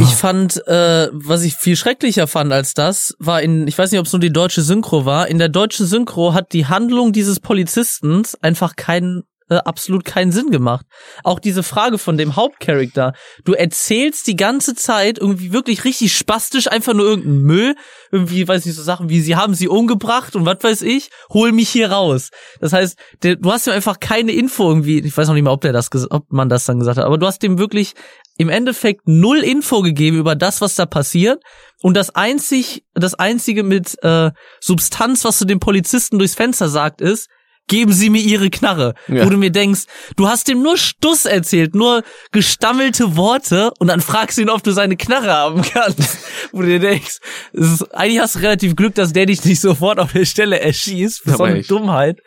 Ich 0.00 0.14
fand, 0.14 0.64
äh, 0.66 1.08
was 1.12 1.42
ich 1.44 1.54
viel 1.56 1.74
schrecklicher 1.74 2.26
fand 2.26 2.52
als 2.52 2.74
das, 2.74 3.16
war 3.18 3.40
in, 3.40 3.66
ich 3.66 3.78
weiß 3.78 3.90
nicht, 3.90 3.98
ob 3.98 4.04
es 4.06 4.12
nur 4.12 4.20
die 4.20 4.32
deutsche 4.32 4.60
Synchro 4.60 5.06
war, 5.06 5.28
in 5.28 5.38
der 5.38 5.48
deutschen 5.48 5.86
Synchro 5.86 6.34
hat 6.34 6.52
die 6.52 6.66
Handlung 6.66 7.12
dieses 7.14 7.40
Polizisten 7.40 8.22
einfach 8.42 8.76
keinen, 8.76 9.22
äh, 9.48 9.56
absolut 9.56 10.04
keinen 10.04 10.32
Sinn 10.32 10.50
gemacht. 10.50 10.86
Auch 11.24 11.38
diese 11.38 11.62
Frage 11.62 11.98
von 11.98 12.16
dem 12.16 12.36
Hauptcharakter. 12.36 13.12
Du 13.44 13.52
erzählst 13.52 14.26
die 14.26 14.36
ganze 14.36 14.74
Zeit 14.74 15.18
irgendwie 15.18 15.52
wirklich 15.52 15.84
richtig 15.84 16.14
spastisch 16.14 16.68
einfach 16.68 16.94
nur 16.94 17.06
irgendeinen 17.06 17.42
Müll. 17.42 17.74
Irgendwie, 18.10 18.46
weiß 18.46 18.66
ich, 18.66 18.74
so 18.74 18.82
Sachen 18.82 19.08
wie, 19.08 19.20
sie 19.20 19.36
haben 19.36 19.54
sie 19.54 19.68
umgebracht 19.68 20.36
und 20.36 20.46
was 20.46 20.62
weiß 20.62 20.82
ich, 20.82 21.10
hol 21.30 21.52
mich 21.52 21.68
hier 21.68 21.90
raus. 21.90 22.30
Das 22.60 22.72
heißt, 22.72 22.98
der, 23.22 23.36
du 23.36 23.52
hast 23.52 23.66
ihm 23.66 23.72
einfach 23.72 24.00
keine 24.00 24.32
Info 24.32 24.68
irgendwie, 24.68 24.98
ich 24.98 25.16
weiß 25.16 25.28
noch 25.28 25.34
nicht 25.34 25.44
mal, 25.44 25.52
ob 25.52 25.60
der 25.60 25.72
das, 25.72 25.88
ob 26.10 26.30
man 26.30 26.48
das 26.48 26.64
dann 26.64 26.78
gesagt 26.78 26.98
hat, 26.98 27.04
aber 27.04 27.18
du 27.18 27.26
hast 27.26 27.42
dem 27.42 27.58
wirklich 27.58 27.94
im 28.38 28.48
Endeffekt 28.48 29.08
null 29.08 29.38
Info 29.38 29.82
gegeben 29.82 30.16
über 30.16 30.36
das, 30.36 30.60
was 30.60 30.76
da 30.76 30.86
passiert. 30.86 31.42
Und 31.82 31.96
das 31.96 32.14
einzig, 32.14 32.84
das 32.94 33.14
einzige 33.14 33.62
mit 33.62 33.96
äh, 34.02 34.30
Substanz, 34.60 35.24
was 35.24 35.38
du 35.38 35.44
dem 35.44 35.60
Polizisten 35.60 36.18
durchs 36.18 36.34
Fenster 36.34 36.68
sagt, 36.68 37.00
ist, 37.00 37.28
geben 37.68 37.92
Sie 37.92 38.10
mir 38.10 38.22
Ihre 38.22 38.50
Knarre. 38.50 38.94
Ja. 39.06 39.24
Wo 39.24 39.30
du 39.30 39.36
mir 39.36 39.50
denkst, 39.50 39.82
du 40.16 40.28
hast 40.28 40.48
dem 40.48 40.62
nur 40.62 40.76
Stuss 40.76 41.24
erzählt, 41.24 41.74
nur 41.74 42.02
gestammelte 42.32 43.16
Worte 43.16 43.72
und 43.78 43.88
dann 43.88 44.00
fragst 44.00 44.38
du 44.38 44.42
ihn, 44.42 44.50
ob 44.50 44.62
du 44.62 44.72
seine 44.72 44.96
Knarre 44.96 45.32
haben 45.32 45.62
kannst. 45.62 46.18
Wo 46.52 46.62
du 46.62 46.66
dir 46.66 46.80
denkst, 46.80 47.18
ist, 47.52 47.94
eigentlich 47.94 48.20
hast 48.20 48.36
du 48.36 48.40
relativ 48.40 48.74
Glück, 48.74 48.94
dass 48.94 49.12
der 49.12 49.26
dich 49.26 49.44
nicht 49.44 49.60
sofort 49.60 49.98
auf 49.98 50.12
der 50.12 50.24
Stelle 50.24 50.60
erschießt. 50.60 51.22
Für 51.22 51.36
so 51.36 51.44
eine 51.44 51.58
echt. 51.58 51.70
Dummheit. 51.70 52.18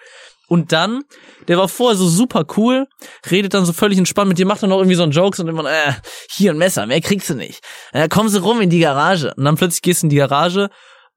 Und 0.47 0.73
dann, 0.73 1.03
der 1.47 1.57
war 1.57 1.69
vorher 1.69 1.95
so 1.95 2.09
super 2.09 2.45
cool, 2.57 2.85
redet 3.31 3.53
dann 3.53 3.65
so 3.65 3.71
völlig 3.71 3.97
entspannt 3.97 4.27
mit 4.27 4.37
dir, 4.37 4.45
macht 4.45 4.61
dann 4.61 4.69
noch 4.69 4.79
irgendwie 4.79 4.97
so 4.97 5.03
einen 5.03 5.13
Jokes 5.13 5.39
und 5.39 5.47
immer, 5.47 5.63
äh, 5.63 5.93
hier 6.29 6.51
ein 6.51 6.57
Messer, 6.57 6.85
mehr 6.85 6.99
kriegst 6.99 7.29
du 7.29 7.35
nicht. 7.35 7.63
Äh, 7.93 8.09
kommen 8.09 8.27
sie 8.27 8.41
rum 8.41 8.59
in 8.59 8.69
die 8.69 8.79
Garage. 8.79 9.33
Und 9.37 9.45
dann 9.45 9.55
plötzlich 9.55 9.81
gehst 9.81 10.03
du 10.03 10.07
in 10.07 10.09
die 10.09 10.17
Garage 10.17 10.69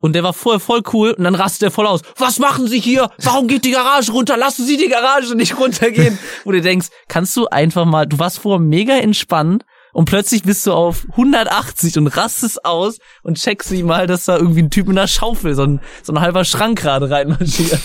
und 0.05 0.13
der 0.13 0.23
war 0.23 0.35
vorher 0.35 0.61
voll 0.61 0.83
cool 0.93 1.13
und 1.13 1.25
dann 1.25 1.35
rastet 1.35 1.63
er 1.63 1.71
voll 1.71 1.87
aus. 1.87 2.03
Was 2.19 2.39
machen 2.39 2.69
Sie 2.69 2.79
hier? 2.79 3.11
Warum 3.23 3.49
geht 3.49 3.65
die 3.65 3.71
Garage 3.71 4.13
runter? 4.13 4.37
Lassen 4.37 4.67
Sie 4.67 4.77
die 4.77 4.91
Garage 4.91 5.35
nicht 5.35 5.59
runtergehen. 5.59 6.19
Wo 6.45 6.53
du 6.53 6.61
denkst, 6.61 6.89
kannst 7.09 7.35
du 7.39 7.47
einfach 7.47 7.87
mal, 7.87 8.07
du 8.07 8.19
warst 8.19 8.41
vorher 8.41 8.61
mega 8.61 8.99
entspannt 8.99 9.65
und 9.95 10.05
plötzlich 10.05 10.43
bist 10.43 10.67
du 10.67 10.75
auf 10.75 11.07
180 11.13 11.97
und 11.97 12.09
rastest 12.09 12.67
aus 12.67 12.99
und 13.23 13.39
checkst 13.39 13.71
sie 13.71 13.83
mal, 13.83 14.07
dass 14.07 14.27
da 14.27 14.37
irgendwie 14.37 14.65
ein 14.65 14.71
Typ 14.71 14.89
mit 14.89 14.99
einer 14.99 15.09
Schaufel, 15.09 15.55
so 15.55 15.63
ein, 15.63 15.81
so 16.03 16.13
ein 16.13 16.21
halber 16.21 16.45
Schrank 16.45 16.83
gerade 16.83 17.09
reinmarschiert. 17.09 17.81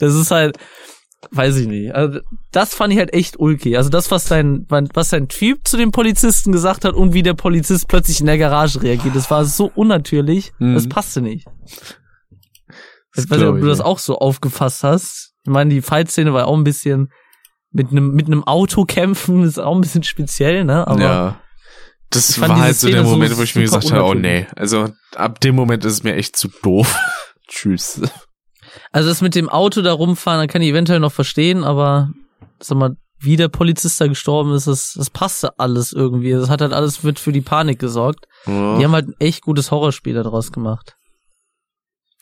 Das 0.00 0.14
ist 0.14 0.32
halt, 0.32 0.56
weiß 1.30 1.56
ich 1.56 1.66
nicht. 1.66 1.94
Also 1.94 2.20
das 2.50 2.74
fand 2.74 2.92
ich 2.92 2.98
halt 2.98 3.12
echt 3.12 3.38
ulkig. 3.38 3.76
Also 3.76 3.90
das, 3.90 4.10
was 4.10 4.24
sein, 4.24 4.66
was 4.68 5.10
sein 5.10 5.28
Typ 5.28 5.66
zu 5.66 5.76
dem 5.76 5.90
Polizisten 5.90 6.52
gesagt 6.52 6.84
hat 6.84 6.94
und 6.94 7.12
wie 7.12 7.22
der 7.22 7.34
Polizist 7.34 7.88
plötzlich 7.88 8.20
in 8.20 8.26
der 8.26 8.38
Garage 8.38 8.82
reagiert, 8.82 9.14
das 9.14 9.30
war 9.30 9.44
so 9.44 9.70
unnatürlich. 9.74 10.52
Mhm. 10.58 10.74
Das 10.74 10.88
passte 10.88 11.20
nicht. 11.20 11.46
Das 13.14 13.24
Ich 13.24 13.30
weiß 13.30 13.38
nicht, 13.38 13.48
ob 13.48 13.60
du 13.60 13.66
das 13.66 13.80
auch 13.80 13.98
so 13.98 14.18
aufgefasst 14.18 14.84
hast. 14.84 15.34
Ich 15.44 15.50
meine, 15.50 15.70
die 15.70 15.82
Fight-Szene 15.82 16.32
war 16.32 16.46
auch 16.46 16.56
ein 16.56 16.64
bisschen 16.64 17.08
mit 17.72 17.90
einem 17.90 18.12
mit 18.12 18.26
einem 18.26 18.44
Auto 18.44 18.84
kämpfen, 18.84 19.44
ist 19.44 19.58
auch 19.58 19.74
ein 19.74 19.80
bisschen 19.80 20.02
speziell, 20.02 20.64
ne? 20.64 20.86
Aber 20.86 21.00
ja. 21.00 21.40
Das 22.10 22.40
war 22.40 22.58
halt 22.58 22.76
so 22.76 22.88
der 22.88 22.96
Szene 22.96 23.08
so 23.08 23.12
Moment, 23.12 23.38
wo 23.38 23.42
ich 23.42 23.54
mir 23.54 23.62
gesagt 23.62 23.92
habe, 23.92 24.02
oh 24.02 24.14
nee. 24.14 24.46
Also 24.56 24.88
ab 25.14 25.40
dem 25.40 25.54
Moment 25.54 25.84
ist 25.84 25.92
es 25.92 26.02
mir 26.02 26.16
echt 26.16 26.36
zu 26.36 26.48
doof. 26.62 26.96
Tschüss. 27.48 28.00
Also 28.92 29.08
das 29.08 29.20
mit 29.20 29.34
dem 29.34 29.48
Auto 29.48 29.82
da 29.82 29.92
rumfahren, 29.92 30.40
dann 30.40 30.48
kann 30.48 30.62
ich 30.62 30.70
eventuell 30.70 31.00
noch 31.00 31.12
verstehen, 31.12 31.64
aber 31.64 32.10
sag 32.60 32.78
mal, 32.78 32.96
wie 33.18 33.36
der 33.36 33.48
Polizist 33.48 34.00
da 34.00 34.06
gestorben 34.06 34.54
ist, 34.54 34.66
das, 34.66 34.94
das 34.96 35.10
passte 35.10 35.58
alles 35.58 35.92
irgendwie. 35.92 36.32
Das 36.32 36.48
hat 36.48 36.62
halt 36.62 36.72
alles 36.72 37.02
mit 37.02 37.18
für 37.18 37.32
die 37.32 37.42
Panik 37.42 37.78
gesorgt. 37.78 38.26
Die 38.46 38.84
haben 38.84 38.92
halt 38.92 39.08
ein 39.08 39.14
echt 39.18 39.42
gutes 39.42 39.70
Horrorspiel 39.70 40.14
daraus 40.14 40.52
gemacht. 40.52 40.96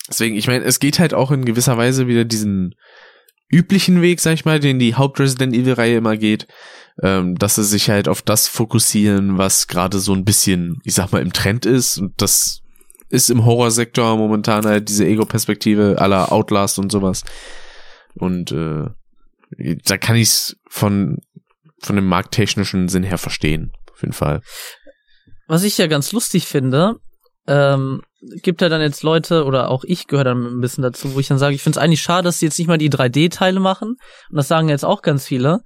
Deswegen, 0.09 0.37
ich 0.37 0.49
meine, 0.49 0.65
es 0.65 0.81
geht 0.81 0.99
halt 0.99 1.15
auch 1.15 1.31
in 1.31 1.45
gewisser 1.45 1.77
Weise 1.77 2.09
wieder 2.09 2.25
diesen 2.25 2.75
üblichen 3.49 4.03
Weg, 4.03 4.21
sag 4.21 4.35
ich 4.35 4.45
mal, 4.45 4.59
den 4.59 4.79
die 4.79 4.97
Haupt-Resident 4.97 5.55
Evil-Reihe 5.55 5.99
immer 5.99 6.17
geht, 6.17 6.49
ähm, 7.03 7.37
dass 7.37 7.55
sie 7.55 7.65
sich 7.65 7.89
halt 7.89 8.09
auf 8.09 8.23
das 8.23 8.49
fokussieren, 8.49 9.39
was 9.39 9.69
gerade 9.69 10.01
so 10.01 10.13
ein 10.15 10.25
bisschen, 10.25 10.81
ich 10.85 10.95
sag 10.95 11.13
mal, 11.13 11.23
im 11.23 11.33
Trend 11.33 11.65
ist. 11.65 11.99
Und 11.99 12.21
das 12.21 12.61
ist 13.11 13.31
im 13.31 13.45
Horrorsektor 13.45 14.17
momentan 14.17 14.67
halt 14.67 14.89
diese 14.89 15.07
Ego-Perspektive 15.07 15.97
aller 15.99 16.33
Outlast 16.33 16.79
und 16.79 16.93
sowas. 16.93 17.25
Und 18.15 18.53
äh, 18.53 18.87
da 19.85 19.97
kann 19.97 20.17
ich's 20.17 20.57
von, 20.69 21.19
von 21.81 21.97
dem 21.97 22.07
markttechnischen 22.07 22.89
Sinn 22.89 23.03
her 23.03 23.19
verstehen. 23.19 23.73
Auf 23.93 24.03
jeden 24.03 24.13
Fall. 24.13 24.41
Was 25.47 25.63
ich 25.63 25.79
ja 25.79 25.87
ganz 25.87 26.13
lustig 26.13 26.47
finde, 26.47 26.97
ähm, 27.47 28.03
gibt 28.43 28.61
ja 28.61 28.69
dann 28.69 28.83
jetzt 28.83 29.03
Leute, 29.03 29.45
oder 29.45 29.71
auch 29.71 29.85
ich 29.85 30.07
gehöre 30.07 30.25
dann 30.25 30.59
ein 30.59 30.61
bisschen 30.61 30.83
dazu, 30.83 31.15
wo 31.15 31.21
ich 31.21 31.29
dann 31.29 31.39
sage, 31.39 31.55
ich 31.55 31.63
finde 31.63 31.79
es 31.79 31.83
eigentlich 31.83 32.03
schade, 32.03 32.25
dass 32.25 32.39
sie 32.39 32.47
jetzt 32.47 32.59
nicht 32.59 32.69
mal 32.69 32.79
die 32.79 32.91
3D-Teile 32.91 33.61
machen. 33.61 33.97
Und 34.31 34.37
das 34.37 34.49
sagen 34.49 34.69
jetzt 34.69 34.85
auch 34.85 35.03
ganz 35.03 35.25
viele. 35.27 35.61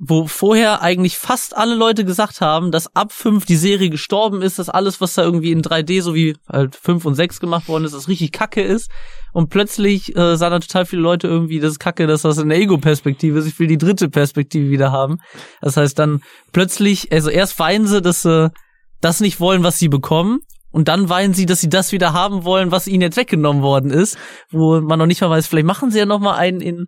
Wo 0.00 0.28
vorher 0.28 0.80
eigentlich 0.80 1.18
fast 1.18 1.56
alle 1.56 1.74
Leute 1.74 2.04
gesagt 2.04 2.40
haben, 2.40 2.70
dass 2.70 2.94
ab 2.94 3.12
5 3.12 3.44
die 3.46 3.56
Serie 3.56 3.90
gestorben 3.90 4.42
ist, 4.42 4.58
dass 4.60 4.68
alles, 4.68 5.00
was 5.00 5.14
da 5.14 5.24
irgendwie 5.24 5.50
in 5.50 5.60
3D, 5.60 6.02
so 6.02 6.14
wie 6.14 6.36
halt 6.48 6.76
5 6.76 7.04
und 7.04 7.14
6 7.16 7.40
gemacht 7.40 7.66
worden 7.66 7.84
ist, 7.84 7.94
das 7.94 8.06
richtig 8.06 8.30
kacke 8.30 8.62
ist. 8.62 8.90
Und 9.32 9.50
plötzlich 9.50 10.16
äh, 10.16 10.36
sagen 10.36 10.52
dann 10.52 10.60
total 10.60 10.86
viele 10.86 11.02
Leute 11.02 11.26
irgendwie, 11.26 11.58
das 11.58 11.72
ist 11.72 11.78
kacke, 11.80 12.06
dass 12.06 12.22
das 12.22 12.38
eine 12.38 12.54
Ego-Perspektive 12.54 13.38
ist. 13.40 13.46
Ich 13.46 13.58
will 13.58 13.66
die 13.66 13.78
dritte 13.78 14.08
Perspektive 14.08 14.70
wieder 14.70 14.92
haben. 14.92 15.18
Das 15.60 15.76
heißt 15.76 15.98
dann 15.98 16.22
plötzlich, 16.52 17.10
also 17.12 17.28
erst 17.28 17.58
weinen 17.58 17.88
sie, 17.88 18.00
dass 18.00 18.22
sie 18.22 18.52
das 19.00 19.20
nicht 19.20 19.40
wollen, 19.40 19.64
was 19.64 19.78
sie 19.78 19.88
bekommen. 19.88 20.40
Und 20.70 20.88
dann 20.88 21.08
weinen 21.08 21.34
sie, 21.34 21.46
dass 21.46 21.60
sie 21.60 21.70
das 21.70 21.92
wieder 21.92 22.12
haben 22.12 22.44
wollen, 22.44 22.70
was 22.70 22.86
ihnen 22.86 23.00
jetzt 23.00 23.16
weggenommen 23.16 23.62
worden 23.62 23.90
ist, 23.90 24.18
wo 24.50 24.80
man 24.80 24.98
noch 24.98 25.06
nicht 25.06 25.20
mal 25.22 25.30
weiß, 25.30 25.46
vielleicht 25.46 25.66
machen 25.66 25.90
sie 25.90 25.98
ja 25.98 26.06
noch 26.06 26.20
mal 26.20 26.36
einen 26.36 26.60
in 26.60 26.86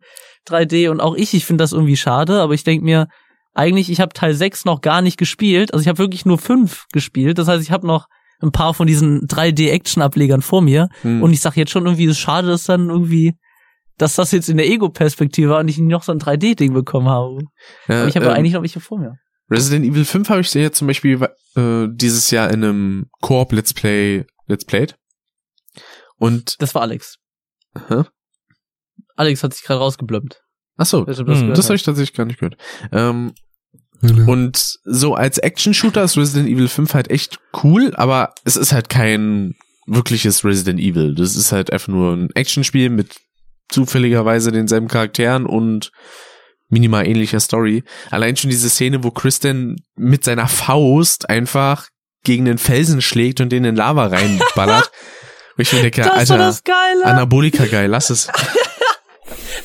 3D 0.49 0.89
und 0.91 1.01
auch 1.01 1.15
ich, 1.17 1.35
ich 1.35 1.45
finde 1.47 1.63
das 1.63 1.73
irgendwie 1.73 1.97
schade, 1.97 2.41
aber 2.41 2.55
ich 2.55 2.65
denke 2.65 2.85
mir, 2.85 3.09
eigentlich, 3.55 3.91
ich 3.91 4.01
habe 4.01 4.13
Teil 4.13 4.35
6 4.35 4.65
noch 4.65 4.81
gar 4.81 5.03
nicht 5.03 5.17
gespielt, 5.19 5.73
also 5.73 5.83
ich 5.83 5.89
habe 5.89 5.99
wirklich 5.99 6.25
nur 6.25 6.39
5 6.39 6.87
gespielt, 6.93 7.39
das 7.39 7.49
heißt, 7.49 7.63
ich 7.63 7.71
habe 7.71 7.87
noch 7.87 8.07
ein 8.43 8.53
paar 8.53 8.73
von 8.75 8.87
diesen 8.87 9.27
3D-Action-Ablegern 9.27 10.41
vor 10.43 10.63
mir 10.63 10.89
Hm. 11.03 11.23
und 11.23 11.33
ich 11.33 11.41
sag 11.41 11.57
jetzt 11.57 11.71
schon 11.73 11.85
irgendwie, 11.85 12.05
es 12.07 12.13
ist 12.13 12.19
schade, 12.21 12.49
dass 12.49 12.65
dann 12.65 12.89
irgendwie, 12.89 13.35
dass 13.99 14.15
das 14.15 14.33
jetzt 14.33 14.49
in 14.49 14.57
der 14.57 14.67
Ego-Perspektive 14.69 15.51
war 15.51 15.61
und 15.61 15.69
ich 15.69 15.79
noch 15.79 16.03
so 16.03 16.13
ein 16.13 16.19
3D-Ding 16.21 16.73
bekommen 16.73 17.09
habe. 17.09 17.41
Ja, 17.89 18.01
Aber 18.01 18.09
ich 18.09 18.17
habe 18.17 18.27
ähm, 18.27 18.33
eigentlich 18.33 18.55
noch 18.55 18.63
welche 18.63 18.81
vor 18.81 18.99
mir. 18.99 19.17
Resident 19.51 19.85
Evil 19.85 20.05
5 20.05 20.29
habe 20.31 20.41
ich 20.41 20.55
ja 20.55 20.71
zum 20.71 20.87
Beispiel 20.87 21.21
äh, 21.57 21.87
dieses 21.91 22.31
Jahr 22.31 22.49
in 22.51 22.63
einem 22.65 23.07
Koop 23.21 23.53
Let's 23.53 23.75
Play 23.75 24.25
Let's 24.47 24.65
Played. 24.65 24.95
Und 26.17 26.61
Das 26.63 26.75
war 26.75 26.83
Alex. 26.83 27.19
hä? 27.89 28.03
Alex 29.21 29.43
hat 29.43 29.55
sich 29.55 29.65
gerade 29.65 29.81
rausgeblümmt. 29.81 30.41
ach 30.79 30.87
so, 30.87 31.07
Wer 31.07 31.15
das 31.15 31.41
Hm, 31.41 31.55
das 31.55 31.67
habe 31.67 31.77
ich 31.77 31.83
tatsächlich 31.83 32.17
gar 32.17 32.25
nicht 32.25 32.41
gehört. 32.41 32.57
Ähm, 32.91 33.35
und 34.03 34.79
so 34.85 35.15
als 35.15 35.37
Action-Shooter 35.37 36.03
ist 36.03 36.17
Resident 36.17 36.49
Evil 36.49 36.69
5 36.69 36.95
halt 36.95 37.11
echt 37.11 37.39
cool, 37.63 37.93
aber 37.97 38.33
es 38.45 38.57
ist 38.57 38.73
halt 38.73 38.89
kein 38.89 39.57
wirkliches 39.87 40.43
Resident 40.43 40.81
Evil. 40.81 41.15
Das 41.15 41.37
ist 41.37 41.53
halt 41.53 41.71
einfach 41.71 41.89
nur 41.89 42.15
ein 42.15 42.31
Actionspiel 42.35 42.89
mit 42.89 43.17
zufälligerweise 43.69 44.53
denselben 44.53 44.89
Charakteren 44.89 45.45
und 45.45 45.93
minimal 46.71 47.07
ähnlicher 47.07 47.41
Story. 47.41 47.85
Allein 48.11 48.37
schon 48.37 48.49
diese 48.49 48.71
Szene, 48.71 49.05
wo 49.05 49.11
Kristen 49.11 49.85
mit 49.97 50.25
seiner 50.25 50.49
Faust 50.49 51.29
einfach 51.29 51.89
gegen 52.25 52.47
den 52.47 52.59
Felsen 52.59 53.03
schlägt 53.03 53.41
und 53.43 53.51
den 53.51 53.65
in 53.65 53.77
Lava 53.77 54.07
reinballert. 54.07 54.91
Ich 55.57 55.71
mir 55.75 55.83
denke, 55.83 56.01
Das 56.01 56.31
Alter. 56.31 56.37
Anabolika 57.05 57.67
geil, 57.67 57.91
lass 57.91 58.09
es. 58.09 58.29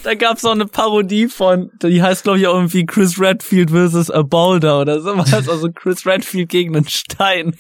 Da 0.06 0.14
gab's 0.14 0.46
auch 0.46 0.52
eine 0.52 0.68
Parodie 0.68 1.28
von, 1.28 1.72
die 1.82 2.04
heißt 2.04 2.24
glaube 2.24 2.38
ich 2.38 2.46
auch 2.46 2.54
irgendwie 2.54 2.86
Chris 2.86 3.20
Redfield 3.20 3.72
versus 3.72 4.12
a 4.12 4.22
Boulder 4.22 4.82
oder 4.82 5.02
sowas. 5.02 5.34
Also 5.34 5.72
Chris 5.72 6.06
Redfield 6.06 6.50
gegen 6.50 6.76
einen 6.76 6.88
Stein. 6.88 7.56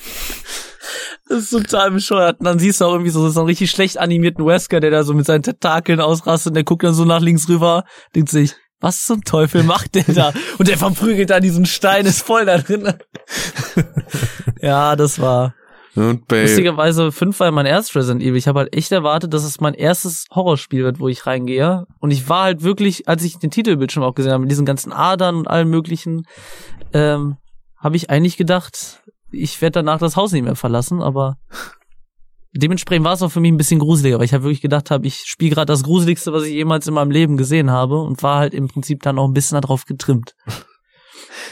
Das 1.27 1.39
ist 1.39 1.49
total 1.49 1.89
bescheuert. 1.89 2.39
Und 2.39 2.45
dann 2.45 2.59
siehst 2.59 2.81
du 2.81 2.85
auch 2.85 2.91
irgendwie 2.91 3.09
so, 3.09 3.27
so 3.29 3.39
einen 3.39 3.47
richtig 3.47 3.71
schlecht 3.71 3.97
animierten 3.97 4.45
Wesker, 4.45 4.79
der 4.79 4.91
da 4.91 5.03
so 5.03 5.15
mit 5.15 5.25
seinen 5.25 5.41
Tentakeln 5.41 5.99
ausrastet 5.99 6.51
und 6.51 6.53
der 6.53 6.63
guckt 6.63 6.83
dann 6.83 6.93
so 6.93 7.03
nach 7.03 7.19
links 7.19 7.49
rüber, 7.49 7.83
denkt 8.13 8.29
sich, 8.29 8.53
was 8.79 9.05
zum 9.05 9.23
Teufel 9.23 9.63
macht 9.63 9.95
der 9.95 10.03
da? 10.03 10.33
Und 10.59 10.67
der 10.67 10.77
verprügelt 10.77 11.31
da 11.31 11.39
diesen 11.39 11.65
Stein, 11.65 12.05
ist 12.05 12.21
voll 12.21 12.45
da 12.45 12.59
drin. 12.59 12.93
ja, 14.61 14.95
das 14.95 15.19
war. 15.19 15.55
Und 15.95 16.27
bei, 16.27 16.41
Lustigerweise 16.41 17.11
5 17.11 17.39
war 17.39 17.51
mein 17.51 17.65
erstes 17.65 17.95
Resident 17.95 18.21
Evil. 18.21 18.35
Ich 18.35 18.47
habe 18.47 18.59
halt 18.59 18.75
echt 18.75 18.91
erwartet, 18.91 19.33
dass 19.33 19.43
es 19.43 19.61
mein 19.61 19.73
erstes 19.73 20.25
Horrorspiel 20.33 20.83
wird, 20.83 20.99
wo 20.99 21.07
ich 21.07 21.25
reingehe. 21.25 21.85
Und 21.99 22.11
ich 22.11 22.27
war 22.27 22.43
halt 22.43 22.63
wirklich, 22.63 23.07
als 23.07 23.23
ich 23.23 23.37
den 23.37 23.51
Titelbildschirm 23.51 24.03
auch 24.03 24.13
gesehen 24.13 24.33
habe, 24.33 24.41
mit 24.41 24.51
diesen 24.51 24.65
ganzen 24.65 24.91
Adern 24.91 25.35
und 25.35 25.47
allem 25.47 25.69
möglichen, 25.69 26.23
ähm, 26.93 27.37
habe 27.77 27.95
ich 27.95 28.09
eigentlich 28.09 28.35
gedacht, 28.35 29.03
ich 29.31 29.61
werde 29.61 29.79
danach 29.79 29.99
das 29.99 30.15
Haus 30.15 30.31
nicht 30.31 30.43
mehr 30.43 30.55
verlassen, 30.55 31.01
aber 31.01 31.37
dementsprechend 32.53 33.05
war 33.05 33.13
es 33.13 33.21
auch 33.21 33.31
für 33.31 33.39
mich 33.39 33.51
ein 33.51 33.57
bisschen 33.57 33.79
gruseliger, 33.79 34.17
weil 34.17 34.25
ich 34.25 34.33
halt 34.33 34.43
wirklich 34.43 34.61
gedacht 34.61 34.91
habe, 34.91 35.05
ich 35.07 35.23
spiele 35.25 35.51
gerade 35.51 35.71
das 35.71 35.83
Gruseligste, 35.83 36.33
was 36.33 36.43
ich 36.43 36.53
jemals 36.53 36.87
in 36.87 36.93
meinem 36.93 37.11
Leben 37.11 37.37
gesehen 37.37 37.71
habe 37.71 37.99
und 38.01 38.23
war 38.23 38.39
halt 38.39 38.53
im 38.53 38.67
Prinzip 38.67 39.03
dann 39.03 39.19
auch 39.19 39.27
ein 39.27 39.33
bisschen 39.33 39.59
darauf 39.61 39.85
getrimmt. 39.85 40.35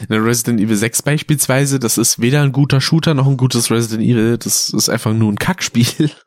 In 0.08 0.16
Resident 0.16 0.60
Evil 0.60 0.76
6 0.76 1.02
beispielsweise, 1.02 1.80
das 1.80 1.98
ist 1.98 2.20
weder 2.20 2.42
ein 2.42 2.52
guter 2.52 2.82
Shooter 2.82 3.14
noch 3.14 3.28
ein 3.28 3.38
gutes 3.38 3.72
Resident 3.72 4.04
Evil. 4.04 4.38
Das 4.38 4.70
ist 4.70 4.90
einfach 4.90 5.14
nur 5.14 5.32
ein 5.32 5.38
Kackspiel. 5.38 6.12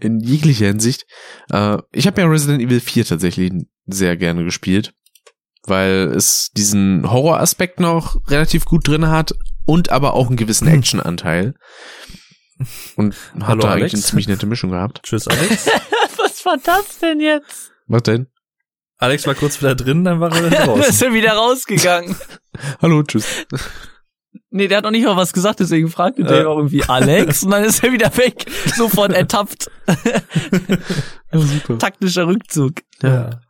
In 0.00 0.20
jeglicher 0.20 0.66
Hinsicht. 0.66 1.04
Äh, 1.50 1.78
ich 1.92 2.06
habe 2.06 2.20
ja 2.20 2.26
Resident 2.26 2.62
Evil 2.62 2.80
4 2.80 3.04
tatsächlich 3.04 3.52
sehr 3.86 4.16
gerne 4.16 4.44
gespielt, 4.44 4.94
weil 5.64 6.12
es 6.16 6.50
diesen 6.56 7.10
Horroraspekt 7.10 7.78
noch 7.78 8.16
relativ 8.28 8.64
gut 8.64 8.88
drin 8.88 9.08
hat 9.08 9.34
und 9.66 9.90
aber 9.90 10.14
auch 10.14 10.28
einen 10.28 10.36
gewissen 10.36 10.66
Actionanteil. 10.66 11.54
Und 12.96 13.14
hat 13.34 13.48
Hallo, 13.48 13.60
da 13.60 13.68
Alex. 13.68 13.82
eigentlich 13.82 13.94
eine 13.94 14.02
ziemlich 14.02 14.28
nette 14.28 14.46
Mischung 14.46 14.70
gehabt. 14.70 15.00
Tschüss, 15.02 15.28
Alex. 15.28 15.66
was 16.18 16.44
war 16.46 16.56
das 16.62 16.98
denn 16.98 17.20
jetzt? 17.20 17.72
Was 17.86 18.02
denn? 18.04 18.28
Alex 19.00 19.26
war 19.26 19.34
kurz 19.34 19.58
wieder 19.60 19.74
drin, 19.74 20.04
dann 20.04 20.20
war 20.20 20.30
er 20.30 20.46
wieder 20.46 20.50
Da 20.58 20.64
raus. 20.66 20.88
ist 20.88 21.02
er 21.02 21.12
wieder 21.14 21.32
rausgegangen. 21.32 22.14
Hallo, 22.82 23.02
tschüss. 23.02 23.26
Nee, 24.52 24.68
der 24.68 24.78
hat 24.78 24.84
noch 24.84 24.90
nicht 24.92 25.04
mal 25.04 25.16
was 25.16 25.32
gesagt, 25.32 25.58
deswegen 25.60 25.88
fragte 25.88 26.22
der 26.24 26.42
Äh. 26.42 26.44
auch 26.44 26.56
irgendwie 26.58 26.84
Alex 26.84 27.42
und 27.44 27.50
dann 27.50 27.64
ist 27.64 27.82
er 27.82 27.92
wieder 27.92 28.16
weg. 28.16 28.46
Sofort 28.76 29.12
ertappt. 29.12 29.68
Ja, 31.32 31.38
super. 31.40 31.78
Taktischer 31.78 32.26
Rückzug. 32.28 32.74
Ja. 33.02 33.26
Und 33.26 33.40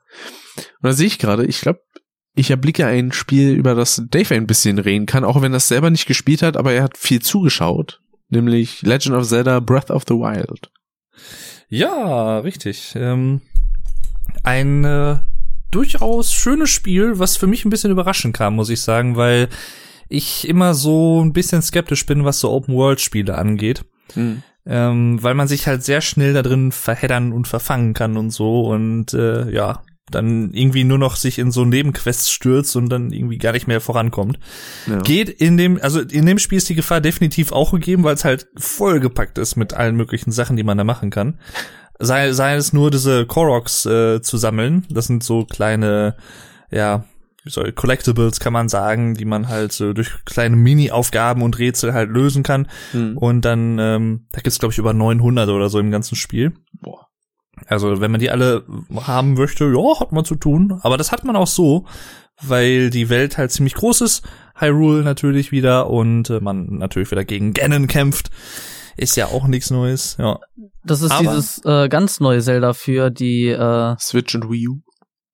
da 0.82 0.92
sehe 0.92 1.06
ich 1.06 1.18
gerade, 1.18 1.44
ich 1.46 1.60
glaube, 1.60 1.80
ich 2.34 2.50
erblicke 2.50 2.86
ein 2.86 3.12
Spiel, 3.12 3.52
über 3.54 3.74
das 3.74 4.02
Dave 4.10 4.34
ein 4.34 4.46
bisschen 4.46 4.78
reden 4.78 5.04
kann, 5.06 5.24
auch 5.24 5.40
wenn 5.42 5.52
er 5.52 5.58
es 5.58 5.68
selber 5.68 5.90
nicht 5.90 6.06
gespielt 6.06 6.42
hat, 6.42 6.56
aber 6.56 6.72
er 6.72 6.82
hat 6.82 6.96
viel 6.98 7.20
zugeschaut. 7.20 8.00
Nämlich 8.28 8.80
Legend 8.82 9.16
of 9.16 9.26
Zelda 9.26 9.60
Breath 9.60 9.90
of 9.90 10.04
the 10.08 10.14
Wild. 10.14 10.70
Ja, 11.68 12.38
richtig. 12.38 12.92
Ähm, 12.96 13.40
ein 14.44 14.84
äh, 14.84 15.18
durchaus 15.70 16.32
schönes 16.32 16.70
Spiel, 16.70 17.18
was 17.18 17.36
für 17.36 17.46
mich 17.46 17.64
ein 17.64 17.70
bisschen 17.70 17.90
überraschend 17.90 18.36
kam, 18.36 18.56
muss 18.56 18.70
ich 18.70 18.80
sagen, 18.80 19.16
weil 19.16 19.48
ich 20.08 20.48
immer 20.48 20.74
so 20.74 21.22
ein 21.22 21.32
bisschen 21.32 21.62
skeptisch 21.62 22.04
bin, 22.06 22.24
was 22.24 22.40
so 22.40 22.50
Open-World-Spiele 22.50 23.36
angeht. 23.36 23.84
Ähm, 24.66 25.22
weil 25.22 25.34
man 25.34 25.48
sich 25.48 25.66
halt 25.66 25.84
sehr 25.84 26.00
schnell 26.00 26.34
da 26.34 26.42
drin 26.42 26.72
verheddern 26.72 27.32
und 27.32 27.48
verfangen 27.48 27.94
kann 27.94 28.16
und 28.16 28.30
so 28.30 28.62
und 28.62 29.14
äh, 29.14 29.50
ja, 29.50 29.82
dann 30.10 30.52
irgendwie 30.52 30.84
nur 30.84 30.98
noch 30.98 31.16
sich 31.16 31.38
in 31.38 31.50
so 31.50 31.64
Nebenquests 31.64 32.30
stürzt 32.30 32.76
und 32.76 32.88
dann 32.88 33.12
irgendwie 33.12 33.38
gar 33.38 33.52
nicht 33.52 33.66
mehr 33.66 33.80
vorankommt. 33.80 34.38
Ja. 34.86 34.98
Geht 35.00 35.28
in 35.28 35.56
dem, 35.56 35.80
also 35.80 36.00
in 36.00 36.26
dem 36.26 36.38
Spiel 36.38 36.58
ist 36.58 36.68
die 36.68 36.74
Gefahr 36.74 37.00
definitiv 37.00 37.52
auch 37.52 37.72
gegeben, 37.72 38.02
weil 38.04 38.14
es 38.14 38.24
halt 38.24 38.48
vollgepackt 38.56 39.38
ist 39.38 39.56
mit 39.56 39.74
allen 39.74 39.96
möglichen 39.96 40.32
Sachen, 40.32 40.56
die 40.56 40.64
man 40.64 40.78
da 40.78 40.84
machen 40.84 41.10
kann. 41.10 41.38
Sei, 42.00 42.32
sei 42.32 42.54
es 42.54 42.72
nur 42.72 42.90
diese 42.90 43.26
Koroks 43.26 43.86
äh, 43.86 44.22
zu 44.22 44.36
sammeln. 44.38 44.86
Das 44.90 45.06
sind 45.06 45.22
so 45.22 45.44
kleine, 45.44 46.16
ja, 46.70 47.04
wie 47.44 47.50
soll, 47.50 47.72
Collectibles 47.72 48.40
kann 48.40 48.52
man 48.52 48.68
sagen, 48.68 49.14
die 49.14 49.24
man 49.24 49.48
halt 49.48 49.72
so 49.72 49.92
durch 49.92 50.24
kleine 50.24 50.56
Mini-Aufgaben 50.56 51.42
und 51.42 51.58
Rätsel 51.58 51.92
halt 51.92 52.10
lösen 52.10 52.42
kann. 52.42 52.68
Hm. 52.92 53.16
Und 53.16 53.44
dann, 53.44 53.78
ähm, 53.78 54.26
da 54.32 54.40
gibt's 54.40 54.58
glaube 54.58 54.72
ich 54.72 54.78
über 54.78 54.92
900 54.92 55.48
oder 55.48 55.68
so 55.68 55.78
im 55.78 55.90
ganzen 55.90 56.16
Spiel. 56.16 56.52
Boah. 56.80 57.06
Also 57.66 58.00
wenn 58.00 58.10
man 58.10 58.20
die 58.20 58.30
alle 58.30 58.64
haben 58.96 59.34
möchte, 59.34 59.64
ja, 59.66 60.00
hat 60.00 60.12
man 60.12 60.24
zu 60.24 60.36
tun. 60.36 60.80
Aber 60.82 60.96
das 60.96 61.12
hat 61.12 61.24
man 61.24 61.36
auch 61.36 61.46
so, 61.46 61.86
weil 62.42 62.90
die 62.90 63.08
Welt 63.08 63.38
halt 63.38 63.52
ziemlich 63.52 63.74
groß 63.74 64.00
ist. 64.02 64.22
Hyrule 64.54 65.02
natürlich 65.02 65.52
wieder 65.52 65.88
und 65.88 66.30
äh, 66.30 66.40
man 66.40 66.78
natürlich 66.78 67.10
wieder 67.10 67.24
gegen 67.24 67.52
Ganon 67.52 67.86
kämpft. 67.86 68.30
Ist 68.96 69.16
ja 69.16 69.26
auch 69.26 69.46
nichts 69.46 69.70
Neues. 69.70 70.16
Ja. 70.18 70.38
Das 70.84 71.02
ist 71.02 71.10
Aber- 71.10 71.20
dieses 71.22 71.60
äh, 71.64 71.88
ganz 71.88 72.20
neue 72.20 72.40
Zelda 72.40 72.72
für 72.72 73.10
die, 73.10 73.48
äh, 73.48 73.96
Switch 73.98 74.34
und 74.34 74.50
Wii 74.50 74.68
U. 74.68 74.80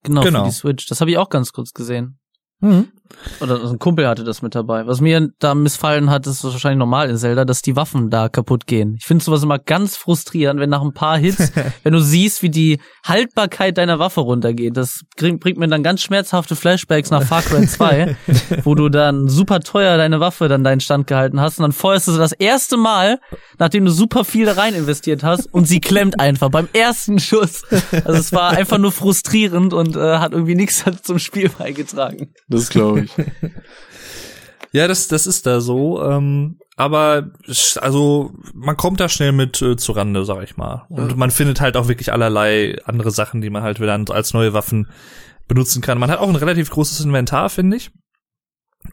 genau, 0.03 0.21
Genau. 0.21 0.43
für 0.43 0.49
die 0.49 0.55
Switch. 0.55 0.85
Das 0.87 1.01
habe 1.01 1.11
ich 1.11 1.17
auch 1.17 1.29
ganz 1.29 1.51
kurz 1.53 1.73
gesehen. 1.73 2.19
Mhm. 2.59 2.91
Oder 3.39 3.63
ein 3.63 3.79
Kumpel 3.79 4.07
hatte 4.07 4.23
das 4.23 4.41
mit 4.41 4.55
dabei. 4.55 4.87
Was 4.87 5.01
mir 5.01 5.29
da 5.39 5.55
missfallen 5.55 6.09
hat, 6.09 6.27
ist 6.27 6.43
wahrscheinlich 6.43 6.79
normal 6.79 7.09
in 7.09 7.17
Zelda, 7.17 7.45
dass 7.45 7.61
die 7.61 7.75
Waffen 7.75 8.09
da 8.09 8.29
kaputt 8.29 8.67
gehen. 8.67 8.95
Ich 8.99 9.05
finde 9.05 9.23
sowas 9.23 9.43
immer 9.43 9.59
ganz 9.59 9.95
frustrierend, 9.95 10.59
wenn 10.59 10.69
nach 10.69 10.81
ein 10.81 10.93
paar 10.93 11.17
Hits, 11.17 11.51
wenn 11.83 11.93
du 11.93 11.99
siehst, 11.99 12.41
wie 12.41 12.49
die 12.49 12.79
Haltbarkeit 13.05 13.77
deiner 13.77 13.99
Waffe 13.99 14.21
runtergeht. 14.21 14.77
Das 14.77 15.01
bringt, 15.17 15.39
bringt 15.39 15.57
mir 15.57 15.67
dann 15.67 15.83
ganz 15.83 16.01
schmerzhafte 16.01 16.55
Flashbacks 16.55 17.11
nach 17.11 17.23
Far 17.23 17.41
Cry 17.41 17.65
2, 17.65 18.15
wo 18.63 18.75
du 18.75 18.89
dann 18.89 19.27
super 19.27 19.59
teuer 19.59 19.97
deine 19.97 20.19
Waffe 20.19 20.47
dann 20.47 20.63
deinen 20.63 20.79
Stand 20.79 21.07
gehalten 21.07 21.39
hast 21.39 21.59
und 21.59 21.63
dann 21.63 21.71
feuerst 21.71 22.07
du 22.07 22.11
sie 22.11 22.19
das 22.19 22.33
erste 22.33 22.77
Mal, 22.77 23.19
nachdem 23.59 23.85
du 23.85 23.91
super 23.91 24.23
viel 24.23 24.45
da 24.45 24.53
rein 24.53 24.73
investiert 24.73 25.23
hast 25.23 25.53
und 25.53 25.67
sie 25.67 25.79
klemmt 25.79 26.19
einfach 26.19 26.49
beim 26.49 26.67
ersten 26.73 27.19
Schuss. 27.19 27.63
Also 28.05 28.19
es 28.19 28.31
war 28.33 28.51
einfach 28.51 28.77
nur 28.77 28.91
frustrierend 28.91 29.73
und 29.73 29.95
äh, 29.95 30.17
hat 30.17 30.31
irgendwie 30.31 30.55
nichts 30.55 30.83
zum 31.03 31.19
Spiel 31.19 31.49
beigetragen. 31.49 32.33
Das 32.47 32.69
glaube 32.69 32.96
ich. 33.03 33.11
Ja, 34.73 34.87
das, 34.87 35.07
das 35.07 35.25
ist 35.27 35.45
da 35.45 35.61
so. 35.61 36.03
Ähm, 36.03 36.59
aber 36.75 37.31
also 37.79 38.33
man 38.53 38.75
kommt 38.75 38.99
da 38.99 39.07
schnell 39.07 39.31
mit 39.31 39.61
äh, 39.61 39.77
zu 39.77 39.93
Rande, 39.93 40.25
sag 40.25 40.43
ich 40.43 40.57
mal. 40.57 40.85
Und 40.89 41.11
Ja. 41.11 41.15
man 41.15 41.31
findet 41.31 41.61
halt 41.61 41.77
auch 41.77 41.87
wirklich 41.87 42.11
allerlei 42.11 42.75
andere 42.85 43.09
Sachen, 43.11 43.41
die 43.41 43.49
man 43.49 43.63
halt 43.63 43.79
wieder 43.79 43.97
als 44.09 44.33
neue 44.33 44.51
Waffen 44.53 44.87
benutzen 45.47 45.81
kann. 45.81 45.97
Man 45.99 46.11
hat 46.11 46.19
auch 46.19 46.27
ein 46.27 46.35
relativ 46.35 46.69
großes 46.69 46.99
Inventar, 46.99 47.49
finde 47.49 47.77
ich. 47.77 47.91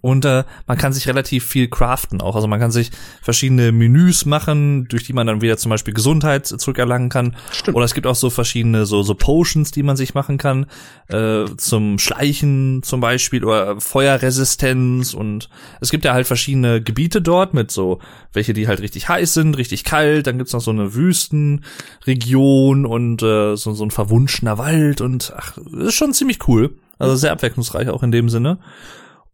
Und 0.01 0.24
äh, 0.24 0.44
man 0.66 0.77
kann 0.77 0.93
sich 0.93 1.09
relativ 1.09 1.47
viel 1.47 1.69
craften 1.69 2.20
auch. 2.20 2.35
Also 2.36 2.47
man 2.47 2.61
kann 2.61 2.70
sich 2.70 2.90
verschiedene 3.23 3.73
Menüs 3.73 4.27
machen, 4.27 4.86
durch 4.89 5.05
die 5.05 5.12
man 5.12 5.27
dann 5.27 5.40
wieder 5.40 5.56
zum 5.56 5.70
Beispiel 5.70 5.94
Gesundheit 5.94 6.47
zurückerlangen 6.47 7.09
kann. 7.09 7.36
Stimmt. 7.52 7.77
Oder 7.77 7.86
es 7.86 7.94
gibt 7.94 8.06
auch 8.06 8.15
so 8.15 8.28
verschiedene 8.28 8.86
so, 8.86 9.02
so 9.02 9.15
Potions, 9.15 9.70
die 9.70 9.82
man 9.82 9.97
sich 9.97 10.15
machen 10.15 10.36
kann. 10.36 10.66
Äh, 11.09 11.47
zum 11.56 11.98
Schleichen 11.98 12.82
zum 12.82 13.01
Beispiel 13.01 13.44
oder 13.44 13.81
Feuerresistenz. 13.81 15.15
Und 15.15 15.48
es 15.81 15.90
gibt 15.90 16.05
ja 16.05 16.12
halt 16.12 16.27
verschiedene 16.27 16.82
Gebiete 16.82 17.23
dort 17.23 17.55
mit 17.55 17.70
so, 17.70 18.01
welche 18.32 18.52
die 18.52 18.69
halt 18.69 18.81
richtig 18.81 19.09
heiß 19.09 19.32
sind, 19.32 19.56
richtig 19.56 19.85
kalt. 19.85 20.27
Dann 20.27 20.39
gibt's 20.39 20.52
noch 20.52 20.61
so 20.61 20.70
eine 20.70 20.94
Wüstenregion 20.94 22.85
und 22.85 23.23
äh, 23.23 23.56
so, 23.56 23.73
so 23.73 23.85
ein 23.85 23.90
verwunschener 23.90 24.59
Wald. 24.59 25.01
Und 25.01 25.32
ach, 25.36 25.56
ist 25.56 25.94
schon 25.94 26.12
ziemlich 26.12 26.47
cool. 26.48 26.74
Also 26.98 27.16
sehr 27.16 27.32
abwechslungsreich 27.32 27.89
auch 27.89 28.02
in 28.02 28.12
dem 28.12 28.28
Sinne. 28.28 28.59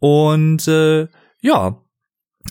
Und 0.01 0.66
äh, 0.66 1.06
ja, 1.40 1.77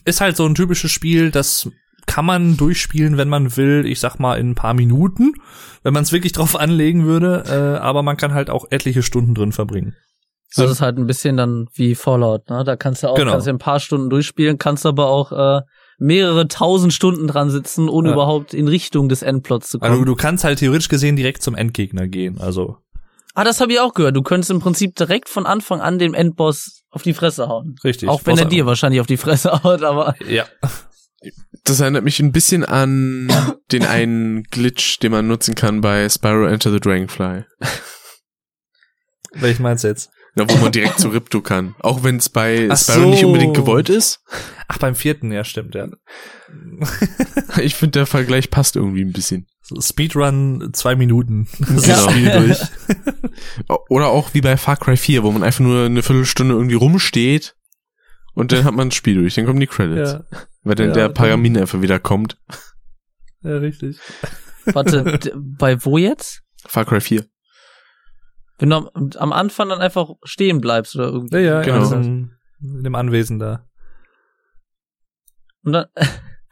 ist 0.05 0.21
halt 0.21 0.37
so 0.37 0.45
ein 0.45 0.55
typisches 0.55 0.91
Spiel, 0.91 1.31
das 1.31 1.69
kann 2.05 2.25
man 2.25 2.57
durchspielen, 2.57 3.17
wenn 3.17 3.29
man 3.29 3.55
will, 3.57 3.85
ich 3.85 3.99
sag 3.99 4.17
mal 4.19 4.39
in 4.39 4.51
ein 4.51 4.55
paar 4.55 4.73
Minuten, 4.73 5.33
wenn 5.83 5.93
man 5.93 6.03
es 6.03 6.11
wirklich 6.11 6.31
drauf 6.33 6.55
anlegen 6.55 7.05
würde, 7.05 7.43
äh, 7.47 7.79
aber 7.79 8.01
man 8.03 8.17
kann 8.17 8.33
halt 8.33 8.49
auch 8.49 8.65
etliche 8.71 9.03
Stunden 9.03 9.35
drin 9.35 9.51
verbringen. 9.51 9.95
So. 10.51 10.63
Das 10.63 10.71
ist 10.71 10.81
halt 10.81 10.97
ein 10.97 11.05
bisschen 11.05 11.37
dann 11.37 11.67
wie 11.75 11.93
Fallout, 11.93 12.49
ne? 12.49 12.63
Da 12.63 12.75
kannst 12.75 13.03
du 13.03 13.07
auch 13.07 13.15
Genau. 13.15 13.31
kannst 13.33 13.45
du 13.45 13.51
ein 13.51 13.59
paar 13.59 13.79
Stunden 13.79 14.09
durchspielen, 14.09 14.57
kannst 14.57 14.83
aber 14.87 15.05
auch 15.07 15.31
äh, 15.31 15.61
mehrere 15.99 16.47
tausend 16.47 16.91
Stunden 16.91 17.27
dran 17.27 17.51
sitzen, 17.51 17.87
ohne 17.87 18.09
Ja. 18.09 18.13
überhaupt 18.15 18.55
in 18.55 18.67
Richtung 18.67 19.09
des 19.09 19.21
Endplots 19.21 19.69
zu 19.69 19.77
kommen. 19.77 19.91
Also 19.91 20.05
du 20.05 20.15
kannst 20.15 20.43
halt 20.43 20.57
theoretisch 20.57 20.89
gesehen 20.89 21.15
direkt 21.15 21.43
zum 21.43 21.53
Endgegner 21.53 22.07
gehen, 22.07 22.39
also 22.39 22.77
ah, 23.35 23.43
das 23.43 23.61
habe 23.61 23.71
ich 23.73 23.79
auch 23.79 23.93
gehört. 23.93 24.15
Du 24.15 24.21
könntest 24.21 24.51
im 24.51 24.59
Prinzip 24.59 24.95
direkt 24.95 25.29
von 25.29 25.45
Anfang 25.45 25.81
an 25.81 25.99
dem 25.99 26.13
Endboss 26.13 26.83
auf 26.89 27.03
die 27.03 27.13
Fresse 27.13 27.47
hauen. 27.47 27.75
richtig. 27.83 28.09
auch 28.09 28.21
wenn 28.25 28.37
er 28.37 28.45
dir 28.45 28.65
wahrscheinlich 28.65 29.01
auf 29.01 29.07
die 29.07 29.17
Fresse 29.17 29.51
haut, 29.63 29.83
aber 29.83 30.15
Ja. 30.27 30.45
Das 31.65 31.81
erinnert 31.81 32.05
mich 32.05 32.19
ein 32.21 32.31
bisschen 32.31 32.63
an 32.63 33.27
den 33.71 33.83
einen 33.85 34.43
Glitch, 34.43 34.99
den 34.99 35.11
man 35.11 35.27
nutzen 35.27 35.53
kann 35.55 35.81
bei 35.81 36.07
Spyro 36.07 36.45
Enter 36.45 36.71
the 36.71 36.79
Dragonfly. 36.79 37.43
Welchen 39.33 39.63
meinst 39.63 39.83
du 39.83 39.89
jetzt? 39.89 40.09
Ja, 40.35 40.49
wo 40.49 40.55
man 40.57 40.71
direkt 40.71 40.99
zu 40.99 41.09
Ripto 41.09 41.41
kann. 41.41 41.75
Auch 41.79 42.03
wenn 42.03 42.17
es 42.17 42.29
bei 42.29 42.67
Ach 42.71 42.77
Spyro 42.77 43.01
so. 43.01 43.09
nicht 43.09 43.25
unbedingt 43.25 43.55
gewollt 43.55 43.89
ist. 43.89 44.21
Ach, 44.67 44.77
beim 44.77 44.95
vierten, 44.95 45.31
ja, 45.31 45.43
stimmt, 45.43 45.75
ja. 45.75 45.87
Ich 47.61 47.75
finde, 47.75 47.99
der 47.99 48.05
Vergleich 48.05 48.49
passt 48.49 48.75
irgendwie 48.75 49.03
ein 49.03 49.11
bisschen. 49.11 49.47
Speedrun 49.79 50.71
zwei 50.73 50.95
Minuten. 50.95 51.47
Das 51.59 51.83
Genau. 51.83 52.09
Spiel 52.09 52.31
durch. 52.31 52.59
Oder 53.89 54.07
auch 54.07 54.33
wie 54.33 54.41
bei 54.41 54.57
Far 54.57 54.77
Cry 54.77 54.97
4, 54.97 55.23
wo 55.23 55.31
man 55.31 55.43
einfach 55.43 55.59
nur 55.61 55.85
eine 55.85 56.01
Viertelstunde 56.03 56.53
irgendwie 56.55 56.75
rumsteht 56.75 57.55
und 58.33 58.51
dann 58.51 58.63
hat 58.63 58.73
man 58.73 58.89
das 58.89 58.95
Spiel 58.95 59.15
durch. 59.15 59.35
Dann 59.35 59.45
kommen 59.45 59.59
die 59.59 59.67
Credits. 59.67 60.11
ja, 60.13 60.23
Weil 60.63 60.75
dann 60.75 60.87
Ja, 60.89 60.93
der 60.93 61.09
Paramin 61.09 61.57
einfach 61.57 61.81
wieder 61.81 61.99
kommt. 61.99 62.37
ja, 63.41 63.57
richtig. 63.57 63.97
warte, 64.65 65.19
bei 65.35 65.83
wo 65.85 65.97
jetzt? 65.97 66.41
Far 66.65 66.85
Cry 66.85 67.01
4. 67.01 67.25
Wenn 68.59 68.69
du 68.71 68.75
am, 68.75 69.09
am 69.17 69.31
Anfang 69.31 69.69
dann 69.69 69.79
einfach 69.79 70.09
stehen 70.23 70.59
bleibst 70.61 70.95
oder 70.95 71.05
irgendwie. 71.07 71.37
Ja, 71.37 71.41
ja, 71.41 71.61
Genau. 71.61 71.89
genau. 71.89 72.01
In, 72.01 72.31
in 72.61 72.83
dem 72.83 72.95
Anwesen 72.95 73.39
da. 73.39 73.65
Und 75.63 75.73
dann, 75.73 75.85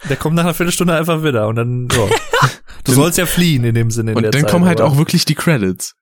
Der 0.09 0.15
kommt 0.17 0.35
nach 0.35 0.43
einer 0.43 0.53
Viertelstunde 0.53 0.95
einfach 0.95 1.23
wieder 1.23 1.47
und 1.47 1.55
dann, 1.55 1.87
ja. 1.91 2.07
Du 2.83 2.93
sollst 2.93 3.17
ja 3.17 3.25
fliehen 3.25 3.63
in 3.65 3.75
dem 3.75 3.91
Sinne. 3.91 4.11
In 4.11 4.17
Und 4.17 4.23
der 4.23 4.31
dann 4.31 4.41
Zeit, 4.43 4.51
kommen 4.51 4.65
halt 4.65 4.79
aber- 4.79 4.91
auch 4.91 4.97
wirklich 4.97 5.25
die 5.25 5.35
Credits. 5.35 5.93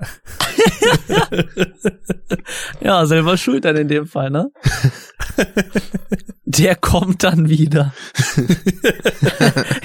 ja, 2.80 3.06
selber 3.06 3.36
schuld 3.36 3.64
dann 3.64 3.76
in 3.76 3.88
dem 3.88 4.06
Fall, 4.06 4.30
ne? 4.30 4.48
Der 6.44 6.74
kommt 6.76 7.22
dann 7.22 7.48
wieder. 7.48 7.94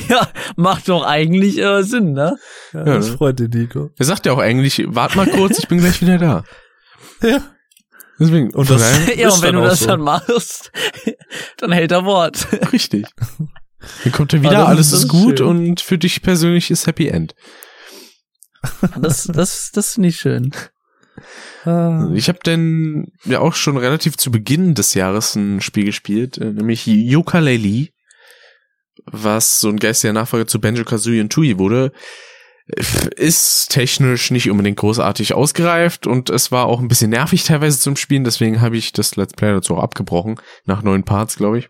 ja, 0.09 0.27
macht 0.55 0.89
doch 0.89 1.03
eigentlich 1.05 1.59
äh, 1.59 1.83
Sinn, 1.83 2.13
ne? 2.13 2.35
Ja, 2.73 2.79
Ja, 2.79 2.95
das 2.95 3.09
freut 3.09 3.39
den 3.39 3.51
Nico. 3.51 3.91
Er 3.97 4.05
sagt 4.05 4.25
ja 4.25 4.33
auch 4.33 4.39
eigentlich, 4.39 4.83
wart 4.87 5.15
mal 5.15 5.27
kurz, 5.29 5.59
ich 5.59 5.67
bin 5.67 5.77
gleich 5.77 6.01
wieder 6.01 6.17
da. 6.17 6.43
Ja. 7.21 7.39
Deswegen, 8.19 8.51
Und 8.53 8.69
das- 8.69 9.07
Ja, 9.15 9.29
und 9.29 9.41
wenn 9.41 9.55
du 9.55 9.61
das 9.61 9.79
so. 9.79 9.87
dann 9.87 10.01
machst, 10.01 10.71
dann 11.57 11.71
hält 11.71 11.91
er 11.91 12.05
Wort. 12.05 12.47
richtig. 12.71 13.05
Dann 14.03 14.11
kommt 14.11 14.33
er 14.33 14.41
wieder, 14.41 14.67
alles 14.67 14.91
ist 14.91 15.03
ist 15.03 15.07
gut 15.07 15.37
schön. 15.37 15.47
und 15.47 15.81
für 15.81 15.99
dich 15.99 16.23
persönlich 16.23 16.71
ist 16.71 16.87
Happy 16.87 17.07
End. 17.09 17.35
Das, 18.99 19.25
das, 19.25 19.69
das 19.71 19.93
finde 19.93 20.09
ich 20.09 20.19
schön. 20.19 20.51
Ah. 21.63 22.09
Ich 22.15 22.27
habe 22.27 22.39
denn 22.43 23.11
ja 23.23 23.39
auch 23.39 23.53
schon 23.53 23.77
relativ 23.77 24.17
zu 24.17 24.31
Beginn 24.31 24.73
des 24.73 24.95
Jahres 24.95 25.35
ein 25.35 25.61
Spiel 25.61 25.85
gespielt, 25.85 26.39
äh, 26.39 26.45
nämlich 26.53 26.87
Yooka-Laylee, 26.87 27.89
was 29.05 29.59
so 29.59 29.69
ein 29.69 29.77
geistiger 29.77 30.13
Nachfolger 30.13 30.47
zu 30.47 30.59
Banjo-Kazooie 30.59 31.21
und 31.21 31.31
Tui 31.31 31.59
wurde. 31.59 31.91
Ist 32.67 33.71
technisch 33.71 34.29
nicht 34.29 34.49
unbedingt 34.49 34.77
großartig 34.77 35.33
ausgereift 35.33 36.05
und 36.05 36.29
es 36.29 36.51
war 36.51 36.65
auch 36.65 36.81
ein 36.81 36.89
bisschen 36.89 37.11
nervig 37.11 37.45
teilweise 37.45 37.79
zum 37.79 37.95
Spielen, 37.95 38.25
deswegen 38.25 38.59
habe 38.59 38.75
ich 38.75 38.91
das 38.91 39.15
Let's 39.15 39.33
Play 39.33 39.53
dazu 39.53 39.77
auch 39.77 39.83
abgebrochen, 39.83 40.39
nach 40.65 40.81
neun 40.81 41.03
Parts, 41.03 41.37
glaube 41.37 41.59
ich. 41.59 41.69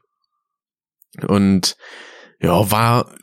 Und 1.27 1.77
ja, 2.39 2.71
war, 2.71 3.13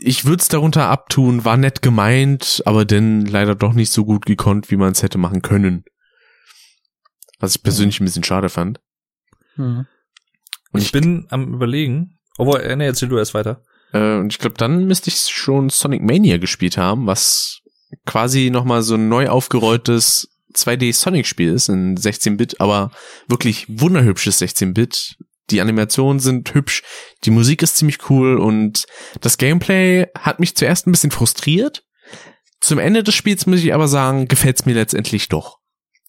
ich 0.00 0.26
würde 0.26 0.42
es 0.42 0.48
darunter 0.48 0.90
abtun, 0.90 1.46
war 1.46 1.56
nett 1.56 1.80
gemeint, 1.80 2.62
aber 2.66 2.84
dann 2.84 3.24
leider 3.24 3.54
doch 3.54 3.72
nicht 3.72 3.92
so 3.92 4.04
gut 4.04 4.26
gekonnt, 4.26 4.70
wie 4.70 4.76
man 4.76 4.92
es 4.92 5.02
hätte 5.02 5.16
machen 5.16 5.40
können. 5.40 5.84
Was 7.38 7.56
ich 7.56 7.62
persönlich 7.62 8.00
ein 8.00 8.04
bisschen 8.04 8.24
schade 8.24 8.50
fand. 8.50 8.80
Hm. 9.54 9.86
Und 10.72 10.82
ich 10.82 10.92
bin 10.92 11.26
am 11.30 11.54
überlegen. 11.54 12.18
Obwohl, 12.36 12.60
äh, 12.60 12.76
nee, 12.76 12.86
erzähl 12.86 13.08
du 13.08 13.16
erst 13.16 13.34
weiter. 13.34 13.62
Äh, 13.96 14.18
und 14.18 14.32
ich 14.32 14.38
glaube, 14.38 14.56
dann 14.56 14.86
müsste 14.86 15.08
ich 15.08 15.16
schon 15.16 15.70
Sonic 15.70 16.02
Mania 16.02 16.38
gespielt 16.38 16.76
haben, 16.76 17.06
was 17.06 17.60
quasi 18.04 18.50
nochmal 18.50 18.82
so 18.82 18.94
ein 18.94 19.08
neu 19.08 19.28
aufgerolltes 19.28 20.28
2D-Sonic-Spiel 20.54 21.52
ist 21.52 21.68
in 21.68 21.96
16-Bit, 21.96 22.60
aber 22.60 22.90
wirklich 23.28 23.66
wunderhübsches 23.68 24.40
16-Bit. 24.40 25.16
Die 25.50 25.60
Animationen 25.60 26.18
sind 26.18 26.54
hübsch, 26.54 26.82
die 27.24 27.30
Musik 27.30 27.62
ist 27.62 27.76
ziemlich 27.76 28.10
cool 28.10 28.38
und 28.38 28.86
das 29.20 29.38
Gameplay 29.38 30.06
hat 30.18 30.40
mich 30.40 30.56
zuerst 30.56 30.86
ein 30.86 30.92
bisschen 30.92 31.12
frustriert. 31.12 31.84
Zum 32.60 32.78
Ende 32.78 33.04
des 33.04 33.14
Spiels 33.14 33.46
muss 33.46 33.62
ich 33.62 33.72
aber 33.72 33.86
sagen, 33.86 34.26
gefällt's 34.26 34.66
mir 34.66 34.74
letztendlich 34.74 35.28
doch. 35.28 35.55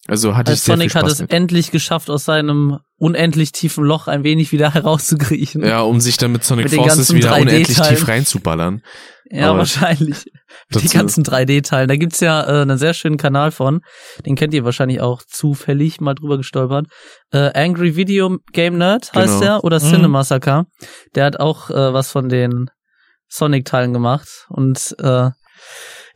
Also 0.07 0.35
hatte 0.37 0.51
Also 0.51 0.59
ich 0.59 0.63
sehr 0.63 0.75
Sonic 0.75 0.95
hat 0.95 1.05
es 1.07 1.19
mit. 1.19 1.33
endlich 1.33 1.71
geschafft, 1.71 2.09
aus 2.09 2.25
seinem 2.25 2.79
unendlich 2.97 3.51
tiefen 3.51 3.83
Loch 3.83 4.07
ein 4.07 4.23
wenig 4.23 4.51
wieder 4.51 4.73
herauszukriechen. 4.73 5.63
Ja, 5.65 5.81
um 5.81 5.99
sich 5.99 6.17
dann 6.17 6.31
mit 6.31 6.43
Sonic 6.43 6.65
Mit 6.65 6.71
den 6.73 6.77
Forces 6.79 6.97
ganzen 6.97 7.15
wieder 7.17 7.33
unendlich 7.35 7.77
3D-Teilen. 7.77 7.95
tief 7.97 8.07
reinzuballern. 8.07 8.81
Ja, 9.29 9.49
Aber 9.49 9.59
wahrscheinlich. 9.59 10.23
Die 10.73 10.87
ganzen 10.87 11.23
3D-Teilen. 11.25 11.89
Da 11.89 11.97
gibt's 11.97 12.21
ja 12.21 12.41
äh, 12.47 12.61
einen 12.61 12.77
sehr 12.77 12.93
schönen 12.93 13.17
Kanal 13.17 13.51
von. 13.51 13.81
Den 14.25 14.35
kennt 14.35 14.53
ihr 14.53 14.63
wahrscheinlich 14.63 15.01
auch 15.01 15.21
zufällig 15.27 15.99
mal 15.99 16.13
drüber 16.15 16.37
gestolpert. 16.37 16.87
Äh, 17.31 17.51
Angry 17.53 17.95
Video 17.97 18.37
Game 18.53 18.77
Nerd 18.77 19.11
heißt 19.13 19.39
Genau. 19.39 19.39
der 19.41 19.63
oder 19.65 19.79
Mhm. 19.83 19.89
Cinemassacre. 19.91 20.63
Der 21.15 21.25
hat 21.25 21.39
auch 21.41 21.69
äh, 21.69 21.93
was 21.93 22.09
von 22.11 22.29
den 22.29 22.69
Sonic-Teilen 23.27 23.91
gemacht. 23.93 24.45
Und 24.49 24.95
äh, 24.99 25.29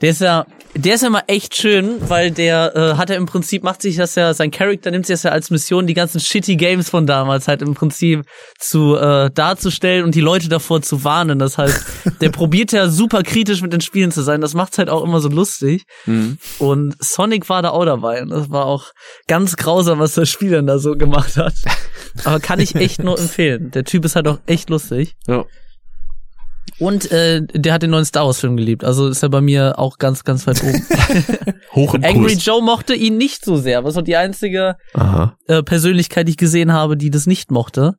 der 0.02 0.10
ist 0.10 0.22
ja, 0.22 0.46
der 0.76 0.96
ist 0.96 1.04
ja 1.04 1.10
mal 1.10 1.24
echt 1.28 1.56
schön, 1.56 1.98
weil 2.10 2.32
der 2.32 2.76
äh, 2.76 2.98
hat 2.98 3.10
er 3.10 3.18
im 3.18 3.26
Prinzip, 3.26 3.64
macht 3.64 3.82
sich 3.82 3.98
das 3.98 4.16
ja, 4.16 4.34
sein 4.34 4.52
Charakter 4.52 4.92
nimmt 4.92 5.06
sich 5.06 5.16
das 5.16 5.24
ja 5.24 5.32
als 5.32 5.50
Mission, 5.50 5.88
die 5.88 5.94
ganzen 5.94 6.20
shitty 6.20 6.56
Games 6.56 6.90
von 6.90 7.06
damals 7.06 7.48
halt 7.48 7.62
im 7.62 7.74
Prinzip 7.74 8.24
zu 8.58 8.96
äh, 8.96 9.30
darzustellen 9.32 10.06
und 10.06 10.16
die 10.16 10.22
Leute 10.22 10.50
davor 10.50 10.82
zu 10.82 11.04
warnen. 11.04 11.40
Das 11.40 11.58
heißt, 11.58 11.86
der 12.22 12.30
probiert 12.30 12.72
ja 12.72 12.88
super 12.88 13.24
kritisch 13.24 13.62
mit 13.62 13.74
den 13.74 13.82
Spielen 13.82 14.12
zu 14.12 14.22
sein. 14.22 14.42
Das 14.42 14.54
macht's 14.54 14.78
halt 14.78 14.90
auch 14.90 15.04
immer 15.04 15.20
so 15.20 15.30
lustig. 15.30 15.84
Mhm. 16.06 16.38
Und 16.60 16.96
Sonic 17.00 17.50
war 17.50 17.62
da 17.62 17.70
auch 17.70 17.86
dabei. 17.86 18.22
Und 18.22 18.30
das 18.30 18.50
war 18.50 18.66
auch 18.66 18.92
ganz 19.28 19.58
grausam, 19.58 20.00
was 20.00 20.14
das 20.14 20.30
Spiel 20.30 20.52
dann 20.52 20.68
da 20.68 20.80
so 20.80 20.96
gemacht 20.96 21.38
hat. 21.38 21.54
Aber 22.24 22.40
kann 22.40 22.60
ich 22.60 22.76
echt 22.76 23.04
nur 23.04 23.20
empfehlen. 23.20 23.72
Der 23.72 23.84
Typ 23.84 24.06
ist 24.06 24.16
halt 24.16 24.28
auch 24.28 24.40
echt 24.46 24.70
lustig. 24.70 25.16
Ja. 25.28 25.46
Und 26.80 27.12
äh, 27.12 27.42
der 27.44 27.74
hat 27.74 27.84
den 27.84 27.92
neuen 27.92 28.06
Star 28.06 28.26
Wars 28.26 28.40
Film 28.40 28.58
geliebt. 28.58 28.84
Also 28.84 29.08
ist 29.08 29.22
er 29.22 29.30
bei 29.30 29.42
mir 29.42 29.78
auch 29.78 29.98
ganz, 30.00 30.24
ganz 30.24 30.48
weit 30.48 30.64
oben. 30.64 30.84
Hoch 31.74 31.94
im 31.94 32.04
Angry 32.04 32.34
Kurs. 32.34 32.46
Joe 32.46 32.62
mochte 32.62 32.96
ihn 32.96 33.18
nicht 33.18 33.46
so 33.46 33.58
sehr. 33.58 33.84
Was 33.84 33.98
auch 33.98 34.02
die 34.02 34.16
einzige 34.16 34.76
äh, 35.48 35.62
Persönlichkeit, 35.64 36.28
die 36.28 36.32
ich 36.32 36.38
gesehen 36.38 36.74
habe, 36.74 36.98
die 36.98 37.12
das 37.12 37.28
nicht 37.28 37.52
mochte. 37.52 37.94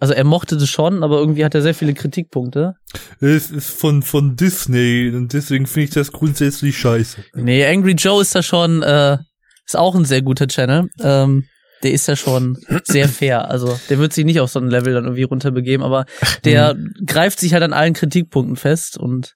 Also 0.00 0.14
er 0.14 0.24
mochte 0.24 0.56
das 0.56 0.68
schon, 0.68 1.02
aber 1.02 1.18
irgendwie 1.18 1.44
hat 1.44 1.54
er 1.54 1.62
sehr 1.62 1.74
viele 1.74 1.92
Kritikpunkte. 1.92 2.74
Es 3.20 3.50
ist 3.50 3.70
von, 3.70 4.02
von 4.02 4.36
Disney 4.36 5.12
und 5.14 5.32
deswegen 5.32 5.66
finde 5.66 5.84
ich 5.84 5.90
das 5.90 6.12
grundsätzlich 6.12 6.78
scheiße. 6.78 7.24
Nee, 7.34 7.66
Angry 7.66 7.92
Joe 7.92 8.22
ist 8.22 8.34
da 8.34 8.42
schon, 8.42 8.82
äh, 8.82 9.18
ist 9.66 9.76
auch 9.76 9.96
ein 9.96 10.04
sehr 10.04 10.22
guter 10.22 10.46
Channel. 10.46 10.88
Ähm, 11.00 11.44
der 11.82 11.92
ist 11.92 12.08
ja 12.08 12.16
schon 12.16 12.58
sehr 12.84 13.08
fair. 13.08 13.50
Also 13.50 13.78
der 13.88 13.98
wird 13.98 14.12
sich 14.12 14.24
nicht 14.24 14.40
auf 14.40 14.50
so 14.50 14.58
ein 14.58 14.68
Level 14.68 14.94
dann 14.94 15.04
irgendwie 15.04 15.24
runterbegeben, 15.24 15.84
aber 15.84 16.06
der 16.44 16.76
greift 17.04 17.40
sich 17.40 17.52
halt 17.52 17.62
an 17.62 17.72
allen 17.72 17.94
Kritikpunkten 17.94 18.56
fest 18.56 18.98
und 18.98 19.34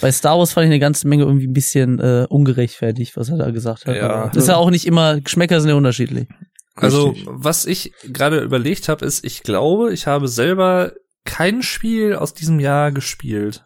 bei 0.00 0.12
Star 0.12 0.38
Wars 0.38 0.52
fand 0.52 0.64
ich 0.64 0.70
eine 0.70 0.78
ganze 0.78 1.08
Menge 1.08 1.24
irgendwie 1.24 1.48
ein 1.48 1.52
bisschen 1.52 1.98
äh, 1.98 2.26
ungerechtfertigt, 2.28 3.16
was 3.16 3.28
er 3.28 3.38
da 3.38 3.50
gesagt 3.50 3.86
hat. 3.86 3.96
Ja. 3.96 4.28
Das 4.28 4.44
ist 4.44 4.48
ja 4.48 4.56
auch 4.56 4.70
nicht 4.70 4.86
immer, 4.86 5.20
Geschmäcker 5.20 5.60
sind 5.60 5.70
ja 5.70 5.76
unterschiedlich. 5.76 6.28
Also, 6.76 7.08
Richtig. 7.08 7.26
was 7.28 7.64
ich 7.64 7.92
gerade 8.04 8.40
überlegt 8.40 8.88
habe, 8.88 9.04
ist, 9.04 9.24
ich 9.24 9.42
glaube, 9.42 9.92
ich 9.92 10.06
habe 10.06 10.28
selber 10.28 10.92
kein 11.24 11.62
Spiel 11.62 12.14
aus 12.14 12.34
diesem 12.34 12.60
Jahr 12.60 12.92
gespielt. 12.92 13.64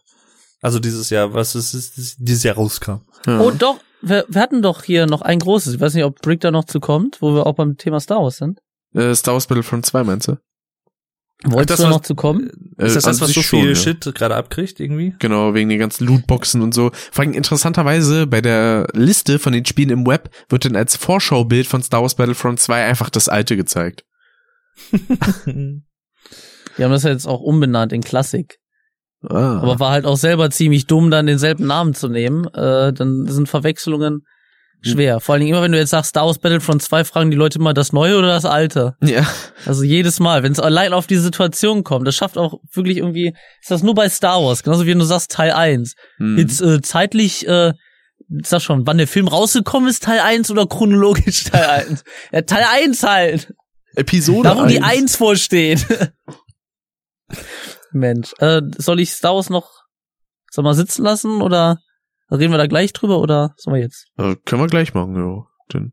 Also 0.60 0.78
dieses 0.78 1.10
Jahr, 1.10 1.32
was 1.32 1.54
ist, 1.54 1.74
ist 1.74 2.16
dieses 2.18 2.42
Jahr 2.42 2.56
rauskam. 2.56 3.00
Ja. 3.26 3.40
Oh, 3.40 3.50
doch. 3.50 3.80
Wir, 4.02 4.24
wir 4.28 4.40
hatten 4.40 4.62
doch 4.62 4.82
hier 4.82 5.06
noch 5.06 5.22
ein 5.22 5.38
großes. 5.38 5.74
Ich 5.74 5.80
weiß 5.80 5.94
nicht, 5.94 6.04
ob 6.04 6.20
Brick 6.20 6.40
da 6.40 6.50
noch 6.50 6.64
zu 6.64 6.80
kommt, 6.80 7.20
wo 7.20 7.34
wir 7.34 7.46
auch 7.46 7.54
beim 7.54 7.76
Thema 7.76 8.00
Star 8.00 8.22
Wars 8.22 8.38
sind. 8.38 8.60
Äh, 8.94 9.14
Star 9.14 9.34
Wars 9.34 9.46
Battlefront 9.46 9.86
2 9.86 10.04
meinst 10.04 10.28
du? 10.28 10.36
Wolltest 11.44 11.80
das 11.80 11.86
du 11.86 11.90
noch 11.90 12.00
zu 12.02 12.14
kommen? 12.14 12.50
Ist 12.76 12.78
das 12.78 12.92
Äh, 12.92 12.94
das, 12.94 13.04
an 13.06 13.20
was 13.20 13.26
sich 13.28 13.36
so 13.36 13.42
schon, 13.42 13.60
viel 13.60 13.68
ja. 13.70 13.74
Shit 13.74 14.14
gerade 14.14 14.36
abkriegt 14.36 14.78
irgendwie? 14.78 15.14
Genau, 15.18 15.54
wegen 15.54 15.70
den 15.70 15.78
ganzen 15.78 16.06
Lootboxen 16.06 16.60
und 16.60 16.74
so. 16.74 16.90
Vor 17.10 17.24
allem 17.24 17.32
interessanterweise 17.32 18.26
bei 18.26 18.42
der 18.42 18.88
Liste 18.92 19.38
von 19.38 19.52
den 19.54 19.64
Spielen 19.64 19.88
im 19.90 20.06
Web 20.06 20.30
wird 20.50 20.66
dann 20.66 20.76
als 20.76 20.96
Vorschaubild 20.96 21.66
von 21.66 21.82
Star 21.82 22.02
Wars 22.02 22.14
Battlefront 22.14 22.60
2 22.60 22.84
einfach 22.84 23.08
das 23.08 23.30
alte 23.30 23.56
gezeigt. 23.56 24.04
Die 26.80 26.84
haben 26.84 26.92
das 26.92 27.04
ja 27.04 27.10
jetzt 27.10 27.26
auch 27.26 27.40
umbenannt 27.40 27.92
in 27.92 28.02
Classic. 28.02 28.59
Ah. 29.28 29.60
Aber 29.60 29.78
war 29.78 29.90
halt 29.90 30.06
auch 30.06 30.16
selber 30.16 30.50
ziemlich 30.50 30.86
dumm, 30.86 31.10
dann 31.10 31.26
denselben 31.26 31.66
Namen 31.66 31.94
zu 31.94 32.08
nehmen. 32.08 32.46
Äh, 32.54 32.92
dann 32.92 33.26
sind 33.26 33.48
Verwechslungen 33.48 34.24
schwer. 34.82 35.20
Vor 35.20 35.34
allen 35.34 35.40
Dingen 35.40 35.52
immer, 35.54 35.62
wenn 35.62 35.72
du 35.72 35.78
jetzt 35.78 35.90
sagst 35.90 36.10
Star 36.10 36.26
Wars 36.26 36.38
Battlefront 36.38 36.82
2, 36.82 37.04
fragen 37.04 37.30
die 37.30 37.36
Leute 37.36 37.58
immer 37.58 37.74
das 37.74 37.92
Neue 37.92 38.16
oder 38.18 38.28
das 38.28 38.44
Alte. 38.46 38.94
ja. 39.02 39.26
Also 39.66 39.82
jedes 39.82 40.20
Mal, 40.20 40.42
wenn 40.42 40.52
es 40.52 40.60
allein 40.60 40.94
auf 40.94 41.06
die 41.06 41.18
Situation 41.18 41.84
kommt, 41.84 42.06
das 42.06 42.14
schafft 42.16 42.38
auch 42.38 42.60
wirklich 42.72 42.98
irgendwie, 42.98 43.34
ist 43.60 43.70
das 43.70 43.82
nur 43.82 43.94
bei 43.94 44.08
Star 44.08 44.42
Wars, 44.42 44.62
genauso 44.62 44.86
wie 44.86 44.90
wenn 44.90 44.98
du 44.98 45.04
sagst 45.04 45.32
Teil 45.32 45.52
1. 45.52 45.94
Hm. 46.16 46.38
Jetzt 46.38 46.62
äh, 46.62 46.80
zeitlich, 46.80 47.46
äh, 47.46 47.74
sag 48.42 48.62
schon, 48.62 48.86
wann 48.86 48.96
der 48.98 49.08
Film 49.08 49.28
rausgekommen 49.28 49.88
ist, 49.90 50.02
Teil 50.04 50.20
1 50.20 50.50
oder 50.50 50.66
chronologisch 50.66 51.44
Teil 51.44 51.64
1? 51.88 52.04
ja, 52.32 52.42
Teil 52.42 52.64
1 52.72 53.02
halt. 53.02 53.52
Episode 53.96 54.48
Da, 54.48 54.56
wo 54.56 54.66
die 54.66 54.80
1. 54.80 54.98
1 54.98 55.16
vorsteht. 55.16 55.86
Mensch, 57.92 58.32
äh, 58.38 58.62
soll 58.78 59.00
ich 59.00 59.12
Star 59.12 59.34
Wars 59.34 59.50
noch, 59.50 59.70
soll 60.50 60.64
mal 60.64 60.74
sitzen 60.74 61.02
lassen 61.02 61.42
oder 61.42 61.78
reden 62.30 62.52
wir 62.52 62.58
da 62.58 62.66
gleich 62.66 62.92
drüber 62.92 63.18
oder 63.20 63.54
sollen 63.56 63.76
wir 63.76 63.82
jetzt? 63.82 64.06
Äh, 64.16 64.36
können 64.44 64.62
wir 64.62 64.68
gleich 64.68 64.94
machen, 64.94 65.16
ja. 65.16 65.46
Dann, 65.68 65.92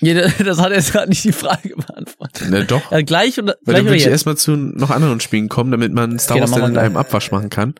Jede, 0.00 0.30
das 0.44 0.58
hat 0.60 0.72
jetzt 0.72 0.92
gerade 0.92 1.08
nicht 1.08 1.24
die 1.24 1.32
Frage 1.32 1.74
beantwortet. 1.76 2.50
ne, 2.50 2.64
doch. 2.64 2.90
Ja, 2.90 3.02
gleich 3.02 3.38
oder, 3.38 3.54
Weil 3.62 3.74
gleich 3.74 3.76
dann 3.76 3.84
oder 3.84 3.90
würde 3.92 3.96
ich 3.96 4.06
erstmal 4.06 4.36
zu 4.36 4.56
noch 4.56 4.90
anderen 4.90 5.20
Spielen 5.20 5.48
kommen, 5.48 5.70
damit 5.70 5.92
man 5.92 6.18
Star 6.18 6.36
Okay, 6.36 6.42
Wars 6.42 6.50
dann 6.52 6.72
in 6.72 6.78
einem. 6.78 6.96
Abwasch 6.96 7.30
machen 7.30 7.50
kann. 7.50 7.74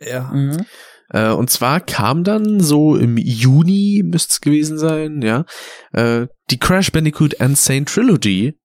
Ja. 0.00 0.30
Mhm. 0.32 0.64
Äh, 1.10 1.30
und 1.30 1.50
zwar 1.50 1.80
kam 1.80 2.24
dann 2.24 2.60
so 2.60 2.96
im 2.96 3.16
Juni, 3.18 4.02
müsste 4.04 4.32
es 4.32 4.40
gewesen 4.40 4.78
sein, 4.78 5.22
ja, 5.22 5.44
äh, 5.92 6.26
die 6.50 6.58
Crash 6.58 6.90
Bandicoot 6.90 7.34
Insane 7.34 7.84
Trilogy, 7.84 8.58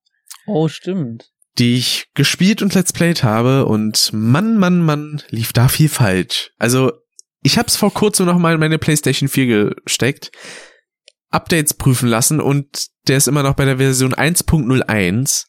Oh, 0.48 0.68
stimmt. 0.68 1.30
Die 1.60 1.78
ich 1.78 2.08
gespielt 2.14 2.62
und 2.62 2.74
let's 2.74 2.94
played 2.94 3.24
habe 3.24 3.66
und 3.66 4.12
Mann, 4.14 4.58
Mann, 4.58 4.82
Mann, 4.82 5.22
lief 5.30 5.54
da 5.54 5.68
viel 5.68 5.90
falsch. 5.90 6.52
Also, 6.58 6.92
ich 7.42 7.58
hab's 7.58 7.76
vor 7.76 7.94
kurzem 7.94 8.26
noch 8.26 8.38
mal 8.38 8.54
in 8.54 8.60
meine 8.60 8.80
PlayStation 8.80 9.30
4 9.30 9.76
gesteckt, 9.76 10.32
Updates 11.30 11.74
prüfen 11.74 12.10
lassen 12.10 12.40
und 12.42 12.88
der 13.08 13.18
ist 13.18 13.28
immer 13.28 13.44
noch 13.44 13.54
bei 13.54 13.66
der 13.66 13.78
Version 13.78 14.14
1.01, 14.14 15.46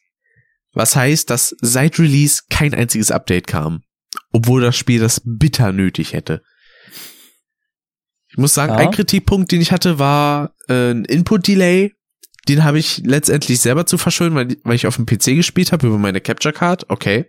was 0.73 0.95
heißt, 0.95 1.29
dass 1.29 1.55
seit 1.61 1.97
Release 1.99 2.43
kein 2.49 2.73
einziges 2.73 3.11
Update 3.11 3.47
kam, 3.47 3.81
obwohl 4.31 4.61
das 4.61 4.77
Spiel 4.77 4.99
das 4.99 5.21
bitter 5.25 5.71
nötig 5.71 6.13
hätte. 6.13 6.43
Ich 8.29 8.37
muss 8.37 8.53
sagen, 8.53 8.73
Ja. 8.73 8.79
ein 8.79 8.91
Kritikpunkt, 8.91 9.51
den 9.51 9.59
ich 9.61 9.71
hatte, 9.71 9.99
war 9.99 10.53
äh, 10.69 10.91
ein 10.91 11.03
Input-Delay. 11.05 11.93
Den 12.47 12.63
habe 12.63 12.79
ich 12.79 13.01
letztendlich 13.05 13.59
selber 13.59 13.85
zu 13.85 13.97
verschulden, 13.97 14.35
weil, 14.35 14.55
weil 14.63 14.75
ich 14.75 14.87
auf 14.87 14.95
dem 14.95 15.05
PC 15.05 15.35
gespielt 15.35 15.71
habe 15.71 15.87
über 15.87 15.97
meine 15.97 16.21
Capture 16.21 16.53
Card. 16.53 16.89
Okay. 16.89 17.25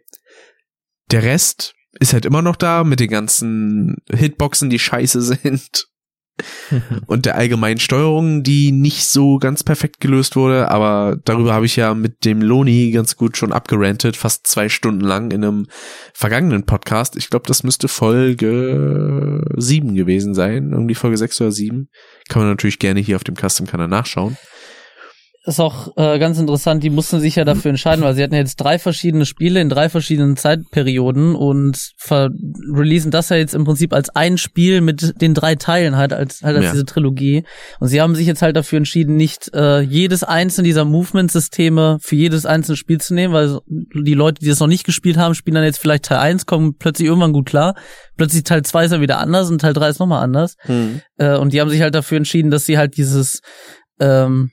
Der 1.10 1.22
Rest 1.22 1.74
ist 2.00 2.14
halt 2.14 2.24
immer 2.24 2.42
noch 2.42 2.56
da 2.56 2.84
mit 2.84 3.00
den 3.00 3.10
ganzen 3.10 3.96
Hitboxen, 4.10 4.70
die 4.70 4.78
scheiße 4.78 5.20
sind. 5.20 5.86
und 7.06 7.26
der 7.26 7.36
allgemeinen 7.36 7.78
Steuerung, 7.78 8.42
die 8.42 8.72
nicht 8.72 9.04
so 9.04 9.38
ganz 9.38 9.62
perfekt 9.62 10.00
gelöst 10.00 10.36
wurde, 10.36 10.70
aber 10.70 11.18
darüber 11.24 11.52
habe 11.52 11.66
ich 11.66 11.76
ja 11.76 11.94
mit 11.94 12.24
dem 12.24 12.40
Loni 12.40 12.90
ganz 12.90 13.16
gut 13.16 13.36
schon 13.36 13.52
abgerantet, 13.52 14.16
fast 14.16 14.46
zwei 14.46 14.68
Stunden 14.68 15.02
lang 15.02 15.30
in 15.30 15.44
einem 15.44 15.66
vergangenen 16.14 16.64
Podcast. 16.64 17.16
Ich 17.16 17.28
glaube, 17.28 17.46
das 17.46 17.62
müsste 17.62 17.88
Folge 17.88 19.42
sieben 19.56 19.94
gewesen 19.94 20.34
sein, 20.34 20.70
irgendwie 20.72 20.94
Folge 20.94 21.16
sechs 21.16 21.40
oder 21.40 21.52
sieben. 21.52 21.88
Kann 22.28 22.42
man 22.42 22.50
natürlich 22.50 22.78
gerne 22.78 23.00
hier 23.00 23.16
auf 23.16 23.24
dem 23.24 23.36
Custom-Kanal 23.36 23.88
nachschauen. 23.88 24.36
Ist 25.44 25.58
auch 25.58 25.96
äh, 25.96 26.20
ganz 26.20 26.38
interessant, 26.38 26.84
die 26.84 26.90
mussten 26.90 27.18
sich 27.18 27.34
ja 27.34 27.44
dafür 27.44 27.70
entscheiden, 27.70 28.04
weil 28.04 28.14
sie 28.14 28.22
hatten 28.22 28.34
ja 28.34 28.38
jetzt 28.40 28.56
drei 28.56 28.78
verschiedene 28.78 29.26
Spiele 29.26 29.60
in 29.60 29.68
drei 29.68 29.88
verschiedenen 29.88 30.36
Zeitperioden 30.36 31.34
und 31.34 31.90
releasen 32.72 33.10
das 33.10 33.28
ja 33.28 33.36
jetzt 33.36 33.54
im 33.54 33.64
Prinzip 33.64 33.92
als 33.92 34.10
ein 34.10 34.38
Spiel 34.38 34.80
mit 34.80 35.20
den 35.20 35.34
drei 35.34 35.56
Teilen 35.56 35.96
halt 35.96 36.12
als 36.12 36.42
halt 36.42 36.56
als 36.56 36.66
Ja. 36.66 36.72
diese 36.72 36.84
Trilogie. 36.84 37.44
Und 37.80 37.88
sie 37.88 38.00
haben 38.00 38.14
sich 38.14 38.26
jetzt 38.26 38.40
halt 38.42 38.54
dafür 38.56 38.76
entschieden, 38.78 39.16
nicht 39.16 39.52
äh, 39.52 39.80
jedes 39.80 40.22
einzelne 40.22 40.66
dieser 40.66 40.84
Movement-Systeme 40.84 41.98
für 42.00 42.14
jedes 42.14 42.46
einzelne 42.46 42.76
Spiel 42.76 43.00
zu 43.00 43.12
nehmen, 43.12 43.34
weil 43.34 43.58
die 43.66 44.14
Leute, 44.14 44.40
die 44.40 44.48
das 44.48 44.60
noch 44.60 44.68
nicht 44.68 44.84
gespielt 44.84 45.16
haben, 45.16 45.34
spielen 45.34 45.56
dann 45.56 45.64
jetzt 45.64 45.80
vielleicht 45.80 46.04
Teil 46.04 46.18
1, 46.18 46.46
kommen 46.46 46.76
plötzlich 46.78 47.08
irgendwann 47.08 47.32
gut 47.32 47.46
klar, 47.46 47.74
plötzlich 48.16 48.44
Teil 48.44 48.62
2 48.62 48.84
ist 48.84 48.90
dann 48.92 49.00
wieder 49.00 49.18
anders 49.18 49.50
und 49.50 49.60
Teil 49.60 49.72
3 49.72 49.88
ist 49.88 49.98
nochmal 49.98 50.22
anders. 50.22 50.54
Äh, 51.16 51.36
und 51.36 51.52
die 51.52 51.60
haben 51.60 51.70
sich 51.70 51.82
halt 51.82 51.96
dafür 51.96 52.18
entschieden, 52.18 52.52
dass 52.52 52.64
sie 52.64 52.78
halt 52.78 52.96
dieses, 52.96 53.40
ähm, 53.98 54.50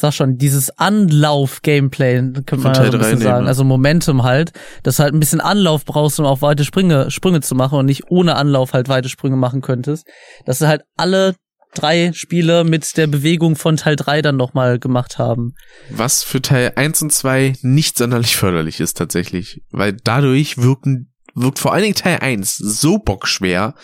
sag 0.00 0.12
schon, 0.12 0.36
dieses 0.36 0.70
Anlauf-Gameplay, 0.78 2.32
könnte 2.46 2.58
man 2.58 2.74
so 2.74 2.82
ein 2.82 2.90
drei 2.90 2.98
bisschen 2.98 3.18
sagen, 3.18 3.36
nehmen, 3.36 3.48
also 3.48 3.64
Momentum 3.64 4.22
halt, 4.22 4.52
dass 4.82 4.96
du 4.96 5.02
halt 5.02 5.14
ein 5.14 5.20
bisschen 5.20 5.40
Anlauf 5.40 5.84
brauchst, 5.84 6.20
um 6.20 6.26
auch 6.26 6.42
weite 6.42 6.64
Sprünge, 6.64 7.10
Sprünge 7.10 7.40
zu 7.40 7.54
machen 7.54 7.78
und 7.78 7.86
nicht 7.86 8.10
ohne 8.10 8.36
Anlauf 8.36 8.72
halt 8.72 8.88
weite 8.88 9.08
Sprünge 9.08 9.36
machen 9.36 9.60
könntest. 9.60 10.06
Dass 10.44 10.58
sie 10.58 10.68
halt 10.68 10.82
alle 10.96 11.34
drei 11.74 12.12
Spiele 12.12 12.64
mit 12.64 12.96
der 12.96 13.06
Bewegung 13.06 13.56
von 13.56 13.76
Teil 13.76 13.96
3 13.96 14.22
dann 14.22 14.36
nochmal 14.36 14.78
gemacht 14.78 15.18
haben. 15.18 15.54
Was 15.90 16.22
für 16.22 16.40
Teil 16.40 16.72
1 16.76 17.02
und 17.02 17.12
2 17.12 17.54
nicht 17.62 17.98
sonderlich 17.98 18.36
förderlich 18.36 18.80
ist 18.80 18.96
tatsächlich, 18.96 19.62
weil 19.70 19.92
dadurch 19.92 20.58
wirken, 20.58 21.12
wirkt 21.34 21.58
vor 21.58 21.72
allen 21.72 21.82
Dingen 21.82 21.94
Teil 21.94 22.18
1 22.20 22.56
so 22.56 22.98
bockschwer. 22.98 23.74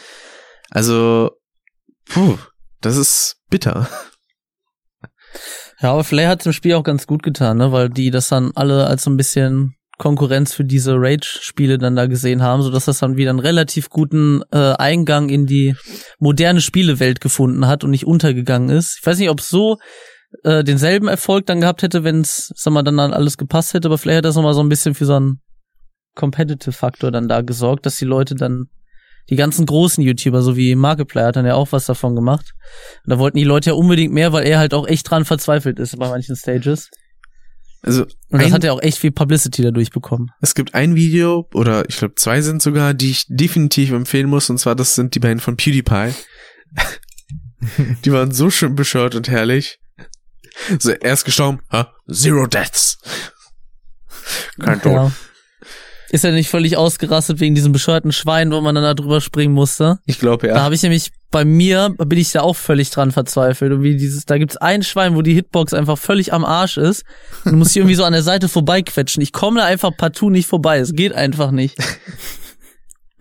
Also, 0.71 1.33
puh, 2.07 2.39
das 2.81 2.97
ist 2.97 3.37
bitter. 3.51 3.89
Ja, 5.85 5.93
aber 5.93 6.03
vielleicht 6.03 6.31
hat 6.31 6.41
es 6.41 6.47
im 6.47 6.55
Spiel 6.55 6.73
auch 6.77 6.83
ganz 6.83 7.07
gut 7.07 7.23
getan, 7.23 7.59
ne? 7.59 7.71
weil 7.71 7.91
die 7.91 8.11
das 8.11 8.31
dann 8.31 8.53
alle 8.55 8.87
als 8.87 9.05
so 9.05 9.11
ein 9.11 9.19
bisschen 9.19 9.75
Konkurrenz 9.99 10.55
für 10.55 10.65
diese 10.65 10.95
Rage-Spiele 10.95 11.77
dann 11.77 11.95
da 11.95 12.07
gesehen 12.07 12.43
haben, 12.43 12.63
so 12.63 12.71
dass 12.71 12.87
das 12.87 13.01
dann 13.01 13.19
wieder 13.19 13.29
einen 13.29 13.39
relativ 13.39 13.91
guten 13.91 14.41
äh, 14.51 14.73
Eingang 14.79 15.29
in 15.29 15.45
die 15.45 15.77
moderne 16.19 16.63
Spielewelt 16.63 17.21
gefunden 17.21 17.67
hat 17.67 17.85
und 17.85 17.91
nicht 17.91 18.07
untergegangen 18.07 18.71
ist. 18.71 18.97
Ich 18.99 19.07
weiß 19.07 19.19
nicht, 19.19 19.29
ob 19.29 19.43
so 19.43 19.77
äh, 20.43 20.65
denselben 20.65 21.07
Erfolg 21.07 21.45
dann 21.45 21.61
gehabt 21.61 21.83
hätte, 21.83 22.03
wenn 22.03 22.23
es, 22.23 22.51
sag 22.57 22.73
mal, 22.73 22.83
dann, 22.83 22.97
dann 22.97 23.13
alles 23.13 23.37
gepasst 23.37 23.75
hätte, 23.75 23.89
aber 23.89 23.99
vielleicht 23.99 24.17
hat 24.17 24.25
das 24.25 24.37
nochmal 24.37 24.55
so 24.55 24.63
ein 24.63 24.71
bisschen 24.71 24.95
für 24.95 25.05
so 25.05 25.17
einen 25.17 25.43
Competitive-Faktor 26.15 27.11
dann 27.11 27.29
da 27.29 27.43
gesorgt, 27.43 27.85
dass 27.85 27.97
die 27.97 28.07
Leute 28.07 28.37
dann 28.37 28.69
die 29.31 29.37
ganzen 29.37 29.67
großen 29.67 30.03
YouTuber, 30.05 30.43
so 30.43 30.57
wie 30.57 30.75
Markiplier, 30.75 31.27
hat 31.27 31.37
dann 31.37 31.47
ja 31.47 31.55
auch 31.55 31.73
was 31.73 31.87
davon 31.87 32.15
gemacht. 32.15 32.53
Und 33.05 33.11
da 33.11 33.19
wollten 33.19 33.39
die 33.39 33.45
Leute 33.45 33.71
ja 33.71 33.75
unbedingt 33.75 34.13
mehr, 34.13 34.33
weil 34.33 34.47
er 34.47 34.59
halt 34.59 34.75
auch 34.75 34.87
echt 34.87 35.09
dran 35.09 35.25
verzweifelt 35.25 35.79
ist 35.79 35.99
bei 35.99 36.09
manchen 36.09 36.37
Stages. 36.37 36.91
Also, 37.83 38.03
Und 38.03 38.41
das 38.41 38.47
ein, 38.47 38.53
hat 38.53 38.65
er 38.65 38.73
auch 38.73 38.83
echt 38.83 38.99
viel 38.99 39.13
Publicity 39.13 39.63
dadurch 39.63 39.91
bekommen. 39.91 40.31
es 40.41 40.55
gibt 40.55 40.75
ein 40.75 40.95
Video, 40.95 41.49
oder 41.53 41.89
ich 41.89 41.99
glaube 41.99 42.15
zwei 42.15 42.41
sind 42.41 42.63
sogar, 42.63 42.95
die 42.95 43.11
ich 43.11 43.27
definitiv 43.29 43.93
empfehlen 43.93 44.29
muss, 44.29 44.49
und 44.49 44.59
zwar 44.59 44.75
das 44.75 44.95
sind 44.95 45.15
die 45.15 45.19
beiden 45.19 45.41
von 45.41 45.57
PewDiePie. 45.57 46.15
die 48.05 48.13
waren 48.13 48.33
so 48.33 48.51
schön 48.51 48.75
bescheuert 48.75 49.15
und 49.15 49.29
herrlich. 49.29 49.81
So, 50.79 50.93
er 50.93 51.13
ist 51.13 51.25
gestorben, 51.25 51.61
ha? 51.71 51.93
Zero 52.11 52.47
Deaths. 52.47 52.99
Kein 54.59 54.81
Tod. 54.81 54.93
Ja. 54.93 55.13
Ist 56.15 56.25
er 56.25 56.31
nicht 56.31 56.49
völlig 56.49 56.77
ausgerastet 56.77 57.41
wegen 57.41 57.57
diesem 57.57 57.73
bescheuerten 57.73 58.13
Schwein, 58.13 58.53
wo 58.53 58.61
man 58.61 58.77
dann 58.77 58.85
da 58.85 58.95
drüber 58.95 59.21
springen 59.21 59.53
musste? 59.53 59.99
Ich 60.07 60.21
glaube, 60.21 60.47
Da 60.47 60.55
ja. 60.55 60.63
habe 60.63 60.77
ich 60.77 60.83
nämlich 60.85 61.11
bei 61.33 61.45
mir 61.45 61.93
bin 61.99 62.21
ich 62.21 62.31
da 62.31 62.43
auch 62.43 62.55
völlig 62.55 62.91
dran 62.91 63.11
verzweifelt. 63.11 63.73
Und 63.73 63.83
wie 63.83 63.97
dieses, 63.97 64.25
da 64.25 64.39
gibt's 64.39 64.57
ein 64.57 64.85
Schwein, 64.85 65.17
wo 65.17 65.23
die 65.23 65.35
Hitbox 65.35 65.75
einfach 65.75 65.99
völlig 65.99 66.33
am 66.33 66.45
Arsch 66.45 66.77
ist. 66.77 67.03
Und 67.45 67.51
du 67.51 67.59
musst 67.59 67.73
hier 67.73 67.83
irgendwie 67.83 67.97
so 67.97 68.05
an 68.05 68.13
der 68.13 68.23
Seite 68.23 68.49
vorbeiquetschen. 68.49 69.25
Ich 69.25 69.33
komme 69.33 69.59
da 69.59 69.67
einfach 69.67 69.91
partout 69.97 70.31
nicht 70.31 70.47
vorbei. 70.47 70.79
Es 70.79 70.93
geht 70.93 71.13
einfach 71.13 71.51
nicht. 71.51 71.77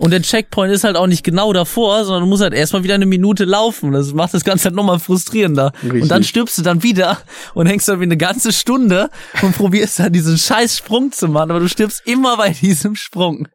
Und 0.03 0.11
der 0.11 0.21
Checkpoint 0.21 0.73
ist 0.73 0.83
halt 0.83 0.97
auch 0.97 1.07
nicht 1.07 1.23
genau 1.23 1.53
davor, 1.53 2.03
sondern 2.03 2.23
du 2.23 2.27
musst 2.27 2.43
halt 2.43 2.53
erstmal 2.53 2.83
wieder 2.83 2.95
eine 2.95 3.05
Minute 3.05 3.45
laufen. 3.45 3.93
Das 3.93 4.13
macht 4.13 4.33
das 4.33 4.43
Ganze 4.43 4.65
halt 4.65 4.75
nochmal 4.75 4.99
frustrierender. 4.99 5.71
Richtig. 5.81 6.01
Und 6.03 6.09
dann 6.09 6.25
stirbst 6.25 6.57
du 6.57 6.61
dann 6.61 6.83
wieder 6.83 7.19
und 7.53 7.67
hängst 7.67 7.87
dann 7.87 8.01
wie 8.01 8.03
eine 8.03 8.17
ganze 8.17 8.51
Stunde 8.51 9.09
und 9.41 9.55
probierst 9.55 9.99
dann 9.99 10.11
diesen 10.11 10.37
scheiß 10.37 10.77
Sprung 10.77 11.13
zu 11.13 11.29
machen, 11.29 11.51
aber 11.51 11.61
du 11.61 11.69
stirbst 11.69 12.01
immer 12.05 12.35
bei 12.35 12.49
diesem 12.49 12.95
Sprung. 12.95 13.47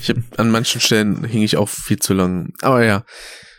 Ich 0.00 0.08
hab, 0.08 0.16
an 0.38 0.50
manchen 0.50 0.80
Stellen 0.80 1.22
hing 1.24 1.42
ich 1.42 1.58
auch 1.58 1.68
viel 1.68 1.98
zu 1.98 2.14
lang. 2.14 2.54
Aber 2.62 2.82
ja, 2.82 3.04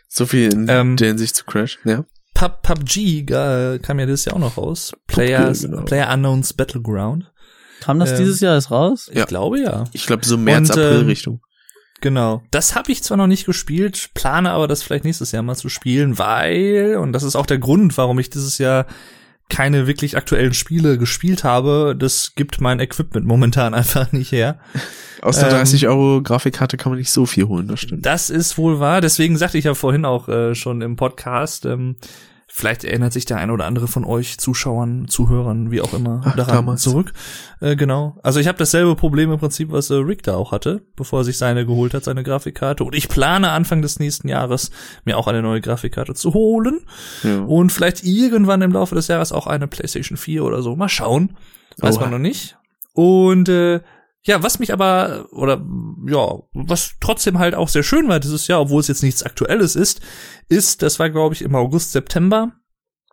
so 0.08 0.26
viel 0.26 0.52
in 0.52 0.66
Ähm, 0.68 0.98
der 0.98 1.10
Hinsicht 1.10 1.36
zu 1.36 1.46
Crash, 1.46 1.78
ja. 1.86 2.06
Pub, 2.34 2.64
PUBG 2.64 3.20
äh, 3.30 3.78
kam 3.78 4.00
ja 4.00 4.08
dieses 4.08 4.26
Jahr 4.26 4.36
auch 4.36 4.40
noch 4.40 4.58
raus. 4.58 4.94
Players, 5.06 5.62
genau. 5.62 5.84
Player 5.84 6.12
Unknowns 6.12 6.54
Battleground. 6.54 7.32
Kam 7.82 8.00
das 8.00 8.14
Ähm, 8.14 8.18
dieses 8.18 8.40
Jahr 8.40 8.58
ist 8.58 8.72
raus? 8.72 9.12
Ja. 9.14 9.22
Ich 9.22 9.28
glaube 9.28 9.60
ja. 9.60 9.84
Ich 9.94 10.08
glaube 10.08 10.26
so 10.26 10.38
März, 10.38 10.72
Und, 10.72 10.80
April 10.80 11.02
ähm, 11.02 11.06
Richtung. 11.06 11.42
Genau. 12.02 12.44
Das 12.52 12.76
habe 12.76 12.92
ich 12.92 13.04
zwar 13.04 13.18
noch 13.18 13.28
nicht 13.28 13.46
gespielt, 13.46 14.12
plane 14.14 14.52
aber 14.52 14.68
das 14.68 14.84
vielleicht 14.84 15.06
nächstes 15.06 15.32
Jahr 15.32 15.44
mal 15.44 15.56
zu 15.56 15.70
spielen, 15.70 16.18
weil, 16.18 16.98
und 17.00 17.14
das 17.14 17.24
ist 17.24 17.36
auch 17.36 17.46
der 17.46 17.60
Grund, 17.60 17.98
warum 17.98 18.20
ich 18.20 18.30
dieses 18.30 18.58
Jahr 18.58 18.86
keine 19.50 19.88
wirklich 19.88 20.16
aktuellen 20.16 20.54
Spiele 20.54 20.98
gespielt 20.98 21.44
habe, 21.44 21.96
das 21.98 22.34
gibt 22.36 22.62
mein 22.62 22.80
Equipment 22.80 23.26
momentan 23.26 23.74
einfach 23.74 24.12
nicht 24.12 24.32
her. 24.32 24.60
Aus 25.22 25.40
der 25.40 25.50
ähm, 25.50 25.56
30 25.56 25.88
Euro 25.88 26.22
Grafikkarte 26.22 26.78
kann 26.78 26.92
man 26.92 27.00
nicht 27.00 27.12
so 27.12 27.26
viel 27.26 27.48
holen, 27.48 27.68
das 27.68 27.82
stimmt. 27.82 28.06
Das 28.06 28.30
ist 28.30 28.58
wohl 28.58 28.80
wahr, 28.80 29.02
deswegen 29.02 29.38
sagte 29.38 29.58
ich 29.58 29.66
ja 29.66 29.74
vorhin 29.74 30.06
auch 30.06 30.30
äh, 30.30 30.56
schon 30.56 30.82
im 30.82 30.96
Podcast, 30.96 31.66
ähm, 31.66 31.96
vielleicht 32.60 32.84
erinnert 32.84 33.14
sich 33.14 33.26
der 33.26 33.38
ein 33.38 33.50
oder 33.50 33.66
andere 33.66 33.88
von 33.88 34.04
euch 34.06 34.38
Zuschauern, 34.38 35.08
Zuhörern, 35.08 35.72
wie 35.72 35.82
auch 35.82 35.94
immer, 35.94 36.22
Ach, 36.24 36.36
daran 36.36 36.56
damals. 36.56 36.82
zurück. 36.84 37.14
Äh, 37.62 37.76
genau. 37.76 38.18
Also 38.22 38.40
ich 38.40 38.48
habe 38.48 38.58
dasselbe 38.58 38.96
Problem 38.96 39.32
im 39.32 39.40
Prinzip, 39.40 39.72
was 39.72 39.90
äh, 39.90 39.96
Rick 39.96 40.24
da 40.24 40.36
auch 40.36 40.52
hatte, 40.52 40.82
bevor 40.96 41.22
er 41.22 41.24
sich 41.24 41.38
seine 41.38 41.66
geholt 41.66 41.94
hat, 41.94 42.04
seine 42.04 42.24
Grafikkarte. 42.24 42.84
Und 42.84 42.94
ich 42.94 43.10
plane 43.10 43.50
Anfang 43.52 43.82
des 43.82 44.00
nächsten 44.00 44.28
Jahres 44.28 44.70
mir 45.06 45.18
auch 45.18 45.28
eine 45.28 45.42
neue 45.42 45.62
Grafikkarte 45.62 46.14
zu 46.14 46.34
holen 46.34 46.82
Ja. 47.24 47.40
und 47.40 47.72
vielleicht 47.72 48.04
irgendwann 48.04 48.62
im 48.62 48.72
Laufe 48.72 48.94
des 48.96 49.08
Jahres 49.08 49.32
auch 49.32 49.48
eine 49.48 49.68
PlayStation 49.68 50.18
4 50.18 50.44
oder 50.44 50.62
so. 50.62 50.76
Mal 50.76 50.90
schauen. 50.90 51.36
Weiß 51.78 51.96
Oha. 51.96 52.04
man 52.04 52.12
noch 52.12 52.20
nicht. 52.20 52.58
Und 52.94 53.48
äh, 53.50 53.80
ja, 54.30 54.44
was 54.44 54.60
mich 54.60 54.72
aber, 54.72 55.26
oder 55.32 55.66
ja, 56.06 56.38
was 56.54 56.94
trotzdem 57.02 57.40
halt 57.40 57.56
auch 57.56 57.68
sehr 57.68 57.82
schön 57.82 58.08
war 58.08 58.20
dieses 58.20 58.48
Jahr, 58.48 58.62
obwohl 58.62 58.80
es 58.80 58.88
jetzt 58.88 59.02
nichts 59.02 59.24
Aktuelles 59.24 59.76
ist, 59.76 60.02
ist, 60.50 60.84
das 60.84 61.00
war, 61.00 61.10
glaube 61.10 61.34
ich, 61.34 61.42
im 61.42 61.56
August, 61.56 61.94
September. 61.94 62.52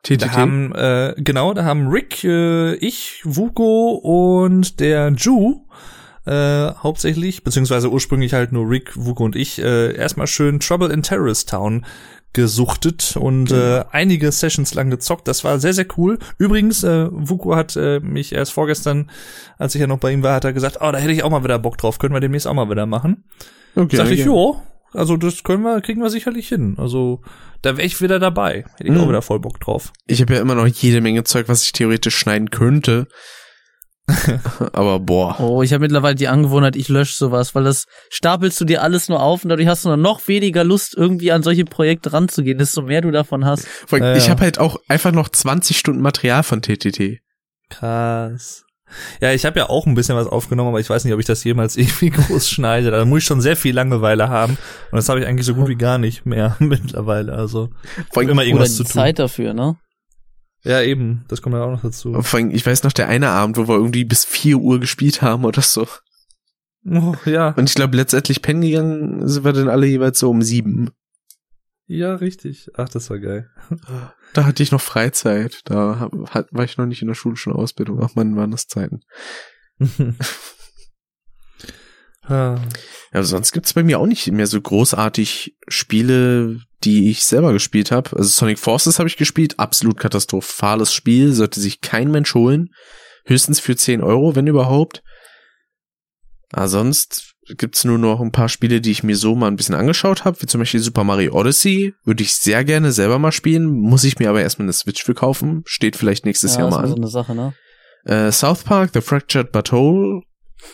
Da 0.03 0.15
TTT. 0.15 0.37
haben, 0.37 0.75
äh, 0.75 1.15
genau, 1.17 1.55
da 1.55 1.65
haben 1.65 1.89
Rick, 1.89 2.23
äh, 2.23 2.75
ich, 2.75 3.23
Vuko 3.25 3.93
und 3.95 4.79
der 4.79 5.09
Ju 5.17 5.65
äh, 6.27 6.75
hauptsächlich, 6.75 7.43
beziehungsweise 7.43 7.91
ursprünglich 7.91 8.35
halt 8.35 8.53
nur 8.53 8.69
Rick, 8.69 8.93
Vuko 8.95 9.25
und 9.25 9.37
ich, 9.37 9.59
äh, 9.59 9.97
erstmal 9.97 10.27
schön 10.27 10.61
Trouble 10.61 10.93
in 10.93 11.03
Terrorist 11.03 11.49
Town 11.49 11.87
gesuchtet 12.37 13.17
und 13.17 13.51
äh, 13.51 13.83
einige 13.91 14.31
Sessions 14.31 14.75
lang 14.75 14.91
gezockt. 14.91 15.27
Das 15.27 15.43
war 15.43 15.59
sehr, 15.59 15.73
sehr 15.73 15.87
cool. 15.97 16.19
Übrigens, 16.39 16.85
äh, 16.85 17.09
Vuko 17.11 17.57
hat 17.57 17.75
äh, 17.77 17.99
mich 18.01 18.33
erst 18.33 18.53
vorgestern, 18.53 19.11
als 19.59 19.75
ich 19.75 19.81
ja 19.81 19.87
noch 19.87 19.99
bei 19.99 20.13
ihm 20.13 20.23
war, 20.23 20.35
hat 20.35 20.45
er 20.45 20.53
gesagt, 20.53 20.77
oh, 20.81 20.93
da 20.93 20.99
hätte 20.99 21.13
ich 21.13 21.23
auch 21.25 21.31
mal 21.31 21.43
wieder 21.43 21.59
Bock 21.59 21.79
drauf, 21.79 21.99
können 21.99 22.15
wir 22.15 22.21
demnächst 22.21 22.47
auch 22.47 22.55
mal 22.55 22.71
wieder 22.71 22.87
machen. 22.87 23.25
okay, 23.75 23.97
Sag 23.97 24.11
ich, 24.11 24.21
ja. 24.21 24.27
jo, 24.27 24.61
also 24.93 25.17
das 25.17 25.43
können 25.43 25.63
wir, 25.63 25.81
kriegen 25.81 26.03
wir 26.03 26.11
sicherlich 26.11 26.49
hin. 26.49 26.77
Also 26.79 27.23
da 27.63 27.77
wäre 27.79 27.87
ich 27.87 28.01
wieder 28.03 28.19
dabei. 28.19 28.65
Hätte 28.77 28.91
ich 28.91 28.97
auch 28.99 29.05
Mhm. 29.05 29.09
wieder 29.09 29.23
voll 29.23 29.41
Bock 29.41 29.59
drauf. 29.59 29.93
Ich 30.07 30.21
habe 30.21 30.35
ja 30.35 30.41
immer 30.41 30.55
noch 30.55 30.67
jede 30.67 31.01
Menge 31.01 31.25
Zeug, 31.25 31.49
was 31.49 31.63
ich 31.65 31.73
theoretisch 31.73 32.17
schneiden 32.17 32.51
könnte. 32.51 33.09
Aber 34.73 35.01
boah. 35.01 35.37
Oh, 35.41 35.63
ich 35.63 35.73
habe 35.73 35.83
mittlerweile 35.83 36.15
die 36.15 36.29
Angewohnheit, 36.29 36.77
ich 36.77 36.89
lösche 36.89 37.15
sowas, 37.17 37.55
weil 37.55 37.65
das 37.65 37.85
stapelst 38.09 38.61
du 38.61 38.65
dir 38.65 38.83
alles 38.83 39.09
nur 39.09 39.21
auf 39.23 39.43
und 39.43 39.51
dadurch 39.51 39.69
hast 39.69 39.85
du 39.85 39.89
dann 39.89 40.01
noch 40.03 40.27
weniger 40.29 40.63
Lust, 40.65 40.95
irgendwie 40.97 41.33
an 41.33 41.43
solche 41.43 41.65
Projekte 41.65 42.13
ranzugehen, 42.13 42.59
desto 42.59 42.83
mehr 42.83 43.01
du 43.01 43.11
davon 43.11 43.45
hast. 43.45 43.67
Vor 43.67 43.99
allem, 43.99 44.05
Ja, 44.13 44.17
Ich 44.17 44.25
ja. 44.27 44.31
habe 44.31 44.43
halt 44.43 44.59
auch 44.59 44.77
einfach 44.89 45.13
noch 45.13 45.29
20 45.29 45.77
Stunden 45.79 46.01
Material 46.03 46.43
von 46.43 46.63
TTT. 46.63 47.19
Krass. 47.69 48.63
Ja, 49.21 49.33
ich 49.33 49.45
habe 49.45 49.59
ja 49.59 49.69
auch 49.69 49.87
ein 49.87 49.95
bisschen 49.95 50.15
was 50.17 50.29
aufgenommen, 50.29 50.69
aber 50.69 50.79
ich 50.79 50.89
weiß 50.89 51.05
nicht, 51.05 51.13
ob 51.13 51.19
ich 51.19 51.27
das 51.27 51.43
jemals 51.43 51.77
irgendwie 51.77 52.11
groß 52.11 52.49
schneide. 52.49 52.93
Da 52.93 53.05
muss 53.05 53.19
ich 53.19 53.25
schon 53.25 53.41
sehr 53.41 53.57
viel 53.57 53.75
Langeweile 53.75 54.29
haben. 54.29 54.57
Und 54.93 54.97
das 54.97 55.09
habe 55.09 55.19
ich 55.21 55.27
eigentlich 55.27 55.47
so 55.47 55.55
gut 55.55 55.67
wie 55.69 55.75
gar 55.75 55.99
nicht 55.99 56.25
mehr 56.25 56.55
mittlerweile. 56.61 57.33
Also 57.33 57.71
Vor 58.13 58.21
allem, 58.23 58.31
immer 58.31 58.43
Oder 58.43 58.47
irgendwas 58.49 58.71
die 58.71 58.77
zu 58.77 58.83
tun. 58.85 58.93
Zeit 58.93 59.19
dafür, 59.19 59.53
ne? 59.55 59.77
Ja, 60.67 60.83
eben. 60.83 61.25
Das 61.29 61.43
kommt 61.43 61.55
ja 61.55 61.63
auch 61.63 61.71
noch 61.71 61.83
dazu. 61.83 62.21
vor 62.23 62.39
allem, 62.39 62.51
ich 62.51 62.67
weiß 62.67 62.83
noch, 62.83 62.93
der 62.93 63.09
eine 63.09 63.29
Abend, 63.29 63.57
wo 63.57 63.69
wir 63.69 63.77
irgendwie 63.77 64.05
bis 64.05 64.25
4 64.25 64.59
Uhr 64.59 64.81
gespielt 64.81 65.23
haben 65.23 65.45
oder 65.45 65.63
so. 65.63 65.87
Oh, 66.85 67.15
ja, 67.25 67.51
Und 67.51 67.69
ich 67.69 67.77
glaube, 67.77 67.97
letztendlich 67.97 68.43
pennen 68.43 68.63
gegangen 68.63 69.29
sind 69.29 69.45
wir 69.45 69.53
dann 69.53 69.69
alle 69.69 69.87
jeweils 69.87 70.19
so 70.19 70.29
um 70.29 70.43
sieben. 70.43 70.91
ja, 71.87 72.17
richtig. 72.17 72.69
Ach, 72.75 72.89
das 72.89 73.11
war 73.11 73.19
geil. 73.19 73.51
Da 74.35 74.45
hatte 74.45 74.63
ich 74.63 74.73
noch 74.73 74.83
Freizeit. 74.83 75.61
Da 75.65 76.11
hab, 76.31 76.53
war 76.53 76.65
ich 76.65 76.77
noch 76.77 76.85
nicht 76.85 77.01
in 77.01 77.09
der 77.09 77.15
schulischen 77.15 77.53
Ausbildung. 77.53 78.03
Ach 78.03 78.17
man, 78.17 78.37
waren 78.37 78.51
das 78.51 78.67
Zeiten. 78.67 79.01
Ah. 82.29 82.59
Ja, 83.13 83.23
sonst 83.23 83.53
gibt's 83.53 83.73
bei 83.73 83.83
mir 83.83 83.99
auch 83.99 84.07
nicht 84.07 84.31
mehr 84.33 84.47
so 84.47 84.61
großartig 84.61 85.57
Spiele, 85.69 86.61
die 86.85 87.11
ich 87.11 87.25
selber 87.25 87.53
gespielt 87.53 87.91
habe. 87.91 88.17
Also 88.17 88.29
Sonic 88.29 88.59
Forces 88.59 88.99
habe 88.99 89.09
ich 89.09 89.17
gespielt, 89.17 89.59
absolut 89.59 89.99
katastrophales 89.99 90.93
Spiel, 90.93 91.33
sollte 91.33 91.61
sich 91.61 91.81
kein 91.81 92.11
Mensch 92.11 92.35
holen. 92.35 92.71
Höchstens 93.25 93.61
für 93.61 93.77
10 93.77 94.03
Euro, 94.03 94.37
wenn 94.37 94.47
überhaupt. 94.47 95.03
Aber 96.53 96.69
sonst 96.69 97.35
gibt's 97.57 97.85
nur 97.85 97.99
noch 97.99 98.21
ein 98.21 98.33
paar 98.33 98.49
Spiele, 98.49 98.81
die 98.81 98.91
ich 98.91 99.03
mir 99.03 99.17
so 99.17 99.35
mal 99.35 99.49
ein 99.49 99.57
bisschen 99.57 99.75
angeschaut 99.75 100.25
habe, 100.25 100.41
wie 100.43 100.47
zum 100.47 100.61
Beispiel 100.61 100.81
Super 100.81 101.05
Mario 101.05 101.35
Odyssey. 101.35 101.95
Würde 102.05 102.23
ich 102.23 102.35
sehr 102.35 102.65
gerne 102.65 102.93
selber 102.93 103.19
mal 103.19 103.33
spielen, 103.33 103.67
muss 103.67 104.05
ich 104.05 104.19
mir 104.19 104.31
aber 104.31 104.43
erstmal 104.43 104.67
eine 104.67 104.73
Switch 104.73 105.05
für 105.05 105.15
kaufen. 105.15 105.63
Steht 105.67 105.97
vielleicht 105.97 106.25
nächstes 106.25 106.55
ja, 106.55 106.63
Jahr 106.63 106.71
mal 106.71 106.85
an. 106.85 106.91
so 106.91 106.97
eine 106.97 107.09
Sache, 107.09 107.35
ne? 107.35 107.55
Äh, 108.05 108.31
South 108.31 108.63
Park, 108.63 108.91
The 108.95 109.01
Fractured 109.01 109.51
But 109.53 109.73
Whole, 109.73 110.23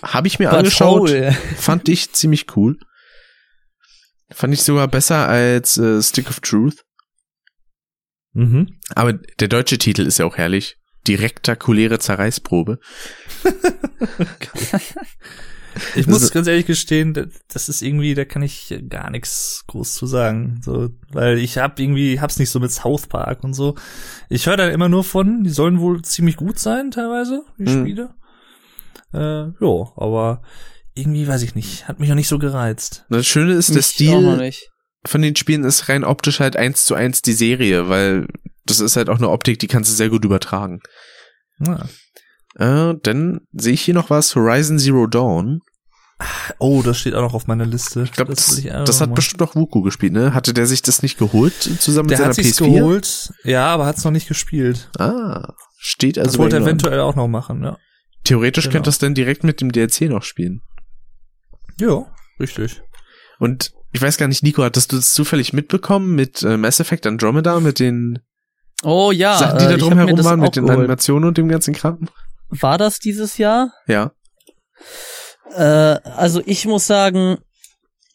habe 0.03 0.27
ich 0.29 0.39
mir 0.39 0.51
angeschaut. 0.53 1.07
Patrol. 1.11 1.33
Fand 1.57 1.89
ich 1.89 2.13
ziemlich 2.13 2.47
cool. 2.57 2.79
Fand 4.31 4.55
ich 4.55 4.63
sogar 4.63 4.89
besser 4.89 5.29
als 5.29 5.77
äh, 5.79 6.03
Stick 6.03 6.29
of 6.29 6.41
Truth. 6.41 6.85
Mhm. 8.33 8.79
Aber 8.95 9.13
der 9.13 9.49
deutsche 9.49 9.77
Titel 9.79 10.03
ist 10.07 10.19
ja 10.19 10.25
auch 10.25 10.39
herrlich. 10.39 10.77
Direktakuläre 11.07 11.99
Zerreißprobe. 11.99 12.79
Ich 15.97 16.07
muss 16.07 16.23
ist- 16.23 16.33
ganz 16.35 16.47
ehrlich 16.49 16.67
gestehen, 16.67 17.15
da- 17.15 17.25
das 17.49 17.71
ist 17.71 17.81
irgendwie, 17.81 18.15
da 18.15 18.27
kann 18.27 18.43
ich 18.43 18.79
gar 18.91 19.09
nichts 19.11 19.65
groß 19.69 19.95
zu 19.95 20.05
sagen, 20.07 20.61
so, 20.63 20.91
weil 21.11 21.39
ich 21.39 21.57
hab 21.57 21.81
irgendwie, 21.81 22.21
hab's 22.21 22.39
nicht 22.39 22.51
so 22.51 22.61
mit 22.61 22.71
South 22.71 23.07
Park 23.07 23.43
und 23.43 23.55
so. 23.55 23.75
Ich 24.29 24.47
höre 24.47 24.59
da 24.59 24.69
immer 24.69 24.91
nur 24.91 25.03
von, 25.03 25.45
die 25.45 25.51
sollen 25.51 25.81
wohl 25.81 26.03
ziemlich 26.03 26.37
gut 26.37 26.59
sein 26.59 26.91
teilweise, 26.91 27.45
die 27.59 27.71
Mhm. 27.71 27.81
Spiele. 27.85 28.15
Äh, 29.13 29.45
ja, 29.47 29.93
aber 29.97 30.43
irgendwie 30.95 31.27
weiß 31.27 31.43
ich 31.43 31.55
nicht, 31.55 31.89
hat 31.89 32.01
mich 32.01 32.09
noch 32.09 32.17
nicht 32.17 32.29
so 32.29 32.39
gereizt. 32.39 33.05
Das 33.09 33.27
Schöne 33.27 33.53
ist, 33.53 33.71
der 33.71 33.77
Mich 33.77 33.85
auch 33.87 33.91
Stil 33.91 34.53
von 35.05 35.23
den 35.23 35.37
Spielen 35.37 35.65
ist 35.65 35.89
rein 35.89 36.05
optisch 36.05 36.41
halt 36.41 36.57
eins 36.57 36.85
zu 36.85 36.95
eins 36.95 37.23
die 37.23 37.33
Serie, 37.33 37.89
weil 37.89 38.27
das 38.65 38.81
ist 38.81 38.97
halt 38.97 39.09
auch 39.09 39.19
eine 39.19 39.31
Optik, 39.31 39.59
die 39.59 39.67
kannst 39.67 39.91
du 39.91 39.95
sehr 39.97 40.11
gut 40.11 40.25
übertragen. 40.25 40.81
Ja. 41.59 41.87
Äh, 42.55 42.95
dann 43.03 43.41
sehe 43.53 43.73
ich 43.73 43.83
hier 43.83 43.95
noch 43.95 44.11
was, 44.11 44.35
Horizon 44.37 44.79
Zero 44.79 45.07
Dawn. 45.07 45.61
Oh, 46.59 46.83
das 46.83 46.99
steht 46.99 47.15
auch 47.15 47.23
noch 47.23 47.35
auf 47.35 47.49
meiner 47.49 47.67
Liste. 47.67 48.03
Ich 48.03 48.13
glaube, 48.13 48.33
das, 48.33 48.65
auch 48.65 48.85
das 48.85 49.01
hat 49.01 49.09
mal. 49.09 49.17
bestimmt 49.17 49.43
auch 49.43 49.57
Wuku 49.57 49.83
gespielt, 49.83 50.13
ne? 50.13 50.35
Hatte 50.35 50.55
der 50.55 50.67
sich 50.67 50.83
das 50.83 51.03
nicht 51.03 51.19
geholt 51.19 51.55
zusammen 51.81 52.09
Der 52.09 52.19
mit 52.19 52.27
hat 52.27 52.35
seiner 52.35 52.47
sich's 52.47 52.61
PS4? 52.61 52.75
geholt, 52.75 53.33
ja, 53.43 53.67
aber 53.67 53.87
hat's 53.87 54.05
noch 54.05 54.13
nicht 54.13 54.29
gespielt. 54.29 54.89
Ah, 54.99 55.55
steht 55.79 56.19
also 56.19 56.31
das 56.31 56.39
wollte 56.39 56.57
er 56.57 56.63
eventuell 56.63 57.01
auch 57.01 57.17
noch 57.17 57.27
machen, 57.27 57.65
ja. 57.65 57.77
Theoretisch 58.25 58.65
Genau. 58.65 58.75
könnte 58.75 58.89
das 58.89 58.99
dann 58.99 59.15
direkt 59.15 59.45
mit 59.45 59.61
dem 59.61 59.73
DLC 59.73 60.03
noch 60.03 60.23
spielen. 60.23 60.63
Ja, 61.79 62.07
richtig. 62.39 62.83
Und 63.39 63.73
ich 63.93 64.01
weiß 64.01 64.17
gar 64.17 64.29
nicht, 64.29 64.43
Nico, 64.43 64.63
hattest 64.63 64.93
du 64.93 64.97
das 64.97 65.13
zufällig 65.13 65.53
mitbekommen 65.53 66.15
mit 66.15 66.43
äh, 66.43 66.57
Mass 66.57 66.81
Effect 66.81 67.07
Andromeda, 67.07 67.61
mit 67.61 67.79
den 67.79 68.21
Oh 68.85 69.13
ja, 69.13 69.37
Sachen, 69.39 69.59
die 69.59 69.65
äh, 69.65 69.69
da 69.69 69.75
ich 69.77 69.83
hab 69.83 69.89
drum 69.89 69.95
mir 69.95 70.01
herum 70.05 70.17
das 70.17 70.27
waren, 70.27 70.41
mit 70.41 70.57
den 70.57 70.65
geholt. 70.65 70.79
Animationen 70.79 71.29
und 71.29 71.39
dem 71.39 71.49
ganzen 71.49 71.75
Kram? 71.75 72.09
War 72.49 72.79
das 72.79 72.99
dieses 72.99 73.39
Jahr? 73.39 73.73
Ja. 73.87 74.13
Äh, 75.55 75.63
also 75.63 76.43
ich 76.47 76.67
muss 76.67 76.87
sagen, 76.87 77.39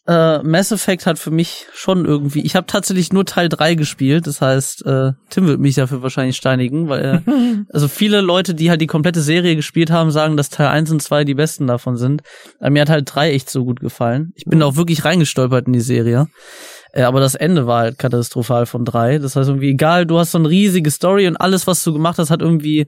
äh, 0.08 0.42
Mass 0.42 0.72
Effect 0.72 1.04
hat 1.04 1.18
für 1.18 1.30
mich 1.30 1.66
schon 1.74 2.06
irgendwie. 2.06 2.40
Ich 2.40 2.56
habe 2.56 2.66
tatsächlich 2.66 3.12
nur 3.12 3.26
Teil 3.26 3.50
3 3.50 3.74
gespielt, 3.74 4.26
das 4.26 4.40
heißt, 4.40 4.86
äh, 4.86 5.12
Tim 5.28 5.46
wird 5.46 5.60
mich 5.60 5.74
dafür 5.74 6.02
wahrscheinlich 6.02 6.36
steinigen, 6.36 6.88
weil 6.88 7.00
er, 7.00 7.22
also 7.72 7.88
viele 7.88 8.22
Leute, 8.22 8.54
die 8.54 8.70
halt 8.70 8.80
die 8.80 8.86
komplette 8.86 9.20
Serie 9.20 9.54
gespielt 9.54 9.90
haben, 9.90 10.10
sagen, 10.10 10.38
dass 10.38 10.48
Teil 10.48 10.68
1 10.68 10.90
und 10.92 11.02
2 11.02 11.24
die 11.24 11.34
besten 11.34 11.66
davon 11.66 11.98
sind. 11.98 12.22
Aber 12.58 12.70
mir 12.70 12.82
hat 12.82 12.88
halt 12.88 13.14
3 13.14 13.32
echt 13.32 13.50
so 13.50 13.66
gut 13.66 13.80
gefallen. 13.80 14.32
Ich 14.34 14.46
bin 14.46 14.62
auch 14.62 14.76
wirklich 14.76 15.04
reingestolpert 15.04 15.66
in 15.66 15.74
die 15.74 15.80
Serie. 15.80 16.28
Äh, 16.92 17.02
aber 17.02 17.20
das 17.20 17.34
Ende 17.34 17.66
war 17.66 17.80
halt 17.80 17.98
katastrophal 17.98 18.64
von 18.64 18.86
3. 18.86 19.18
Das 19.18 19.36
heißt 19.36 19.50
irgendwie, 19.50 19.70
egal, 19.70 20.06
du 20.06 20.18
hast 20.18 20.32
so 20.32 20.38
eine 20.38 20.48
riesige 20.48 20.90
Story 20.90 21.28
und 21.28 21.36
alles, 21.36 21.66
was 21.66 21.84
du 21.84 21.92
gemacht 21.92 22.16
hast, 22.18 22.30
hat 22.30 22.40
irgendwie 22.40 22.86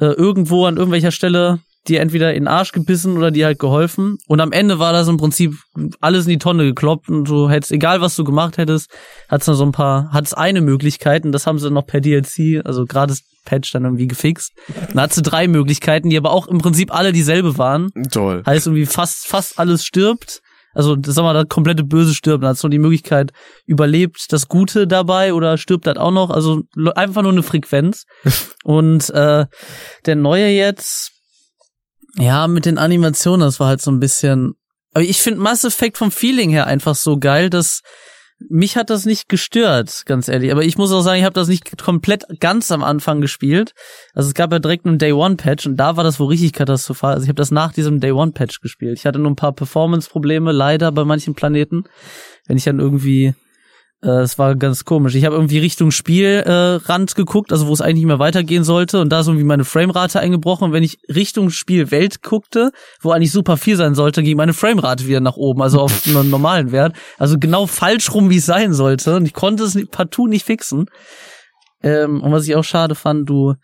äh, 0.00 0.06
irgendwo 0.06 0.66
an 0.66 0.78
irgendwelcher 0.78 1.12
Stelle 1.12 1.60
dir 1.88 2.00
entweder 2.00 2.34
in 2.34 2.44
den 2.44 2.48
Arsch 2.48 2.72
gebissen 2.72 3.16
oder 3.16 3.30
dir 3.30 3.46
halt 3.46 3.58
geholfen. 3.58 4.18
Und 4.26 4.40
am 4.40 4.52
Ende 4.52 4.78
war 4.78 4.92
das 4.92 5.08
im 5.08 5.16
Prinzip 5.16 5.54
alles 6.00 6.24
in 6.24 6.30
die 6.30 6.38
Tonne 6.38 6.64
gekloppt 6.64 7.08
und 7.08 7.28
du 7.28 7.48
hättest, 7.48 7.72
egal 7.72 8.00
was 8.00 8.16
du 8.16 8.24
gemacht 8.24 8.58
hättest, 8.58 8.90
hat's 9.28 9.46
noch 9.46 9.54
so 9.54 9.64
ein 9.64 9.72
paar, 9.72 10.10
hat's 10.12 10.34
eine 10.34 10.60
Möglichkeit 10.60 11.24
und 11.24 11.32
das 11.32 11.46
haben 11.46 11.58
sie 11.58 11.70
noch 11.70 11.86
per 11.86 12.00
DLC, 12.00 12.64
also 12.64 12.84
gratis 12.86 13.22
Patch 13.46 13.72
dann 13.72 13.84
irgendwie 13.84 14.08
gefixt. 14.08 14.52
Dann 14.92 15.00
hat 15.00 15.14
sie 15.14 15.22
drei 15.22 15.48
Möglichkeiten, 15.48 16.10
die 16.10 16.18
aber 16.18 16.32
auch 16.32 16.48
im 16.48 16.58
Prinzip 16.58 16.92
alle 16.92 17.12
dieselbe 17.12 17.56
waren. 17.56 17.90
Toll. 18.10 18.42
Heißt 18.44 18.66
irgendwie 18.66 18.84
fast, 18.84 19.26
fast 19.26 19.58
alles 19.58 19.84
stirbt. 19.86 20.42
Also, 20.74 20.94
sag 21.06 21.22
mal, 21.22 21.32
das 21.32 21.48
komplette 21.48 21.84
Böse 21.84 22.12
stirbt. 22.12 22.44
Dann 22.44 22.50
hast 22.50 22.62
du 22.62 22.68
die 22.68 22.78
Möglichkeit, 22.78 23.32
überlebt 23.64 24.26
das 24.30 24.46
Gute 24.46 24.86
dabei 24.86 25.32
oder 25.32 25.56
stirbt 25.56 25.86
das 25.86 25.96
auch 25.96 26.10
noch? 26.10 26.28
Also 26.28 26.64
einfach 26.94 27.22
nur 27.22 27.32
eine 27.32 27.42
Frequenz. 27.42 28.04
Und 28.64 29.08
äh, 29.10 29.46
der 30.04 30.16
neue 30.16 30.48
jetzt, 30.48 31.12
ja, 32.18 32.48
mit 32.48 32.66
den 32.66 32.78
Animationen, 32.78 33.46
das 33.46 33.60
war 33.60 33.68
halt 33.68 33.82
so 33.82 33.90
ein 33.90 34.00
bisschen. 34.00 34.54
Aber 34.94 35.04
ich 35.04 35.20
finde 35.20 35.40
Mass 35.40 35.64
Effect 35.64 35.98
vom 35.98 36.10
Feeling 36.10 36.50
her 36.50 36.66
einfach 36.66 36.94
so 36.94 37.18
geil, 37.18 37.50
dass 37.50 37.82
mich 38.38 38.76
hat 38.76 38.90
das 38.90 39.06
nicht 39.06 39.28
gestört, 39.28 40.02
ganz 40.04 40.28
ehrlich. 40.28 40.52
Aber 40.52 40.62
ich 40.62 40.76
muss 40.76 40.92
auch 40.92 41.00
sagen, 41.00 41.18
ich 41.18 41.24
habe 41.24 41.34
das 41.34 41.48
nicht 41.48 41.78
komplett 41.78 42.24
ganz 42.38 42.70
am 42.70 42.84
Anfang 42.84 43.20
gespielt. 43.20 43.72
Also 44.14 44.28
es 44.28 44.34
gab 44.34 44.52
ja 44.52 44.58
direkt 44.58 44.86
einen 44.86 44.98
Day 44.98 45.12
One 45.12 45.36
Patch 45.36 45.66
und 45.66 45.76
da 45.76 45.96
war 45.96 46.04
das 46.04 46.20
wohl 46.20 46.28
richtig 46.28 46.52
katastrophal. 46.52 47.14
Also 47.14 47.24
ich 47.24 47.28
habe 47.28 47.36
das 47.36 47.50
nach 47.50 47.72
diesem 47.72 48.00
Day 48.00 48.12
One 48.12 48.32
Patch 48.32 48.60
gespielt. 48.60 48.98
Ich 48.98 49.06
hatte 49.06 49.18
nur 49.18 49.30
ein 49.30 49.36
paar 49.36 49.52
Performance 49.52 50.10
Probleme 50.10 50.52
leider 50.52 50.92
bei 50.92 51.04
manchen 51.04 51.34
Planeten, 51.34 51.84
wenn 52.46 52.58
ich 52.58 52.64
dann 52.64 52.78
irgendwie 52.78 53.34
es 54.02 54.38
war 54.38 54.54
ganz 54.56 54.84
komisch. 54.84 55.14
Ich 55.14 55.24
habe 55.24 55.36
irgendwie 55.36 55.58
Richtung 55.58 55.90
Spielrand 55.90 57.10
äh, 57.10 57.14
geguckt, 57.14 57.50
also 57.50 57.66
wo 57.66 57.72
es 57.72 57.80
eigentlich 57.80 57.96
nicht 57.96 58.06
mehr 58.06 58.18
weitergehen 58.18 58.62
sollte. 58.62 59.00
Und 59.00 59.10
da 59.10 59.20
ist 59.20 59.26
irgendwie 59.26 59.44
meine 59.44 59.64
Framerate 59.64 60.20
eingebrochen. 60.20 60.66
Und 60.66 60.72
wenn 60.72 60.82
ich 60.82 60.98
Richtung 61.08 61.50
Spielwelt 61.50 62.22
guckte, 62.22 62.72
wo 63.00 63.10
eigentlich 63.10 63.32
super 63.32 63.56
viel 63.56 63.76
sein 63.76 63.94
sollte, 63.94 64.22
ging 64.22 64.36
meine 64.36 64.52
Framerate 64.52 65.06
wieder 65.06 65.20
nach 65.20 65.36
oben, 65.36 65.62
also 65.62 65.80
auf 65.80 66.06
einen 66.06 66.30
normalen 66.30 66.72
Wert. 66.72 66.94
Also 67.18 67.38
genau 67.38 67.66
falsch 67.66 68.12
rum, 68.12 68.28
wie 68.28 68.36
es 68.36 68.46
sein 68.46 68.74
sollte. 68.74 69.16
Und 69.16 69.26
ich 69.26 69.32
konnte 69.32 69.64
es 69.64 69.78
partout 69.90 70.26
nicht 70.26 70.44
fixen. 70.44 70.86
Ähm, 71.82 72.22
und 72.22 72.32
was 72.32 72.46
ich 72.46 72.54
auch 72.54 72.64
schade 72.64 72.94
fand, 72.94 73.28
du 73.28 73.54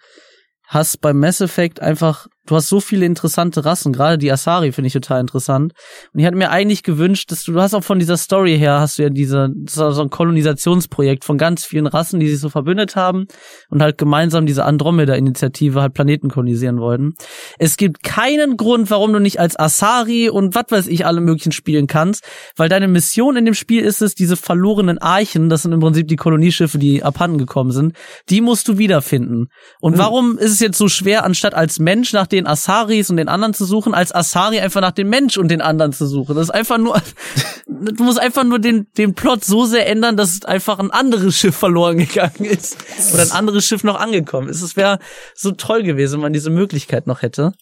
hast 0.67 1.03
beim 1.03 1.21
Mass 1.21 1.43
Effect 1.43 1.81
einfach 1.81 2.27
du 2.47 2.57
hast 2.57 2.69
so 2.69 2.81
viele 2.81 3.07
interessante 3.07 3.65
Rassen, 3.65 3.93
gerade 3.93 4.19
die 4.19 4.31
Asari 4.33 4.73
finde 4.73 4.89
ich 4.89 4.93
total 4.93 5.21
interessant. 5.21 5.73
Und 6.13 6.21
ich 6.21 6.27
hatte 6.27 6.37
mir 6.37 6.51
eigentlich 6.51 6.83
gewünscht, 6.83 7.31
dass 7.31 7.45
du, 7.45 7.53
du 7.53 7.61
hast 7.61 7.75
auch 7.75 7.85
von 7.85 7.99
dieser 7.99 8.17
Story 8.17 8.59
her, 8.59 8.81
hast 8.81 8.99
du 8.99 9.05
ja 9.05 9.11
diese, 9.11 9.51
das 9.55 9.77
war 9.77 9.93
so 9.93 10.03
ein 10.03 10.11
Kolonisationsprojekt 10.11 11.25
von 11.25 11.39
ganz 11.39 11.65
vielen 11.65 11.87
Rassen, 11.87 12.19
die 12.19 12.29
sich 12.29 12.41
so 12.41 12.49
verbündet 12.49 12.97
haben 12.97 13.27
und 13.71 13.81
halt 13.81 13.97
gemeinsam 13.97 14.47
diese 14.47 14.65
Andromeda-Initiative 14.65 15.81
halt 15.81 15.95
Planeten 15.95 16.31
kolonisieren 16.31 16.81
wollten. 16.81 17.15
Es 17.59 17.77
gibt 17.77 18.03
keinen 18.03 18.57
Grund, 18.57 18.91
warum 18.91 19.13
du 19.13 19.21
nicht 19.21 19.39
als 19.39 19.59
Asari 19.59 20.29
und 20.29 20.55
was 20.55 20.67
weiß 20.69 20.87
ich 20.89 21.07
alle 21.07 21.21
möglichen 21.21 21.53
spielen 21.53 21.87
kannst, 21.87 22.25
weil 22.57 22.69
deine 22.69 22.89
Mission 22.89 23.37
in 23.37 23.45
dem 23.45 23.55
Spiel 23.55 23.85
ist 23.85 24.03
es, 24.03 24.15
diese 24.15 24.37
verlorenen 24.37 24.99
Archen, 24.99 25.49
das 25.49 25.63
sind 25.63 25.73
im 25.73 25.81
Prinzip 25.81 26.09
die 26.09 26.17
Kolonieschiffe, 26.17 26.79
die 26.79 27.05
abhanden 27.05 27.39
gekommen 27.39 27.71
sind, 27.71 27.97
die 28.29 28.41
musst 28.41 28.67
du 28.67 28.79
wiederfinden. 28.79 29.47
Und 29.81 29.93
hm. 29.93 29.99
warum 29.99 30.39
ist 30.39 30.51
es 30.51 30.61
jetzt 30.61 30.79
so 30.79 30.89
schwer, 30.89 31.25
anstatt 31.25 31.55
als 31.55 31.79
Mensch 31.79 32.13
nach 32.13 32.27
den 32.33 32.47
Asaris 32.47 33.11
und 33.11 33.17
den 33.17 33.29
anderen 33.29 33.55
zu 33.55 33.65
suchen, 33.65 33.95
als 33.95 34.15
Asari 34.15 34.61
einfach 34.61 34.81
nach 34.81 34.93
dem 34.93 35.09
Mensch 35.09 35.37
und 35.37 35.49
den 35.49 35.61
anderen 35.61 35.93
zu 35.93 36.07
suchen. 36.07 36.35
Das 36.35 36.45
ist 36.45 36.55
einfach 36.55 36.79
nur, 36.79 37.01
du 37.67 38.03
musst 38.03 38.19
einfach 38.19 38.45
nur 38.45 38.59
den, 38.59 38.87
den 38.97 39.15
Plot 39.15 39.45
so 39.45 39.65
sehr 39.65 39.87
ändern, 39.87 40.17
dass 40.17 40.45
einfach 40.45 40.79
ein 40.79 40.91
anderes 40.91 41.37
Schiff 41.37 41.57
verloren 41.57 41.99
gegangen 41.99 42.45
ist 42.45 42.77
oder 43.13 43.23
ein 43.23 43.33
anderes 43.33 43.67
Schiff 43.67 43.85
noch 43.85 44.01
angekommen 44.01 44.49
ist. 44.49 44.63
Es 44.63 44.77
wäre 44.77 44.99
so 45.35 45.53
toll 45.53 45.83
gewesen, 45.83 46.15
wenn 46.15 46.23
man 46.23 46.33
diese 46.33 46.51
Möglichkeit 46.51 47.07
noch 47.07 47.23
hätte. 47.23 47.53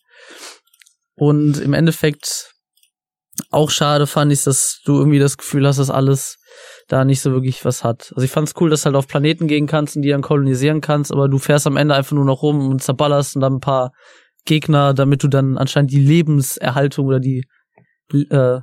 Und 1.16 1.58
im 1.58 1.74
Endeffekt 1.74 2.54
auch 3.50 3.70
schade 3.70 4.06
fand 4.06 4.32
ich, 4.32 4.44
dass 4.44 4.80
du 4.84 4.98
irgendwie 4.98 5.18
das 5.18 5.36
Gefühl 5.36 5.66
hast, 5.66 5.78
dass 5.78 5.90
alles 5.90 6.38
da 6.88 7.04
nicht 7.04 7.20
so 7.20 7.32
wirklich 7.32 7.64
was 7.64 7.84
hat. 7.84 8.12
Also 8.14 8.22
ich 8.24 8.30
fand's 8.30 8.54
cool, 8.60 8.70
dass 8.70 8.82
du 8.82 8.86
halt 8.86 8.96
auf 8.96 9.06
Planeten 9.06 9.46
gehen 9.46 9.66
kannst 9.66 9.96
und 9.96 10.02
die 10.02 10.10
dann 10.10 10.22
kolonisieren 10.22 10.80
kannst, 10.80 11.12
aber 11.12 11.28
du 11.28 11.38
fährst 11.38 11.66
am 11.66 11.76
Ende 11.76 11.94
einfach 11.94 12.12
nur 12.12 12.24
noch 12.24 12.42
rum 12.42 12.68
und 12.68 12.82
zerballerst 12.82 13.36
und 13.36 13.42
dann 13.42 13.54
ein 13.54 13.60
paar 13.60 13.92
Gegner, 14.44 14.94
damit 14.94 15.22
du 15.22 15.28
dann 15.28 15.58
anscheinend 15.58 15.90
die 15.90 16.00
Lebenserhaltung 16.00 17.06
oder 17.06 17.20
die 17.20 17.44
äh, 18.12 18.60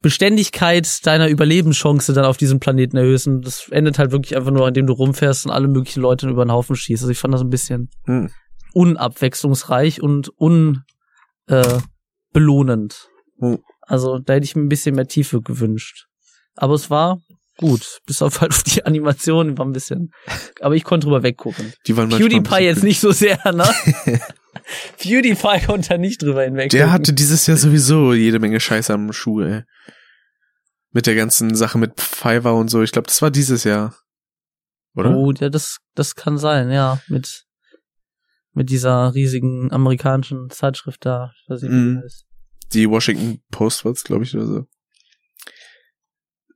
Beständigkeit 0.00 1.06
deiner 1.06 1.28
Überlebenschance 1.28 2.12
dann 2.12 2.24
auf 2.24 2.36
diesem 2.36 2.60
Planeten 2.60 2.96
erhöhst. 2.96 3.26
Und 3.26 3.46
das 3.46 3.68
endet 3.68 3.98
halt 3.98 4.12
wirklich 4.12 4.36
einfach 4.36 4.50
nur, 4.50 4.66
indem 4.66 4.86
du 4.86 4.92
rumfährst 4.92 5.46
und 5.46 5.52
alle 5.52 5.68
möglichen 5.68 6.00
Leute 6.00 6.28
über 6.28 6.44
den 6.44 6.52
Haufen 6.52 6.76
schießt. 6.76 7.02
Also 7.02 7.10
ich 7.12 7.18
fand 7.18 7.34
das 7.34 7.40
ein 7.42 7.50
bisschen 7.50 7.90
hm. 8.04 8.30
unabwechslungsreich 8.72 10.02
und 10.02 10.30
unbelohnend. 10.36 10.84
Äh, 13.40 13.44
hm. 13.44 13.58
Also 13.82 14.18
da 14.18 14.34
hätte 14.34 14.44
ich 14.44 14.56
mir 14.56 14.62
ein 14.62 14.68
bisschen 14.68 14.94
mehr 14.94 15.06
Tiefe 15.06 15.40
gewünscht. 15.40 16.06
Aber 16.54 16.74
es 16.74 16.90
war 16.90 17.20
gut. 17.58 18.00
Bis 18.06 18.22
auf 18.22 18.40
halt 18.40 18.52
auf 18.52 18.62
die 18.62 18.86
Animation 18.86 19.58
war 19.58 19.66
ein 19.66 19.72
bisschen. 19.72 20.12
Aber 20.60 20.74
ich 20.74 20.84
konnte 20.84 21.04
drüber 21.04 21.22
weggucken. 21.22 21.74
Die 21.86 21.96
waren 21.96 22.08
PewDiePie 22.08 22.64
jetzt 22.64 22.82
nicht 22.82 23.00
so 23.00 23.12
sehr, 23.12 23.38
ne? 23.52 23.68
PewDiePie 24.98 25.66
konnte 25.66 25.90
da 25.90 25.98
nicht 25.98 26.22
drüber 26.22 26.44
hinweg. 26.44 26.70
Der 26.70 26.90
hatte 26.90 27.12
dieses 27.12 27.46
Jahr 27.46 27.58
sowieso 27.58 28.14
jede 28.14 28.38
Menge 28.38 28.60
Scheiße 28.60 28.94
am 28.94 29.12
Schuh, 29.12 29.42
ey. 29.42 29.62
Mit 30.92 31.06
der 31.06 31.14
ganzen 31.14 31.54
Sache 31.54 31.76
mit 31.76 32.00
Fiverr 32.00 32.54
und 32.54 32.68
so. 32.68 32.82
Ich 32.82 32.92
glaube, 32.92 33.06
das 33.06 33.20
war 33.20 33.30
dieses 33.30 33.64
Jahr. 33.64 33.94
Oder? 34.94 35.14
Oh, 35.14 35.32
ja, 35.32 35.50
das, 35.50 35.78
das 35.94 36.14
kann 36.14 36.38
sein, 36.38 36.70
ja. 36.70 37.00
Mit, 37.08 37.44
mit 38.52 38.70
dieser 38.70 39.14
riesigen 39.14 39.70
amerikanischen 39.70 40.48
Zeitschrift 40.48 41.04
da. 41.04 41.32
Ich 41.36 41.50
weiß 41.50 41.62
nicht, 41.62 41.72
mm. 41.72 42.00
Die 42.72 42.88
Washington 42.88 43.40
Post 43.50 43.84
war 43.84 43.92
glaube 43.92 44.24
ich, 44.24 44.34
oder 44.34 44.46
so. 44.46 44.66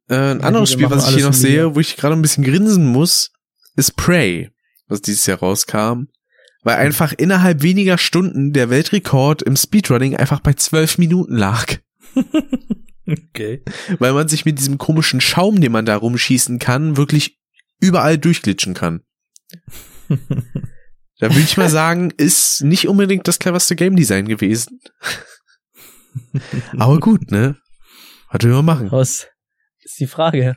Äh, 0.08 0.14
ein 0.14 0.40
ja, 0.40 0.46
anderes 0.46 0.72
Spiel, 0.72 0.90
was 0.90 1.08
ich 1.08 1.16
hier 1.16 1.26
noch 1.26 1.32
sehe, 1.32 1.74
wo 1.74 1.80
ich 1.80 1.96
gerade 1.96 2.14
ein 2.14 2.22
bisschen 2.22 2.44
grinsen 2.44 2.86
muss, 2.86 3.30
ist 3.76 3.96
Prey, 3.96 4.50
was 4.88 5.02
dieses 5.02 5.26
Jahr 5.26 5.38
rauskam 5.38 6.06
weil 6.62 6.76
einfach 6.76 7.12
innerhalb 7.12 7.62
weniger 7.62 7.98
Stunden 7.98 8.52
der 8.52 8.70
Weltrekord 8.70 9.42
im 9.42 9.56
Speedrunning 9.56 10.16
einfach 10.16 10.40
bei 10.40 10.54
zwölf 10.54 10.98
Minuten 10.98 11.36
lag. 11.36 11.78
okay. 13.06 13.62
Weil 13.98 14.12
man 14.12 14.28
sich 14.28 14.44
mit 14.44 14.58
diesem 14.58 14.78
komischen 14.78 15.20
Schaum, 15.20 15.60
den 15.60 15.72
man 15.72 15.86
da 15.86 15.96
rumschießen 15.96 16.58
kann, 16.58 16.96
wirklich 16.96 17.40
überall 17.80 18.16
durchglitschen 18.16 18.74
kann. 18.74 19.02
da 20.08 21.28
würde 21.28 21.40
ich 21.40 21.56
mal 21.56 21.68
sagen, 21.68 22.12
ist 22.16 22.62
nicht 22.62 22.86
unbedingt 22.86 23.26
das 23.26 23.38
cleverste 23.38 23.74
Game 23.74 23.96
Design 23.96 24.28
gewesen. 24.28 24.80
Aber 26.78 27.00
gut, 27.00 27.30
ne? 27.30 27.56
Was 28.30 28.44
will 28.44 28.52
man 28.52 28.64
machen? 28.64 28.92
Was 28.92 29.26
ist 29.84 29.98
die 30.00 30.06
Frage? 30.06 30.56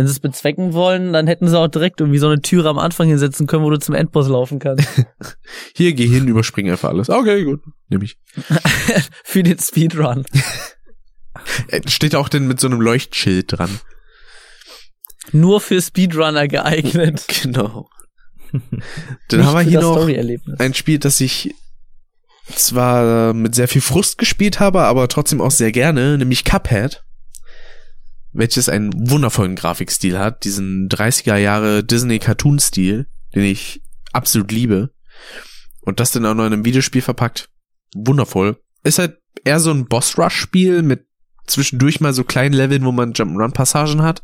wenn 0.00 0.06
sie 0.06 0.12
es 0.12 0.20
bezwecken 0.20 0.72
wollen, 0.72 1.12
dann 1.12 1.26
hätten 1.26 1.46
sie 1.46 1.58
auch 1.58 1.68
direkt 1.68 2.00
irgendwie 2.00 2.18
so 2.18 2.28
eine 2.28 2.40
Türe 2.40 2.70
am 2.70 2.78
Anfang 2.78 3.06
hinsetzen 3.08 3.46
können, 3.46 3.64
wo 3.64 3.68
du 3.68 3.78
zum 3.78 3.94
Endboss 3.94 4.28
laufen 4.28 4.58
kannst. 4.58 4.88
Hier, 5.76 5.92
geh 5.92 6.06
hin, 6.06 6.26
überspring 6.26 6.70
einfach 6.70 6.88
alles. 6.88 7.10
Okay, 7.10 7.44
gut, 7.44 7.60
nehme 7.90 8.04
ich. 8.04 8.16
Für 9.24 9.42
den 9.42 9.58
Speedrun. 9.58 10.24
Äh, 11.68 11.82
steht 11.86 12.14
auch 12.14 12.30
denn 12.30 12.46
mit 12.46 12.60
so 12.60 12.66
einem 12.66 12.80
Leuchtschild 12.80 13.58
dran. 13.58 13.78
Nur 15.32 15.60
für 15.60 15.80
Speedrunner 15.82 16.48
geeignet. 16.48 17.26
Genau. 17.42 17.90
Dann 19.28 19.44
haben 19.44 19.58
wir 19.58 19.60
hier 19.60 19.80
noch 19.80 20.08
ein 20.58 20.74
Spiel, 20.74 20.98
das 20.98 21.20
ich 21.20 21.54
zwar 22.54 23.34
mit 23.34 23.54
sehr 23.54 23.68
viel 23.68 23.82
Frust 23.82 24.16
gespielt 24.16 24.60
habe, 24.60 24.80
aber 24.80 25.08
trotzdem 25.08 25.40
auch 25.40 25.52
sehr 25.52 25.72
gerne, 25.72 26.18
nämlich 26.18 26.44
Cuphead 26.44 27.04
welches 28.32 28.68
einen 28.68 28.92
wundervollen 29.10 29.56
Grafikstil 29.56 30.18
hat, 30.18 30.44
diesen 30.44 30.88
30er 30.88 31.36
Jahre 31.36 31.84
Disney 31.84 32.18
Cartoon 32.18 32.58
Stil, 32.58 33.06
den 33.34 33.44
ich 33.44 33.82
absolut 34.12 34.52
liebe. 34.52 34.90
Und 35.82 36.00
das 36.00 36.12
dann 36.12 36.26
auch 36.26 36.34
noch 36.34 36.46
in 36.46 36.52
einem 36.52 36.64
Videospiel 36.64 37.02
verpackt. 37.02 37.48
Wundervoll. 37.94 38.58
Ist 38.84 38.98
halt 38.98 39.18
eher 39.44 39.60
so 39.60 39.70
ein 39.70 39.86
Boss 39.86 40.18
Rush 40.18 40.36
Spiel 40.36 40.82
mit 40.82 41.06
zwischendurch 41.46 42.00
mal 42.00 42.12
so 42.12 42.24
kleinen 42.24 42.54
Leveln, 42.54 42.84
wo 42.84 42.92
man 42.92 43.12
Jump'n'Run 43.12 43.52
Passagen 43.52 44.02
hat. 44.02 44.22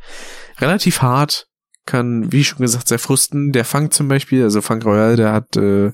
Relativ 0.60 1.02
hart. 1.02 1.48
Kann, 1.84 2.32
wie 2.32 2.44
schon 2.44 2.58
gesagt, 2.58 2.88
sehr 2.88 2.98
frusten. 2.98 3.52
Der 3.52 3.64
Funk 3.64 3.92
zum 3.92 4.08
Beispiel, 4.08 4.42
also 4.42 4.60
Funk 4.60 4.84
Royal, 4.84 5.16
der 5.16 5.32
hat, 5.32 5.56
äh, 5.56 5.92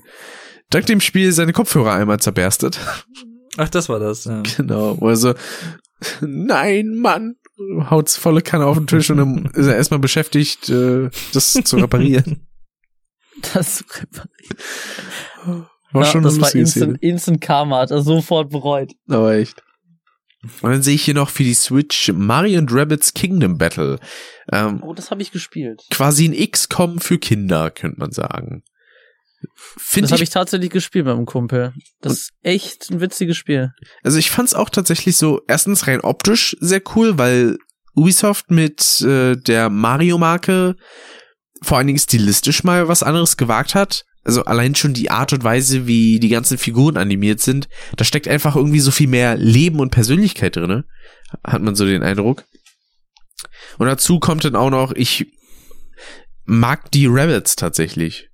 dank 0.69 0.85
dem 0.87 1.01
Spiel 1.01 1.31
seine 1.31 1.53
Kopfhörer 1.53 1.93
einmal 1.93 2.19
zerberstet. 2.19 2.79
Ach, 3.57 3.69
das 3.69 3.89
war 3.89 3.99
das, 3.99 4.25
ja. 4.25 4.41
Genau. 4.57 4.97
Also, 5.01 5.35
nein, 6.21 6.95
Mann, 6.95 7.35
haut's 7.89 8.17
volle 8.17 8.41
Kanne 8.41 8.65
auf 8.65 8.77
den 8.77 8.87
Tisch 8.87 9.09
und 9.09 9.17
dann 9.17 9.45
ist 9.53 9.67
er 9.67 9.75
erstmal 9.75 9.99
beschäftigt, 9.99 10.69
äh, 10.69 11.09
das 11.33 11.53
zu 11.53 11.77
reparieren. 11.77 12.47
Das 13.53 13.77
zu 13.77 13.83
reparieren. 13.85 15.67
War 15.91 16.03
ja, 16.03 16.11
schon 16.11 16.23
das 16.23 16.39
war 16.39 16.53
Instant, 16.55 17.01
Instant 17.01 17.41
Karma, 17.41 17.79
hat 17.79 17.91
er 17.91 18.01
sofort 18.01 18.49
bereut. 18.51 18.93
Aber 19.09 19.33
echt. 19.33 19.63
Und 20.61 20.71
dann 20.71 20.81
sehe 20.81 20.95
ich 20.95 21.03
hier 21.03 21.13
noch 21.13 21.29
für 21.29 21.43
die 21.43 21.53
Switch 21.53 22.11
Mario 22.13 22.59
and 22.59 22.71
Rabbits 22.71 23.13
Kingdom 23.13 23.57
Battle. 23.57 23.99
Ähm, 24.51 24.81
oh, 24.83 24.93
das 24.93 25.09
habe 25.09 25.21
ich 25.21 25.31
gespielt. 25.31 25.83
Quasi 25.89 26.25
ein 26.25 26.51
XCOM 26.51 26.99
für 26.99 27.17
Kinder, 27.17 27.71
könnte 27.71 27.99
man 27.99 28.11
sagen. 28.11 28.63
Find 29.55 30.05
das 30.05 30.11
habe 30.13 30.23
ich 30.23 30.29
tatsächlich 30.29 30.69
gespielt 30.69 31.07
einem 31.07 31.25
Kumpel. 31.25 31.73
Das 32.01 32.13
ist 32.13 32.29
echt 32.41 32.89
ein 32.91 33.01
witziges 33.01 33.37
Spiel. 33.37 33.71
Also 34.03 34.17
ich 34.17 34.31
fand 34.31 34.49
es 34.49 34.53
auch 34.53 34.69
tatsächlich 34.69 35.17
so, 35.17 35.41
erstens 35.47 35.87
rein 35.87 36.01
optisch 36.01 36.55
sehr 36.59 36.81
cool, 36.95 37.17
weil 37.17 37.57
Ubisoft 37.95 38.51
mit 38.51 39.01
äh, 39.01 39.35
der 39.35 39.69
Mario-Marke 39.69 40.75
vor 41.61 41.77
allen 41.77 41.87
Dingen 41.87 41.99
stilistisch 41.99 42.63
mal 42.63 42.87
was 42.87 43.03
anderes 43.03 43.37
gewagt 43.37 43.75
hat. 43.75 44.05
Also 44.25 44.45
allein 44.45 44.75
schon 44.75 44.93
die 44.93 45.11
Art 45.11 45.33
und 45.33 45.43
Weise, 45.43 45.85
wie 45.85 46.19
die 46.19 46.29
ganzen 46.29 46.57
Figuren 46.57 46.97
animiert 46.97 47.41
sind, 47.41 47.67
da 47.97 48.05
steckt 48.05 48.27
einfach 48.27 48.55
irgendwie 48.55 48.79
so 48.79 48.91
viel 48.91 49.07
mehr 49.07 49.35
Leben 49.35 49.79
und 49.79 49.91
Persönlichkeit 49.91 50.55
drinne 50.55 50.85
Hat 51.43 51.61
man 51.61 51.75
so 51.75 51.85
den 51.85 52.03
Eindruck. 52.03 52.45
Und 53.77 53.87
dazu 53.87 54.19
kommt 54.19 54.45
dann 54.45 54.55
auch 54.55 54.69
noch, 54.69 54.93
ich 54.93 55.27
mag 56.45 56.91
die 56.91 57.07
Rabbits 57.07 57.55
tatsächlich. 57.55 58.29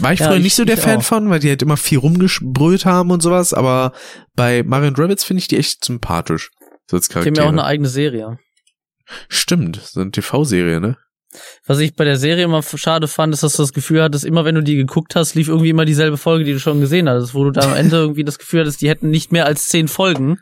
War 0.00 0.12
ich 0.12 0.20
Ja, 0.20 0.26
früher 0.26 0.36
ich- 0.36 0.42
nicht 0.42 0.54
so 0.54 0.64
der 0.64 0.76
Fan 0.76 0.98
auch. 0.98 1.02
von, 1.02 1.30
weil 1.30 1.40
die 1.40 1.48
halt 1.48 1.62
immer 1.62 1.76
viel 1.76 1.98
rumgebrüllt 1.98 2.84
haben 2.84 3.10
und 3.10 3.22
sowas, 3.22 3.54
aber 3.54 3.92
bei 4.36 4.62
Mario 4.62 4.88
und 4.88 4.98
Rabbits 4.98 5.24
finde 5.24 5.38
ich 5.40 5.48
die 5.48 5.56
echt 5.58 5.84
sympathisch. 5.84 6.50
So 6.90 6.96
als 6.96 7.08
Die 7.08 7.14
haben 7.18 7.34
ja 7.34 7.44
auch 7.44 7.48
eine 7.48 7.64
eigene 7.64 7.88
Serie. 7.88 8.38
Stimmt, 9.28 9.76
so 9.82 10.00
eine 10.00 10.10
TV-Serie, 10.10 10.80
ne? 10.80 10.96
Was 11.66 11.78
ich 11.78 11.94
bei 11.96 12.04
der 12.04 12.16
Serie 12.18 12.44
immer 12.44 12.62
schade 12.62 13.08
fand, 13.08 13.32
ist, 13.32 13.42
dass 13.42 13.56
du 13.56 13.62
das 13.62 13.72
Gefühl 13.72 14.02
hattest, 14.02 14.24
immer 14.26 14.44
wenn 14.44 14.54
du 14.54 14.62
die 14.62 14.76
geguckt 14.76 15.16
hast, 15.16 15.34
lief 15.34 15.48
irgendwie 15.48 15.70
immer 15.70 15.86
dieselbe 15.86 16.18
Folge, 16.18 16.44
die 16.44 16.52
du 16.52 16.60
schon 16.60 16.80
gesehen 16.80 17.08
hattest, 17.08 17.34
wo 17.34 17.44
du 17.44 17.50
dann 17.50 17.70
am 17.70 17.76
Ende 17.76 17.96
irgendwie 18.02 18.24
das 18.24 18.38
Gefühl 18.38 18.60
hattest, 18.60 18.82
die 18.82 18.88
hätten 18.90 19.08
nicht 19.08 19.32
mehr 19.32 19.46
als 19.46 19.68
zehn 19.68 19.88
Folgen. 19.88 20.38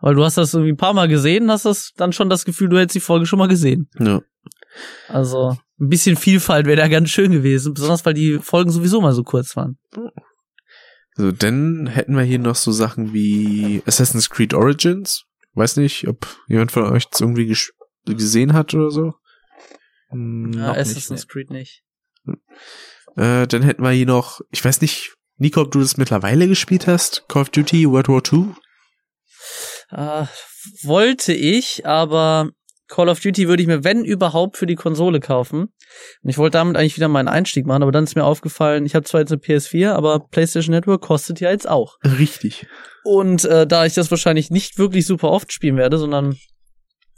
Weil 0.00 0.14
du 0.14 0.24
hast 0.24 0.36
das 0.36 0.52
irgendwie 0.54 0.72
ein 0.72 0.76
paar 0.76 0.94
Mal 0.94 1.08
gesehen, 1.08 1.50
hast 1.50 1.64
das 1.64 1.92
dann 1.96 2.12
schon 2.12 2.28
das 2.30 2.44
Gefühl, 2.44 2.68
du 2.68 2.78
hättest 2.78 2.94
die 2.96 3.00
Folge 3.00 3.26
schon 3.26 3.38
mal 3.38 3.48
gesehen. 3.48 3.88
Ja. 3.98 4.20
Also 5.08 5.56
ein 5.82 5.88
bisschen 5.88 6.16
Vielfalt 6.16 6.66
wäre 6.66 6.76
da 6.76 6.88
ganz 6.88 7.10
schön 7.10 7.32
gewesen, 7.32 7.74
besonders 7.74 8.06
weil 8.06 8.14
die 8.14 8.38
Folgen 8.38 8.70
sowieso 8.70 9.00
mal 9.00 9.12
so 9.12 9.24
kurz 9.24 9.56
waren. 9.56 9.78
So, 11.16 11.32
dann 11.32 11.88
hätten 11.88 12.16
wir 12.16 12.22
hier 12.22 12.38
noch 12.38 12.54
so 12.54 12.70
Sachen 12.72 13.12
wie 13.12 13.82
Assassin's 13.84 14.30
Creed 14.30 14.54
Origins. 14.54 15.24
Weiß 15.54 15.76
nicht, 15.76 16.08
ob 16.08 16.26
jemand 16.48 16.72
von 16.72 16.84
euch 16.84 17.06
das 17.08 17.20
irgendwie 17.20 17.54
gesehen 18.06 18.52
hat 18.54 18.72
oder 18.74 18.90
so. 18.90 19.12
Hm, 20.08 20.52
Ja, 20.54 20.70
Assassin's 20.72 21.10
nicht, 21.10 21.28
Creed 21.28 21.50
nicht. 21.50 21.82
Äh, 23.16 23.46
dann 23.46 23.62
hätten 23.62 23.82
wir 23.82 23.90
hier 23.90 24.06
noch, 24.06 24.40
ich 24.50 24.64
weiß 24.64 24.80
nicht, 24.80 25.14
Nico, 25.36 25.60
ob 25.62 25.72
du 25.72 25.80
das 25.80 25.96
mittlerweile 25.96 26.46
gespielt 26.46 26.86
hast, 26.86 27.24
Call 27.28 27.42
of 27.42 27.50
Duty 27.50 27.90
World 27.90 28.08
War 28.08 28.22
II. 28.32 28.54
Äh, 29.90 30.26
wollte 30.84 31.32
ich, 31.34 31.84
aber 31.84 32.50
Call 32.92 33.08
of 33.08 33.20
Duty 33.20 33.48
würde 33.48 33.62
ich 33.62 33.66
mir, 33.66 33.84
wenn 33.84 34.04
überhaupt, 34.04 34.58
für 34.58 34.66
die 34.66 34.74
Konsole 34.74 35.18
kaufen. 35.18 35.60
Und 36.22 36.28
ich 36.28 36.36
wollte 36.36 36.58
damit 36.58 36.76
eigentlich 36.76 36.96
wieder 36.96 37.08
meinen 37.08 37.28
Einstieg 37.28 37.64
machen, 37.64 37.82
aber 37.82 37.90
dann 37.90 38.04
ist 38.04 38.16
mir 38.16 38.24
aufgefallen, 38.24 38.84
ich 38.84 38.94
habe 38.94 39.06
zwar 39.06 39.20
jetzt 39.20 39.32
eine 39.32 39.40
PS4, 39.40 39.92
aber 39.92 40.20
PlayStation 40.30 40.74
Network 40.74 41.00
kostet 41.00 41.40
ja 41.40 41.50
jetzt 41.50 41.66
auch. 41.66 41.96
Richtig. 42.04 42.66
Und 43.02 43.46
äh, 43.46 43.66
da 43.66 43.86
ich 43.86 43.94
das 43.94 44.10
wahrscheinlich 44.10 44.50
nicht 44.50 44.76
wirklich 44.76 45.06
super 45.06 45.30
oft 45.30 45.54
spielen 45.54 45.78
werde, 45.78 45.96
sondern 45.96 46.36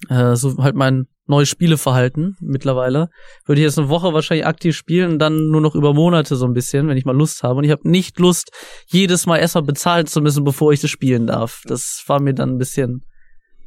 äh, 0.09 0.36
so 0.36 0.59
halt 0.59 0.77
mein 0.77 1.07
neues 1.27 1.49
Spieleverhalten 1.49 2.36
mittlerweile, 2.41 3.09
würde 3.44 3.61
ich 3.61 3.65
jetzt 3.65 3.78
eine 3.78 3.89
Woche 3.89 4.15
wahrscheinlich 4.15 4.47
aktiv 4.47 4.77
spielen 4.77 5.15
und 5.15 5.19
dann 5.19 5.49
nur 5.49 5.61
noch 5.61 5.75
über 5.75 5.93
Monate 5.93 6.36
so 6.36 6.47
ein 6.47 6.53
bisschen, 6.53 6.86
wenn 6.86 6.97
ich 6.97 7.05
mal 7.05 7.17
Lust 7.17 7.43
habe. 7.43 7.59
Und 7.59 7.65
ich 7.65 7.73
habe 7.73 7.89
nicht 7.91 8.20
Lust, 8.20 8.53
jedes 8.86 9.27
Mal 9.27 9.39
erstmal 9.39 9.65
bezahlen 9.65 10.07
zu 10.07 10.20
müssen, 10.20 10.44
bevor 10.44 10.73
ich 10.73 10.81
das 10.81 10.91
spielen 10.91 11.27
darf. 11.27 11.62
Das 11.67 12.05
war 12.07 12.20
mir 12.20 12.33
dann 12.35 12.51
ein 12.51 12.59
bisschen 12.59 13.01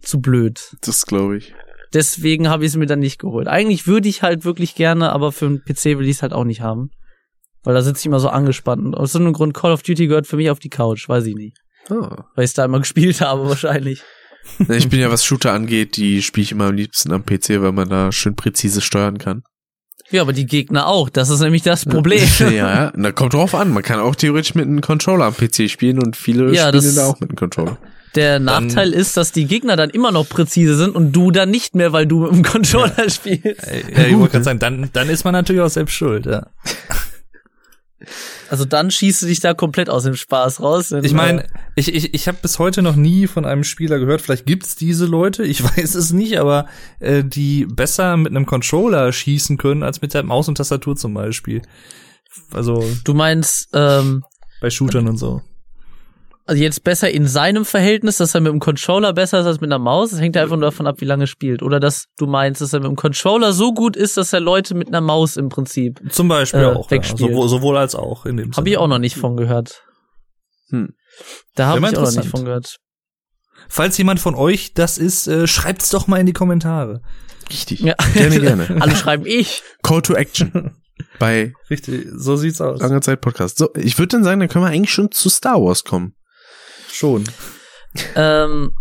zu 0.02 0.22
blöd. 0.22 0.74
Das 0.80 1.06
glaube 1.06 1.36
ich. 1.36 1.54
Deswegen 1.98 2.48
habe 2.48 2.64
ich 2.64 2.70
es 2.70 2.78
mir 2.78 2.86
dann 2.86 3.00
nicht 3.00 3.18
geholt. 3.18 3.48
Eigentlich 3.48 3.88
würde 3.88 4.08
ich 4.08 4.22
halt 4.22 4.46
wirklich 4.46 4.76
gerne, 4.76 5.12
aber 5.12 5.32
für 5.32 5.48
einen 5.48 5.64
PC 5.64 5.98
will 5.98 6.08
ich 6.08 6.18
es 6.18 6.22
halt 6.22 6.32
auch 6.32 6.44
nicht 6.44 6.62
haben. 6.62 6.92
Weil 7.64 7.74
da 7.74 7.82
sitze 7.82 8.02
ich 8.02 8.06
immer 8.06 8.20
so 8.20 8.30
angespannt. 8.30 8.86
Und 8.86 8.94
aus 8.94 9.14
so 9.14 9.20
einem 9.20 9.34
Grund 9.34 9.56
Call 9.56 9.72
of 9.72 9.82
Duty 9.82 10.06
gehört 10.06 10.28
für 10.28 10.36
mich 10.36 10.52
auf 10.52 10.60
die 10.60 10.70
Couch, 10.70 11.10
weiß 11.10 11.26
ich 11.26 11.34
nicht. 11.34 11.58
Ah. 11.90 12.26
Weil 12.36 12.46
ich 12.46 12.52
es 12.52 12.54
da 12.54 12.66
immer 12.66 12.78
gespielt 12.86 13.20
habe 13.22 13.50
wahrscheinlich. 13.50 14.04
Ich 14.70 14.90
bin 14.90 15.00
ja, 15.00 15.10
was 15.10 15.26
Shooter 15.26 15.54
angeht, 15.54 15.98
die 15.98 16.22
spiele 16.22 16.44
ich 16.44 16.52
immer 16.52 16.66
am 16.68 16.76
liebsten 16.76 17.12
am 17.12 17.26
PC, 17.26 17.62
weil 17.62 17.72
man 17.72 17.90
da 17.90 18.12
schön 18.12 18.36
präzise 18.36 18.82
steuern 18.82 19.18
kann. 19.18 19.42
Ja, 20.12 20.22
aber 20.22 20.34
die 20.34 20.46
Gegner 20.46 20.86
auch. 20.86 21.10
Das 21.10 21.30
ist 21.30 21.40
nämlich 21.40 21.64
das 21.64 21.84
Problem. 21.84 22.28
ja, 22.38 22.50
ja, 22.52 22.94
na, 22.96 23.12
kommt 23.12 23.34
drauf 23.34 23.56
an. 23.56 23.74
Man 23.74 23.82
kann 23.82 24.00
auch 24.00 24.14
theoretisch 24.14 24.54
mit 24.54 24.66
einem 24.66 24.82
Controller 24.82 25.26
am 25.26 25.34
PC 25.34 25.68
spielen 25.68 25.98
und 25.98 26.16
viele 26.16 26.54
Ja, 26.54 26.68
spielen 26.68 26.96
da 26.96 27.08
auch 27.08 27.20
mit 27.20 27.32
einem 27.32 27.38
Controller. 27.38 27.80
Der 28.18 28.40
Nachteil 28.40 28.94
ist, 28.94 29.16
dass 29.16 29.32
die 29.32 29.46
Gegner 29.46 29.76
dann 29.76 29.92
immer 29.92 30.12
noch 30.12 30.28
präzise 30.28 30.76
sind 30.76 30.96
und 30.96 31.12
du 31.12 31.30
dann 31.32 31.52
nicht 31.52 31.76
mehr, 31.76 31.94
weil 31.94 32.08
du 32.08 32.22
mit 32.22 32.32
dem 32.32 32.44
Controller 32.44 33.10
spielst. 33.10 33.64
Äh, 33.68 33.84
Ja, 33.96 34.08
ich 34.08 34.18
wollte 34.18 34.32
gerade 34.34 34.44
sagen, 34.44 34.60
dann, 34.60 34.90
dann 34.92 35.10
ist 35.10 35.24
man 35.24 35.34
natürlich 35.34 35.62
auch 35.62 35.70
selbst 35.70 35.94
schuld, 35.94 36.26
ja. 36.26 36.48
Also 38.50 38.66
dann 38.66 38.90
schießt 38.92 39.22
du 39.22 39.26
dich 39.26 39.40
da 39.40 39.54
komplett 39.54 39.90
aus 39.90 40.04
dem 40.04 40.16
Spaß 40.16 40.62
raus. 40.62 40.92
Ich 40.92 41.12
äh, 41.12 41.16
meine, 41.16 41.46
ich, 41.76 41.94
ich, 41.94 42.14
ich 42.14 42.28
habe 42.28 42.38
bis 42.42 42.60
heute 42.60 42.82
noch 42.82 42.96
nie 42.96 43.28
von 43.28 43.46
einem 43.46 43.64
Spieler 43.64 44.00
gehört, 44.00 44.22
vielleicht 44.22 44.46
gibt's 44.46 44.76
diese 44.76 45.06
Leute, 45.06 45.44
ich 45.44 45.64
weiß 45.78 45.96
es 45.96 46.12
nicht, 46.12 46.40
aber 46.40 46.68
äh, 47.00 47.24
die 47.24 47.66
besser 47.66 48.18
mit 48.18 48.32
einem 48.32 48.46
Controller 48.46 49.12
schießen 49.12 49.58
können 49.58 49.84
als 49.84 50.02
mit 50.02 50.14
der 50.14 50.24
Maus 50.24 50.48
und 50.48 50.56
Tastatur 50.56 50.96
zum 50.96 51.14
Beispiel. 51.14 51.62
Also 52.52 52.84
du 53.04 53.14
meinst, 53.14 53.70
ähm, 53.74 54.24
bei 54.62 54.70
Shootern 54.70 55.08
und 55.08 55.18
so. 55.18 55.42
Also 56.48 56.62
jetzt 56.62 56.84
besser 56.84 57.12
in 57.12 57.28
seinem 57.28 57.66
Verhältnis, 57.66 58.18
dass 58.18 58.34
er 58.34 58.42
mit 58.42 58.52
dem 58.52 58.60
Controller 58.60 59.14
besser 59.14 59.40
ist 59.42 59.46
als 59.46 59.62
mit 59.62 59.70
einer 59.70 59.80
Maus. 59.80 60.10
Das 60.12 60.20
hängt 60.20 60.36
ja 60.36 60.42
einfach 60.44 60.56
nur 60.56 60.66
davon 60.70 60.88
ab, 60.88 60.96
wie 61.00 61.06
lange 61.06 61.26
er 61.26 61.28
spielt. 61.28 61.62
Oder 61.62 61.80
dass 61.80 62.06
du 62.18 62.26
meinst, 62.26 62.62
dass 62.62 62.74
er 62.74 62.80
mit 62.80 62.90
dem 62.90 62.96
Controller 62.96 63.54
so 63.54 63.74
gut 63.74 63.96
ist, 63.96 64.18
dass 64.18 64.34
er 64.34 64.40
Leute 64.40 64.74
mit 64.74 64.88
einer 64.88 65.02
Maus 65.02 65.38
im 65.38 65.50
Prinzip. 65.50 66.00
Zum 66.10 66.28
Beispiel 66.28 66.62
Äh, 66.62 66.66
auch. 66.66 66.86
Ja. 66.86 66.92
wegspielt. 66.92 67.20
Sowohl, 67.32 67.50
sowohl 67.50 67.78
als 67.78 67.94
auch 67.96 68.26
in 68.26 68.38
dem 68.38 68.52
Habe 68.56 68.70
ich 68.70 68.78
auch 68.78 68.88
noch 68.88 69.00
nicht 69.00 69.16
von 69.18 69.38
gehört. 69.38 69.84
Hm. 70.70 70.94
Da 71.56 71.68
habe 71.68 71.80
ich 71.80 71.98
auch 71.98 72.02
noch 72.02 72.12
nicht 72.16 72.30
von 72.30 72.46
gehört. 72.46 72.78
Falls 73.70 73.98
jemand 73.98 74.20
von 74.20 74.36
euch 74.36 74.74
das 74.74 74.98
ist, 74.98 75.28
äh, 75.28 75.48
schreibt's 75.48 75.90
doch 75.90 76.08
mal 76.08 76.18
in 76.20 76.26
die 76.26 76.34
Kommentare. 76.34 77.02
Richtig. 77.50 77.80
Ja. 77.82 77.96
Gerne, 78.14 78.40
gerne. 78.40 78.68
Alle 78.82 78.96
schreiben 78.96 79.26
ich. 79.26 79.62
Call 79.84 80.02
to 80.02 80.14
Action. 80.14 80.76
Bei 81.20 81.54
Richtig, 81.70 82.08
so 82.16 82.36
sieht's 82.38 82.60
aus. 82.60 82.80
langer 82.82 83.02
Zeit 83.02 83.22
Podcast. 83.22 83.58
So, 83.58 83.70
ich 83.76 83.98
würde 84.00 84.10
dann 84.10 84.24
sagen, 84.24 84.40
dann 84.40 84.50
können 84.50 84.66
wir 84.66 84.70
eigentlich 84.70 84.92
schon 84.94 85.12
zu 85.12 85.30
Star 85.30 85.62
Wars 85.62 85.84
kommen. 85.84 86.14
Schon. 86.98 87.24
Ähm, 88.16 88.72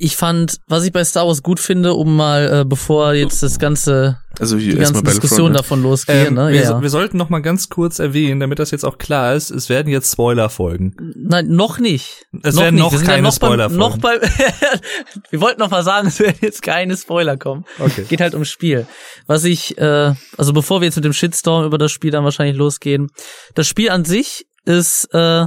ich 0.00 0.16
fand, 0.16 0.58
was 0.68 0.84
ich 0.84 0.92
bei 0.92 1.02
Star 1.02 1.26
Wars 1.26 1.42
gut 1.42 1.58
finde, 1.58 1.94
um 1.94 2.14
mal, 2.14 2.60
äh, 2.60 2.64
bevor 2.64 3.14
jetzt 3.14 3.42
das 3.42 3.58
ganze, 3.58 4.18
Also 4.38 4.56
hier 4.56 4.74
die 4.74 4.78
erstmal 4.78 5.02
ganzen 5.02 5.20
Diskussionen 5.20 5.52
ne? 5.54 5.58
davon 5.58 5.82
losgehen, 5.82 6.28
Ähm, 6.28 6.34
ne? 6.34 6.48
wir, 6.50 6.60
Ja, 6.60 6.66
so- 6.66 6.72
ja. 6.74 6.82
wir 6.82 6.90
sollten 6.90 7.16
noch 7.16 7.30
mal 7.30 7.40
ganz 7.40 7.68
kurz 7.68 7.98
erwähnen, 7.98 8.38
damit 8.38 8.60
das 8.60 8.70
jetzt 8.70 8.84
auch 8.84 8.98
klar 8.98 9.34
ist, 9.34 9.50
es 9.50 9.68
werden 9.68 9.88
jetzt 9.88 10.12
Spoiler 10.12 10.50
folgen. 10.50 10.94
Nein, 11.16 11.48
noch 11.48 11.80
nicht. 11.80 12.26
Es 12.44 12.54
werden 12.56 12.76
noch 12.78 12.92
Wir 12.92 12.98
sind 12.98 13.08
keine 13.08 13.22
noch 13.22 13.36
beim- 13.40 13.48
Spoiler 13.54 13.68
Noch 13.70 13.98
folgen. 14.00 14.20
bei, 14.20 14.20
wir 15.30 15.40
wollten 15.40 15.58
noch 15.58 15.70
mal 15.70 15.82
sagen, 15.82 16.06
es 16.06 16.20
werden 16.20 16.38
jetzt 16.42 16.62
keine 16.62 16.96
Spoiler 16.96 17.36
kommen. 17.36 17.64
Okay. 17.80 18.04
Geht 18.08 18.20
halt 18.20 18.34
ums 18.34 18.50
Spiel. 18.50 18.86
Was 19.26 19.42
ich, 19.42 19.76
äh, 19.78 20.14
also 20.36 20.52
bevor 20.52 20.80
wir 20.80 20.86
jetzt 20.86 20.96
mit 20.96 21.06
dem 21.06 21.12
Shitstorm 21.12 21.64
über 21.64 21.76
das 21.78 21.90
Spiel 21.90 22.12
dann 22.12 22.22
wahrscheinlich 22.22 22.56
losgehen, 22.56 23.08
das 23.56 23.66
Spiel 23.66 23.90
an 23.90 24.04
sich 24.04 24.46
ist 24.64 25.08
äh, 25.12 25.46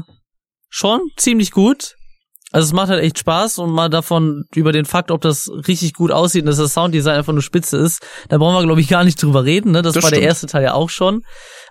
schon 0.71 1.01
ziemlich 1.17 1.51
gut. 1.51 1.95
Also 2.53 2.65
es 2.65 2.73
macht 2.73 2.89
halt 2.89 3.01
echt 3.01 3.17
Spaß 3.17 3.59
und 3.59 3.71
mal 3.71 3.89
davon 3.89 4.43
über 4.53 4.73
den 4.73 4.83
Fakt, 4.83 5.09
ob 5.09 5.21
das 5.21 5.49
richtig 5.69 5.93
gut 5.93 6.11
aussieht 6.11 6.41
und 6.41 6.47
dass 6.47 6.57
das 6.57 6.73
Sounddesign 6.73 7.15
einfach 7.17 7.31
nur 7.31 7.41
spitze 7.41 7.77
ist, 7.77 8.05
da 8.27 8.37
brauchen 8.37 8.55
wir 8.55 8.63
glaube 8.65 8.81
ich 8.81 8.89
gar 8.89 9.05
nicht 9.05 9.21
drüber 9.23 9.45
reden. 9.45 9.71
Ne? 9.71 9.81
Das, 9.81 9.93
Das 9.93 10.03
war 10.03 10.09
der 10.09 10.17
stimmt. 10.17 10.27
erste 10.27 10.47
Teil 10.47 10.63
ja 10.63 10.73
auch 10.73 10.89
schon. 10.89 11.21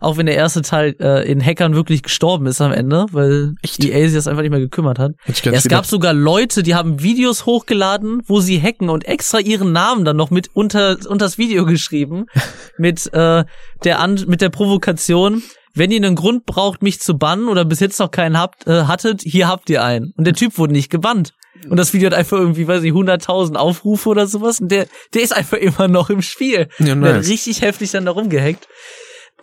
Auch 0.01 0.17
wenn 0.17 0.25
der 0.25 0.37
erste 0.37 0.63
Teil 0.63 0.97
äh, 0.99 1.31
in 1.31 1.45
Hackern 1.45 1.75
wirklich 1.75 2.03
gestorben 2.03 2.47
ist 2.47 2.63
am 2.63 2.73
Ende, 2.73 3.05
weil 3.13 3.53
Echt? 3.61 3.85
EA 3.85 4.07
sich 4.07 4.15
das 4.15 4.27
einfach 4.27 4.41
nicht 4.41 4.53
mehr 4.53 4.61
gekümmert 4.61 4.99
hat. 4.99 5.13
Ich 5.27 5.45
Ja, 5.45 5.53
es 5.53 5.69
gab 5.69 5.85
sogar 5.85 6.15
Leute, 6.15 6.63
die 6.63 6.75
haben 6.75 7.03
Videos 7.03 7.45
hochgeladen, 7.45 8.23
wo 8.25 8.41
sie 8.41 8.59
hacken 8.59 8.89
und 8.89 9.05
extra 9.05 9.39
ihren 9.39 9.73
Namen 9.73 10.07
dann 10.07 10.17
noch 10.17 10.31
mit 10.31 10.49
unter 10.55 10.97
unters 11.07 11.37
Video 11.37 11.67
geschrieben 11.67 12.25
mit 12.79 13.13
äh, 13.13 13.45
der 13.85 14.01
An 14.01 14.25
mit 14.27 14.41
der 14.41 14.49
Provokation. 14.49 15.43
Wenn 15.75 15.91
ihr 15.91 15.99
einen 15.99 16.17
Grund 16.17 16.47
braucht, 16.47 16.83
mich 16.83 17.01
zu 17.01 17.17
bannen 17.17 17.49
oder 17.49 17.65
bis 17.65 17.81
jetzt 17.81 17.99
noch 18.01 18.11
keinen 18.11 18.39
habt, 18.39 18.67
äh, 18.67 18.85
hattet, 18.85 19.23
hier 19.23 19.49
habt 19.49 19.71
ihr 19.71 19.85
einen. 19.85 20.13
Und 20.17 20.27
der 20.27 20.35
Typ 20.35 20.59
wurde 20.59 20.73
nicht 20.73 20.91
gebannt. 20.91 21.33
Und 21.69 21.77
das 21.77 21.93
Video 21.93 22.07
hat 22.07 22.15
einfach 22.17 22.39
irgendwie, 22.39 22.67
weiß 22.67 22.83
ich, 22.83 22.93
100.000 22.93 23.57
Aufrufe 23.57 24.09
oder 24.09 24.27
sowas. 24.27 24.61
Und 24.61 24.71
der, 24.71 24.87
der 25.15 25.23
ist 25.23 25.35
einfach 25.37 25.59
immer 25.59 25.89
noch 25.89 26.11
im 26.11 26.23
Spiel. 26.23 26.69
Ja, 26.79 26.93
Und 26.95 27.03
der 27.03 27.11
hat 27.11 27.21
nice. 27.21 27.29
richtig 27.29 27.63
heftig 27.63 27.91
dann 27.91 28.07
da 28.07 28.13
rumgehackt. 28.13 28.67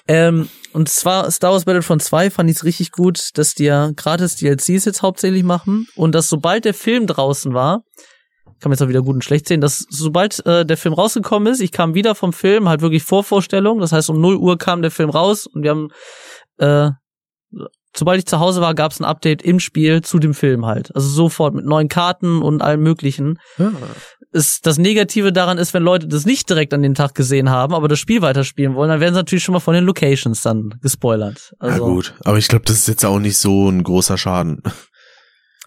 Ähm, 0.08 0.50
und 0.74 0.90
zwar 0.90 1.30
Star 1.32 1.52
Wars 1.52 1.66
Battlefront 1.66 2.02
2 2.02 2.30
fand 2.30 2.50
ich 2.50 2.58
es 2.58 2.64
richtig 2.64 2.92
gut, 2.92 3.32
dass 3.34 3.56
die 3.56 3.66
ja 3.66 3.92
gratis 3.96 4.36
DLCs 4.36 4.86
jetzt 4.86 5.02
hauptsächlich 5.02 5.44
machen 5.44 5.88
und 5.96 6.14
dass 6.16 6.30
sobald 6.30 6.66
der 6.66 6.74
Film 6.74 7.08
draußen 7.08 7.54
war, 7.54 7.84
kann 8.60 8.70
man 8.70 8.74
jetzt 8.74 8.82
auch 8.82 8.90
wieder 8.90 9.02
gut 9.02 9.16
und 9.16 9.24
schlecht 9.24 9.48
sehen, 9.48 9.62
dass 9.62 9.86
sobald 9.90 10.46
äh, 10.46 10.66
der 10.66 10.78
Film 10.78 10.94
rausgekommen 10.94 11.52
ist, 11.52 11.62
ich 11.62 11.72
kam 11.72 11.94
wieder 11.94 12.16
vom 12.16 12.34
Film, 12.34 12.68
halt 12.70 12.82
wirklich 12.82 13.04
Vorvorstellung, 13.04 13.80
das 13.80 13.92
heißt 13.92 14.10
um 14.10 14.20
0 14.20 14.36
Uhr 14.38 14.58
kam 14.58 14.82
der 14.82 14.92
Film 14.92 15.10
raus 15.10 15.46
und 15.48 15.64
wir 15.64 15.72
haben, 15.72 15.90
äh, 16.58 16.92
sobald 17.96 18.20
ich 18.20 18.26
zu 18.26 18.40
Hause 18.40 18.62
war, 18.62 18.76
gab 18.76 18.92
es 18.92 19.00
ein 19.00 19.06
Update 19.06 19.42
im 19.42 19.60
Spiel 19.60 20.02
zu 20.02 20.20
dem 20.20 20.34
Film 20.34 20.66
halt. 20.66 20.96
Also 20.96 21.08
sofort 21.10 21.56
mit 21.56 21.66
neuen 21.66 21.88
Karten 21.90 22.42
und 22.42 22.62
allem 22.62 22.82
möglichen 22.84 23.40
Ah. 23.58 23.72
ist 24.32 24.66
das 24.68 24.78
Negative 24.78 25.32
daran 25.32 25.58
ist, 25.58 25.74
wenn 25.74 25.84
Leute 25.84 26.08
das 26.08 26.26
nicht 26.26 26.50
direkt 26.50 26.74
an 26.74 26.82
dem 26.84 26.94
Tag 26.96 27.16
gesehen 27.16 27.50
haben, 27.50 27.74
aber 27.74 27.88
das 27.88 28.00
Spiel 28.00 28.22
weiterspielen 28.22 28.76
wollen, 28.76 28.90
dann 28.90 29.00
werden 29.00 29.14
sie 29.14 29.20
natürlich 29.20 29.44
schon 29.44 29.54
mal 29.54 29.60
von 29.60 29.74
den 29.74 29.86
Locations 29.86 30.42
dann 30.42 30.76
gespoilert. 30.82 31.54
Also, 31.60 31.84
ja 31.84 31.90
gut, 31.92 32.14
aber 32.24 32.38
ich 32.38 32.48
glaube, 32.48 32.66
das 32.66 32.78
ist 32.78 32.88
jetzt 32.88 33.06
auch 33.06 33.20
nicht 33.20 33.38
so 33.38 33.70
ein 33.70 33.84
großer 33.84 34.18
Schaden. 34.18 34.62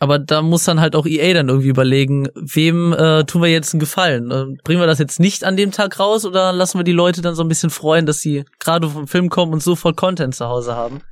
Aber 0.00 0.18
da 0.18 0.40
muss 0.40 0.64
dann 0.64 0.80
halt 0.80 0.96
auch 0.96 1.06
EA 1.06 1.34
dann 1.34 1.50
irgendwie 1.50 1.68
überlegen, 1.68 2.28
wem 2.34 2.94
äh, 2.94 3.24
tun 3.24 3.42
wir 3.42 3.50
jetzt 3.50 3.74
einen 3.74 3.80
Gefallen? 3.80 4.30
Äh, 4.30 4.46
bringen 4.64 4.80
wir 4.80 4.86
das 4.86 4.98
jetzt 4.98 5.20
nicht 5.20 5.44
an 5.44 5.58
dem 5.58 5.72
Tag 5.72 6.00
raus 6.00 6.24
oder 6.24 6.52
lassen 6.52 6.78
wir 6.78 6.84
die 6.84 6.92
Leute 6.92 7.20
dann 7.20 7.34
so 7.34 7.42
ein 7.44 7.48
bisschen 7.48 7.68
freuen, 7.68 8.06
dass 8.06 8.20
sie 8.20 8.44
gerade 8.58 8.88
vom 8.88 9.06
Film 9.06 9.28
kommen 9.28 9.52
und 9.52 9.62
sofort 9.62 9.98
Content 9.98 10.34
zu 10.34 10.46
Hause 10.46 10.74
haben? 10.74 11.02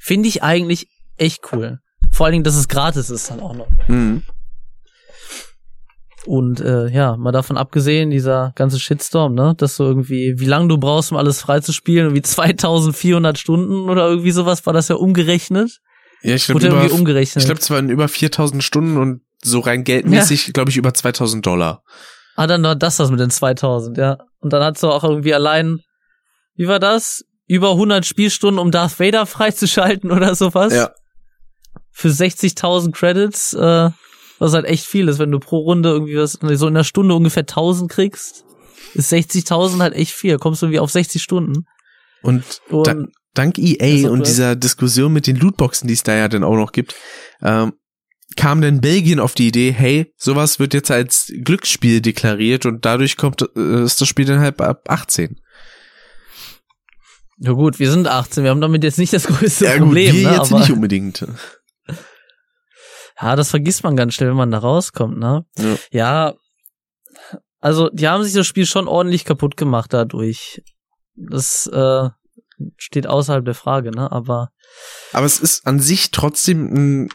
Finde 0.00 0.26
ich 0.26 0.42
eigentlich 0.42 0.88
echt 1.18 1.52
cool. 1.52 1.80
Vor 2.10 2.24
allen 2.24 2.32
Dingen, 2.32 2.44
dass 2.44 2.56
es 2.56 2.66
gratis 2.66 3.10
ist 3.10 3.30
dann 3.30 3.40
auch 3.40 3.54
noch. 3.54 3.68
Mhm. 3.88 4.22
Und 6.24 6.60
äh, 6.60 6.88
ja, 6.88 7.18
mal 7.18 7.32
davon 7.32 7.58
abgesehen, 7.58 8.10
dieser 8.10 8.52
ganze 8.54 8.78
Shitstorm, 8.78 9.34
ne, 9.34 9.54
dass 9.56 9.76
du 9.76 9.84
irgendwie, 9.84 10.34
wie 10.38 10.46
lange 10.46 10.68
du 10.68 10.78
brauchst, 10.78 11.12
um 11.12 11.18
alles 11.18 11.42
freizuspielen, 11.42 12.06
irgendwie 12.06 12.22
2400 12.26 13.38
Stunden 13.38 13.90
oder 13.90 14.08
irgendwie 14.08 14.30
sowas, 14.30 14.64
war 14.64 14.72
das 14.72 14.88
ja 14.88 14.96
umgerechnet. 14.96 15.80
Ja, 16.22 16.34
ich 16.34 16.46
glaube, 16.46 16.64
irgendwie 16.64 16.90
umgerechnet. 16.90 17.42
ich 17.42 17.46
glaube, 17.46 17.60
es 17.60 17.70
waren 17.70 17.88
über 17.88 18.08
4000 18.08 18.62
Stunden 18.62 18.96
und 18.96 19.22
so 19.42 19.60
rein 19.60 19.84
geldmäßig, 19.84 20.52
glaube 20.52 20.70
ich, 20.70 20.76
über 20.76 20.92
2000 20.92 21.44
Dollar. 21.44 21.82
Ah, 22.36 22.46
dann 22.46 22.62
war 22.62 22.76
das 22.76 22.96
das 22.96 23.10
mit 23.10 23.20
den 23.20 23.30
2000, 23.30 23.96
ja. 23.98 24.18
Und 24.40 24.52
dann 24.52 24.62
hast 24.62 24.82
du 24.82 24.88
auch 24.88 25.04
irgendwie 25.04 25.34
allein, 25.34 25.80
wie 26.54 26.68
war 26.68 26.78
das? 26.78 27.24
Über 27.46 27.72
100 27.72 28.06
Spielstunden, 28.06 28.58
um 28.58 28.70
Darth 28.70 29.00
Vader 29.00 29.26
freizuschalten 29.26 30.10
oder 30.10 30.34
sowas. 30.34 30.74
Ja. 30.74 30.90
Für 31.90 32.08
60.000 32.08 32.92
Credits, 32.92 33.54
äh, 33.54 33.90
was 34.38 34.54
halt 34.54 34.64
echt 34.66 34.86
viel 34.86 35.08
ist, 35.08 35.18
wenn 35.18 35.30
du 35.30 35.38
pro 35.38 35.58
Runde 35.58 35.90
irgendwie 35.90 36.16
was, 36.16 36.32
so 36.32 36.66
in 36.66 36.74
einer 36.74 36.84
Stunde 36.84 37.14
ungefähr 37.14 37.42
1000 37.42 37.90
kriegst, 37.90 38.44
ist 38.94 39.12
60.000 39.12 39.80
halt 39.80 39.94
echt 39.94 40.12
viel. 40.12 40.38
Kommst 40.38 40.62
du 40.62 40.66
irgendwie 40.66 40.80
auf 40.80 40.90
60 40.90 41.22
Stunden. 41.22 41.66
Und, 42.22 42.44
Und 42.68 42.86
da, 42.86 42.94
dank 43.34 43.58
EA 43.58 44.08
und 44.08 44.26
dieser 44.26 44.56
Diskussion 44.56 45.12
mit 45.12 45.26
den 45.26 45.36
Lootboxen, 45.36 45.88
die 45.88 45.94
es 45.94 46.02
da 46.02 46.14
ja 46.14 46.28
dann 46.28 46.44
auch 46.44 46.56
noch 46.56 46.72
gibt, 46.72 46.94
ähm, 47.42 47.74
kam 48.36 48.60
dann 48.60 48.80
Belgien 48.80 49.20
auf 49.20 49.34
die 49.34 49.48
Idee, 49.48 49.72
hey, 49.72 50.12
sowas 50.16 50.58
wird 50.58 50.74
jetzt 50.74 50.90
als 50.90 51.32
Glücksspiel 51.42 52.00
deklariert 52.00 52.66
und 52.66 52.84
dadurch 52.84 53.16
kommt 53.16 53.42
äh, 53.56 53.84
ist 53.84 54.00
das 54.00 54.08
Spiel 54.08 54.24
dann 54.24 54.40
halt 54.40 54.60
ab 54.60 54.84
18. 54.88 55.40
ja 57.38 57.52
gut, 57.52 57.78
wir 57.78 57.90
sind 57.90 58.06
18, 58.06 58.44
wir 58.44 58.50
haben 58.50 58.60
damit 58.60 58.84
jetzt 58.84 58.98
nicht 58.98 59.12
das 59.12 59.26
größte 59.26 59.64
ja 59.64 59.72
gut, 59.78 59.86
Problem, 59.86 60.14
wir 60.14 60.30
ne? 60.30 60.36
jetzt 60.36 60.52
aber 60.52 60.60
nicht 60.60 60.70
unbedingt. 60.70 61.26
ja, 63.20 63.36
das 63.36 63.50
vergisst 63.50 63.82
man 63.82 63.96
ganz 63.96 64.14
schnell, 64.14 64.30
wenn 64.30 64.36
man 64.36 64.50
da 64.50 64.58
rauskommt, 64.58 65.18
ne? 65.18 65.44
Ja. 65.58 65.76
Ja, 65.90 66.34
also 67.60 67.90
die 67.90 68.08
haben 68.08 68.24
sich 68.24 68.32
das 68.32 68.46
Spiel 68.46 68.64
schon 68.64 68.88
ordentlich 68.88 69.24
kaputt 69.24 69.56
gemacht 69.56 69.92
dadurch. 69.92 70.62
Das 71.14 71.66
äh, 71.66 72.08
steht 72.76 73.06
außerhalb 73.06 73.44
der 73.44 73.54
Frage, 73.54 73.90
ne? 73.90 74.10
Aber 74.10 74.50
Aber 75.12 75.26
es 75.26 75.40
ist 75.40 75.66
an 75.66 75.80
sich 75.80 76.10
trotzdem 76.10 76.74
ein 76.74 77.08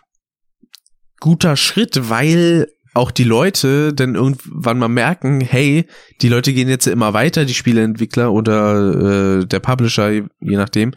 guter 1.20 1.56
Schritt, 1.56 2.10
weil 2.10 2.68
auch 2.94 3.12
die 3.12 3.24
Leute 3.26 3.94
dann 3.94 4.16
irgendwann 4.16 4.80
mal 4.80 4.88
merken, 4.88 5.42
hey, 5.42 5.86
die 6.22 6.30
Leute 6.30 6.54
gehen 6.54 6.70
jetzt 6.70 6.88
immer 6.88 7.14
weiter, 7.14 7.46
die 7.46 7.54
Spieleentwickler 7.54 8.32
oder 8.32 9.40
äh, 9.42 9.46
der 9.46 9.60
Publisher, 9.60 10.12
je 10.12 10.28
nachdem, 10.40 10.94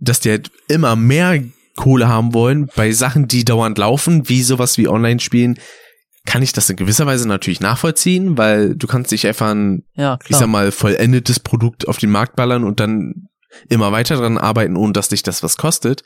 dass 0.00 0.20
die 0.20 0.30
halt 0.30 0.50
immer 0.68 0.96
mehr 0.96 1.42
Kohle 1.76 2.08
haben 2.08 2.32
wollen 2.32 2.68
bei 2.74 2.92
Sachen, 2.92 3.28
die 3.28 3.44
dauernd 3.44 3.76
laufen, 3.78 4.28
wie 4.28 4.42
sowas 4.42 4.78
wie 4.78 4.88
Online-Spielen, 4.88 5.58
kann 6.24 6.42
ich 6.42 6.54
das 6.54 6.70
in 6.70 6.76
gewisser 6.76 7.06
Weise 7.06 7.28
natürlich 7.28 7.60
nachvollziehen, 7.60 8.38
weil 8.38 8.74
du 8.74 8.86
kannst 8.86 9.10
dich 9.10 9.26
einfach 9.26 9.50
ein 9.50 9.84
ja, 9.94 10.18
ich 10.26 10.36
sag 10.36 10.48
mal, 10.48 10.72
vollendetes 10.72 11.38
Produkt 11.38 11.86
auf 11.86 11.98
den 11.98 12.10
Markt 12.10 12.36
ballern 12.36 12.64
und 12.64 12.80
dann 12.80 13.28
immer 13.68 13.92
weiter 13.92 14.16
dran 14.16 14.38
arbeiten, 14.38 14.76
ohne 14.76 14.92
dass 14.92 15.08
dich 15.08 15.22
das 15.22 15.42
was 15.42 15.56
kostet. 15.56 16.02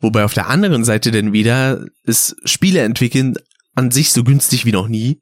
Wobei 0.00 0.24
auf 0.24 0.34
der 0.34 0.48
anderen 0.48 0.84
Seite 0.84 1.10
denn 1.10 1.32
wieder 1.32 1.84
ist 2.04 2.36
Spiele 2.44 2.80
entwickeln 2.80 3.34
an 3.74 3.90
sich 3.90 4.12
so 4.12 4.24
günstig 4.24 4.64
wie 4.66 4.72
noch 4.72 4.88
nie. 4.88 5.20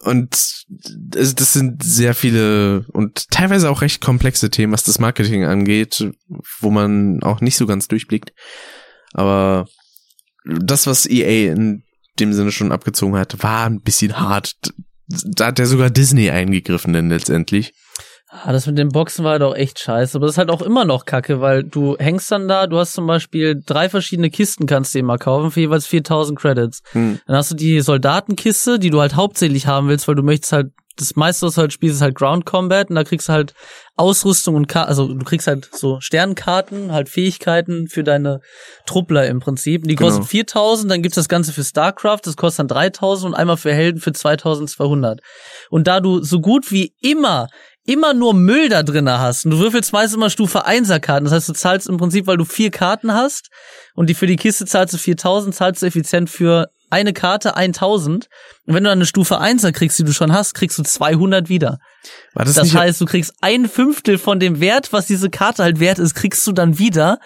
Und 0.00 0.64
das 0.68 1.52
sind 1.54 1.82
sehr 1.82 2.14
viele 2.14 2.84
und 2.92 3.30
teilweise 3.30 3.70
auch 3.70 3.80
recht 3.80 4.02
komplexe 4.02 4.50
Themen, 4.50 4.72
was 4.72 4.82
das 4.82 4.98
Marketing 4.98 5.44
angeht, 5.44 6.06
wo 6.60 6.70
man 6.70 7.22
auch 7.22 7.40
nicht 7.40 7.56
so 7.56 7.66
ganz 7.66 7.88
durchblickt. 7.88 8.32
Aber 9.14 9.66
das, 10.44 10.86
was 10.86 11.06
EA 11.06 11.52
in 11.52 11.84
dem 12.20 12.34
Sinne 12.34 12.52
schon 12.52 12.72
abgezogen 12.72 13.16
hat, 13.16 13.42
war 13.42 13.66
ein 13.66 13.80
bisschen 13.80 14.18
hart. 14.20 14.54
Da 15.06 15.46
hat 15.46 15.58
ja 15.58 15.66
sogar 15.66 15.88
Disney 15.88 16.30
eingegriffen 16.30 16.92
denn 16.92 17.08
letztendlich. 17.08 17.72
Ah, 18.42 18.52
das 18.52 18.66
mit 18.66 18.76
den 18.78 18.88
Boxen 18.88 19.24
war 19.24 19.32
halt 19.32 19.42
auch 19.42 19.54
echt 19.54 19.78
scheiße. 19.78 20.18
Aber 20.18 20.26
das 20.26 20.34
ist 20.34 20.38
halt 20.38 20.50
auch 20.50 20.60
immer 20.62 20.84
noch 20.84 21.04
kacke, 21.04 21.40
weil 21.40 21.62
du 21.62 21.96
hängst 21.98 22.32
dann 22.32 22.48
da, 22.48 22.66
du 22.66 22.78
hast 22.78 22.94
zum 22.94 23.06
Beispiel 23.06 23.62
drei 23.64 23.88
verschiedene 23.88 24.28
Kisten, 24.28 24.66
kannst 24.66 24.92
du 24.94 25.02
mal 25.04 25.18
kaufen, 25.18 25.52
für 25.52 25.60
jeweils 25.60 25.86
4000 25.86 26.36
Credits. 26.38 26.80
Hm. 26.92 27.20
Dann 27.26 27.36
hast 27.36 27.52
du 27.52 27.54
die 27.54 27.80
Soldatenkiste, 27.80 28.80
die 28.80 28.90
du 28.90 29.00
halt 29.00 29.14
hauptsächlich 29.14 29.68
haben 29.68 29.88
willst, 29.88 30.08
weil 30.08 30.16
du 30.16 30.24
möchtest 30.24 30.52
halt, 30.52 30.72
das 30.96 31.16
meiste, 31.16 31.46
was 31.46 31.54
du 31.56 31.60
halt 31.62 31.72
spielst, 31.72 31.96
ist 31.96 32.02
halt 32.02 32.14
Ground 32.14 32.46
Combat 32.46 32.88
und 32.88 32.94
da 32.94 33.02
kriegst 33.02 33.28
du 33.28 33.32
halt 33.32 33.52
Ausrüstung 33.96 34.54
und 34.54 34.68
Ka 34.68 34.84
also 34.84 35.12
du 35.12 35.24
kriegst 35.24 35.48
halt 35.48 35.68
so 35.72 35.98
Sternkarten, 36.00 36.92
halt 36.92 37.08
Fähigkeiten 37.08 37.88
für 37.88 38.04
deine 38.04 38.40
Truppler 38.86 39.26
im 39.26 39.40
Prinzip. 39.40 39.82
Die 39.88 39.96
Genau. 39.96 40.08
kosten 40.10 40.24
4000, 40.24 40.90
dann 40.90 41.02
gibt's 41.02 41.16
das 41.16 41.28
Ganze 41.28 41.52
für 41.52 41.64
StarCraft, 41.64 42.20
das 42.24 42.36
kostet 42.36 42.60
dann 42.60 42.68
3000 42.68 43.32
und 43.32 43.38
einmal 43.38 43.56
für 43.56 43.72
Helden 43.74 44.00
für 44.00 44.12
2200. 44.12 45.20
Und 45.68 45.88
da 45.88 45.98
du 45.98 46.22
so 46.22 46.40
gut 46.40 46.70
wie 46.70 46.94
immer 47.00 47.48
immer 47.86 48.14
nur 48.14 48.34
Müll 48.34 48.68
da 48.68 48.82
drinne 48.82 49.18
hast 49.18 49.44
und 49.44 49.52
du 49.52 49.58
würfelst 49.58 49.92
meist 49.92 50.14
immer 50.14 50.30
Stufe 50.30 50.66
1er 50.66 51.00
Karten, 51.00 51.24
das 51.24 51.34
heißt, 51.34 51.48
du 51.48 51.52
zahlst 51.52 51.88
im 51.88 51.96
Prinzip, 51.96 52.26
weil 52.26 52.36
du 52.36 52.44
vier 52.44 52.70
Karten 52.70 53.12
hast 53.12 53.50
und 53.94 54.08
die 54.08 54.14
für 54.14 54.26
die 54.26 54.36
Kiste 54.36 54.66
zahlst 54.66 54.94
du 54.94 54.98
4000, 54.98 55.54
zahlst 55.54 55.82
du 55.82 55.86
effizient 55.86 56.30
für 56.30 56.68
eine 56.90 57.12
Karte 57.12 57.56
1000 57.56 58.28
und 58.66 58.74
wenn 58.74 58.84
du 58.84 58.88
dann 58.90 58.98
eine 58.98 59.06
Stufe 59.06 59.40
1er 59.40 59.72
kriegst, 59.72 59.98
die 59.98 60.04
du 60.04 60.12
schon 60.12 60.32
hast, 60.32 60.54
kriegst 60.54 60.78
du 60.78 60.82
200 60.82 61.48
wieder. 61.48 61.78
Das, 62.34 62.74
heißt, 62.74 63.00
du 63.00 63.06
kriegst 63.06 63.34
ein 63.40 63.68
Fünftel 63.68 64.18
von 64.18 64.38
dem 64.38 64.60
Wert, 64.60 64.92
was 64.92 65.06
diese 65.06 65.28
Karte 65.28 65.62
halt 65.62 65.80
wert 65.80 65.98
ist, 65.98 66.14
kriegst 66.14 66.46
du 66.46 66.52
dann 66.52 66.78
wieder. 66.78 67.18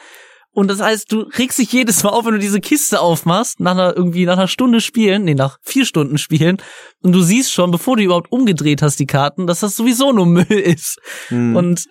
Und 0.52 0.68
das 0.68 0.80
heißt, 0.80 1.12
du 1.12 1.20
regst 1.38 1.58
dich 1.58 1.72
jedes 1.72 2.02
Mal 2.02 2.10
auf, 2.10 2.24
wenn 2.24 2.32
du 2.32 2.38
diese 2.38 2.60
Kiste 2.60 3.00
aufmachst, 3.00 3.60
nach 3.60 3.72
einer, 3.72 3.96
irgendwie 3.96 4.26
nach 4.26 4.38
einer 4.38 4.48
Stunde 4.48 4.80
spielen, 4.80 5.24
nee, 5.24 5.34
nach 5.34 5.58
vier 5.62 5.84
Stunden 5.84 6.18
spielen, 6.18 6.56
und 7.00 7.12
du 7.12 7.20
siehst 7.20 7.52
schon, 7.52 7.70
bevor 7.70 7.96
du 7.96 8.02
überhaupt 8.02 8.32
umgedreht 8.32 8.82
hast, 8.82 8.98
die 8.98 9.06
Karten, 9.06 9.46
dass 9.46 9.60
das 9.60 9.76
sowieso 9.76 10.12
nur 10.12 10.26
Müll 10.26 10.50
ist. 10.50 10.98
Hm. 11.28 11.54
Und 11.54 11.84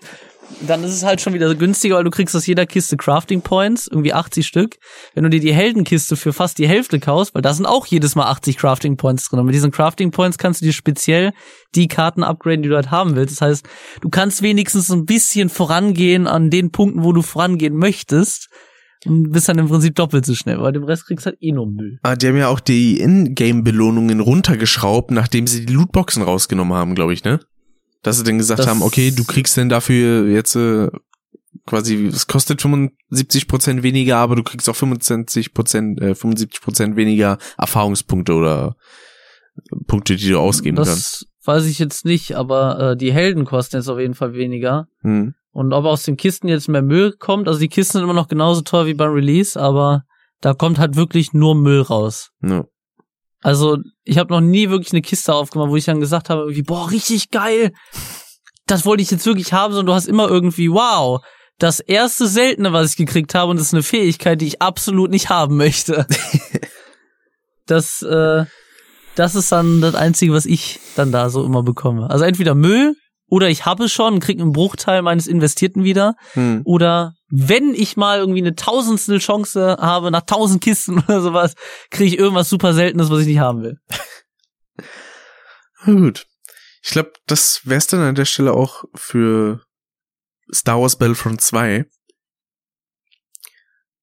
dann 0.62 0.84
ist 0.84 0.94
es 0.94 1.04
halt 1.04 1.22
schon 1.22 1.34
wieder 1.34 1.54
günstiger, 1.56 1.96
weil 1.96 2.04
du 2.04 2.10
kriegst 2.10 2.36
aus 2.36 2.46
jeder 2.46 2.66
Kiste 2.66 2.98
Crafting 2.98 3.42
Points, 3.42 3.88
irgendwie 3.88 4.14
80 4.14 4.46
Stück. 4.46 4.78
Wenn 5.14 5.24
du 5.24 5.30
dir 5.30 5.40
die 5.40 5.54
Heldenkiste 5.54 6.16
für 6.16 6.34
fast 6.34 6.58
die 6.58 6.68
Hälfte 6.68 7.00
kaufst, 7.00 7.36
weil 7.36 7.42
da 7.42 7.54
sind 7.54 7.66
auch 7.66 7.86
jedes 7.86 8.16
Mal 8.16 8.26
80 8.26 8.58
Crafting 8.58 8.98
Points 8.98 9.30
drin. 9.30 9.40
Und 9.40 9.46
mit 9.46 9.56
diesen 9.56 9.72
Crafting 9.72 10.12
Points 10.12 10.38
kannst 10.38 10.62
du 10.62 10.66
dir 10.66 10.74
speziell 10.74 11.32
die 11.76 11.88
Karten 11.88 12.24
upgraden, 12.24 12.64
die 12.64 12.70
du 12.70 12.76
halt 12.76 12.92
haben 12.92 13.16
willst. 13.16 13.36
Das 13.36 13.42
heißt, 13.42 13.68
du 14.02 14.10
kannst 14.10 14.42
wenigstens 14.42 14.92
ein 14.92 15.06
bisschen 15.06 15.50
vorangehen 15.50 16.28
an 16.28 16.50
den 16.50 16.72
Punkten, 16.72 17.04
wo 17.04 17.14
du 17.14 17.22
vorangehen 17.22 17.76
möchtest. 17.76 18.50
Und 19.06 19.32
bist 19.32 19.48
dann 19.48 19.60
im 19.60 19.68
Prinzip 19.68 19.96
doppelt 19.96 20.26
so 20.26 20.34
schnell, 20.34 20.60
weil 20.60 20.74
dem 20.74 20.84
Rest 20.84 21.06
kriegst 21.06 21.26
du 21.26 21.30
halt 21.30 21.38
eh 21.40 21.52
nur 21.52 21.68
Müll. 21.68 22.00
ah, 22.02 22.16
die 22.16 22.28
haben 22.28 22.38
ja 22.38 22.48
auch 22.48 22.60
die 22.60 23.00
Ingame-Belohnungen 23.00 24.20
runtergeschraubt, 24.20 25.12
nachdem 25.12 25.46
sie 25.46 25.66
die 25.66 25.74
Lootboxen 25.74 26.24
rausgenommen 26.24 26.76
haben, 26.76 26.96
glaube 26.96 27.14
ich, 27.14 27.24
ne? 27.24 27.40
Dass 28.04 28.18
sie 28.18 28.24
dann 28.24 28.38
gesagt 28.38 28.60
Das- 28.60 28.68
haben, 28.68 28.82
okay, 28.82 29.12
du 29.12 29.24
kriegst 29.26 29.58
denn 29.58 29.70
dafür 29.70 30.28
jetzt 30.30 30.56
äh, 30.56 30.90
quasi, 31.66 32.06
es 32.08 32.28
kostet 32.28 32.62
75% 32.62 33.84
weniger, 33.84 34.18
aber 34.18 34.36
du 34.36 34.44
kriegst 34.44 34.70
auch 34.70 34.76
25%, 34.76 36.02
äh, 36.02 36.12
75% 36.16 36.96
weniger 36.96 37.38
Erfahrungspunkte 37.58 38.34
oder 38.34 38.76
Punkte, 39.88 40.16
die 40.16 40.30
du 40.30 40.40
ausgeben 40.40 40.76
das 40.78 40.88
kannst. 40.88 41.26
weiß 41.46 41.66
ich 41.66 41.80
jetzt 41.80 42.06
nicht, 42.06 42.36
aber 42.36 42.92
äh, 42.92 42.98
die 42.98 43.12
Helden 43.12 43.46
kosten 43.46 43.78
jetzt 43.78 43.88
auf 43.90 44.00
jeden 44.00 44.14
Fall 44.14 44.34
weniger. 44.34 44.88
Hm. 45.02 45.34
Und 45.52 45.74
ob 45.74 45.86
aus 45.86 46.04
den 46.04 46.18
Kisten 46.18 46.48
jetzt 46.48 46.68
mehr 46.70 46.84
Müll 46.84 47.14
kommt, 47.18 47.48
also 47.48 47.60
die 47.60 47.68
Kisten 47.70 47.94
sind 47.94 48.04
immer 48.04 48.14
noch 48.14 48.28
genauso 48.28 48.62
teuer 48.62 48.86
wie 48.86 48.94
beim 48.94 49.12
Release, 49.12 49.60
aber 49.60 50.04
da 50.42 50.54
kommt 50.54 50.78
halt 50.78 50.96
wirklich 50.96 51.34
nur 51.34 51.56
Müll 51.56 51.82
raus. 51.82 52.30
Ja. 52.44 52.66
Also 53.42 53.78
ich 54.04 54.18
habe 54.18 54.34
noch 54.34 54.42
nie 54.42 54.70
wirklich 54.70 54.94
eine 54.94 55.02
Kiste 55.02 55.34
aufgemacht, 55.34 55.70
wo 55.70 55.76
ich 55.76 55.86
dann 55.86 56.00
gesagt 56.00 56.30
habe, 56.30 56.42
irgendwie, 56.42 56.64
boah, 56.64 56.90
richtig 56.90 57.30
geil. 57.30 57.72
Das 58.66 58.86
wollte 58.86 59.04
ich 59.04 59.12
jetzt 59.12 59.26
wirklich 59.26 59.54
haben, 59.54 59.74
sondern 59.74 59.88
du 59.88 59.94
hast 59.94 60.08
immer 60.08 60.28
irgendwie, 60.28 60.72
wow, 60.72 61.22
das 61.60 61.80
erste 61.80 62.28
Seltene, 62.28 62.74
was 62.74 62.92
ich 62.92 62.98
gekriegt 62.98 63.34
habe, 63.34 63.52
und 63.52 63.58
das 63.58 63.68
ist 63.68 63.74
eine 63.74 63.84
Fähigkeit, 63.84 64.42
die 64.42 64.48
ich 64.48 64.62
absolut 64.62 65.10
nicht 65.10 65.30
haben 65.30 65.58
möchte. 65.58 66.06
das, 67.66 68.02
äh, 68.02 68.46
das 69.16 69.36
ist 69.36 69.52
dann 69.52 69.82
das 69.82 69.96
Einzige, 69.96 70.34
was 70.34 70.46
ich 70.46 70.80
dann 70.96 71.12
da 71.12 71.30
so 71.30 71.44
immer 71.44 71.64
bekomme. 71.64 72.10
Also 72.10 72.26
entweder 72.26 72.56
Müll 72.56 72.96
oder 73.30 73.50
ich 73.50 73.66
habe 73.66 73.86
es 73.86 73.92
schon 73.92 74.16
und 74.16 74.20
krieg 74.22 74.40
einen 74.40 74.54
Bruchteil 74.54 75.02
meines 75.02 75.28
Investierten 75.28 75.84
wieder. 75.84 76.16
Hm. 76.34 76.62
Oder 76.64 77.16
wenn 77.30 77.74
ich 77.74 77.98
mal 77.98 78.20
irgendwie 78.20 78.42
eine 78.42 78.56
tausendstel 78.56 79.20
Chance 79.20 79.78
habe, 79.80 80.12
nach 80.12 80.22
tausend 80.22 80.64
Kisten 80.64 81.00
oder 81.08 81.22
sowas, 81.22 81.56
kriege 81.92 82.14
ich 82.14 82.20
irgendwas 82.20 82.50
super 82.50 82.74
Seltenes, 82.74 83.10
was 83.10 83.22
ich 83.22 83.28
nicht 83.28 83.40
haben 83.40 83.64
will. 83.64 83.78
Na 85.86 85.94
gut. 85.94 86.26
Ich 86.84 86.92
glaube, 86.92 87.12
das 87.26 87.62
wär's 87.66 87.88
dann 87.88 88.00
an 88.00 88.16
der 88.16 88.26
Stelle 88.26 88.54
auch 88.54 88.86
für 88.96 89.62
Star 90.54 90.80
Wars 90.80 90.98
Battlefront 90.98 91.42
2. 91.42 91.86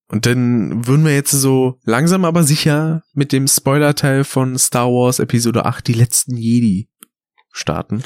Und 0.09 0.27
dann 0.27 0.87
würden 0.87 1.05
wir 1.07 1.15
jetzt 1.15 1.31
so 1.31 1.81
langsam 1.85 2.27
aber 2.27 2.45
sicher 2.45 3.03
mit 3.15 3.33
dem 3.33 3.49
Spoiler-Teil 3.49 4.25
von 4.25 4.59
Star 4.59 4.89
Wars 4.89 5.19
Episode 5.19 5.65
8, 5.65 5.87
die 5.87 5.95
letzten 5.95 6.37
Jedi, 6.37 6.91
starten. 7.53 8.05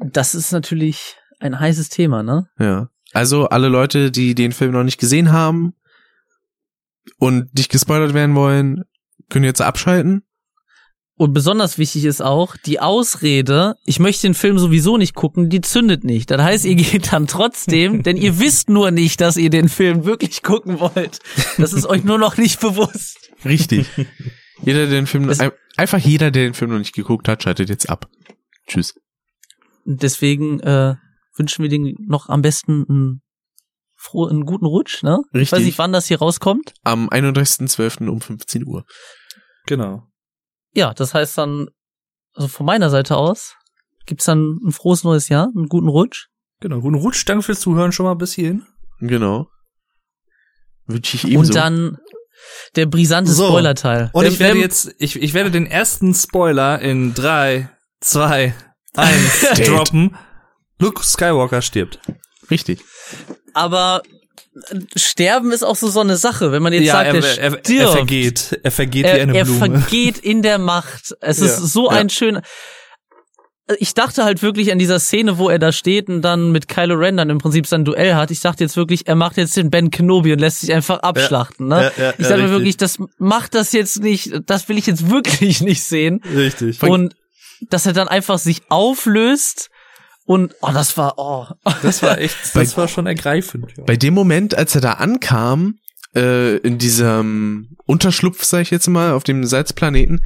Das 0.00 0.34
ist 0.34 0.52
natürlich 0.52 1.16
ein 1.40 1.58
heißes 1.58 1.88
Thema, 1.88 2.22
ne? 2.22 2.48
Ja. 2.58 2.88
Also 3.12 3.48
alle 3.48 3.68
Leute, 3.68 4.10
die 4.10 4.34
den 4.34 4.52
Film 4.52 4.72
noch 4.72 4.84
nicht 4.84 4.98
gesehen 4.98 5.32
haben 5.32 5.74
und 7.18 7.54
nicht 7.56 7.70
gespoilert 7.70 8.14
werden 8.14 8.34
wollen, 8.34 8.84
können 9.30 9.44
jetzt 9.44 9.62
abschalten. 9.62 10.22
Und 11.16 11.32
besonders 11.32 11.78
wichtig 11.78 12.04
ist 12.04 12.20
auch, 12.22 12.56
die 12.56 12.78
Ausrede, 12.78 13.74
ich 13.84 13.98
möchte 13.98 14.22
den 14.28 14.34
Film 14.34 14.56
sowieso 14.58 14.98
nicht 14.98 15.14
gucken, 15.14 15.48
die 15.50 15.60
zündet 15.60 16.04
nicht. 16.04 16.30
Das 16.30 16.40
heißt, 16.40 16.64
ihr 16.64 16.74
geht 16.76 17.12
dann 17.12 17.26
trotzdem, 17.26 18.02
denn 18.04 18.16
ihr 18.16 18.38
wisst 18.38 18.68
nur 18.68 18.92
nicht, 18.92 19.20
dass 19.20 19.36
ihr 19.36 19.50
den 19.50 19.68
Film 19.68 20.04
wirklich 20.04 20.42
gucken 20.44 20.78
wollt. 20.78 21.18
Das 21.56 21.72
ist 21.72 21.86
euch 21.86 22.04
nur 22.04 22.18
noch 22.18 22.36
nicht 22.36 22.60
bewusst. 22.60 23.30
Richtig. 23.44 23.86
jeder, 24.62 24.80
der 24.86 24.90
den 24.90 25.06
Film, 25.08 25.28
Es- 25.28 25.40
ein- 25.40 25.50
einfach 25.76 25.98
jeder, 25.98 26.30
der 26.30 26.44
den 26.44 26.54
Film 26.54 26.70
noch 26.70 26.78
nicht 26.78 26.94
geguckt 26.94 27.26
hat, 27.26 27.42
schaltet 27.42 27.68
jetzt 27.68 27.90
ab. 27.90 28.08
Tschüss. 28.68 28.94
Deswegen 29.96 30.60
äh, 30.60 30.96
wünschen 31.36 31.62
wir 31.62 31.68
den 31.70 31.94
noch 32.06 32.28
am 32.28 32.42
besten 32.42 32.84
einen, 32.88 33.22
froh, 33.96 34.26
einen 34.26 34.44
guten 34.44 34.66
Rutsch, 34.66 35.02
ne? 35.02 35.18
Ich 35.32 35.34
weiß 35.40 35.40
Richtig. 35.52 35.66
nicht, 35.66 35.78
wann 35.78 35.92
das 35.92 36.06
hier 36.06 36.18
rauskommt. 36.18 36.74
Am 36.84 37.08
31.12. 37.08 38.06
um 38.08 38.20
15 38.20 38.66
Uhr. 38.66 38.84
Genau. 39.66 40.02
Ja, 40.74 40.92
das 40.94 41.14
heißt 41.14 41.38
dann, 41.38 41.68
also 42.34 42.48
von 42.48 42.66
meiner 42.66 42.90
Seite 42.90 43.16
aus, 43.16 43.54
gibt's 44.06 44.26
dann 44.26 44.58
ein 44.66 44.72
frohes 44.72 45.04
neues 45.04 45.28
Jahr, 45.28 45.48
einen 45.56 45.68
guten 45.68 45.88
Rutsch. 45.88 46.26
Genau. 46.60 46.80
Guten 46.80 46.96
Rutsch, 46.96 47.24
danke 47.26 47.42
fürs 47.44 47.60
Zuhören 47.60 47.92
schon 47.92 48.04
mal 48.04 48.14
bis 48.14 48.34
hierhin. 48.34 48.64
Genau. 49.00 49.48
Wünsche 50.86 51.16
ich 51.16 51.24
ebenso. 51.24 51.48
Und 51.50 51.54
dann 51.54 51.98
der 52.76 52.86
brisante 52.86 53.30
So. 53.32 53.48
Spoiler-Teil. 53.48 54.10
Und 54.12 54.22
Der- 54.24 54.32
ich 54.32 54.38
werde 54.38 54.58
jetzt, 54.58 54.94
ich, 54.98 55.16
ich 55.20 55.34
werde 55.34 55.50
den 55.50 55.66
ersten 55.66 56.14
Spoiler 56.14 56.80
in 56.80 57.14
drei, 57.14 57.68
zwei, 58.00 58.54
eins 58.96 59.40
droppen. 59.66 60.16
Luke 60.78 61.02
Skywalker 61.04 61.62
stirbt. 61.62 61.98
Richtig. 62.50 62.80
Aber 63.54 64.02
äh, 64.70 64.78
Sterben 64.96 65.50
ist 65.52 65.62
auch 65.64 65.76
so 65.76 65.88
so 65.88 66.00
eine 66.00 66.16
Sache, 66.16 66.52
wenn 66.52 66.62
man 66.62 66.72
jetzt 66.72 66.86
sagt, 66.90 67.06
er, 67.08 67.14
er, 67.14 67.38
er, 67.38 67.50
stirbt. 67.58 67.68
er 67.70 67.88
vergeht. 67.92 68.60
Er 68.62 68.70
vergeht 68.70 69.04
wie 69.04 69.08
er, 69.08 69.22
eine 69.22 69.36
er 69.36 69.44
Blume. 69.44 69.58
vergeht 69.58 70.18
in 70.18 70.42
der 70.42 70.58
Macht. 70.58 71.14
Es 71.20 71.38
Ja. 71.40 71.46
ist 71.46 71.56
so 71.58 71.90
Ja. 71.90 71.96
ein 71.98 72.10
schöner. 72.10 72.42
Ich 73.78 73.92
dachte 73.92 74.24
halt 74.24 74.40
wirklich 74.40 74.72
an 74.72 74.78
dieser 74.78 74.98
Szene, 74.98 75.36
wo 75.36 75.50
er 75.50 75.58
da 75.58 75.72
steht 75.72 76.08
und 76.08 76.22
dann 76.22 76.52
mit 76.52 76.68
Kylo 76.68 76.94
Ren 76.94 77.18
dann 77.18 77.28
im 77.28 77.36
Prinzip 77.36 77.66
sein 77.66 77.84
Duell 77.84 78.14
hat. 78.14 78.30
Ich 78.30 78.40
dachte 78.40 78.64
jetzt 78.64 78.78
wirklich, 78.78 79.06
er 79.08 79.14
macht 79.14 79.36
jetzt 79.36 79.58
den 79.58 79.68
Ben 79.68 79.90
Kenobi 79.90 80.32
und 80.32 80.38
lässt 80.38 80.60
sich 80.60 80.72
einfach 80.72 81.00
abschlachten. 81.00 81.68
Ne? 81.68 81.92
Ja, 81.98 82.02
ja, 82.04 82.10
ich 82.16 82.20
ja, 82.24 82.28
dachte 82.30 82.44
mir 82.44 82.50
wirklich, 82.50 82.78
das 82.78 82.96
macht 83.18 83.54
das 83.54 83.72
jetzt 83.72 84.00
nicht, 84.02 84.32
das 84.46 84.70
will 84.70 84.78
ich 84.78 84.86
jetzt 84.86 85.10
wirklich 85.10 85.60
nicht 85.60 85.82
sehen. 85.84 86.22
Richtig. 86.34 86.82
Und 86.82 87.14
dass 87.60 87.86
er 87.86 87.92
dann 87.92 88.08
einfach 88.08 88.38
sich 88.38 88.62
auflöst 88.70 89.70
und 90.24 90.54
oh, 90.60 90.70
das 90.72 90.96
war 90.96 91.14
oh. 91.16 91.46
Das 91.82 92.02
war 92.02 92.18
echt, 92.18 92.36
das 92.54 92.76
war 92.76 92.88
schon 92.88 93.06
ergreifend. 93.06 93.72
Ja. 93.76 93.84
Bei 93.84 93.96
dem 93.96 94.14
Moment, 94.14 94.54
als 94.54 94.74
er 94.74 94.82
da 94.82 94.92
ankam, 94.94 95.78
äh, 96.14 96.56
in 96.58 96.78
diesem 96.78 97.76
Unterschlupf, 97.86 98.44
sag 98.44 98.62
ich 98.62 98.70
jetzt 98.70 98.88
mal, 98.88 99.12
auf 99.12 99.24
dem 99.24 99.44
Salzplaneten, 99.44 100.22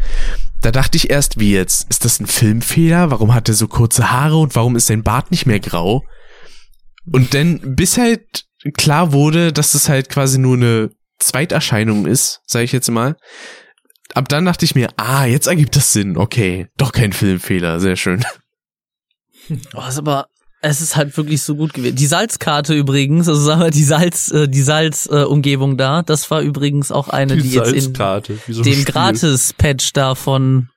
da 0.60 0.70
dachte 0.70 0.96
ich 0.96 1.10
erst, 1.10 1.38
wie 1.38 1.52
jetzt? 1.52 1.88
Ist 1.88 2.04
das 2.04 2.20
ein 2.20 2.26
Filmfehler? 2.26 3.10
Warum 3.10 3.34
hat 3.34 3.48
er 3.48 3.54
so 3.54 3.68
kurze 3.68 4.10
Haare 4.10 4.38
und 4.38 4.54
warum 4.54 4.76
ist 4.76 4.86
sein 4.86 5.02
Bart 5.02 5.30
nicht 5.30 5.46
mehr 5.46 5.60
grau? 5.60 6.04
Und 7.10 7.34
dann, 7.34 7.76
bis 7.76 7.98
halt 7.98 8.44
klar 8.74 9.12
wurde, 9.12 9.52
dass 9.52 9.74
es 9.74 9.88
halt 9.88 10.08
quasi 10.08 10.38
nur 10.38 10.56
eine 10.56 10.90
Zweiterscheinung 11.18 12.06
ist, 12.06 12.40
sag 12.46 12.62
ich 12.62 12.72
jetzt 12.72 12.90
mal. 12.90 13.16
Ab 14.14 14.28
dann 14.28 14.44
dachte 14.44 14.64
ich 14.64 14.74
mir, 14.74 14.88
ah, 14.96 15.24
jetzt 15.24 15.46
ergibt 15.46 15.76
das 15.76 15.92
Sinn. 15.92 16.16
Okay, 16.16 16.68
doch 16.76 16.92
kein 16.92 17.12
Filmfehler, 17.12 17.80
sehr 17.80 17.96
schön. 17.96 18.24
Oh, 19.74 19.82
ist 19.88 19.98
aber 19.98 20.28
es 20.60 20.80
ist 20.80 20.94
halt 20.94 21.16
wirklich 21.16 21.42
so 21.42 21.56
gut 21.56 21.74
gewesen. 21.74 21.96
Die 21.96 22.06
Salzkarte 22.06 22.74
übrigens, 22.74 23.28
also 23.28 23.42
sagen 23.42 23.60
wir 23.60 23.70
die 23.72 23.82
Salz, 23.82 24.30
äh, 24.30 24.46
die 24.46 24.62
Salzumgebung 24.62 25.20
äh, 25.20 25.32
Umgebung 25.32 25.76
da, 25.76 26.02
das 26.02 26.30
war 26.30 26.40
übrigens 26.42 26.92
auch 26.92 27.08
eine, 27.08 27.36
die, 27.36 27.50
jetzt 27.50 27.72
in 27.72 27.80
so 28.54 28.62
dem. 28.62 28.84
Gratis-Patch 28.84 29.92
da 29.94 30.14
von 30.14 30.68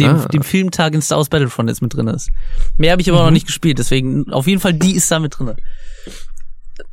dem, 0.00 0.16
Ah. 0.16 0.26
dem 0.26 0.42
Filmtag 0.42 0.94
in 0.94 1.02
Star 1.02 1.18
Wars 1.18 1.28
Battlefront 1.28 1.68
jetzt 1.68 1.82
mit 1.82 1.94
drin 1.94 2.08
ist. 2.08 2.30
Mehr 2.76 2.90
habe 2.90 3.02
ich 3.02 3.08
aber 3.08 3.22
noch 3.22 3.30
nicht 3.30 3.46
gespielt, 3.46 3.78
deswegen 3.78 4.32
auf 4.32 4.48
jeden 4.48 4.60
Fall 4.60 4.74
die 4.74 4.96
ist 4.96 5.08
da 5.08 5.20
mit 5.20 5.38
drin. 5.38 5.54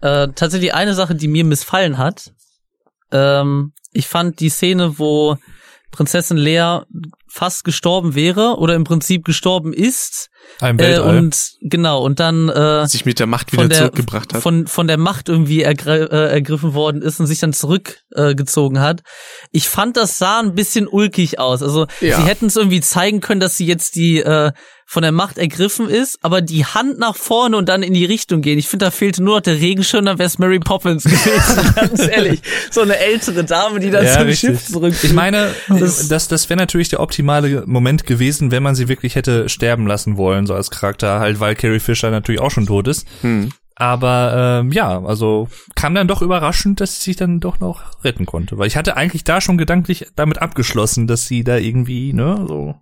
Äh, 0.01 0.27
tatsächlich 0.35 0.75
eine 0.75 0.93
Sache, 0.93 1.16
die 1.16 1.27
mir 1.27 1.43
missfallen 1.43 1.98
hat. 1.98 2.32
Ähm, 3.11 3.74
ich 3.91 4.08
fand 4.08 4.40
die 4.40 4.50
Szene, 4.50 5.00
wo 5.00 5.38
Prinzessin 5.91 6.37
Lea 6.37 6.79
fast 7.27 7.63
gestorben 7.63 8.13
wäre 8.15 8.57
oder 8.57 8.75
im 8.75 8.83
Prinzip 8.83 9.23
gestorben 9.23 9.73
ist. 9.73 10.29
Ein 10.59 10.79
Äh, 10.79 10.99
und 10.99 11.37
genau, 11.61 12.03
und 12.03 12.19
dann 12.19 12.49
äh, 12.49 12.85
Sich 12.87 13.05
mit 13.05 13.19
der 13.19 13.27
Macht 13.27 13.53
wieder 13.53 13.63
von 13.63 13.69
der, 13.69 13.77
zurückgebracht 13.77 14.33
hat. 14.33 14.41
Von, 14.41 14.67
von 14.67 14.87
der 14.87 14.97
Macht 14.97 15.29
irgendwie 15.29 15.61
ergre 15.61 16.11
äh, 16.11 16.31
ergriffen 16.31 16.73
worden 16.73 17.01
ist 17.01 17.19
und 17.19 17.27
sich 17.27 17.39
dann 17.39 17.53
zurückgezogen 17.53 18.77
äh, 18.77 18.79
hat. 18.79 19.01
Ich 19.51 19.69
fand, 19.69 19.95
das 19.97 20.17
sah 20.17 20.39
ein 20.39 20.55
bisschen 20.55 20.87
ulkig 20.87 21.39
aus. 21.39 21.61
Also 21.63 21.87
Ja. 22.01 22.17
sie 22.17 22.23
hätten 22.23 22.47
es 22.47 22.57
irgendwie 22.57 22.81
zeigen 22.81 23.21
können, 23.21 23.39
dass 23.39 23.55
sie 23.55 23.65
jetzt 23.65 23.95
die 23.95 24.19
äh, 24.19 24.51
von 24.91 25.03
der 25.03 25.13
Macht 25.13 25.37
ergriffen 25.37 25.87
ist, 25.87 26.19
aber 26.21 26.41
die 26.41 26.65
Hand 26.65 26.99
nach 26.99 27.15
vorne 27.15 27.55
und 27.55 27.69
dann 27.69 27.81
in 27.81 27.93
die 27.93 28.03
Richtung 28.03 28.41
gehen. 28.41 28.59
Ich 28.59 28.67
finde, 28.67 28.83
da 28.85 28.91
fehlte 28.91 29.23
nur 29.23 29.35
noch 29.35 29.41
der 29.41 29.55
Regenschirm, 29.55 30.03
dann 30.03 30.19
wäre 30.19 30.27
es 30.27 30.37
Mary 30.37 30.59
Poppins 30.59 31.03
gewesen, 31.05 31.73
ganz 31.75 31.99
ehrlich. 32.07 32.41
So 32.71 32.81
eine 32.81 32.97
ältere 32.97 33.45
Dame, 33.45 33.79
die 33.79 33.89
dann 33.89 34.03
Ja, 34.03 34.15
zum 34.17 34.23
richtig. 34.23 34.49
Schiff 34.49 34.65
zurück. 34.67 34.93
Ich 35.01 35.13
meine, 35.13 35.47
Das- 35.69 36.09
das, 36.09 36.27
das 36.27 36.49
wäre 36.49 36.59
natürlich 36.59 36.89
der 36.89 36.99
optimale 36.99 37.63
Moment 37.67 38.05
gewesen, 38.05 38.51
wenn 38.51 38.63
man 38.63 38.75
sie 38.75 38.89
wirklich 38.89 39.15
hätte 39.15 39.47
sterben 39.47 39.87
lassen 39.87 40.17
wollen, 40.17 40.45
so 40.45 40.53
als 40.55 40.69
Charakter, 40.71 41.21
halt, 41.21 41.39
weil 41.39 41.55
Carrie 41.55 41.79
Fisher 41.79 42.11
natürlich 42.11 42.41
auch 42.41 42.51
schon 42.51 42.65
tot 42.65 42.89
ist. 42.89 43.07
Hm. 43.21 43.49
Aber 43.75 44.59
ähm, 44.61 44.73
ja, 44.73 45.01
also 45.05 45.47
kam 45.75 45.95
dann 45.95 46.09
doch 46.09 46.21
überraschend, 46.21 46.81
dass 46.81 46.97
sie 46.97 47.11
sich 47.11 47.15
dann 47.15 47.39
doch 47.39 47.61
noch 47.61 47.81
retten 48.03 48.25
konnte. 48.25 48.57
Weil 48.57 48.67
ich 48.67 48.75
hatte 48.75 48.97
eigentlich 48.97 49.23
da 49.23 49.39
schon 49.39 49.57
gedanklich 49.57 50.07
damit 50.17 50.39
abgeschlossen, 50.41 51.07
dass 51.07 51.27
sie 51.27 51.45
da 51.45 51.55
irgendwie, 51.57 52.11
ne, 52.11 52.43
so. 52.47 52.75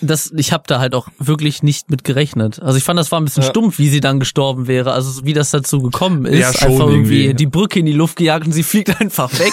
Das, 0.00 0.32
ich 0.36 0.52
habe 0.52 0.64
da 0.66 0.78
halt 0.78 0.94
auch 0.94 1.08
wirklich 1.18 1.62
nicht 1.62 1.90
mit 1.90 2.04
gerechnet. 2.04 2.60
Also 2.62 2.78
ich 2.78 2.84
fand, 2.84 2.98
das 3.00 3.10
war 3.10 3.20
ein 3.20 3.24
bisschen 3.24 3.42
Ja. 3.42 3.48
stumpf, 3.50 3.78
wie 3.78 3.88
sie 3.88 4.00
dann 4.00 4.20
gestorben 4.20 4.66
wäre. 4.68 4.92
Also 4.92 5.24
wie 5.24 5.32
das 5.32 5.50
dazu 5.50 5.82
gekommen 5.82 6.24
ist. 6.24 6.38
Ja, 6.38 6.52
schon 6.52 6.72
einfach 6.72 6.86
irgendwie 6.86 7.22
irgendwie. 7.24 7.34
die 7.34 7.46
Brücke 7.46 7.80
in 7.80 7.86
die 7.86 7.92
Luft 7.92 8.16
gejagt 8.16 8.46
und 8.46 8.52
sie 8.52 8.62
fliegt 8.62 9.00
einfach 9.00 9.30
weg. 9.38 9.52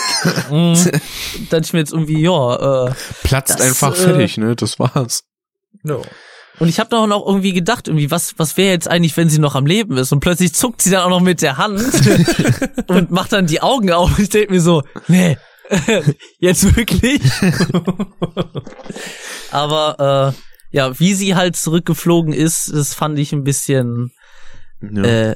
Mhm. 0.52 0.76
Dann 1.50 1.64
ich 1.64 1.74
mir 1.74 1.80
jetzt 1.80 1.94
irgendwie, 1.94 2.22
ja. 2.22 2.88
Äh. 2.88 2.94
Platzt 3.24 3.60
Das, 3.60 3.62
einfach 3.68 3.94
äh, 3.94 3.98
fertig, 4.00 4.38
ne? 4.38 4.56
Das 4.56 4.78
war's. 4.80 5.24
No. 5.84 6.02
Und 6.60 6.70
ich 6.70 6.80
habe 6.80 6.90
da 6.90 6.98
auch 7.00 7.08
noch 7.08 7.26
irgendwie 7.26 7.52
gedacht, 7.52 7.88
irgendwie, 7.88 8.12
was, 8.12 8.36
was 8.38 8.56
wäre 8.56 8.72
jetzt 8.72 8.88
eigentlich, 8.88 9.18
wenn 9.18 9.30
sie 9.30 9.40
noch 9.40 9.56
am 9.56 9.66
Leben 9.66 9.98
ist? 9.98 10.14
Und 10.14 10.22
plötzlich 10.22 10.54
zuckt 10.54 10.82
sie 10.82 10.90
dann 10.92 11.02
auch 11.02 11.10
noch 11.10 11.20
mit 11.20 11.42
der 11.42 11.58
Hand 11.58 11.82
und 12.88 13.12
macht 13.12 13.34
dann 13.34 13.46
die 13.48 13.62
Augen 13.62 13.92
auf. 13.92 14.18
Ich 14.20 14.30
denk 14.30 14.52
mir 14.52 14.62
so, 14.62 14.84
nee, 15.08 15.38
jetzt 16.40 16.76
wirklich? 16.76 17.22
Aber 19.52 20.34
äh, 20.36 20.76
ja, 20.76 21.00
wie 21.00 21.14
sie 21.14 21.36
halt 21.36 21.56
zurückgeflogen 21.56 22.34
ist, 22.34 22.72
das 22.74 22.94
fand 22.94 23.18
ich 23.20 23.32
ein 23.34 23.44
bisschen 23.44 24.12
Ja. 24.82 25.32
äh, 25.32 25.36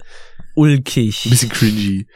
ulkig. 0.55 1.25
Ein 1.25 1.29
bisschen 1.29 1.49
cringy. 1.49 2.07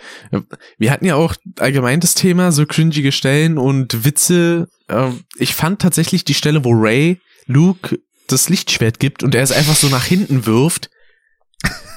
Wir 0.77 0.92
hatten 0.92 1.06
ja 1.06 1.16
auch 1.16 1.35
allgemein 1.59 2.00
das 2.00 2.16
Thema, 2.16 2.51
so 2.51 2.66
cringige 2.66 3.11
Stellen 3.11 3.58
und 3.58 4.06
Witze. 4.06 4.67
Ähm, 4.90 5.22
Ich 5.38 5.56
fand 5.56 5.82
tatsächlich 5.82 6.25
die 6.25 6.33
Stelle, 6.33 6.66
wo 6.66 6.72
Ray 6.72 7.19
Luke 7.45 7.98
das 8.27 8.50
Lichtschwert 8.50 9.00
gibt 9.00 9.24
und 9.24 9.35
er 9.35 9.43
es 9.43 9.51
einfach 9.51 9.75
so 9.75 9.88
nach 9.90 10.06
hinten 10.06 10.45
wirft. 10.45 10.90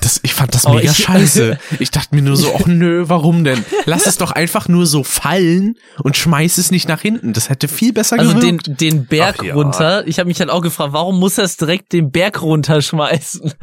Das, 0.07 0.21
ich 0.23 0.35
fand 0.35 0.55
das 0.55 0.67
Oh, 0.67 0.75
mega 0.75 0.93
ich- 0.93 0.97
scheiße. 0.99 1.59
Ich 1.81 1.91
dachte 1.91 2.15
mir 2.15 2.23
nur 2.23 2.37
so, 2.37 2.55
ach 2.55 2.67
nö, 2.67 3.05
warum 3.09 3.43
denn? 3.43 3.65
Lass 3.87 4.07
es 4.07 4.19
doch 4.19 4.31
einfach 4.31 4.69
nur 4.69 4.87
so 4.87 5.03
fallen 5.03 5.75
und 6.05 6.17
schmeiß 6.17 6.59
es 6.59 6.71
nicht 6.71 6.87
nach 6.89 7.01
hinten. 7.01 7.33
Das 7.33 7.49
hätte 7.49 7.67
viel 7.67 7.93
besser 7.93 8.17
Also 8.19 8.35
den, 8.35 8.59
gewirkt. 8.59 8.81
den 8.81 9.07
Berg 9.07 9.37
Ach 9.41 9.43
ja. 9.45 9.55
runter. 9.55 10.07
Ich 10.07 10.21
habe 10.21 10.29
mich 10.29 10.39
halt 10.39 10.51
auch 10.51 10.63
gefragt, 10.63 10.93
warum 10.93 11.19
muss 11.19 11.39
er 11.39 11.45
es 11.45 11.57
direkt 11.57 11.93
den 11.93 12.11
Berg 12.13 12.41
runterschmeißen? 12.43 13.53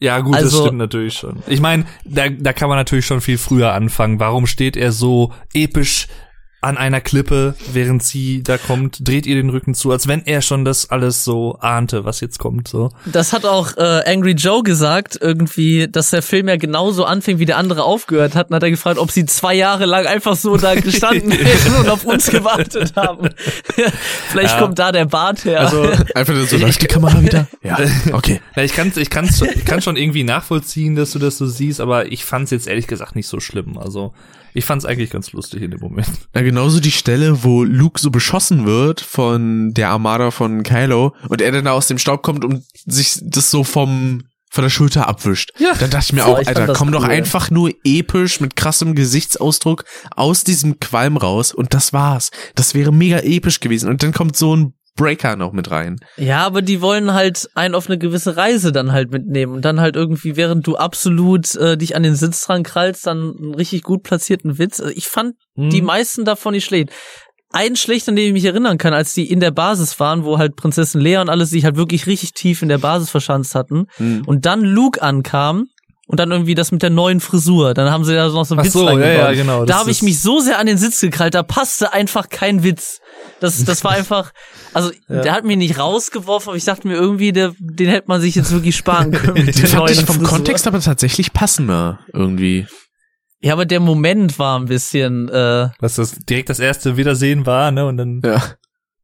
Ja, 0.00 0.20
gut, 0.20 0.36
Also- 0.36 0.58
das 0.58 0.66
stimmt 0.66 0.78
natürlich 0.78 1.14
schon. 1.14 1.42
Ich 1.48 1.60
meine, 1.60 1.84
da, 2.04 2.28
da 2.28 2.52
kann 2.52 2.68
man 2.68 2.78
natürlich 2.78 3.04
schon 3.04 3.20
viel 3.20 3.36
früher 3.36 3.72
anfangen. 3.72 4.20
Warum 4.20 4.46
steht 4.46 4.76
er 4.76 4.92
so 4.92 5.32
episch 5.52 6.06
an 6.60 6.76
einer 6.76 7.00
Klippe, 7.00 7.54
während 7.72 8.02
sie 8.02 8.42
da 8.42 8.58
kommt, 8.58 9.06
dreht 9.06 9.26
ihr 9.26 9.36
den 9.36 9.48
Rücken 9.50 9.74
zu, 9.74 9.92
als 9.92 10.08
wenn 10.08 10.26
er 10.26 10.42
schon 10.42 10.64
das 10.64 10.90
alles 10.90 11.22
so 11.22 11.56
ahnte, 11.60 12.04
was 12.04 12.20
jetzt 12.20 12.38
kommt, 12.40 12.66
so. 12.66 12.90
Das 13.06 13.32
hat 13.32 13.44
auch 13.44 13.76
äh, 13.76 14.02
Angry 14.06 14.32
Joe 14.32 14.64
gesagt, 14.64 15.16
irgendwie, 15.20 15.86
dass 15.86 16.10
der 16.10 16.20
Film 16.22 16.48
ja 16.48 16.56
genauso 16.56 17.04
anfing, 17.04 17.38
wie 17.38 17.44
der 17.46 17.58
andere 17.58 17.84
aufgehört 17.84 18.34
hat. 18.34 18.50
Und 18.50 18.56
hat 18.56 18.62
er 18.64 18.70
gefragt, 18.70 18.98
ob 18.98 19.12
sie 19.12 19.24
zwei 19.24 19.54
Jahre 19.54 19.86
lang 19.86 20.06
einfach 20.06 20.34
so 20.34 20.56
da 20.56 20.74
gestanden 20.74 21.30
hätten 21.30 21.74
und 21.76 21.88
auf 21.88 22.04
uns 22.04 22.26
gewartet 22.28 22.94
haben. 22.96 23.28
Vielleicht 24.28 24.54
Ja. 24.54 24.60
kommt 24.60 24.78
da 24.78 24.90
der 24.90 25.04
Bart 25.04 25.44
her. 25.44 25.60
Also, 25.60 25.88
Einfach 26.14 26.34
so, 26.46 26.56
läuft 26.56 26.82
die 26.82 26.86
Kamera 26.86 27.22
wieder? 27.22 27.46
Ja, 27.62 27.78
okay. 28.12 28.40
na, 28.56 28.64
ich 28.64 28.72
kann 28.72 28.92
ich 28.96 29.10
kann's, 29.10 29.40
ich 29.42 29.64
kann 29.64 29.80
schon 29.80 29.96
irgendwie 29.96 30.24
nachvollziehen, 30.24 30.96
dass 30.96 31.12
du 31.12 31.18
das 31.18 31.38
so 31.38 31.46
siehst, 31.46 31.80
aber 31.80 32.10
ich 32.10 32.24
fand's 32.24 32.50
jetzt 32.50 32.66
ehrlich 32.66 32.86
gesagt 32.88 33.14
nicht 33.14 33.28
so 33.28 33.38
schlimm. 33.40 33.78
Also, 33.78 34.12
ich 34.58 34.64
fand's 34.64 34.84
eigentlich 34.84 35.10
ganz 35.10 35.32
lustig 35.32 35.62
in 35.62 35.70
dem 35.70 35.80
Moment. 35.80 36.08
Ja, 36.34 36.42
genauso 36.42 36.80
die 36.80 36.90
Stelle, 36.90 37.44
wo 37.44 37.64
Luke 37.64 38.00
so 38.00 38.10
beschossen 38.10 38.66
wird 38.66 39.00
von 39.00 39.72
der 39.72 39.90
Armada 39.90 40.30
von 40.30 40.62
Kylo 40.62 41.14
und 41.28 41.40
er 41.40 41.52
dann 41.52 41.64
da 41.64 41.72
aus 41.72 41.86
dem 41.86 41.98
Staub 41.98 42.22
kommt 42.22 42.44
und 42.44 42.64
sich 42.86 43.18
das 43.22 43.50
so 43.50 43.64
vom 43.64 44.24
von 44.50 44.62
der 44.62 44.70
Schulter 44.70 45.06
abwischt. 45.06 45.52
Ja. 45.58 45.74
Dann 45.78 45.90
dachte 45.90 46.06
ich 46.06 46.12
mir 46.14 46.22
So, 46.22 46.28
auch, 46.28 46.38
ich 46.38 46.46
fand 46.46 46.58
Alter, 46.58 46.72
komm 46.72 46.90
doch 46.90 47.02
cool. 47.04 47.10
einfach 47.10 47.50
nur 47.50 47.70
episch 47.84 48.40
mit 48.40 48.56
krassem 48.56 48.94
Gesichtsausdruck 48.94 49.84
aus 50.16 50.42
diesem 50.42 50.80
Qualm 50.80 51.18
raus 51.18 51.52
und 51.52 51.74
das 51.74 51.92
war's. 51.92 52.30
Das 52.54 52.74
wäre 52.74 52.90
mega 52.92 53.18
episch 53.18 53.60
gewesen. 53.60 53.90
Und 53.90 54.02
dann 54.02 54.12
kommt 54.12 54.36
so 54.36 54.56
ein 54.56 54.72
Breaker 54.98 55.36
noch 55.36 55.52
mit 55.52 55.70
rein. 55.70 55.96
Ja, 56.18 56.44
aber 56.44 56.60
die 56.60 56.82
wollen 56.82 57.14
halt 57.14 57.48
einen 57.54 57.74
auf 57.74 57.86
eine 57.88 57.96
gewisse 57.96 58.36
Reise 58.36 58.70
dann 58.72 58.92
halt 58.92 59.10
mitnehmen 59.10 59.54
und 59.54 59.64
dann 59.64 59.80
halt 59.80 59.96
irgendwie, 59.96 60.36
während 60.36 60.66
du 60.66 60.76
absolut 60.76 61.54
äh, 61.54 61.78
dich 61.78 61.96
an 61.96 62.02
den 62.02 62.14
Sitz 62.16 62.44
dran 62.44 62.62
krallst, 62.64 63.06
dann 63.06 63.34
einen 63.38 63.54
richtig 63.54 63.82
gut 63.82 64.02
platzierten 64.02 64.58
Witz. 64.58 64.80
Also 64.80 64.92
ich 64.94 65.06
fand 65.08 65.36
Mhm. 65.56 65.70
die 65.70 65.82
meisten 65.82 66.24
davon 66.26 66.52
nicht 66.52 66.66
schlecht. 66.66 66.90
Ein 67.50 67.76
schlecht, 67.76 68.08
an 68.08 68.14
den 68.16 68.26
ich 68.26 68.32
mich 68.34 68.44
erinnern 68.44 68.76
kann, 68.76 68.92
als 68.92 69.14
die 69.14 69.28
in 69.30 69.40
der 69.40 69.50
Basis 69.50 69.98
waren, 69.98 70.24
wo 70.24 70.36
halt 70.38 70.54
Prinzessin 70.54 71.00
Lea 71.00 71.16
und 71.16 71.30
alles 71.30 71.48
sich 71.50 71.64
halt 71.64 71.76
wirklich 71.76 72.06
richtig 72.06 72.34
tief 72.34 72.60
in 72.62 72.68
der 72.68 72.76
Basis 72.78 73.08
verschanzt 73.10 73.54
hatten 73.54 73.86
Hm. 73.96 74.22
und 74.26 74.44
dann 74.44 74.60
Luke 74.60 75.00
ankam 75.00 75.66
und 76.08 76.18
dann 76.18 76.30
irgendwie 76.30 76.54
das 76.54 76.72
mit 76.72 76.82
der 76.82 76.88
neuen 76.88 77.20
Frisur, 77.20 77.74
dann 77.74 77.90
haben 77.90 78.02
sie 78.02 78.14
da 78.14 78.28
noch 78.28 78.44
so 78.46 78.54
einen 78.54 78.60
Ach 78.60 78.64
Witz 78.64 78.72
so, 78.72 78.88
ja, 78.98 79.06
ja, 79.06 79.32
genau, 79.32 79.66
Da 79.66 79.78
habe 79.78 79.90
ich 79.90 80.02
mich 80.02 80.20
so 80.20 80.40
sehr 80.40 80.58
an 80.58 80.66
den 80.66 80.78
Sitz 80.78 81.00
gekrallt, 81.00 81.34
da 81.34 81.42
passte 81.42 81.92
einfach 81.92 82.30
kein 82.30 82.62
Witz. 82.64 83.00
Das, 83.40 83.62
das 83.64 83.84
war 83.84 83.90
einfach, 83.98 84.32
also 84.72 84.90
der 85.08 85.32
hat 85.32 85.44
mir 85.44 85.58
nicht 85.58 85.78
rausgeworfen, 85.78 86.48
aber 86.48 86.56
ich 86.56 86.64
dachte 86.64 86.88
mir 86.88 86.94
irgendwie, 86.94 87.32
der, 87.32 87.52
den 87.58 87.88
hätte 87.88 88.08
man 88.08 88.22
sich 88.22 88.34
jetzt 88.34 88.50
wirklich 88.50 88.74
sparen 88.74 89.12
können. 89.12 89.44
mit 89.44 89.54
Den 89.54 89.60
der 89.62 89.68
fand 89.68 89.90
ich 89.90 89.96
neuen 89.96 90.06
vom 90.06 90.16
Frisur. 90.16 90.30
Kontext 90.30 90.66
aber 90.66 90.80
tatsächlich 90.80 91.34
passender 91.34 92.00
irgendwie. 92.14 92.66
Ja, 93.40 93.52
aber 93.52 93.66
der 93.66 93.80
Moment 93.80 94.38
war 94.38 94.58
ein 94.58 94.64
bisschen, 94.64 95.28
äh, 95.28 95.68
Was 95.78 95.96
das 95.96 96.12
direkt 96.12 96.48
das 96.48 96.58
erste 96.58 96.96
Wiedersehen 96.96 97.44
war, 97.44 97.70
ne? 97.70 97.84
Und 97.86 97.98
dann. 97.98 98.22
Ja. 98.24 98.42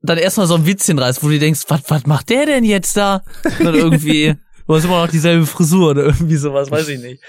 dann 0.01 0.17
erstmal 0.17 0.47
so 0.47 0.55
ein 0.55 0.65
Witzchen 0.67 0.99
reißt, 0.99 1.23
wo 1.23 1.29
du 1.29 1.39
denkst, 1.39 1.65
was, 1.69 1.83
was 1.89 2.07
macht 2.07 2.31
der 2.31 2.47
denn 2.47 2.65
jetzt 2.65 2.97
da? 2.97 3.23
Und 3.61 3.75
irgendwie, 3.75 4.35
du 4.67 4.75
hast 4.75 4.85
immer 4.85 5.03
noch 5.03 5.11
dieselbe 5.11 5.47
Frisur 5.47 5.91
oder 5.91 6.05
irgendwie 6.05 6.37
sowas, 6.37 6.71
weiß 6.71 6.89
ich 6.89 7.01
nicht. 7.01 7.23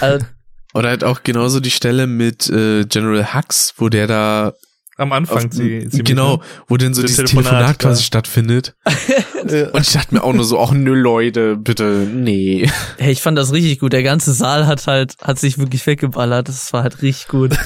Also, 0.00 0.26
Oder 0.72 0.90
halt 0.90 1.04
auch 1.04 1.22
genauso 1.22 1.60
die 1.60 1.70
Stelle 1.70 2.06
mit 2.06 2.48
äh, 2.48 2.84
General 2.84 3.34
Hux, 3.34 3.74
wo 3.78 3.88
der 3.88 4.06
da 4.06 4.52
Am 5.00 5.12
Anfang 5.12 5.46
auf, 5.46 5.52
sie, 5.52 5.86
sie 5.90 6.02
genau, 6.04 6.40
wo 6.68 6.76
denn 6.76 6.94
so 6.94 7.02
Das 7.02 7.10
dieses 7.12 7.30
Telefonat, 7.30 7.50
Telefonat, 7.52 7.78
quasi 7.78 8.00
ja. 8.00 8.04
stattfindet. 8.06 8.60
mit. 8.60 8.74
Und 9.72 9.80
ich 9.80 9.92
dachte 9.92 10.14
mir 10.14 10.22
auch 10.22 10.32
nur 10.32 10.44
so, 10.44 10.60
ach 10.60 10.72
nö 10.72 10.94
Leute, 10.94 11.56
bitte, 11.56 12.06
nee. 12.12 12.68
hey, 12.98 13.12
ich 13.12 13.22
fand 13.22 13.38
das 13.38 13.52
richtig 13.52 13.80
gut. 13.80 13.92
Der 13.92 14.02
ganze 14.02 14.32
Saal 14.32 14.66
hat 14.66 14.86
halt, 14.86 15.14
hat 15.22 15.38
sich 15.38 15.58
wirklich 15.58 15.86
weggeballert. 15.86 16.48
Das 16.48 16.72
war 16.72 16.82
halt 16.82 17.00
richtig 17.02 17.28
gut. 17.28 17.56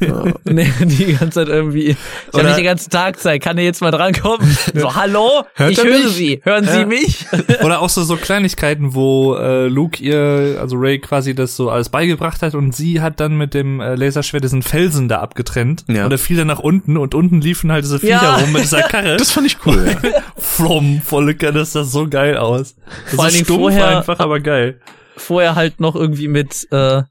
nee, 0.44 0.70
die 0.80 1.14
ganze 1.14 1.30
Zeit 1.30 1.48
irgendwie, 1.48 1.88
ich 1.88 1.96
habe 2.34 2.44
nicht 2.44 2.58
den 2.58 2.64
ganzen 2.64 2.90
Tag 2.90 3.18
Zeit. 3.18 3.42
Kann 3.42 3.56
er 3.58 3.64
jetzt 3.64 3.80
mal 3.80 3.90
drankommen? 3.90 4.46
So, 4.74 4.94
hallo? 4.94 5.44
Hört 5.54 5.70
ich 5.70 5.78
höre 5.82 5.98
mich? 5.98 6.08
Sie. 6.08 6.40
Hören 6.44 6.64
Sie 6.64 6.80
Ja. 6.80 6.86
mich? 6.86 7.26
Oder 7.62 7.80
auch 7.80 7.88
so, 7.88 8.02
so 8.02 8.16
Kleinigkeiten, 8.16 8.94
wo 8.94 9.34
äh, 9.36 9.68
Luke 9.68 10.02
ihr, 10.02 10.58
also 10.60 10.76
Ray 10.76 10.98
quasi 10.98 11.34
das 11.34 11.56
so 11.56 11.70
alles 11.70 11.88
beigebracht 11.88 12.42
hat 12.42 12.54
und 12.54 12.74
sie 12.74 13.00
hat 13.00 13.20
dann 13.20 13.36
mit 13.36 13.54
dem 13.54 13.80
äh, 13.80 13.94
Laserschwert 13.94 14.44
diesen 14.44 14.62
Felsen 14.62 15.08
da 15.08 15.20
abgetrennt. 15.20 15.84
Ja. 15.88 16.04
Und 16.04 16.12
er 16.12 16.18
fiel 16.18 16.36
dann 16.36 16.48
nach 16.48 16.58
unten 16.58 16.81
und 16.86 17.14
unten 17.14 17.40
liefen 17.40 17.70
halt 17.72 17.84
diese 17.84 17.98
Viecher 17.98 18.22
Ja. 18.22 18.36
rum 18.36 18.52
mit 18.52 18.62
dieser 18.62 18.82
Karre. 18.82 19.16
Das 19.18 19.30
fand 19.30 19.46
ich 19.46 19.56
cool. 19.66 19.96
Ja. 20.02 20.10
From, 20.36 21.00
volle 21.02 21.34
Kanne, 21.34 21.60
das 21.60 21.72
sah 21.72 21.84
so 21.84 22.08
geil 22.08 22.36
aus. 22.36 22.74
Das 23.06 23.14
Vor 23.14 23.28
ist 23.28 23.38
stumpf 23.38 23.60
vorher- 23.60 23.98
einfach, 23.98 24.18
aber 24.18 24.40
geil. 24.40 24.80
Vorher 25.16 25.54
halt 25.54 25.80
noch 25.80 25.94
irgendwie 25.94 26.28
mit, 26.28 26.66
äh, 26.72 27.02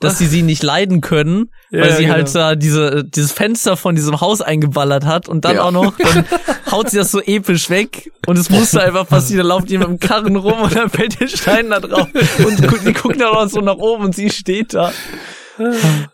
dass 0.00 0.18
sie 0.18 0.26
sie 0.26 0.42
nicht 0.42 0.62
leiden 0.62 1.00
können, 1.00 1.50
Ja, 1.70 1.80
weil 1.80 1.92
sie 1.94 2.02
genau. 2.04 2.14
halt 2.14 2.32
da 2.32 2.54
diese, 2.54 3.02
dieses 3.04 3.32
Fenster 3.32 3.76
von 3.76 3.96
diesem 3.96 4.20
Haus 4.20 4.40
eingeballert 4.40 5.04
hat 5.04 5.28
und 5.28 5.44
dann 5.44 5.56
Ja. 5.56 5.62
auch 5.64 5.72
noch, 5.72 5.92
dann 5.96 6.24
haut 6.70 6.90
sie 6.90 6.98
das 6.98 7.10
so 7.10 7.20
episch 7.20 7.68
weg 7.68 8.12
und 8.26 8.38
es 8.38 8.48
musste 8.48 8.80
einfach 8.80 9.08
passieren, 9.08 9.38
dann 9.38 9.48
lauft 9.48 9.70
jemand 9.70 9.90
mit 9.92 10.02
dem 10.02 10.08
Karren 10.08 10.36
rum 10.36 10.60
und 10.62 10.76
dann 10.76 10.88
fällt 10.88 11.18
der 11.20 11.26
Stein 11.26 11.70
da 11.70 11.80
drauf 11.80 12.06
und 12.46 12.60
die 12.86 12.92
gucken 12.92 13.18
dann 13.18 13.34
auch 13.34 13.48
so 13.48 13.60
nach 13.60 13.74
oben 13.76 14.04
und 14.04 14.14
sie 14.14 14.30
steht 14.30 14.74
da. 14.74 14.92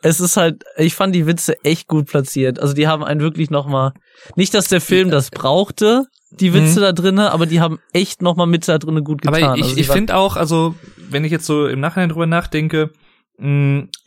Es 0.03 0.21
ist 0.21 0.37
halt, 0.37 0.65
ich 0.77 0.95
fand 0.95 1.15
die 1.15 1.27
Witze 1.27 1.63
echt 1.65 1.89
gut 1.89 2.07
platziert. 2.07 2.59
Also 2.59 2.75
die 2.75 2.89
haben 2.89 3.05
einen 3.05 3.21
wirklich 3.21 3.51
nochmal, 3.51 3.93
nicht, 4.37 4.55
dass 4.55 4.69
der 4.69 4.81
Film 4.81 5.11
das 5.11 5.31
brauchte, 5.31 6.07
die 6.31 6.53
Witze 6.53 6.81
da 6.81 6.93
drinnen, 6.93 7.27
aber 7.27 7.47
die 7.47 7.61
haben 7.61 7.79
echt 7.93 8.23
nochmal 8.23 8.47
mit 8.47 8.67
da 8.67 8.79
drinnen 8.79 9.05
gut 9.05 9.23
getan. 9.23 9.43
Aber 9.45 9.57
ich, 9.57 9.65
also 9.65 9.77
ich 9.77 9.89
finde 9.89 10.17
auch, 10.17 10.37
also 10.37 10.75
wenn 10.97 11.25
ich 11.25 11.31
jetzt 11.31 11.47
so 11.47 11.67
im 11.67 11.81
Nachhinein 11.81 12.09
drüber 12.09 12.27
nachdenke, 12.27 12.91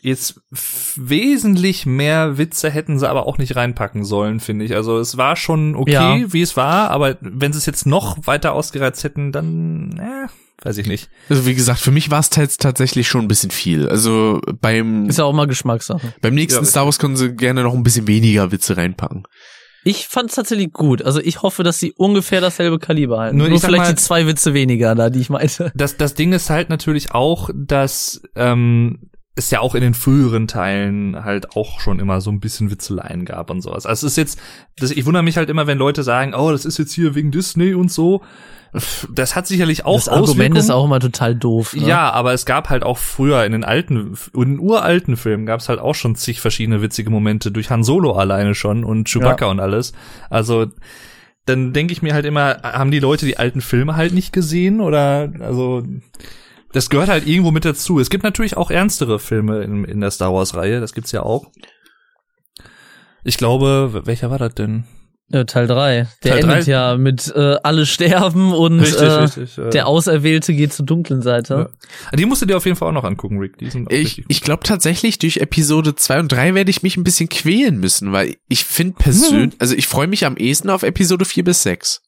jetzt 0.02 0.40
f- 0.54 0.94
wesentlich 0.96 1.86
mehr 1.86 2.38
Witze 2.38 2.70
hätten 2.70 2.98
sie 2.98 3.10
aber 3.10 3.26
auch 3.28 3.38
nicht 3.38 3.56
reinpacken 3.56 4.06
sollen, 4.06 4.40
finde 4.40 4.64
ich. 4.66 4.74
Also 4.74 4.98
es 5.00 5.18
war 5.18 5.36
schon 5.36 5.76
okay, 5.76 5.92
Ja. 5.92 6.18
wie 6.34 6.42
es 6.42 6.56
war, 6.56 6.90
aber 6.92 7.18
wenn 7.20 7.52
sie 7.52 7.60
es 7.60 7.66
jetzt 7.66 7.86
noch 7.86 8.26
weiter 8.26 8.54
ausgereizt 8.54 9.04
hätten, 9.04 9.32
dann, 9.34 10.00
äh, 10.00 10.66
weiß 10.66 10.78
ich 10.78 10.88
nicht. 10.88 11.10
Also 11.30 11.46
wie 11.46 11.56
gesagt, 11.56 11.80
für 11.82 11.92
mich 11.92 12.10
war 12.10 12.20
es 12.20 12.30
jetzt 12.36 12.62
tatsächlich 12.62 13.08
schon 13.10 13.22
ein 13.26 13.28
bisschen 13.28 13.52
viel. 13.52 13.90
Also 13.90 14.40
beim, 14.62 15.10
ist 15.10 15.18
ja 15.20 15.26
auch 15.26 15.34
mal 15.34 15.46
Geschmackssache. 15.48 16.14
beim 16.22 16.34
nächsten 16.34 16.64
Ja, 16.64 16.70
Star 16.70 16.86
Wars 16.86 16.98
können 16.98 17.18
sie 17.18 17.36
gerne 17.36 17.64
noch 17.64 17.74
ein 17.74 17.84
bisschen 17.84 18.08
weniger 18.08 18.52
Witze 18.54 18.78
reinpacken. 18.78 19.24
Ich 19.84 20.08
fand 20.08 20.30
es 20.30 20.36
tatsächlich 20.36 20.74
gut. 20.74 21.02
Also 21.02 21.20
ich 21.22 21.42
hoffe, 21.44 21.64
dass 21.64 21.80
sie 21.80 21.94
ungefähr 21.94 22.42
dasselbe 22.42 22.80
Kaliber 22.80 23.20
halten. 23.20 23.38
Nur 23.38 23.48
Nur, 23.50 23.60
vielleicht 23.60 23.84
mal- 23.84 23.90
die 23.90 23.96
zwei 24.02 24.26
Witze 24.26 24.54
weniger 24.54 24.96
da, 24.96 25.10
die 25.10 25.20
ich 25.20 25.30
meinte. 25.30 25.72
Das, 25.76 25.96
das 25.98 26.14
Ding 26.14 26.34
ist 26.34 26.50
halt 26.50 26.70
natürlich 26.70 27.12
auch, 27.12 27.50
dass 27.56 28.22
ähm, 28.36 29.10
es 29.38 29.51
ja 29.51 29.59
auch 29.59 29.75
in 29.75 29.82
den 29.82 29.93
früheren 29.93 30.48
Teilen 30.48 31.24
halt 31.24 31.56
auch 31.56 31.80
schon 31.80 31.99
immer 31.99 32.22
so 32.22 32.32
ein 32.32 32.40
bisschen 32.40 32.72
Witzeleien 32.72 33.24
gab 33.24 33.49
und 33.51 33.61
sowas. 33.61 33.85
Also 33.85 34.07
es 34.07 34.14
ist 34.14 34.17
jetzt, 34.17 34.40
das, 34.77 34.91
ich 34.91 35.06
wundere 35.06 35.24
mich 35.24 35.38
halt 35.38 35.49
immer, 35.49 35.67
wenn 35.67 35.77
Leute 35.77 36.03
sagen, 36.03 36.33
oh, 36.33 36.51
das 36.51 36.66
ist 36.66 36.77
jetzt 36.77 36.93
hier 36.93 37.16
wegen 37.16 37.32
Disney 37.32 37.74
und 37.74 37.91
so. 37.91 38.22
Das 39.14 39.35
hat 39.35 39.48
sicherlich 39.48 39.85
auch 39.85 39.95
das 39.95 40.09
Argument 40.09 40.57
ist 40.57 40.69
auch 40.69 40.85
immer 40.85 40.99
total 40.99 41.35
doof. 41.35 41.74
Ne? 41.74 41.88
Ja, 41.88 42.11
aber 42.11 42.33
es 42.33 42.45
gab 42.45 42.69
halt 42.69 42.83
auch 42.83 42.98
früher 42.98 43.45
in 43.45 43.53
den 43.53 43.64
alten, 43.64 44.17
in 44.33 44.41
den 44.41 44.59
uralten 44.59 45.16
Filmen 45.16 45.45
gab 45.45 45.61
es 45.61 45.69
halt 45.69 45.80
auch 45.80 45.95
schon 45.95 46.16
zig 46.16 46.41
verschiedene 46.41 46.82
witzige 46.82 47.09
Momente 47.09 47.51
durch 47.51 47.69
Han 47.69 47.83
Solo 47.83 48.14
alleine 48.14 48.56
schon 48.56 48.83
und 48.83 49.07
Chewbacca 49.07 49.45
und 49.45 49.59
alles. 49.59 49.93
Also 50.30 50.67
dann 51.45 51.72
denke 51.72 51.93
ich 51.93 52.01
mir 52.01 52.14
halt 52.14 52.25
immer, 52.25 52.57
haben 52.61 52.91
die 52.91 52.99
Leute 52.99 53.25
die 53.25 53.38
alten 53.38 53.61
Filme 53.61 53.95
halt 53.95 54.14
nicht 54.14 54.33
gesehen 54.33 54.82
oder 54.82 55.32
also 55.40 55.83
das 56.74 56.90
gehört 56.90 57.10
halt 57.10 57.28
irgendwo 57.28 57.52
mit 57.52 57.66
dazu. 57.66 58.00
Es 58.00 58.10
gibt 58.10 58.24
natürlich 58.24 58.58
auch 58.58 58.72
ernstere 58.72 59.20
Filme 59.20 59.64
in, 59.64 59.86
in 59.86 60.02
der 60.02 60.12
Star 60.12 60.34
Wars 60.34 60.56
Reihe, 60.56 60.80
das 60.80 60.94
gibt's 60.94 61.12
ja 61.12 61.24
auch. 61.24 61.48
Ich 63.24 63.38
glaube, 63.38 64.02
welcher 64.06 64.30
war 64.30 64.38
das 64.38 64.56
denn? 64.56 64.86
Äh, 65.30 65.44
Teil 65.44 65.68
3. 65.68 66.08
Der 66.24 66.32
Teil 66.32 66.44
endet 66.44 66.68
drei? 66.68 66.72
ja 66.72 66.96
mit 66.98 67.34
äh, 67.36 67.58
alle 67.62 67.86
sterben 67.86 68.54
und 68.54 68.80
Richtig, 68.80 69.02
äh, 69.02 69.12
richtig, 69.12 69.58
ja. 69.58 69.70
der 69.70 69.88
Auserwählte 69.88 70.54
geht 70.54 70.72
zur 70.72 70.86
dunklen 70.86 71.22
Seite. 71.22 71.72
Die 72.18 72.26
musst 72.26 72.42
du 72.42 72.46
dir 72.46 72.56
auf 72.56 72.66
jeden 72.66 72.78
Fall 72.78 72.88
auch 72.88 72.94
noch 72.94 73.04
angucken, 73.04 73.38
Rick. 73.38 73.58
Die 73.58 73.70
sind 73.70 73.92
Ich, 73.92 74.24
ich 74.30 74.42
glaube 74.42 74.64
tatsächlich, 74.64 75.20
durch 75.20 75.38
Episode 75.38 75.96
2 75.96 76.20
und 76.22 76.32
3 76.32 76.56
werde 76.56 76.70
ich 76.70 76.82
mich 76.82 76.96
ein 76.96 77.04
bisschen 77.04 77.28
quälen 77.28 77.78
müssen, 77.78 78.14
weil 78.14 78.38
ich 78.48 78.64
finde 78.64 78.94
persönlich, 78.98 79.56
also 79.60 79.76
ich 79.76 79.88
freue 79.88 80.08
mich 80.08 80.26
am 80.26 80.38
ehesten 80.38 80.70
auf 80.70 80.84
Episode 80.84 81.26
4 81.26 81.44
bis 81.44 81.64
6. 81.64 82.02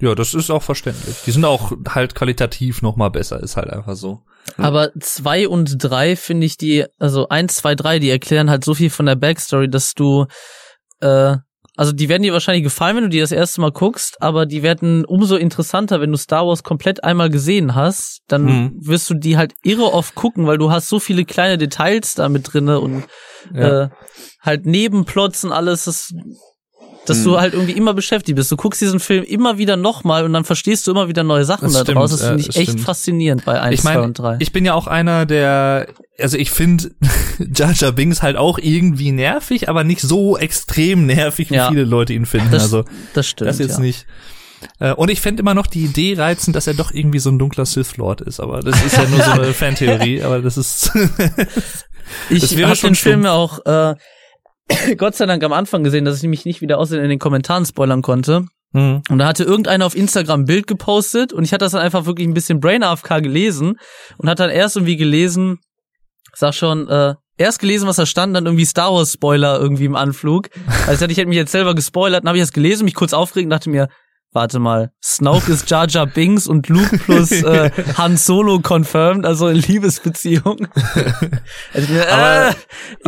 Ja, 0.00 0.14
das 0.14 0.34
ist 0.34 0.50
auch 0.50 0.62
verständlich. 0.62 1.16
Die 1.24 1.30
sind 1.30 1.44
auch 1.44 1.72
halt 1.88 2.14
qualitativ 2.14 2.82
noch 2.82 2.96
mal 2.96 3.08
besser, 3.08 3.42
ist 3.42 3.56
halt 3.56 3.70
einfach 3.70 3.96
so. 3.96 4.22
Aber 4.58 4.90
zwei 5.00 5.48
und 5.48 5.76
drei 5.82 6.16
finde 6.16 6.46
ich 6.46 6.56
die, 6.58 6.84
also 6.98 7.28
eins, 7.28 7.56
zwei, 7.56 7.74
drei, 7.74 7.98
die 7.98 8.10
erklären 8.10 8.50
halt 8.50 8.64
so 8.64 8.74
viel 8.74 8.90
von 8.90 9.06
der 9.06 9.16
Backstory, 9.16 9.68
dass 9.70 9.94
du, 9.94 10.26
äh, 11.00 11.36
also 11.78 11.92
die 11.92 12.08
werden 12.08 12.22
dir 12.22 12.32
wahrscheinlich 12.32 12.62
gefallen, 12.62 12.96
wenn 12.96 13.02
du 13.04 13.08
die 13.10 13.20
das 13.20 13.32
erste 13.32 13.60
Mal 13.60 13.72
guckst, 13.72 14.22
aber 14.22 14.46
die 14.46 14.62
werden 14.62 15.04
umso 15.04 15.36
interessanter, 15.36 16.00
wenn 16.00 16.12
du 16.12 16.16
Star 16.18 16.46
Wars 16.46 16.62
komplett 16.62 17.02
einmal 17.02 17.28
gesehen 17.30 17.74
hast, 17.74 18.20
dann 18.28 18.44
Mhm. 18.44 18.72
wirst 18.80 19.10
du 19.10 19.14
die 19.14 19.36
halt 19.36 19.54
irre 19.62 19.92
oft 19.92 20.14
gucken, 20.14 20.46
weil 20.46 20.58
du 20.58 20.70
hast 20.70 20.88
so 20.88 21.00
viele 21.00 21.24
kleine 21.24 21.58
Details 21.58 22.14
da 22.14 22.28
mit 22.28 22.52
drinne 22.52 22.80
und 22.80 23.04
Ja. 23.54 23.84
äh, 23.84 23.88
halt 24.40 24.64
Nebenplots 24.66 25.44
und 25.44 25.52
alles, 25.52 25.84
das, 25.84 26.12
dass 27.06 27.18
Mhm. 27.20 27.24
du 27.24 27.40
halt 27.40 27.54
irgendwie 27.54 27.72
immer 27.72 27.94
beschäftigt 27.94 28.36
bist. 28.36 28.50
Du 28.52 28.56
guckst 28.56 28.80
diesen 28.80 29.00
Film 29.00 29.24
immer 29.24 29.58
wieder 29.58 29.76
nochmal 29.76 30.24
und 30.24 30.32
dann 30.32 30.44
verstehst 30.44 30.86
du 30.86 30.90
immer 30.90 31.08
wieder 31.08 31.22
neue 31.24 31.44
Sachen 31.44 31.64
Das 31.64 31.72
da 31.72 31.80
stimmt, 31.80 31.98
draus. 31.98 32.10
Das 32.10 32.22
finde 32.22 32.40
ich 32.40 32.46
das 32.48 32.56
echt 32.56 32.70
stimmt. 32.72 32.84
faszinierend 32.84 33.44
bei 33.44 33.60
1, 33.60 33.74
ich 33.74 33.80
2 33.82 33.88
meine, 33.94 34.02
und 34.02 34.18
3. 34.18 34.36
ich 34.40 34.52
bin 34.52 34.64
ja 34.64 34.74
auch 34.74 34.86
einer, 34.86 35.26
der, 35.26 35.88
also 36.20 36.36
ich 36.36 36.50
finde 36.50 36.90
Jar 37.54 37.72
Jar 37.72 37.92
Binks 37.92 38.22
halt 38.22 38.36
auch 38.36 38.58
irgendwie 38.58 39.12
nervig, 39.12 39.68
aber 39.68 39.84
nicht 39.84 40.00
so 40.02 40.36
extrem 40.36 41.06
nervig, 41.06 41.50
wie 41.50 41.54
Ja. 41.54 41.68
viele 41.68 41.84
Leute 41.84 42.12
ihn 42.12 42.26
finden. 42.26 42.50
Das, 42.50 42.62
also 42.64 42.84
das 43.14 43.26
stimmt. 43.26 43.48
das 43.50 43.58
jetzt 43.58 43.74
ja. 43.78 43.80
nicht. 43.80 44.06
Äh, 44.80 44.92
Und 44.94 45.10
ich 45.10 45.20
fände 45.20 45.40
immer 45.42 45.52
noch 45.54 45.66
die 45.66 45.84
Idee 45.84 46.14
reizend, 46.16 46.56
dass 46.56 46.66
er 46.66 46.72
doch 46.74 46.90
irgendwie 46.90 47.18
so 47.18 47.30
ein 47.30 47.38
dunkler 47.38 47.66
Sith 47.66 47.98
Lord 47.98 48.22
ist. 48.22 48.40
Aber 48.40 48.60
das 48.60 48.82
ist 48.84 48.96
ja 48.96 49.06
nur 49.06 49.22
so 49.22 49.30
eine 49.32 49.44
Fantheorie. 49.52 50.22
Aber 50.22 50.40
das 50.40 50.56
ist 50.56 50.90
Ich 52.30 52.62
habe 52.62 52.74
schon 52.76 52.90
den 52.90 52.94
Film 52.96 53.24
ja 53.24 53.32
auch 53.32 53.64
äh, 53.66 53.94
Gott 54.96 55.14
sei 55.14 55.26
Dank 55.26 55.42
am 55.44 55.52
Anfang 55.52 55.84
gesehen, 55.84 56.04
dass 56.04 56.22
ich 56.22 56.28
mich 56.28 56.44
nicht 56.44 56.60
wieder 56.60 56.78
aussehen 56.78 57.02
in 57.02 57.10
den 57.10 57.18
Kommentaren 57.18 57.64
spoilern 57.64 58.02
konnte. 58.02 58.46
Hm. 58.72 59.02
Und 59.08 59.18
da 59.18 59.26
hatte 59.26 59.44
irgendeiner 59.44 59.86
auf 59.86 59.96
Instagram 59.96 60.40
ein 60.40 60.44
Bild 60.44 60.66
gepostet 60.66 61.32
und 61.32 61.44
ich 61.44 61.52
hatte 61.52 61.64
das 61.64 61.72
dann 61.72 61.82
einfach 61.82 62.06
wirklich 62.06 62.26
ein 62.26 62.34
bisschen 62.34 62.60
Brain 62.60 62.82
AFK 62.82 63.22
gelesen 63.22 63.78
und 64.18 64.28
hat 64.28 64.40
dann 64.40 64.50
erst 64.50 64.76
irgendwie 64.76 64.96
gelesen, 64.96 65.60
sag 66.34 66.54
schon, 66.54 66.88
äh, 66.88 67.14
erst 67.38 67.60
gelesen, 67.60 67.86
was 67.86 67.96
da 67.96 68.06
stand, 68.06 68.34
dann 68.34 68.46
irgendwie 68.46 68.64
Star 68.64 68.92
Wars 68.92 69.12
Spoiler 69.12 69.58
irgendwie 69.60 69.84
im 69.84 69.96
Anflug. 69.96 70.48
Also 70.86 71.06
ich 71.06 71.16
hätte 71.16 71.28
mich 71.28 71.36
jetzt 71.36 71.52
selber 71.52 71.74
gespoilert, 71.74 72.24
dann 72.24 72.28
habe 72.28 72.38
ich 72.38 72.42
das 72.42 72.52
gelesen, 72.52 72.84
mich 72.84 72.94
kurz 72.94 73.12
aufgeregt 73.12 73.46
und 73.46 73.50
dachte 73.50 73.70
mir, 73.70 73.88
warte 74.36 74.60
mal, 74.60 74.92
Snoke 75.02 75.50
ist 75.50 75.68
Jar 75.68 75.88
Jar 75.88 76.06
Binks 76.06 76.46
und 76.46 76.68
Luke 76.68 76.98
plus 76.98 77.32
äh, 77.42 77.70
Han 77.98 78.16
Solo 78.16 78.60
confirmed, 78.60 79.26
also 79.26 79.48
in 79.48 79.56
Liebesbeziehung. 79.56 80.68
also, 81.72 81.94
äh, 81.94 82.52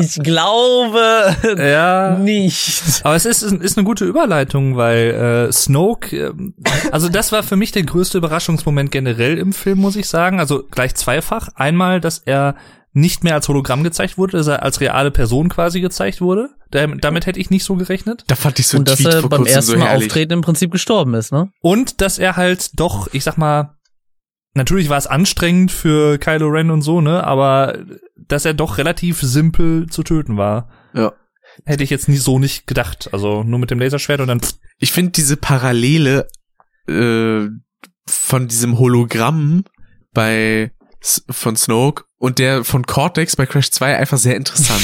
ich 0.01 0.15
glaube 0.23 1.37
Ja. 1.57 2.17
nicht. 2.19 2.83
Aber 3.05 3.15
es 3.15 3.25
ist, 3.27 3.43
ist 3.43 3.79
eine 3.79 3.85
gute 3.85 4.05
Überleitung, 4.05 4.77
weil 4.77 5.49
äh, 5.49 5.53
Snoke, 5.53 6.17
ähm, 6.17 6.55
also 6.91 7.09
das 7.09 7.31
war 7.31 7.43
für 7.45 7.57
mich 7.57 7.71
der 7.71 7.85
größte 7.85 8.19
Überraschungsmoment 8.19 8.91
generell 8.91 9.39
im 9.39 9.53
Film, 9.53 9.79
muss 9.79 9.95
ich 9.97 10.09
sagen. 10.09 10.41
Also 10.41 10.65
gleich 10.71 10.95
zweifach. 10.95 11.49
Einmal, 11.55 12.01
dass 12.01 12.19
er 12.25 12.57
nicht 12.99 13.25
mehr 13.25 13.35
als 13.35 13.49
Hologramm 13.49 13.85
gezeigt 13.85 14.19
wurde, 14.19 14.37
dass 14.37 14.47
er 14.47 14.63
als 14.63 14.81
reale 14.81 15.11
Person 15.11 15.49
quasi 15.49 15.81
gezeigt 15.81 16.21
wurde. 16.21 16.51
Da, 16.71 16.87
damit 16.87 17.27
hätte 17.27 17.41
ich 17.41 17.51
nicht 17.51 17.65
so 17.65 17.77
gerechnet. 17.77 18.25
Da 18.27 18.35
fand 18.35 18.59
ich 18.59 18.67
so 18.67 18.79
Und 18.79 18.89
dass 18.89 18.97
Tweet 18.97 19.15
er 19.15 19.21
vor 19.21 19.31
beim 19.31 19.47
ersten 19.47 19.73
so 19.73 19.79
Mal 19.79 19.89
herrlich. 19.89 20.09
auftreten 20.09 20.33
im 20.33 20.41
Prinzip 20.43 20.71
gestorben 20.71 21.15
ist, 21.15 21.33
ne? 21.33 21.51
Und 21.61 22.01
dass 22.01 22.19
er 22.19 22.37
halt 22.37 22.79
doch, 22.79 23.09
ich 23.13 23.25
sag 23.25 23.39
mal, 23.39 23.77
natürlich 24.55 24.89
war 24.89 24.99
es 24.99 25.07
anstrengend 25.07 25.71
für 25.71 26.19
Kylo 26.19 26.49
Ren 26.49 26.71
und 26.71 26.83
so, 26.83 27.01
ne, 27.01 27.25
aber 27.25 27.79
dass 28.17 28.45
er 28.45 28.55
doch 28.55 28.79
relativ 28.79 29.21
simpel 29.21 29.87
zu 29.89 30.03
töten 30.03 30.37
war. 30.37 30.69
Ja. 30.93 31.13
Hätte 31.65 31.85
ich 31.85 31.91
jetzt 31.91 32.09
nie 32.09 32.17
so 32.17 32.39
nicht 32.39 32.67
gedacht. 32.67 33.09
Also 33.13 33.43
nur 33.43 33.59
mit 33.59 33.71
dem 33.71 33.81
Laserschwert 33.81 34.21
und 34.21 34.29
dann 34.29 34.41
Ich 34.79 34.93
finde 34.93 35.13
diese 35.13 35.37
Parallele 35.37 36.29
äh, 36.89 37.47
von 38.07 38.49
diesem 38.49 38.79
Hologramm 38.79 39.65
bei 40.13 40.73
von 41.31 41.57
Snoke 41.57 42.05
und 42.19 42.39
der 42.39 42.65
von 42.65 42.87
Cortex 42.87 43.37
bei 43.37 43.47
Crash 43.47 43.71
2 43.71 43.97
einfach 43.97 44.19
sehr 44.19 44.37
interessant. 44.37 44.83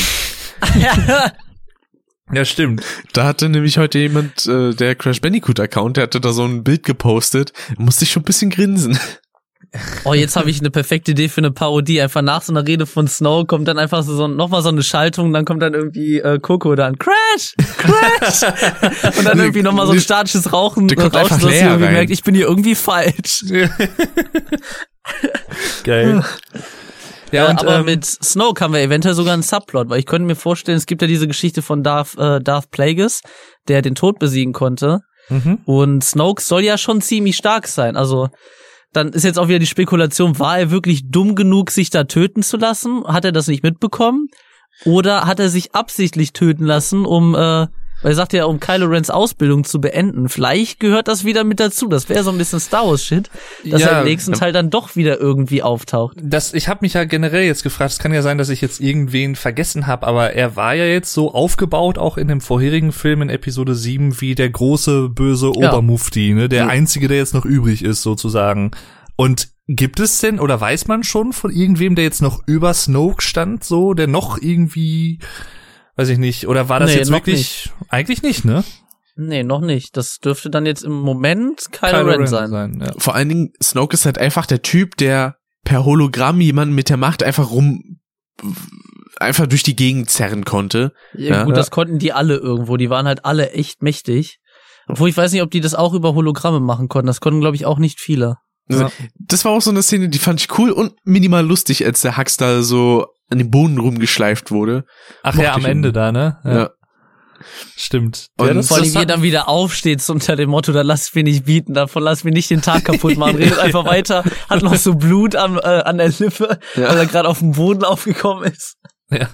Ja, 2.32 2.44
stimmt. 2.46 2.82
da 3.12 3.26
hatte 3.26 3.50
nämlich 3.50 3.76
heute 3.76 3.98
jemand, 3.98 4.46
äh, 4.46 4.72
der 4.72 4.94
Crash 4.94 5.20
Bandicoot 5.20 5.60
Account, 5.60 5.98
der 5.98 6.04
hatte 6.04 6.22
da 6.22 6.32
so 6.32 6.44
ein 6.44 6.64
Bild 6.64 6.82
gepostet, 6.82 7.52
musste 7.76 8.04
ich 8.04 8.12
schon 8.12 8.22
ein 8.22 8.24
bisschen 8.24 8.48
grinsen. 8.48 8.98
Oh, 10.04 10.14
jetzt 10.14 10.36
habe 10.36 10.50
ich 10.50 10.60
eine 10.60 10.70
perfekte 10.70 11.10
Idee 11.12 11.28
für 11.28 11.40
eine 11.40 11.50
Parodie. 11.50 12.00
Einfach 12.00 12.22
nach 12.22 12.42
so 12.42 12.52
einer 12.52 12.66
Rede 12.66 12.86
von 12.86 13.08
Snow 13.08 13.46
kommt 13.46 13.66
dann 13.66 13.78
einfach 13.78 14.02
so, 14.02 14.14
so 14.14 14.28
nochmal 14.28 14.62
so 14.62 14.68
eine 14.68 14.82
Schaltung, 14.82 15.32
dann 15.32 15.44
kommt 15.44 15.62
dann 15.62 15.74
irgendwie 15.74 16.18
äh, 16.18 16.38
Coco 16.38 16.74
dann 16.74 16.96
Crash, 16.98 17.54
Crash 17.78 18.42
und 19.18 19.24
dann 19.24 19.38
irgendwie 19.38 19.62
nochmal 19.62 19.86
so 19.86 19.92
ein 19.92 20.00
statisches 20.00 20.52
Rauchen, 20.52 20.88
einfach 20.90 21.28
dass 21.28 21.42
irgendwie 21.42 21.88
merkt, 21.88 22.10
ich 22.10 22.22
bin 22.22 22.34
hier 22.34 22.46
irgendwie 22.46 22.74
falsch. 22.74 23.44
Geil. 25.84 26.24
Ja, 27.32 27.46
äh, 27.46 27.50
und, 27.50 27.60
aber 27.60 27.78
ähm, 27.80 27.84
mit 27.86 28.04
Snoke 28.04 28.62
haben 28.62 28.72
wir 28.74 28.80
eventuell 28.80 29.14
sogar 29.14 29.34
einen 29.34 29.42
Subplot, 29.42 29.88
weil 29.88 29.98
ich 29.98 30.06
könnte 30.06 30.26
mir 30.26 30.36
vorstellen, 30.36 30.78
es 30.78 30.86
gibt 30.86 31.02
ja 31.02 31.08
diese 31.08 31.26
Geschichte 31.26 31.62
von 31.62 31.82
Darth, 31.82 32.16
äh, 32.16 32.40
Darth 32.40 32.70
Plagueis, 32.70 33.22
der 33.66 33.82
den 33.82 33.96
Tod 33.96 34.20
besiegen 34.20 34.52
konnte. 34.52 35.00
mhm. 35.28 35.58
Und 35.64 36.04
Snoke 36.04 36.40
soll 36.40 36.62
ja 36.62 36.78
schon 36.78 37.00
ziemlich 37.00 37.36
stark 37.36 37.66
sein. 37.66 37.96
Also 37.96 38.28
dann 38.96 39.08
ist 39.12 39.24
jetzt 39.24 39.38
auch 39.38 39.48
wieder 39.48 39.58
die 39.58 39.66
Spekulation, 39.66 40.38
war 40.38 40.58
er 40.58 40.70
wirklich 40.70 41.10
dumm 41.10 41.34
genug, 41.34 41.70
sich 41.70 41.90
da 41.90 42.04
töten 42.04 42.42
zu 42.42 42.56
lassen? 42.56 43.04
Hat 43.06 43.24
er 43.24 43.32
das 43.32 43.48
nicht 43.48 43.62
mitbekommen? 43.62 44.28
Oder 44.84 45.26
hat 45.26 45.40
er 45.40 45.48
sich 45.48 45.74
absichtlich 45.74 46.32
töten 46.32 46.64
lassen, 46.64 47.04
um, 47.04 47.34
äh, 47.34 47.66
weil 48.04 48.12
er 48.12 48.16
sagt 48.16 48.34
ja, 48.34 48.44
um 48.44 48.60
Kylo 48.60 48.86
Rens 48.86 49.08
Ausbildung 49.08 49.64
zu 49.64 49.80
beenden. 49.80 50.28
Vielleicht 50.28 50.78
gehört 50.78 51.08
das 51.08 51.24
wieder 51.24 51.42
mit 51.42 51.58
dazu. 51.58 51.88
Das 51.88 52.08
wäre 52.08 52.22
so 52.22 52.30
ein 52.30 52.36
bisschen 52.38 52.60
Star 52.60 52.86
Wars 52.86 53.02
Shit, 53.04 53.30
dass 53.64 53.80
Ja, 53.80 53.88
er 53.88 53.98
im 54.00 54.04
nächsten 54.04 54.34
Teil 54.34 54.52
dann 54.52 54.68
doch 54.70 54.94
wieder 54.94 55.18
irgendwie 55.18 55.62
auftaucht. 55.62 56.18
Das, 56.22 56.52
ich 56.52 56.68
habe 56.68 56.80
mich 56.82 56.92
ja 56.94 57.04
generell 57.04 57.44
jetzt 57.44 57.62
gefragt, 57.62 57.92
es 57.92 57.98
kann 57.98 58.12
ja 58.12 58.20
sein, 58.22 58.36
dass 58.38 58.50
ich 58.50 58.60
jetzt 58.60 58.80
irgendwen 58.80 59.34
vergessen 59.36 59.86
habe, 59.86 60.06
aber 60.06 60.34
er 60.34 60.54
war 60.54 60.74
ja 60.74 60.84
jetzt 60.84 61.12
so 61.14 61.32
aufgebaut, 61.32 61.96
auch 61.96 62.18
in 62.18 62.28
dem 62.28 62.40
vorherigen 62.42 62.92
Film 62.92 63.22
in 63.22 63.30
Episode 63.30 63.74
7, 63.74 64.20
wie 64.20 64.34
der 64.34 64.50
große, 64.50 65.08
böse 65.08 65.46
Ja. 65.58 65.68
Obermufti, 65.70 66.34
ne? 66.34 66.48
Der 66.50 66.64
Ja. 66.64 66.66
einzige, 66.68 67.08
der 67.08 67.16
jetzt 67.16 67.32
noch 67.34 67.46
übrig 67.46 67.82
ist, 67.82 68.02
sozusagen. 68.02 68.70
Und 69.16 69.48
gibt 69.66 69.98
es 69.98 70.20
denn, 70.20 70.40
oder 70.40 70.60
weiß 70.60 70.88
man 70.88 71.04
schon 71.04 71.32
von 71.32 71.50
irgendwem, 71.50 71.94
der 71.94 72.04
jetzt 72.04 72.20
noch 72.20 72.42
über 72.46 72.74
Snoke 72.74 73.22
stand, 73.22 73.64
so, 73.64 73.94
der 73.94 74.08
noch 74.08 74.36
irgendwie, 74.42 75.20
weiß 75.96 76.08
ich 76.08 76.18
nicht, 76.18 76.46
oder 76.48 76.68
war 76.68 76.80
das 76.80 76.90
Nee, 76.90 76.98
jetzt 76.98 77.10
wirklich, 77.10 77.70
eigentlich 77.88 78.22
nicht, 78.22 78.44
ne? 78.44 78.64
Nee, 79.16 79.44
noch 79.44 79.60
nicht. 79.60 79.96
Das 79.96 80.18
dürfte 80.18 80.50
dann 80.50 80.66
jetzt 80.66 80.82
im 80.82 80.92
Moment 80.92 81.70
Kylo, 81.70 82.02
Ren 82.02 82.26
sein. 82.26 82.80
ja. 82.84 82.92
Vor 82.98 83.14
allen 83.14 83.28
Dingen, 83.28 83.52
Snoke 83.62 83.94
ist 83.94 84.06
halt 84.06 84.18
einfach 84.18 84.44
der 84.46 84.62
Typ, 84.62 84.96
der 84.96 85.36
per 85.64 85.84
Hologramm 85.84 86.40
jemanden 86.40 86.74
mit 86.74 86.88
der 86.88 86.96
Macht 86.96 87.22
einfach 87.22 87.50
rum 87.52 88.00
einfach 89.20 89.46
durch 89.46 89.62
die 89.62 89.76
Gegend 89.76 90.10
zerren 90.10 90.44
konnte. 90.44 90.92
Ja, 91.14 91.30
Ja. 91.36 91.42
gut, 91.44 91.52
Ja. 91.52 91.56
das 91.58 91.70
konnten 91.70 91.98
die 92.00 92.12
alle 92.12 92.36
irgendwo. 92.36 92.76
Die 92.76 92.90
waren 92.90 93.06
halt 93.06 93.24
alle 93.24 93.52
echt 93.52 93.82
mächtig. 93.82 94.40
Obwohl 94.88 95.08
ich 95.08 95.16
weiß 95.16 95.32
nicht, 95.32 95.42
ob 95.42 95.50
die 95.50 95.60
das 95.60 95.74
auch 95.74 95.94
über 95.94 96.14
Hologramme 96.14 96.58
machen 96.60 96.88
konnten. 96.88 97.06
Das 97.06 97.20
konnten, 97.20 97.40
glaube 97.40 97.56
ich, 97.56 97.64
auch 97.66 97.78
nicht 97.78 98.00
viele. 98.00 98.36
Also, 98.68 98.84
Ja. 98.84 98.90
Das 99.18 99.44
war 99.44 99.52
auch 99.52 99.60
so 99.62 99.70
eine 99.70 99.82
Szene, 99.82 100.08
die 100.08 100.18
fand 100.18 100.40
ich 100.40 100.58
cool 100.58 100.70
und 100.70 100.92
minimal 101.04 101.44
lustig, 101.46 101.84
als 101.84 102.00
der 102.00 102.16
Hux 102.16 102.36
da 102.36 102.62
so 102.62 103.06
an 103.30 103.38
den 103.38 103.50
Boden 103.50 103.78
rumgeschleift 103.78 104.50
wurde. 104.50 104.84
Ach 105.22 105.34
Mochte 105.34 105.44
ja, 105.46 105.54
am 105.54 105.64
Ende 105.64 105.92
da, 105.92 106.12
ne? 106.12 106.38
Ja. 106.44 106.70
Stimmt. 107.76 108.28
Und 108.38 108.46
ja, 108.46 108.54
das, 108.54 108.68
Vor 108.68 108.78
allem, 108.78 108.86
wie 108.86 108.94
er 108.94 109.00
hat- 109.02 109.10
dann 109.10 109.22
wieder 109.22 109.48
aufsteht, 109.48 110.00
so 110.00 110.12
unter 110.12 110.36
dem 110.36 110.50
Motto, 110.50 110.72
dann 110.72 110.86
lass 110.86 111.14
mich 111.14 111.24
nicht 111.24 111.44
bieten, 111.44 111.74
davon 111.74 112.02
lass 112.02 112.24
mich 112.24 112.32
nicht 112.32 112.48
den 112.50 112.62
Tag 112.62 112.84
kaputt 112.84 113.16
machen, 113.16 113.36
redet 113.36 113.58
einfach 113.58 113.84
weiter, 113.86 114.24
hat 114.48 114.62
noch 114.62 114.74
so 114.76 114.94
Blut 114.94 115.36
an, 115.36 115.56
äh, 115.58 115.60
an 115.84 115.98
der 115.98 116.08
Lippe, 116.08 116.58
Ja. 116.76 116.88
weil 116.88 116.98
er 116.98 117.06
gerade 117.06 117.28
auf 117.28 117.40
den 117.40 117.52
Boden 117.52 117.84
aufgekommen 117.84 118.44
ist. 118.50 118.76
Ja. 119.10 119.28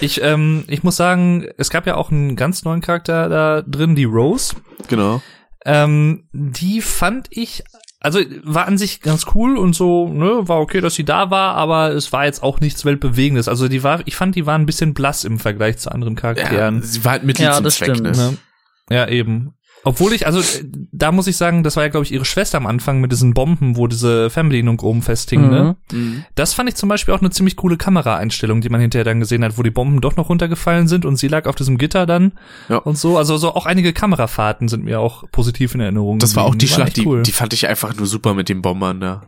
Ich, 0.00 0.22
ähm, 0.22 0.64
ich 0.68 0.82
muss 0.82 0.96
sagen, 0.96 1.46
es 1.58 1.70
gab 1.70 1.86
ja 1.86 1.96
auch 1.96 2.10
einen 2.10 2.34
ganz 2.36 2.64
neuen 2.64 2.80
Charakter 2.80 3.28
da 3.28 3.62
drin, 3.62 3.94
die 3.94 4.04
Rose. 4.04 4.54
Genau. 4.88 5.20
Ähm, 5.64 6.28
die 6.32 6.80
fand 6.80 7.26
ich, 7.30 7.62
also 8.00 8.20
war 8.44 8.66
an 8.66 8.78
sich 8.78 9.00
ganz 9.00 9.26
cool 9.34 9.56
und 9.56 9.74
so, 9.74 10.08
ne, 10.08 10.46
war 10.48 10.60
okay, 10.60 10.80
dass 10.80 10.94
sie 10.94 11.04
da 11.04 11.30
war, 11.30 11.54
aber 11.54 11.90
es 11.92 12.12
war 12.12 12.24
jetzt 12.26 12.42
auch 12.42 12.60
nichts 12.60 12.84
Weltbewegendes. 12.84 13.48
Also 13.48 13.66
die 13.68 13.82
war, 13.82 14.00
ich 14.06 14.14
fand, 14.16 14.36
die 14.36 14.46
war 14.46 14.56
ein 14.56 14.66
bisschen 14.66 14.94
blass 14.94 15.24
im 15.24 15.38
Vergleich 15.38 15.78
zu 15.78 15.90
anderen 15.90 16.14
Ja, 16.14 16.20
Charakteren. 16.20 16.82
sie 16.82 17.04
war 17.04 17.12
halt 17.12 17.24
Mittel 17.24 17.44
Ja, 17.44 17.54
zum 17.54 17.64
das 17.64 17.76
Zweck, 17.76 17.96
stimmt. 17.96 18.16
ne? 18.16 18.30
Ne? 18.30 18.36
Ja, 18.90 19.08
eben. 19.08 19.54
Obwohl 19.84 20.12
ich, 20.12 20.26
also 20.26 20.42
da 20.92 21.12
muss 21.12 21.26
ich 21.28 21.36
sagen, 21.36 21.62
das 21.62 21.76
war 21.76 21.84
ja, 21.84 21.88
glaube 21.88 22.04
ich, 22.04 22.12
ihre 22.12 22.24
Schwester 22.24 22.58
am 22.58 22.66
Anfang 22.66 23.00
mit 23.00 23.12
diesen 23.12 23.32
Bomben, 23.32 23.76
wo 23.76 23.86
diese 23.86 24.28
Fernbedienung 24.28 24.80
oben 24.80 25.02
festhing, 25.02 25.48
ne? 25.48 25.76
Mhm. 25.92 26.24
Das 26.34 26.52
fand 26.52 26.68
ich 26.68 26.74
zum 26.74 26.88
Beispiel 26.88 27.14
auch 27.14 27.20
eine 27.20 27.30
ziemlich 27.30 27.56
coole 27.56 27.76
Kameraeinstellung, 27.76 28.60
die 28.60 28.68
man 28.68 28.80
hinterher 28.80 29.04
dann 29.04 29.20
gesehen 29.20 29.44
hat, 29.44 29.56
wo 29.56 29.62
die 29.62 29.70
Bomben 29.70 30.00
doch 30.00 30.16
noch 30.16 30.28
runtergefallen 30.28 30.88
sind 30.88 31.04
und 31.04 31.16
sie 31.16 31.28
lag 31.28 31.46
auf 31.46 31.54
diesem 31.54 31.78
Gitter 31.78 32.06
dann 32.06 32.32
Ja. 32.68 32.78
und 32.78 32.98
so. 32.98 33.16
Also 33.16 33.36
so 33.36 33.54
auch 33.54 33.66
einige 33.66 33.92
Kamerafahrten 33.92 34.68
sind 34.68 34.84
mir 34.84 35.00
auch 35.00 35.24
positiv 35.30 35.74
in 35.74 35.80
Erinnerung. 35.80 36.18
Das 36.18 36.36
war 36.36 36.44
auch 36.44 36.54
die 36.54 36.68
waren 36.68 36.74
Schlacht, 36.74 36.88
echt 36.88 36.96
die, 36.98 37.06
cool. 37.06 37.22
die 37.22 37.32
fand 37.32 37.52
ich 37.52 37.68
einfach 37.68 37.94
nur 37.96 38.06
super 38.06 38.34
mit 38.34 38.48
den 38.48 38.62
Bombern 38.62 39.00
da. 39.00 39.22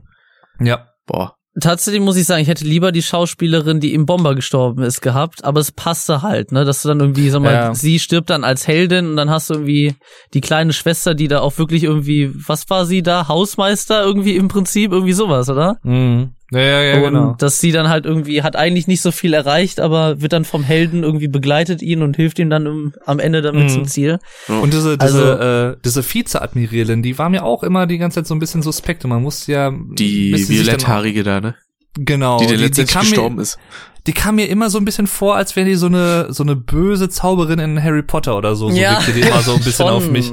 ja. 0.61 0.87
Boah. 1.07 1.35
Tatsächlich 1.61 2.03
muss 2.03 2.17
ich 2.17 2.27
sagen, 2.27 2.43
ich 2.43 2.49
hätte 2.49 2.65
lieber 2.65 2.93
die 2.93 3.03
Schauspielerin, 3.03 3.81
die 3.81 3.95
im 3.95 4.07
Bomber 4.07 4.35
gestorben 4.35 4.83
ist, 4.83 5.01
gehabt, 5.01 5.45
aber 5.45 5.61
es 5.61 5.73
passte 5.73 6.23
halt, 6.23 6.53
ne, 6.53 6.65
dass 6.65 6.83
du 6.83 6.89
dann 6.89 7.01
irgendwie, 7.01 7.31
sag 7.31 7.43
mal, 7.43 7.53
Ja. 7.53 7.75
sie 7.75 7.99
stirbt 7.99 8.31
dann 8.31 8.45
als 8.45 8.67
Heldin 8.67 9.07
und 9.11 9.17
dann 9.17 9.31
hast 9.31 9.51
du 9.51 9.55
irgendwie 9.55 9.95
die 10.35 10.41
kleine 10.41 10.73
Schwester, 10.73 11.15
die 11.15 11.29
da 11.29 11.41
auch 11.41 11.59
wirklich 11.59 11.85
irgendwie, 11.85 12.31
was 12.35 12.69
war 12.71 12.87
sie 12.87 13.03
da, 13.03 13.29
Hausmeister 13.29 14.03
irgendwie 14.05 14.37
im 14.37 14.49
Prinzip, 14.49 14.93
irgendwie 14.93 15.13
sowas, 15.13 15.49
oder? 15.49 15.79
Mhm. 15.83 16.31
Ja, 16.53 16.59
ja, 16.61 16.83
ja, 16.83 16.97
und 16.97 17.03
genau. 17.15 17.35
dass 17.39 17.61
sie 17.61 17.71
dann 17.71 17.89
halt 17.89 18.07
irgendwie 18.07 18.43
hat 18.43 18.57
eigentlich 18.57 18.89
nicht 18.89 19.03
so 19.03 19.13
viel 19.13 19.35
erreicht, 19.35 19.79
aber 19.81 20.21
wird 20.21 20.33
dann 20.33 20.45
vom 20.45 20.65
Helden 20.65 21.05
irgendwie 21.05 21.29
begleitet 21.29 21.81
ihn 21.81 22.03
und 22.03 22.17
hilft 22.17 22.39
ihm 22.41 22.51
dann 22.51 22.67
im, 22.67 22.93
am 23.07 23.21
Ende 23.21 23.41
damit 23.41 23.65
Mhm. 23.65 23.69
zum 23.69 23.85
Ziel. 23.87 24.19
Und 24.49 24.73
diese, 24.73 24.99
diese, 24.99 25.39
Also- 25.39 25.71
äh, 25.73 25.77
diese 25.85 26.03
Vizeadmiralin, 26.03 27.03
die 27.03 27.19
war 27.19 27.31
mir 27.31 27.45
auch 27.45 27.63
immer 27.63 27.87
die 27.87 27.99
ganze 27.99 28.17
Zeit 28.17 28.27
so 28.27 28.35
ein 28.35 28.41
bisschen 28.41 28.63
suspekt 28.63 29.05
und 29.05 29.11
man 29.11 29.23
musste 29.23 29.53
ja 29.53 29.71
Die 29.93 30.33
violetthaarige 30.49 31.23
da, 31.23 31.41
ne? 31.41 31.55
genau, 31.95 32.39
Die, 32.41 32.47
die 32.49 32.57
letztendlich 32.57 32.93
kam 32.95 33.03
gestorben 33.03 33.37
mir, 33.37 33.43
ist. 33.43 33.59
Die 34.07 34.13
kam 34.13 34.37
mir 34.37 34.49
immer 34.49 34.71
so 34.71 34.79
ein 34.79 34.85
bisschen 34.85 35.07
vor, 35.07 35.37
als 35.37 35.55
wäre 35.57 35.67
die 35.69 35.75
so 35.75 35.87
eine 35.87 36.33
so 36.33 36.43
eine 36.43 36.57
böse 36.57 37.09
Zauberin 37.11 37.59
in 37.59 37.83
Harry 37.83 38.03
Potter 38.03 38.37
oder 38.37 38.57
so. 38.57 38.71
So 38.71 38.77
Ja, 38.77 38.93
wirkte 38.93 39.13
die 39.13 39.21
immer 39.21 39.43
so 39.43 39.53
ein 39.55 39.61
bisschen 39.63 39.87
auf 39.89 40.11
mich. 40.11 40.33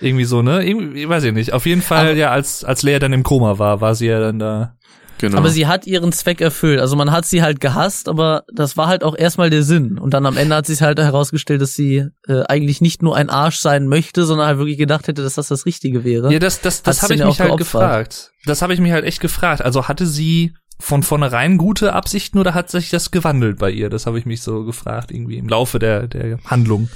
Irgendwie 0.00 0.24
so, 0.26 0.42
ne? 0.42 0.62
Irgendwie, 0.68 1.08
weiß 1.08 1.24
ich 1.24 1.32
nicht. 1.32 1.54
Auf 1.54 1.64
jeden 1.64 1.80
Fall, 1.80 2.08
Aber- 2.10 2.16
ja, 2.16 2.30
als, 2.30 2.62
als 2.62 2.82
Lea 2.82 2.98
dann 2.98 3.14
im 3.14 3.22
Koma 3.22 3.58
war, 3.58 3.80
war 3.80 3.94
sie 3.94 4.06
ja 4.06 4.20
dann 4.20 4.38
da. 4.38 4.74
Genau. 5.18 5.38
Aber 5.38 5.48
sie 5.48 5.66
hat 5.66 5.86
ihren 5.86 6.12
Zweck 6.12 6.40
erfüllt. 6.40 6.80
Also 6.80 6.96
man 6.96 7.10
hat 7.10 7.24
sie 7.24 7.42
halt 7.42 7.60
gehasst, 7.60 8.08
aber 8.08 8.44
das 8.52 8.76
war 8.76 8.86
halt 8.86 9.02
auch 9.02 9.16
erstmal 9.16 9.50
der 9.50 9.62
Sinn. 9.62 9.98
Und 9.98 10.12
dann 10.14 10.26
am 10.26 10.36
Ende 10.36 10.56
hat 10.56 10.66
sich 10.66 10.82
halt 10.82 10.98
herausgestellt, 10.98 11.62
dass 11.62 11.74
sie 11.74 12.06
äh, 12.28 12.42
eigentlich 12.48 12.80
nicht 12.80 13.02
nur 13.02 13.16
ein 13.16 13.30
Arsch 13.30 13.58
sein 13.58 13.88
möchte, 13.88 14.24
sondern 14.24 14.46
halt 14.46 14.58
wirklich 14.58 14.78
gedacht 14.78 15.08
hätte, 15.08 15.22
dass 15.22 15.34
das 15.34 15.48
das 15.48 15.66
Richtige 15.66 16.04
wäre. 16.04 16.32
Ja, 16.32 16.38
das, 16.38 16.60
das, 16.60 16.82
das 16.82 17.02
habe 17.02 17.14
ich 17.14 17.24
mich 17.24 17.40
halt 17.40 17.48
geopfert? 17.48 17.58
gefragt. 17.58 18.32
Das 18.44 18.62
habe 18.62 18.74
ich 18.74 18.80
mich 18.80 18.92
halt 18.92 19.04
echt 19.04 19.20
gefragt. 19.20 19.62
Also 19.62 19.88
hatte 19.88 20.06
sie 20.06 20.54
von 20.78 21.02
vornherein 21.02 21.56
gute 21.56 21.94
Absichten 21.94 22.38
oder 22.38 22.52
hat 22.52 22.70
sich 22.70 22.90
das 22.90 23.10
gewandelt 23.10 23.58
bei 23.58 23.70
ihr? 23.70 23.88
Das 23.88 24.06
habe 24.06 24.18
ich 24.18 24.26
mich 24.26 24.42
so 24.42 24.64
gefragt, 24.64 25.10
irgendwie 25.10 25.38
im 25.38 25.48
Laufe 25.48 25.78
der, 25.78 26.06
der 26.06 26.38
Handlung. 26.44 26.90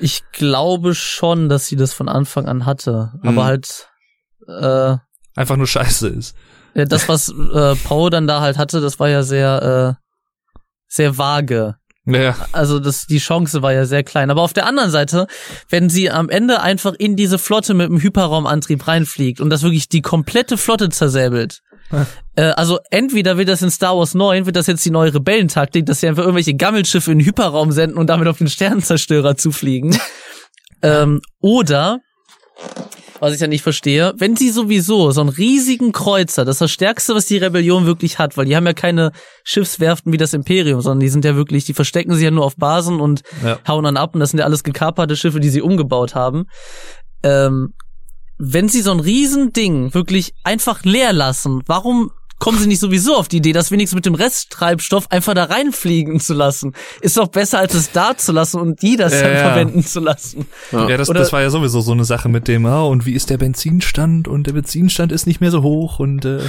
Ich 0.00 0.22
glaube 0.32 0.94
schon, 0.94 1.48
dass 1.48 1.66
sie 1.66 1.76
das 1.76 1.92
von 1.92 2.08
Anfang 2.08 2.46
an 2.46 2.66
hatte. 2.66 3.12
Mhm. 3.22 3.28
Aber 3.28 3.44
halt 3.44 3.88
äh, 4.48 4.96
Einfach 5.36 5.56
nur 5.56 5.66
scheiße 5.66 6.08
ist. 6.08 6.34
Ja, 6.74 6.84
das, 6.84 7.08
was 7.08 7.28
äh, 7.28 7.74
Poe 7.84 8.10
dann 8.10 8.26
da 8.26 8.40
halt 8.40 8.58
hatte, 8.58 8.80
das 8.80 8.98
war 8.98 9.08
ja 9.08 9.22
sehr, 9.22 9.96
äh, 9.98 10.04
sehr 10.88 11.18
vage. 11.18 11.76
Ja. 12.06 12.34
Also 12.52 12.78
das, 12.80 13.06
die 13.06 13.18
Chance 13.18 13.62
war 13.62 13.72
ja 13.72 13.84
sehr 13.84 14.02
klein. 14.02 14.30
Aber 14.30 14.42
auf 14.42 14.52
der 14.52 14.66
anderen 14.66 14.90
Seite, 14.90 15.26
wenn 15.68 15.88
sie 15.88 16.10
am 16.10 16.28
Ende 16.28 16.60
einfach 16.60 16.94
in 16.94 17.16
diese 17.16 17.38
Flotte 17.38 17.74
mit 17.74 17.88
dem 17.88 18.00
Hyperraumantrieb 18.00 18.86
reinfliegt 18.86 19.40
und 19.40 19.50
das 19.50 19.62
wirklich 19.62 19.88
die 19.88 20.02
komplette 20.02 20.56
Flotte 20.56 20.88
zersäbelt. 20.88 21.60
äh, 22.36 22.42
also 22.42 22.78
entweder 22.90 23.36
wird 23.36 23.48
das 23.48 23.62
in 23.62 23.70
Star 23.70 23.96
Wars 23.96 24.14
9, 24.14 24.46
wird 24.46 24.56
das 24.56 24.66
jetzt 24.66 24.84
die 24.84 24.90
neue 24.90 25.12
Rebellentaktik, 25.14 25.86
dass 25.86 26.00
sie 26.00 26.08
einfach 26.08 26.22
irgendwelche 26.22 26.54
Gammelschiffe 26.54 27.12
in 27.12 27.18
den 27.18 27.26
Hyperraum 27.26 27.72
senden 27.72 27.98
und 27.98 28.06
damit 28.06 28.28
auf 28.28 28.38
den 28.38 28.48
Sternenzerstörer 28.48 29.36
zufliegen. 29.36 29.96
ähm, 30.82 31.20
oder 31.40 32.00
was 33.20 33.34
ich 33.34 33.40
ja 33.40 33.46
nicht 33.46 33.62
verstehe, 33.62 34.14
wenn 34.16 34.34
sie 34.34 34.50
sowieso 34.50 35.10
so 35.12 35.20
einen 35.20 35.30
riesigen 35.30 35.92
Kreuzer, 35.92 36.44
das 36.44 36.56
ist 36.56 36.60
das 36.62 36.70
Stärkste, 36.72 37.14
was 37.14 37.26
die 37.26 37.36
Rebellion 37.36 37.86
wirklich 37.86 38.18
hat, 38.18 38.36
weil 38.36 38.46
die 38.46 38.56
haben 38.56 38.66
ja 38.66 38.72
keine 38.72 39.12
Schiffswerften 39.44 40.12
wie 40.12 40.16
das 40.16 40.34
Imperium, 40.34 40.80
sondern 40.80 41.00
die 41.00 41.08
sind 41.08 41.24
ja 41.24 41.36
wirklich, 41.36 41.64
die 41.64 41.74
verstecken 41.74 42.14
sich 42.14 42.24
ja 42.24 42.30
nur 42.30 42.44
auf 42.44 42.56
Basen 42.56 43.00
und 43.00 43.22
Ja. 43.44 43.58
hauen 43.68 43.84
dann 43.84 43.96
ab 43.96 44.14
und 44.14 44.20
das 44.20 44.30
sind 44.30 44.38
ja 44.40 44.44
alles 44.46 44.64
gekaperte 44.64 45.16
Schiffe, 45.16 45.38
die 45.40 45.50
sie 45.50 45.62
umgebaut 45.62 46.14
haben. 46.14 46.46
Ähm, 47.22 47.74
wenn 48.38 48.68
sie 48.68 48.80
so 48.80 48.90
ein 48.90 49.00
Riesending 49.00 49.92
wirklich 49.92 50.32
einfach 50.44 50.82
leer 50.84 51.12
lassen, 51.12 51.60
warum 51.66 52.10
kommen 52.40 52.58
sie 52.58 52.66
nicht 52.66 52.80
sowieso 52.80 53.14
auf 53.14 53.28
die 53.28 53.36
Idee, 53.36 53.52
das 53.52 53.70
wenigstens 53.70 53.94
mit 53.94 54.06
dem 54.06 54.14
Resttreibstoff 54.16 55.08
einfach 55.12 55.34
da 55.34 55.44
reinfliegen 55.44 56.18
zu 56.18 56.34
lassen? 56.34 56.72
Ist 57.00 57.16
doch 57.16 57.28
besser, 57.28 57.60
als 57.60 57.74
es 57.74 57.92
da 57.92 58.16
zu 58.16 58.32
lassen 58.32 58.60
und 58.60 58.82
die 58.82 58.96
das 58.96 59.12
Ja, 59.12 59.22
dann 59.22 59.32
ja. 59.34 59.38
verwenden 59.42 59.84
zu 59.84 60.00
lassen. 60.00 60.46
Ja, 60.72 60.96
das, 60.96 61.08
Oder- 61.08 61.20
das 61.20 61.32
war 61.32 61.40
ja 61.42 61.50
sowieso 61.50 61.80
so 61.80 61.92
eine 61.92 62.04
Sache 62.04 62.28
mit 62.28 62.48
dem, 62.48 62.66
ah, 62.66 62.82
und 62.82 63.06
wie 63.06 63.12
ist 63.12 63.30
der 63.30 63.38
Benzinstand? 63.38 64.26
Und 64.26 64.48
der 64.48 64.54
Benzinstand 64.54 65.12
ist 65.12 65.28
nicht 65.28 65.40
mehr 65.40 65.52
so 65.52 65.62
hoch 65.62 66.00
und 66.00 66.24
äh, 66.24 66.40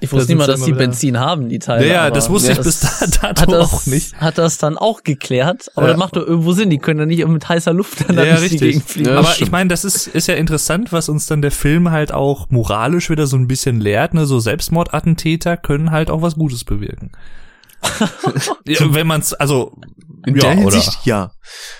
Ich 0.00 0.10
Da 0.10 0.16
wusste 0.16 0.32
nicht 0.32 0.38
mal, 0.38 0.46
dass 0.46 0.60
die 0.60 0.66
wieder- 0.68 0.78
Benzin 0.78 1.18
haben, 1.18 1.48
die 1.48 1.58
Teile. 1.58 1.88
ja, 1.88 2.02
aber 2.02 2.10
das 2.10 2.28
wusste 2.28 2.52
ich 2.52 2.58
das 2.58 2.66
bis 2.66 2.80
da, 2.80 3.28
dato 3.28 3.42
hat 3.42 3.52
das, 3.52 3.72
auch 3.72 3.86
nicht. 3.86 4.14
Hat 4.20 4.36
das 4.38 4.58
dann 4.58 4.76
auch 4.76 5.02
geklärt, 5.02 5.70
aber 5.74 5.86
Ja. 5.86 5.92
das 5.92 5.98
macht 5.98 6.16
doch 6.16 6.26
irgendwo 6.26 6.52
Sinn, 6.52 6.68
die 6.70 6.78
können 6.78 7.00
ja 7.00 7.06
nicht 7.06 7.26
mit 7.26 7.48
heißer 7.48 7.72
Luft 7.72 8.08
dann 8.08 8.16
Ja, 8.16 8.24
durch 8.24 8.36
die 8.36 8.42
richtig. 8.42 8.60
Gegend 8.60 8.84
fliegen. 8.90 9.08
Ja, 9.10 9.18
Aber 9.18 9.28
stimmt. 9.28 9.46
ich 9.48 9.52
meine, 9.52 9.68
das 9.68 9.84
ist, 9.84 10.06
ist 10.08 10.28
ja 10.28 10.34
interessant, 10.34 10.92
was 10.92 11.08
uns 11.08 11.26
dann 11.26 11.40
der 11.42 11.50
Film 11.50 11.90
halt 11.90 12.12
auch 12.12 12.50
moralisch 12.50 13.08
wieder 13.10 13.26
so 13.26 13.36
ein 13.36 13.46
bisschen 13.48 13.80
lehrt. 13.80 14.12
Ne? 14.14 14.26
So 14.26 14.38
Selbstmordattentäter 14.38 15.56
können 15.56 15.90
halt 15.90 16.10
auch 16.10 16.20
was 16.22 16.34
Gutes 16.34 16.64
bewirken. 16.64 17.12
ja, 18.66 18.80
wenn 18.94 19.06
man's, 19.06 19.32
also 19.34 19.72
In 20.26 20.34
ja, 20.36 20.40
der 20.54 20.64
oder 20.64 20.76
Hinsicht, 20.76 20.98
ja. 21.04 21.30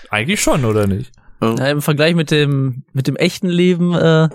eigentlich 0.09 0.41
schon, 0.41 0.65
oder 0.65 0.87
nicht? 0.87 1.11
Ja, 1.41 1.67
Im 1.67 1.81
Vergleich 1.81 2.15
mit 2.15 2.31
dem, 2.31 2.83
mit 2.93 3.07
dem 3.07 3.15
echten 3.15 3.47
Leben, 3.47 3.93
äh, 3.93 4.29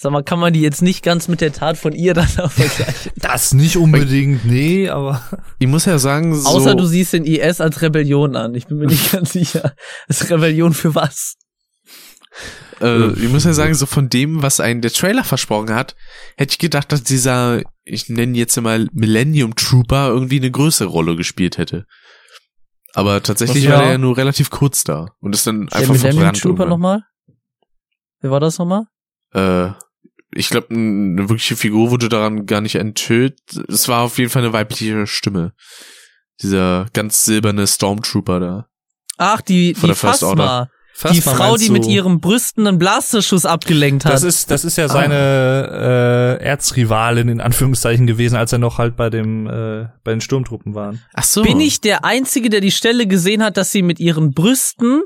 sag 0.00 0.12
mal, 0.12 0.22
kann 0.22 0.38
man 0.38 0.54
die 0.54 0.62
jetzt 0.62 0.80
nicht 0.80 1.02
ganz 1.02 1.28
mit 1.28 1.42
der 1.42 1.52
Tat 1.52 1.76
von 1.76 1.92
ihr 1.92 2.14
dann 2.14 2.28
auch 2.38 2.50
vergleichen. 2.50 3.12
Das 3.16 3.52
nicht 3.52 3.76
unbedingt, 3.76 4.46
nee, 4.46 4.88
aber 4.88 5.22
Ich 5.58 5.66
muss 5.66 5.84
ja 5.84 5.98
sagen, 5.98 6.34
so, 6.34 6.48
Außer 6.48 6.74
du 6.74 6.86
siehst 6.86 7.12
den 7.12 7.26
IS 7.26 7.60
als 7.60 7.82
Rebellion 7.82 8.34
an. 8.34 8.54
Ich 8.54 8.66
bin 8.66 8.78
mir 8.78 8.86
nicht 8.86 9.12
ganz 9.12 9.34
sicher. 9.34 9.74
Ist 10.08 10.30
Rebellion 10.30 10.72
für 10.72 10.94
was? 10.94 11.36
äh, 12.80 13.12
ich 13.12 13.28
muss 13.28 13.44
ja 13.44 13.52
sagen, 13.52 13.74
so 13.74 13.84
von 13.84 14.08
dem, 14.08 14.42
was 14.42 14.58
einen 14.58 14.80
der 14.80 14.90
Trailer 14.90 15.22
versprochen 15.22 15.74
hat, 15.74 15.96
hätte 16.38 16.52
ich 16.52 16.58
gedacht, 16.58 16.90
dass 16.92 17.02
dieser, 17.02 17.60
ich 17.84 18.08
nenne 18.08 18.32
ihn 18.32 18.34
jetzt 18.36 18.58
mal 18.58 18.88
Millennium 18.92 19.54
Trooper 19.54 20.08
irgendwie 20.08 20.38
eine 20.38 20.50
größere 20.50 20.88
Rolle 20.88 21.14
gespielt 21.14 21.58
hätte. 21.58 21.84
Aber 22.94 23.22
tatsächlich 23.22 23.66
Was, 23.66 23.72
war 23.72 23.82
der 23.82 23.92
ja 23.92 23.98
nur 23.98 24.16
relativ 24.16 24.48
kurz 24.48 24.82
da 24.82 25.08
und 25.20 25.34
ist 25.34 25.46
dann 25.46 25.66
Der 25.66 25.80
einfach 25.80 25.92
Millennium 25.94 26.12
verbrannt. 26.14 26.40
Trooper 26.40 26.66
nochmal? 26.66 27.02
Wer 28.20 28.30
war 28.30 28.40
das 28.40 28.58
nochmal? 28.58 28.84
Äh, 29.32 29.72
ich 30.32 30.50
glaube, 30.50 30.68
eine 30.70 31.28
wirkliche 31.28 31.56
Figur 31.56 31.90
wurde 31.90 32.08
daran 32.08 32.46
gar 32.46 32.60
nicht 32.60 32.76
enthüllt. 32.76 33.38
Es 33.68 33.88
war 33.88 34.02
auf 34.02 34.18
jeden 34.18 34.30
Fall 34.30 34.42
eine 34.42 34.52
weibliche 34.52 35.06
Stimme. 35.06 35.52
Dieser 36.42 36.86
ganz 36.92 37.24
silberne 37.24 37.66
Stormtrooper 37.66 38.40
da. 38.40 38.66
Ach, 39.18 39.40
die, 39.40 39.74
Von 39.74 39.82
die 39.82 39.86
der 39.88 39.96
First 39.96 40.20
Phasma. 40.20 40.68
Phasma 40.94 41.14
Die 41.14 41.20
Frau, 41.20 41.56
die 41.56 41.66
du? 41.68 41.72
mit 41.72 41.86
ihrem 41.86 42.20
Brüsten 42.20 42.66
einen 42.66 42.78
Blasterschuss 42.78 43.46
abgelenkt 43.46 44.04
hat. 44.04 44.12
Das 44.12 44.22
ist, 44.22 44.50
das 44.50 44.64
ist 44.64 44.76
ja 44.76 44.88
seine 44.88 46.38
äh, 46.40 46.44
Erzrivalin 46.44 47.28
in 47.28 47.40
Anführungszeichen 47.40 48.06
gewesen, 48.06 48.36
als 48.36 48.52
er 48.52 48.58
noch 48.58 48.78
halt 48.78 48.96
bei 48.96 49.08
dem 49.08 49.46
äh, 49.46 49.88
bei 50.04 50.12
den 50.12 50.20
Sturmtruppen 50.20 50.74
waren. 50.74 51.00
Ach 51.14 51.24
so. 51.24 51.42
Bin 51.42 51.60
ich 51.60 51.80
der 51.80 52.04
Einzige, 52.04 52.50
der 52.50 52.60
die 52.60 52.70
Stelle 52.70 53.06
gesehen 53.06 53.42
hat, 53.42 53.56
dass 53.56 53.72
sie 53.72 53.82
mit 53.82 53.98
ihren 53.98 54.32
Brüsten 54.32 55.02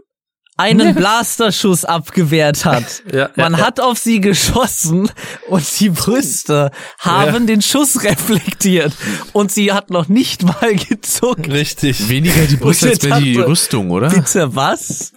einen 0.57 0.94
Blasterschuss 0.97 1.84
abgewehrt 1.84 2.65
hat. 2.65 3.02
Ja, 3.12 3.31
Man 3.36 3.57
hat 3.58 3.81
auf 3.81 3.99
sie 3.99 4.20
geschossen 4.20 5.10
und 5.49 5.81
die 5.81 5.91
Brüste 5.91 6.70
haben 6.99 7.47
den 7.47 7.62
Schuss 7.62 8.02
reflektiert 8.05 8.92
und 9.33 9.50
sie 9.50 9.73
hat 9.73 9.91
noch 9.91 10.08
nicht 10.08 10.42
mal 10.44 10.74
gezuckt. 10.74 11.49
richtig. 11.50 12.08
Weniger 12.08 12.47
die 12.47 12.57
Brüste 12.57 12.89
als 12.91 13.00
bei 13.00 13.20
die 13.20 13.39
Rüstung, 13.39 13.91
oder? 13.91 14.08
Bitte 14.10 14.55
was? 14.55 15.12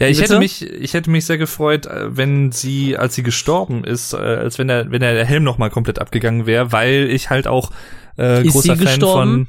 Ja, 0.00 0.08
ich 0.08 0.18
Bitte? 0.18 0.30
hätte 0.34 0.38
mich, 0.40 0.62
ich 0.68 0.92
hätte 0.94 1.08
mich 1.10 1.24
sehr 1.24 1.38
gefreut, 1.38 1.86
äh, 1.86 2.16
wenn 2.16 2.50
sie, 2.50 2.96
als 2.96 3.14
sie 3.14 3.22
gestorben 3.22 3.84
ist, 3.84 4.12
äh, 4.12 4.16
als 4.16 4.58
wenn 4.58 4.66
der, 4.68 4.90
wenn 4.90 5.00
der 5.00 5.24
Helm 5.24 5.44
noch 5.44 5.56
mal 5.56 5.70
komplett 5.70 6.00
abgegangen 6.00 6.46
wäre, 6.46 6.72
weil 6.72 7.08
ich 7.10 7.30
halt 7.30 7.46
auch 7.46 7.70
äh, 8.18 8.44
Ist 8.44 8.52
großer 8.52 8.76
sie 8.76 8.84
Fan 8.84 8.94
gestorben? 8.98 9.30
von. 9.30 9.48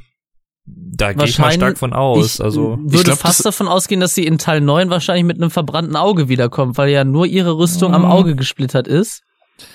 Da 0.66 1.12
gehe 1.12 1.26
ich 1.26 1.38
mal 1.38 1.52
stark 1.52 1.76
von 1.76 1.92
aus. 1.92 2.36
ich 2.36 2.44
also 2.44 2.78
würde 2.82 3.04
glaub, 3.04 3.18
fast 3.18 3.40
das- 3.40 3.44
davon 3.44 3.68
ausgehen, 3.68 4.00
dass 4.00 4.14
sie 4.14 4.24
in 4.26 4.38
Teil 4.38 4.60
9 4.62 4.88
wahrscheinlich 4.90 5.24
mit 5.24 5.36
einem 5.36 5.50
verbrannten 5.50 5.94
Auge 5.96 6.28
wiederkommt, 6.28 6.78
weil 6.78 6.88
ja 6.88 7.04
nur 7.04 7.26
ihre 7.26 7.58
Rüstung 7.58 7.92
am 7.94 8.02
Mhm. 8.02 8.10
Auge 8.10 8.34
gesplittert 8.36 8.88
ist. 8.88 9.20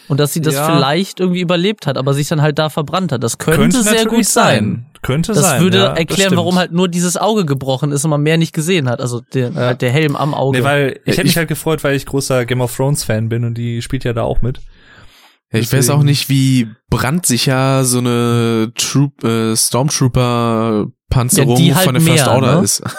Und 0.09 0.19
dass 0.19 0.34
sie 0.34 0.42
das 0.42 0.56
Ja. 0.56 0.66
vielleicht 0.76 1.22
irgendwie 1.22 1.40
überlebt 1.40 1.88
hat, 1.88 1.98
aber 1.98 2.14
sich 2.14 2.27
dann 2.27 2.42
halt 2.42 2.59
da 2.59 2.69
verbrannt 2.69 3.14
hat. 3.14 3.24
Das 3.24 3.38
könnte, 3.38 3.82
sehr 3.82 3.93
natürlich 3.93 4.09
gut 4.09 4.26
sein. 4.26 4.85
Könnte 5.01 5.32
Das 5.32 5.42
sein. 5.42 5.61
würde 5.61 5.77
ja, 5.77 5.90
das 5.90 6.00
erklären, 6.00 6.35
warum 6.35 6.58
halt 6.58 6.74
nur 6.74 6.90
dieses 6.90 7.16
Auge 7.16 7.45
gebrochen 7.45 7.93
ist 7.93 8.03
und 8.03 8.09
man 8.09 8.22
mehr 8.22 8.38
nicht 8.38 8.51
gesehen 8.51 8.90
hat. 8.90 9.00
Also 9.00 9.22
der, 9.34 9.53
halt 9.56 9.82
der 9.82 9.92
Helm 9.92 10.18
am 10.18 10.34
Auge. 10.34 10.58
Nee, 10.58 10.64
weil 10.66 10.90
ich 10.90 10.95
Ja, 11.06 11.11
hätte 11.14 11.22
mich 11.24 11.32
ich- 11.32 11.38
halt 11.38 11.48
gefreut, 11.48 11.82
weil 11.85 11.95
ich 11.95 12.06
großer 12.06 12.45
Game 12.45 12.59
of 12.59 12.76
Thrones 12.76 13.06
Fan 13.06 13.30
bin 13.30 13.45
und 13.45 13.58
die 13.58 13.82
spielt 13.82 14.03
ja 14.03 14.11
da 14.11 14.24
auch 14.24 14.42
mit. 14.42 14.59
Ja, 15.52 15.60
ich 15.60 15.72
weiß 15.74 15.90
auch 15.90 16.03
nicht, 16.03 16.30
wie 16.30 16.68
brandsicher 16.90 17.84
so 17.84 17.98
eine 18.00 18.72
Troop, 18.76 19.24
äh, 19.24 19.56
Stormtrooper-Panzerung 19.56 21.58
Ja, 21.58 21.76
halt 21.76 21.86
von 21.86 21.94
der 21.95 22.03
First 22.03 22.26
mehr, 22.26 22.36
Order 22.36 22.56
ne? 22.58 22.64
ist. 22.64 22.84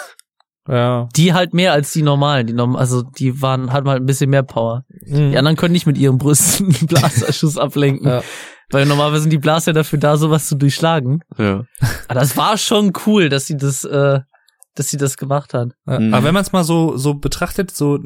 Ja. 0.69 1.09
die 1.15 1.33
halt 1.33 1.55
mehr 1.55 1.73
als 1.73 1.91
die 1.91 2.03
normalen. 2.03 2.45
Die 2.45 2.53
norm 2.53 2.75
also 2.75 3.01
die 3.01 3.41
waren, 3.41 3.73
hatten 3.73 3.89
halt 3.89 4.03
ein 4.03 4.05
bisschen 4.05 4.29
mehr 4.29 4.43
Power. 4.43 4.85
Die 5.07 5.35
anderen 5.35 5.57
können 5.57 5.71
nicht 5.73 5.87
mit 5.87 5.97
ihren 5.97 6.19
Brüsten 6.19 6.67
einen 6.75 6.87
Blasterschuss 6.87 7.57
ablenken. 7.57 8.07
Ja. 8.07 8.21
Weil 8.69 8.85
normalerweise 8.85 9.23
sind 9.23 9.33
die 9.33 9.39
Blaster 9.39 9.73
dafür 9.73 9.97
da, 9.97 10.17
sowas 10.17 10.47
zu 10.47 10.55
durchschlagen. 10.55 11.21
Ja. 11.37 11.63
Aber 12.07 12.19
das 12.19 12.37
war 12.37 12.57
schon 12.59 12.93
cool, 13.07 13.27
dass 13.27 13.47
sie 13.47 13.57
das, 13.57 13.83
äh, 13.83 14.19
dass 14.75 14.89
sie 14.89 14.97
das 14.97 15.17
gemacht 15.17 15.55
hat. 15.55 15.69
Ja, 15.87 15.99
Mhm. 15.99 16.13
Aber 16.13 16.25
wenn 16.25 16.33
man 16.35 16.43
es 16.43 16.51
mal 16.51 16.63
so, 16.63 16.95
so 16.95 17.15
betrachtet, 17.15 17.71
so 17.71 17.97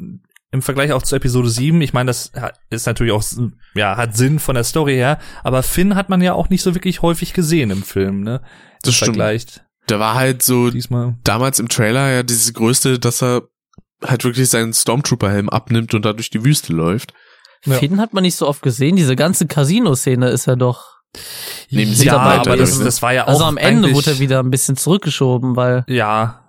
im 0.52 0.62
Vergleich 0.62 0.92
auch 0.92 1.02
zu 1.02 1.16
Episode 1.16 1.48
7, 1.48 1.80
ich 1.82 1.92
meine, 1.92 2.08
das 2.08 2.32
hat- 2.34 2.58
ist 2.70 2.86
natürlich 2.86 3.12
auch, 3.12 3.22
ja, 3.74 3.96
hat 3.96 4.16
Sinn 4.16 4.38
von 4.38 4.54
der 4.54 4.64
Story 4.64 4.94
her, 4.94 5.18
aber 5.42 5.62
Finn 5.62 5.94
hat 5.96 6.08
man 6.08 6.22
ja 6.22 6.32
auch 6.34 6.48
nicht 6.48 6.62
so 6.62 6.74
wirklich 6.74 7.02
häufig 7.02 7.32
gesehen 7.32 7.70
im 7.70 7.82
Film, 7.82 8.22
ne? 8.22 8.42
Das 8.82 8.94
stimmt. 8.94 9.16
Vergleicht. 9.16 9.64
Da 9.88 9.98
war 10.00 10.14
halt 10.14 10.42
so 10.42 10.70
Diesmal. 10.70 11.16
damals 11.24 11.58
im 11.58 11.68
Trailer 11.68 12.10
ja 12.10 12.22
dieses 12.22 12.52
größte, 12.54 12.98
dass 12.98 13.22
er 13.22 13.42
halt 14.04 14.24
wirklich 14.24 14.48
seinen 14.48 14.72
Stormtrooper-Helm 14.72 15.48
abnimmt 15.48 15.94
und 15.94 16.04
da 16.04 16.12
durch 16.12 16.30
die 16.30 16.44
Wüste 16.44 16.72
läuft. 16.72 17.12
Ja. 17.64 17.74
Finn 17.74 18.00
hat 18.00 18.12
man 18.12 18.22
nicht 18.22 18.36
so 18.36 18.46
oft 18.46 18.62
gesehen. 18.62 18.96
Diese 18.96 19.16
ganze 19.16 19.46
Casino-Szene 19.46 20.28
ist 20.28 20.46
ja 20.46 20.56
doch. 20.56 20.96
Nehmen 21.70 21.94
sie 21.94 22.06
ja, 22.06 22.14
dabei, 22.14 22.38
aber 22.38 22.56
das, 22.56 22.78
das 22.78 23.00
war 23.00 23.12
ja 23.12 23.24
auch. 23.24 23.28
Also 23.28 23.44
am 23.44 23.56
Ende 23.56 23.92
wurde 23.94 24.10
er 24.12 24.18
wieder 24.18 24.40
ein 24.40 24.50
bisschen 24.50 24.76
zurückgeschoben, 24.76 25.56
weil. 25.56 25.84
Ja. 25.88 26.45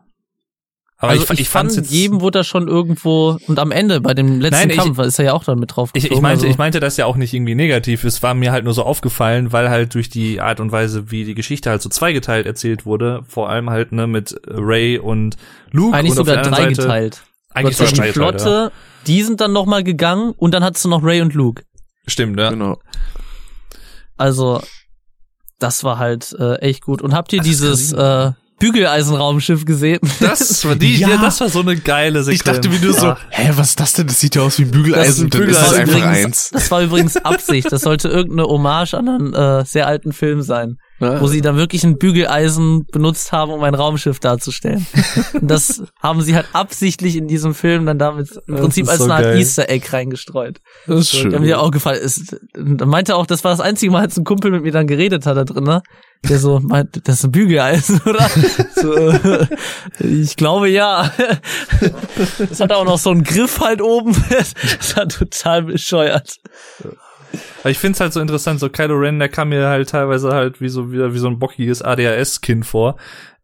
Aber 0.99 1.11
also 1.11 1.23
ich, 1.25 1.29
ich, 1.31 1.39
ich 1.41 1.49
fand 1.49 1.71
fand, 1.73 1.83
jetzt. 1.83 1.91
jedem 1.93 2.21
wurde 2.21 2.39
er 2.39 2.43
schon 2.43 2.67
irgendwo 2.67 3.37
und 3.47 3.59
am 3.59 3.71
Ende 3.71 4.01
bei 4.01 4.15
dem 4.15 4.41
letzten 4.41 4.61
Nein, 4.61 4.69
ich- 4.71 4.77
Kampf 4.77 4.97
ist 4.97 5.19
er 5.19 5.25
ja 5.25 5.33
auch 5.33 5.43
dann 5.43 5.59
mit 5.59 5.75
drauf. 5.75 5.91
Ich, 5.93 6.05
ich 6.11 6.21
meinte, 6.21 6.41
also. 6.41 6.47
ich 6.47 6.57
meinte 6.57 6.79
das 6.79 6.97
ja 6.97 7.05
auch 7.05 7.17
nicht 7.17 7.33
irgendwie 7.35 7.53
negativ. 7.53 8.03
Es 8.03 8.23
war 8.23 8.33
mir 8.33 8.51
halt 8.51 8.63
nur 8.63 8.73
so 8.73 8.81
aufgefallen, 8.83 9.51
weil 9.51 9.69
halt 9.69 9.93
durch 9.93 10.09
die 10.09 10.41
Art 10.41 10.59
und 10.59 10.71
Weise, 10.71 11.11
wie 11.11 11.23
die 11.23 11.35
Geschichte 11.35 11.69
halt 11.69 11.83
so 11.83 11.89
zweigeteilt 11.89 12.47
erzählt 12.47 12.87
wurde, 12.87 13.21
vor 13.27 13.49
allem 13.49 13.69
halt 13.69 13.91
ne 13.91 14.07
mit 14.07 14.35
Ray 14.47 14.97
und 14.97 15.37
Luke 15.71 15.95
eigentlich 15.95 16.11
und 16.11 16.17
sogar 16.17 16.37
anderen 16.37 16.55
Seite, 16.55 16.73
dreigeteilt. 16.73 17.23
Eigentlich 17.53 17.77
sogar 17.77 17.87
hast 17.91 17.95
die 17.95 18.01
dreigeteilt, 18.01 18.41
Flotte, 18.41 18.71
die 19.05 19.21
sind 19.21 19.39
dann 19.39 19.53
nochmal 19.53 19.83
gegangen 19.83 20.33
und 20.35 20.53
dann 20.55 20.63
hattest 20.63 20.83
du 20.85 20.89
noch 20.89 21.03
Ray 21.03 21.21
und 21.21 21.35
Luke. 21.35 21.61
ja. 21.63 22.09
Stimmt, 22.09 22.39
ja. 22.39 22.49
Genau. 22.49 22.79
Also, 24.17 24.61
das 25.59 25.83
war 25.83 25.99
halt 25.99 26.35
äh, 26.39 26.55
echt 26.55 26.81
gut. 26.83 27.01
Und 27.01 27.13
habt 27.13 27.33
ihr 27.33 27.37
Das 27.39 27.47
dieses 27.47 27.93
äh, 27.93 28.31
Bügeleisenraumschiff 28.59 29.65
gesehen? 29.65 29.99
Das 30.19 30.65
war 30.65 30.75
die, 30.75 30.95
Ja. 30.99 31.09
ja. 31.09 31.17
das 31.17 31.39
war 31.39 31.49
so 31.49 31.59
eine 31.61 31.75
geile 31.77 32.23
Sequenz. 32.23 32.39
Ich 32.39 32.43
dachte 32.43 32.69
mir 32.69 32.79
nur 32.79 32.93
so, 32.93 33.15
hä, 33.29 33.51
was 33.55 33.69
ist 33.69 33.79
das 33.79 33.93
denn? 33.93 34.07
Das 34.07 34.19
sieht 34.19 34.35
ja 34.35 34.41
aus 34.41 34.57
wie 34.59 34.63
ein 34.63 34.71
Bügeleisen, 34.71 35.25
und 35.25 35.33
dann 35.35 35.43
ist 35.43 35.57
es 35.57 35.71
war 35.71 35.79
einfach 35.79 35.97
übrigens, 35.97 36.25
eins. 36.25 36.49
Das 36.51 36.71
war 36.71 36.81
übrigens 36.81 37.17
Absicht. 37.17 37.71
Das 37.71 37.81
sollte 37.81 38.07
irgendeine 38.09 38.47
Hommage 38.47 38.93
an 38.95 39.09
einen 39.09 39.33
äh, 39.33 39.65
sehr 39.65 39.87
alten 39.87 40.11
Film 40.13 40.41
sein. 40.41 40.77
Ja. 40.99 41.21
wo 41.21 41.27
sie 41.27 41.41
da 41.41 41.55
wirklich 41.55 41.83
ein 41.83 41.99
Bügeleisen 41.99 42.85
benutzt 42.91 43.31
haben, 43.31 43.51
um 43.51 43.63
ein 43.63 43.75
Raumschiff 43.75 44.19
darzustellen. 44.19 44.85
Und 45.33 45.49
das 45.51 45.83
haben 46.01 46.21
sie 46.23 46.35
halt 46.35 46.47
absichtlich 46.53 47.15
in 47.15 47.27
diesem 47.27 47.53
Film 47.53 47.85
dann 47.85 47.99
damit 47.99 48.29
im 48.47 48.55
Prinzip 48.55 48.87
als 48.89 48.97
so 48.97 49.03
eine 49.03 49.13
Art 49.13 49.23
geil. 49.23 49.37
Easter 49.37 49.69
Egg 49.69 49.87
reingestreut. 49.93 50.59
Das 50.87 51.01
ist 51.01 51.11
schön. 51.11 51.29
Der 51.29 51.39
mir 51.39 51.59
auch 51.59 51.69
gefallen. 51.69 51.99
Da 52.55 52.85
meinte 52.87 53.15
auch, 53.15 53.27
das 53.27 53.43
war 53.43 53.51
das 53.51 53.59
einzige 53.59 53.91
Mal, 53.91 54.01
als 54.01 54.17
ein 54.17 54.23
Kumpel 54.23 54.49
mit 54.49 54.63
mir 54.63 54.71
dann 54.71 54.87
geredet 54.87 55.27
hat 55.27 55.37
da 55.37 55.43
drin, 55.43 55.65
ne? 55.65 55.83
Der 56.27 56.39
so 56.39 56.59
meint, 56.59 57.07
das 57.07 57.19
ist 57.19 57.25
ein 57.25 57.31
Bügeleisen, 57.31 58.01
oder? 58.05 58.27
So, 58.75 58.93
äh, 58.93 59.47
ich 59.99 60.35
glaube 60.35 60.69
ja. 60.69 61.11
Das 62.37 62.59
hat 62.59 62.71
auch 62.71 62.85
noch 62.85 62.97
so 62.97 63.11
einen 63.11 63.23
Griff 63.23 63.59
halt 63.59 63.81
oben. 63.81 64.15
Das 64.29 64.95
war 64.95 65.07
total 65.07 65.63
bescheuert. 65.63 66.37
Aber 67.61 67.69
ich 67.69 67.77
find's 67.79 67.99
halt 67.99 68.13
so 68.13 68.19
interessant, 68.19 68.59
so 68.59 68.69
Kylo 68.69 68.95
Ren, 68.95 69.19
der 69.19 69.29
kam 69.29 69.49
mir 69.49 69.67
halt 69.67 69.89
teilweise 69.89 70.31
halt 70.31 70.61
wie 70.61 70.69
so, 70.69 70.91
wieder 70.91 71.13
wie 71.13 71.17
so 71.17 71.27
ein 71.27 71.39
bockiges 71.39 71.81
ADHS-Kind 71.81 72.65
vor. 72.65 72.97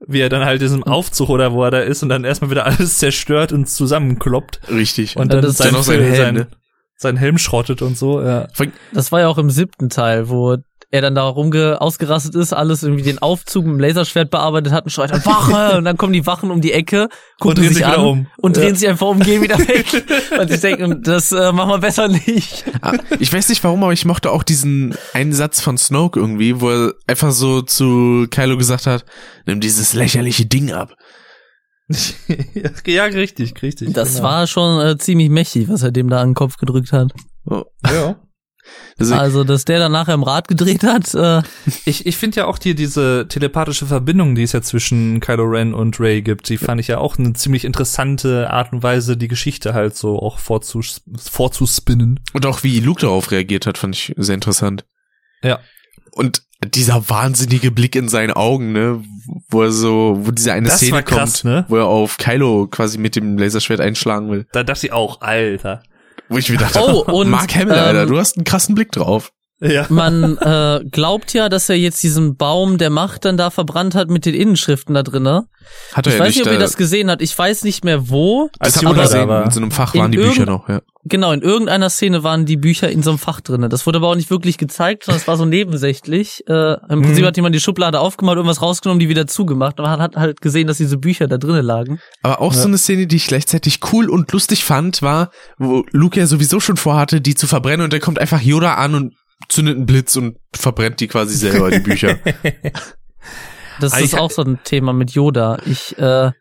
Wie 0.05 0.19
er 0.19 0.29
dann 0.29 0.43
halt 0.43 0.61
in 0.61 0.67
diesem 0.67 0.83
Aufzug 0.83 1.29
oder 1.29 1.53
wo 1.53 1.63
er 1.63 1.71
da 1.71 1.79
ist 1.79 2.03
und 2.03 2.09
dann 2.09 2.23
erstmal 2.23 2.51
wieder 2.51 2.65
alles 2.67 2.97
zerstört 2.97 3.51
und 3.51 3.69
zusammenkloppt. 3.69 4.61
Richtig. 4.69 5.15
Und 5.17 5.27
Ja, 5.27 5.35
dann 5.35 5.41
das 5.43 5.51
ist 5.51 5.57
sein, 5.57 5.71
dann 5.71 5.79
auch 5.79 5.83
sein 5.83 5.99
sein, 5.99 6.13
Helm, 6.13 6.35
ne? 6.35 6.47
sein 6.95 7.17
Helm 7.17 7.37
schrottet 7.37 7.81
und 7.81 7.97
so, 7.97 8.21
ja. 8.21 8.47
Das 8.93 9.11
war 9.11 9.21
ja 9.21 9.27
auch 9.27 9.37
im 9.37 9.49
siebten 9.49 9.89
Teil, 9.89 10.29
wo 10.29 10.57
er 10.93 11.01
dann 11.01 11.15
da 11.15 11.23
rumge 11.23 11.81
ausgerastet 11.81 12.35
ist, 12.35 12.53
alles 12.53 12.83
irgendwie 12.83 13.01
den 13.01 13.17
Aufzug 13.19 13.65
mit 13.65 13.73
dem 13.73 13.79
Laserschwert 13.79 14.29
bearbeitet 14.29 14.71
hat 14.71 14.83
und 14.83 14.91
schreit 14.91 15.09
dann 15.09 15.25
Wache 15.25 15.77
und 15.79 15.85
dann 15.85 15.97
kommen 15.97 16.13
die 16.13 16.27
Wachen 16.27 16.51
um 16.51 16.61
die 16.61 16.71
Ecke, 16.71 17.09
gucken 17.39 17.55
drehen 17.55 17.69
sich, 17.69 17.77
sich 17.77 17.85
an 17.87 17.93
wieder 17.93 18.03
um. 18.03 18.27
und 18.37 18.55
Ja. 18.55 18.61
drehen 18.63 18.75
sich 18.75 18.87
einfach 18.87 19.07
um, 19.07 19.19
gehen 19.19 19.41
wieder 19.41 19.57
weg. 19.57 19.87
und 20.39 20.51
ich 20.51 20.61
denke, 20.61 20.99
das 21.01 21.31
äh, 21.31 21.51
machen 21.51 21.69
wir 21.71 21.79
besser 21.79 22.09
nicht. 22.09 22.65
Ah, 22.81 22.93
Ich 23.19 23.33
weiß 23.33 23.49
nicht 23.49 23.63
warum, 23.63 23.83
aber 23.83 23.91
ich 23.91 24.05
mochte 24.05 24.29
auch 24.29 24.43
diesen 24.43 24.95
einen 25.13 25.33
Satz 25.33 25.61
von 25.61 25.79
Snoke 25.79 26.19
irgendwie, 26.19 26.61
wo 26.61 26.69
er 26.69 26.93
einfach 27.07 27.31
so 27.31 27.63
zu 27.63 28.27
Kylo 28.29 28.55
gesagt 28.57 28.85
hat, 28.85 29.03
nimm 29.47 29.61
dieses 29.61 29.95
lächerliche 29.95 30.45
Ding 30.45 30.71
ab. 30.71 30.93
ja, 32.85 33.03
richtig, 33.05 33.59
richtig. 33.63 33.93
Das 33.93 34.11
genau. 34.13 34.23
war 34.25 34.45
schon 34.45 34.79
äh, 34.85 34.97
ziemlich 34.99 35.29
mächtig, 35.31 35.69
was 35.69 35.81
er 35.81 35.91
dem 35.91 36.07
da 36.07 36.21
an 36.21 36.29
den 36.29 36.35
Kopf 36.35 36.57
gedrückt 36.57 36.91
hat. 36.93 37.11
Oh. 37.49 37.63
Ja. 37.83 38.15
Also, 38.97 39.15
Also, 39.15 39.43
dass 39.43 39.65
der 39.65 39.79
dann 39.79 39.91
nachher 39.91 40.13
im 40.13 40.23
Rad 40.23 40.47
gedreht 40.47 40.83
hat, 40.83 41.13
äh, 41.13 41.41
Ich, 41.85 42.05
ich 42.05 42.17
finde 42.17 42.37
ja 42.37 42.45
auch 42.45 42.57
hier 42.61 42.75
diese 42.75 43.27
telepathische 43.27 43.85
Verbindung, 43.85 44.35
die 44.35 44.43
es 44.43 44.51
ja 44.53 44.61
zwischen 44.61 45.19
Kylo 45.19 45.43
Ren 45.43 45.73
und 45.73 45.99
Rey 45.99 46.21
gibt, 46.21 46.49
die 46.49 46.57
fand 46.57 46.79
ich 46.79 46.87
ja 46.87 46.97
auch 46.97 47.17
eine 47.17 47.33
ziemlich 47.33 47.65
interessante 47.65 48.49
Art 48.49 48.71
und 48.73 48.83
Weise, 48.83 49.17
die 49.17 49.27
Geschichte 49.27 49.73
halt 49.73 49.95
so 49.95 50.19
auch 50.19 50.39
vorzus 50.39 51.01
vorzuspinnen. 51.17 52.19
und 52.33 52.45
auch 52.45 52.63
wie 52.63 52.79
Luke 52.79 53.01
darauf 53.01 53.31
reagiert 53.31 53.65
hat, 53.67 53.77
fand 53.77 53.95
ich 53.95 54.13
sehr 54.17 54.35
interessant. 54.35 54.85
Ja. 55.43 55.59
Und 56.11 56.43
dieser 56.63 57.09
wahnsinnige 57.09 57.71
Blick 57.71 57.95
in 57.95 58.07
seine 58.07 58.35
Augen, 58.35 58.71
ne, 58.71 59.03
wo 59.49 59.63
er 59.63 59.71
so, 59.71 60.19
wo 60.21 60.31
diese 60.31 60.53
eine 60.53 60.69
Das 60.69 60.77
Szene 60.77 61.03
krass, 61.03 61.41
kommt, 61.41 61.53
ne? 61.53 61.65
wo 61.67 61.77
er 61.77 61.87
auf 61.87 62.17
Kylo 62.17 62.67
quasi 62.67 62.97
mit 62.97 63.15
dem 63.15 63.37
Laserschwert 63.37 63.81
einschlagen 63.81 64.31
will. 64.31 64.45
Da 64.53 64.63
dachte 64.63 64.87
ich 64.87 64.93
auch, 64.93 65.21
Alter. 65.21 65.83
Wo 66.33 66.37
ich 66.37 66.49
mir 66.49 66.57
dachte, 66.57 66.79
Oh, 66.81 66.99
und, 67.11 67.29
Mark 67.29 67.53
Hamill, 67.55 67.73
ähm, 67.77 67.83
Alter, 67.83 68.05
du 68.07 68.17
hast 68.17 68.37
einen 68.37 68.43
krassen 68.43 68.75
Blick 68.75 68.91
drauf. 68.91 69.31
Ja. 69.61 69.85
man 69.87 70.37
äh, 70.39 70.81
glaubt 70.91 71.33
ja, 71.33 71.47
dass 71.47 71.69
er 71.69 71.77
jetzt 71.77 72.03
diesen 72.03 72.35
Baum 72.35 72.77
der 72.77 72.89
Macht 72.89 73.23
dann 73.23 73.37
da 73.37 73.49
verbrannt 73.49 73.95
hat 73.95 74.09
mit 74.09 74.25
den 74.25 74.33
Innenschriften 74.33 74.93
da 74.93 75.03
drinne. 75.03 75.45
Hat 75.93 76.05
er 76.05 76.11
Ich 76.11 76.19
ja 76.19 76.25
weiß 76.25 76.35
nicht, 76.35 76.45
ob 76.45 76.51
ihr 76.51 76.57
da, 76.57 76.65
das 76.65 76.75
gesehen 76.75 77.09
habt. 77.09 77.21
Ich 77.21 77.37
weiß 77.37 77.63
nicht 77.63 77.85
mehr 77.85 78.09
wo. 78.09 78.49
als 78.59 78.73
das 78.73 78.81
Yoda 78.81 78.95
Yoda 78.95 79.07
sehen, 79.07 79.19
da 79.21 79.27
war. 79.29 79.45
in 79.45 79.51
so 79.51 79.61
einem 79.61 79.71
Fach 79.71 79.95
waren 79.95 80.11
die 80.11 80.17
Bücher 80.17 80.45
noch, 80.45 80.67
ja. 80.67 80.81
Genau, 81.05 81.33
in 81.33 81.41
irgendeiner 81.41 81.89
Szene 81.89 82.23
waren 82.23 82.45
die 82.45 82.55
Bücher 82.55 82.89
in 82.89 83.03
so 83.03 83.09
einem 83.11 83.19
Fach 83.19 83.41
drinne. 83.41 83.67
Das 83.67 83.85
wurde 83.85 83.97
aber 83.97 84.07
auch 84.07 84.15
nicht 84.15 84.29
wirklich 84.29 84.57
gezeigt, 84.57 85.03
sondern 85.03 85.19
es 85.21 85.27
war 85.27 85.35
so 85.35 85.43
nebensächlich. 85.43 86.43
Äh, 86.47 86.73
Im 86.89 87.01
Prinzip 87.01 87.23
Mhm. 87.23 87.27
hat 87.27 87.35
jemand 87.35 87.53
die 87.55 87.59
Schublade 87.59 87.99
aufgemacht, 87.99 88.37
irgendwas 88.37 88.61
rausgenommen, 88.61 88.99
die 88.99 89.09
wieder 89.09 89.27
zugemacht. 89.27 89.79
Und 89.79 89.85
man 89.85 89.99
hat 90.01 90.15
halt 90.15 90.39
gesehen, 90.39 90.67
dass 90.67 90.77
diese 90.77 90.97
Bücher 90.97 91.27
da 91.27 91.37
drinnen 91.37 91.65
lagen. 91.65 91.99
Aber 92.21 92.39
auch 92.39 92.53
so 92.53 92.67
eine 92.69 92.77
Szene, 92.77 93.05
die 93.05 93.17
ich 93.17 93.27
gleichzeitig 93.27 93.79
cool 93.91 94.09
und 94.09 94.31
lustig 94.31 94.63
fand, 94.63 95.01
war, 95.01 95.29
wo 95.57 95.83
Luke 95.91 96.17
ja 96.17 96.25
sowieso 96.25 96.61
schon 96.61 96.77
vorhatte, 96.77 97.19
die 97.19 97.35
zu 97.35 97.47
verbrennen 97.47 97.83
und 97.83 97.91
dann 97.91 97.99
kommt 97.99 98.19
einfach 98.19 98.39
Yoda 98.41 98.75
an 98.75 98.95
und 98.95 99.13
zündet 99.49 99.75
einen 99.75 99.85
Blitz 99.85 100.15
und 100.15 100.37
verbrennt 100.55 101.01
die 101.01 101.07
quasi 101.09 101.35
selber, 101.35 101.69
die 101.69 101.79
Bücher. 101.79 102.17
Das 103.79 103.93
Ah, 103.93 103.99
ist 103.99 104.17
auch 104.17 104.29
so 104.31 104.43
ein 104.43 104.59
Thema 104.63 104.93
mit 104.93 105.11
Yoda. 105.11 105.57
Ich 105.65 105.97
äh, 105.97 106.31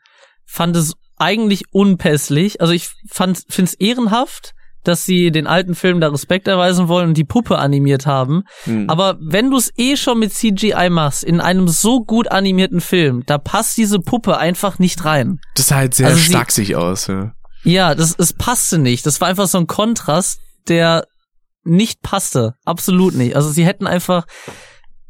fand 0.47 0.76
es 0.76 0.92
eigentlich 1.23 1.65
unpässlich. 1.73 2.60
Also 2.60 2.73
ich 2.73 2.91
fand 3.10 3.42
finde 3.49 3.70
es 3.70 3.75
ehrenhaft, 3.75 4.55
dass 4.84 5.05
sie 5.05 5.31
den 5.31 5.47
alten 5.47 5.75
Film 5.75 6.01
da 6.01 6.09
Respekt 6.09 6.49
erweisen 6.49 6.89
wollen 6.89 7.09
und 7.09 7.17
die 7.17 7.25
Puppe 7.25 7.59
animiert 7.59 8.07
haben. 8.07 8.42
Hm. 8.65 8.91
Aber 8.91 9.17
wenn 9.20 9.51
du 9.51 9.57
es 9.57 9.73
eh 9.76 9.97
schon 9.97 10.18
mit 10.18 10.33
CGI 10.33 10.91
machst, 10.91 11.23
in 11.23 11.41
einem 11.41 11.68
so 11.68 12.05
gut 12.05 12.31
animierten 12.31 12.81
Film, 12.81 13.23
da 13.26 13.39
passt 13.39 13.76
diese 13.76 14.01
Puppe 14.01 14.39
einfach 14.39 14.78
nicht 14.78 15.05
rein. 15.05 15.39
Das 15.55 15.68
sah 15.68 15.76
halt 15.76 15.94
sehr 15.94 16.09
Also 16.09 16.44
sich 16.49 16.75
aus, 16.76 17.07
ja. 17.07 17.33
Ja, 17.65 17.94
das, 17.94 18.17
es 18.18 18.33
passte 18.33 18.78
nicht. 18.78 19.07
Das 19.07 19.20
war 19.20 19.28
einfach 19.28 19.47
so 19.47 19.59
ein 19.59 19.68
Kontrast, 19.68 20.41
der 20.67 21.07
nicht 21.65 22.02
passte. 22.02 22.55
Absolut 22.65 23.15
nicht. 23.15 23.36
Also 23.36 23.51
sie 23.51 23.65
hätten 23.65 23.86
einfach. 23.86 24.25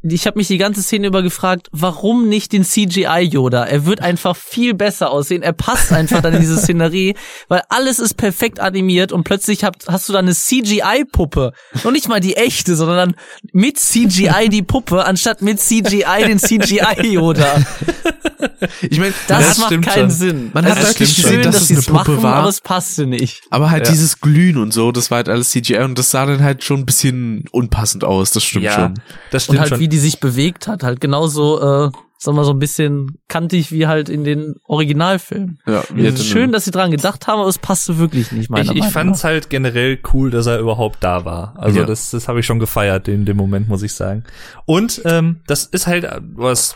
Ich 0.05 0.27
habe 0.27 0.37
mich 0.37 0.47
die 0.47 0.57
ganze 0.57 0.83
Szene 0.83 1.07
über 1.07 1.23
gefragt, 1.23 1.69
warum 1.71 2.27
nicht 2.27 2.51
den 2.51 2.65
CGI 2.65 3.21
Yoda? 3.21 3.63
Er 3.63 3.85
wird 3.85 4.01
einfach 4.01 4.35
viel 4.35 4.73
besser 4.73 5.09
aussehen. 5.09 5.43
Er 5.43 5.53
passt 5.53 5.93
einfach 5.93 6.21
dann 6.21 6.33
in 6.33 6.41
diese 6.41 6.57
Szenerie, 6.57 7.15
weil 7.47 7.61
alles 7.69 7.99
ist 7.99 8.15
perfekt 8.15 8.59
animiert 8.59 9.13
und 9.13 9.23
plötzlich 9.23 9.63
habt, 9.63 9.87
hast 9.87 10.09
du 10.09 10.13
da 10.13 10.19
eine 10.19 10.33
CGI 10.33 11.05
Puppe. 11.09 11.53
Und 11.85 11.93
nicht 11.93 12.09
mal 12.09 12.19
die 12.19 12.35
echte, 12.35 12.75
sondern 12.75 12.97
dann 12.97 13.15
mit 13.53 13.79
CGI 13.79 14.49
die 14.49 14.61
Puppe, 14.61 15.05
anstatt 15.05 15.41
mit 15.41 15.61
CGI 15.61 16.25
den 16.27 16.39
CGI 16.39 17.13
Yoda. 17.13 17.63
Ich 18.81 18.99
meine, 18.99 19.13
Das, 19.27 19.47
Das 19.47 19.57
macht 19.57 19.67
stimmt 19.67 19.85
keinen 19.85 20.09
schon. 20.09 20.17
Sinn. 20.19 20.51
Man 20.53 20.65
Es 20.65 20.71
hat 20.71 20.77
ist 20.79 20.87
deutlich 20.89 21.09
schön, 21.13 21.23
gesehen, 21.23 21.41
dass 21.43 21.53
dass 21.53 21.61
es 21.63 21.67
sie 21.67 21.73
eine 21.75 21.79
es 21.81 21.85
Puppe 21.87 21.99
machen, 22.11 22.23
war. 22.23 22.35
aber 22.35 22.49
es 22.49 22.61
passte 22.61 23.05
nicht. 23.05 23.41
aber 23.49 23.71
halt 23.71 23.85
Ja. 23.87 23.91
dieses 23.91 24.19
Glühen 24.19 24.57
und 24.57 24.71
so, 24.73 24.91
das 24.91 25.11
war 25.11 25.17
halt 25.17 25.29
alles 25.29 25.49
CGI 25.51 25.79
und 25.79 25.97
das 25.97 26.11
sah 26.11 26.25
dann 26.25 26.41
halt 26.43 26.63
schon 26.63 26.79
ein 26.81 26.85
bisschen 26.85 27.45
unpassend 27.51 28.03
aus, 28.03 28.31
das 28.31 28.43
stimmt 28.43 28.65
ja, 28.65 28.73
schon. 28.73 28.93
das 29.31 29.43
Und 29.43 29.55
stimmt 29.55 29.59
halt, 29.59 29.69
schon. 29.69 29.79
wie 29.79 29.87
die 29.87 29.97
sich 29.99 30.19
bewegt 30.19 30.67
hat, 30.67 30.83
halt 30.83 30.99
genauso, 31.01 31.85
äh, 31.87 31.91
sagen 32.23 32.37
wir 32.37 32.43
so 32.45 32.51
ein 32.53 32.59
bisschen 32.59 33.19
kantig 33.27 33.71
wie 33.71 33.87
halt 33.87 34.09
in 34.09 34.23
den 34.23 34.55
Originalfilmen. 34.65 35.59
Ja, 35.67 35.83
Es 35.95 36.15
ist 36.15 36.25
schön, 36.25 36.51
dass 36.51 36.65
sie 36.65 36.71
dran 36.71 36.91
gedacht 36.91 37.27
haben, 37.27 37.39
aber 37.39 37.49
es 37.49 37.57
passte 37.57 37.97
wirklich 37.97 38.31
nicht, 38.31 38.49
meiner 38.49 38.63
ich, 38.63 38.69
ich 38.71 38.77
Meinung 38.79 38.91
fand's 38.91 39.23
nach. 39.23 39.29
halt 39.29 39.49
generell 39.49 39.99
cool, 40.13 40.31
dass 40.31 40.45
er 40.45 40.59
überhaupt 40.59 41.03
da 41.03 41.25
war. 41.25 41.53
Also 41.57 41.79
Ja. 41.81 41.85
das, 41.85 42.11
das 42.11 42.27
habe 42.27 42.39
ich 42.39 42.45
schon 42.45 42.59
gefeiert 42.59 43.07
in 43.07 43.25
dem 43.25 43.37
Moment, 43.37 43.67
muss 43.69 43.83
ich 43.83 43.93
sagen. 43.93 44.23
Und 44.65 45.01
ähm, 45.05 45.41
das 45.47 45.65
ist 45.65 45.87
halt 45.87 46.07
was, 46.35 46.75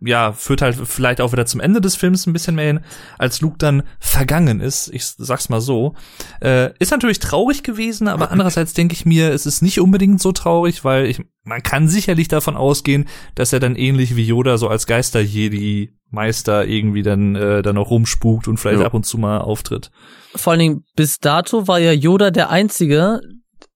ja, 0.00 0.32
führt 0.32 0.62
halt 0.62 0.76
vielleicht 0.84 1.20
auch 1.20 1.32
wieder 1.32 1.46
zum 1.46 1.60
Ende 1.60 1.80
des 1.80 1.96
Films 1.96 2.26
ein 2.26 2.32
bisschen 2.32 2.54
mehr 2.54 2.66
hin, 2.66 2.80
als 3.18 3.40
Luke 3.40 3.56
dann 3.58 3.82
vergangen 4.00 4.60
ist. 4.60 4.88
Ich 4.92 5.04
sag's 5.06 5.48
mal 5.48 5.60
so, 5.60 5.94
äh, 6.40 6.70
ist 6.78 6.90
natürlich 6.90 7.18
traurig 7.18 7.62
gewesen, 7.62 8.08
aber 8.08 8.30
andererseits 8.30 8.72
denke 8.74 8.94
ich 8.94 9.04
mir, 9.06 9.30
es 9.32 9.46
ist 9.46 9.62
nicht 9.62 9.80
unbedingt 9.80 10.20
so 10.20 10.32
traurig, 10.32 10.84
weil 10.84 11.06
ich, 11.06 11.22
man 11.44 11.62
kann 11.62 11.88
sicherlich 11.88 12.28
davon 12.28 12.56
ausgehen, 12.56 13.06
dass 13.34 13.52
er 13.52 13.60
dann 13.60 13.76
ähnlich 13.76 14.16
wie 14.16 14.24
Yoda 14.24 14.53
so 14.58 14.68
als 14.68 14.86
Geister-Jedi 14.86 15.90
Meister 16.10 16.66
irgendwie 16.66 17.02
dann 17.02 17.34
äh, 17.34 17.62
dann 17.62 17.76
auch 17.76 17.90
rumspukt 17.90 18.46
und 18.48 18.58
vielleicht 18.58 18.80
Ja. 18.80 18.86
ab 18.86 18.94
und 18.94 19.04
zu 19.04 19.18
mal 19.18 19.38
auftritt. 19.38 19.90
Vor 20.36 20.52
allen 20.52 20.60
Dingen, 20.60 20.84
bis 20.96 21.18
dato 21.18 21.66
war 21.66 21.78
ja 21.80 21.92
Yoda 21.92 22.30
der 22.30 22.50
Einzige, 22.50 23.20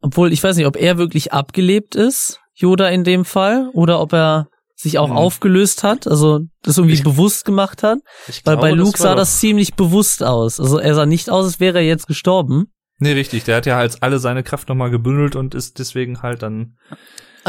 obwohl 0.01 0.33
ich 0.33 0.43
weiß 0.43 0.57
nicht, 0.57 0.67
ob 0.67 0.77
er 0.77 0.99
wirklich 0.99 1.33
abgelebt 1.33 1.97
ist, 1.97 2.39
Yoda 2.55 2.89
in 2.89 3.03
dem 3.05 3.25
Fall, 3.25 3.71
oder 3.73 4.01
ob 4.01 4.13
er 4.13 4.47
sich 4.77 4.99
auch 4.99 5.09
Mhm. 5.09 5.17
aufgelöst 5.17 5.83
hat, 5.83 6.07
also 6.07 6.41
das 6.63 6.79
irgendwie 6.79 6.95
Ich- 6.95 7.03
bewusst 7.03 7.45
gemacht 7.45 7.83
hat. 7.83 7.99
Weil 8.45 8.57
bei 8.59 8.71
Luke 8.71 8.99
war 9.01 9.09
sah 9.09 9.15
das 9.17 9.41
ziemlich 9.41 9.75
bewusst 9.75 10.23
aus. 10.23 10.61
Also 10.61 10.79
er 10.79 10.95
sah 10.95 11.07
nicht 11.07 11.31
aus, 11.31 11.45
als 11.47 11.59
wäre 11.61 11.79
er 11.79 11.85
jetzt 11.85 12.07
gestorben. 12.07 12.67
Nee, 13.01 13.13
richtig. 13.13 13.43
Der 13.45 13.57
hat 13.57 13.67
ja 13.67 13.75
halt 13.77 13.97
alle 14.03 14.21
seine 14.21 14.45
Kraft 14.45 14.69
nochmal 14.69 14.91
gebündelt 14.91 15.35
und 15.35 15.55
ist 15.57 15.81
deswegen 15.81 16.23
halt 16.23 16.43
dann. 16.43 16.77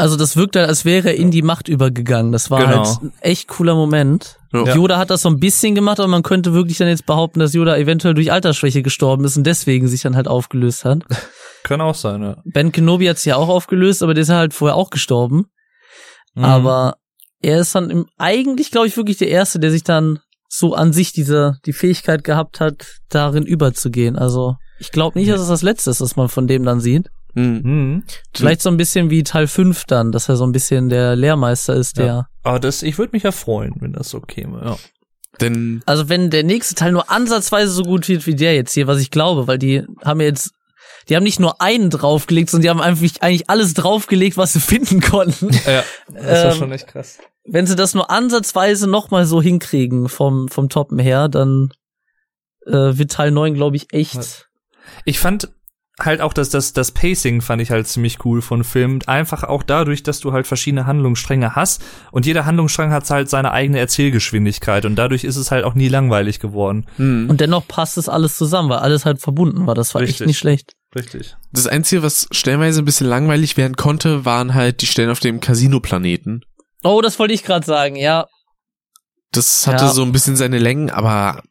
Also 0.00 0.16
das 0.16 0.36
wirkt 0.36 0.56
halt, 0.56 0.68
als 0.68 0.84
wäre 0.84 1.08
er 1.10 1.14
in 1.16 1.30
die 1.30 1.42
Macht 1.42 1.68
übergegangen. 1.68 2.32
Das 2.32 2.50
war 2.50 2.60
Genau. 2.64 2.84
halt 2.86 3.02
ein 3.02 3.12
echt 3.20 3.48
cooler 3.48 3.74
Moment. 3.74 4.38
Ja. 4.52 4.74
Yoda 4.74 4.98
hat 4.98 5.10
das 5.10 5.22
so 5.22 5.28
ein 5.28 5.38
bisschen 5.38 5.74
gemacht, 5.74 6.00
aber 6.00 6.08
man 6.08 6.22
könnte 6.22 6.52
wirklich 6.52 6.78
dann 6.78 6.88
jetzt 6.88 7.06
behaupten, 7.06 7.38
dass 7.40 7.52
Yoda 7.54 7.76
eventuell 7.76 8.14
durch 8.14 8.32
Altersschwäche 8.32 8.82
gestorben 8.82 9.24
ist 9.24 9.36
und 9.36 9.44
deswegen 9.46 9.86
sich 9.86 10.02
dann 10.02 10.16
halt 10.16 10.26
aufgelöst 10.28 10.84
hat. 10.84 11.02
Kann 11.62 11.80
auch 11.80 11.94
sein, 11.94 12.22
ja. 12.22 12.36
Ben 12.44 12.72
Kenobi 12.72 13.06
hat 13.06 13.18
sich 13.18 13.26
ja 13.26 13.36
auch 13.36 13.48
aufgelöst, 13.48 14.02
aber 14.02 14.14
der 14.14 14.22
ist 14.22 14.28
ja 14.28 14.36
halt 14.36 14.54
vorher 14.54 14.74
auch 14.76 14.90
gestorben. 14.90 15.44
Mhm. 16.34 16.44
Aber 16.44 16.96
er 17.42 17.60
ist 17.60 17.74
dann 17.74 17.90
im, 17.90 18.06
eigentlich, 18.18 18.70
glaube 18.70 18.86
ich, 18.86 18.96
wirklich 18.96 19.18
der 19.18 19.28
Erste, 19.28 19.60
der 19.60 19.70
sich 19.70 19.84
dann 19.84 20.18
so 20.48 20.74
an 20.74 20.92
sich 20.92 21.12
diese, 21.12 21.58
die 21.64 21.72
Fähigkeit 21.72 22.24
gehabt 22.24 22.58
hat, 22.60 22.96
darin 23.08 23.44
überzugehen. 23.44 24.16
Also 24.16 24.56
ich 24.80 24.90
glaube 24.90 25.18
nicht, 25.18 25.30
dass 25.30 25.40
es 25.40 25.48
das 25.48 25.62
Letzte 25.62 25.90
ist, 25.90 26.00
was 26.00 26.16
man 26.16 26.28
von 26.28 26.46
dem 26.48 26.64
dann 26.64 26.80
sieht. 26.80 27.08
Mhm. 27.34 27.60
Mhm. 27.62 28.04
Vielleicht 28.34 28.62
so 28.62 28.68
ein 28.70 28.76
bisschen 28.76 29.10
wie 29.10 29.22
Teil 29.22 29.46
5 29.46 29.84
dann, 29.84 30.12
dass 30.12 30.28
er 30.28 30.36
so 30.36 30.44
ein 30.44 30.52
bisschen 30.52 30.88
der 30.88 31.16
Lehrmeister 31.16 31.74
ist, 31.74 31.98
der. 31.98 32.06
Ja. 32.06 32.26
Aber 32.42 32.58
das, 32.60 32.82
ich 32.82 32.98
würde 32.98 33.10
mich 33.12 33.22
ja 33.22 33.32
freuen, 33.32 33.74
wenn 33.80 33.92
das 33.92 34.08
so 34.10 34.20
käme, 34.20 34.62
ja. 34.64 34.76
Denn 35.40 35.82
Also 35.86 36.08
wenn 36.08 36.30
der 36.30 36.42
nächste 36.42 36.74
Teil 36.74 36.92
nur 36.92 37.10
ansatzweise 37.10 37.70
so 37.70 37.82
gut 37.84 38.08
wird 38.08 38.26
wie 38.26 38.34
der 38.34 38.54
jetzt 38.54 38.74
hier, 38.74 38.86
was 38.86 39.00
ich 39.00 39.10
glaube, 39.10 39.46
weil 39.46 39.58
die 39.58 39.84
haben 40.04 40.20
ja 40.20 40.26
jetzt, 40.26 40.50
die 41.08 41.16
haben 41.16 41.22
nicht 41.22 41.40
nur 41.40 41.60
einen 41.62 41.88
draufgelegt, 41.88 42.50
sondern 42.50 42.62
die 42.62 42.70
haben 42.70 42.80
einfach 42.80 43.06
eigentlich 43.20 43.48
alles 43.48 43.74
draufgelegt, 43.74 44.36
was 44.36 44.52
sie 44.54 44.60
finden 44.60 45.00
konnten. 45.00 45.50
Ja, 45.66 45.84
das 46.12 46.44
war 46.44 46.52
Ähm, 46.52 46.58
schon 46.58 46.72
echt 46.72 46.88
krass. 46.88 47.18
Wenn 47.44 47.66
sie 47.66 47.76
das 47.76 47.94
nur 47.94 48.10
ansatzweise 48.10 48.88
nochmal 48.88 49.24
so 49.24 49.40
hinkriegen 49.40 50.08
vom, 50.08 50.48
vom 50.48 50.68
Toppen 50.68 50.98
her, 50.98 51.28
dann 51.28 51.70
äh, 52.66 52.72
wird 52.72 53.12
Teil 53.12 53.30
9, 53.30 53.54
glaube 53.54 53.76
ich, 53.76 53.92
echt. 53.92 54.48
Ich 55.04 55.18
fand 55.20 55.48
halt 56.04 56.20
auch, 56.20 56.32
dass 56.32 56.50
das, 56.50 56.72
das 56.72 56.92
Pacing 56.92 57.40
fand 57.40 57.60
ich 57.62 57.70
halt 57.70 57.86
ziemlich 57.88 58.24
cool 58.24 58.42
von 58.42 58.64
Film. 58.64 59.00
Einfach 59.06 59.44
auch 59.44 59.62
dadurch, 59.62 60.02
dass 60.02 60.20
du 60.20 60.32
halt 60.32 60.46
verschiedene 60.46 60.86
Handlungsstränge 60.86 61.54
hast 61.54 61.82
und 62.12 62.26
jeder 62.26 62.46
Handlungsstrang 62.46 62.92
hat 62.92 63.08
halt 63.10 63.28
seine 63.30 63.52
eigene 63.52 63.78
Erzählgeschwindigkeit 63.78 64.84
und 64.84 64.96
dadurch 64.96 65.24
ist 65.24 65.36
es 65.36 65.50
halt 65.50 65.64
auch 65.64 65.74
nie 65.74 65.88
langweilig 65.88 66.40
geworden. 66.40 66.86
Hm. 66.96 67.28
Und 67.30 67.40
dennoch 67.40 67.66
passt 67.68 67.98
es 67.98 68.08
alles 68.08 68.36
zusammen, 68.36 68.68
weil 68.70 68.78
alles 68.78 69.04
halt 69.04 69.20
verbunden 69.20 69.66
war. 69.66 69.74
Das 69.74 69.94
war 69.94 70.02
Richtig. 70.02 70.20
echt 70.22 70.26
nicht 70.26 70.38
schlecht. 70.38 70.72
Richtig. 70.94 71.36
Das 71.52 71.66
Einzige, 71.66 72.02
was 72.02 72.26
stellenweise 72.32 72.82
ein 72.82 72.84
bisschen 72.84 73.06
langweilig 73.06 73.56
werden 73.56 73.76
konnte, 73.76 74.24
waren 74.24 74.54
halt 74.54 74.80
die 74.82 74.86
Stellen 74.86 75.10
auf 75.10 75.20
dem 75.20 75.40
Casino-Planeten. 75.40 76.42
Oh, 76.82 77.00
das 77.00 77.18
wollte 77.18 77.34
ich 77.34 77.44
gerade 77.44 77.64
sagen, 77.64 77.94
ja. 77.96 78.26
Das 79.32 79.66
hatte 79.66 79.84
Ja. 79.84 79.90
so 79.92 80.02
ein 80.02 80.10
bisschen 80.12 80.34
seine 80.34 80.58
Längen, 80.58 80.90
aber 80.90 81.42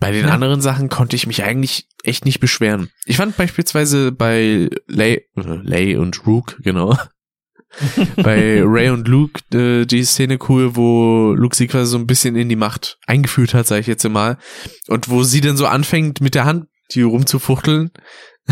bei 0.00 0.10
den 0.10 0.26
Ja. 0.26 0.32
anderen 0.32 0.60
Sachen 0.60 0.88
konnte 0.88 1.14
ich 1.14 1.26
mich 1.26 1.44
eigentlich 1.44 1.86
echt 2.02 2.24
nicht 2.24 2.40
beschweren. 2.40 2.90
Ich 3.04 3.18
fand 3.18 3.36
beispielsweise 3.36 4.10
bei 4.12 4.68
Lay, 4.88 5.26
äh, 5.36 5.58
Lay 5.62 5.96
und 5.96 6.26
Rook, 6.26 6.56
genau. 6.62 6.96
bei 8.16 8.62
Ray 8.64 8.90
und 8.90 9.06
Luke 9.06 9.40
äh, 9.56 9.84
die 9.86 10.02
Szene 10.04 10.38
cool, 10.48 10.74
wo 10.74 11.34
Luke 11.36 11.54
sie 11.54 11.68
quasi 11.68 11.92
so 11.92 11.98
ein 11.98 12.06
bisschen 12.06 12.34
in 12.34 12.48
die 12.48 12.56
Macht 12.56 12.98
eingeführt 13.06 13.54
hat, 13.54 13.66
sage 13.68 13.82
ich 13.82 13.86
jetzt 13.86 14.08
mal. 14.08 14.38
Und 14.88 15.08
wo 15.08 15.22
sie 15.22 15.40
dann 15.40 15.56
so 15.56 15.66
anfängt, 15.66 16.20
mit 16.20 16.34
der 16.34 16.46
Hand 16.46 16.66
die 16.94 17.02
rumzufuchteln 17.02 17.92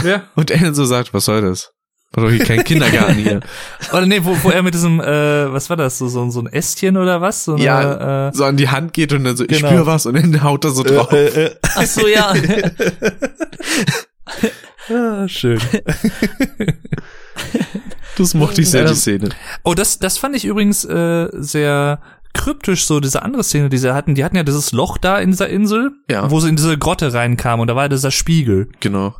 Ja. 0.04 0.28
und 0.36 0.50
er 0.52 0.58
dann 0.60 0.74
so 0.74 0.84
sagt, 0.84 1.12
was 1.14 1.24
soll 1.24 1.40
das? 1.42 1.72
War 2.12 2.24
doch 2.24 2.30
hier 2.30 2.44
kein 2.44 2.64
Kindergarten 2.64 3.16
hier. 3.16 3.40
Oder 3.92 4.06
nee, 4.06 4.20
wo, 4.22 4.34
wo 4.42 4.50
er 4.50 4.62
mit 4.62 4.72
diesem, 4.74 4.98
äh, 5.00 5.52
was 5.52 5.68
war 5.68 5.76
das, 5.76 5.98
so, 5.98 6.08
so, 6.08 6.30
so 6.30 6.40
ein 6.40 6.46
Ästchen 6.46 6.96
oder 6.96 7.20
was? 7.20 7.44
So 7.44 7.54
eine, 7.54 7.62
Ja, 7.64 8.28
äh, 8.28 8.32
so 8.34 8.44
an 8.44 8.56
die 8.56 8.68
Hand 8.70 8.94
geht 8.94 9.12
und 9.12 9.24
dann 9.24 9.36
so, 9.36 9.44
ich 9.44 9.50
Genau. 9.58 9.68
spür 9.68 9.86
was 9.86 10.06
und 10.06 10.14
dann 10.16 10.42
haut 10.42 10.64
er 10.64 10.70
so 10.70 10.82
drauf. 10.84 11.08
Ach 11.76 11.82
so, 11.86 12.06
ja. 12.08 12.32
ah, 14.90 15.28
schön. 15.28 15.60
Das 18.16 18.34
mochte 18.34 18.62
ich 18.62 18.70
sehr, 18.70 18.84
die 18.84 18.90
Ähm, 18.90 18.96
Szene. 18.96 19.28
Oh, 19.62 19.74
das, 19.74 19.98
das 19.98 20.18
fand 20.18 20.34
ich 20.34 20.44
übrigens 20.44 20.84
äh, 20.84 21.28
sehr 21.32 22.00
kryptisch, 22.34 22.86
so 22.86 23.00
diese 23.00 23.22
andere 23.22 23.44
Szene, 23.44 23.68
die 23.68 23.78
sie 23.78 23.94
hatten. 23.94 24.14
Die 24.14 24.24
hatten 24.24 24.36
ja 24.36 24.42
dieses 24.42 24.72
Loch 24.72 24.98
da 24.98 25.18
in 25.18 25.30
dieser 25.30 25.48
Insel, 25.48 25.92
Ja. 26.10 26.30
wo 26.30 26.40
sie 26.40 26.48
in 26.48 26.56
diese 26.56 26.76
Grotte 26.78 27.12
reinkamen 27.12 27.60
und 27.60 27.68
da 27.68 27.76
war 27.76 27.88
dieser 27.88 28.10
Spiegel. 28.10 28.68
Genau. 28.80 29.14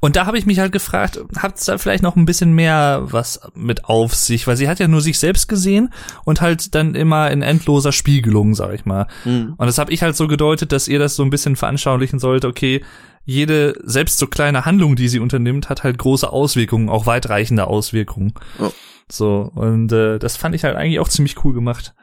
Und 0.00 0.16
da 0.16 0.26
habe 0.26 0.38
ich 0.38 0.46
mich 0.46 0.58
halt 0.58 0.72
gefragt, 0.72 1.20
hat's 1.36 1.64
da 1.64 1.78
vielleicht 1.78 2.02
noch 2.02 2.16
ein 2.16 2.24
bisschen 2.24 2.52
mehr 2.52 3.02
was 3.04 3.40
mit 3.54 3.84
auf 3.84 4.14
sich? 4.14 4.46
Weil 4.46 4.56
sie 4.56 4.68
hat 4.68 4.78
ja 4.78 4.88
nur 4.88 5.00
sich 5.00 5.18
selbst 5.18 5.48
gesehen 5.48 5.92
und 6.24 6.40
halt 6.40 6.74
dann 6.74 6.94
immer 6.94 7.30
in 7.30 7.42
endloser 7.42 7.92
Spiegelung, 7.92 8.54
sag 8.54 8.74
ich 8.74 8.84
mal. 8.84 9.06
Mhm. 9.24 9.54
Und 9.56 9.66
das 9.66 9.78
habe 9.78 9.92
ich 9.92 10.02
halt 10.02 10.16
so 10.16 10.26
gedeutet, 10.28 10.72
dass 10.72 10.88
ihr 10.88 10.98
das 10.98 11.16
so 11.16 11.22
ein 11.22 11.30
bisschen 11.30 11.56
veranschaulichen 11.56 12.18
sollte, 12.18 12.48
okay, 12.48 12.82
jede, 13.24 13.74
selbst 13.82 14.18
so 14.18 14.26
kleine 14.26 14.64
Handlung, 14.66 14.96
die 14.96 15.08
sie 15.08 15.18
unternimmt, 15.18 15.68
hat 15.68 15.82
halt 15.82 15.98
große 15.98 16.30
Auswirkungen, 16.30 16.88
auch 16.88 17.06
weitreichende 17.06 17.66
Auswirkungen. 17.66 18.34
Oh. 18.58 18.70
So, 19.10 19.50
und 19.54 19.92
äh, 19.92 20.18
das 20.18 20.36
fand 20.36 20.54
ich 20.54 20.64
halt 20.64 20.76
eigentlich 20.76 21.00
auch 21.00 21.08
ziemlich 21.08 21.42
cool 21.44 21.54
gemacht. 21.54 21.94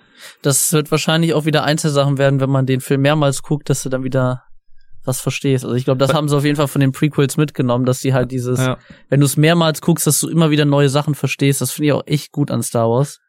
Das 0.42 0.72
wird 0.74 0.92
wahrscheinlich 0.92 1.34
auch 1.34 1.46
wieder 1.46 1.64
Einzelsachen 1.64 2.18
werden, 2.18 2.40
wenn 2.40 2.50
man 2.50 2.66
den 2.66 2.82
Film 2.82 3.02
mehrmals 3.02 3.42
guckt, 3.44 3.70
dass 3.70 3.84
du 3.84 3.90
dann 3.90 4.04
wieder 4.04 4.44
was 5.04 5.20
verstehst. 5.22 5.64
Also 5.66 5.76
ich 5.76 5.86
glaube, 5.86 5.98
das 5.98 6.14
haben 6.14 6.30
sie 6.30 6.36
auf 6.38 6.44
jeden 6.46 6.56
Fall 6.58 6.68
von 6.68 6.82
den 6.82 6.92
Prequels 6.92 7.38
mitgenommen, 7.38 7.86
dass 7.86 8.00
die 8.02 8.14
halt 8.14 8.32
dieses, 8.32 8.60
Ja. 8.60 8.78
wenn 9.10 9.20
du 9.20 9.26
es 9.26 9.38
mehrmals 9.38 9.82
guckst, 9.82 10.06
dass 10.08 10.20
du 10.20 10.30
immer 10.30 10.52
wieder 10.52 10.66
neue 10.66 10.90
Sachen 10.90 11.16
verstehst. 11.16 11.62
Das 11.62 11.72
finde 11.72 11.88
ich 11.88 11.94
auch 11.94 12.04
echt 12.06 12.32
gut 12.32 12.52
an 12.52 12.62
Star 12.64 12.90
Wars. 12.90 13.20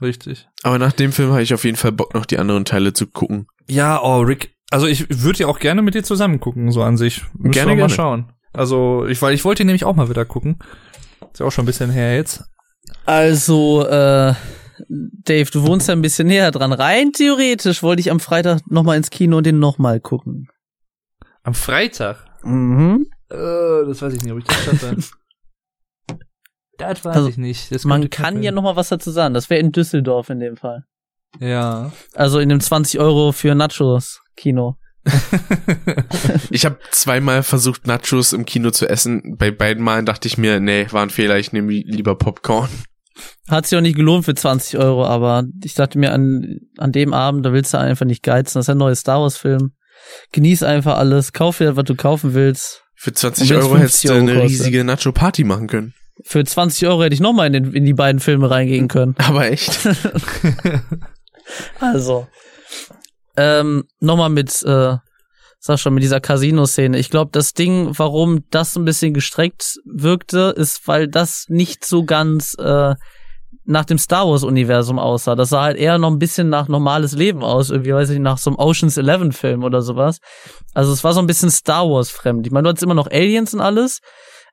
Richtig. 0.00 0.48
Aber 0.62 0.78
nach 0.78 0.92
dem 0.92 1.12
Film 1.12 1.30
habe 1.30 1.42
ich 1.42 1.52
auf 1.52 1.64
jeden 1.64 1.76
Fall 1.76 1.92
Bock, 1.92 2.14
noch 2.14 2.24
die 2.26 2.38
anderen 2.38 2.64
Teile 2.64 2.92
zu 2.92 3.06
gucken. 3.06 3.46
Ja, 3.68 4.00
oh, 4.02 4.20
Rick. 4.20 4.54
Also 4.70 4.86
ich 4.86 5.06
würde 5.22 5.40
ja 5.40 5.46
auch 5.48 5.58
gerne 5.58 5.82
mit 5.82 5.94
dir 5.94 6.02
zusammen 6.04 6.40
gucken, 6.40 6.70
so 6.72 6.82
an 6.82 6.96
sich. 6.96 7.22
Müssen 7.34 7.50
Gerne, 7.52 7.72
wir 7.72 7.74
mal 7.74 7.80
gerne. 7.88 7.94
schauen. 7.94 8.32
Also, 8.52 9.06
ich, 9.06 9.20
weil 9.22 9.34
ich 9.34 9.44
wollte 9.44 9.62
ihn 9.62 9.66
nämlich 9.66 9.84
auch 9.84 9.94
mal 9.94 10.08
wieder 10.08 10.24
gucken. 10.24 10.58
Ist 11.32 11.40
ja 11.40 11.46
auch 11.46 11.52
schon 11.52 11.64
ein 11.64 11.66
bisschen 11.66 11.90
her 11.90 12.16
jetzt. 12.16 12.44
Also, 13.04 13.86
äh, 13.86 14.34
Dave, 14.88 15.50
du 15.52 15.66
wohnst 15.66 15.88
ja 15.88 15.94
ein 15.94 16.02
bisschen 16.02 16.26
näher 16.28 16.50
dran. 16.50 16.72
Rein 16.72 17.12
theoretisch 17.12 17.82
wollte 17.82 18.00
ich 18.00 18.10
am 18.10 18.18
Freitag 18.20 18.60
nochmal 18.68 18.96
ins 18.96 19.10
Kino 19.10 19.36
und 19.36 19.46
den 19.46 19.58
nochmal 19.58 20.00
gucken. 20.00 20.48
Am 21.42 21.54
Freitag. 21.54 22.24
Mhm. 22.42 23.06
Äh, 23.30 23.36
das 23.86 24.02
weiß 24.02 24.14
ich 24.14 24.22
nicht, 24.22 24.32
ob 24.32 24.38
ich 24.38 24.44
das 24.44 24.64
schaffe. 24.64 24.96
das 26.78 27.04
weiß 27.04 27.16
Also, 27.16 27.28
ich 27.28 27.36
nicht. 27.38 27.72
Das 27.72 27.84
Man 27.84 28.02
kann 28.10 28.10
knapp 28.10 28.34
ja 28.36 28.42
werden. 28.44 28.54
nochmal 28.56 28.76
was 28.76 28.88
dazu 28.88 29.10
sagen. 29.10 29.34
Das 29.34 29.50
wäre 29.50 29.60
in 29.60 29.72
Düsseldorf 29.72 30.30
in 30.30 30.40
dem 30.40 30.56
Fall. 30.56 30.84
Ja. 31.38 31.92
Also 32.14 32.40
in 32.40 32.48
dem 32.48 32.60
20 32.60 32.98
Euro 33.00 33.32
für 33.32 33.54
Nachos 33.54 34.20
Kino. 34.36 34.76
Ich 36.50 36.66
habe 36.66 36.78
zweimal 36.90 37.42
versucht, 37.42 37.86
Nachos 37.86 38.32
im 38.32 38.44
Kino 38.44 38.70
zu 38.70 38.88
essen. 38.88 39.36
Bei 39.38 39.50
beiden 39.50 39.82
Malen 39.84 40.04
dachte 40.06 40.28
ich 40.28 40.36
mir, 40.38 40.60
nee, 40.60 40.86
war 40.90 41.02
ein 41.02 41.10
Fehler, 41.10 41.38
ich 41.38 41.52
nehme 41.52 41.70
lieber 41.72 42.16
Popcorn. 42.16 42.68
Hat 43.48 43.66
sich 43.66 43.76
auch 43.78 43.82
nicht 43.82 43.96
gelohnt 43.96 44.24
für 44.24 44.34
20 44.34 44.78
Euro, 44.78 45.04
aber 45.06 45.44
ich 45.62 45.74
dachte 45.74 45.98
mir 45.98 46.12
an, 46.12 46.58
an 46.78 46.92
dem 46.92 47.12
Abend, 47.12 47.44
da 47.46 47.52
willst 47.52 47.72
du 47.74 47.78
einfach 47.78 48.06
nicht 48.06 48.22
geizen. 48.22 48.58
Das 48.58 48.64
ist 48.66 48.70
ein 48.70 48.78
neuer 48.78 48.94
Star 48.94 49.20
Wars 49.20 49.36
Film. 49.36 49.72
Genieß 50.32 50.62
einfach 50.62 50.96
alles. 50.98 51.32
Kauf 51.32 51.58
dir, 51.58 51.76
was 51.76 51.84
du 51.84 51.94
kaufen 51.94 52.34
willst. 52.34 52.82
Für 52.96 53.12
20 53.12 53.50
Und 53.50 53.56
wenn's 53.56 53.64
Euro 53.66 53.78
hättest 53.78 54.00
50 54.02 54.10
du 54.10 54.16
eine 54.16 54.32
kostet. 54.34 54.50
riesige 54.50 54.84
Nacho-Party 54.84 55.44
machen 55.44 55.66
können. 55.68 55.94
Für 56.22 56.44
20 56.44 56.86
Euro 56.86 57.02
hätte 57.02 57.14
ich 57.14 57.20
nochmal 57.20 57.46
in, 57.46 57.52
den- 57.54 57.72
in 57.72 57.84
die 57.86 57.94
beiden 57.94 58.20
Filme 58.20 58.50
reingehen 58.50 58.88
können. 58.88 59.14
Aber 59.18 59.50
echt. 59.50 59.78
Also. 61.80 62.28
Ähm, 63.36 63.84
nochmal 64.00 64.30
mit, 64.30 64.50
äh, 64.62 64.96
sag 65.58 65.78
schon, 65.78 65.94
mit 65.94 66.02
dieser 66.02 66.20
Casino-Szene. 66.20 66.98
Ich 66.98 67.10
glaube, 67.10 67.30
das 67.32 67.54
Ding, 67.54 67.90
warum 67.98 68.44
das 68.50 68.76
ein 68.76 68.84
bisschen 68.84 69.14
gestreckt 69.14 69.76
wirkte, 69.84 70.54
ist, 70.56 70.86
weil 70.86 71.08
das 71.08 71.46
nicht 71.48 71.84
so 71.84 72.04
ganz 72.04 72.54
äh, 72.58 72.94
nach 73.70 73.84
dem 73.84 73.98
Star 73.98 74.28
Wars-Universum 74.28 74.98
aussah. 74.98 75.36
Das 75.36 75.50
sah 75.50 75.62
halt 75.62 75.76
eher 75.76 75.98
noch 75.98 76.10
ein 76.10 76.18
bisschen 76.18 76.48
nach 76.48 76.66
normales 76.66 77.12
Leben 77.12 77.44
aus, 77.44 77.70
irgendwie, 77.70 77.94
weiß 77.94 78.10
ich 78.10 78.18
nach 78.18 78.36
so 78.36 78.50
einem 78.50 78.58
Oceans 78.58 78.96
Eleven-Film 78.96 79.62
oder 79.62 79.80
sowas. 79.80 80.18
Also 80.74 80.92
es 80.92 81.04
war 81.04 81.12
so 81.12 81.20
ein 81.20 81.28
bisschen 81.28 81.50
Star 81.50 81.88
Wars-fremd. 81.88 82.46
Ich 82.46 82.52
meine, 82.52 82.64
du 82.64 82.70
hattest 82.70 82.82
immer 82.82 82.94
noch 82.94 83.06
Aliens 83.06 83.54
und 83.54 83.60
alles, 83.60 84.00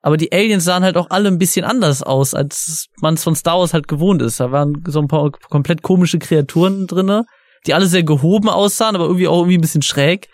aber 0.03 0.17
die 0.17 0.31
Aliens 0.31 0.63
sahen 0.63 0.83
halt 0.83 0.97
auch 0.97 1.09
alle 1.09 1.29
ein 1.29 1.39
bisschen 1.39 1.65
anders 1.65 2.03
aus, 2.03 2.35
als 2.35 2.85
man 3.01 3.15
es 3.15 3.23
von 3.23 3.35
Star 3.35 3.57
Wars 3.57 3.73
halt 3.73 3.87
gewohnt 3.87 4.21
ist. 4.21 4.39
Da 4.39 4.51
waren 4.51 4.83
so 4.87 4.99
ein 4.99 5.07
paar 5.07 5.31
komplett 5.49 5.81
komische 5.81 6.19
Kreaturen 6.19 6.85
drinne, 6.85 7.25
die 7.65 7.73
alle 7.73 7.87
sehr 7.87 8.03
gehoben 8.03 8.49
aussahen, 8.49 8.95
aber 8.95 9.05
irgendwie 9.05 9.27
auch 9.27 9.39
irgendwie 9.39 9.57
ein 9.57 9.61
bisschen 9.61 9.81
schräg. 9.81 10.29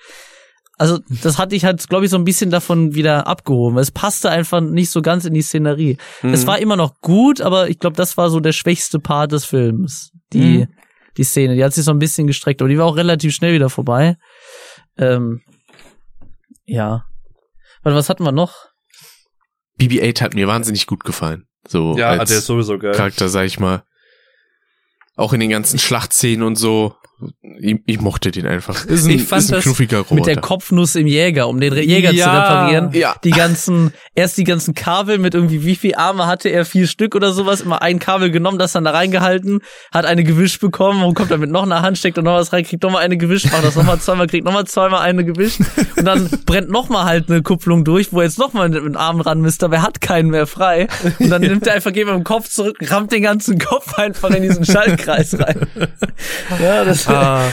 Also 0.77 1.00
das 1.22 1.38
hatte 1.38 1.56
ich 1.56 1.66
halt, 1.66 1.88
glaube 1.88 2.06
ich, 2.06 2.11
so 2.11 2.18
ein 2.18 2.24
bisschen 2.24 2.50
davon 2.50 2.95
wieder 2.95 3.27
abgehoben. 3.27 3.77
Es 3.77 3.92
passte 3.92 4.32
einfach 4.32 4.60
nicht 4.60 4.90
so 4.90 5.02
ganz 5.03 5.24
in 5.26 5.34
die 5.34 5.42
Szenerie. 5.43 5.98
Mhm. 6.24 6.34
Es 6.34 6.48
war 6.48 6.58
immer 6.60 6.76
noch 6.76 7.00
gut, 7.02 7.42
aber 7.42 7.69
ich 7.69 7.77
glaube, 7.80 7.95
das 7.95 8.18
war 8.18 8.30
so 8.30 8.40
der 8.40 8.53
schwächste 8.53 9.00
Part 9.00 9.32
des 9.32 9.45
Films. 9.45 10.11
Die, 10.34 10.60
Mhm. 10.60 10.68
die 11.18 11.24
Szene, 11.24 11.56
die 11.56 11.64
hat 11.64 11.74
sich 11.74 11.84
so 11.85 11.92
ein 11.92 12.00
bisschen 12.00 12.26
gestreckt, 12.26 12.61
aber 12.61 12.69
die 12.69 12.77
war 12.80 12.85
auch 12.88 12.98
relativ 12.98 13.34
schnell 13.35 13.53
wieder 13.53 13.69
vorbei. 13.69 14.18
Ähm, 14.98 15.42
ja. 16.66 17.06
Warte, 17.84 17.95
was 17.95 18.10
hatten 18.10 18.24
wir 18.24 18.32
noch? 18.32 18.56
BB-8 19.80 20.22
hat 20.22 20.34
mir 20.34 20.48
wahnsinnig 20.48 20.88
gut 20.88 21.03
gefallen. 21.03 21.45
So 21.68 21.95
Ja, 21.98 22.10
als 22.10 22.30
der 22.30 22.40
ist 22.40 22.45
sowieso 22.48 22.77
geil. 22.80 22.93
Charakter, 22.93 23.30
sag 23.30 23.45
ich 23.45 23.60
mal. 23.60 23.84
Auch 25.16 25.34
in 25.34 25.40
den 25.40 25.50
ganzen 25.52 25.77
Schlachtszenen 25.77 26.42
und 26.43 26.56
so. 26.56 26.95
Ich, 27.61 27.77
ich 27.85 28.01
mochte 28.01 28.32
den 28.32 28.45
einfach. 28.48 28.83
Ist 28.85 29.06
ein, 29.06 29.11
Ich 29.11 29.24
fand 29.24 29.43
ist 29.43 29.50
ein 29.51 29.56
das 29.56 29.64
knuffiger 29.64 30.00
Roboter. 30.00 30.16
Mit 30.16 30.25
der 30.25 30.38
Kopfnuss 30.42 30.95
im 30.95 31.08
Jäger, 31.08 31.48
um 31.48 31.59
den 31.61 31.72
Re- 31.72 31.82
Jäger 31.83 32.09
zu 32.09 32.16
Ja. 32.17 32.33
reparieren. 32.42 32.90
Ja. 32.93 33.16
Die 33.24 33.30
ganzen, 33.32 33.93
erst 34.14 34.38
die 34.38 34.43
ganzen 34.43 34.74
Kabel 34.74 35.19
mit 35.19 35.33
irgendwie, 35.33 35.64
wie 35.64 35.75
viel 35.75 35.95
Arme 35.95 36.25
hatte 36.27 36.50
er? 36.50 36.66
Vier 36.66 36.85
Stück 36.88 37.16
oder 37.16 37.32
sowas. 37.32 37.61
Immer 37.61 37.82
ein 37.82 38.00
Kabel 38.00 38.30
genommen, 38.32 38.58
das 38.59 38.74
dann 38.74 38.83
da 38.83 38.92
reingehalten, 38.92 39.59
hat 39.93 40.06
eine 40.06 40.24
gewischt 40.25 40.59
bekommen 40.59 41.01
und 41.03 41.14
kommt 41.14 41.32
dann 41.32 41.40
mit 41.40 41.50
noch 41.51 41.64
einer 41.64 41.82
Hand, 41.82 41.98
steckt 41.98 42.17
und 42.17 42.25
noch 42.25 42.33
was 42.33 42.51
rein, 42.51 42.66
kriegt 42.66 42.83
nochmal 42.83 43.03
eine 43.03 43.16
gewischt, 43.16 43.50
macht 43.51 43.64
das 43.64 43.75
nochmal 43.75 44.00
zweimal, 44.00 44.27
kriegt 44.27 44.43
nochmal 44.45 44.66
zweimal 44.66 45.00
eine 45.01 45.24
gewischt. 45.24 45.61
Und 45.95 46.03
dann 46.06 46.30
brennt 46.45 46.69
nochmal 46.72 47.06
halt 47.06 47.30
eine 47.30 47.42
Kupplung 47.42 47.85
durch, 47.85 48.11
wo 48.11 48.19
er 48.19 48.25
jetzt 48.25 48.40
nochmal 48.40 48.67
mit 48.67 48.83
dem 48.83 48.98
Arm 48.98 49.22
ran 49.22 49.40
müsste, 49.40 49.67
aber 49.67 49.77
er 49.77 49.82
hat 49.83 50.01
keinen 50.01 50.30
mehr 50.30 50.48
frei. 50.48 50.88
Und 51.19 51.30
dann 51.30 51.42
nimmt 51.42 51.66
er 51.67 51.75
einfach, 51.75 51.93
geht 51.93 52.06
mit 52.06 52.16
dem 52.16 52.24
Kopf 52.25 52.50
zurück, 52.50 52.75
rammt 52.90 53.11
den 53.14 53.24
ganzen 53.24 53.59
Kopf 53.59 53.93
einfach 53.98 54.32
in 54.32 54.43
diesen 54.43 54.66
Schaltkreis 54.66 55.40
rein. 55.40 55.67
Ja, 56.61 56.83
das 56.83 57.08
Ah, 57.17 57.50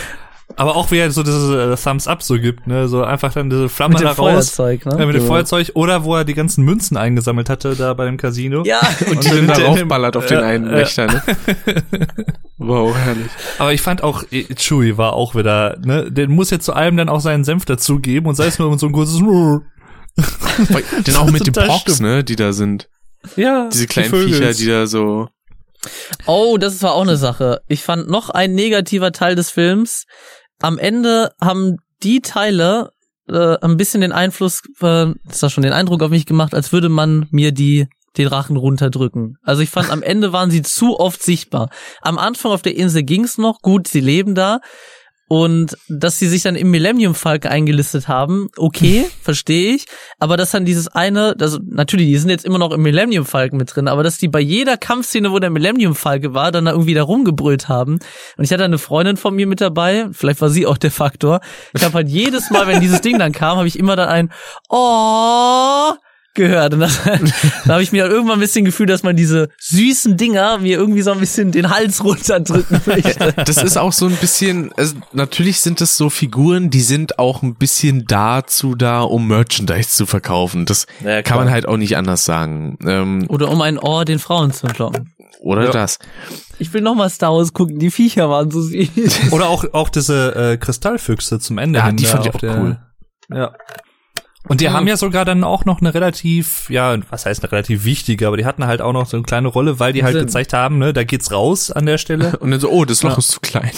aber 0.57 0.75
auch 0.77 0.91
wie 0.91 0.99
er 0.99 1.11
so 1.13 1.23
dieses 1.23 1.49
äh, 1.51 1.77
Thumbs 1.83 2.09
Up 2.09 2.23
so 2.25 2.35
gibt, 2.39 2.67
ne, 2.67 2.89
so 2.89 3.05
einfach 3.05 3.33
dann 3.33 3.49
diese 3.51 3.69
Flamme 3.69 3.93
mit 3.95 4.01
dem 4.01 4.07
da 4.07 4.11
raus. 4.13 4.51
Feuerzeug, 4.51 4.85
ne? 4.87 4.93
Ja, 4.99 5.07
mit 5.07 5.15
dem 5.15 5.21
Genau. 5.23 5.33
Feuerzeug 5.33 5.71
oder 5.75 6.03
wo 6.05 6.17
er 6.17 6.25
die 6.25 6.35
ganzen 6.35 6.65
Münzen 6.65 6.97
eingesammelt 6.97 7.49
hatte 7.49 7.77
da 7.77 7.95
bei 7.95 8.05
dem 8.07 8.17
Casino. 8.17 8.65
Ja, 8.65 8.81
und 9.11 9.25
die 9.25 9.29
Und 9.31 9.39
dann 9.39 9.47
dann 9.47 9.61
darauf 9.61 9.79
er- 9.79 9.85
ballert 9.87 10.17
auf 10.17 10.27
den 10.27 10.39
Ja, 10.41 10.45
einen 10.45 10.67
ja. 10.67 10.73
Wächter, 10.73 11.07
ne? 11.07 11.23
Wow, 12.63 12.95
herrlich. 12.95 13.31
Aber 13.59 13.73
ich 13.73 13.81
fand 13.81 14.03
auch, 14.03 14.23
äh, 14.33 14.45
Chewie 14.55 14.99
war 14.99 15.15
auch 15.15 15.35
wieder, 15.35 15.79
ne, 15.83 16.11
der 16.11 16.29
muss 16.29 16.51
jetzt 16.51 16.65
zu 16.67 16.75
allem 16.75 16.97
dann 16.97 17.09
auch 17.09 17.21
seinen 17.21 17.45
Senf 17.45 17.65
dazugeben 17.65 18.29
und 18.29 18.35
sei 18.35 18.47
es 18.47 18.59
nur 18.59 18.77
so 18.79 18.87
ein 18.87 18.93
kurzes 18.93 19.17
Denn 21.07 21.17
auch 21.17 21.27
mit 21.31 21.47
den 21.47 21.55
stimmt. 21.55 22.01
ne, 22.01 22.23
die 22.25 22.37
da 22.37 22.53
sind. 22.53 22.89
Ja, 23.37 23.69
Diese 23.73 23.87
kleinen 23.87 24.11
Vögel. 24.11 24.35
Viecher, 24.35 24.53
die 24.53 24.67
da 24.67 24.87
so. 24.87 25.29
Oh, 26.27 26.57
das 26.59 26.83
war 26.83 26.95
auch 26.95 27.03
eine 27.03 27.17
Sache. 27.17 27.63
Ich 27.69 27.83
fand 27.83 28.09
noch 28.09 28.31
ein 28.31 28.55
negativer 28.55 29.13
Teil 29.13 29.35
des 29.35 29.51
Films. 29.51 30.05
Am 30.61 30.79
Ende 30.79 31.33
haben 31.41 31.77
die 32.03 32.21
Teile 32.21 32.91
äh, 33.29 33.57
ein 33.61 33.77
bisschen 33.77 34.01
den 34.01 34.13
Einfluss, 34.13 34.63
äh, 34.81 35.07
das 35.25 35.43
hat 35.43 35.53
schon 35.53 35.63
den 35.63 35.73
Eindruck 35.73 36.03
auf 36.03 36.11
mich 36.11 36.27
gemacht, 36.27 36.55
als 36.55 36.73
würde 36.73 36.89
man 36.89 37.27
mir 37.31 37.53
die 37.53 37.89
den 38.17 38.27
Rachen 38.27 38.57
runterdrücken. 38.57 39.37
Also 39.43 39.63
ich 39.63 39.71
fand, 39.71 39.91
am 39.91 40.03
Ende 40.03 40.33
waren 40.33 40.51
sie 40.51 40.63
zu 40.63 40.99
oft 40.99 41.23
sichtbar. 41.23 41.71
Am 42.03 42.19
Anfang 42.19 42.51
auf 42.51 42.63
der 42.63 42.77
Insel 42.77 43.05
ging's 43.05 43.39
noch, 43.39 43.61
gut, 43.63 43.87
sie 43.87 44.01
leben 44.01 44.35
da. 44.35 44.61
Und 45.33 45.79
dass 45.89 46.19
sie 46.19 46.27
sich 46.27 46.43
dann 46.43 46.57
im 46.57 46.73
Millennium 46.73 47.15
Falke 47.15 47.53
eingelistet 47.53 48.09
haben, 48.09 48.49
okay, 48.57 49.07
verstehe 49.23 49.77
ich. 49.77 49.85
Aber 50.19 50.37
dass 50.37 50.51
dann 50.51 50.65
dieses 50.65 50.89
eine, 50.89 51.37
also 51.39 51.61
natürlich, 51.65 52.09
die 52.09 52.17
sind 52.17 52.31
jetzt 52.31 52.45
immer 52.45 52.59
noch 52.59 52.73
im 52.73 52.83
Millennium 52.83 53.25
Falken 53.25 53.57
mit 53.57 53.73
drin, 53.73 53.87
aber 53.87 54.03
dass 54.03 54.19
die 54.19 54.27
bei 54.27 54.41
jeder 54.41 54.77
Kampfszene, 54.77 55.31
wo 55.31 55.39
der 55.39 55.51
Millennium 55.51 55.95
Falke 55.95 56.35
war, 56.35 56.51
dann 56.51 56.65
da 56.65 56.73
irgendwie 56.73 56.95
da 56.95 57.05
rumgebrüllt 57.05 57.69
haben. 57.69 58.01
Und 58.37 58.45
ich 58.45 58.53
hatte 58.53 58.65
eine 58.65 58.79
Freundin 58.79 59.17
von 59.17 59.33
mir 59.37 59.47
mit 59.47 59.61
dabei, 59.61 60.09
vielleicht 60.11 60.41
war 60.41 60.51
sie 60.51 60.67
auch 60.67 60.79
der 60.79 60.91
Faktor. 60.91 61.41
Ich 61.75 61.85
habe 61.85 61.95
halt 61.95 62.09
jedes 62.09 62.51
Mal, 62.51 62.67
wenn 62.67 62.81
dieses 62.81 63.01
Ding 63.01 63.21
dann 63.21 63.31
kam, 63.31 63.57
habe 63.57 63.69
ich 63.69 63.79
immer 63.79 63.95
dann 63.95 64.09
ein 64.09 64.33
Oh 64.69 65.93
gehört. 66.41 66.75
Und 66.75 66.81
das, 66.81 67.01
da 67.67 67.73
habe 67.75 67.83
ich 67.83 67.93
mir 67.93 68.03
dann 68.05 68.13
irgendwann 68.13 68.39
ein 68.39 68.41
bisschen 68.41 68.65
gefühlt, 68.65 68.91
dass 68.91 69.03
man 69.03 69.17
diese 69.17 69.49
süßen 69.59 70.17
Dinger 70.17 70.59
mir 70.59 70.77
irgendwie 70.77 71.03
so 71.03 71.13
ein 71.13 71.21
bisschen 71.21 71.53
den 71.53 71.71
Hals 71.71 72.03
runterdrücken 72.05 72.81
möchte. 72.87 73.33
Das 73.45 73.59
ist 73.63 73.77
auch 73.77 73.93
so 73.93 74.07
ein 74.07 74.17
bisschen, 74.17 74.73
also 74.77 74.97
natürlich 75.13 75.61
sind 75.61 75.81
das 75.81 75.97
so 75.97 76.11
Figuren, 76.11 76.71
die 76.71 76.81
sind 76.81 77.19
auch 77.19 77.43
ein 77.43 77.55
bisschen 77.55 78.05
dazu 78.07 78.75
da, 78.75 79.03
um 79.03 79.29
Merchandise 79.29 79.91
zu 79.91 80.07
verkaufen. 80.07 80.67
Das 80.67 80.87
Ja, 81.05 81.23
kann 81.23 81.37
man 81.39 81.51
halt 81.51 81.67
auch 81.69 81.77
nicht 81.77 81.97
anders 81.97 82.25
sagen. 82.25 82.79
Ähm, 82.85 83.27
Oder 83.29 83.51
um 83.51 83.61
ein 83.63 83.79
Ohr 83.79 84.05
den 84.05 84.19
Frauen 84.19 84.53
zu 84.53 84.67
entlocken. 84.67 85.13
oder 85.41 85.65
Ja. 85.67 85.71
das. 85.71 85.99
Ich 86.59 86.73
will 86.75 86.83
noch 86.83 86.95
mal 86.95 87.09
Star 87.09 87.33
Wars 87.33 87.53
gucken, 87.55 87.79
die 87.79 87.91
Viecher 87.91 88.29
waren 88.29 88.51
so 88.51 88.61
süß. 88.61 89.33
Oder 89.33 89.49
auch, 89.49 89.65
auch 89.73 89.89
diese 89.89 90.35
äh, 90.35 90.57
Kristallfüchse 90.59 91.39
zum 91.39 91.57
Ende 91.59 91.79
Ja, 91.79 91.87
hin. 91.87 91.97
die 91.97 92.05
fand 92.05 92.27
ich 92.27 92.35
auch 92.35 92.43
cool. 92.43 92.79
Ja. 93.33 93.53
Und 94.51 94.61
die 94.61 94.69
haben 94.71 94.89
ja 94.89 94.97
sogar 94.97 95.25
dann 95.25 95.45
auch 95.45 95.65
noch 95.65 95.81
eine 95.81 95.95
relativ, 95.95 96.69
ja, 96.71 96.97
was 97.09 97.25
heißt 97.25 97.43
eine 97.43 97.53
relativ 97.53 97.85
wichtige, 97.85 98.27
aber 98.27 98.37
die 98.37 98.45
hatten 98.45 98.67
halt 98.67 98.81
auch 98.83 98.93
noch 98.93 99.07
so 99.07 99.17
eine 99.17 99.23
kleine 99.25 99.47
Rolle, 99.49 99.79
weil 99.79 99.93
die 99.93 100.03
halt 100.03 100.15
Sinn. 100.15 100.27
gezeigt 100.27 100.53
haben, 100.53 100.79
ne, 100.79 100.93
da 100.93 101.05
geht's 101.05 101.31
raus 101.31 101.71
an 101.71 101.87
der 101.87 101.99
Stelle. 101.99 102.37
Und 102.41 102.51
dann 102.51 102.59
so, 102.61 102.69
oh, 102.69 102.85
das 102.85 103.03
Loch 103.05 103.13
Ja. 103.13 103.19
ist 103.19 103.29
zu 103.29 103.39
klein. 103.41 103.71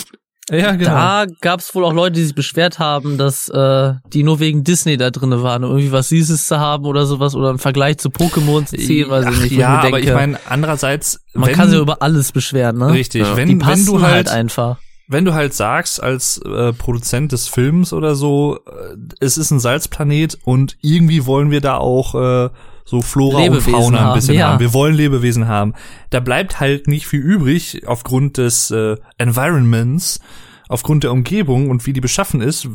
ja, 0.50 0.72
genau. 0.72 0.90
Da 0.90 1.26
gab's 1.42 1.74
wohl 1.74 1.84
auch 1.84 1.92
Leute, 1.92 2.12
die 2.14 2.24
sich 2.24 2.34
beschwert 2.34 2.78
haben, 2.78 3.18
dass 3.18 3.48
äh, 3.50 3.92
die 4.12 4.22
nur 4.22 4.40
wegen 4.40 4.64
Disney 4.64 4.96
da 4.96 5.10
drinne 5.10 5.42
waren, 5.42 5.62
um 5.64 5.70
irgendwie 5.72 5.92
was 5.92 6.08
Süßes 6.08 6.46
zu 6.46 6.58
haben 6.58 6.86
oder 6.86 7.04
sowas 7.06 7.34
oder 7.34 7.50
einen 7.50 7.58
Vergleich 7.58 7.98
zu 7.98 8.08
Pokémon 8.08 8.64
zu 8.64 8.76
ziehen, 8.78 9.10
weiß 9.10 9.26
ich 9.30 9.40
nicht. 9.42 9.52
ja, 9.52 9.68
mir 9.68 9.78
aber 9.78 9.90
denke, 9.90 10.08
ich 10.08 10.14
meine, 10.14 10.38
andererseits, 10.48 11.20
man 11.34 11.48
wenn, 11.50 11.54
kann 11.54 11.68
sich 11.68 11.78
über 11.78 12.00
alles 12.00 12.32
beschweren, 12.32 12.78
ne? 12.78 12.92
richtig, 12.92 13.20
Ja. 13.22 13.36
wenn, 13.36 13.48
die 13.48 13.54
wenn 13.54 13.58
passen 13.60 13.84
du 13.86 14.00
halt 14.00 14.14
halt, 14.14 14.28
einfach. 14.30 14.78
Wenn 15.12 15.24
du 15.24 15.34
halt 15.34 15.54
sagst 15.54 16.02
als 16.02 16.38
äh, 16.38 16.72
Produzent 16.72 17.32
des 17.32 17.48
Films 17.48 17.92
oder 17.92 18.14
so, 18.14 18.58
äh, 18.66 18.96
es 19.20 19.38
ist 19.38 19.50
ein 19.50 19.60
Salzplanet 19.60 20.38
und 20.44 20.76
irgendwie 20.80 21.26
wollen 21.26 21.50
wir 21.50 21.60
da 21.60 21.76
auch 21.76 22.14
äh, 22.14 22.50
so 22.84 23.00
Flora 23.00 23.40
Lebewesen 23.40 23.74
und 23.74 23.80
Fauna 23.82 23.98
ein 23.98 24.04
haben, 24.06 24.14
bisschen 24.14 24.34
ja. 24.34 24.48
haben. 24.48 24.60
Wir 24.60 24.72
wollen 24.72 24.94
Lebewesen 24.94 25.48
haben. 25.48 25.74
Da 26.10 26.20
bleibt 26.20 26.60
halt 26.60 26.88
nicht 26.88 27.06
viel 27.06 27.20
übrig 27.20 27.86
aufgrund 27.86 28.38
des 28.38 28.70
äh, 28.70 28.96
Environments, 29.18 30.20
aufgrund 30.72 31.04
der 31.04 31.12
Umgebung 31.12 31.70
und 31.70 31.86
wie 31.86 31.92
die 31.92 32.00
beschaffen 32.00 32.40
ist. 32.40 32.66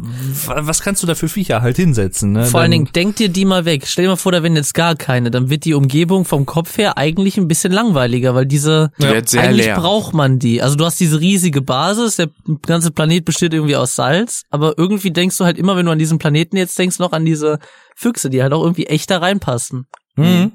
Was 0.45 0.81
kannst 0.81 1.03
du 1.03 1.07
da 1.07 1.15
für 1.15 1.27
Viecher 1.27 1.61
halt 1.61 1.75
hinsetzen? 1.77 2.31
Ne? 2.33 2.45
Vor 2.45 2.59
allen 2.61 2.71
Dingen, 2.71 2.89
denk 2.93 3.15
dir 3.17 3.29
die 3.29 3.45
mal 3.45 3.65
weg. 3.65 3.83
Stell 3.87 4.05
dir 4.05 4.09
mal 4.09 4.15
vor, 4.15 4.31
da 4.31 4.43
wären 4.43 4.55
jetzt 4.55 4.73
gar 4.73 4.95
keine. 4.95 5.31
Dann 5.31 5.49
wird 5.49 5.65
die 5.65 5.73
Umgebung 5.73 6.25
vom 6.25 6.45
Kopf 6.45 6.77
her 6.77 6.97
eigentlich 6.97 7.37
ein 7.37 7.47
bisschen 7.47 7.73
langweiliger, 7.73 8.35
weil 8.35 8.45
diese, 8.45 8.91
Die 8.99 9.03
wird 9.07 9.29
sehr 9.29 9.41
eigentlich 9.43 9.65
leer. 9.65 9.75
braucht 9.79 10.13
man 10.13 10.39
die. 10.39 10.61
Also 10.61 10.75
du 10.75 10.85
hast 10.85 10.99
diese 10.99 11.19
riesige 11.19 11.61
Basis, 11.61 12.15
der 12.17 12.29
ganze 12.65 12.91
Planet 12.91 13.25
besteht 13.25 13.53
irgendwie 13.53 13.75
aus 13.75 13.95
Salz, 13.95 14.43
aber 14.49 14.75
irgendwie 14.77 15.11
denkst 15.11 15.37
du 15.37 15.45
halt 15.45 15.57
immer, 15.57 15.75
wenn 15.75 15.85
du 15.85 15.91
an 15.91 15.99
diesen 15.99 16.19
Planeten 16.19 16.57
jetzt 16.57 16.77
denkst, 16.77 16.99
noch 16.99 17.11
an 17.11 17.25
diese 17.25 17.59
Füchse, 17.95 18.29
die 18.29 18.41
halt 18.43 18.53
auch 18.53 18.61
irgendwie 18.63 18.85
echt 18.85 19.09
da 19.09 19.17
reinpassen. 19.17 19.87
Mhm. 20.15 20.53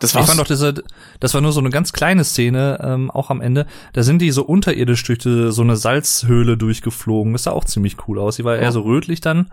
Das 0.00 0.14
Ich 0.14 0.20
fand 0.20 0.38
doch, 0.38 0.46
diese, 0.46 0.74
das 1.20 1.34
war 1.34 1.40
nur 1.40 1.52
so 1.52 1.60
eine 1.60 1.70
ganz 1.70 1.92
kleine 1.92 2.24
Szene, 2.24 2.78
ähm, 2.82 3.10
auch 3.10 3.30
am 3.30 3.40
Ende. 3.40 3.66
Da 3.92 4.02
sind 4.02 4.20
die 4.20 4.30
so 4.30 4.44
unterirdisch 4.44 5.02
durch 5.04 5.18
die, 5.20 5.52
so 5.52 5.62
eine 5.62 5.76
Salzhöhle 5.76 6.56
durchgeflogen. 6.56 7.32
Das 7.32 7.44
sah 7.44 7.52
auch 7.52 7.64
ziemlich 7.64 7.96
cool 8.08 8.18
aus. 8.18 8.36
Die 8.36 8.44
war 8.44 8.56
eher 8.56 8.72
so 8.72 8.80
rötlich 8.82 9.20
dann. 9.20 9.50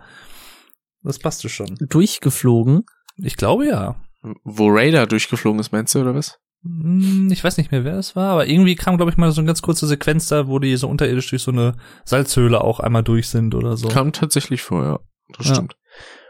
Das 1.02 1.18
passte 1.18 1.48
schon. 1.48 1.76
Durchgeflogen. 1.80 2.84
Ich 3.16 3.36
glaube 3.36 3.66
ja. 3.66 3.96
wo 4.44 4.68
Raider 4.68 5.06
durchgeflogen 5.06 5.60
ist, 5.60 5.72
meinst 5.72 5.94
du, 5.94 6.00
oder 6.00 6.14
was? 6.14 6.38
Hm, 6.62 7.30
Ich 7.32 7.42
weiß 7.42 7.56
nicht 7.56 7.70
mehr, 7.70 7.84
wer 7.84 7.96
es 7.96 8.16
war, 8.16 8.32
aber 8.32 8.46
irgendwie 8.46 8.74
kam, 8.74 8.96
glaube 8.98 9.10
ich, 9.10 9.16
mal 9.16 9.32
so 9.32 9.40
eine 9.40 9.46
ganz 9.46 9.62
kurze 9.62 9.86
Sequenz 9.86 10.28
da, 10.28 10.46
wo 10.46 10.58
die 10.58 10.76
so 10.76 10.88
unterirdisch 10.88 11.30
durch 11.30 11.42
so 11.42 11.50
eine 11.52 11.74
Salzhöhle 12.04 12.60
auch 12.60 12.80
einmal 12.80 13.02
durch 13.02 13.28
sind 13.28 13.54
oder 13.54 13.76
so. 13.78 13.88
Kam 13.88 14.12
tatsächlich 14.12 14.60
vor, 14.62 14.84
ja. 14.84 15.00
Das 15.38 15.48
Ja. 15.48 15.54
stimmt. 15.54 15.76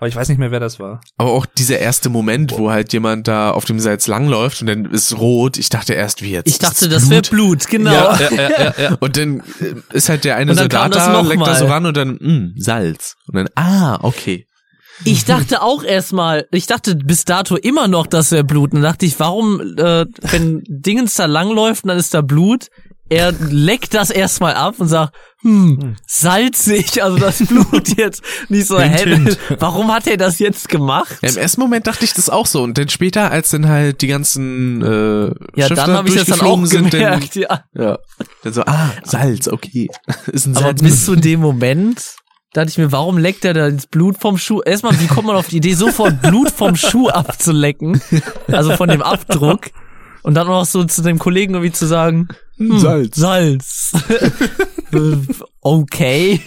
Aber 0.01 0.09
ich 0.09 0.17
weiß 0.17 0.31
nicht 0.31 0.39
mehr, 0.39 0.51
wer 0.51 0.61
das 0.61 0.81
war. 0.81 1.03
Aber 1.19 1.33
auch 1.33 1.45
dieser 1.45 1.79
erste 1.79 2.09
Moment, 2.09 2.57
wo 2.57 2.71
halt 2.71 2.91
jemand 2.95 3.29
da 3.29 3.51
auf 3.51 3.67
dem 3.67 3.79
Salz 3.81 4.07
langläuft 4.07 4.63
und 4.63 4.67
dann 4.67 4.87
ist 4.87 5.19
rot. 5.19 5.59
Ich 5.59 5.69
dachte 5.69 5.93
erst, 5.93 6.23
wie 6.23 6.31
jetzt? 6.31 6.49
Ich 6.49 6.59
dachte, 6.59 6.87
Ist 6.87 6.93
das 6.93 7.11
wäre 7.11 7.21
Blut, 7.21 7.69
genau. 7.69 7.93
Ja. 7.93 8.19
Ja, 8.19 8.31
ja, 8.31 8.51
ja, 8.51 8.75
ja. 8.79 8.97
Und 8.99 9.19
dann 9.19 9.41
äh, 9.61 9.75
ist 9.93 10.09
halt 10.09 10.25
der 10.25 10.37
eine 10.37 10.55
Soldat 10.55 10.95
das 10.95 11.05
da, 11.05 11.21
leckt 11.21 11.47
da 11.47 11.55
so 11.55 11.67
ran 11.67 11.85
und 11.85 11.95
dann, 11.99 12.17
mh, 12.19 12.53
Salz. 12.57 13.17
Und 13.27 13.37
dann, 13.37 13.49
ah, 13.57 13.99
okay. 14.01 14.47
Ich 15.05 15.27
dachte 15.27 15.61
auch 15.61 15.85
erstmal, 15.85 16.47
ich 16.51 16.67
dachte 16.67 16.97
bis 16.97 17.27
dato 17.27 17.57
immer 17.57 17.87
noch, 17.87 18.07
das 18.07 18.33
wäre 18.33 18.43
Blut. 18.45 18.73
Und 18.73 18.81
dann 18.81 18.93
dachte 18.93 19.05
ich, 19.05 19.21
warum, 19.21 19.61
äh, 19.77 20.07
wenn 20.31 20.63
Dingens 20.67 21.15
da 21.15 21.27
langläuft 21.27 21.85
und 21.85 21.89
dann 21.89 21.99
ist 21.99 22.15
da 22.15 22.23
Blut, 22.23 22.69
er 23.11 23.33
leckt 23.33 23.93
das 23.95 24.11
erstmal 24.11 24.55
ab 24.55 24.77
und 24.79 24.87
sagt, 24.89 25.15
hm, 25.43 25.97
salzig, 26.07 27.03
also 27.03 27.19
das 27.19 27.39
Blut 27.47 27.97
jetzt. 27.97 28.23
Nicht 28.49 28.69
so, 28.69 28.79
hint. 28.79 29.37
warum 29.59 29.93
hat 29.93 30.07
er 30.07 30.17
das 30.17 30.39
jetzt 30.39 30.69
gemacht? 30.69 31.17
Ja, 31.21 31.31
Im 31.31 31.37
ersten 31.37 31.61
Moment 31.61 31.87
dachte 31.87 32.05
ich 32.05 32.15
das 32.15 32.31
auch 32.31 32.47
so. 32.47 32.63
Und 32.63 32.79
dann 32.79 32.89
später, 32.89 33.31
als 33.31 33.51
dann 33.51 33.69
halt 33.69 34.01
die 34.01 34.07
ganzen 34.07 34.81
äh, 34.83 35.27
Ja, 35.57 35.67
Schiffe 35.67 35.75
dann 35.75 35.91
habe 35.91 36.09
ich 36.09 36.15
das 36.15 36.27
dann 36.27 36.41
auch 36.41 36.65
sind, 36.67 36.91
gemerkt, 36.91 37.35
ja. 37.35 37.65
dann, 37.75 37.85
ja, 37.85 37.99
dann 38.45 38.53
so, 38.53 38.63
ah, 38.63 38.91
Salz, 39.03 39.49
okay. 39.49 39.89
ist 40.27 40.47
ein 40.47 40.57
Aber 40.57 40.67
Salz. 40.67 40.83
bis 40.83 41.05
zu 41.05 41.17
dem 41.17 41.41
Moment 41.41 42.15
dachte 42.53 42.69
ich 42.69 42.79
mir, 42.79 42.93
warum 42.93 43.19
leckt 43.19 43.45
er 43.45 43.55
da 43.55 43.71
das 43.71 43.87
Blut 43.89 44.19
vom 44.19 44.39
Schuh? 44.39 44.61
Erstmal, 44.65 44.99
wie 45.01 45.07
kommt 45.09 45.27
man 45.27 45.37
auf 45.37 45.49
die 45.49 45.57
Idee, 45.57 45.75
sofort 45.75 46.23
Blut 46.23 46.51
vom 46.51 46.77
Schuh 46.77 47.09
abzulecken? 47.11 48.01
Also 48.49 48.77
von 48.77 48.89
dem 48.89 49.03
Abdruck. 49.03 49.71
Und 50.23 50.35
dann 50.35 50.47
noch 50.47 50.67
so 50.67 50.85
zu 50.85 51.03
dem 51.03 51.19
Kollegen 51.19 51.55
irgendwie 51.55 51.73
zu 51.73 51.87
sagen, 51.87 52.29
hm, 52.61 52.79
Salz. 52.79 53.17
Salz. 53.17 53.93
Okay. 55.63 56.41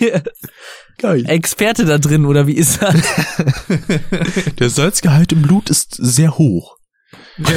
Geil. 0.98 1.24
Experte 1.30 1.86
da 1.86 1.98
drin, 1.98 2.26
oder 2.26 2.48
wie 2.48 2.54
ist 2.56 2.82
das? 2.82 2.96
Der 4.60 4.70
Salzgehalt 4.70 5.32
im 5.32 5.42
Blut 5.44 5.70
ist 5.70 5.96
sehr 5.96 6.38
hoch. 6.38 6.78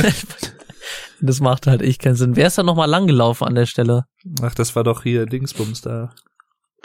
Das 1.22 1.40
macht 1.40 1.66
halt 1.66 1.80
echt 1.80 2.02
keinen 2.02 2.14
Sinn. 2.14 2.36
Wer 2.36 2.48
ist 2.48 2.58
da 2.58 2.62
nochmal 2.62 2.90
langgelaufen 2.90 3.46
an 3.48 3.54
der 3.54 3.64
Stelle? 3.64 4.04
Ach, 4.42 4.54
das 4.54 4.76
war 4.76 4.84
doch 4.84 5.02
hier 5.02 5.24
Dingsbums 5.24 5.80
da. 5.80 6.12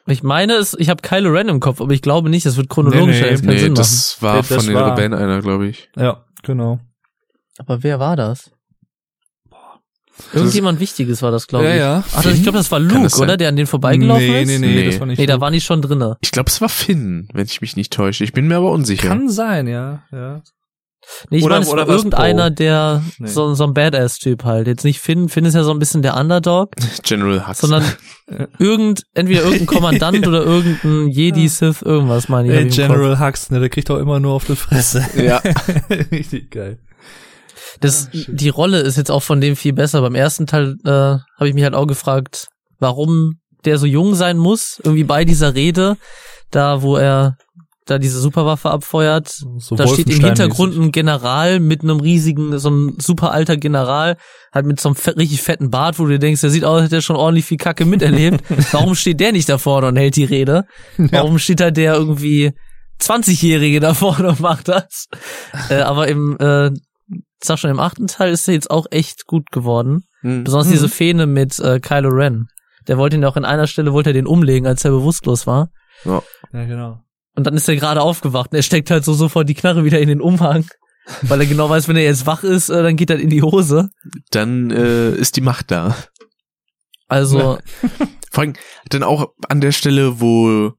Ich 0.08 0.24
meine 0.24 0.54
es, 0.54 0.74
ich 0.80 0.88
habe 0.90 1.02
Kylo 1.02 1.32
Ren 1.32 1.50
im 1.50 1.60
Kopf, 1.60 1.82
aber 1.82 1.92
ich 1.92 2.02
glaube 2.02 2.30
nicht, 2.30 2.46
es 2.46 2.56
wird 2.56 2.70
chronologisch 2.70 3.20
Nee, 3.20 3.30
nee, 3.32 3.36
keinen 3.36 3.46
Nee, 3.48 3.58
Sinn 3.58 3.74
machen. 3.74 3.76
das 3.76 4.22
war 4.22 4.38
Das 4.38 4.48
von 4.48 4.66
den 4.66 4.74
war- 4.76 4.92
Rebellen 4.94 5.14
einer, 5.14 5.42
glaube 5.42 5.68
ich. 5.68 5.90
Ja, 5.98 6.24
genau. 6.44 6.80
Aber 7.58 7.84
wer 7.84 8.00
war 8.00 8.16
das? 8.16 8.52
Irgendjemand 10.34 10.80
Wichtiges 10.80 11.22
war 11.22 11.32
das, 11.32 11.48
glaube 11.48 11.66
Ja, 11.66 11.72
ich. 11.74 11.80
ja. 11.80 12.04
Ach, 12.16 12.24
das, 12.24 12.34
ich 12.34 12.44
glaube, 12.44 12.58
das 12.58 12.72
war 12.72 12.80
Luke, 12.80 13.04
das 13.04 13.20
oder? 13.20 13.38
Der 13.38 13.50
an 13.50 13.56
den 13.56 13.68
vorbeigelaufen 13.68 14.26
nee, 14.26 14.42
ist? 14.44 14.48
nee, 14.50 14.58
nee, 14.60 14.76
Nee. 14.76 14.86
das 14.92 15.00
war 15.00 15.08
nicht 15.08 15.20
Nee, 15.20 15.26
da 15.26 15.34
Luke. 15.34 15.42
waren 15.42 15.54
die 15.54 15.62
schon 15.62 15.82
drinne. 15.82 16.18
Ich 16.22 16.32
glaube, 16.32 16.50
es 16.50 16.62
war 16.62 16.70
Finn, 16.70 17.28
wenn 17.34 17.46
ich 17.46 17.62
mich 17.62 17.76
nicht 17.76 17.92
täusche. 17.94 18.24
Ich 18.24 18.34
bin 18.34 18.48
mir 18.48 18.58
aber 18.58 18.72
unsicher. 18.72 19.08
Kann 19.10 19.30
sein, 19.30 19.68
ja, 19.68 20.04
ja. 20.12 20.42
Nee, 21.32 21.40
ich 21.40 21.44
Oder- 21.44 21.56
meine, 21.56 21.66
es 21.66 21.72
oder 21.72 21.88
war 21.88 21.96
irgendeiner, 21.96 22.44
Poe? 22.50 22.52
der 22.56 23.04
Nee. 23.18 23.28
so, 23.28 23.54
so 23.56 23.64
ein 23.66 23.74
Badass-Typ 23.74 24.44
halt. 24.46 24.68
Jetzt 24.68 24.84
nicht 24.86 25.00
Finn. 25.00 25.30
Finn 25.30 25.46
ist 25.46 25.56
ja 25.56 25.64
so 25.64 25.72
ein 25.72 25.80
bisschen 25.80 26.04
der 26.04 26.16
Underdog, 26.16 26.74
General 27.04 27.48
Hux. 27.48 27.58
sondern 27.60 27.84
irgend, 28.60 29.02
entweder 29.16 29.42
irgendein 29.42 29.66
Kommandant 29.66 30.28
oder 30.28 30.44
irgendein 30.44 31.08
Jedi, 31.08 31.48
Sith, 31.48 31.82
irgendwas 31.82 32.30
meine 32.30 32.50
ich. 32.50 32.54
Ey, 32.54 32.64
hab 32.64 32.70
ich 32.72 32.78
im 32.80 32.88
General 32.88 33.20
Hux, 33.20 33.50
ne, 33.50 33.60
der 33.60 33.70
kriegt 33.70 33.90
doch 33.90 33.98
immer 33.98 34.20
nur 34.20 34.34
auf 34.34 34.46
die 34.46 34.56
Fresse. 34.56 35.04
ja. 35.18 35.42
Richtig 36.12 36.52
geil. 36.52 36.78
Das, 37.80 38.10
die 38.12 38.50
Rolle 38.50 38.80
ist 38.80 38.98
jetzt 38.98 39.12
auch 39.12 39.24
von 39.24 39.42
dem 39.42 39.56
viel 39.56 39.74
besser. 39.74 40.02
Beim 40.02 40.16
ersten 40.16 40.48
Teil 40.48 40.76
äh, 40.84 40.90
habe 40.90 41.48
ich 41.48 41.54
mich 41.54 41.64
halt 41.64 41.76
auch 41.76 41.88
gefragt, 41.88 42.48
warum 42.80 43.40
der 43.66 43.78
so 43.78 43.86
jung 43.86 44.16
sein 44.16 44.38
muss, 44.38 44.80
irgendwie 44.84 45.04
bei 45.04 45.26
dieser 45.26 45.56
Rede, 45.56 45.98
da 46.50 46.82
wo 46.82 46.98
er 46.98 47.38
da 47.86 47.98
diese 47.98 48.20
Superwaffe 48.20 48.70
abfeuert. 48.70 49.28
So 49.58 49.76
da 49.76 49.88
steht 49.88 50.10
im. 50.10 50.24
Hintergrund 50.24 50.78
ein 50.78 50.92
General 50.92 51.60
mit 51.60 51.82
einem 51.84 52.00
riesigen, 52.00 52.58
so 52.60 52.70
ein 52.70 52.96
super 53.00 53.32
alter 53.32 53.58
General, 53.58 54.18
halt 54.54 54.66
mit 54.66 54.80
so 54.80 54.90
einem 54.90 54.96
fett, 54.96 55.18
richtig 55.18 55.42
fetten 55.42 55.70
Bart, 55.70 56.00
wo 56.00 56.06
du 56.06 56.18
denkst, 56.18 56.42
der 56.42 56.52
sieht 56.52 56.64
aus, 56.64 56.78
als 56.78 56.86
hätte 56.86 56.98
er 56.98 57.02
schon 57.02 57.16
ordentlich 57.16 57.46
viel 57.46 57.58
Kacke 57.58 57.86
miterlebt. 57.86 58.44
Warum 58.72 58.96
steht 58.96 59.20
der 59.20 59.32
nicht 59.32 59.50
da 59.50 59.58
vorne 59.58 59.88
und 59.88 59.98
hält 59.98 60.16
die 60.16 60.24
Rede? 60.24 60.66
Warum 60.98 61.40
steht 61.40 61.60
da 61.60 61.72
der 61.72 61.96
irgendwie 61.96 62.54
20-Jährige 63.02 63.80
da 63.80 63.94
vorne 63.94 64.30
und 64.30 64.40
macht 64.40 64.68
das. 64.68 65.08
Äh, 65.70 65.82
aber 65.82 66.08
im, 66.08 66.38
äh, 66.40 66.72
sag 67.44 67.60
schon, 67.60 67.72
im 67.72 67.80
achten 67.80 68.08
Teil 68.08 68.32
ist 68.32 68.48
er 68.48 68.54
jetzt 68.54 68.72
auch 68.72 68.86
echt 68.92 69.26
gut 69.26 69.52
geworden. 69.52 70.04
Hm. 70.22 70.44
Besonders 70.44 70.70
diese 70.70 70.90
Fähne 70.90 71.26
mit 71.26 71.60
äh, 71.60 71.80
Kylo 71.80 72.10
Ren. 72.10 72.48
Der 72.88 72.98
wollte 72.98 73.16
ihn 73.16 73.26
auch 73.26 73.38
in 73.38 73.46
einer 73.46 73.68
Stelle, 73.68 73.94
wollte 73.94 74.10
er 74.10 74.14
den 74.14 74.28
umlegen, 74.28 74.68
als 74.68 74.86
er 74.86 74.92
bewusstlos 74.92 75.48
war. 75.48 75.70
Ja. 76.06 76.22
Ja, 76.54 76.66
genau. 76.66 77.00
Und 77.36 77.48
dann 77.48 77.56
ist 77.56 77.68
er 77.70 77.76
gerade 77.76 78.02
aufgewacht 78.02 78.52
und 78.52 78.58
er 78.58 78.64
steckt 78.64 78.92
halt 78.92 79.06
so 79.06 79.14
sofort 79.14 79.48
die 79.48 79.54
Knarre 79.54 79.86
wieder 79.86 80.00
in 80.00 80.10
den 80.10 80.22
Umhang. 80.22 80.66
Weil 81.24 81.42
er 81.42 81.48
genau 81.48 81.70
weiß, 81.70 81.88
wenn 81.88 81.96
er 81.96 82.04
jetzt 82.04 82.26
wach 82.26 82.44
ist, 82.44 82.70
äh, 82.70 82.84
dann 82.84 82.96
geht 82.96 83.10
er 83.10 83.20
in 83.20 83.30
die 83.30 83.42
Hose. 83.42 83.90
Dann 84.30 84.70
äh, 84.72 85.12
ist 85.12 85.36
die 85.36 85.42
Macht 85.42 85.72
da. 85.72 85.96
Also, 87.08 87.58
Vor 88.32 88.44
allem 88.44 88.54
dann 88.90 89.04
auch 89.04 89.34
an 89.50 89.60
der 89.60 89.74
Stelle, 89.74 90.22
wo 90.22 90.72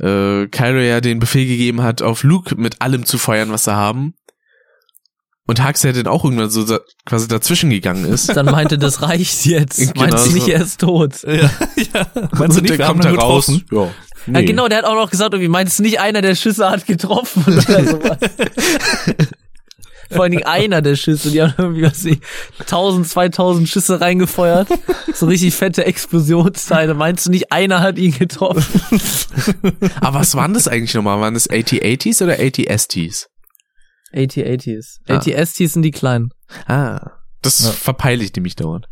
äh, 0.00 0.46
Kylo 0.48 0.80
ja 0.80 1.00
den 1.00 1.20
Befehl 1.20 1.46
gegeben 1.46 1.82
hat, 1.82 2.02
auf 2.02 2.24
Luke 2.24 2.56
mit 2.56 2.82
allem 2.82 3.04
zu 3.04 3.16
feuern, 3.18 3.52
was 3.52 3.64
sie 3.64 3.76
haben. 3.76 4.14
Und 5.48 5.64
Hux 5.64 5.82
ja 5.84 5.92
dann 5.92 6.08
auch 6.08 6.24
irgendwann 6.24 6.50
so 6.50 6.64
da, 6.64 6.80
quasi 7.04 7.28
dazwischen 7.28 7.70
gegangen 7.70 8.04
ist. 8.04 8.36
dann 8.36 8.46
meinte, 8.46 8.78
das 8.78 9.02
reicht 9.02 9.46
jetzt. 9.46 9.78
Genau 9.94 10.06
Meinst 10.06 10.26
du 10.26 10.32
nicht, 10.32 10.46
so. 10.46 10.50
er 10.52 10.60
ist 10.60 10.80
tot? 10.80 11.22
Ja, 11.22 11.32
ja. 11.76 12.06
Meinst 12.32 12.56
du 12.56 12.62
nicht, 12.62 12.70
der 12.70 12.78
wir 12.78 12.88
haben 12.88 12.94
kommt 13.00 13.04
da 13.04 13.08
ihn 13.10 13.14
getroffen? 13.16 13.64
Ja. 13.70 13.82
Ja, 13.84 13.90
Nee. 14.28 14.44
genau, 14.44 14.66
der 14.66 14.78
hat 14.78 14.84
auch 14.86 14.96
noch 14.96 15.08
gesagt, 15.08 15.34
irgendwie 15.34 15.48
meinst 15.48 15.78
du 15.78 15.84
nicht, 15.84 16.00
einer 16.00 16.20
der 16.20 16.34
Schüsse 16.34 16.68
hat 16.68 16.84
getroffen 16.84 17.44
oder 17.46 17.62
sowas. 17.84 18.18
Vor 20.10 20.22
allen 20.22 20.32
Dingen 20.32 20.44
einer 20.44 20.82
der 20.82 20.96
Schüsse, 20.96 21.30
die 21.30 21.40
haben 21.42 21.54
irgendwie, 21.58 21.82
was 21.82 22.04
ich, 22.04 22.18
1000, 22.60 23.06
2000 23.08 23.68
Schüsse 23.68 24.00
reingefeuert. 24.00 24.68
So 25.14 25.26
richtig 25.26 25.54
fette 25.54 25.84
Explosionsteile. 25.84 26.94
Meinst 26.94 27.26
du 27.26 27.30
nicht, 27.30 27.52
einer 27.52 27.80
hat 27.80 27.98
ihn 27.98 28.16
getroffen? 28.16 28.80
Aber 30.00 30.20
was 30.20 30.34
waren 30.34 30.54
das 30.54 30.66
eigentlich 30.68 30.94
nochmal? 30.94 31.20
Waren 31.20 31.34
das 31.34 31.48
AT-80s 31.48 32.22
oder 32.22 32.34
AT-STs? 32.40 33.28
AT-80s. 34.12 34.98
Ah. 35.08 35.14
AT-STs 35.16 35.72
sind 35.74 35.82
die 35.82 35.90
kleinen. 35.90 36.30
Ah, 36.66 37.10
das 37.42 37.58
Ja. 37.60 37.70
verpeile 37.70 38.24
ich 38.24 38.34
nämlich 38.34 38.56
dauernd. 38.56 38.86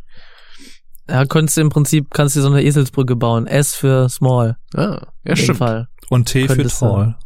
Ja, 1.08 1.24
könntest 1.26 1.56
du 1.56 1.60
im 1.60 1.68
Prinzip, 1.68 2.08
kannst 2.10 2.34
du 2.36 2.40
so 2.40 2.48
eine 2.48 2.62
Eselsbrücke 2.62 3.14
bauen. 3.16 3.46
S 3.46 3.74
für 3.74 4.08
small. 4.08 4.56
Ah, 4.74 5.06
ja, 5.24 5.36
stimmt. 5.36 5.58
Fall. 5.58 5.88
Und 6.08 6.26
T 6.26 6.48
für 6.48 6.56
Könntest. 6.56 6.80
Tall. 6.80 7.16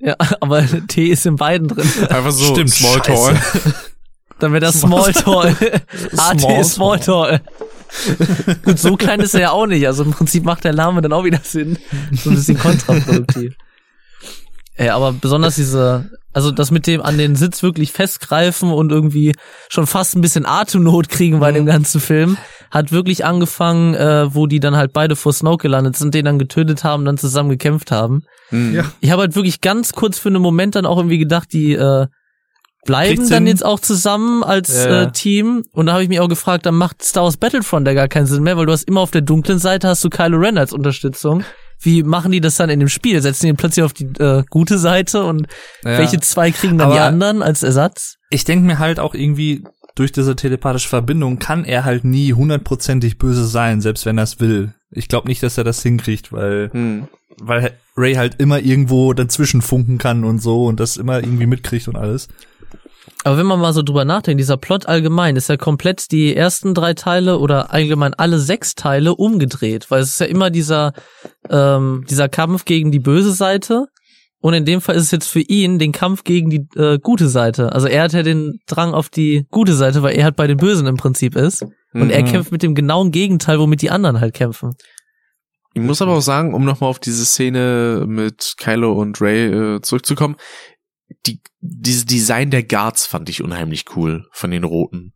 Ja, 0.00 0.14
aber 0.40 0.64
T 0.86 1.06
ist 1.08 1.26
in 1.26 1.34
beiden 1.36 1.66
drin. 1.68 1.88
Einfach 2.08 2.30
so 2.30 2.54
Stimmt, 2.54 2.70
Small 2.70 3.04
scheiße. 3.04 3.34
Tall. 3.34 3.74
Dann 4.38 4.52
wäre 4.52 4.60
das 4.60 4.80
Small 4.80 5.12
Tall. 5.12 5.56
AT 6.16 6.40
Small 6.40 6.60
ist 6.60 6.72
Small 6.74 7.00
Tall. 7.00 7.40
Gut, 8.64 8.78
so 8.78 8.96
klein 8.96 9.18
ist 9.18 9.34
er 9.34 9.40
ja 9.40 9.50
auch 9.50 9.66
nicht. 9.66 9.84
Also 9.88 10.04
im 10.04 10.12
Prinzip 10.12 10.44
macht 10.44 10.62
der 10.62 10.72
Name 10.72 11.00
dann 11.02 11.12
auch 11.12 11.24
wieder 11.24 11.40
Sinn. 11.42 11.78
So 12.12 12.30
ein 12.30 12.36
bisschen 12.36 12.56
kontraproduktiv. 12.58 13.56
Ey, 14.76 14.90
aber 14.90 15.12
besonders 15.14 15.56
diese, 15.56 16.08
also 16.38 16.52
das 16.52 16.70
mit 16.70 16.86
dem 16.86 17.02
an 17.02 17.18
den 17.18 17.34
Sitz 17.34 17.64
wirklich 17.64 17.90
festgreifen 17.90 18.70
und 18.70 18.92
irgendwie 18.92 19.34
schon 19.68 19.88
fast 19.88 20.14
ein 20.14 20.20
bisschen 20.20 20.46
Atemnot 20.46 21.08
kriegen 21.08 21.40
bei 21.40 21.50
dem 21.50 21.66
ganzen 21.66 22.00
Film, 22.00 22.36
hat 22.70 22.92
wirklich 22.92 23.24
angefangen, 23.24 23.94
äh, 23.94 24.32
wo 24.32 24.46
die 24.46 24.60
dann 24.60 24.76
halt 24.76 24.92
beide 24.92 25.16
vor 25.16 25.32
Snoke 25.32 25.62
gelandet 25.62 25.96
sind, 25.96 26.14
den 26.14 26.26
dann 26.26 26.38
getötet 26.38 26.84
haben, 26.84 27.04
dann 27.04 27.18
zusammen 27.18 27.48
gekämpft 27.48 27.90
haben. 27.90 28.22
Hm. 28.50 28.72
Ja. 28.72 28.84
Ich 29.00 29.10
habe 29.10 29.22
halt 29.22 29.34
wirklich 29.34 29.60
ganz 29.60 29.94
kurz 29.94 30.16
für 30.16 30.28
einen 30.28 30.40
Moment 30.40 30.76
dann 30.76 30.86
auch 30.86 30.98
irgendwie 30.98 31.18
gedacht, 31.18 31.52
die 31.52 31.72
äh, 31.72 32.06
bleiben 32.84 33.16
Kriegt's 33.16 33.30
dann 33.30 33.38
hin? 33.38 33.48
jetzt 33.48 33.64
auch 33.64 33.80
zusammen 33.80 34.44
als 34.44 34.84
Ja, 34.84 35.02
äh, 35.02 35.10
Team. 35.10 35.64
Und 35.72 35.86
da 35.86 35.94
habe 35.94 36.04
ich 36.04 36.08
mich 36.08 36.20
auch 36.20 36.28
gefragt, 36.28 36.66
dann 36.66 36.76
macht 36.76 37.02
Star 37.02 37.24
Wars 37.24 37.36
Battlefront 37.36 37.88
ja 37.88 37.94
gar 37.94 38.06
keinen 38.06 38.26
Sinn 38.26 38.44
mehr, 38.44 38.56
weil 38.56 38.66
du 38.66 38.72
hast 38.72 38.84
immer 38.84 39.00
auf 39.00 39.10
der 39.10 39.22
dunklen 39.22 39.58
Seite 39.58 39.88
hast 39.88 40.04
du 40.04 40.08
Kylo 40.08 40.38
Ren 40.38 40.56
als 40.56 40.72
Unterstützung. 40.72 41.42
Wie 41.80 42.02
machen 42.02 42.32
die 42.32 42.40
das 42.40 42.56
dann 42.56 42.70
in 42.70 42.80
dem 42.80 42.88
Spiel? 42.88 43.20
Setzen 43.22 43.46
die 43.46 43.50
ihn 43.50 43.56
plötzlich 43.56 43.84
auf 43.84 43.92
die 43.92 44.06
äh, 44.18 44.42
gute 44.50 44.78
Seite 44.78 45.24
und 45.24 45.46
Ja. 45.84 45.98
welche 45.98 46.18
zwei 46.20 46.50
kriegen 46.50 46.78
dann 46.78 46.90
die 46.90 46.96
Aber- 46.96 47.04
anderen 47.04 47.42
als 47.42 47.62
Ersatz? 47.62 48.16
Ich 48.30 48.44
denke 48.44 48.66
mir 48.66 48.78
halt 48.78 48.98
auch 49.00 49.14
irgendwie, 49.14 49.64
durch 49.94 50.12
diese 50.12 50.36
telepathische 50.36 50.88
Verbindung 50.88 51.38
kann 51.38 51.64
er 51.64 51.84
halt 51.84 52.04
nie 52.04 52.32
hundertprozentig 52.32 53.18
böse 53.18 53.46
sein, 53.46 53.80
selbst 53.80 54.06
wenn 54.06 54.18
er 54.18 54.24
es 54.24 54.38
will. 54.40 54.74
Ich 54.90 55.08
glaube 55.08 55.28
nicht, 55.28 55.42
dass 55.42 55.58
er 55.58 55.64
das 55.64 55.82
hinkriegt, 55.82 56.32
weil, 56.32 56.70
Hm. 56.72 57.08
weil 57.40 57.72
Ray 57.96 58.14
halt 58.14 58.36
immer 58.40 58.60
irgendwo 58.60 59.12
dazwischen 59.12 59.60
funken 59.62 59.98
kann 59.98 60.24
und 60.24 60.40
so 60.40 60.66
und 60.66 60.78
das 60.80 60.96
immer 60.96 61.18
irgendwie 61.22 61.46
mitkriegt 61.46 61.88
und 61.88 61.96
alles. 61.96 62.28
Aber 63.24 63.36
wenn 63.38 63.46
man 63.46 63.60
mal 63.60 63.72
so 63.72 63.82
drüber 63.82 64.04
nachdenkt, 64.04 64.40
dieser 64.40 64.56
Plot 64.56 64.86
allgemein 64.86 65.36
ist 65.36 65.48
ja 65.48 65.56
komplett 65.56 66.10
die 66.12 66.34
ersten 66.36 66.74
drei 66.74 66.94
Teile 66.94 67.38
oder 67.38 67.72
allgemein 67.72 68.14
alle 68.14 68.38
sechs 68.38 68.74
Teile 68.74 69.14
umgedreht, 69.14 69.90
weil 69.90 70.00
es 70.02 70.10
ist 70.10 70.20
ja 70.20 70.26
immer 70.26 70.50
dieser, 70.50 70.92
ähm, 71.50 72.04
dieser 72.08 72.28
Kampf 72.28 72.64
gegen 72.64 72.90
die 72.90 73.00
böse 73.00 73.32
Seite. 73.32 73.86
Und 74.40 74.54
in 74.54 74.64
dem 74.64 74.80
Fall 74.80 74.94
ist 74.94 75.02
es 75.04 75.10
jetzt 75.10 75.26
für 75.28 75.40
ihn 75.40 75.80
den 75.80 75.90
Kampf 75.90 76.22
gegen 76.22 76.48
die 76.48 76.64
äh, 76.76 76.98
gute 77.02 77.28
Seite. 77.28 77.72
Also 77.72 77.88
er 77.88 78.04
hat 78.04 78.12
ja 78.12 78.22
den 78.22 78.60
Drang 78.68 78.94
auf 78.94 79.08
die 79.08 79.46
gute 79.50 79.74
Seite, 79.74 80.02
weil 80.04 80.16
er 80.16 80.24
halt 80.24 80.36
bei 80.36 80.46
den 80.46 80.58
Bösen 80.58 80.86
im 80.86 80.96
Prinzip 80.96 81.34
ist. 81.34 81.62
Und 81.92 82.10
er 82.10 82.22
Mhm. 82.22 82.26
kämpft 82.26 82.52
mit 82.52 82.62
dem 82.62 82.74
genauen 82.76 83.10
Gegenteil, 83.10 83.58
womit 83.58 83.82
die 83.82 83.90
anderen 83.90 84.20
halt 84.20 84.34
kämpfen. 84.34 84.74
Ich 85.74 85.82
muss 85.82 86.00
aber 86.02 86.12
auch 86.16 86.22
sagen, 86.22 86.54
um 86.54 86.64
nochmal 86.64 86.88
auf 86.90 86.98
diese 87.00 87.24
Szene 87.24 88.04
mit 88.06 88.54
Kylo 88.58 88.92
und 88.92 89.20
Ray 89.20 89.46
äh, 89.76 89.80
zurückzukommen, 89.80 90.36
die, 91.26 91.40
dieses 91.60 92.04
Design 92.06 92.50
der 92.50 92.62
Guards 92.62 93.06
fand 93.06 93.28
ich 93.28 93.42
unheimlich 93.42 93.84
cool 93.96 94.26
von 94.32 94.50
den 94.50 94.64
Roten, 94.64 95.12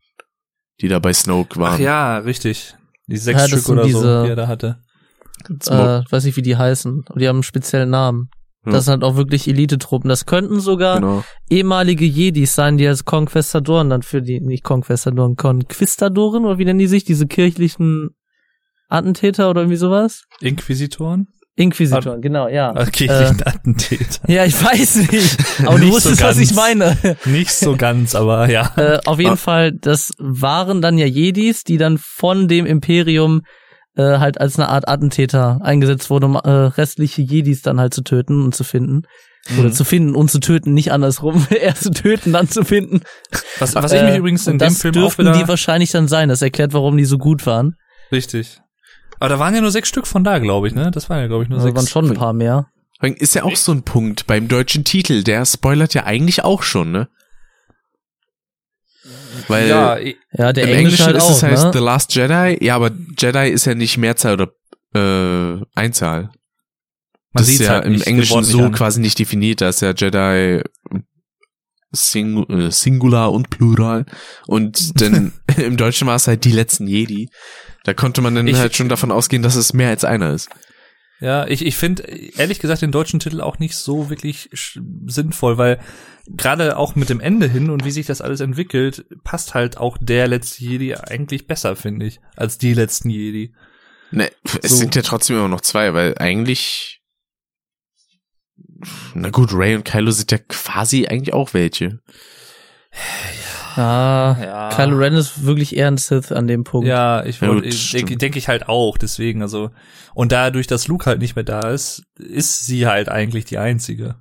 die 0.80 0.88
da 0.88 0.98
bei 0.98 1.12
Snoke 1.12 1.58
waren. 1.58 1.74
Ach 1.74 1.78
ja, 1.78 2.18
richtig. 2.18 2.74
Die 3.06 3.16
sechs 3.16 3.42
Ja, 3.42 3.48
Stück 3.48 3.68
oder 3.68 3.82
so, 3.82 3.88
diese- 3.88 4.22
die 4.24 4.30
er 4.30 4.36
da 4.36 4.46
hatte. 4.48 4.78
Äh, 5.48 6.02
weiß 6.10 6.24
nicht, 6.24 6.36
wie 6.36 6.42
die 6.42 6.56
heißen. 6.56 7.02
Aber 7.08 7.18
die 7.18 7.26
haben 7.28 7.36
einen 7.36 7.42
speziellen 7.42 7.90
Namen. 7.90 8.30
Ja. 8.64 8.72
Das 8.72 8.84
sind 8.84 8.92
halt 8.92 9.02
auch 9.04 9.16
wirklich 9.16 9.48
Elite-Truppen. 9.48 10.08
Das 10.08 10.24
könnten 10.24 10.60
sogar 10.60 11.00
Genau. 11.00 11.24
ehemalige 11.50 12.04
Jedis 12.04 12.54
sein, 12.54 12.78
die 12.78 12.86
als 12.86 13.04
Conquistadoren 13.04 13.90
dann 13.90 14.02
für 14.02 14.22
die, 14.22 14.40
nicht 14.40 14.62
Conquistadoren, 14.62 15.34
Conquistadoren 15.34 16.44
oder 16.44 16.58
wie 16.58 16.64
nennen 16.64 16.78
die 16.78 16.86
sich, 16.86 17.02
diese 17.04 17.26
kirchlichen 17.26 18.10
Attentäter 18.88 19.50
oder 19.50 19.62
irgendwie 19.62 19.78
sowas? 19.78 20.22
Inquisitoren? 20.40 21.26
Inquisitoren, 21.54 22.22
genau, 22.22 22.48
ja. 22.48 22.72
Ach, 22.74 22.90
kirchlichen 22.90 23.42
Attentäter. 23.44 24.20
Ja, 24.26 24.44
ich 24.46 24.54
weiß 24.62 25.10
nicht. 25.12 25.36
Aber 25.66 25.76
du 25.78 25.84
Nicht 25.84 25.92
wusstest, 25.94 26.20
so 26.20 26.24
was 26.24 26.38
ich 26.38 26.48
ganz. 26.54 26.56
meine. 26.56 26.96
Nicht 27.26 27.50
so 27.52 27.76
ganz, 27.76 28.14
aber 28.14 28.48
ja. 28.48 28.72
äh, 28.76 28.98
auf 29.04 29.18
jeden 29.18 29.32
Ah. 29.32 29.36
Fall, 29.36 29.72
das 29.72 30.12
waren 30.18 30.80
dann 30.80 30.96
ja 30.96 31.04
Jedis, 31.06 31.62
die 31.64 31.76
dann 31.76 31.98
von 31.98 32.48
dem 32.48 32.64
Imperium 32.64 33.42
äh, 33.96 34.02
halt 34.18 34.40
als 34.40 34.58
eine 34.58 34.70
Art 34.70 34.88
Attentäter 34.88 35.58
eingesetzt 35.62 36.08
wurden, 36.08 36.24
um 36.24 36.36
äh, 36.36 36.48
restliche 36.48 37.20
Jedis 37.20 37.60
dann 37.60 37.78
halt 37.78 37.92
zu 37.92 38.02
töten 38.02 38.42
und 38.42 38.54
zu 38.54 38.64
finden. 38.64 39.02
Oder 39.58 39.68
Mhm. 39.68 39.72
zu 39.72 39.84
finden 39.84 40.14
und 40.14 40.30
zu 40.30 40.38
töten, 40.40 40.72
nicht 40.72 40.90
andersrum. 40.92 41.46
Erst 41.50 41.82
zu 41.82 41.90
töten, 41.90 42.32
dann 42.32 42.48
zu 42.48 42.64
finden. 42.64 43.02
Was, 43.58 43.74
was 43.74 43.92
ich 43.92 44.00
mich 44.00 44.12
Äh, 44.12 44.18
übrigens 44.18 44.46
in 44.46 44.54
und 44.54 44.62
dem 44.62 44.68
das 44.68 44.80
Film 44.80 44.94
auch 44.94 45.00
dürften 45.00 45.22
wieder... 45.26 45.32
die 45.38 45.48
wahrscheinlich 45.48 45.90
dann 45.90 46.08
sein. 46.08 46.28
Das 46.30 46.40
erklärt, 46.40 46.72
warum 46.72 46.96
die 46.96 47.04
so 47.04 47.18
gut 47.18 47.44
waren. 47.44 47.74
richtig. 48.10 48.61
Aber 49.22 49.28
da 49.28 49.38
waren 49.38 49.54
ja 49.54 49.60
nur 49.60 49.70
sechs 49.70 49.88
Stück 49.88 50.08
von 50.08 50.24
da, 50.24 50.40
glaube 50.40 50.66
ich, 50.66 50.74
ne? 50.74 50.90
Das 50.90 51.08
waren 51.08 51.20
ja, 51.20 51.28
glaube 51.28 51.44
ich, 51.44 51.48
nur 51.48 51.60
Da 51.60 51.62
sechs. 51.62 51.76
waren 51.76 51.86
schon 51.86 52.10
ein 52.10 52.14
paar 52.16 52.32
mehr. 52.32 52.66
Ist 53.00 53.36
ja 53.36 53.44
auch 53.44 53.54
so 53.54 53.70
ein 53.70 53.84
Punkt 53.84 54.26
beim 54.26 54.48
deutschen 54.48 54.82
Titel, 54.82 55.22
der 55.22 55.46
spoilert 55.46 55.94
ja 55.94 56.02
eigentlich 56.06 56.42
auch 56.42 56.64
schon, 56.64 56.90
ne? 56.90 57.08
Weil 59.46 59.68
ja, 59.68 59.96
Ja, 60.32 60.52
der 60.52 60.64
im 60.64 60.70
Englische 60.70 61.04
Englischen 61.04 61.06
halt 61.06 61.16
ist 61.18 61.22
auch, 61.22 61.30
es 61.30 61.42
heißt 61.44 61.64
ne? 61.66 61.70
The 61.72 61.78
Last 61.78 62.12
Jedi, 62.16 62.64
ja, 62.64 62.74
aber 62.74 62.90
Jedi 63.16 63.48
ist 63.50 63.64
ja 63.64 63.76
nicht 63.76 63.96
Mehrzahl 63.96 64.40
oder 64.40 64.48
äh, 64.92 65.64
Einzahl. 65.76 66.22
man 66.22 66.32
das 67.34 67.48
ist 67.48 67.60
ja 67.60 67.68
halt 67.74 67.84
im 67.84 68.02
Englischen 68.02 68.42
so 68.42 68.64
an. 68.64 68.72
quasi 68.72 69.00
nicht 69.00 69.20
definiert, 69.20 69.60
da 69.60 69.68
ist 69.68 69.82
ja 69.82 69.92
Jedi 69.96 70.64
Sing 71.92 72.44
äh, 72.48 72.72
Singular 72.72 73.30
und 73.30 73.50
Plural 73.50 74.04
und 74.48 75.00
dann 75.00 75.32
im 75.58 75.76
Deutschen 75.76 76.08
war 76.08 76.16
es 76.16 76.26
halt 76.26 76.44
die 76.44 76.50
letzten 76.50 76.88
Jedi. 76.88 77.28
Da 77.84 77.94
konnte 77.94 78.20
man 78.20 78.34
dann 78.34 78.46
Ich- 78.46 78.56
halt 78.58 78.76
schon 78.76 78.88
davon 78.88 79.10
ausgehen, 79.10 79.42
dass 79.42 79.56
es 79.56 79.72
mehr 79.72 79.88
als 79.88 80.04
einer 80.04 80.30
ist. 80.32 80.48
Ja, 81.20 81.46
ich, 81.46 81.64
ich 81.64 81.76
finde 81.76 82.02
ehrlich 82.36 82.58
gesagt 82.58 82.82
den 82.82 82.90
deutschen 82.90 83.20
Titel 83.20 83.40
auch 83.40 83.60
nicht 83.60 83.76
so 83.76 84.10
wirklich 84.10 84.50
sinnvoll, 84.52 85.56
weil 85.56 85.80
gerade 86.26 86.76
auch 86.76 86.96
mit 86.96 87.10
dem 87.10 87.20
Ende 87.20 87.46
hin 87.48 87.70
und 87.70 87.84
wie 87.84 87.92
sich 87.92 88.06
das 88.06 88.20
alles 88.20 88.40
entwickelt, 88.40 89.04
passt 89.22 89.54
halt 89.54 89.76
auch 89.78 89.96
der 90.00 90.26
letzte 90.26 90.64
Jedi 90.64 90.94
eigentlich 90.96 91.46
besser, 91.46 91.76
finde 91.76 92.06
ich, 92.06 92.18
als 92.34 92.58
die 92.58 92.74
letzten 92.74 93.08
Jedi. 93.08 93.54
Ne, 94.10 94.30
es 94.62 94.70
So. 94.72 94.76
sind 94.78 94.96
ja 94.96 95.02
trotzdem 95.02 95.36
immer 95.36 95.48
noch 95.48 95.60
zwei, 95.60 95.94
weil 95.94 96.18
eigentlich 96.18 97.00
na 99.14 99.30
gut, 99.30 99.50
Ray 99.52 99.76
und 99.76 99.84
Kylo 99.84 100.10
sind 100.10 100.32
ja 100.32 100.38
quasi 100.38 101.06
eigentlich 101.06 101.32
auch 101.34 101.54
welche. 101.54 102.00
Ah, 103.76 104.36
Ja. 104.40 104.68
Kylo 104.70 104.96
Ren 104.96 105.14
ist 105.14 105.44
wirklich 105.44 105.76
eher 105.76 105.88
ein 105.88 105.96
Sith 105.96 106.32
an 106.32 106.46
dem 106.46 106.64
Punkt. 106.64 106.86
Ja, 106.88 107.24
ich 107.24 107.40
Ja, 107.40 107.60
denke 107.60 108.16
denk 108.16 108.36
ich 108.36 108.48
halt 108.48 108.68
auch, 108.68 108.98
deswegen, 108.98 109.42
also, 109.42 109.70
und 110.14 110.32
dadurch, 110.32 110.66
dass 110.66 110.88
Luke 110.88 111.06
halt 111.06 111.20
nicht 111.20 111.36
mehr 111.36 111.44
da 111.44 111.70
ist, 111.70 112.02
ist 112.18 112.66
sie 112.66 112.86
halt 112.86 113.08
eigentlich 113.08 113.44
die 113.44 113.58
einzige. 113.58 114.16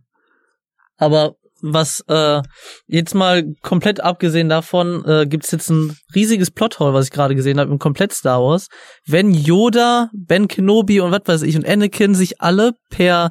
Aber 0.97 1.35
was 1.63 2.03
äh, 2.07 2.41
jetzt 2.88 3.13
mal 3.13 3.43
komplett 3.61 4.01
abgesehen 4.01 4.49
davon, 4.49 5.05
äh, 5.05 5.25
gibt's 5.27 5.51
jetzt 5.51 5.69
ein 5.69 5.95
riesiges 6.15 6.49
Plothole, 6.51 6.93
was 6.93 7.05
ich 7.05 7.11
gerade 7.11 7.35
gesehen 7.35 7.59
habe 7.59 7.71
im 7.71 7.77
komplett 7.80 8.13
Star 8.13 8.41
Wars. 8.41 8.67
Wenn 9.05 9.31
Yoda, 9.31 10.09
Ben 10.13 10.47
Kenobi 10.47 10.99
und 11.01 11.11
was 11.11 11.21
weiß 11.25 11.41
ich 11.43 11.55
und 11.55 11.67
Anakin 11.67 12.15
sich 12.15 12.41
alle 12.41 12.73
per 12.89 13.30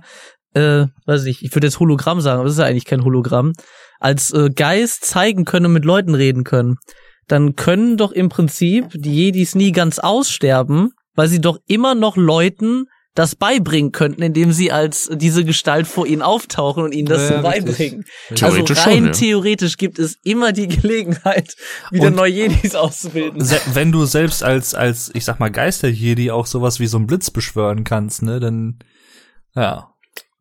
äh, 0.55 0.86
weiß 1.07 1.26
ich, 1.26 1.44
ich 1.44 1.55
würde 1.55 1.68
jetzt 1.68 1.78
Hologramm 1.78 2.20
sagen, 2.20 2.39
aber 2.39 2.44
das 2.44 2.55
ist 2.55 2.58
ja 2.60 2.66
eigentlich 2.66 2.84
kein 2.84 3.05
Hologramm, 3.05 3.52
als 4.00 4.32
äh, 4.32 4.50
Geist 4.50 5.04
zeigen 5.04 5.44
können 5.44 5.66
und 5.66 5.72
mit 5.74 5.84
Leuten 5.84 6.14
reden 6.16 6.42
können, 6.42 6.76
dann 7.28 7.54
können 7.54 7.96
doch 7.96 8.10
im 8.10 8.28
Prinzip 8.28 8.86
die 8.92 9.14
Jedis 9.14 9.54
nie 9.54 9.70
ganz 9.70 10.00
aussterben, 10.00 10.90
weil 11.14 11.28
sie 11.28 11.40
doch 11.40 11.58
immer 11.66 11.94
noch 11.94 12.16
Leuten 12.16 12.86
das 13.14 13.34
beibringen 13.34 13.90
könnten, 13.90 14.22
indem 14.22 14.52
sie 14.52 14.70
als 14.70 15.10
diese 15.12 15.44
Gestalt 15.44 15.88
vor 15.88 16.06
ihnen 16.06 16.22
auftauchen 16.22 16.84
und 16.84 16.92
ihnen 16.92 17.08
das 17.08 17.28
Ja, 17.28 17.36
so 17.38 17.42
beibringen. 17.42 18.04
Also 18.30 18.46
Theoretisch 18.46 18.86
rein 18.86 18.96
schon, 18.96 19.06
ja. 19.06 19.12
theoretisch 19.12 19.76
gibt 19.76 19.98
es 19.98 20.16
immer 20.22 20.52
die 20.52 20.68
Gelegenheit, 20.68 21.54
wieder 21.90 22.06
Und- 22.06 22.14
neue 22.16 22.30
Jedis 22.32 22.74
auszubilden. 22.76 23.44
Se 23.44 23.60
wenn 23.74 23.90
du 23.92 24.04
selbst 24.06 24.44
als, 24.44 24.74
als, 24.74 25.10
ich 25.12 25.24
sag 25.24 25.40
mal, 25.40 25.50
Geister-Jedi 25.50 26.30
auch 26.30 26.46
sowas 26.46 26.78
wie 26.78 26.86
so 26.86 26.98
einen 26.98 27.08
Blitz 27.08 27.30
beschwören 27.32 27.82
kannst, 27.82 28.22
ne, 28.22 28.38
dann, 28.38 28.78
ja. 29.56 29.90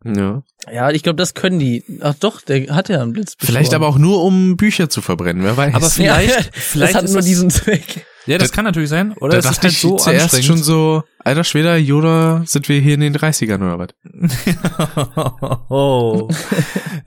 Ja. 0.06 0.44
Ja, 0.72 0.92
ich 0.92 1.04
glaube, 1.04 1.18
das 1.18 1.34
können 1.34 1.60
die. 1.60 1.84
Ach 2.02 2.16
doch, 2.20 2.42
der 2.42 2.74
hat 2.76 2.90
ja 2.90 3.02
einen 3.02 3.14
Blitz. 3.14 3.34
Vielleicht 3.38 3.74
aber 3.74 3.88
auch 3.88 3.98
nur, 3.98 4.24
um 4.24 4.56
Bücher 4.56 4.90
zu 4.90 5.02
verbrennen, 5.02 5.44
wer 5.44 5.58
weiß. 5.58 5.74
Aber 5.76 5.90
vielleicht, 5.90 6.30
ja, 6.30 6.46
vielleicht 6.54 6.94
das 6.94 6.98
hat 6.98 7.04
ist 7.06 7.12
nur 7.12 7.18
das- 7.20 7.26
diesen 7.26 7.50
Zweck. 7.50 8.06
Ja, 8.30 8.38
das 8.38 8.52
kann 8.52 8.66
natürlich 8.66 8.90
sein. 8.90 9.14
Oder 9.20 9.34
da 9.34 9.38
ist 9.40 9.46
dachte 9.48 9.62
halt 9.64 9.74
ich 9.74 9.80
so 9.82 9.96
zuerst 9.98 10.44
schon 10.44 10.58
so, 10.58 11.04
alter 11.24 11.44
Schweder, 11.44 11.76
Yoda, 11.78 12.44
sind 12.46 12.70
wir 12.70 12.80
hier 12.80 12.94
in 12.94 13.00
den 13.02 13.16
30ern 13.16 13.56
oder 13.58 13.80
was? 13.80 13.90
oh. 15.70 16.28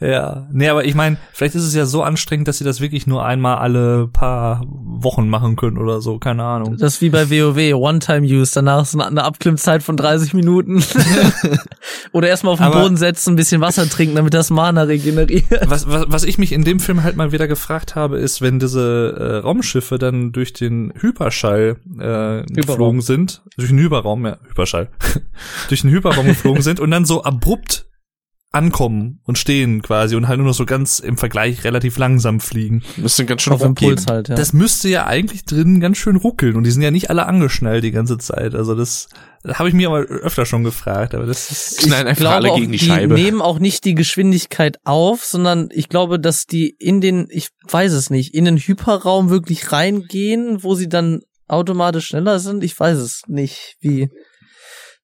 ja. 0.01 0.47
Nee, 0.53 0.69
aber 0.69 0.85
ich 0.85 0.95
meine, 0.95 1.17
vielleicht 1.33 1.55
ist 1.55 1.65
es 1.65 1.75
ja 1.75 1.87
so 1.87 2.03
anstrengend, 2.03 2.49
dass 2.49 2.59
sie 2.59 2.65
das 2.65 2.81
wirklich 2.81 3.07
nur 3.07 3.25
einmal 3.25 3.59
alle 3.59 4.09
paar 4.09 4.65
Wochen 4.67 5.29
machen 5.29 5.57
können 5.57 5.79
oder 5.79 6.01
so, 6.01 6.19
keine 6.19 6.45
Ahnung. 6.45 6.77
Das 6.79 6.95
ist 6.95 7.01
wie 7.03 7.11
bei 7.11 7.31
WoW, 7.31 7.75
One-Time-Use, 7.75 8.53
danach 8.55 8.83
ist 8.83 8.95
eine- 8.95 9.07
eine 9.07 9.25
Abklimmzeit 9.25 9.83
von 9.83 9.97
30 9.97 10.35
Minuten. 10.35 10.83
Oder 12.13 12.29
erstmal 12.29 12.53
auf 12.53 12.59
den 12.59 12.67
Aber- 12.67 12.83
Boden 12.83 12.97
setzen, 12.97 13.33
ein 13.33 13.37
bisschen 13.37 13.61
Wasser 13.61 13.89
trinken, 13.89 14.17
damit 14.17 14.35
das 14.35 14.51
Mana 14.51 14.83
regeneriert. 14.83 15.45
Was, 15.67 15.89
was, 15.89 16.05
was 16.09 16.25
ich 16.25 16.39
mich 16.39 16.53
in 16.53 16.65
dem 16.65 16.79
Film 16.81 17.03
halt 17.03 17.17
mal 17.17 17.33
wieder 17.33 17.49
gefragt 17.49 17.95
habe, 17.95 18.19
ist, 18.19 18.41
wenn 18.43 18.59
diese 18.59 19.15
äh, 19.19 19.37
Raumschiffe 19.39 19.99
dann 19.99 20.33
durch 20.33 20.53
den 20.53 20.93
Hyperschall 21.13 21.77
äh, 21.99 22.53
geflogen 22.53 23.01
sind, 23.01 23.43
durch 23.57 23.69
den 23.69 23.79
Hyperraum, 23.79 24.25
ja, 24.25 24.39
Hyperschall, 24.49 24.89
durch 25.69 25.83
den 25.83 25.91
Hyperraum 25.91 26.27
geflogen 26.27 26.63
sind 26.63 26.81
und 26.81 26.91
dann 26.91 27.05
so 27.05 27.23
abrupt 27.23 27.87
ankommen 28.53 29.21
und 29.25 29.39
stehen 29.39 29.81
quasi 29.81 30.15
und 30.15 30.29
halt 30.29 30.39
nur 30.39 30.47
noch 30.47 30.55
so 30.55 30.67
ganz 30.67 30.99
im 30.99 31.17
Vergleich 31.17 31.65
relativ 31.65 31.97
langsam 31.97 32.39
fliegen. 32.39 32.83
Müsste 32.99 33.25
ganz 33.25 33.43
schön 33.43 33.55
Auf. 33.55 33.63
Impuls 33.63 34.07
halt, 34.07 34.29
ja. 34.29 34.35
Das 34.35 34.53
müsste 34.53 34.91
ja 34.91 35.07
eigentlich 35.07 35.47
drin 35.47 35.81
ganz 35.81 35.97
schön 35.97 36.17
ruckeln 36.17 36.57
und 36.57 36.65
die 36.65 36.71
sind 36.71 36.83
ja 36.83 36.91
nicht 36.91 37.09
alle 37.09 37.27
angeschnallt 37.27 37.83
die 37.83 37.93
ganze 37.93 38.19
Zeit. 38.19 38.55
Also 38.55 38.75
das, 38.75 39.09
das 39.43 39.59
habe 39.59 39.71
ich 39.71 39.75
mir 39.75 39.89
aber 39.89 40.01
öfter 40.01 40.45
schon 40.45 40.65
gefragt, 40.65 41.15
aber 41.15 41.25
das 41.25 41.51
ist 41.51 41.79
Knallen 41.79 42.07
einfach 42.07 42.31
alle 42.31 42.51
auch, 42.53 42.57
gegen 42.57 42.73
die, 42.73 42.79
die 42.79 42.85
Scheibe. 42.85 43.15
nehmen 43.15 43.41
auch 43.41 43.59
nicht 43.59 43.87
die 43.87 43.95
Geschwindigkeit 43.95 44.77
auf, 44.85 45.25
sondern 45.25 45.71
ich 45.73 45.89
glaube, 45.89 46.21
dass 46.21 46.45
die 46.45 46.77
in 46.79 47.01
den, 47.01 47.29
ich 47.31 47.49
weiß 47.71 47.93
es 47.93 48.11
nicht, 48.11 48.35
in 48.35 48.45
den 48.45 48.59
Hyperraum 48.59 49.31
wirklich 49.31 49.73
reingehen, 49.73 50.63
wo 50.63 50.75
sie 50.75 50.91
dann 50.91 51.23
automatisch 51.49 52.09
schneller 52.09 52.39
sind. 52.39 52.63
Ich 52.63 52.79
weiß 52.79 52.99
es 52.99 53.23
nicht, 53.29 53.77
wie 53.81 54.11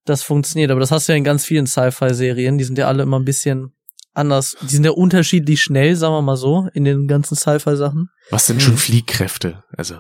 das 0.09 0.23
funktioniert. 0.23 0.71
Aber 0.71 0.81
das 0.81 0.91
hast 0.91 1.09
du 1.09 1.13
ja 1.13 1.17
in 1.17 1.25
ganz 1.25 1.45
vielen 1.45 1.67
Sci-Fi-Serien. 1.67 2.59
Die 2.59 2.65
sind 2.65 2.79
ja 2.79 2.87
alle 2.87 3.03
immer 3.03 3.19
ein 3.19 3.25
bisschen 3.25 3.73
anders. 4.15 4.57
Die 4.63 4.75
sind 4.75 4.85
ja 4.85 4.91
unterschiedlich 4.91 5.63
schnell, 5.63 5.97
sagen 5.97 6.15
wir 6.15 6.23
mal 6.23 6.37
so, 6.37 6.69
in 6.75 6.85
den 6.85 7.07
ganzen 7.07 7.37
Sci-Fi-Sachen. 7.37 8.09
Was 8.31 8.47
sind 8.47 8.63
schon 8.63 8.77
Fliehkräfte? 8.77 9.63
Also, 9.77 9.97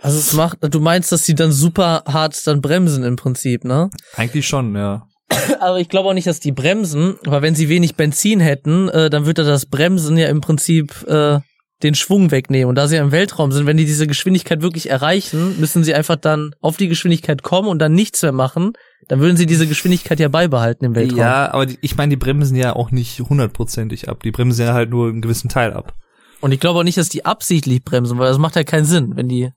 Also 0.00 0.18
es 0.18 0.32
macht, 0.32 0.58
du 0.60 0.80
meinst, 0.80 1.10
dass 1.12 1.24
sie 1.24 1.34
dann 1.34 1.52
super 1.52 2.04
hart 2.06 2.46
dann 2.46 2.60
bremsen 2.60 3.02
im 3.04 3.16
Prinzip, 3.16 3.64
ne? 3.64 3.90
eigentlich 4.14 4.46
schon, 4.46 4.74
ja. 4.76 5.06
Aber 5.60 5.80
ich 5.80 5.88
glaube 5.88 6.08
auch 6.08 6.14
nicht, 6.14 6.26
dass 6.26 6.40
die 6.40 6.52
bremsen, 6.52 7.16
weil 7.24 7.42
wenn 7.42 7.54
sie 7.54 7.68
wenig 7.68 7.96
Benzin 7.96 8.40
hätten, 8.40 8.88
äh, 8.88 9.10
dann 9.10 9.26
würde 9.26 9.44
das 9.44 9.66
Bremsen 9.66 10.16
ja 10.16 10.28
im 10.28 10.40
Prinzip 10.40 11.04
äh, 11.08 11.40
den 11.82 11.94
Schwung 11.94 12.30
wegnehmen. 12.30 12.68
Und 12.68 12.74
da 12.74 12.88
sie 12.88 12.96
ja 12.96 13.02
im 13.02 13.12
Weltraum 13.12 13.52
sind, 13.52 13.66
wenn 13.66 13.76
die 13.76 13.84
diese 13.84 14.06
Geschwindigkeit 14.06 14.62
wirklich 14.62 14.90
erreichen, 14.90 15.60
müssen 15.60 15.84
sie 15.84 15.94
einfach 15.94 16.16
dann 16.16 16.54
auf 16.60 16.76
die 16.76 16.88
Geschwindigkeit 16.88 17.42
kommen 17.42 17.68
und 17.68 17.78
dann 17.78 17.92
nichts 17.94 18.22
mehr 18.22 18.32
machen. 18.32 18.72
Dann 19.06 19.20
würden 19.20 19.36
sie 19.36 19.46
diese 19.46 19.66
Geschwindigkeit 19.66 20.18
ja 20.18 20.28
beibehalten 20.28 20.84
im 20.84 20.94
Weltraum. 20.94 21.18
Ja, 21.18 21.52
aber 21.52 21.66
die, 21.66 21.78
ich 21.80 21.96
meine, 21.96 22.10
die 22.10 22.16
bremsen 22.16 22.56
ja 22.56 22.74
auch 22.74 22.90
nicht 22.90 23.20
hundertprozentig 23.20 24.08
ab. 24.08 24.22
Die 24.22 24.32
bremsen 24.32 24.66
ja 24.66 24.74
halt 24.74 24.90
nur 24.90 25.08
einen 25.08 25.22
gewissen 25.22 25.48
Teil 25.48 25.72
ab. 25.72 25.94
Und 26.40 26.52
ich 26.52 26.60
glaube 26.60 26.80
auch 26.80 26.84
nicht, 26.84 26.98
dass 26.98 27.08
die 27.08 27.24
absichtlich 27.24 27.82
bremsen, 27.84 28.18
weil 28.18 28.28
das 28.28 28.38
macht 28.38 28.56
ja 28.56 28.64
keinen 28.64 28.84
Sinn, 28.84 29.12
wenn 29.16 29.28
die 29.28 29.50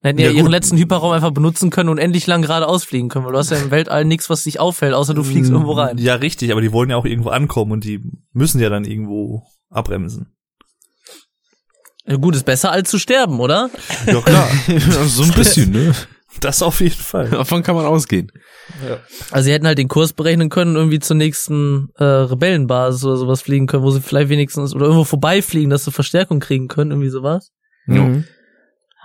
dann 0.00 0.10
hätten 0.10 0.20
ja, 0.20 0.26
Ja, 0.26 0.32
ihren 0.32 0.44
gut. 0.44 0.52
letzten 0.52 0.76
Hyperraum 0.76 1.12
einfach 1.12 1.32
benutzen 1.32 1.70
können 1.70 1.88
und 1.88 1.98
endlich 1.98 2.26
lang 2.28 2.42
geradeaus 2.42 2.84
fliegen 2.84 3.08
können, 3.08 3.24
weil 3.24 3.32
du 3.32 3.38
hast 3.38 3.50
ja 3.50 3.56
im 3.56 3.72
Weltall 3.72 4.04
nichts, 4.04 4.30
was 4.30 4.44
dich 4.44 4.60
auffällt, 4.60 4.94
außer 4.94 5.14
du 5.14 5.24
fliegst 5.24 5.50
irgendwo 5.50 5.72
rein. 5.72 5.98
Ja, 5.98 6.14
richtig, 6.14 6.52
aber 6.52 6.60
die 6.60 6.72
wollen 6.72 6.90
ja 6.90 6.96
auch 6.96 7.04
irgendwo 7.04 7.30
ankommen 7.30 7.72
und 7.72 7.84
die 7.84 8.00
müssen 8.32 8.60
ja 8.60 8.68
dann 8.68 8.84
irgendwo 8.84 9.42
abbremsen. 9.70 10.34
Ja, 12.08 12.16
gut, 12.16 12.34
ist 12.34 12.46
besser 12.46 12.72
als 12.72 12.90
zu 12.90 12.98
sterben, 12.98 13.38
oder? 13.38 13.70
Ja, 14.06 14.20
klar. 14.20 14.48
so 15.06 15.22
ein 15.24 15.32
bisschen, 15.32 15.70
ne? 15.70 15.94
das 16.40 16.62
auf 16.62 16.80
jeden 16.80 16.94
Fall. 16.94 17.28
Davon 17.30 17.62
kann 17.62 17.74
man 17.74 17.84
ausgehen. 17.84 18.30
Also 19.30 19.46
sie 19.46 19.52
hätten 19.52 19.66
halt 19.66 19.78
den 19.78 19.88
Kurs 19.88 20.12
berechnen 20.12 20.50
können, 20.50 20.76
irgendwie 20.76 21.00
zur 21.00 21.16
nächsten 21.16 21.90
äh, 21.96 22.04
Rebellenbasis 22.04 23.04
oder 23.04 23.16
sowas 23.16 23.42
fliegen 23.42 23.66
können, 23.66 23.82
wo 23.82 23.90
sie 23.90 24.00
vielleicht 24.00 24.28
wenigstens 24.28 24.74
oder 24.74 24.86
irgendwo 24.86 25.04
vorbeifliegen, 25.04 25.70
dass 25.70 25.84
sie 25.84 25.92
Verstärkung 25.92 26.40
kriegen 26.40 26.68
können, 26.68 26.90
irgendwie 26.90 27.10
sowas. 27.10 27.52
Mhm. 27.86 28.24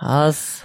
Ja, 0.00 0.28
es 0.28 0.62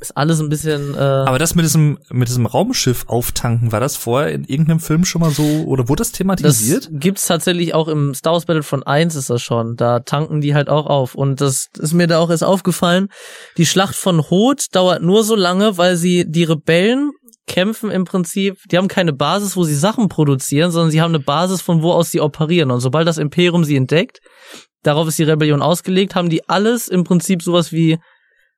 ist 0.00 0.16
alles 0.16 0.40
ein 0.40 0.48
bisschen. 0.48 0.94
Äh, 0.94 0.98
Aber 0.98 1.38
das 1.38 1.54
mit 1.54 1.64
diesem, 1.64 1.98
mit 2.10 2.28
diesem 2.28 2.46
Raumschiff 2.46 3.04
auftanken, 3.08 3.72
war 3.72 3.80
das 3.80 3.96
vorher 3.96 4.32
in 4.32 4.44
irgendeinem 4.44 4.80
Film 4.80 5.04
schon 5.04 5.20
mal 5.20 5.30
so, 5.30 5.42
oder 5.64 5.88
wurde 5.88 6.00
das 6.00 6.10
das 6.10 6.18
thematisiert? 6.18 6.88
gibt's 6.92 7.26
tatsächlich 7.26 7.74
auch 7.74 7.88
im 7.88 8.14
Star 8.14 8.32
Wars 8.32 8.46
Battlefront 8.46 8.86
1 8.86 9.14
ist 9.14 9.30
das 9.30 9.42
schon. 9.42 9.76
Da 9.76 10.00
tanken 10.00 10.40
die 10.40 10.54
halt 10.54 10.68
auch 10.68 10.86
auf. 10.86 11.14
Und 11.14 11.40
das 11.40 11.68
ist 11.78 11.92
mir 11.92 12.06
da 12.06 12.18
auch 12.18 12.30
erst 12.30 12.44
aufgefallen. 12.44 13.08
Die 13.56 13.66
Schlacht 13.66 13.94
von 13.94 14.30
Hoth 14.30 14.66
dauert 14.72 15.02
nur 15.02 15.24
so 15.24 15.36
lange, 15.36 15.78
weil 15.78 15.96
sie 15.96 16.24
die 16.28 16.44
Rebellen 16.44 17.12
kämpfen 17.46 17.90
im 17.90 18.04
Prinzip, 18.04 18.56
die 18.70 18.78
haben 18.78 18.88
keine 18.88 19.12
Basis, 19.12 19.56
wo 19.56 19.64
sie 19.64 19.74
Sachen 19.74 20.08
produzieren, 20.08 20.70
sondern 20.70 20.90
sie 20.90 21.00
haben 21.02 21.14
eine 21.14 21.22
Basis, 21.22 21.60
von 21.60 21.82
wo 21.82 21.92
aus 21.92 22.10
sie 22.10 22.20
operieren. 22.20 22.70
Und 22.70 22.80
sobald 22.80 23.06
das 23.06 23.18
Imperium 23.18 23.64
sie 23.64 23.76
entdeckt, 23.76 24.20
darauf 24.82 25.08
ist 25.08 25.18
die 25.18 25.24
Rebellion 25.24 25.62
ausgelegt, 25.62 26.14
haben 26.14 26.30
die 26.30 26.48
alles 26.48 26.88
im 26.88 27.04
Prinzip 27.04 27.42
sowas 27.42 27.72
wie, 27.72 27.98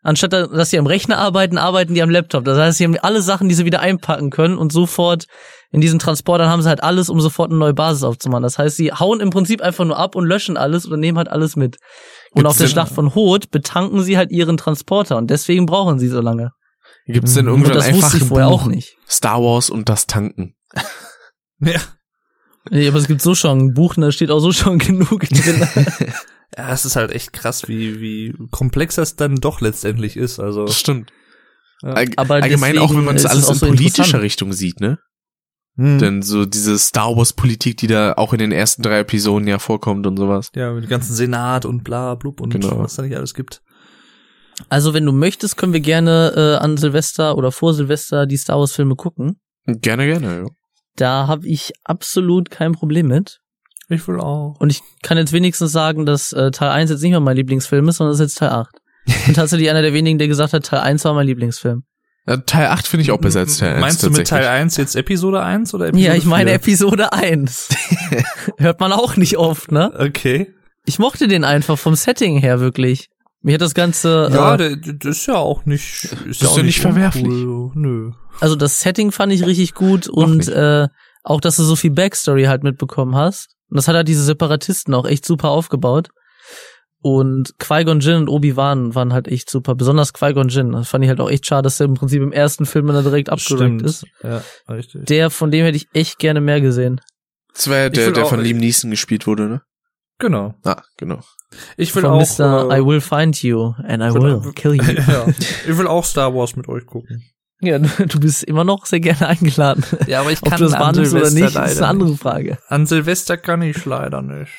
anstatt 0.05 0.33
da- 0.33 0.47
dass 0.47 0.71
sie 0.71 0.79
am 0.79 0.87
Rechner 0.87 1.19
arbeiten, 1.19 1.59
arbeiten 1.59 1.95
die 1.95 2.03
am 2.03 2.11
Laptop. 2.11 2.45
Das 2.45 2.57
heißt, 2.57 2.79
sie 2.79 2.85
haben 2.85 2.97
alle 3.03 3.21
Sachen, 3.23 3.49
die 3.49 3.55
sie 3.57 3.65
wieder 3.65 3.81
einpacken 3.81 4.31
können 4.31 4.57
und 4.57 4.73
sofort 4.73 5.25
in 5.73 5.81
diesen 5.81 5.99
Transportern 5.99 6.49
haben 6.49 6.63
sie 6.63 6.69
halt 6.69 6.85
alles, 6.85 7.09
um 7.09 7.21
sofort 7.21 7.51
eine 7.51 7.59
neue 7.59 7.75
Basis 7.75 8.05
aufzumachen. 8.05 8.45
Das 8.45 8.59
heißt, 8.59 8.77
sie 8.77 8.93
hauen 8.93 9.19
im 9.19 9.31
Prinzip 9.31 9.61
einfach 9.61 9.85
nur 9.85 9.99
ab 9.99 10.15
und 10.15 10.25
löschen 10.25 10.57
alles 10.57 10.87
oder 10.87 10.97
nehmen 10.97 11.19
halt 11.19 11.29
alles 11.29 11.57
mit. 11.57 11.79
Und 12.31 12.43
Gibt's 12.43 12.51
auf 12.51 12.59
der 12.59 12.69
Schlacht 12.69 12.93
von 12.93 13.17
Hoth 13.17 13.51
betanken 13.51 14.01
sie 14.05 14.17
halt 14.17 14.31
ihren 14.31 14.57
Transporter 14.57 15.17
und 15.17 15.31
deswegen 15.31 15.67
brauchen 15.67 15.99
sie 15.99 16.07
so 16.09 16.21
lange. 16.21 16.53
Gibt 17.07 17.27
es 17.27 17.35
denn 17.35 17.49
Und 17.49 17.55
irgendwann 17.55 17.75
das 17.75 17.87
einfach 17.87 18.03
wusste 18.05 18.17
ich 18.19 18.23
ein 18.23 18.29
vorher 18.29 18.49
Buch 18.49 18.63
auch 18.63 18.67
nicht. 18.67 18.97
Star 19.11 19.43
Wars 19.43 19.69
und 19.71 19.89
das 19.89 20.07
Tanken? 20.07 20.55
Ja. 21.61 21.81
Nee, 22.71 22.89
aber 22.89 22.99
es 22.99 23.07
gibt 23.07 23.23
so 23.23 23.35
schon 23.35 23.59
ein 23.59 23.75
Buch, 23.75 23.97
und 23.97 24.03
da 24.03 24.11
steht 24.13 24.31
auch 24.31 24.41
so 24.41 24.53
schon 24.53 24.79
genug 24.81 25.21
drin. 25.29 25.69
Ja, 26.57 26.73
es 26.73 26.85
ist 26.85 26.97
halt 26.97 27.11
echt 27.11 27.33
krass, 27.33 27.69
wie, 27.69 28.01
wie 28.01 28.35
komplex 28.51 28.95
das 28.97 29.17
dann 29.17 29.37
doch 29.37 29.61
letztendlich 29.61 30.17
ist. 30.17 30.39
Also, 30.39 30.67
Das 30.67 30.79
stimmt. 30.79 31.13
All 31.83 32.07
Aber 32.17 32.35
allgemein 32.37 32.79
auch, 32.79 32.91
wenn 32.95 33.05
man 33.05 33.17
das 33.17 33.25
deswegen 33.25 33.45
alles 33.45 33.45
es 33.51 33.51
in 33.51 33.59
so 33.59 33.67
politischer. 33.67 34.23
Richtung 34.23 34.53
sieht, 34.53 34.81
ne? 34.81 34.99
hm. 35.77 35.99
Denn 35.99 36.23
so 36.23 36.47
diese 36.47 36.79
Star 36.79 37.17
Wars 37.17 37.33
Politik, 37.33 37.77
die 37.79 37.89
da 37.89 38.13
auch 38.15 38.33
in 38.33 38.39
den 38.39 38.53
ersten 38.53 38.83
drei 38.83 39.01
Episoden 39.01 39.49
ja 39.49 39.59
vorkommt 39.59 40.07
und 40.07 40.17
sowas. 40.17 40.51
ja, 40.55 40.73
mit 40.73 40.85
dem 40.85 40.89
ganzen 40.91 41.15
Senat 41.15 41.65
und 41.65 41.83
bla, 41.83 42.15
blub 42.15 42.41
und 42.41 42.51
Genau. 42.51 42.79
was 42.79 42.95
da 42.95 43.03
nicht 43.03 43.17
alles 43.17 43.35
gibt. 43.35 43.61
Also 44.69 44.95
wenn 44.95 45.05
du 45.05 45.11
möchtest, 45.13 45.57
können 45.57 45.73
wir 45.73 45.81
gerne 45.81 46.33
äh, 46.37 46.63
an 46.65 46.77
Silvester 46.77 47.37
oder 47.37 47.51
vor 47.51 47.75
Silvester 47.75 48.25
die 48.27 48.37
Star 48.37 48.61
Wars 48.61 48.73
Filme 48.73 48.95
gucken. 48.95 49.41
Gerne, 49.67 50.07
gerne, 50.07 50.43
ja. 50.45 50.47
Da 50.95 51.27
habe 51.27 51.49
ich 51.49 51.73
absolut 51.83 52.51
kein 52.51 52.71
Problem 52.73 53.09
mit. 53.09 53.41
Ich 53.95 54.07
will 54.09 54.21
auch. 54.21 54.57
Und 54.59 54.71
ich 54.71 54.81
kann 55.03 55.17
jetzt 55.19 55.33
wenigstens 55.33 55.73
sagen, 55.73 56.07
dass 56.07 56.33
äh, 56.33 56.51
Teil 56.51 56.71
1 56.71 56.91
jetzt 56.91 57.03
nicht 57.03 57.11
mehr 57.13 57.21
mein 57.21 57.37
Lieblingsfilm 57.37 57.89
ist, 57.89 57.97
sondern 57.99 58.15
es 58.15 58.21
ist 58.21 58.25
jetzt 58.33 58.39
Teil 58.39 58.51
8. 58.51 58.69
Ich 59.07 59.25
bin 59.27 59.35
tatsächlich 59.35 59.69
einer 59.71 59.83
der 59.83 59.93
wenigen, 59.93 60.19
der 60.19 60.29
gesagt 60.29 60.53
hat, 60.53 60.65
Teil 60.67 60.81
1 60.81 61.05
war 61.05 61.15
mein 61.15 61.27
Lieblingsfilm. 61.27 61.83
Ja, 62.27 62.39
Teil 62.39 62.69
8 62.69 62.87
finde 62.87 63.03
ich 63.03 63.11
auch 63.11 63.19
besser 63.19 63.41
als 63.41 63.59
Teil 63.59 63.73
1. 63.75 63.81
Meinst 63.83 64.03
du 64.03 64.07
mit 64.07 64.17
Teil 64.17 64.25
tatsächlich. 64.43 64.49
1 64.49 64.77
jetzt 64.79 64.97
Episode 64.97 65.43
1 65.43 65.75
oder 65.75 65.89
Episode 65.89 66.07
Ja, 66.09 66.15
ich 66.15 66.25
meine 66.25 66.51
4? 66.51 66.55
Episode 66.57 67.13
1. 67.13 67.69
Hört 68.59 68.81
man 68.81 68.93
auch 68.93 69.17
nicht 69.17 69.37
oft, 69.37 69.71
ne? 69.73 69.93
Okay. 69.99 70.55
Ich 70.87 70.99
mochte 70.99 71.29
den 71.29 71.45
einfach 71.45 71.79
vom 71.79 71.95
Setting 71.95 72.39
her 72.39 72.61
wirklich. 72.61 73.09
Mir 73.43 73.55
hat 73.55 73.61
das 73.61 73.75
Ganze, 73.75 74.31
Ja, 74.33 74.55
äh, 74.55 74.77
das 74.81 75.19
ist 75.19 75.27
ja 75.27 75.35
auch 75.37 75.67
nicht, 75.67 76.05
ist, 76.27 76.43
ist 76.43 76.57
ja 76.57 76.63
nicht 76.63 76.81
verwerflich. 76.81 77.25
uncool. 77.27 77.73
Nö. 77.75 78.11
also 78.41 78.57
das 78.57 78.81
Setting 78.81 79.13
fand 79.13 79.33
ich 79.35 79.45
richtig 79.45 79.75
gut 79.75 80.09
und 80.09 80.39
nicht. 80.39 80.49
äh, 80.49 80.89
auch, 81.25 81.41
dass 81.43 81.57
du 81.57 81.63
so 81.63 81.77
viel 81.77 81.91
Backstory 81.91 82.45
halt 82.45 82.63
mitbekommen 82.65 83.15
hast. 83.17 83.54
Und 83.71 83.77
das 83.77 83.89
hat 83.89 83.97
halt 83.97 84.09
diese 84.09 84.25
Separatisten 84.25 84.95
auch 84.95 85.07
echt 85.07 85.25
super 85.25 85.51
aufgebaut. 85.51 86.09
Und 87.01 87.59
Qui-Gon 87.59 88.01
Jinn 88.01 88.17
und 88.17 88.29
Obi-Wan 88.29 88.95
waren 88.95 89.13
halt 89.13 89.29
echt 89.29 89.51
super. 89.51 89.75
Besonders 89.75 90.15
Qui-Gon 90.15 90.49
Jinn. 90.49 90.73
Das 90.73 90.89
fand 90.89 91.05
ich 91.05 91.11
halt 91.11 91.21
auch 91.21 91.31
echt 91.31 91.47
schade, 91.47 91.63
dass 91.63 91.79
er 91.79 91.87
im 91.87 91.95
Prinzip 91.95 92.23
im 92.23 92.33
ersten 92.33 92.65
Film 92.65 92.87
dann 92.87 93.05
direkt 93.05 93.29
abgerankt 93.29 93.83
ist. 93.83 94.07
Ja, 94.23 94.43
richtig. 94.71 95.05
Der, 95.05 95.29
von 95.29 95.51
dem 95.51 95.65
hätte 95.65 95.77
ich 95.77 95.89
echt 95.93 96.19
gerne 96.19 96.41
mehr 96.41 96.63
gesehen. 96.63 97.01
Das 97.53 97.69
war 97.69 97.77
ja 97.77 97.89
der, 97.91 98.11
der 98.11 98.27
von 98.27 98.41
Liam 98.41 98.57
Neeson 98.57 98.91
gespielt 98.91 99.27
wurde, 99.27 99.49
ne? 99.49 99.63
Genau. 100.19 100.55
Ah, 100.65 100.83
genau. 100.97 101.21
Ich 101.77 101.95
will 101.95 102.03
Von 102.03 102.13
auch. 102.13 102.39
Mr. 102.39 102.71
äh, 102.71 102.81
I 102.81 102.87
will 102.87 103.01
find 103.01 103.43
you 103.43 103.75
and 103.85 104.03
I 104.03 104.13
will 104.15 104.53
kill 104.55 104.75
you. 104.75 104.83
ja. 105.09 105.27
Ich 105.29 105.77
will 105.77 105.87
auch 105.87 106.05
Star 106.05 106.35
Wars 106.35 106.57
mit 106.57 106.69
euch 106.69 106.87
gucken. 106.87 107.23
Ja, 107.61 107.79
du 107.99 108.21
bist 108.21 108.45
immer 108.45 108.65
noch 108.65 108.87
sehr 108.87 109.01
gerne 109.01 109.27
eingeladen. 109.29 109.85
Ja, 110.07 110.21
aber 110.21 110.33
ich 110.33 110.43
Ob 110.43 110.57
du 110.57 110.65
das 110.65 110.73
wahrnimmst 110.73 111.13
oder 111.15 111.31
nicht, 111.31 111.45
ist 111.57 111.57
eine 111.57 111.87
andere 111.87 112.17
Frage. 112.17 112.59
An 112.69 112.87
Silvester 112.87 113.37
kann 113.37 113.63
ich 113.63 113.85
leider 113.85 114.23
nicht. 114.23 114.53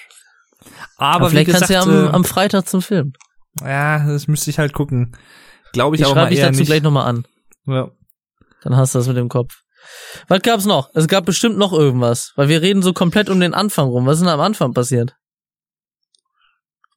Aber, 0.97 1.15
Aber 1.15 1.29
vielleicht 1.29 1.47
wie 1.49 1.51
gesagt, 1.53 1.71
kannst 1.71 1.89
du 1.89 1.93
ja 1.93 2.01
am, 2.03 2.07
äh, 2.07 2.15
am 2.15 2.23
Freitag 2.23 2.67
zum 2.67 2.81
Film. 2.81 3.13
ja, 3.61 4.05
das 4.07 4.27
müsste 4.27 4.49
ich 4.49 4.57
halt 4.59 4.73
gucken. 4.73 5.15
Glaube 5.73 5.95
ich, 5.95 6.01
Ich 6.01 6.05
aber 6.07 6.15
schreibe 6.15 6.25
mal 6.25 6.29
dich 6.29 6.39
eher 6.39 6.47
dazu 6.47 6.59
nicht. 6.59 6.67
gleich 6.67 6.81
nochmal 6.81 7.07
an. 7.07 7.25
Ja. 7.67 7.89
Dann 8.63 8.75
hast 8.77 8.95
du 8.95 8.99
das 8.99 9.07
mit 9.07 9.17
dem 9.17 9.29
Kopf. 9.29 9.53
Was 10.27 10.41
gab's 10.41 10.65
noch? 10.65 10.89
Es 10.95 11.07
gab 11.07 11.25
bestimmt 11.25 11.57
noch 11.57 11.71
irgendwas, 11.73 12.31
weil 12.37 12.47
wir 12.49 12.61
reden 12.61 12.81
so 12.81 12.93
komplett 12.93 13.29
um 13.29 13.39
den 13.39 13.53
Anfang 13.53 13.87
rum. 13.89 14.05
Was 14.07 14.15
ist 14.17 14.21
denn 14.21 14.29
am 14.29 14.39
Anfang 14.39 14.73
passiert? 14.73 15.15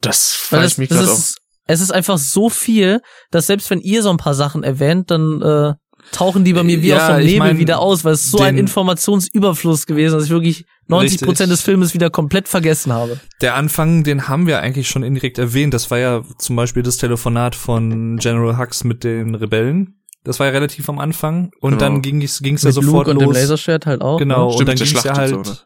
Das 0.00 0.46
Weil 0.50 0.62
das, 0.62 0.72
ich 0.72 0.78
mich 0.78 0.88
das 0.88 0.98
gerade 0.98 1.10
auch. 1.10 1.16
ist, 1.18 1.38
es 1.66 1.80
ist 1.80 1.90
einfach 1.90 2.18
so 2.18 2.48
viel, 2.48 3.00
dass 3.30 3.46
selbst 3.48 3.68
wenn 3.70 3.80
ihr 3.80 4.02
so 4.02 4.10
ein 4.10 4.16
paar 4.16 4.34
Sachen 4.34 4.62
erwähnt, 4.62 5.10
dann 5.10 5.42
äh, 5.42 5.74
tauchen 6.12 6.44
die 6.44 6.52
bei 6.52 6.62
mir 6.62 6.82
wie 6.82 6.88
Ja, 6.88 7.08
aus 7.08 7.16
dem 7.16 7.26
ich 7.26 7.32
Nebel 7.32 7.48
mein, 7.48 7.58
wieder 7.58 7.78
aus, 7.80 8.04
weil 8.04 8.14
es 8.14 8.30
so 8.30 8.38
ein 8.40 8.56
Informationsüberfluss 8.58 9.86
gewesen 9.86 10.06
ist, 10.08 10.12
dass 10.14 10.24
ich 10.24 10.30
wirklich 10.30 10.64
90 10.88 11.22
Prozent 11.22 11.50
des 11.52 11.62
Filmes 11.62 11.94
wieder 11.94 12.10
komplett 12.10 12.48
vergessen 12.48 12.92
habe. 12.92 13.20
Der 13.40 13.54
Anfang, 13.54 14.04
den 14.04 14.28
haben 14.28 14.46
wir 14.46 14.60
eigentlich 14.60 14.88
schon 14.88 15.02
indirekt 15.02 15.38
erwähnt. 15.38 15.74
Das 15.74 15.90
war 15.90 15.98
ja 15.98 16.22
zum 16.38 16.56
Beispiel 16.56 16.82
das 16.82 16.96
Telefonat 16.96 17.54
von 17.54 18.16
General 18.16 18.58
Hux 18.58 18.84
mit 18.84 19.04
den 19.04 19.34
Rebellen. 19.34 19.94
Das 20.24 20.40
war 20.40 20.46
ja 20.46 20.52
relativ 20.52 20.88
am 20.88 20.98
Anfang. 20.98 21.50
Und 21.60 21.72
Genau. 21.78 21.80
dann 21.80 22.02
ging 22.02 22.22
es 22.22 22.40
ging's 22.40 22.62
ja 22.62 22.72
sofort 22.72 23.06
Luke 23.06 23.10
und 23.12 23.20
dem 23.20 23.26
los. 23.28 23.36
Laserschwert 23.36 23.86
halt 23.86 24.02
auch. 24.02 24.18
Genau, 24.18 24.46
Ne? 24.48 24.52
Stimmt, 24.54 24.60
und 24.60 24.68
dann 24.80 24.86
ging 24.86 24.96
es 24.96 25.04
ja 25.04 25.16
halt. 25.16 25.32
und 25.34 25.46
so, 25.46 25.52
ne? 25.52 25.58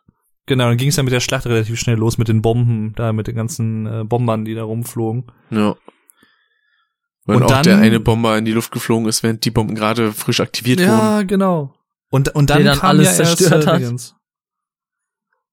Genau, 0.47 0.69
dann 0.69 0.77
ging 0.77 0.89
es 0.89 0.97
ja 0.97 1.03
mit 1.05 1.12
der 1.12 1.21
Schlacht 1.21 1.47
relativ 1.47 1.79
schnell 1.79 1.97
los 1.97 2.19
mit 2.19 2.27
den 2.29 2.43
Bomben, 2.43 2.93
da 2.97 3.12
mit 3.12 3.29
den 3.29 3.37
ganzen 3.37 3.87
äh, 3.87 4.05
Bombern, 4.05 4.45
die 4.45 4.55
da 4.55 4.65
rumflogen. 4.65 5.25
Ja. 5.51 5.77
Weil 7.25 7.36
Und 7.36 7.44
auch 7.44 7.49
dann- 7.49 7.62
der 7.65 7.78
eine 7.78 8.01
Bomber 8.01 8.36
in 8.36 8.44
die 8.44 8.52
Luft 8.52 8.73
geflogen 8.73 9.09
ist, 9.09 9.23
während 9.23 9.44
die 9.44 9.51
Bomben 9.51 9.75
gerade 9.75 10.12
frisch 10.12 10.41
aktiviert 10.41 10.81
wurden. 10.81 11.26
genau. 11.28 11.75
Und, 12.10 12.34
und 12.34 12.51
dann, 12.51 12.65
dann 12.65 12.78
kam 12.78 12.91
alles 12.91 13.17
ja 13.17 13.25
erst, 13.25 13.39
zerstört 13.39 13.67
hat. 13.67 13.81
Dingens. 13.81 14.15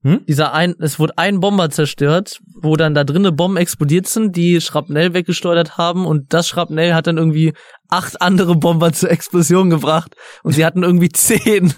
Dieser 0.01 0.53
ein, 0.53 0.75
es 0.79 0.97
wurde 0.97 1.17
ein 1.17 1.41
Bomber 1.41 1.69
zerstört, 1.71 2.39
wo 2.61 2.77
dann 2.77 2.93
da 2.95 3.03
drinnen 3.03 3.35
Bomben 3.35 3.57
explodiert 3.57 4.07
sind, 4.07 4.33
die 4.37 4.61
Schrapnell 4.61 5.13
weggesteuert 5.13 5.77
haben 5.77 6.05
und 6.05 6.33
das 6.33 6.47
Schrapnell 6.47 6.93
hat 6.93 7.07
dann 7.07 7.17
irgendwie 7.17 7.53
acht 7.89 8.21
andere 8.21 8.55
Bomber 8.55 8.93
zur 8.93 9.11
Explosion 9.11 9.69
gebracht 9.69 10.15
und 10.43 10.53
sie 10.53 10.65
hatten 10.65 10.83
irgendwie 10.83 11.09
zehn. 11.09 11.73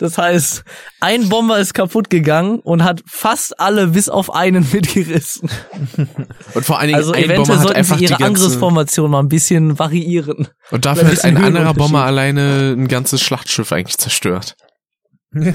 Das 0.00 0.16
heißt, 0.16 0.64
ein 1.00 1.28
Bomber 1.28 1.58
ist 1.58 1.74
kaputt 1.74 2.08
gegangen 2.08 2.58
und 2.60 2.82
hat 2.82 3.02
fast 3.06 3.60
alle 3.60 3.88
bis 3.88 4.08
auf 4.08 4.34
einen 4.34 4.66
mitgerissen. 4.72 5.50
Und 6.54 6.64
vor 6.64 6.78
allen 6.78 6.88
Dingen 6.88 6.98
Also 6.98 7.12
ein 7.12 7.24
eventuell 7.24 7.46
Bomber 7.46 7.62
sollten 7.62 7.78
einfach 7.78 7.98
sie 7.98 8.04
ihre 8.04 8.24
Angriffsformation 8.24 9.10
mal 9.10 9.20
ein 9.20 9.28
bisschen 9.28 9.78
variieren. 9.78 10.48
Und 10.70 10.86
dafür 10.86 11.08
hat 11.08 11.24
ein 11.24 11.36
anderer. 11.36 11.74
Bomber 11.74 12.04
alleine 12.04 12.74
ein 12.76 12.88
ganzes 12.88 13.20
Schlachtschiff 13.20 13.70
eigentlich 13.72 13.98
zerstört. 13.98 14.56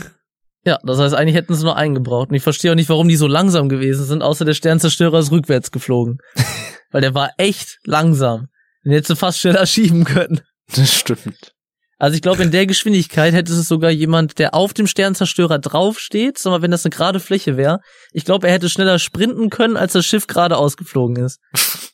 Ja, 0.68 0.80
das 0.82 0.98
heißt, 0.98 1.14
eigentlich 1.14 1.36
hätten 1.36 1.54
sie 1.54 1.64
nur 1.64 1.78
einen 1.78 1.94
gebraucht. 1.94 2.30
Und 2.30 2.36
ich 2.36 2.42
verstehe 2.42 2.72
auch 2.72 2.76
nicht, 2.76 2.90
warum 2.90 3.08
die 3.08 3.18
so 3.18 3.28
langsam 3.28 3.70
gewesen 3.70 4.04
sind, 4.04 4.24
außer 4.24 4.46
der 4.46 4.56
Sternzerstörer 4.56 5.20
ist 5.20 5.32
rückwärts 5.32 5.70
geflogen. 5.70 6.18
Weil 6.92 7.02
der 7.02 7.14
war 7.14 7.30
echt 7.38 7.78
langsam. 7.84 8.48
Den 8.84 8.94
hättest 8.94 9.12
du 9.12 9.16
fast 9.16 9.40
schneller 9.40 9.68
schieben 9.68 10.06
können. 10.06 10.42
Das 10.76 10.92
stimmt. 10.92 11.55
Also 11.98 12.16
ich 12.16 12.22
glaube, 12.22 12.44
in 12.44 12.52
der 12.52 12.66
Geschwindigkeit 12.66 13.34
hätte 13.34 13.54
es 13.54 13.68
sogar 13.68 13.90
jemand, 13.90 14.38
der 14.38 14.54
auf 14.54 14.74
dem 14.74 14.88
Sternzerstörer 14.88 15.60
draufsteht, 15.60 16.38
sondern 16.38 16.62
wenn 16.62 16.72
das 16.72 16.86
eine 16.86 16.92
gerade 16.92 17.20
Fläche 17.20 17.56
wäre, 17.56 17.80
ich 18.12 18.26
glaube, 18.26 18.48
er 18.48 18.54
hätte 18.54 18.70
schneller 18.70 19.00
sprinten 19.00 19.50
können, 19.50 19.78
als 19.78 19.94
das 19.94 20.06
Schiff 20.06 20.28
gerade 20.28 20.58
ausgeflogen 20.58 21.24
ist. 21.24 21.40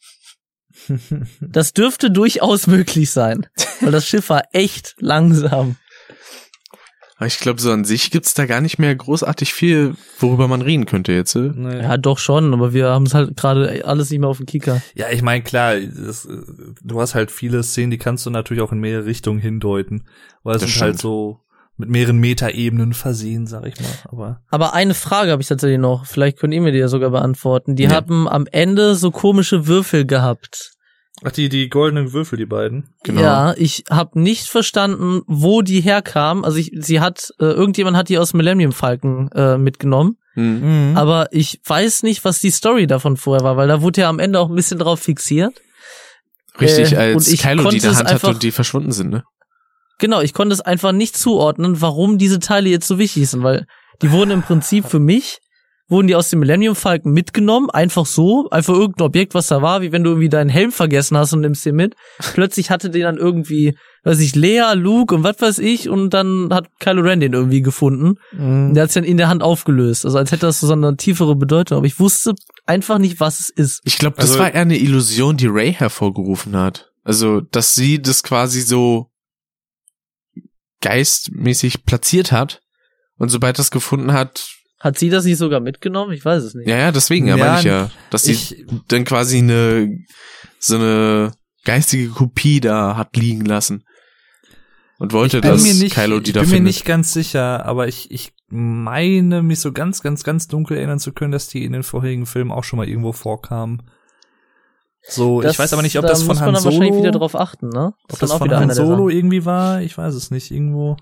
Das 1.39 1.73
dürfte 1.73 2.09
durchaus 2.09 2.65
möglich 2.65 3.11
sein, 3.11 3.45
weil 3.81 3.91
das 3.91 4.07
Schiff 4.07 4.29
war 4.29 4.45
echt 4.51 4.95
langsam. 4.99 5.75
Aber 7.21 7.27
ich 7.27 7.37
glaube, 7.39 7.61
so 7.61 7.71
an 7.71 7.85
sich 7.85 8.09
gibt's 8.09 8.33
da 8.33 8.47
gar 8.47 8.61
nicht 8.61 8.79
mehr 8.79 8.95
großartig 8.95 9.53
viel, 9.53 9.93
worüber 10.19 10.47
man 10.47 10.63
reden 10.63 10.87
könnte 10.87 11.11
jetzt. 11.11 11.35
äh? 11.35 11.51
Nee. 11.53 11.79
Ja, 11.83 11.97
doch 11.97 12.17
schon, 12.17 12.51
aber 12.51 12.73
wir 12.73 12.87
haben 12.87 13.05
es 13.05 13.13
halt 13.13 13.37
gerade 13.37 13.85
alles 13.85 14.09
nicht 14.09 14.21
mehr 14.21 14.29
auf 14.29 14.37
dem 14.37 14.47
Kicker. 14.47 14.81
Ja, 14.95 15.05
ich 15.11 15.21
meine, 15.21 15.43
klar, 15.43 15.75
das, 15.79 16.25
äh, 16.25 16.37
du 16.81 16.99
hast 16.99 17.13
halt 17.13 17.29
viele 17.29 17.61
Szenen, 17.61 17.91
die 17.91 17.99
kannst 17.99 18.25
du 18.25 18.31
natürlich 18.31 18.63
auch 18.63 18.71
in 18.71 18.79
mehrere 18.79 19.05
Richtungen 19.05 19.37
hindeuten. 19.39 20.05
Weil 20.41 20.55
es 20.55 20.63
sind 20.63 20.81
halt 20.81 20.97
so 20.97 21.41
mit 21.77 21.89
mehreren 21.89 22.17
Metaebenen 22.17 22.93
versehen, 22.93 23.45
sag 23.45 23.67
ich 23.67 23.79
mal. 23.79 23.87
Aber 24.05 24.41
Aber 24.49 24.73
eine 24.73 24.95
Frage 24.95 25.29
habe 25.31 25.43
ich 25.43 25.47
tatsächlich 25.47 25.79
noch. 25.79 26.07
Vielleicht 26.07 26.39
könnt 26.39 26.55
ihr 26.55 26.61
mir 26.61 26.71
die 26.71 26.79
ja 26.79 26.87
sogar 26.87 27.11
beantworten. 27.11 27.75
Die 27.75 27.83
Ja. 27.83 27.91
haben 27.91 28.27
am 28.27 28.47
Ende 28.51 28.95
so 28.95 29.11
komische 29.11 29.67
Würfel 29.67 30.07
gehabt. 30.07 30.70
Ach, 31.23 31.31
die, 31.31 31.49
die 31.49 31.69
goldenen 31.69 32.13
Würfel, 32.13 32.37
die 32.37 32.45
beiden. 32.45 32.93
Genau. 33.03 33.21
Ja, 33.21 33.53
ich 33.57 33.83
habe 33.89 34.19
nicht 34.19 34.47
verstanden, 34.47 35.21
wo 35.27 35.61
die 35.61 35.81
herkamen. 35.81 36.43
Also 36.43 36.57
ich, 36.57 36.71
sie 36.75 36.99
hat, 36.99 37.29
äh, 37.39 37.45
irgendjemand 37.45 37.97
hat 37.97 38.09
die 38.09 38.17
aus 38.17 38.33
Millennium 38.33 38.71
Falcon 38.71 39.29
äh, 39.33 39.57
mitgenommen. 39.57 40.17
Hm. 40.33 40.93
Aber 40.95 41.27
ich 41.31 41.59
weiß 41.65 42.03
nicht, 42.03 42.23
was 42.23 42.39
die 42.39 42.51
Story 42.51 42.87
davon 42.87 43.17
vorher 43.17 43.43
war, 43.43 43.57
weil 43.57 43.67
da 43.67 43.81
wurde 43.81 44.01
ja 44.01 44.09
am 44.09 44.19
Ende 44.19 44.39
auch 44.39 44.49
ein 44.49 44.55
bisschen 44.55 44.79
drauf 44.79 44.99
fixiert. 45.01 45.53
Richtig, 46.59 46.93
Äh, 46.93 46.97
als 46.97 47.27
und 47.27 47.33
ich 47.33 47.41
Kylo 47.41 47.57
die 47.57 47.63
konnte 47.63 47.75
in 47.77 47.81
der 47.81 47.95
Hand 47.97 48.07
einfach- 48.07 48.29
und 48.29 48.43
die 48.43 48.51
verschwunden 48.51 48.91
sind, 48.91 49.09
ne? 49.09 49.23
Genau, 49.99 50.21
ich 50.21 50.33
konnte 50.33 50.53
es 50.53 50.61
einfach 50.61 50.93
nicht 50.93 51.15
zuordnen, 51.15 51.79
warum 51.81 52.17
diese 52.17 52.39
Teile 52.39 52.69
jetzt 52.69 52.87
so 52.87 52.97
wichtig 52.97 53.29
sind, 53.29 53.43
weil 53.43 53.67
die 54.01 54.11
wurden 54.11 54.31
im 54.31 54.41
Prinzip 54.41 54.85
für 54.87 54.99
mich, 54.99 55.37
wurden 55.91 56.07
die 56.07 56.15
aus 56.15 56.29
dem 56.29 56.39
Millennium 56.39 56.73
Falcon 56.75 57.11
mitgenommen, 57.11 57.69
einfach 57.69 58.05
so, 58.05 58.49
einfach 58.49 58.73
irgendein 58.73 59.05
Objekt, 59.05 59.33
was 59.35 59.47
da 59.47 59.61
war, 59.61 59.81
wie 59.81 59.91
wenn 59.91 60.03
du 60.03 60.11
irgendwie 60.11 60.29
deinen 60.29 60.49
Helm 60.49 60.71
vergessen 60.71 61.17
hast 61.17 61.33
und 61.33 61.41
nimmst 61.41 61.65
den 61.65 61.75
mit. 61.75 61.95
Plötzlich 62.33 62.71
hatte 62.71 62.89
den 62.89 63.01
dann 63.01 63.17
irgendwie, 63.17 63.77
weiß 64.05 64.19
ich, 64.21 64.33
Lea, 64.33 64.73
Luke 64.73 65.13
und 65.13 65.23
was 65.23 65.41
weiß 65.41 65.59
ich 65.59 65.89
und 65.89 66.11
dann 66.11 66.47
hat 66.51 66.69
Kylo 66.79 67.01
Ren 67.01 67.19
den 67.19 67.33
irgendwie 67.33 67.61
gefunden. 67.61 68.13
Und 68.31 68.73
der 68.73 68.83
hat 68.83 68.95
dann 68.95 69.03
in 69.03 69.17
der 69.17 69.27
Hand 69.27 69.43
aufgelöst, 69.43 70.05
also 70.05 70.17
als 70.17 70.31
hätte 70.31 70.45
das 70.45 70.61
so 70.61 70.71
eine 70.71 70.95
tiefere 70.95 71.35
Bedeutung, 71.35 71.77
aber 71.77 71.85
ich 71.87 71.99
wusste 71.99 72.33
einfach 72.65 72.97
nicht, 72.97 73.19
was 73.19 73.41
es 73.41 73.49
ist. 73.49 73.81
Ich 73.83 73.97
glaube, 73.97 74.15
das 74.15 74.29
Also- 74.31 74.39
war 74.39 74.53
eher 74.53 74.61
eine 74.61 74.77
Illusion, 74.77 75.35
die 75.35 75.47
Ray 75.47 75.73
hervorgerufen 75.73 76.55
hat. 76.55 76.89
Also, 77.03 77.41
dass 77.41 77.75
sie 77.75 78.01
das 78.01 78.23
quasi 78.23 78.61
so 78.61 79.07
geistmäßig 80.81 81.85
platziert 81.85 82.31
hat. 82.31 82.61
Und 83.17 83.29
sobald 83.29 83.59
das 83.59 83.71
gefunden 83.71 84.13
hat, 84.13 84.47
Hat 84.81 84.97
sie 84.99 85.09
das 85.09 85.25
nicht 85.25 85.37
sogar 85.37 85.59
mitgenommen? 85.59 86.11
Ich 86.11 86.25
weiß 86.25 86.43
es 86.43 86.53
nicht. 86.55 86.67
ja, 86.67 86.77
ja, 86.77 86.91
deswegen, 86.91 87.27
ja, 87.27 87.35
Ja, 87.37 87.45
meine 87.45 87.59
ich 87.59 87.65
ja, 87.65 87.89
dass 88.09 88.23
sie 88.23 88.31
Ich, 88.33 88.65
dann 88.87 89.05
quasi 89.05 89.37
eine, 89.37 89.99
so 90.59 90.75
eine 90.75 91.31
geistige 91.65 92.09
Kopie 92.09 92.59
da 92.59 92.97
hat 92.97 93.15
liegen 93.15 93.45
lassen. 93.45 93.83
Und 94.97 95.13
wollte, 95.13 95.41
bin 95.41 95.51
dass 95.51 95.63
mir 95.63 95.73
nicht, 95.75 95.95
Kylo 95.95 96.19
die 96.19 96.29
ich 96.29 96.33
da 96.33 96.41
bin 96.41 96.49
mir 96.51 96.59
nicht 96.61 96.85
ganz 96.85 97.13
sicher, 97.13 97.65
aber 97.65 97.87
ich, 97.87 98.11
ich 98.11 98.33
meine, 98.49 99.41
mich 99.41 99.59
so 99.59 99.71
ganz, 99.71 100.01
ganz, 100.01 100.23
ganz 100.23 100.47
dunkel 100.47 100.77
erinnern 100.77 100.99
zu 100.99 101.11
können, 101.13 101.31
dass 101.31 101.47
die 101.47 101.63
in 101.63 101.73
den 101.73 101.81
vorherigen 101.83 102.25
Filmen 102.25 102.51
auch 102.51 102.63
schon 102.63 102.77
mal 102.77 102.87
irgendwo 102.87 103.11
vorkamen. 103.11 103.83
So, 105.07 105.41
Das- 105.41 105.53
ich 105.53 105.59
weiß 105.59 105.73
aber 105.73 105.81
nicht, 105.81 105.97
ob 105.97 106.03
da 106.03 106.09
das 106.09 106.19
von 106.21 106.27
muss 106.29 106.37
man 106.39 106.45
Han 106.47 106.53
dann 106.55 106.63
wahrscheinlich 106.63 106.95
wieder 106.95 107.11
drauf 107.11 107.35
achten, 107.35 107.69
ne? 107.69 107.93
ob 108.03 108.19
dann 108.19 108.29
das 108.29 108.33
von 108.37 108.51
Han 108.51 108.69
Solo 108.71 109.09
irgendwie 109.09 109.45
war. 109.45 109.81
Ich 109.81 109.97
weiß 109.97 110.13
es 110.13 110.29
nicht, 110.29 110.51
irgendwo. 110.51 110.97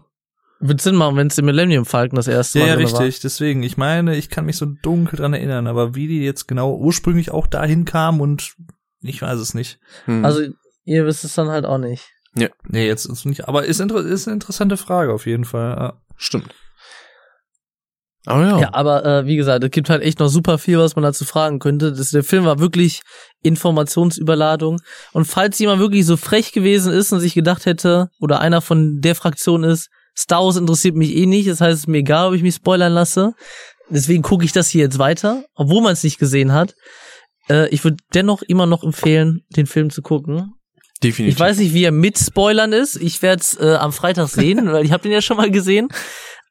Wird 0.62 0.82
Sinn 0.82 0.96
machen, 0.96 1.16
wenn 1.16 1.28
es 1.28 1.38
im 1.38 1.46
Millennium 1.46 1.86
Falcon 1.86 2.18
das 2.18 2.28
erste 2.28 2.60
Ja, 2.60 2.66
Mal 2.66 2.70
ja, 2.72 2.92
war. 2.92 3.00
richtig. 3.02 3.22
Deswegen, 3.22 3.64
ich 3.64 3.78
meine, 3.78 4.16
ich 4.18 4.30
kann 4.30 4.46
mich 4.46 4.58
so 4.58 4.66
dunkel 4.66 5.18
dran 5.18 5.34
erinnern, 5.34 5.68
aber 5.68 5.96
wie 5.96 6.08
die 6.08 6.22
jetzt 6.22 6.48
genau 6.48 6.76
ursprünglich 6.76 7.32
auch 7.32 7.48
dahin 7.48 7.86
kam 7.86 8.20
und 8.20 8.56
ich 9.02 9.22
weiß 9.22 9.40
es 9.40 9.54
nicht. 9.54 9.80
Hm. 10.06 10.26
Also 10.26 10.42
ihr 10.84 11.06
wisst 11.06 11.24
es 11.24 11.36
dann 11.36 11.48
halt 11.48 11.66
auch 11.66 11.78
nicht. 11.78 12.04
Nee, 12.34 12.86
jetzt 12.86 13.06
ist 13.06 13.26
nicht, 13.26 13.48
aber 13.48 13.66
ist, 13.66 13.80
inter 13.80 14.00
ist 14.06 14.28
eine 14.28 14.36
interessante 14.36 14.78
Frage 14.78 15.14
auf 15.14 15.26
jeden 15.26 15.46
Fall. 15.46 15.76
Ja. 15.78 16.02
Stimmt. 16.16 16.54
Aber 18.26 18.46
ja. 18.46 18.60
Ja, 18.60 18.74
aber 18.74 19.06
äh, 19.06 19.26
wie 19.26 19.38
gesagt, 19.38 19.64
es 19.64 19.72
gibt 19.72 19.90
halt 19.90 20.04
echt 20.04 20.20
noch 20.20 20.28
super 20.28 20.58
viel, 20.58 20.78
was 20.78 20.96
man 20.96 21.04
dazu 21.04 21.26
fragen 21.26 21.60
könnte. 21.60 21.94
Das, 21.94 22.12
der 22.12 22.24
Film 22.24 22.46
war 22.46 22.60
wirklich 22.60 23.02
Informationsüberladung. 23.42 24.82
Und 25.14 25.26
falls 25.26 25.58
jemand 25.60 25.80
wirklich 25.80 26.06
so 26.06 26.18
frech 26.18 26.52
gewesen 26.52 26.94
ist 26.94 27.12
und 27.14 27.22
sich 27.22 27.34
gedacht 27.34 27.66
hätte, 27.66 28.10
oder 28.20 28.42
einer 28.42 28.62
von 28.62 29.00
der 29.00 29.16
Fraktion 29.16 29.64
ist, 29.64 29.90
Star 30.20 30.44
Wars 30.44 30.58
interessiert 30.58 30.96
mich 30.96 31.16
eh 31.16 31.26
nicht, 31.26 31.48
das 31.48 31.62
heißt, 31.62 31.74
es 31.74 31.80
ist 31.82 31.88
mir 31.88 32.00
egal, 32.00 32.28
ob 32.30 32.34
ich 32.34 32.42
mich 32.44 32.56
spoilern 32.56 32.94
lasse. 32.94 33.34
Deswegen 33.90 34.22
gucke 34.22 34.44
ich 34.46 34.52
das 34.52 34.68
hier 34.68 34.82
jetzt 34.84 35.00
weiter, 35.00 35.46
obwohl 35.56 35.82
man 35.82 35.94
es 35.94 36.04
nicht 36.04 36.20
gesehen 36.20 36.52
hat. 36.52 36.74
Äh, 37.50 37.70
ich 37.70 37.84
würde 37.84 37.98
dennoch 38.14 38.42
immer 38.44 38.66
noch 38.66 38.84
empfehlen, 38.84 39.42
den 39.56 39.66
Film 39.66 39.90
zu 39.90 40.02
gucken. 40.02 40.54
definitiv. 41.02 41.34
Ich 41.36 41.40
weiß 41.40 41.58
nicht, 41.58 41.74
wie 41.74 41.84
er 41.86 41.92
mit 41.92 42.18
Spoilern 42.20 42.74
ist. 42.74 42.98
Ich 42.98 43.22
werde 43.22 43.42
es 43.42 43.58
äh, 43.60 43.76
am 43.76 43.92
Freitag 43.94 44.28
sehen, 44.30 44.60
weil 44.72 44.86
ich 44.86 44.92
habe 44.92 45.04
den 45.04 45.12
ja 45.12 45.22
schon 45.22 45.38
mal 45.38 45.50
gesehen. 45.50 45.88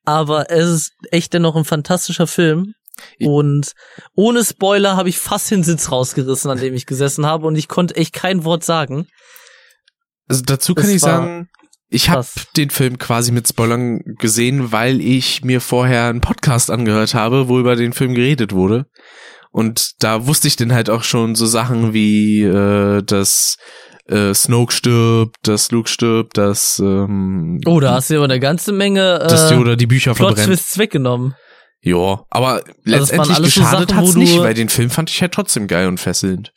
Aber 0.04 0.50
es 0.50 0.68
ist 0.68 0.92
echt 1.10 1.34
dennoch 1.34 1.54
ein 1.54 1.64
fantastischer 1.64 2.26
Film. 2.26 2.72
Und 3.20 3.72
ohne 4.16 4.44
Spoiler 4.44 4.96
habe 4.96 5.08
ich 5.08 5.18
fast 5.18 5.50
den 5.52 5.62
Sitz 5.62 5.92
rausgerissen, 5.92 6.50
an 6.50 6.58
dem 6.58 6.74
ich 6.74 6.86
gesessen 6.86 7.26
habe 7.26 7.46
und 7.46 7.54
ich 7.56 7.68
konnte 7.68 7.94
echt 7.94 8.12
kein 8.12 8.42
Wort 8.44 8.64
sagen. 8.64 9.06
Also 10.26 10.42
dazu 10.44 10.74
kann 10.74 10.86
Das 10.86 10.94
ich 10.94 11.00
sagen, 11.00 11.48
ich 11.90 12.10
habe 12.10 12.26
den 12.56 12.70
Film 12.70 12.98
quasi 12.98 13.32
mit 13.32 13.48
Spoilern 13.48 14.00
gesehen, 14.18 14.72
weil 14.72 15.00
ich 15.00 15.42
mir 15.44 15.60
vorher 15.60 16.08
einen 16.08 16.20
Podcast 16.20 16.70
angehört 16.70 17.14
habe, 17.14 17.48
wo 17.48 17.58
über 17.58 17.76
den 17.76 17.92
Film 17.92 18.14
geredet 18.14 18.52
wurde. 18.52 18.86
Und 19.50 20.02
da 20.02 20.26
wusste 20.26 20.48
ich 20.48 20.56
dann 20.56 20.72
halt 20.72 20.90
auch 20.90 21.02
schon 21.02 21.34
so 21.34 21.46
Sachen 21.46 21.94
wie, 21.94 22.42
äh, 22.42 23.02
dass 23.02 23.56
äh, 24.06 24.34
Snoke 24.34 24.72
stirbt, 24.72 25.36
dass 25.42 25.70
Luke 25.70 25.88
stirbt, 25.88 26.36
dass, 26.36 26.78
ähm, 26.78 27.60
Oh, 27.66 27.80
da 27.80 27.94
hast 27.94 28.10
du 28.10 28.16
aber 28.16 28.24
eine 28.24 28.40
ganze 28.40 28.72
Menge 28.72 29.18
dass 29.18 29.50
äh, 29.50 29.54
Yoda 29.54 29.76
die 29.76 29.86
Bücher 29.86 30.14
verbrennt. 30.14 30.36
Plot-Twists 30.36 30.78
weggenommen. 30.78 31.34
Ja, 31.80 32.24
aber 32.30 32.56
waren 32.56 32.62
letztendlich 32.84 33.36
alles 33.36 33.54
so 33.54 33.60
geschadet 33.60 33.90
Sachen, 33.90 34.02
hat's 34.02 34.14
nicht, 34.16 34.38
weil 34.38 34.54
den 34.54 34.68
Film 34.68 34.90
fand 34.90 35.10
ich 35.10 35.20
halt 35.22 35.32
trotzdem 35.32 35.66
geil 35.68 35.88
und 35.88 35.98
fesselnd. 35.98 36.52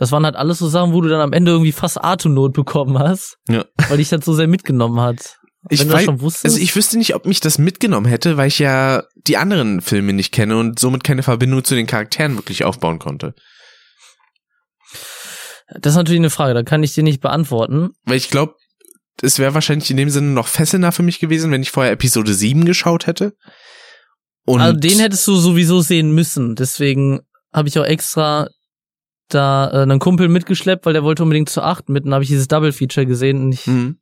Das 0.00 0.12
waren 0.12 0.24
halt 0.24 0.34
alles 0.34 0.58
so 0.58 0.66
Sachen, 0.66 0.94
wo 0.94 1.02
du 1.02 1.10
dann 1.10 1.20
am 1.20 1.34
Ende 1.34 1.50
irgendwie 1.52 1.72
fast 1.72 2.02
Atemnot 2.02 2.54
bekommen 2.54 2.98
hast, 2.98 3.36
Ja. 3.50 3.66
weil 3.88 3.98
dich 3.98 4.08
das 4.08 4.24
so 4.24 4.32
sehr 4.32 4.48
mitgenommen 4.48 4.98
hat. 4.98 5.36
Ich 5.68 5.80
du 5.80 5.84
das 5.88 5.94
weiß, 5.94 6.04
schon 6.06 6.20
wusstest. 6.22 6.46
also 6.46 6.56
ich 6.58 6.74
wüsste 6.74 6.96
nicht, 6.96 7.14
ob 7.14 7.26
mich 7.26 7.40
das 7.40 7.58
mitgenommen 7.58 8.06
hätte, 8.06 8.38
weil 8.38 8.48
ich 8.48 8.58
ja 8.58 9.02
die 9.26 9.36
anderen 9.36 9.82
Filme 9.82 10.14
nicht 10.14 10.32
kenne 10.32 10.56
und 10.58 10.78
somit 10.78 11.04
keine 11.04 11.22
Verbindung 11.22 11.64
zu 11.64 11.74
den 11.74 11.86
Charakteren 11.86 12.36
wirklich 12.36 12.64
aufbauen 12.64 12.98
konnte. 12.98 13.34
Das 15.80 15.92
ist 15.92 15.96
natürlich 15.98 16.20
eine 16.20 16.30
Frage, 16.30 16.54
da 16.54 16.62
kann 16.62 16.82
ich 16.82 16.94
dir 16.94 17.02
nicht 17.04 17.20
beantworten. 17.20 17.90
Weil 18.04 18.16
ich 18.16 18.30
glaube, 18.30 18.54
es 19.20 19.38
wäre 19.38 19.52
wahrscheinlich 19.52 19.90
in 19.90 19.98
dem 19.98 20.08
Sinne 20.08 20.28
noch 20.28 20.46
fesselnder 20.48 20.92
für 20.92 21.02
mich 21.02 21.18
gewesen, 21.20 21.50
wenn 21.52 21.60
ich 21.62 21.70
vorher 21.70 21.92
Episode 21.92 22.32
7 22.32 22.64
geschaut 22.64 23.06
hätte. 23.06 23.34
Und 24.46 24.62
also 24.62 24.80
den 24.80 24.98
hättest 24.98 25.26
du 25.28 25.36
sowieso 25.36 25.82
sehen 25.82 26.12
müssen. 26.12 26.54
Deswegen 26.56 27.20
habe 27.52 27.68
ich 27.68 27.78
auch 27.78 27.84
extra 27.84 28.48
da 29.34 29.70
äh, 29.72 29.82
einen 29.82 29.98
Kumpel 29.98 30.28
mitgeschleppt, 30.28 30.86
weil 30.86 30.92
der 30.92 31.02
wollte 31.04 31.22
unbedingt 31.22 31.48
zu 31.48 31.62
8 31.62 31.88
mit 31.88 32.04
und 32.04 32.12
habe 32.12 32.22
ich 32.24 32.28
dieses 32.30 32.48
Double 32.48 32.72
Feature 32.72 33.06
gesehen 33.06 33.42
und 33.44 33.52
ich, 33.52 33.66
Mhm. 33.66 33.96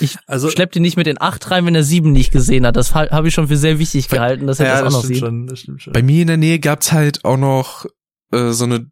ich 0.00 0.16
Also 0.26 0.50
schlepp 0.50 0.72
den 0.72 0.82
nicht 0.82 0.96
mit 0.96 1.06
den 1.06 1.20
8 1.20 1.50
rein, 1.50 1.66
wenn 1.66 1.74
er 1.74 1.84
7 1.84 2.12
nicht 2.12 2.30
gesehen 2.32 2.66
hat. 2.66 2.76
Das 2.76 2.94
habe 2.94 3.28
ich 3.28 3.34
schon 3.34 3.48
für 3.48 3.56
sehr 3.56 3.78
wichtig 3.78 4.08
gehalten, 4.08 4.46
dass 4.46 4.60
er 4.60 4.66
ja, 4.66 4.72
das 4.72 4.80
auch 4.80 4.84
das 4.84 4.92
noch 4.94 5.00
stimmt 5.00 5.14
sieht. 5.14 5.24
schon, 5.24 5.46
das 5.46 5.58
stimmt 5.60 5.82
schon. 5.82 5.92
Bei 5.92 6.02
mir 6.02 6.22
in 6.22 6.28
der 6.28 6.36
Nähe 6.36 6.58
gab's 6.58 6.92
halt 6.92 7.24
auch 7.24 7.36
noch 7.36 7.86
äh, 8.32 8.50
so 8.50 8.64
eine 8.64 8.86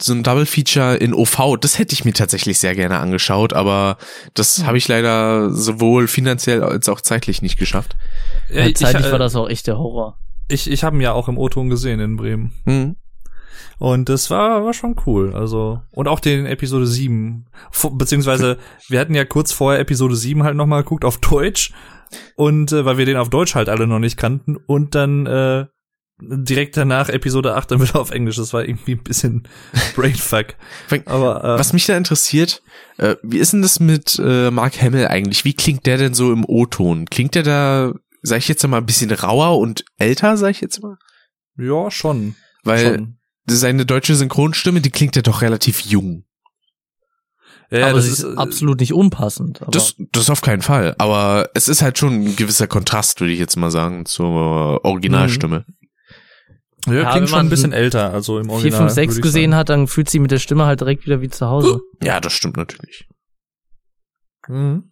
so 0.00 0.12
ein 0.12 0.22
Double 0.22 0.46
Feature 0.46 0.94
in 0.94 1.12
OV. 1.12 1.56
Das 1.60 1.76
hätte 1.80 1.92
ich 1.92 2.04
mir 2.04 2.12
tatsächlich 2.12 2.60
sehr 2.60 2.76
gerne 2.76 2.98
angeschaut, 3.00 3.52
aber 3.52 3.98
das 4.34 4.62
habe 4.64 4.78
ich 4.78 4.86
leider 4.86 5.50
sowohl 5.50 6.06
finanziell 6.06 6.62
als 6.62 6.88
auch 6.88 7.00
zeitlich 7.00 7.42
nicht 7.42 7.58
geschafft. 7.58 7.96
ja, 8.48 8.64
ich, 8.66 8.76
zeitlich 8.76 9.06
äh, 9.06 9.10
war 9.10 9.18
das 9.18 9.34
auch 9.34 9.48
echt 9.48 9.66
der 9.66 9.76
Horror. 9.76 10.16
ich, 10.46 10.70
ich 10.70 10.84
habe 10.84 10.96
ihn 10.96 11.00
ja 11.00 11.14
auch 11.14 11.26
im 11.26 11.36
O-Ton 11.36 11.68
gesehen 11.68 11.98
in 11.98 12.14
Bremen. 12.16 12.52
Mhm. 12.64 12.94
Und 13.78 14.08
das 14.08 14.28
war, 14.30 14.64
war 14.64 14.72
schon 14.74 14.96
cool. 15.06 15.34
Also, 15.34 15.80
und 15.92 16.08
auch 16.08 16.20
den 16.20 16.46
Episode 16.46 16.86
7. 16.86 17.46
Vo- 17.72 17.96
Beziehungsweise, 17.96 18.58
wir 18.88 18.98
hatten 19.00 19.14
ja 19.14 19.24
kurz 19.24 19.52
vorher 19.52 19.80
Episode 19.80 20.16
7 20.16 20.42
halt 20.42 20.56
nochmal 20.56 20.82
geguckt 20.82 21.04
auf 21.04 21.18
Deutsch. 21.18 21.72
Und 22.36 22.72
äh, 22.72 22.84
weil 22.84 22.98
wir 22.98 23.06
den 23.06 23.16
auf 23.16 23.30
Deutsch 23.30 23.54
halt 23.54 23.68
alle 23.68 23.86
noch 23.86 23.98
nicht 24.00 24.16
kannten. 24.16 24.56
Und 24.56 24.94
dann 24.94 25.26
äh, 25.26 25.66
direkt 26.20 26.76
danach 26.76 27.08
Episode 27.08 27.54
8 27.54 27.70
dann 27.70 27.80
wieder 27.82 28.00
auf 28.00 28.10
Englisch. 28.10 28.36
Das 28.36 28.52
war 28.52 28.64
irgendwie 28.66 28.92
ein 28.92 29.02
bisschen 29.04 29.46
Brainfuck. 29.94 30.54
Aber 31.06 31.44
äh, 31.44 31.58
Was 31.58 31.72
mich 31.72 31.86
da 31.86 31.96
interessiert, 31.96 32.62
äh, 32.96 33.14
wie 33.22 33.38
ist 33.38 33.52
denn 33.52 33.62
das 33.62 33.78
mit 33.78 34.18
äh, 34.20 34.50
Mark 34.50 34.80
Hamill 34.82 35.06
eigentlich? 35.06 35.44
Wie 35.44 35.54
klingt 35.54 35.86
der 35.86 35.98
denn 35.98 36.14
so 36.14 36.32
im 36.32 36.44
O-Ton? 36.44 37.04
Klingt 37.10 37.36
der 37.36 37.42
da, 37.44 37.92
sag 38.22 38.38
ich 38.38 38.48
jetzt 38.48 38.66
mal, 38.66 38.78
ein 38.78 38.86
bisschen 38.86 39.12
rauer 39.12 39.58
und 39.58 39.84
älter, 39.98 40.36
sag 40.36 40.50
ich 40.50 40.60
jetzt 40.60 40.82
mal? 40.82 40.96
ja, 41.56 41.90
schon. 41.92 42.34
Weil 42.64 42.96
schon. 42.96 43.17
Seine 43.48 43.86
deutsche 43.86 44.14
Synchronstimme, 44.14 44.80
die 44.80 44.90
klingt 44.90 45.16
ja 45.16 45.22
doch 45.22 45.42
relativ 45.42 45.80
jung. 45.80 46.24
Ja, 47.70 47.88
aber 47.88 47.96
das 47.96 48.06
ist 48.06 48.20
ist 48.20 48.24
äh, 48.24 48.36
absolut 48.36 48.80
nicht 48.80 48.94
unpassend. 48.94 49.60
Aber 49.60 49.70
Das, 49.70 49.94
das 50.12 50.30
auf 50.30 50.40
keinen 50.40 50.62
Fall. 50.62 50.94
Aber 50.98 51.50
es 51.54 51.68
ist 51.68 51.82
halt 51.82 51.98
schon 51.98 52.14
ein 52.24 52.36
gewisser 52.36 52.66
Kontrast, 52.66 53.20
würde 53.20 53.32
ich 53.32 53.38
jetzt 53.38 53.56
mal 53.56 53.70
sagen, 53.70 54.06
zur 54.06 54.84
Originalstimme. 54.86 55.66
ja, 56.86 56.92
Ja, 56.92 57.00
wenn 57.04 57.10
klingt 57.10 57.28
schon 57.28 57.40
ein 57.40 57.50
bisschen 57.50 57.72
älter, 57.74 58.10
also 58.12 58.38
im 58.38 58.46
4, 58.46 58.54
Original. 58.54 58.80
5, 58.80 58.92
6 58.92 59.08
würd 59.12 59.16
ich 59.18 59.22
gesehen 59.22 59.50
sagen. 59.50 59.58
hat, 59.60 59.68
dann 59.68 59.86
fühlt 59.86 60.08
sie 60.08 60.18
mit 60.18 60.30
der 60.30 60.38
Stimme 60.38 60.64
halt 60.64 60.80
direkt 60.80 61.04
wieder 61.04 61.20
wie 61.20 61.28
zu 61.28 61.46
Hause. 61.48 61.80
Ja, 62.02 62.20
das 62.20 62.32
stimmt 62.32 62.56
natürlich. 62.56 63.06
Mhm. 64.48 64.90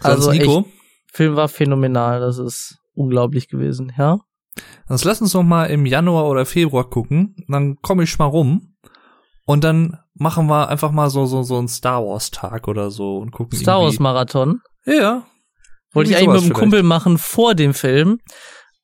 Also 0.00 0.30
Also 0.30 0.32
Nico, 0.32 0.66
Film 1.12 1.36
war 1.36 1.48
phänomenal, 1.48 2.20
das 2.20 2.38
ist 2.38 2.78
unglaublich 2.94 3.48
gewesen, 3.48 3.92
ja. 3.98 4.20
Sonst 4.88 5.04
lass 5.04 5.20
uns 5.20 5.34
noch 5.34 5.42
mal 5.42 5.66
im 5.66 5.86
Januar 5.86 6.26
oder 6.28 6.44
Februar 6.46 6.88
gucken. 6.88 7.36
Dann 7.48 7.76
komme 7.82 8.02
ich 8.04 8.18
mal 8.18 8.24
rum 8.26 8.74
und 9.46 9.64
dann 9.64 9.98
machen 10.14 10.46
wir 10.48 10.68
einfach 10.68 10.90
mal 10.90 11.10
so 11.10 11.26
so 11.26 11.42
so 11.42 11.58
einen 11.58 11.68
Star 11.68 12.04
Wars 12.04 12.30
Tag 12.30 12.68
oder 12.68 12.90
so 12.90 13.18
und 13.18 13.30
gucken 13.30 13.58
Star 13.58 13.80
Wars. 13.80 13.98
Marathon. 13.98 14.60
Ja. 14.84 15.24
Wollte 15.92 16.10
ich 16.10 16.16
eigentlich 16.16 16.28
mit 16.34 16.42
einem 16.44 16.52
Kumpel 16.52 16.82
machen 16.82 17.18
vor 17.18 17.54
dem 17.54 17.74
Film. 17.74 18.18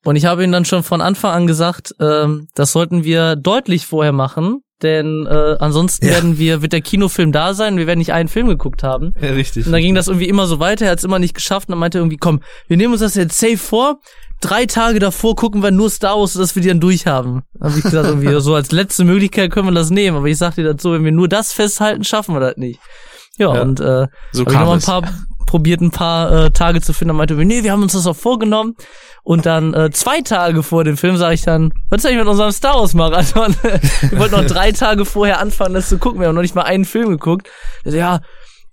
Und 0.05 0.15
ich 0.15 0.25
habe 0.25 0.43
ihm 0.43 0.51
dann 0.51 0.65
schon 0.65 0.83
von 0.83 1.01
Anfang 1.01 1.31
an 1.31 1.47
gesagt, 1.47 1.93
ähm, 1.99 2.47
das 2.55 2.71
sollten 2.71 3.03
wir 3.03 3.35
deutlich 3.35 3.85
vorher 3.85 4.13
machen, 4.13 4.61
denn 4.81 5.25
äh, 5.25 5.55
ansonsten 5.59 6.05
Ja. 6.05 6.13
werden 6.13 6.37
wir, 6.37 6.61
wird 6.61 6.71
der 6.71 6.81
Kinofilm 6.81 7.31
da 7.31 7.53
sein, 7.53 7.77
wir 7.77 7.87
werden 7.87 7.99
nicht 7.99 8.13
einen 8.13 8.29
Film 8.29 8.47
geguckt 8.47 8.83
haben. 8.83 9.13
Ja, 9.19 9.31
richtig. 9.31 9.65
Und 9.65 9.71
dann 9.73 9.81
ging 9.81 9.95
das 9.95 10.07
irgendwie 10.07 10.29
immer 10.29 10.47
so 10.47 10.59
weiter, 10.59 10.85
er 10.85 10.91
hat 10.91 10.99
es 10.99 11.03
immer 11.03 11.19
nicht 11.19 11.33
geschafft 11.33 11.67
und 11.67 11.73
dann 11.73 11.79
meinte 11.79 11.97
er 11.97 12.01
irgendwie, 12.01 12.17
komm, 12.17 12.41
wir 12.67 12.77
nehmen 12.77 12.93
uns 12.93 13.01
das 13.01 13.15
jetzt 13.15 13.37
safe 13.37 13.57
vor, 13.57 13.99
drei 14.41 14.65
Tage 14.65 14.99
davor 14.99 15.35
gucken 15.35 15.61
wir 15.63 15.71
nur 15.71 15.89
Star 15.89 16.17
Wars, 16.19 16.33
dass 16.33 16.55
wir 16.55 16.61
die 16.61 16.67
dann 16.69 16.79
durchhaben. 16.79 17.43
Habe 17.61 17.77
ich 17.77 17.83
gesagt, 17.83 18.05
irgendwie 18.07 18.39
so 18.41 18.55
als 18.55 18.71
letzte 18.71 19.03
Möglichkeit 19.03 19.51
können 19.51 19.67
wir 19.67 19.73
das 19.73 19.89
nehmen, 19.89 20.17
aber 20.17 20.27
ich 20.27 20.37
sagte 20.37 20.63
dazu, 20.63 20.91
wenn 20.93 21.03
wir 21.03 21.11
nur 21.11 21.27
das 21.27 21.53
festhalten, 21.53 22.03
schaffen 22.03 22.35
wir 22.35 22.39
das 22.39 22.57
nicht. 22.57 22.79
Ja, 23.37 23.53
Ja. 23.55 23.61
und 23.61 23.79
äh, 23.79 24.07
So 24.31 24.45
hab 24.45 24.51
ich 24.51 24.59
noch 24.59 24.73
ein 24.73 24.81
paar 24.81 25.01
probiert 25.45 25.79
ein 25.79 25.91
paar 25.91 26.29
äh, 26.31 26.51
Tage 26.51 26.81
zu 26.81 26.91
finden, 26.91 27.09
dann 27.09 27.15
meinte 27.17 27.37
wir, 27.37 27.45
nee, 27.45 27.63
wir 27.63 27.71
haben 27.71 27.81
uns 27.81 27.93
das 27.93 28.05
auch 28.05 28.17
vorgenommen. 28.17 28.75
Und 29.23 29.45
dann 29.45 29.73
äh, 29.73 29.89
zwei 29.91 30.19
Tage 30.21 30.61
vor 30.61 30.83
dem 30.83 30.97
Film 30.97 31.15
sage 31.15 31.35
ich 31.35 31.41
dann, 31.41 31.71
was 31.89 31.99
ist 31.99 32.05
eigentlich 32.05 32.19
mit 32.19 32.27
unserem 32.27 32.51
Star 32.51 32.75
Wars 32.75 32.93
Marathon? 32.93 33.55
wir 33.63 34.19
wollten 34.19 34.35
noch 34.35 34.45
drei 34.45 34.73
Tage 34.73 35.05
vorher 35.05 35.39
anfangen, 35.39 35.73
das 35.73 35.87
zu 35.87 35.99
gucken. 35.99 36.19
Wir 36.19 36.27
haben 36.27 36.35
noch 36.35 36.41
nicht 36.41 36.53
mal 36.53 36.63
einen 36.63 36.83
Film 36.83 37.07
geguckt. 37.09 37.47
Ich 37.85 37.91
so, 37.91 37.97
ja, 37.97 38.19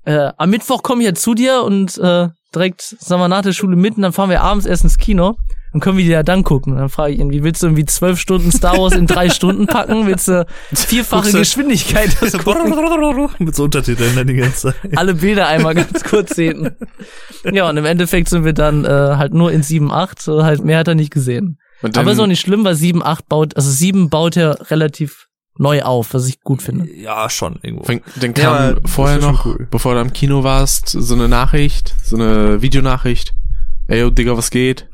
äh, 0.05 0.31
am 0.37 0.51
Mittwoch 0.51 0.83
komme 0.83 1.03
ich 1.03 1.07
ja 1.07 1.15
zu 1.15 1.35
dir 1.35 1.63
und 1.63 1.97
äh, 1.99 2.29
direkt, 2.55 2.83
sagen 2.83 3.21
wir, 3.21 3.29
nach 3.29 3.43
der 3.43 3.53
Schule 3.53 3.77
mitten, 3.77 4.03
dann 4.03 4.13
fahren 4.13 4.31
wir 4.31 4.43
abends 4.43 4.67
erst 4.67 4.85
ins 4.85 4.99
Kino. 4.99 5.37
Dann 5.73 5.81
können 5.81 5.99
wir 5.99 6.05
die 6.05 6.11
ja 6.11 6.23
dann 6.23 6.45
gucken. 6.45 6.75
Und 6.75 6.79
dann 6.79 6.89
frage 6.89 7.15
ich 7.15 7.19
ihn, 7.21 7.31
wie 7.33 7.43
willst 7.43 7.63
du 7.63 7.67
irgendwie 7.67 7.85
zwölf 7.85 8.21
Stunden 8.21 8.53
Star 8.53 8.79
Wars 8.79 8.95
in 8.95 9.07
drei 9.09 9.29
Stunden 9.29 9.67
packen? 9.67 10.07
Willst 10.07 10.29
du 10.29 10.47
vierfache 10.73 11.33
du- 11.33 11.39
Geschwindigkeit 11.39 12.17
das 12.21 12.33
gucken? 12.39 12.73
Mit 13.41 13.57
so 13.57 13.65
Untertiteln 13.65 14.15
dann 14.15 14.27
die 14.29 14.35
ganze 14.35 14.69
Zeit. 14.73 14.75
alle 14.97 15.15
Bilder 15.15 15.49
einmal 15.49 15.75
ganz 15.75 16.05
kurz 16.05 16.37
sehen. 16.37 16.71
Ja, 17.51 17.69
und 17.69 17.77
im 17.77 17.85
Endeffekt 17.85 18.29
sind 18.29 18.45
wir 18.45 18.53
dann 18.53 18.85
äh, 18.85 18.89
halt 18.89 19.35
nur 19.35 19.51
in 19.51 19.63
7, 19.65 19.91
8, 19.91 20.23
so 20.23 20.45
halt 20.45 20.65
mehr 20.65 20.79
hat 20.79 20.89
er 20.89 20.95
nicht 20.95 21.13
gesehen. 21.13 21.59
Und 21.83 21.99
Aber 21.99 22.13
ist 22.13 22.21
auch 22.21 22.27
nicht 22.29 22.41
schlimm, 22.41 22.65
weil 22.65 22.77
7, 22.77 23.03
8 23.03 23.29
baut, 23.29 23.57
also 23.57 23.69
7 23.71 24.09
baut 24.11 24.37
er 24.37 24.71
relativ 24.71 25.27
neu 25.59 25.83
auf, 25.83 26.15
was 26.15 26.27
ich 26.29 26.41
gut 26.43 26.63
finde. 26.63 26.91
Ja, 26.93 27.29
schon 27.31 27.59
irgendwo. 27.63 27.85
Dann, 28.17 28.35
Ja, 28.37 28.73
kam 28.73 28.83
das 28.83 28.91
vorher 28.93 29.19
noch, 29.19 29.45
cool. 29.47 29.67
bevor 29.71 29.95
du 29.95 30.01
am 30.01 30.13
Kino 30.13 30.43
warst, 30.45 30.89
so 30.89 31.15
eine 31.15 31.29
Nachricht, 31.29 31.95
so 32.05 32.17
eine 32.17 32.61
Videonachricht. 32.63 33.33
Ey, 33.87 34.01
yo, 34.01 34.11
Digga, 34.11 34.37
was 34.37 34.51
geht? 34.51 34.89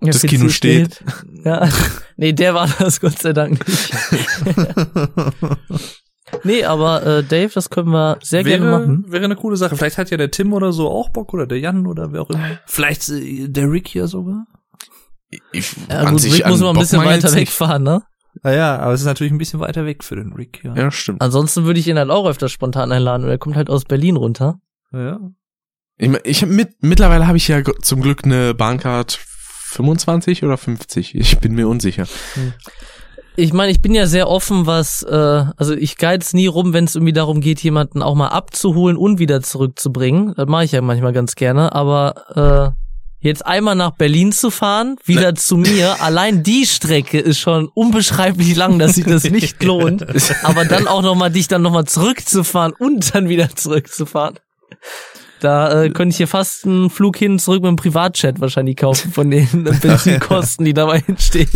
Ja, 0.00 0.12
Das 0.12 0.22
Kino 0.22 0.48
steht. 0.48 1.02
Ja. 1.44 1.68
Nee, 2.16 2.32
der 2.34 2.54
war 2.54 2.68
das 2.78 3.00
Gott 3.00 3.18
sei 3.18 3.32
Dank 3.32 3.66
nicht. 3.66 3.92
nee, 6.44 6.64
aber 6.64 7.04
äh, 7.04 7.24
Dave, 7.24 7.50
das 7.54 7.70
können 7.70 7.90
wir 7.90 8.18
sehr 8.22 8.44
wäre, 8.44 8.58
gerne 8.60 8.78
machen. 8.78 9.04
wäre 9.08 9.24
eine 9.24 9.36
coole 9.36 9.56
Sache. 9.56 9.76
Vielleicht 9.76 9.98
hat 9.98 10.10
ja 10.10 10.16
der 10.16 10.30
Tim 10.30 10.52
oder 10.52 10.72
so 10.72 10.90
auch 10.90 11.10
Bock 11.10 11.32
oder 11.34 11.46
der 11.46 11.58
Jan 11.58 11.86
oder 11.86 12.12
wer 12.12 12.22
auch 12.22 12.30
immer. 12.30 12.58
Vielleicht 12.66 13.08
äh, 13.08 13.48
der 13.48 13.70
Rick 13.70 13.88
hier 13.88 14.06
sogar. 14.06 14.46
Ich, 15.52 15.74
Ja, 15.88 16.10
gut, 16.10 16.22
Rick 16.24 16.46
muss 16.46 16.60
man 16.60 16.76
ein 16.76 16.80
bisschen 16.80 17.04
weiter 17.04 17.32
wegfahren, 17.34 17.82
ne? 17.82 18.02
Ah 18.42 18.50
ja, 18.52 18.78
aber 18.78 18.92
es 18.94 19.00
ist 19.00 19.06
natürlich 19.06 19.32
ein 19.32 19.38
bisschen 19.38 19.60
weiter 19.60 19.84
weg 19.84 20.02
für 20.02 20.16
den 20.16 20.32
Rick, 20.32 20.64
ja. 20.64 20.74
Ja, 20.74 20.90
stimmt. 20.90 21.20
Ansonsten 21.20 21.64
würde 21.64 21.80
ich 21.80 21.86
ihn 21.86 21.98
halt 21.98 22.10
auch 22.10 22.26
öfter 22.26 22.48
spontan 22.48 22.90
einladen, 22.92 23.24
und 23.24 23.30
er 23.30 23.38
kommt 23.38 23.56
halt 23.56 23.70
aus 23.70 23.84
Berlin 23.84 24.16
runter. 24.16 24.60
ja. 24.92 25.20
Ich, 25.98 26.08
mein, 26.08 26.20
ich 26.24 26.42
hab 26.42 26.48
mit, 26.48 26.82
mittlerweile 26.82 27.26
habe 27.28 27.36
ich 27.36 27.46
ja 27.46 27.62
zum 27.82 28.00
Glück 28.00 28.24
eine 28.24 28.54
Bahncard 28.54 29.12
25 29.12 30.42
oder 30.42 30.56
50. 30.56 31.14
Ich 31.14 31.38
bin 31.38 31.54
mir 31.54 31.68
unsicher. 31.68 32.06
Ich 33.36 33.52
meine, 33.52 33.70
ich 33.70 33.80
bin 33.80 33.94
ja 33.94 34.06
sehr 34.06 34.28
offen, 34.28 34.66
was, 34.66 35.02
äh, 35.04 35.44
also 35.56 35.74
ich 35.74 35.96
geiz 35.96 36.34
nie 36.34 36.46
rum, 36.46 36.72
wenn 36.72 36.84
es 36.84 36.96
irgendwie 36.96 37.12
darum 37.12 37.40
geht, 37.40 37.62
jemanden 37.62 38.02
auch 38.02 38.14
mal 38.14 38.28
abzuholen 38.28 38.96
und 38.96 39.18
wieder 39.18 39.42
zurückzubringen. 39.42 40.34
Das 40.36 40.48
mache 40.48 40.64
ich 40.64 40.72
ja 40.72 40.82
manchmal 40.82 41.12
ganz 41.12 41.34
gerne, 41.34 41.72
aber 41.72 42.74
äh, 42.74 42.81
jetzt 43.22 43.46
einmal 43.46 43.74
nach 43.74 43.92
Berlin 43.92 44.32
zu 44.32 44.50
fahren, 44.50 44.96
wieder 45.04 45.34
zu 45.34 45.56
mir, 45.56 46.00
allein 46.02 46.42
die 46.42 46.66
Strecke 46.66 47.18
ist 47.18 47.38
schon 47.38 47.68
unbeschreiblich 47.68 48.54
lang, 48.56 48.78
dass 48.78 48.96
sich 48.96 49.04
das 49.06 49.24
nicht 49.24 49.62
lohnt. 49.62 50.04
Aber 50.44 50.64
dann 50.66 50.86
auch 50.86 51.02
nochmal 51.02 51.30
dich 51.30 51.48
dann 51.48 51.62
nochmal 51.62 51.86
zurückzufahren 51.86 52.72
und 52.78 53.14
dann 53.14 53.28
wieder 53.28 53.48
zurückzufahren. 53.54 54.38
Da 55.40 55.82
äh, 55.82 55.90
könnte 55.90 56.10
ich 56.12 56.18
hier 56.18 56.28
fast 56.28 56.66
einen 56.66 56.88
Flug 56.88 57.16
hin 57.16 57.32
und 57.32 57.38
zurück 57.40 57.62
mit 57.62 57.68
dem 57.70 57.76
Privatchat 57.76 58.40
wahrscheinlich 58.40 58.76
kaufen 58.76 59.10
von 59.12 59.28
den 59.30 59.48
Benzinkosten, 59.80 60.64
die 60.64 60.72
dabei 60.74 61.02
entstehen. 61.06 61.48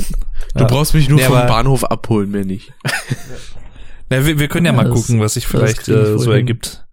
Du 0.57 0.67
brauchst 0.67 0.93
mich 0.95 1.09
nur 1.09 1.19
Nee, 1.21 1.27
vom 1.27 1.35
Bahnhof 1.47 1.85
abholen, 1.85 2.31
mehr 2.33 2.45
nicht. 2.45 2.73
Na, 4.11 4.25
wir, 4.27 4.39
wir 4.41 4.49
können 4.49 4.67
ja, 4.67 4.73
Ja, 4.73 4.77
mal 4.77 4.91
gucken, 4.91 5.21
was 5.21 5.35
sich 5.35 5.47
vielleicht 5.47 5.89
äh, 5.89 6.19
so 6.19 6.25
hin. 6.25 6.33
ergibt. 6.33 6.85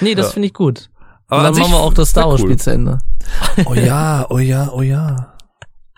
Nee, 0.00 0.14
das 0.14 0.26
Ja. 0.26 0.32
finde 0.32 0.48
ich 0.48 0.54
gut. 0.54 0.90
Aber 1.34 1.40
und 1.42 1.46
an 1.46 1.52
dann 1.54 1.62
machen 1.62 1.72
wir 1.72 1.80
auch 1.80 1.94
das 1.94 2.10
Star 2.10 2.24
wär 2.24 2.30
Wars 2.30 2.40
cool. 2.42 2.46
Spiel 2.48 2.58
zu 2.58 2.70
Ende. 2.72 2.98
Oh 3.66 3.74
ja, 3.74 4.26
oh 4.30 4.38
ja, 4.38 4.70
oh 4.72 4.82
ja. 4.82 5.30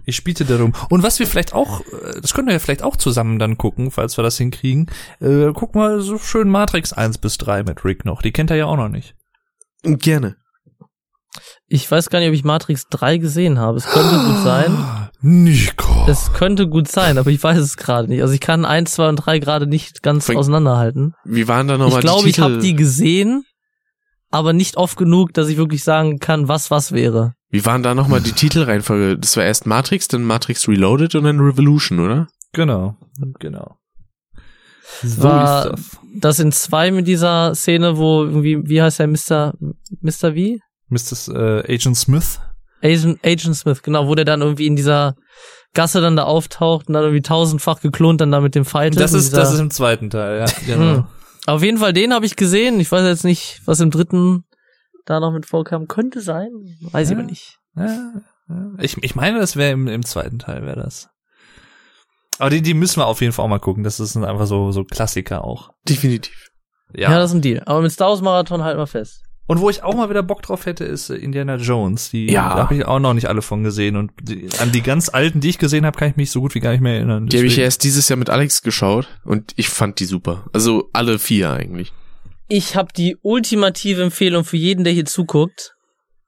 Ich 0.05 0.15
spielte 0.15 0.45
darum. 0.45 0.73
Und 0.91 1.03
was 1.03 1.19
wir 1.19 1.27
vielleicht 1.27 1.53
auch, 1.53 1.81
äh, 1.81 2.21
das 2.21 2.33
können 2.35 2.47
wir 2.47 2.53
ja 2.55 2.61
vielleicht 2.61 2.83
auch 2.85 2.97
zusammen 2.97 3.39
dann 3.41 3.59
gucken, 3.59 3.91
falls 3.91 4.17
wir 4.17 4.23
das 4.23 4.37
hinkriegen. 4.39 4.87
Äh, 5.21 5.53
guck 5.53 5.75
mal 5.75 6.01
so 6.01 6.19
schön 6.19 6.49
Matrix 6.49 6.93
1 6.93 7.19
bis 7.19 7.39
3 7.39 7.65
mit 7.65 7.85
Rick 7.85 8.05
noch. 8.05 8.23
Die 8.23 8.31
kennt 8.31 8.51
er 8.53 8.57
ja 8.57 8.67
auch 8.67 8.77
noch 8.77 8.89
nicht. 8.89 9.17
Gerne. 9.83 10.37
Ich 11.69 11.91
weiß 11.91 12.09
gar 12.11 12.21
nicht, 12.21 12.29
ob 12.29 12.35
ich 12.35 12.45
Matrix 12.45 12.87
3 12.91 13.19
gesehen 13.19 13.59
habe. 13.59 13.79
Es 13.79 13.87
könnte 13.87 14.17
gut 14.25 14.43
sein. 14.45 14.77
Nico. 15.21 16.07
Es 16.09 16.33
könnte 16.33 16.69
gut 16.69 16.87
sein, 16.89 17.19
aber 17.19 17.31
ich 17.31 17.43
weiß 17.43 17.59
es 17.59 17.77
gerade 17.77 18.07
nicht. 18.09 18.23
Also 18.23 18.33
ich 18.33 18.41
kann 18.41 18.65
1, 18.65 18.93
2 18.93 19.09
und 19.09 19.17
3 19.17 19.39
gerade 19.41 19.67
nicht 19.67 20.03
ganz 20.03 20.27
Fängt- 20.27 20.39
auseinanderhalten. 20.39 21.15
Wie 21.25 21.49
waren 21.49 21.67
da 21.67 21.75
Ich 21.75 21.81
nochmal 21.81 22.01
glaube, 22.01 22.23
die 22.23 22.29
ich 22.31 22.37
Titel? 22.37 22.45
habe 22.45 22.59
die 22.59 22.75
gesehen, 22.77 23.45
aber 24.37 24.53
nicht 24.53 24.77
oft 24.77 24.97
genug, 24.97 25.33
dass 25.35 25.49
ich 25.49 25.57
wirklich 25.57 25.83
sagen 25.83 26.19
kann, 26.19 26.49
was 26.49 26.71
was 26.71 26.93
wäre. 26.93 27.35
Wie 27.51 27.65
waren 27.65 27.83
da 27.83 27.95
nochmal 27.95 28.21
die 28.21 28.33
Titelreihenfolge? 28.43 29.19
Das 29.19 29.37
war 29.37 29.45
erst 29.45 29.67
Matrix, 29.67 30.09
dann 30.09 30.25
Matrix 30.25 30.69
Reloaded 30.69 31.15
und 31.15 31.25
dann 31.25 31.41
Revolution, 31.41 32.01
oder? 32.01 32.29
Genau, 32.53 32.97
genau. 33.39 33.77
So 35.03 35.23
War 35.25 35.67
ist 35.67 35.73
das. 35.73 35.91
das 36.21 36.39
in 36.39 36.53
zwei 36.53 36.91
mit 36.91 37.07
dieser 37.07 37.55
Szene, 37.55 37.97
wo 37.99 38.25
irgendwie, 38.25 38.61
wie 38.65 38.81
heißt 38.81 39.01
der 39.01 39.09
Mr. 39.09 39.55
Mr. 40.01 40.35
wie? 40.35 40.61
Mr. 40.89 41.35
Äh, 41.67 41.75
Agent 41.75 41.97
Smith. 41.97 42.41
Agent, 42.83 43.19
Agent 43.25 43.57
Smith, 43.57 43.83
genau, 43.83 44.07
wo 44.07 44.15
der 44.15 44.25
dann 44.25 44.43
irgendwie 44.43 44.67
in 44.67 44.77
dieser 44.77 45.17
Gasse 45.75 46.01
dann 46.01 46.17
da 46.17 46.23
auftaucht 46.25 46.89
und 46.89 46.95
dann 46.95 47.03
irgendwie 47.03 47.23
tausendfach 47.23 47.81
geklont 47.81 48.21
dann 48.21 48.31
da 48.31 48.41
mit 48.41 48.55
dem 48.55 48.65
Fight 48.65 48.99
Das 48.99 49.13
ist, 49.13 49.37
das 49.37 49.53
ist 49.53 49.61
im 49.61 49.71
zweiten 49.71 50.09
Teil, 50.11 50.39
ja. 50.39 50.47
Genau. 50.67 51.07
Auf 51.47 51.63
jeden 51.63 51.79
Fall, 51.79 51.93
den 51.93 52.13
habe 52.13 52.27
ich 52.27 52.37
gesehen. 52.37 52.81
Ich 52.81 52.91
weiß 52.91 53.03
jetzt 53.07 53.25
nicht, 53.25 53.63
was 53.65 53.81
im 53.81 53.91
dritten 53.91 54.45
da 55.05 55.21
noch 55.21 55.33
mit 55.33 55.47
vorkam. 55.47 55.87
Könnte 55.87 56.21
sein, 56.21 56.51
weiß 56.81 57.09
ich 57.09 57.13
Ja. 57.15 57.19
aber 57.19 57.27
nicht. 57.31 57.59
Ja, 57.77 57.87
ja. 58.49 58.73
Ich, 58.79 58.97
ich 59.03 59.15
meine, 59.15 59.39
das 59.39 59.57
wäre 59.57 59.73
im, 59.73 59.87
im 59.87 60.05
zweiten 60.05 60.39
Teil, 60.39 60.63
wäre 60.67 60.81
das. 60.83 61.09
Aber 62.39 62.51
die, 62.51 62.63
die 62.63 62.75
müssen 62.75 63.01
wir 63.01 63.07
auf 63.07 63.21
jeden 63.21 63.33
Fall 63.33 63.45
auch 63.45 63.49
mal 63.49 63.61
gucken. 63.61 63.83
Das 63.85 63.97
sind 63.97 64.25
einfach 64.25 64.47
so, 64.47 64.73
so 64.73 64.85
Klassiker 64.85 65.45
auch. 65.45 65.71
Definitiv. 65.89 66.51
Ja. 66.93 67.11
das 67.11 67.31
ist 67.31 67.37
ein 67.37 67.43
Deal. 67.43 67.63
Aber 67.67 67.81
mit 67.81 67.93
Star 67.93 68.09
Wars 68.11 68.21
Marathon 68.23 68.63
halt 68.63 68.77
mal 68.77 68.87
fest. 68.87 69.23
Und 69.49 69.61
wo 69.61 69.71
ich 69.71 69.85
auch 69.85 69.95
mal 69.95 70.11
wieder 70.11 70.23
Bock 70.25 70.43
drauf 70.43 70.67
hätte, 70.67 70.85
ist 70.85 71.09
äh, 71.11 71.15
Indiana 71.17 71.57
Jones. 71.57 72.11
Die 72.11 72.27
Ja. 72.27 72.55
da 72.55 72.63
habe 72.65 72.75
ich 72.77 72.85
auch 72.85 72.99
noch 72.99 73.15
nicht 73.15 73.29
alle 73.29 73.43
von 73.43 73.63
gesehen. 73.63 73.97
Und 73.97 74.11
die, 74.21 74.49
an 74.59 74.73
die 74.73 74.83
ganz 74.83 75.09
alten, 75.09 75.41
die 75.41 75.51
ich 75.51 75.59
gesehen 75.59 75.87
habe, 75.87 75.97
kann 75.97 76.11
ich 76.11 76.17
mich 76.17 76.31
so 76.31 76.41
gut 76.41 76.55
wie 76.55 76.61
gar 76.61 76.73
nicht 76.73 76.81
mehr 76.81 76.95
erinnern. 76.95 77.27
Die 77.27 77.37
habe 77.37 77.47
ich 77.47 77.59
erst 77.59 77.85
dieses 77.85 78.09
Jahr 78.09 78.17
mit 78.17 78.29
Alex 78.29 78.63
geschaut 78.63 79.09
und 79.25 79.53
ich 79.57 79.69
fand 79.69 80.01
die 80.01 80.05
super. 80.05 80.47
Also 80.53 80.91
alle 80.93 81.19
vier 81.19 81.51
eigentlich. 81.53 81.93
Ich 82.49 82.77
habe 82.77 82.89
die 82.97 83.17
ultimative 83.23 84.03
Empfehlung 84.03 84.45
für 84.45 84.57
jeden, 84.57 84.85
der 84.85 84.93
hier 84.93 85.05
zuguckt 85.05 85.75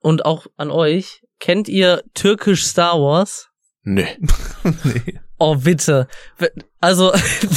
und 0.01 0.25
auch 0.25 0.47
an 0.57 0.71
euch. 0.71 1.23
Kennt 1.41 1.69
ihr 1.69 2.03
türkisch 2.15 2.65
Star 2.67 3.01
Wars? 3.01 3.49
Nö. 3.85 4.05
nee. 4.85 5.21
Oh, 5.39 5.55
bitte. 5.57 6.09
Also, 6.81 7.13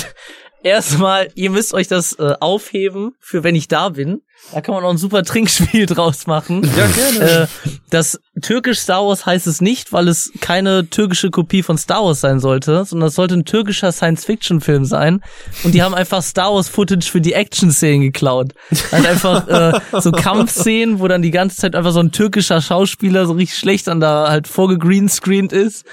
erstmal, 0.64 1.30
ihr 1.36 1.50
müsst 1.50 1.74
euch 1.74 1.88
das 1.88 2.14
äh, 2.20 2.34
aufheben 2.40 3.14
für 3.20 3.44
wenn 3.44 3.56
ich 3.56 3.68
da 3.68 3.90
bin. 3.90 4.22
Da 4.53 4.60
kann 4.60 4.76
man 4.76 4.84
auch 4.84 4.90
ein 4.90 4.98
super 4.98 5.24
Trinkspiel 5.24 5.86
draus 5.88 6.28
machen. 6.28 6.64
Ja, 6.76 6.88
gerne. 6.88 7.42
Äh, 7.44 7.48
das 7.90 8.20
türkisch 8.42 8.80
Star 8.80 9.06
Wars 9.06 9.26
heißt 9.26 9.48
es 9.48 9.61
nicht, 9.61 9.94
weil 9.94 10.08
es 10.08 10.32
keine 10.42 10.90
türkische 10.90 11.30
Kopie 11.30 11.64
von 11.64 11.78
Star 11.78 12.03
Wars 12.03 12.22
sein 12.22 12.40
sollte, 12.40 12.84
sondern 12.86 13.08
es 13.08 13.16
sollte 13.16 13.36
ein 13.36 13.45
türkischer 13.45 13.92
Science-Fiction-Film 13.92 14.86
sein. 14.86 15.22
Und 15.64 15.74
die 15.74 15.84
haben 15.84 15.94
einfach 15.94 16.22
Star 16.22 16.53
Wars-Footage 16.53 17.10
für 17.10 17.22
die 17.22 17.34
Action-Szenen 17.34 18.02
geklaut. 18.02 18.53
Halt 18.92 19.06
einfach 19.06 19.48
äh, 19.48 19.80
so 20.00 20.11
Kampfszenen, 20.11 21.00
wo 21.00 21.08
dann 21.08 21.22
die 21.22 21.32
ganze 21.32 21.58
Zeit 21.58 21.76
einfach 21.76 21.92
so 21.92 22.00
ein 22.00 22.11
türkischer 22.11 22.61
Schauspieler 22.61 23.26
so 23.26 23.34
richtig 23.34 23.58
schlecht 23.58 23.88
dann 23.88 24.00
da 24.00 24.30
halt 24.30 24.48
vorgegreenscreened 24.48 25.53
ist. 25.53 25.86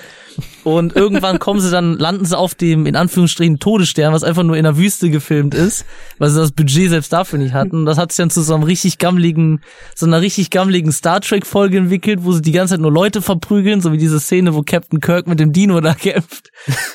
Und 0.64 0.94
irgendwann 0.94 1.38
kommen 1.38 1.60
sie 1.60 1.70
dann, 1.70 1.98
landen 1.98 2.24
sie 2.24 2.36
auf 2.36 2.54
dem, 2.54 2.86
in 2.86 2.96
Anführungsstrichen, 2.96 3.58
Todesstern, 3.58 4.12
was 4.12 4.22
einfach 4.22 4.42
nur 4.42 4.56
in 4.56 4.64
der 4.64 4.76
Wüste 4.76 5.10
gefilmt 5.10 5.54
ist, 5.54 5.84
weil 6.18 6.30
sie 6.30 6.38
das 6.38 6.52
Budget 6.52 6.90
selbst 6.90 7.12
dafür 7.12 7.38
nicht 7.38 7.54
hatten. 7.54 7.76
Und 7.76 7.86
das 7.86 7.98
hat 7.98 8.12
sich 8.12 8.18
dann 8.18 8.30
zu 8.38 8.44
so 8.44 8.54
einem 8.54 8.62
richtig 8.62 8.98
gammeligen, 8.98 9.62
so 9.94 10.06
einer 10.06 10.20
richtig 10.20 10.50
gammeligen 10.50 10.92
Star 10.92 11.20
Trek-Folge 11.20 11.78
entwickelt, 11.78 12.20
wo 12.22 12.32
sie 12.32 12.42
die 12.42 12.52
ganze 12.52 12.74
Zeit 12.74 12.80
nur 12.80 12.92
Leute 12.92 13.20
verprügeln, 13.20 13.80
so 13.80 13.92
wie 13.92 13.98
diese 13.98 14.20
Szene, 14.20 14.54
wo 14.54 14.62
Captain 14.62 15.00
Kirk 15.00 15.26
mit 15.26 15.40
dem 15.40 15.52
Dino 15.52 15.80
da 15.80 15.94
kämpft. 15.94 16.50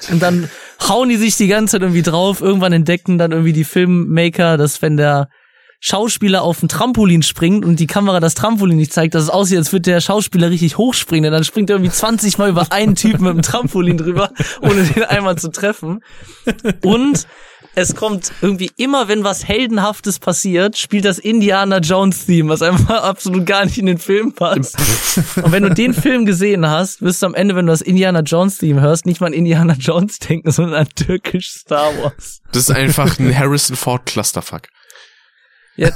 Und 0.10 0.22
dann 0.22 0.50
hauen 0.88 1.10
die 1.10 1.18
sich 1.18 1.36
die 1.36 1.48
ganze 1.48 1.74
Zeit 1.74 1.82
irgendwie 1.82 2.02
drauf. 2.02 2.42
Irgendwann 2.42 2.74
entdecken 2.74 3.18
dann 3.18 3.32
irgendwie 3.32 3.54
die 3.54 3.66
Filmmaker, 3.66 4.58
dass 4.58 4.82
wenn 4.82 4.98
der 4.98 5.30
Schauspieler 5.86 6.44
auf 6.44 6.64
ein 6.64 6.70
Trampolin 6.70 7.24
springt 7.24 7.66
und 7.66 7.78
die 7.78 7.88
Kamera 7.88 8.22
das 8.22 8.36
Trampolin 8.36 8.78
nicht 8.78 8.94
zeigt, 8.94 9.16
dass 9.16 9.24
es 9.24 9.30
aussieht, 9.30 9.58
als 9.58 9.74
würde 9.74 9.92
der 9.92 10.00
Schauspieler 10.00 10.50
richtig 10.50 10.78
hochspringen. 10.78 11.28
Und 11.28 11.34
dann 11.34 11.44
springt 11.44 11.70
er 11.70 11.76
irgendwie 11.76 11.92
20 11.92 12.38
Mal 12.38 12.48
über 12.48 12.72
einen 12.72 12.96
Typen 12.96 13.26
mit 13.26 13.34
dem 13.34 13.42
Trampolin 13.42 13.98
drüber, 13.98 14.32
ohne 14.62 14.86
den 14.86 15.04
einmal 15.04 15.38
zu 15.38 15.52
treffen. 15.52 16.02
Und 16.86 17.28
es 17.76 17.96
kommt 17.96 18.32
irgendwie 18.42 18.72
immer, 18.78 19.10
wenn 19.10 19.26
was 19.26 19.46
Heldenhaftes 19.46 20.20
passiert, 20.20 20.78
spielt 20.78 21.04
das 21.04 21.20
Indiana 21.20 21.80
Jones 21.80 22.28
Theme, 22.28 22.48
was 22.48 22.62
einfach 22.62 23.04
absolut 23.04 23.46
gar 23.46 23.66
nicht 23.66 23.78
in 23.78 23.88
den 23.88 23.98
Film 23.98 24.32
passt. 24.32 24.78
Und 25.44 25.52
wenn 25.52 25.64
du 25.64 25.74
den 25.74 25.94
Film 25.94 26.26
gesehen 26.26 26.66
hast, 26.66 27.02
wirst 27.02 27.22
du 27.22 27.26
am 27.26 27.36
Ende, 27.36 27.58
wenn 27.58 27.66
du 27.66 27.74
das 27.74 27.82
Indiana 27.82 28.22
Jones 28.22 28.58
Theme 28.60 28.80
hörst, 28.80 29.06
nicht 29.06 29.20
mal 29.20 29.28
an 29.28 29.34
Indiana 29.34 29.76
Jones 29.78 30.20
denken, 30.20 30.50
sondern 30.50 30.76
an 30.76 30.88
türkisch 30.96 31.50
Star 31.50 31.92
Wars. 32.02 32.40
Das 32.54 32.70
ist 32.70 32.72
einfach 32.72 33.20
ein 33.20 33.38
Harrison 33.38 33.76
Ford 33.76 34.06
Clusterfuck. 34.06 34.70
Ja. 35.76 35.90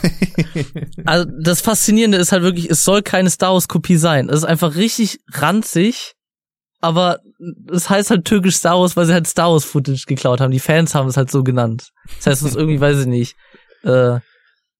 Also 1.05 1.27
das 1.41 1.61
Faszinierende 1.61 2.17
ist 2.17 2.31
halt 2.31 2.43
wirklich, 2.43 2.69
es 2.69 2.83
soll 2.83 3.01
keine 3.01 3.29
Star 3.29 3.53
Wars 3.53 3.67
Kopie 3.67 3.97
sein. 3.97 4.29
Es 4.29 4.37
ist 4.37 4.43
einfach 4.43 4.75
richtig 4.75 5.19
ranzig, 5.31 6.15
aber 6.79 7.19
es 7.71 7.89
heißt 7.89 8.09
halt 8.09 8.25
türkisch 8.25 8.55
Star 8.55 8.79
Wars, 8.79 8.97
weil 8.97 9.05
sie 9.05 9.13
halt 9.13 9.27
Star 9.27 9.51
Wars 9.51 9.65
Footage 9.65 10.05
geklaut 10.07 10.41
haben. 10.41 10.51
Die 10.51 10.59
Fans 10.59 10.95
haben 10.95 11.07
es 11.07 11.17
halt 11.17 11.31
so 11.31 11.43
genannt. 11.43 11.91
Das 12.17 12.27
heißt, 12.27 12.41
es 12.41 12.49
ist 12.49 12.55
irgendwie, 12.55 12.81
weiß 12.81 12.99
ich 13.01 13.07
nicht, 13.07 13.35
äh, 13.83 14.19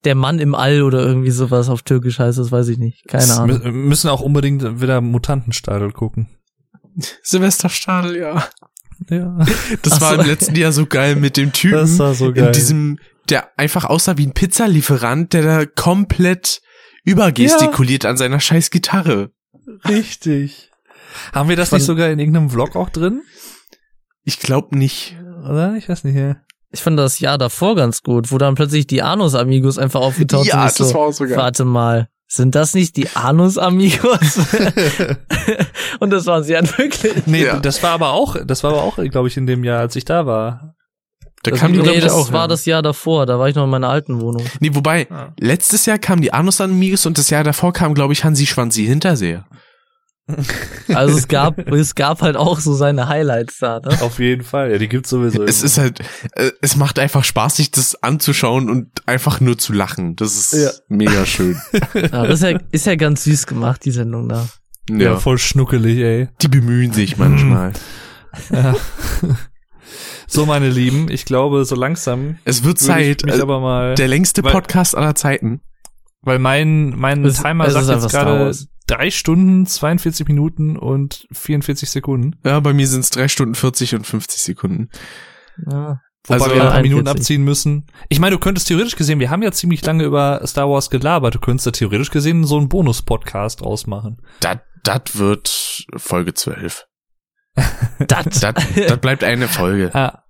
der 0.03 0.15
Mann 0.15 0.39
im 0.39 0.55
All 0.55 0.83
oder 0.83 0.99
irgendwie 0.99 1.31
sowas 1.31 1.69
auf 1.69 1.81
Türkisch 1.81 2.19
heißt, 2.19 2.37
das 2.37 2.51
weiß 2.51 2.67
ich 2.69 2.77
nicht. 2.77 3.07
Keine 3.07 3.33
Ahnung. 3.33 3.63
Wir 3.63 3.71
müssen 3.71 4.09
auch 4.09 4.21
unbedingt 4.21 4.81
wieder 4.81 5.01
Mutantenstadel 5.01 5.91
gucken. 5.91 6.27
Silvester 7.23 7.69
Stadel, 7.69 8.17
ja. 8.17 8.47
Ja. 9.09 9.37
Das 9.81 9.93
Ach 9.93 10.01
war 10.01 10.15
so. 10.15 10.21
im 10.21 10.27
letzten 10.27 10.55
Jahr 10.55 10.71
so 10.71 10.85
geil 10.85 11.15
mit 11.15 11.37
dem 11.37 11.51
Typen. 11.51 11.77
Das 11.77 11.99
war 11.99 12.13
so 12.13 12.31
geil. 12.33 12.47
In 12.47 12.51
diesem, 12.53 12.99
der 13.29 13.57
einfach 13.57 13.85
aussah 13.85 14.17
wie 14.17 14.25
ein 14.27 14.33
Pizzalieferant, 14.33 15.33
der 15.33 15.41
da 15.43 15.65
komplett 15.65 16.61
übergestikuliert 17.03 18.05
an 18.05 18.17
seiner 18.17 18.39
scheiß 18.39 18.69
Gitarre. 18.69 19.31
Richtig. 19.87 20.71
Haben 21.33 21.49
wir 21.49 21.55
das 21.55 21.71
nicht 21.71 21.85
sogar 21.85 22.09
in 22.09 22.19
irgendeinem 22.19 22.49
Vlog 22.49 22.75
auch 22.75 22.89
drin? 22.89 23.21
Ich 24.23 24.39
glaube 24.39 24.77
nicht. 24.77 25.15
Oder? 25.43 25.75
Ich 25.75 25.87
weiß 25.87 26.03
nicht. 26.03 26.15
Ja. 26.15 26.37
Ich 26.69 26.81
fand 26.83 26.99
das 26.99 27.19
Jahr 27.19 27.37
davor 27.37 27.75
ganz 27.75 28.03
gut, 28.03 28.31
wo 28.31 28.37
dann 28.37 28.55
plötzlich 28.55 28.87
die 28.87 29.01
Anus 29.01 29.35
Amigos 29.35 29.77
einfach 29.77 30.01
aufgetaucht 30.01 30.45
Ja, 30.47 30.67
sind. 30.67 30.71
Ich 30.71 30.77
das 30.77 30.93
war 30.93 31.01
auch 31.01 31.13
so 31.13 31.23
geil. 31.25 31.37
Warte 31.37 31.63
mal, 31.63 32.09
sind 32.27 32.55
das 32.55 32.73
nicht 32.73 32.97
die 32.97 33.07
Anus 33.15 33.57
Amigos? 33.57 34.37
Und 35.99 36.09
das 36.09 36.25
waren 36.25 36.43
sie 36.43 36.53
ja 36.53 36.61
wirklich. 36.77 37.25
Nee, 37.25 37.45
Ja. 37.45 37.59
das 37.59 37.81
war 37.83 37.91
aber 37.91 38.11
auch, 38.11 38.35
das 38.45 38.63
war 38.63 38.71
aber 38.71 38.83
auch, 38.83 38.97
glaube 38.97 39.29
ich, 39.29 39.37
in 39.37 39.47
dem 39.47 39.63
Jahr, 39.63 39.79
als 39.79 39.95
ich 39.95 40.03
da 40.05 40.25
war. 40.25 40.75
Da 41.47 41.51
Das, 41.51 41.59
kam 41.61 41.73
die, 41.73 41.79
nee, 41.79 41.99
das 41.99 42.13
auch. 42.13 42.31
war 42.31 42.41
ja. 42.43 42.47
das 42.47 42.65
Jahr 42.65 42.81
davor, 42.81 43.25
da 43.25 43.39
war 43.39 43.49
ich 43.49 43.55
noch 43.55 43.63
in 43.65 43.69
meiner 43.69 43.89
alten 43.89 44.19
Wohnung. 44.21 44.45
Nee, 44.59 44.71
wobei, 44.73 45.07
Ah. 45.11 45.33
letztes 45.39 45.85
Jahr 45.85 45.97
kam 45.97 46.21
die 46.21 46.33
Anus 46.33 46.61
Amigos 46.61 47.05
und 47.05 47.17
das 47.17 47.29
Jahr 47.29 47.43
davor 47.43 47.73
kam, 47.73 47.93
glaube 47.93 48.13
ich, 48.13 48.23
Hansi 48.23 48.45
Schwanzi 48.45 48.85
Hinterseher. 48.85 49.45
Also 50.93 51.17
es 51.17 51.27
gab, 51.29 51.57
es 51.71 51.95
gab 51.95 52.21
halt 52.21 52.35
auch 52.35 52.59
so 52.59 52.73
seine 52.73 53.07
Highlights 53.07 53.59
da, 53.59 53.79
ne? 53.79 54.01
Auf 54.01 54.19
jeden 54.19 54.43
Fall. 54.43 54.71
Ja, 54.71 54.77
die 54.77 54.87
gibt's 54.89 55.09
sowieso. 55.09 55.43
Es 55.43 55.59
immer. 55.59 55.65
ist 55.65 55.77
halt, 55.77 55.99
äh, 56.33 56.51
es 56.61 56.75
macht 56.75 56.99
einfach 56.99 57.23
Spaß, 57.23 57.55
sich 57.57 57.71
das 57.71 58.01
anzuschauen 58.03 58.69
und 58.69 58.89
einfach 59.07 59.39
nur 59.39 59.57
zu 59.57 59.71
lachen. 59.73 60.15
Das 60.17 60.35
ist 60.35 60.53
Ja. 60.53 60.69
mega 60.89 61.25
schön. 61.25 61.57
Ja, 61.93 62.25
das 62.27 62.41
ist 62.41 62.43
ja, 62.43 62.59
ist 62.71 62.85
ja 62.85 62.95
ganz 62.95 63.23
süß 63.23 63.47
gemacht, 63.47 63.85
die 63.85 63.91
Sendung 63.91 64.27
da. 64.27 64.47
ja. 64.89 64.97
ja. 64.97 65.17
voll 65.17 65.37
schnuckelig, 65.37 65.97
ey. 65.99 66.27
Die 66.41 66.47
bemühen 66.49 66.91
sich 66.91 67.17
manchmal. 67.17 67.71
Ja. 68.51 68.75
So, 70.27 70.45
meine 70.45 70.69
Lieben, 70.69 71.09
ich 71.09 71.25
glaube, 71.25 71.65
so 71.65 71.75
langsam 71.75 72.37
Es 72.45 72.63
wird 72.63 72.79
ich 72.81 72.85
Zeit. 72.87 73.23
mich 73.23 73.31
Also, 73.33 73.43
aber 73.43 73.59
mal, 73.59 73.95
der 73.95 74.07
längste 74.07 74.43
weil- 74.43 74.51
Podcast 74.51 74.95
aller 74.95 75.15
Zeiten. 75.15 75.61
weil 76.21 76.39
mein, 76.39 76.89
mein 76.97 77.23
Es- 77.25 77.41
Timer 77.41 77.65
es 77.67 77.73
sagt 77.73 77.85
ist 77.87 78.03
jetzt 78.03 78.11
gerade 78.11 78.53
drei 78.87 79.09
Stunden, 79.11 79.65
42 79.65 80.27
Minuten 80.27 80.77
und 80.77 81.27
44 81.31 81.89
Sekunden. 81.89 82.35
Ja, 82.45 82.59
bei 82.59 82.73
mir 82.73 82.87
sind 82.87 83.01
es 83.01 83.09
drei 83.09 83.27
Stunden 83.27 83.55
40 83.55 83.95
und 83.95 84.05
50 84.05 84.41
Sekunden. 84.41 84.89
Ja. 85.69 85.99
Wobei 86.29 86.39
Also, 86.43 86.55
wir 86.55 86.63
ein 86.63 86.69
paar 86.71 86.81
Minuten 86.81 87.07
41. 87.07 87.21
abziehen 87.21 87.43
müssen. 87.43 87.85
Ich 88.09 88.19
meine, 88.19 88.35
du 88.35 88.39
könntest 88.39 88.67
theoretisch 88.67 88.97
gesehen, 88.97 89.19
wir 89.21 89.29
haben 89.29 89.43
ja 89.43 89.51
ziemlich 89.53 89.85
lange 89.85 90.03
über 90.03 90.41
Star 90.45 90.69
Wars 90.69 90.89
gelabert, 90.89 91.35
du 91.35 91.39
könntest 91.39 91.67
da 91.67 91.71
theoretisch 91.71 92.11
gesehen 92.11 92.43
so 92.43 92.57
einen 92.57 92.67
Bonus-Podcast 92.67 93.61
rausmachen. 93.63 94.17
Das 94.41 94.57
das 94.83 95.01
wird 95.17 95.85
Folge 95.97 96.33
12. 96.33 96.85
Das. 97.99 98.39
Das 98.39 98.53
das 98.75 98.97
bleibt 98.99 99.23
eine 99.23 99.47
Folge. 99.47 99.91
Ah. 99.93 100.23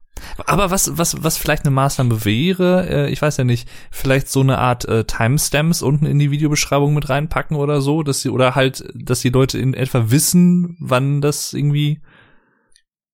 Aber 0.45 0.72
was, 0.72 0.97
was, 0.97 1.23
was 1.23 1.38
vielleicht 1.38 1.65
eine 1.65 1.75
Maßnahme 1.75 2.25
wäre, 2.25 2.88
äh, 2.89 3.11
ich 3.11 3.22
weiß 3.22 3.38
ja 3.38 3.43
nicht, 3.43 3.69
vielleicht 3.91 4.30
so 4.30 4.41
eine 4.41 4.57
Art 4.57 4.85
äh, 4.85 5.03
Timestamps 5.03 5.81
unten 5.81 6.06
in 6.06 6.19
die 6.19 6.31
Videobeschreibung 6.31 6.93
mit 6.93 7.09
reinpacken 7.09 7.56
oder 7.56 7.81
so, 7.81 8.03
dass 8.03 8.22
sie, 8.22 8.30
oder 8.30 8.56
halt, 8.56 8.83
dass 8.95 9.22
die 9.22 9.30
Leute 9.30 9.59
in 9.59 9.73
etwa 9.73 10.09
wissen, 10.09 10.77
wann 10.80 11.22
das 11.22 11.53
irgendwie 11.53 12.01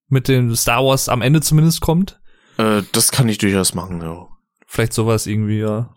mit 0.08 0.28
dem 0.28 0.54
Star 0.54 0.84
Wars 0.84 1.08
am 1.08 1.22
Ende 1.22 1.40
zumindest 1.40 1.80
kommt. 1.80 2.20
Äh, 2.56 2.82
das 2.92 3.10
kann 3.10 3.28
ich 3.28 3.38
durchaus 3.38 3.74
machen, 3.74 4.00
ja. 4.00 4.26
Vielleicht 4.66 4.92
sowas 4.92 5.26
irgendwie, 5.26 5.58
ja. 5.58 5.94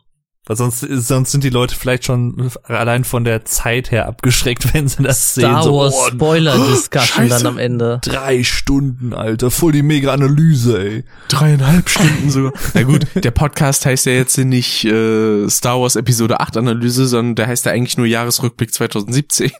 Weil 0.47 0.55
sonst, 0.55 0.79
sonst 0.79 1.31
sind 1.31 1.43
die 1.43 1.49
Leute 1.49 1.75
vielleicht 1.75 2.05
schon 2.05 2.49
allein 2.63 3.03
von 3.03 3.25
der 3.25 3.43
Zeit 3.45 3.91
her 3.91 4.07
abgeschreckt, 4.07 4.73
wenn 4.73 4.87
sie 4.87 5.03
das 5.03 5.35
sehen. 5.35 5.43
Star 5.43 5.63
So, 5.63 5.77
Wars 5.77 5.93
oh, 5.95 6.07
Spoiler 6.13 6.57
Discussion 6.57 7.27
Scheiße. 7.27 7.29
dann 7.43 7.45
am 7.45 7.57
Ende. 7.57 7.99
drei 8.03 8.43
Stunden, 8.43 9.13
Alter, 9.13 9.51
voll 9.51 9.73
die 9.73 9.83
mega 9.83 10.13
Analyse, 10.13 10.79
ey. 10.79 11.03
Dreieinhalb 11.27 11.89
Stunden 11.89 12.29
sogar. 12.29 12.53
Na 12.73 12.83
gut, 12.83 13.05
der 13.15 13.31
Podcast 13.31 13.85
heißt 13.85 14.05
ja 14.05 14.13
jetzt 14.13 14.37
nicht 14.37 14.85
äh, 14.85 15.49
Star 15.49 15.81
Wars 15.81 15.95
Episode 15.97 16.39
8 16.39 16.57
Analyse, 16.57 17.07
sondern 17.07 17.35
der 17.35 17.47
heißt 17.47 17.65
ja 17.65 17.73
eigentlich 17.73 17.97
nur 17.97 18.07
Jahresrückblick 18.07 18.73
2017. 18.73 19.51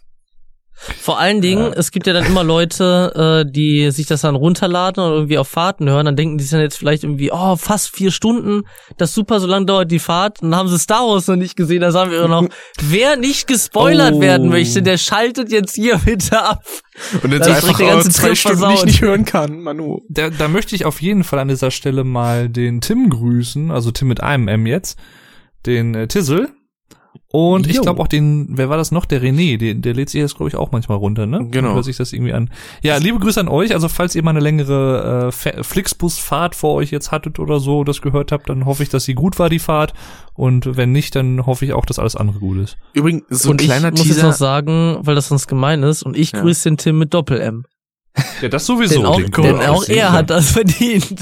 Vor 1.02 1.20
allen 1.20 1.42
Dingen, 1.42 1.74
es 1.74 1.92
gibt 1.92 2.06
ja 2.06 2.14
dann 2.14 2.26
immer 2.26 2.44
Leute, 2.44 3.44
äh, 3.48 3.52
die 3.52 3.90
sich 3.92 4.06
das 4.06 4.22
dann 4.22 4.36
runterladen 4.36 5.04
oder 5.04 5.16
irgendwie 5.16 5.38
auf 5.40 5.48
Fahrten 5.48 5.90
hören, 5.90 6.06
dann 6.06 6.16
denken 6.16 6.38
die 6.38 6.44
sich 6.44 6.52
dann 6.52 6.62
jetzt 6.62 6.78
vielleicht 6.78 7.04
irgendwie, 7.04 7.32
oh, 7.32 7.56
fast 7.56 7.96
vier 7.96 8.12
Stunden, 8.12 8.62
das 8.98 9.14
super, 9.14 9.40
so 9.40 9.48
lang 9.48 9.66
dauert 9.66 9.90
die 9.92 10.00
Fahrt, 10.00 10.42
dann 10.42 10.56
haben 10.56 10.70
sie 10.70 10.78
Star 10.78 11.02
Wars 11.08 11.28
noch 11.28 11.36
nicht 11.36 11.56
gesehen, 11.56 11.82
da 11.82 11.92
sagen 11.92 12.12
wir 12.12 12.20
immer 12.20 12.42
noch, 12.42 12.50
wer 12.82 13.16
nicht 13.18 13.48
gespoilert 13.48 14.14
Oh. 14.16 14.22
werden 14.22 14.50
möchte, 14.50 14.82
der 14.84 14.98
schaltet 14.98 15.52
jetzt 15.52 15.76
hier 15.76 15.98
bitte 16.06 16.42
ab. 16.42 16.64
Und 17.24 17.34
ist 17.34 17.48
einfach 17.48 17.78
der 17.78 17.88
ganze 17.88 18.10
äh, 18.10 18.12
zwei 18.12 18.28
Trip 18.30 18.38
Stunden, 18.38 18.58
die 18.60 18.64
ich 18.66 18.70
versaut. 18.70 18.86
nicht 18.86 19.02
hören 19.02 19.26
kann, 19.26 19.60
Manu. 19.62 20.02
Da, 20.10 20.30
da 20.30 20.48
möchte 20.48 20.76
ich 20.76 20.86
auf 20.86 21.02
jeden 21.02 21.24
Fall 21.24 21.40
an 21.40 21.48
dieser 21.48 21.72
Stelle 21.72 22.04
mal 22.04 22.50
den 22.50 22.82
Tim 22.82 23.10
grüßen, 23.10 23.72
also 23.72 23.92
Tim 23.92 24.08
mit 24.08 24.22
einem 24.22 24.48
M 24.48 24.66
jetzt, 24.66 24.98
den 25.66 25.96
äh, 25.96 26.08
Tizzle. 26.08 26.50
Und 27.30 27.68
ich 27.68 27.76
Jo. 27.78 27.82
glaube 27.84 28.02
auch 28.02 28.08
den, 28.08 28.48
wer 28.58 28.70
war 28.70 28.78
das 28.78 28.92
noch? 28.92 29.06
Der 29.06 29.22
René, 29.22 29.58
der, 29.58 29.74
der 29.76 29.94
lädt 29.94 30.10
sich 30.10 30.22
das, 30.22 30.36
glaube 30.36 30.50
ich, 30.50 30.56
auch 30.56 30.72
manchmal 30.72 30.98
runter, 30.98 31.26
ne? 31.26 31.48
Genau. 31.52 31.74
Hört 31.76 31.86
sich 31.86 31.98
das 31.98 32.14
irgendwie 32.14 32.34
an. 32.34 32.50
Ja, 32.82 32.98
liebe 32.98 33.20
Grüße 33.20 33.40
an 33.40 33.48
euch. 33.48 33.74
Also 33.74 33.90
falls 33.90 34.16
ihr 34.16 34.24
mal 34.24 34.32
eine 34.32 34.40
längere 34.40 35.28
äh, 35.28 35.32
Fa- 35.32 35.64
Flixbus-Fahrt 35.64 36.56
vor 36.56 36.76
euch 36.76 36.92
jetzt 36.92 37.12
hattet 37.12 37.40
oder 37.40 37.60
so, 37.60 37.84
das 37.84 38.02
gehört 38.02 38.32
habt, 38.32 38.50
dann 38.50 38.66
hoffe 38.66 38.84
ich, 38.84 38.90
dass 38.90 39.04
sie 39.06 39.14
gut 39.14 39.40
war, 39.40 39.50
die 39.50 39.60
Fahrt. 39.60 39.94
Und 40.34 40.78
wenn 40.78 40.92
nicht, 40.92 41.16
dann 41.16 41.46
hoffe 41.46 41.66
ich 41.66 41.74
auch, 41.74 41.86
dass 41.86 42.00
alles 42.00 42.16
andere 42.16 42.40
gut 42.40 42.58
ist. 42.60 42.78
Übrigens, 42.94 43.24
so 43.30 43.50
und 43.52 43.62
ein 43.62 43.66
kleiner 43.66 43.88
ich 43.94 44.00
muss 44.00 44.08
jetzt 44.08 44.18
noch 44.18 44.30
Teaser. 44.30 44.38
sagen, 44.38 44.98
weil 45.02 45.16
das 45.16 45.28
sonst 45.28 45.48
gemein 45.48 45.84
ist, 45.84 46.04
und 46.04 46.16
ich 46.18 46.32
Ja. 46.32 46.42
grüße 46.42 46.70
den 46.70 46.78
Tim 46.78 46.98
mit 47.00 47.14
Doppel-M. 47.14 47.64
Ja, 48.42 48.50
das 48.50 48.66
sowieso. 48.66 48.96
Denn 48.96 49.06
auch, 49.06 49.18
den 49.22 49.32
denn 49.32 49.56
auch 49.62 49.88
er 49.88 49.96
ja. 49.96 50.12
hat 50.12 50.30
das 50.30 50.52
verdient. 50.52 51.16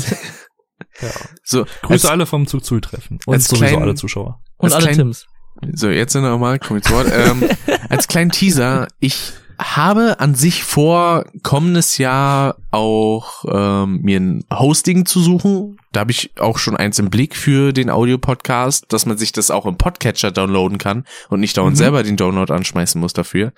So, 1.44 1.66
Grüße 1.82 1.92
als, 1.92 2.06
alle 2.06 2.26
vom 2.26 2.48
Zug 2.48 2.62
treffen 2.82 3.20
Und 3.26 3.42
sowieso 3.44 3.66
kleinen- 3.66 3.82
alle 3.82 3.96
Zuschauer. 3.96 4.42
Und 4.58 4.72
alle 4.74 4.84
klein- 4.84 4.96
Tims. 4.96 5.26
So, 5.74 5.90
jetzt 5.90 6.14
sind 6.14 6.24
wir 6.24 6.30
nochmal, 6.30 6.60
komm 6.60 6.78
jetzt 6.78 6.88
zu 6.88 6.94
Wort. 6.94 7.08
Ähm, 7.14 7.44
als 7.90 8.08
kleinen 8.08 8.32
Teaser, 8.32 8.88
ich 9.00 9.34
habe 9.58 10.20
an 10.20 10.36
sich 10.36 10.64
vor, 10.64 11.26
kommendes 11.42 11.98
Jahr 11.98 12.58
auch 12.72 13.46
ähm, 13.50 14.02
mir 14.02 14.20
ein 14.20 14.44
Hosting 14.52 15.06
zu 15.06 15.22
suchen. 15.22 15.78
Da 15.94 16.02
habe 16.02 16.12
ich 16.12 16.32
auch 16.40 16.58
schon 16.58 16.76
eins 16.76 17.00
im 17.00 17.10
Blick 17.10 17.38
für 17.38 17.72
den 17.72 17.90
Audio-Podcast, 17.90 18.86
dass 18.90 19.06
man 19.06 19.18
sich 19.18 19.32
das 19.32 19.52
auch 19.52 19.66
im 19.66 19.78
Podcatcher 19.78 20.32
downloaden 20.32 20.78
kann 20.78 21.06
und 21.30 21.40
nicht 21.40 21.58
dauernd 21.58 21.76
Mhm. 21.76 21.80
selber 21.80 22.04
den 22.04 22.18
Download 22.18 22.52
anschmeißen 22.54 23.00
muss 23.00 23.14
dafür. 23.14 23.54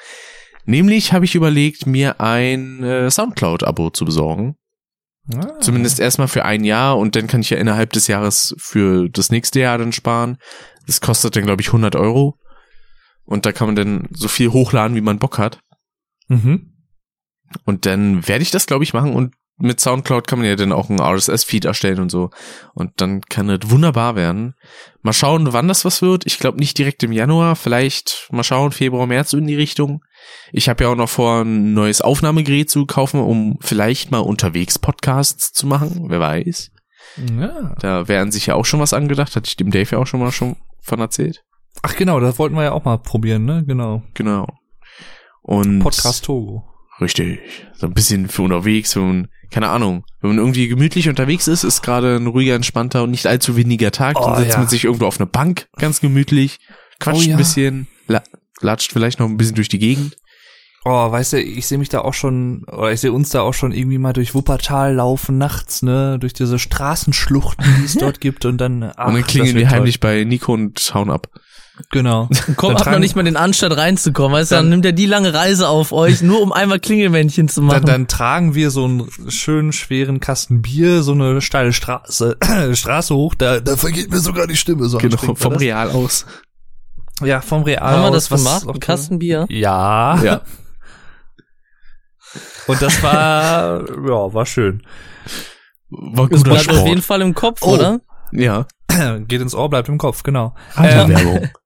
Nämlich 0.66 1.14
habe 1.14 1.26
ich 1.26 1.34
überlegt, 1.34 1.88
mir 1.88 2.20
ein 2.22 2.84
äh, 2.84 3.10
Soundcloud-Abo 3.10 3.90
zu 3.90 4.06
besorgen. 4.06 4.56
Ah. 5.34 5.60
Zumindest 5.60 6.00
erstmal 6.00 6.28
für 6.28 6.46
ein 6.46 6.64
Jahr 6.64 6.98
und 6.98 7.16
dann 7.16 7.28
kann 7.28 7.42
ich 7.42 7.50
ja 7.50 7.58
innerhalb 7.58 7.92
des 7.92 8.08
Jahres 8.08 8.56
für 8.60 9.10
das 9.10 9.30
nächste 9.30 9.60
Jahr 9.60 9.78
dann 9.78 9.92
sparen. 9.94 10.38
Das 10.88 11.02
kostet 11.02 11.36
dann, 11.36 11.44
glaube 11.44 11.62
ich, 11.62 11.68
100 11.68 11.96
Euro. 11.96 12.40
Und 13.24 13.46
da 13.46 13.52
kann 13.52 13.68
man 13.68 13.76
dann 13.76 14.08
so 14.12 14.28
viel 14.28 14.52
hochladen, 14.52 14.96
wie 14.96 15.02
man 15.02 15.20
Bock 15.20 15.38
hat. 15.38 15.60
Mhm. 16.30 16.74
Und 17.66 17.86
dann 17.86 18.28
werde 18.28 18.42
ich 18.42 18.52
das, 18.52 18.66
glaube 18.66 18.84
ich, 18.84 18.94
machen. 18.94 19.14
Und 19.14 19.36
mit 19.60 19.80
Soundcloud 19.80 20.28
kann 20.28 20.40
man 20.40 20.48
ja 20.48 20.56
dann 20.56 20.72
auch 20.72 20.90
einen 20.90 21.02
RSS-Feed 21.02 21.66
erstellen 21.66 22.00
und 22.00 22.10
so. 22.10 22.30
Und 22.74 22.92
dann 22.98 23.22
kann 23.22 23.48
das 23.48 23.70
wunderbar 23.70 24.16
werden. 24.16 24.54
Mal 25.02 25.14
schauen, 25.14 25.52
wann 25.52 25.68
das 25.68 25.84
was 25.84 26.02
wird. 26.02 26.26
Ich 26.26 26.38
glaube 26.38 26.60
nicht 26.60 26.78
direkt 26.78 27.04
im 27.04 27.12
Januar. 27.12 27.56
Vielleicht 27.56 28.30
mal 28.32 28.44
schauen, 28.44 28.72
Februar, 28.72 29.08
März 29.08 29.34
in 29.34 29.48
die 29.48 29.56
Richtung. 29.56 30.04
Ich 30.52 30.70
habe 30.70 30.84
ja 30.84 30.90
auch 30.90 30.96
noch 30.96 31.10
vor, 31.10 31.42
ein 31.42 31.74
neues 31.74 32.02
Aufnahmegerät 32.02 32.70
zu 32.70 32.86
kaufen, 32.86 33.20
um 33.20 33.58
vielleicht 33.60 34.12
mal 34.12 34.20
unterwegs 34.20 34.78
Podcasts 34.78 35.52
zu 35.54 35.66
machen. 35.66 36.06
Wer 36.08 36.20
weiß. 36.20 36.72
Ja. 37.40 37.76
Da 37.80 38.08
wären 38.08 38.32
sich 38.32 38.46
ja 38.46 38.56
auch 38.56 38.66
schon 38.66 38.80
was 38.80 38.94
angedacht. 38.94 39.36
Hatte 39.36 39.48
ich 39.48 39.58
dem 39.58 39.72
Dave 39.72 39.90
ja 39.92 39.98
auch 39.98 40.08
schon 40.08 40.20
mal 40.20 40.32
schon 40.32 40.56
von 40.88 41.00
erzählt. 41.00 41.44
Ach 41.84 41.96
genau, 41.96 42.20
das 42.20 42.40
wollten 42.40 42.56
wir 42.56 42.64
ja 42.64 42.72
auch 42.72 42.86
mal 42.86 42.98
probieren, 42.98 43.46
ne? 43.46 43.64
Genau. 43.68 44.02
Genau. 44.14 44.48
Und 45.42 45.80
Podcast 45.80 46.26
Togo. 46.26 46.64
Richtig. 47.00 47.40
So 47.76 47.88
ein 47.88 47.94
bisschen 47.94 48.28
für 48.28 48.42
unterwegs, 48.42 48.96
wenn 48.96 49.08
man, 49.08 49.28
keine 49.52 49.70
Ahnung, 49.70 50.04
wenn 50.22 50.32
man 50.32 50.40
irgendwie 50.40 50.68
gemütlich 50.68 51.08
unterwegs 51.10 51.48
ist, 51.48 51.64
ist 51.64 51.84
gerade 51.84 52.16
ein 52.16 52.28
ruhiger, 52.28 52.56
entspannter 52.56 53.04
und 53.04 53.12
nicht 53.12 53.28
allzu 53.28 53.56
windiger 53.56 53.92
Tag, 53.92 54.20
Oh, 54.20 54.26
dann 54.26 54.38
setzt 54.38 54.54
ja. 54.54 54.60
man 54.60 54.68
sich 54.68 54.84
irgendwo 54.86 55.06
auf 55.06 55.20
eine 55.20 55.28
Bank, 55.28 55.68
ganz 55.78 56.02
gemütlich, 56.02 56.58
quatscht 57.00 57.26
Oh, 57.26 57.30
ja. 57.30 57.36
ein 57.36 57.38
bisschen, 57.38 57.88
la 58.08 58.24
latscht 58.62 58.92
vielleicht 58.92 59.20
noch 59.20 59.28
ein 59.28 59.38
bisschen 59.38 59.56
durch 59.56 59.70
die 59.70 59.78
Gegend. 59.80 60.18
Oh, 60.86 61.12
weißt 61.12 61.34
du, 61.34 61.42
ich 61.42 61.68
sehe 61.68 61.78
mich 61.78 61.90
da 61.90 62.00
auch 62.02 62.14
schon, 62.14 62.64
oder 62.66 62.92
ich 62.94 63.02
sehe 63.02 63.12
uns 63.12 63.30
da 63.30 63.42
auch 63.42 63.54
schon 63.54 63.74
irgendwie 63.74 63.98
mal 63.98 64.14
durch 64.14 64.34
Wuppertal 64.34 64.94
laufen 64.96 65.38
nachts, 65.38 65.82
ne? 65.82 66.18
Durch 66.20 66.34
diese 66.34 66.60
Straßenschluchten, 66.60 67.66
die 67.80 67.86
es 67.86 67.96
dort 68.00 68.22
gibt 68.22 68.46
und 68.46 68.58
dann, 68.60 68.92
ach, 68.96 69.08
und 69.08 69.16
dann 69.16 69.24
klingeln 69.28 69.56
wir 69.58 69.70
heimlich 69.70 70.00
bei 70.00 70.24
Nico 70.24 70.54
und 70.54 70.80
hauen 70.94 71.10
ab. 71.10 71.28
Genau. 71.92 72.28
Komm, 72.56 72.74
Dann 72.74 72.86
hab 72.86 72.94
noch 72.94 73.00
nicht 73.00 73.16
mal 73.16 73.24
den 73.24 73.36
Anstand 73.38 73.76
reinzukommen, 73.78 74.32
weißt 74.32 74.50
du, 74.52 74.56
dann 74.56 74.66
Dann- 74.66 74.70
nimmt 74.72 74.86
er 74.86 74.94
die 74.94 75.06
lange 75.06 75.34
Reise 75.34 75.68
auf 75.70 75.92
euch, 75.92 76.22
nur 76.22 76.42
um 76.42 76.52
einmal 76.52 76.80
Klingelmännchen 76.80 77.50
zu 77.50 77.62
machen. 77.62 77.82
Dann, 77.82 77.86
dann 77.86 78.08
tragen 78.08 78.56
wir 78.56 78.72
so 78.72 78.86
einen 78.86 79.08
schönen, 79.28 79.74
schweren 79.74 80.20
Kasten 80.20 80.62
Bier, 80.64 81.04
so 81.04 81.12
eine 81.12 81.40
steile 81.42 81.74
Straße, 81.74 82.38
Straße 82.74 83.14
hoch, 83.14 83.36
da, 83.36 83.60
da 83.60 83.78
vergeht 83.78 84.10
mir 84.10 84.20
sogar 84.20 84.48
die 84.48 84.56
Stimme. 84.56 84.88
So 84.88 84.98
Genau, 84.98 85.18
vom. 85.36 85.54
Real 85.54 85.92
aus. 85.92 86.26
Ja, 87.24 87.42
vom 87.42 87.62
Real 87.64 87.82
Haben 87.82 88.02
wir 88.04 88.08
aus, 88.10 88.28
das 88.30 88.32
was 88.32 88.62
gemacht? 88.62 88.82
Kasten 88.82 89.20
Bier? 89.20 89.46
Ja. 89.50 90.20
Ja. 90.24 90.42
Und 92.68 92.82
das 92.82 93.02
war, 93.04 93.82
ja, 94.08 94.34
war 94.34 94.46
schön. 94.46 94.82
War 95.90 96.28
Das 96.28 96.40
guter 96.44 96.52
bleibt 96.52 96.70
auf 96.70 96.76
jeden 96.88 97.02
Sport. 97.02 97.04
Fall 97.04 97.22
im 97.22 97.34
Kopf, 97.34 97.62
Oh. 97.64 97.74
oder? 97.76 98.02
Ja. 98.32 98.66
Geht 99.28 99.42
ins 99.42 99.54
Ohr, 99.56 99.70
bleibt 99.70 99.90
im 99.90 99.98
Kopf, 99.98 100.24
genau. 100.24 100.54
Werbung. 100.76 101.50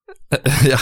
Ja. 0.64 0.78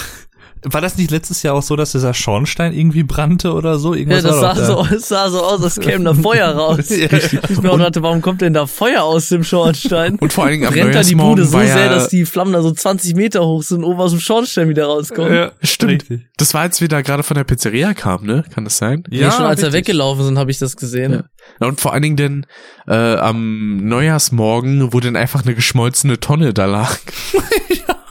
War 0.64 0.82
das 0.82 0.98
nicht 0.98 1.12
letztes 1.12 1.42
Jahr 1.44 1.56
auch 1.56 1.62
so, 1.64 1.76
dass 1.76 1.94
dieser 1.94 2.14
Schornstein 2.14 2.74
irgendwie 2.74 3.04
brannte 3.04 3.54
oder 3.54 3.80
so? 3.80 3.94
Ja, 3.94 4.00
Irgendwas 4.00 4.24
das 4.24 4.42
war 4.42 4.56
sah 4.56 4.74
doch 4.74 4.90
so, 4.90 4.96
es 4.96 5.08
sah 5.08 5.30
so 5.30 5.42
aus, 5.44 5.64
als 5.64 5.76
käme 5.80 6.04
da 6.04 6.14
Feuer 6.14 6.50
raus. 6.50 6.90
Ja, 6.90 7.08
Ich 7.14 7.62
mir 7.62 7.72
auch 7.72 7.78
dachte, 7.78 8.02
warum 8.04 8.22
kommt 8.22 8.42
denn 8.42 8.54
da 8.54 8.66
Feuer 8.68 9.04
aus 9.04 9.30
dem 9.30 9.44
Schornstein? 9.44 10.16
Und 10.20 10.34
vor 10.34 10.44
allen 10.44 10.54
Dingen 10.54 10.66
am 10.68 10.74
Brennt 10.74 10.96
da 10.96 11.02
die 11.02 11.16
Bude 11.16 11.46
so 11.46 11.60
ja, 11.60 11.68
sehr, 11.68 11.90
dass 11.90 12.10
die 12.10 12.26
Flammen 12.26 12.54
da 12.54 12.62
so 12.62 12.72
20 12.72 13.16
Meter 13.16 13.46
hoch 13.46 13.64
sind 13.64 13.80
und 13.80 13.86
oben 13.86 14.00
aus 14.02 14.12
dem 14.12 14.20
Schornstein 14.20 14.70
wieder 14.70 14.86
rauskommen. 14.86 15.34
Ja, 15.34 15.52
Stimmt. 15.62 15.92
Richtig. 15.94 16.22
Das 16.38 16.54
war, 16.54 16.62
als 16.62 16.82
wir 16.82 16.88
da 16.88 17.02
gerade 17.02 17.24
von 17.24 17.36
der 17.36 17.44
Pizzeria 17.44 17.94
kamen, 17.94 18.26
ne? 18.26 18.44
Kann 18.54 18.64
das 18.64 18.78
sein? 18.78 19.04
Ja, 19.10 19.32
schon 19.32 19.46
als 19.46 19.62
wir 19.62 19.68
richtig. 19.68 19.88
weggelaufen 19.88 20.26
sind, 20.26 20.38
habe 20.38 20.52
ich 20.52 20.58
das 20.60 20.76
gesehen. 20.76 21.12
Ja. 21.14 21.24
Ja, 21.62 21.68
Und 21.68 21.80
vor 21.82 21.94
allen 21.94 22.02
Dingen 22.04 22.16
denn 22.16 22.46
äh, 22.88 22.94
am 23.16 23.78
Neujahrsmorgen, 23.88 24.94
wo 24.94 25.00
dann 25.00 25.16
einfach 25.16 25.44
eine 25.44 25.56
geschmolzene 25.56 26.20
Tonne 26.20 26.54
da 26.54 26.66
lag. 26.66 26.98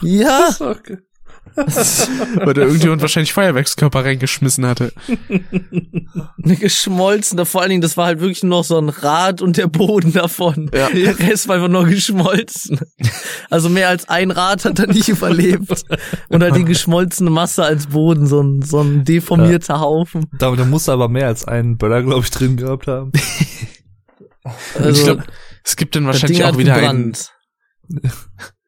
Ja, 0.01 0.49
Okay. 0.59 0.97
Weil 1.55 2.53
da 2.53 2.61
irgendjemand 2.61 3.01
wahrscheinlich 3.01 3.33
Feuerwerkskörper 3.33 4.05
reingeschmissen 4.05 4.65
hatte. 4.65 4.93
eine 6.43 6.55
geschmolzene, 6.55 7.45
vor 7.45 7.61
allen 7.61 7.69
Dingen, 7.69 7.81
das 7.81 7.97
war 7.97 8.07
halt 8.07 8.19
wirklich 8.19 8.43
nur 8.43 8.59
noch 8.59 8.63
so 8.63 8.77
ein 8.77 8.89
Rad 8.89 9.41
und 9.41 9.57
der 9.57 9.67
Boden 9.67 10.13
davon. 10.13 10.69
Ja. 10.73 10.89
Der 10.89 11.19
Rest 11.19 11.47
war 11.47 11.55
einfach 11.55 11.69
nur 11.69 11.85
geschmolzen. 11.85 12.79
Also 13.49 13.69
mehr 13.69 13.89
als 13.89 14.07
ein 14.09 14.31
Rad 14.31 14.65
hat 14.65 14.79
er 14.79 14.87
nicht 14.87 15.09
überlebt. 15.09 15.83
Und 16.29 16.43
halt 16.43 16.55
die 16.55 16.65
geschmolzene 16.65 17.29
Masse 17.29 17.63
als 17.63 17.87
Boden, 17.87 18.27
so 18.27 18.41
ein, 18.41 18.61
so 18.61 18.81
ein 18.81 19.03
deformierter 19.03 19.79
Haufen. 19.79 20.25
Da, 20.37 20.55
da 20.55 20.65
musste 20.65 20.91
aber 20.91 21.09
mehr 21.09 21.27
als 21.27 21.45
einen 21.45 21.77
Böller, 21.77 22.03
glaube 22.03 22.21
ich, 22.21 22.31
drin 22.31 22.57
gehabt 22.57 22.87
haben. 22.87 23.11
Also, 24.75 24.89
ich 24.89 25.03
glaub, 25.03 25.23
es 25.63 25.75
gibt 25.75 25.95
dann 25.95 26.05
wahrscheinlich 26.05 26.43
auch 26.43 26.57
wieder 26.57 26.75
gebrannt. 26.75 27.31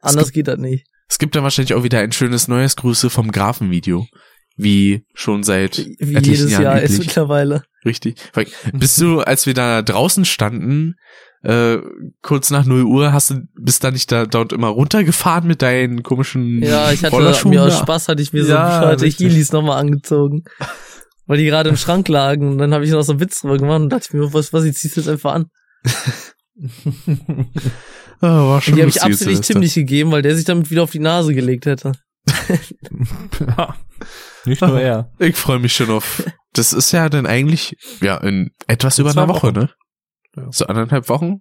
Anders 0.02 0.32
geht 0.32 0.48
das 0.48 0.58
nicht. 0.58 0.86
Es 1.12 1.20
gibt 1.20 1.36
dann 1.36 1.44
wahrscheinlich 1.44 1.74
auch 1.74 1.84
wieder 1.84 2.00
ein 2.00 2.14
schönes 2.14 2.48
neues 2.48 2.78
Grüße 2.78 3.10
vom 3.10 3.34
Grafenvideo. 3.34 4.08
Wie 4.56 5.04
schon 5.14 5.44
seit 5.44 5.78
Wie 5.78 6.16
etlichen 6.16 6.24
jedes 6.24 6.52
Jahren 6.52 6.64
Jahr 6.64 6.82
ist 6.82 6.94
üblich. 6.94 7.08
mittlerweile. 7.08 7.64
Richtig. 7.86 8.16
Bist 8.74 9.02
du, 9.02 9.20
als 9.20 9.46
wir 9.46 9.54
da 9.54 9.82
draußen 9.82 10.24
standen, 10.24 10.96
äh, 11.44 11.80
kurz 12.22 12.50
nach 12.50 12.66
0 12.66 12.84
Uhr 12.84 13.12
hast 13.12 13.32
du, 13.32 13.42
bist 13.60 13.84
da 13.84 13.92
nicht 13.92 14.10
da 14.12 14.26
dort 14.26 14.54
immer 14.54 14.68
runtergefahren 14.70 15.48
mit 15.48 15.62
deinen 15.62 16.02
komischen 16.02 16.62
Ja, 16.64 16.92
ich 16.92 17.04
hatte 17.04 17.48
mir 17.50 17.64
aus? 17.64 17.80
Spaß 17.80 18.08
hatte 18.08 18.22
ich 18.22 18.32
mir 18.32 18.46
so 18.46 18.52
Ja, 18.54 18.80
bescheuerte 18.80 19.06
richtig. 19.06 19.32
Heelys 19.32 19.52
nochmal 19.52 19.80
angezogen. 19.80 20.44
Weil 21.26 21.40
die 21.40 21.46
gerade 21.46 21.70
im 21.70 21.78
Schrank 21.78 22.08
lagen 22.08 22.52
und 22.52 22.58
dann 22.58 22.74
habe 22.74 22.86
ich 22.86 22.92
noch 22.92 23.02
so 23.02 23.14
einen 23.14 23.22
Witz 23.22 23.42
drüber 23.42 23.58
gemacht 23.58 23.82
und 23.82 23.90
dachte 23.90 24.06
ich 24.08 24.14
mir, 24.14 24.34
was, 24.34 24.54
was, 24.54 24.64
ich 24.64 24.78
zieh's 24.78 24.96
jetzt 24.96 25.10
einfach 25.10 25.34
an. 25.34 25.48
Ah, 28.22 28.48
war 28.48 28.62
schon 28.62 28.74
Und 28.74 28.78
die 28.78 28.82
habe 28.82 28.90
ich 28.90 29.18
Silvester. 29.18 29.54
Tim 29.54 29.62
nicht 29.62 29.74
gegeben, 29.76 30.12
weil 30.12 30.22
der 30.22 30.36
sich 30.36 30.46
damit 30.46 30.70
wieder 30.70 30.84
auf 30.84 30.92
die 30.92 31.00
Nase 31.00 31.34
gelegt 31.34 31.66
hätte. 31.66 31.94
Ja. 33.58 33.76
Nicht 34.46 34.62
nur 34.62 34.80
er. 34.80 35.12
Ich 35.20 35.36
freue 35.36 35.60
mich 35.60 35.74
schon 35.76 35.90
auf. 35.90 36.24
Das 36.54 36.74
ist 36.74 36.92
ja 36.92 37.10
dann 37.10 37.26
eigentlich 37.26 37.76
ja 38.02 38.18
in 38.18 38.52
etwas 38.68 38.98
über 39.00 39.12
zwei 39.12 39.22
einer 39.24 39.34
Woche, 39.34 39.48
Wochen. 39.48 39.56
ne? 39.60 39.70
Ja. 40.36 40.48
So 40.52 40.66
anderthalb 40.68 41.10
Wochen. 41.10 41.40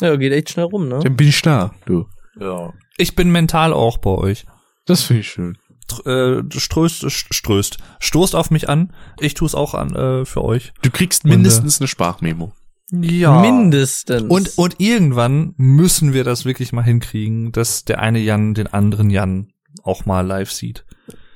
Ja, 0.00 0.16
geht 0.16 0.32
echt 0.32 0.50
schnell 0.50 0.66
rum, 0.66 0.88
ne? 0.88 1.00
Dann 1.02 1.16
bin 1.16 1.28
ich 1.28 1.42
da. 1.42 1.74
Du. 1.86 2.06
Ja. 2.40 2.72
Ich 2.96 3.14
bin 3.16 3.30
mental 3.30 3.72
auch 3.72 3.98
bei 3.98 4.10
euch. 4.10 4.44
Das 4.86 5.02
finde 5.02 5.20
ich 5.20 5.28
schön. 5.30 5.58
Tr- 5.88 6.40
Äh, 6.46 6.58
ströst, 6.60 7.02
st- 7.04 7.32
ströst. 7.34 7.78
Stoßt 8.00 8.34
auf 8.34 8.50
mich 8.50 8.68
an. 8.68 8.92
Ich 9.20 9.34
tue 9.34 9.46
es 9.46 9.54
auch 9.54 9.74
an 9.74 9.94
äh, 9.94 10.24
für 10.24 10.44
euch. 10.44 10.72
Du 10.82 10.90
kriegst 10.90 11.24
Und, 11.24 11.30
äh, 11.30 11.34
mindestens 11.34 11.80
eine 11.80 11.88
Sprachmemo. 11.88 12.52
Ja. 12.90 13.40
Mindestens. 13.42 14.22
Und, 14.22 14.56
und 14.56 14.76
irgendwann 14.78 15.54
müssen 15.56 16.12
wir 16.14 16.24
das 16.24 16.44
wirklich 16.44 16.72
mal 16.72 16.82
hinkriegen, 16.84 17.52
dass 17.52 17.84
der 17.84 18.00
eine 18.00 18.18
Jan 18.18 18.54
den 18.54 18.66
anderen 18.66 19.10
Jan 19.10 19.48
auch 19.82 20.06
mal 20.06 20.26
live 20.26 20.50
sieht. 20.50 20.84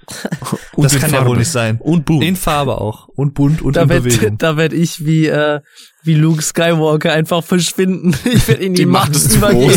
Und 0.74 0.84
das 0.84 0.98
kann 0.98 1.10
ja 1.10 1.18
Farbe. 1.18 1.30
wohl 1.30 1.36
nicht 1.38 1.50
sein. 1.50 1.78
Und 1.80 2.04
bunt. 2.06 2.24
In 2.24 2.34
Farbe 2.36 2.80
auch. 2.80 3.06
Und 3.08 3.34
bunt 3.34 3.62
und 3.62 3.76
da 3.76 3.82
in 3.82 3.88
werd, 3.88 4.02
Bewegung. 4.02 4.38
da 4.38 4.56
werd 4.56 4.72
ich 4.72 5.04
wie, 5.06 5.26
äh, 5.26 5.60
wie 6.02 6.14
Luke 6.14 6.42
Skywalker 6.42 7.12
einfach 7.12 7.44
verschwinden. 7.44 8.14
Ich 8.24 8.48
werde 8.48 8.64
in 8.64 8.74
die, 8.74 8.82
Die 8.82 8.86
Macht 8.86 9.14
übergehen. 9.14 9.70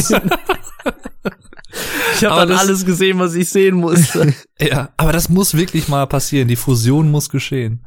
ich 2.15 2.25
habe 2.25 2.39
dann 2.41 2.49
das- 2.49 2.59
alles 2.59 2.85
gesehen, 2.85 3.19
was 3.19 3.35
ich 3.35 3.49
sehen 3.49 3.75
musste. 3.75 4.33
Ja, 4.59 4.89
aber 4.97 5.11
das 5.11 5.29
muss 5.29 5.55
wirklich 5.55 5.87
mal 5.89 6.07
passieren. 6.07 6.47
Die 6.47 6.55
Fusion 6.55 7.11
muss 7.11 7.29
geschehen. 7.29 7.85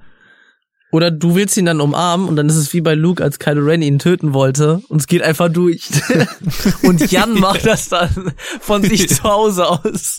Oder 0.90 1.10
du 1.10 1.34
willst 1.34 1.56
ihn 1.56 1.66
dann 1.66 1.80
umarmen 1.80 2.28
und 2.28 2.36
dann 2.36 2.48
ist 2.48 2.56
es 2.56 2.72
wie 2.72 2.80
bei 2.80 2.94
Luke, 2.94 3.22
als 3.22 3.38
Kylo 3.38 3.62
Ren 3.62 3.82
ihn 3.82 3.98
töten 3.98 4.32
wollte 4.32 4.80
und 4.88 5.00
es 5.00 5.06
geht 5.06 5.22
einfach 5.22 5.50
durch. 5.50 5.88
und 6.82 7.10
Jan 7.12 7.38
macht 7.38 7.66
das 7.66 7.88
dann 7.90 8.32
von 8.60 8.82
sich 8.82 9.08
zu 9.08 9.22
Hause 9.24 9.68
aus. 9.68 10.18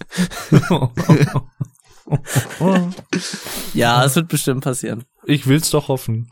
Ja, 3.73 4.05
es 4.05 4.15
wird 4.15 4.27
bestimmt 4.27 4.63
passieren. 4.63 5.05
ich 5.25 5.47
will's 5.47 5.69
doch 5.71 5.87
hoffen. 5.87 6.29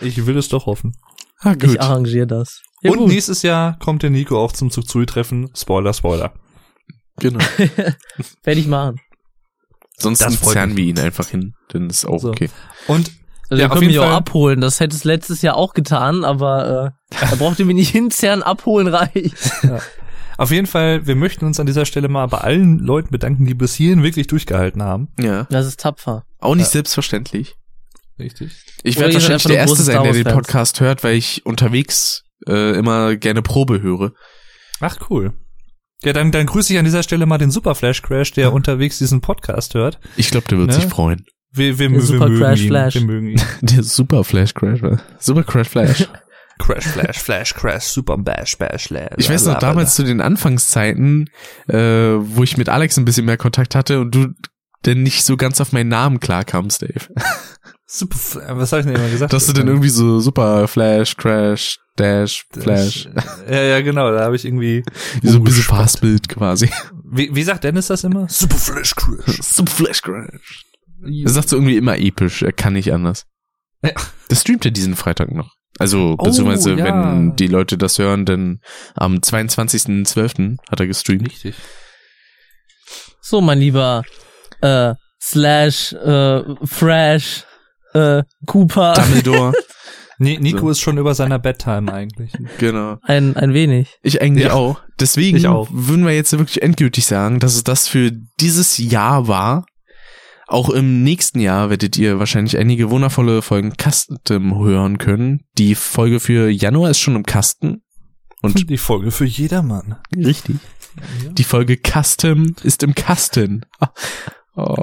Ich 0.00 0.26
will 0.26 0.36
es 0.38 0.48
doch 0.48 0.66
hoffen. 0.66 0.96
Ah, 1.40 1.54
gut. 1.54 1.64
Ich 1.64 1.80
arrangiere 1.80 2.26
das. 2.26 2.62
Ja, 2.82 2.90
und 2.90 2.98
gut. 2.98 3.08
nächstes 3.08 3.42
Jahr 3.42 3.78
kommt 3.78 4.02
der 4.02 4.10
Nico 4.10 4.38
auch 4.42 4.52
zum 4.52 4.70
Zugzui-Treffen. 4.70 5.50
Spoiler, 5.54 5.92
Spoiler. 5.92 6.34
Genau. 7.18 7.38
Werde 8.42 8.60
ich 8.60 8.66
machen. 8.66 9.00
Sonst 9.96 10.18
zerren 10.18 10.76
wir 10.76 10.84
ihn 10.84 10.98
einfach 10.98 11.28
hin. 11.28 11.54
Dann 11.68 11.88
ist 11.88 12.04
auch 12.04 12.18
So. 12.20 12.30
okay. 12.30 12.50
Und 12.88 13.12
Also 13.54 13.62
Ja, 13.62 13.66
ihr 13.66 13.70
könnt 13.70 13.80
mich 13.86 13.90
jeden 13.92 14.04
auch 14.04 14.08
Fall. 14.08 14.16
abholen. 14.16 14.60
Das 14.60 14.80
hätte 14.80 14.94
es 14.96 15.04
letztes 15.04 15.42
Jahr 15.42 15.56
auch 15.56 15.74
getan, 15.74 16.24
aber 16.24 16.92
äh, 17.10 17.16
da 17.30 17.34
braucht 17.36 17.58
ihr 17.58 17.64
mich 17.66 17.76
nicht 17.76 17.90
hinzerren, 17.92 18.42
abholen 18.42 18.88
reicht. 18.88 19.34
auf 20.36 20.50
jeden 20.50 20.66
Fall, 20.66 21.06
wir 21.06 21.14
möchten 21.16 21.44
uns 21.46 21.60
an 21.60 21.66
dieser 21.66 21.84
Stelle 21.86 22.08
mal 22.08 22.26
bei 22.26 22.38
allen 22.38 22.78
Leuten 22.78 23.10
bedanken, 23.10 23.46
die 23.46 23.54
bis 23.54 23.74
hierhin 23.74 24.02
wirklich 24.02 24.26
durchgehalten 24.26 24.82
haben. 24.82 25.08
Ja. 25.20 25.44
Das 25.50 25.66
ist 25.66 25.80
tapfer. 25.80 26.24
Auch 26.40 26.54
nicht 26.54 26.68
selbstverständlich. 26.68 27.54
Richtig. 28.18 28.52
Ich 28.84 28.96
werde 28.98 29.14
wahrscheinlich 29.14 29.34
einfach 29.34 29.50
der 29.50 29.58
Erste 29.58 29.82
sein, 29.82 30.02
der 30.04 30.12
den. 30.12 30.24
Podcast 30.24 30.80
hört, 30.80 31.02
weil 31.02 31.14
ich 31.16 31.44
unterwegs 31.46 32.22
äh, 32.46 32.76
immer 32.78 33.16
gerne 33.16 33.42
Probe 33.42 33.82
höre. 33.82 34.12
Ach, 34.80 34.96
cool. 35.10 35.32
Ja, 36.02 36.12
dann, 36.12 36.30
dann 36.32 36.46
grüße 36.46 36.72
ich 36.72 36.78
an 36.78 36.84
dieser 36.84 37.02
Stelle 37.02 37.24
mal 37.26 37.38
den 37.38 37.50
Super 37.50 37.74
Flash 37.74 38.02
Crash, 38.02 38.32
der 38.32 38.52
unterwegs 38.52 38.98
diesen 38.98 39.20
Podcast 39.20 39.74
hört. 39.74 39.98
Ich 40.16 40.30
glaube, 40.30 40.46
der 40.48 40.58
wird 40.58 40.68
Ne? 40.68 40.74
sich 40.74 40.84
freuen. 40.84 41.24
Wir, 41.54 41.78
wir, 41.78 41.88
Der 41.88 41.96
wir 41.98 42.02
Super 42.02 42.28
mögen 42.28 42.40
Crash 42.40 42.60
ihn. 42.62 42.68
Flash. 42.68 42.94
Wir 42.94 43.00
mögen 43.02 43.28
ihn. 43.28 43.42
Der 43.62 43.82
Super 43.82 44.24
Flash 44.24 44.54
Crash? 44.54 44.80
Super 45.18 45.44
Crash 45.44 45.68
Flash. 45.68 46.08
Crash, 46.60 46.84
Flash, 46.86 47.18
Flash, 47.18 47.52
Crash, 47.54 47.82
Super 47.84 48.16
Bash, 48.16 48.56
Bash, 48.58 48.86
Flash. 48.86 49.10
Ich 49.16 49.28
weiß 49.28 49.46
noch, 49.46 49.58
damals 49.58 49.96
zu 49.96 50.04
den 50.04 50.20
Anfangszeiten, 50.20 51.28
äh, 51.66 51.76
wo 51.76 52.44
ich 52.44 52.56
mit 52.56 52.68
Alex 52.68 52.96
ein 52.96 53.04
bisschen 53.04 53.26
mehr 53.26 53.36
Kontakt 53.36 53.74
hatte 53.74 54.00
und 54.00 54.14
du 54.14 54.28
denn 54.86 55.02
nicht 55.02 55.24
so 55.24 55.36
ganz 55.36 55.60
auf 55.60 55.72
meinen 55.72 55.88
Namen 55.88 56.20
klarkamst, 56.20 56.82
Dave. 56.82 57.08
Super, 57.86 58.14
F- 58.14 58.38
was 58.50 58.70
habe 58.70 58.80
ich 58.80 58.86
denn 58.86 58.94
immer 58.94 59.08
gesagt? 59.10 59.32
Dass 59.32 59.46
du 59.46 59.52
denn 59.52 59.66
irgendwie 59.66 59.88
so 59.88 60.20
Super 60.20 60.68
Flash, 60.68 61.16
Crash, 61.16 61.80
Dash, 61.96 62.46
Flash, 62.52 63.08
Ja, 63.50 63.60
ja, 63.62 63.80
genau, 63.80 64.12
da 64.12 64.20
habe 64.22 64.36
ich 64.36 64.44
irgendwie 64.44 64.84
wie 65.22 65.28
so 65.28 65.38
ein 65.38 65.44
bisschen. 65.44 65.64
Fastbild 65.64 66.28
quasi. 66.28 66.70
Wie, 67.10 67.34
wie 67.34 67.42
sagt 67.42 67.64
Dennis 67.64 67.88
das 67.88 68.04
immer? 68.04 68.28
Super 68.28 68.56
Flash 68.58 68.94
Crash. 68.94 69.40
Super 69.42 69.72
Flash 69.72 70.02
Crash. 70.02 70.64
Er 71.06 71.30
sagt 71.30 71.48
so 71.48 71.56
irgendwie 71.56 71.76
immer 71.76 71.98
episch, 71.98 72.42
er 72.42 72.52
kann 72.52 72.72
nicht 72.74 72.92
anders. 72.92 73.26
Ja. 73.82 73.92
Das 74.28 74.40
streamt 74.42 74.64
er 74.64 74.70
diesen 74.70 74.96
Freitag 74.96 75.30
noch. 75.32 75.50
Also, 75.78 76.14
Oh, 76.18 76.24
beziehungsweise, 76.24 76.74
ja. 76.74 76.84
wenn 76.84 77.34
die 77.36 77.48
Leute 77.48 77.76
das 77.76 77.98
hören, 77.98 78.24
dann 78.24 78.60
am 78.94 79.16
22.12. 79.16 80.56
hat 80.70 80.80
er 80.80 80.86
gestreamt. 80.86 81.28
Richtig. 81.28 81.54
So, 83.20 83.40
mein 83.40 83.58
lieber 83.58 84.02
äh, 84.60 84.94
Slash, 85.20 85.92
äh, 85.94 86.42
Fresh, 86.64 87.44
äh, 87.94 88.22
Cooper. 88.46 88.92
Dumbledore, 88.94 89.52
Nee, 90.18 90.38
Nico 90.38 90.60
So. 90.60 90.70
ist 90.70 90.80
schon 90.80 90.96
über 90.98 91.12
seiner 91.14 91.40
Bedtime 91.40 91.92
eigentlich. 91.92 92.30
genau. 92.58 92.98
Ein, 93.02 93.36
ein 93.36 93.52
wenig. 93.52 93.98
Ich 94.02 94.22
eigentlich 94.22 94.46
Ja. 94.46 94.52
auch. 94.52 94.80
Deswegen 95.00 95.36
Ich 95.36 95.48
auch. 95.48 95.66
würden 95.72 96.06
wir 96.06 96.14
jetzt 96.14 96.30
wirklich 96.38 96.62
endgültig 96.62 97.04
sagen, 97.06 97.40
dass 97.40 97.56
es 97.56 97.64
das 97.64 97.88
für 97.88 98.12
dieses 98.38 98.78
Jahr 98.78 99.26
war. 99.26 99.66
Auch 100.46 100.68
im 100.70 101.02
nächsten 101.02 101.40
Jahr 101.40 101.70
werdet 101.70 101.96
ihr 101.96 102.18
wahrscheinlich 102.18 102.58
einige 102.58 102.90
wundervolle 102.90 103.42
Folgen 103.42 103.72
Custom 103.80 104.58
hören 104.58 104.98
können. 104.98 105.44
Die 105.56 105.74
Folge 105.74 106.20
für 106.20 106.50
Januar 106.50 106.90
ist 106.90 107.00
schon 107.00 107.16
im 107.16 107.24
Kasten. 107.24 107.82
Und 108.42 108.68
die 108.68 108.76
Folge 108.76 109.10
für 109.10 109.24
jedermann. 109.24 109.96
richtig. 110.14 110.56
Die 111.32 111.44
Folge 111.44 111.76
Custom 111.78 112.54
ist 112.62 112.82
im 112.82 112.94
Kasten. 112.94 113.66
Oh. 114.56 114.76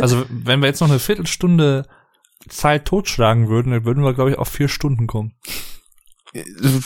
Also, 0.00 0.26
wenn 0.30 0.58
wir 0.58 0.66
jetzt 0.66 0.80
noch 0.80 0.90
eine 0.90 0.98
Viertelstunde 0.98 1.86
Zeit 2.48 2.86
totschlagen 2.86 3.48
würden, 3.48 3.70
dann 3.70 3.84
würden 3.84 4.02
wir, 4.02 4.14
glaube 4.14 4.32
ich, 4.32 4.36
auf 4.36 4.48
vier 4.48 4.66
Stunden 4.66 5.06
kommen. 5.06 5.34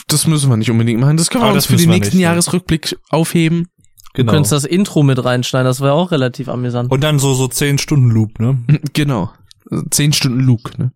Das 0.07 0.27
müssen 0.27 0.49
wir 0.49 0.57
nicht 0.57 0.69
unbedingt 0.69 0.99
machen. 0.99 1.17
Das 1.17 1.31
können 1.31 1.43
wir 1.43 1.47
Aber 1.47 1.55
uns 1.55 1.63
das 1.65 1.71
für 1.71 1.77
den 1.77 1.89
nächsten 1.89 2.17
nicht, 2.17 2.23
ja. 2.23 2.29
Jahresrückblick 2.29 2.95
aufheben. 3.09 3.69
Du 4.15 4.25
könntest 4.25 4.51
das 4.51 4.65
Intro 4.65 5.03
mit 5.03 5.23
reinschneiden, 5.23 5.65
das 5.65 5.81
wäre 5.81 5.93
auch 5.93 6.11
relativ 6.11 6.49
amüsant. 6.49 6.91
Und 6.91 7.03
dann 7.03 7.19
so, 7.19 7.33
so 7.33 7.47
zehn 7.47 7.77
Stunden 7.77 8.09
Loop, 8.09 8.39
ne? 8.39 8.57
Genau. 8.93 9.31
Zehn 9.89 10.13
Stunden 10.13 10.39
Luke, 10.41 10.71
ne? 10.77 10.91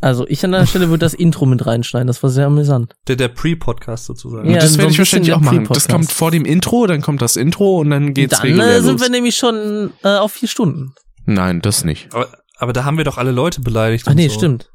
Also 0.00 0.26
ich 0.28 0.44
an 0.44 0.52
deiner 0.52 0.66
Stelle 0.66 0.90
würde 0.90 1.00
das 1.00 1.14
Intro 1.14 1.44
mit 1.44 1.66
reinschneiden, 1.66 2.06
das 2.06 2.22
war 2.22 2.30
sehr 2.30 2.46
amüsant. 2.46 2.94
Der, 3.08 3.16
der 3.16 3.28
Pre-Podcast 3.28 4.06
sozusagen. 4.06 4.48
Ja, 4.48 4.60
das 4.60 4.74
so 4.74 4.78
werde 4.78 4.92
ich 4.92 4.98
wahrscheinlich 4.98 5.32
auch 5.32 5.40
der 5.40 5.52
machen. 5.52 5.68
Das 5.72 5.88
kommt 5.88 6.12
vor 6.12 6.30
dem 6.30 6.44
Intro, 6.44 6.86
dann 6.86 7.02
kommt 7.02 7.20
das 7.20 7.36
Intro 7.36 7.80
und 7.80 7.90
dann 7.90 8.14
geht's 8.14 8.36
Dann 8.36 8.42
regulär 8.42 8.76
äh, 8.76 8.82
sind 8.82 8.92
los. 8.92 9.00
wir 9.02 9.10
nämlich 9.10 9.36
schon 9.36 9.90
äh, 10.04 10.16
auf 10.16 10.32
vier 10.32 10.48
Stunden. 10.48 10.94
Nein, 11.26 11.60
das 11.60 11.84
nicht. 11.84 12.14
Aber, 12.14 12.28
aber 12.58 12.72
da 12.72 12.84
haben 12.84 12.96
wir 12.96 13.04
doch 13.04 13.18
alle 13.18 13.32
Leute 13.32 13.60
beleidigt. 13.60 14.04
Ach 14.06 14.12
und 14.12 14.16
nee, 14.16 14.28
so. 14.28 14.34
stimmt. 14.34 14.70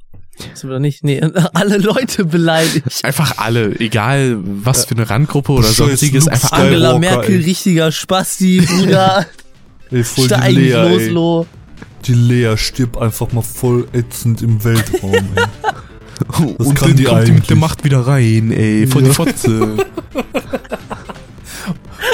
Sind 0.53 0.69
wir 0.69 0.79
nicht? 0.79 1.03
Nee, 1.03 1.21
alle 1.53 1.77
Leute 1.77 2.25
beleidigt. 2.25 3.03
Einfach 3.03 3.37
alle, 3.37 3.79
egal 3.79 4.37
was 4.43 4.85
für 4.85 4.95
eine 4.95 5.09
Randgruppe 5.09 5.51
oder 5.51 5.67
sonstiges, 5.67 6.27
einfach. 6.27 6.51
Angela 6.53 6.97
Merkel, 6.97 7.35
ey. 7.35 7.43
richtiger 7.43 7.91
Spasti, 7.91 8.61
Bruder. 8.61 9.25
Ey, 9.91 10.03
voll 10.03 10.25
Steig 10.25 10.49
die 10.49 10.55
Lea, 10.55 10.71
los, 10.73 11.01
ey. 11.01 11.09
Lo. 11.09 11.45
Die 12.05 12.13
Lea 12.15 12.57
stirbt 12.57 12.97
einfach 12.97 13.31
mal 13.31 13.43
voll 13.43 13.87
ätzend 13.93 14.41
im 14.41 14.63
Weltraum, 14.63 15.13
ey. 15.13 15.43
und 16.57 16.73
kann 16.75 16.89
dann 16.89 16.97
die 16.97 17.03
kommt 17.03 17.27
die 17.27 17.31
mit 17.31 17.49
der? 17.49 17.57
Macht 17.57 17.83
wieder 17.83 17.99
rein, 18.07 18.51
ey, 18.51 18.87
vor 18.87 19.01
Ja. 19.01 19.07
die 19.09 19.13
Fotze. 19.13 19.77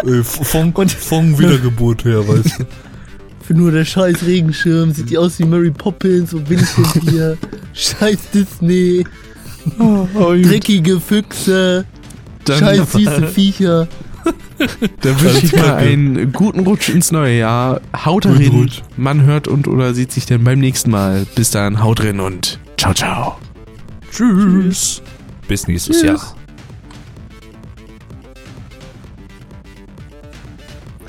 ey 0.06 0.24
von, 0.24 0.74
von 0.74 1.40
Wiedergeburt 1.40 2.04
her, 2.04 2.28
weißt 2.28 2.60
du. 2.60 2.66
Für 3.50 3.56
nur 3.56 3.72
der 3.72 3.84
scheiß 3.84 4.28
Regenschirm 4.28 4.92
sieht 4.94 5.10
die 5.10 5.18
aus 5.18 5.40
wie 5.40 5.44
Mary 5.44 5.72
Poppins 5.72 6.36
und 6.36 6.48
denn 6.52 6.64
hier? 7.10 7.36
scheiß 7.74 8.30
Disney, 8.32 9.04
dreckige 9.76 11.00
Füchse, 11.00 11.84
Dann, 12.46 12.60
scheiß 12.60 12.92
süße 12.92 13.28
Viecher. 13.34 13.88
dann 15.02 15.20
wünsche 15.20 15.46
ich 15.48 15.56
mal 15.56 15.74
einen 15.78 16.32
guten 16.32 16.60
Rutsch 16.60 16.90
ins 16.90 17.12
neue 17.12 17.40
Jahr. 17.40 17.82
Haut 18.06 18.28
rein. 18.28 18.50
Rutsch. 18.50 18.84
Man 18.98 19.24
hört 19.24 19.48
und 19.48 19.68
oder 19.68 19.96
sieht 19.96 20.12
sich 20.12 20.28
dann 20.28 20.44
beim 20.44 20.60
nächsten 20.60 20.92
Mal. 20.92 21.26
Bis 21.34 21.50
dann, 21.50 21.82
haut 21.82 22.04
rein 22.04 22.20
und 22.20 22.60
ciao, 22.78 22.94
ciao. 22.94 23.40
Tschüss. 24.12 25.02
Bis 25.48 25.68
nächstes 25.68 26.02
Tschüss. 26.02 26.06
Jahr. 26.06 26.36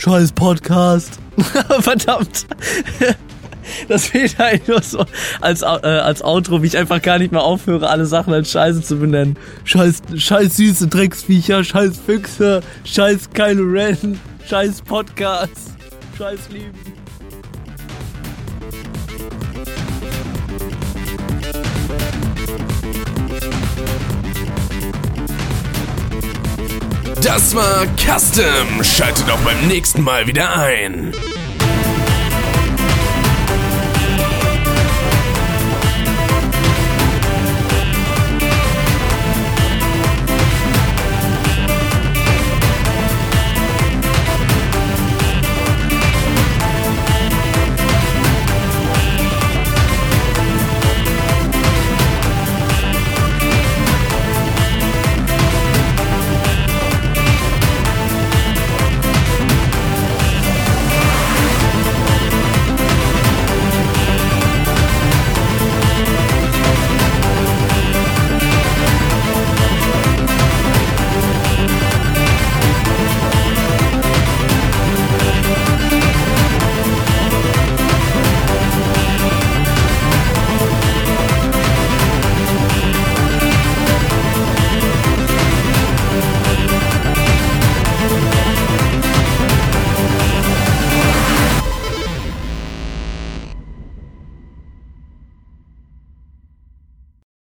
Scheiß 0.00 0.32
Podcast. 0.32 1.18
Verdammt. 1.80 2.46
das 3.88 4.06
fehlt 4.06 4.38
halt 4.38 4.66
nur 4.66 4.80
so 4.80 5.04
als, 5.42 5.60
äh, 5.60 5.66
als 5.66 6.22
Outro, 6.24 6.62
wie 6.62 6.68
ich 6.68 6.78
einfach 6.78 7.02
gar 7.02 7.18
nicht 7.18 7.32
mehr 7.32 7.42
aufhöre, 7.42 7.90
alle 7.90 8.06
Sachen 8.06 8.32
als 8.32 8.50
Scheiße 8.50 8.80
zu 8.80 8.96
benennen. 8.96 9.36
Scheiß, 9.64 10.00
scheiß 10.16 10.56
süße 10.56 10.88
Drecksviecher, 10.88 11.64
scheiß 11.64 11.98
Füchse, 11.98 12.62
scheiß 12.84 13.28
Kylo 13.34 13.64
Ren, 13.64 14.18
scheiß 14.48 14.80
Podcast, 14.82 15.76
scheiß 16.16 16.48
Lieben. 16.50 16.89
Das 27.22 27.54
war 27.54 27.86
Custom. 27.96 28.82
Schaltet 28.82 29.30
auch 29.30 29.38
beim 29.40 29.68
nächsten 29.68 30.02
Mal 30.02 30.26
wieder 30.26 30.56
ein. 30.56 31.12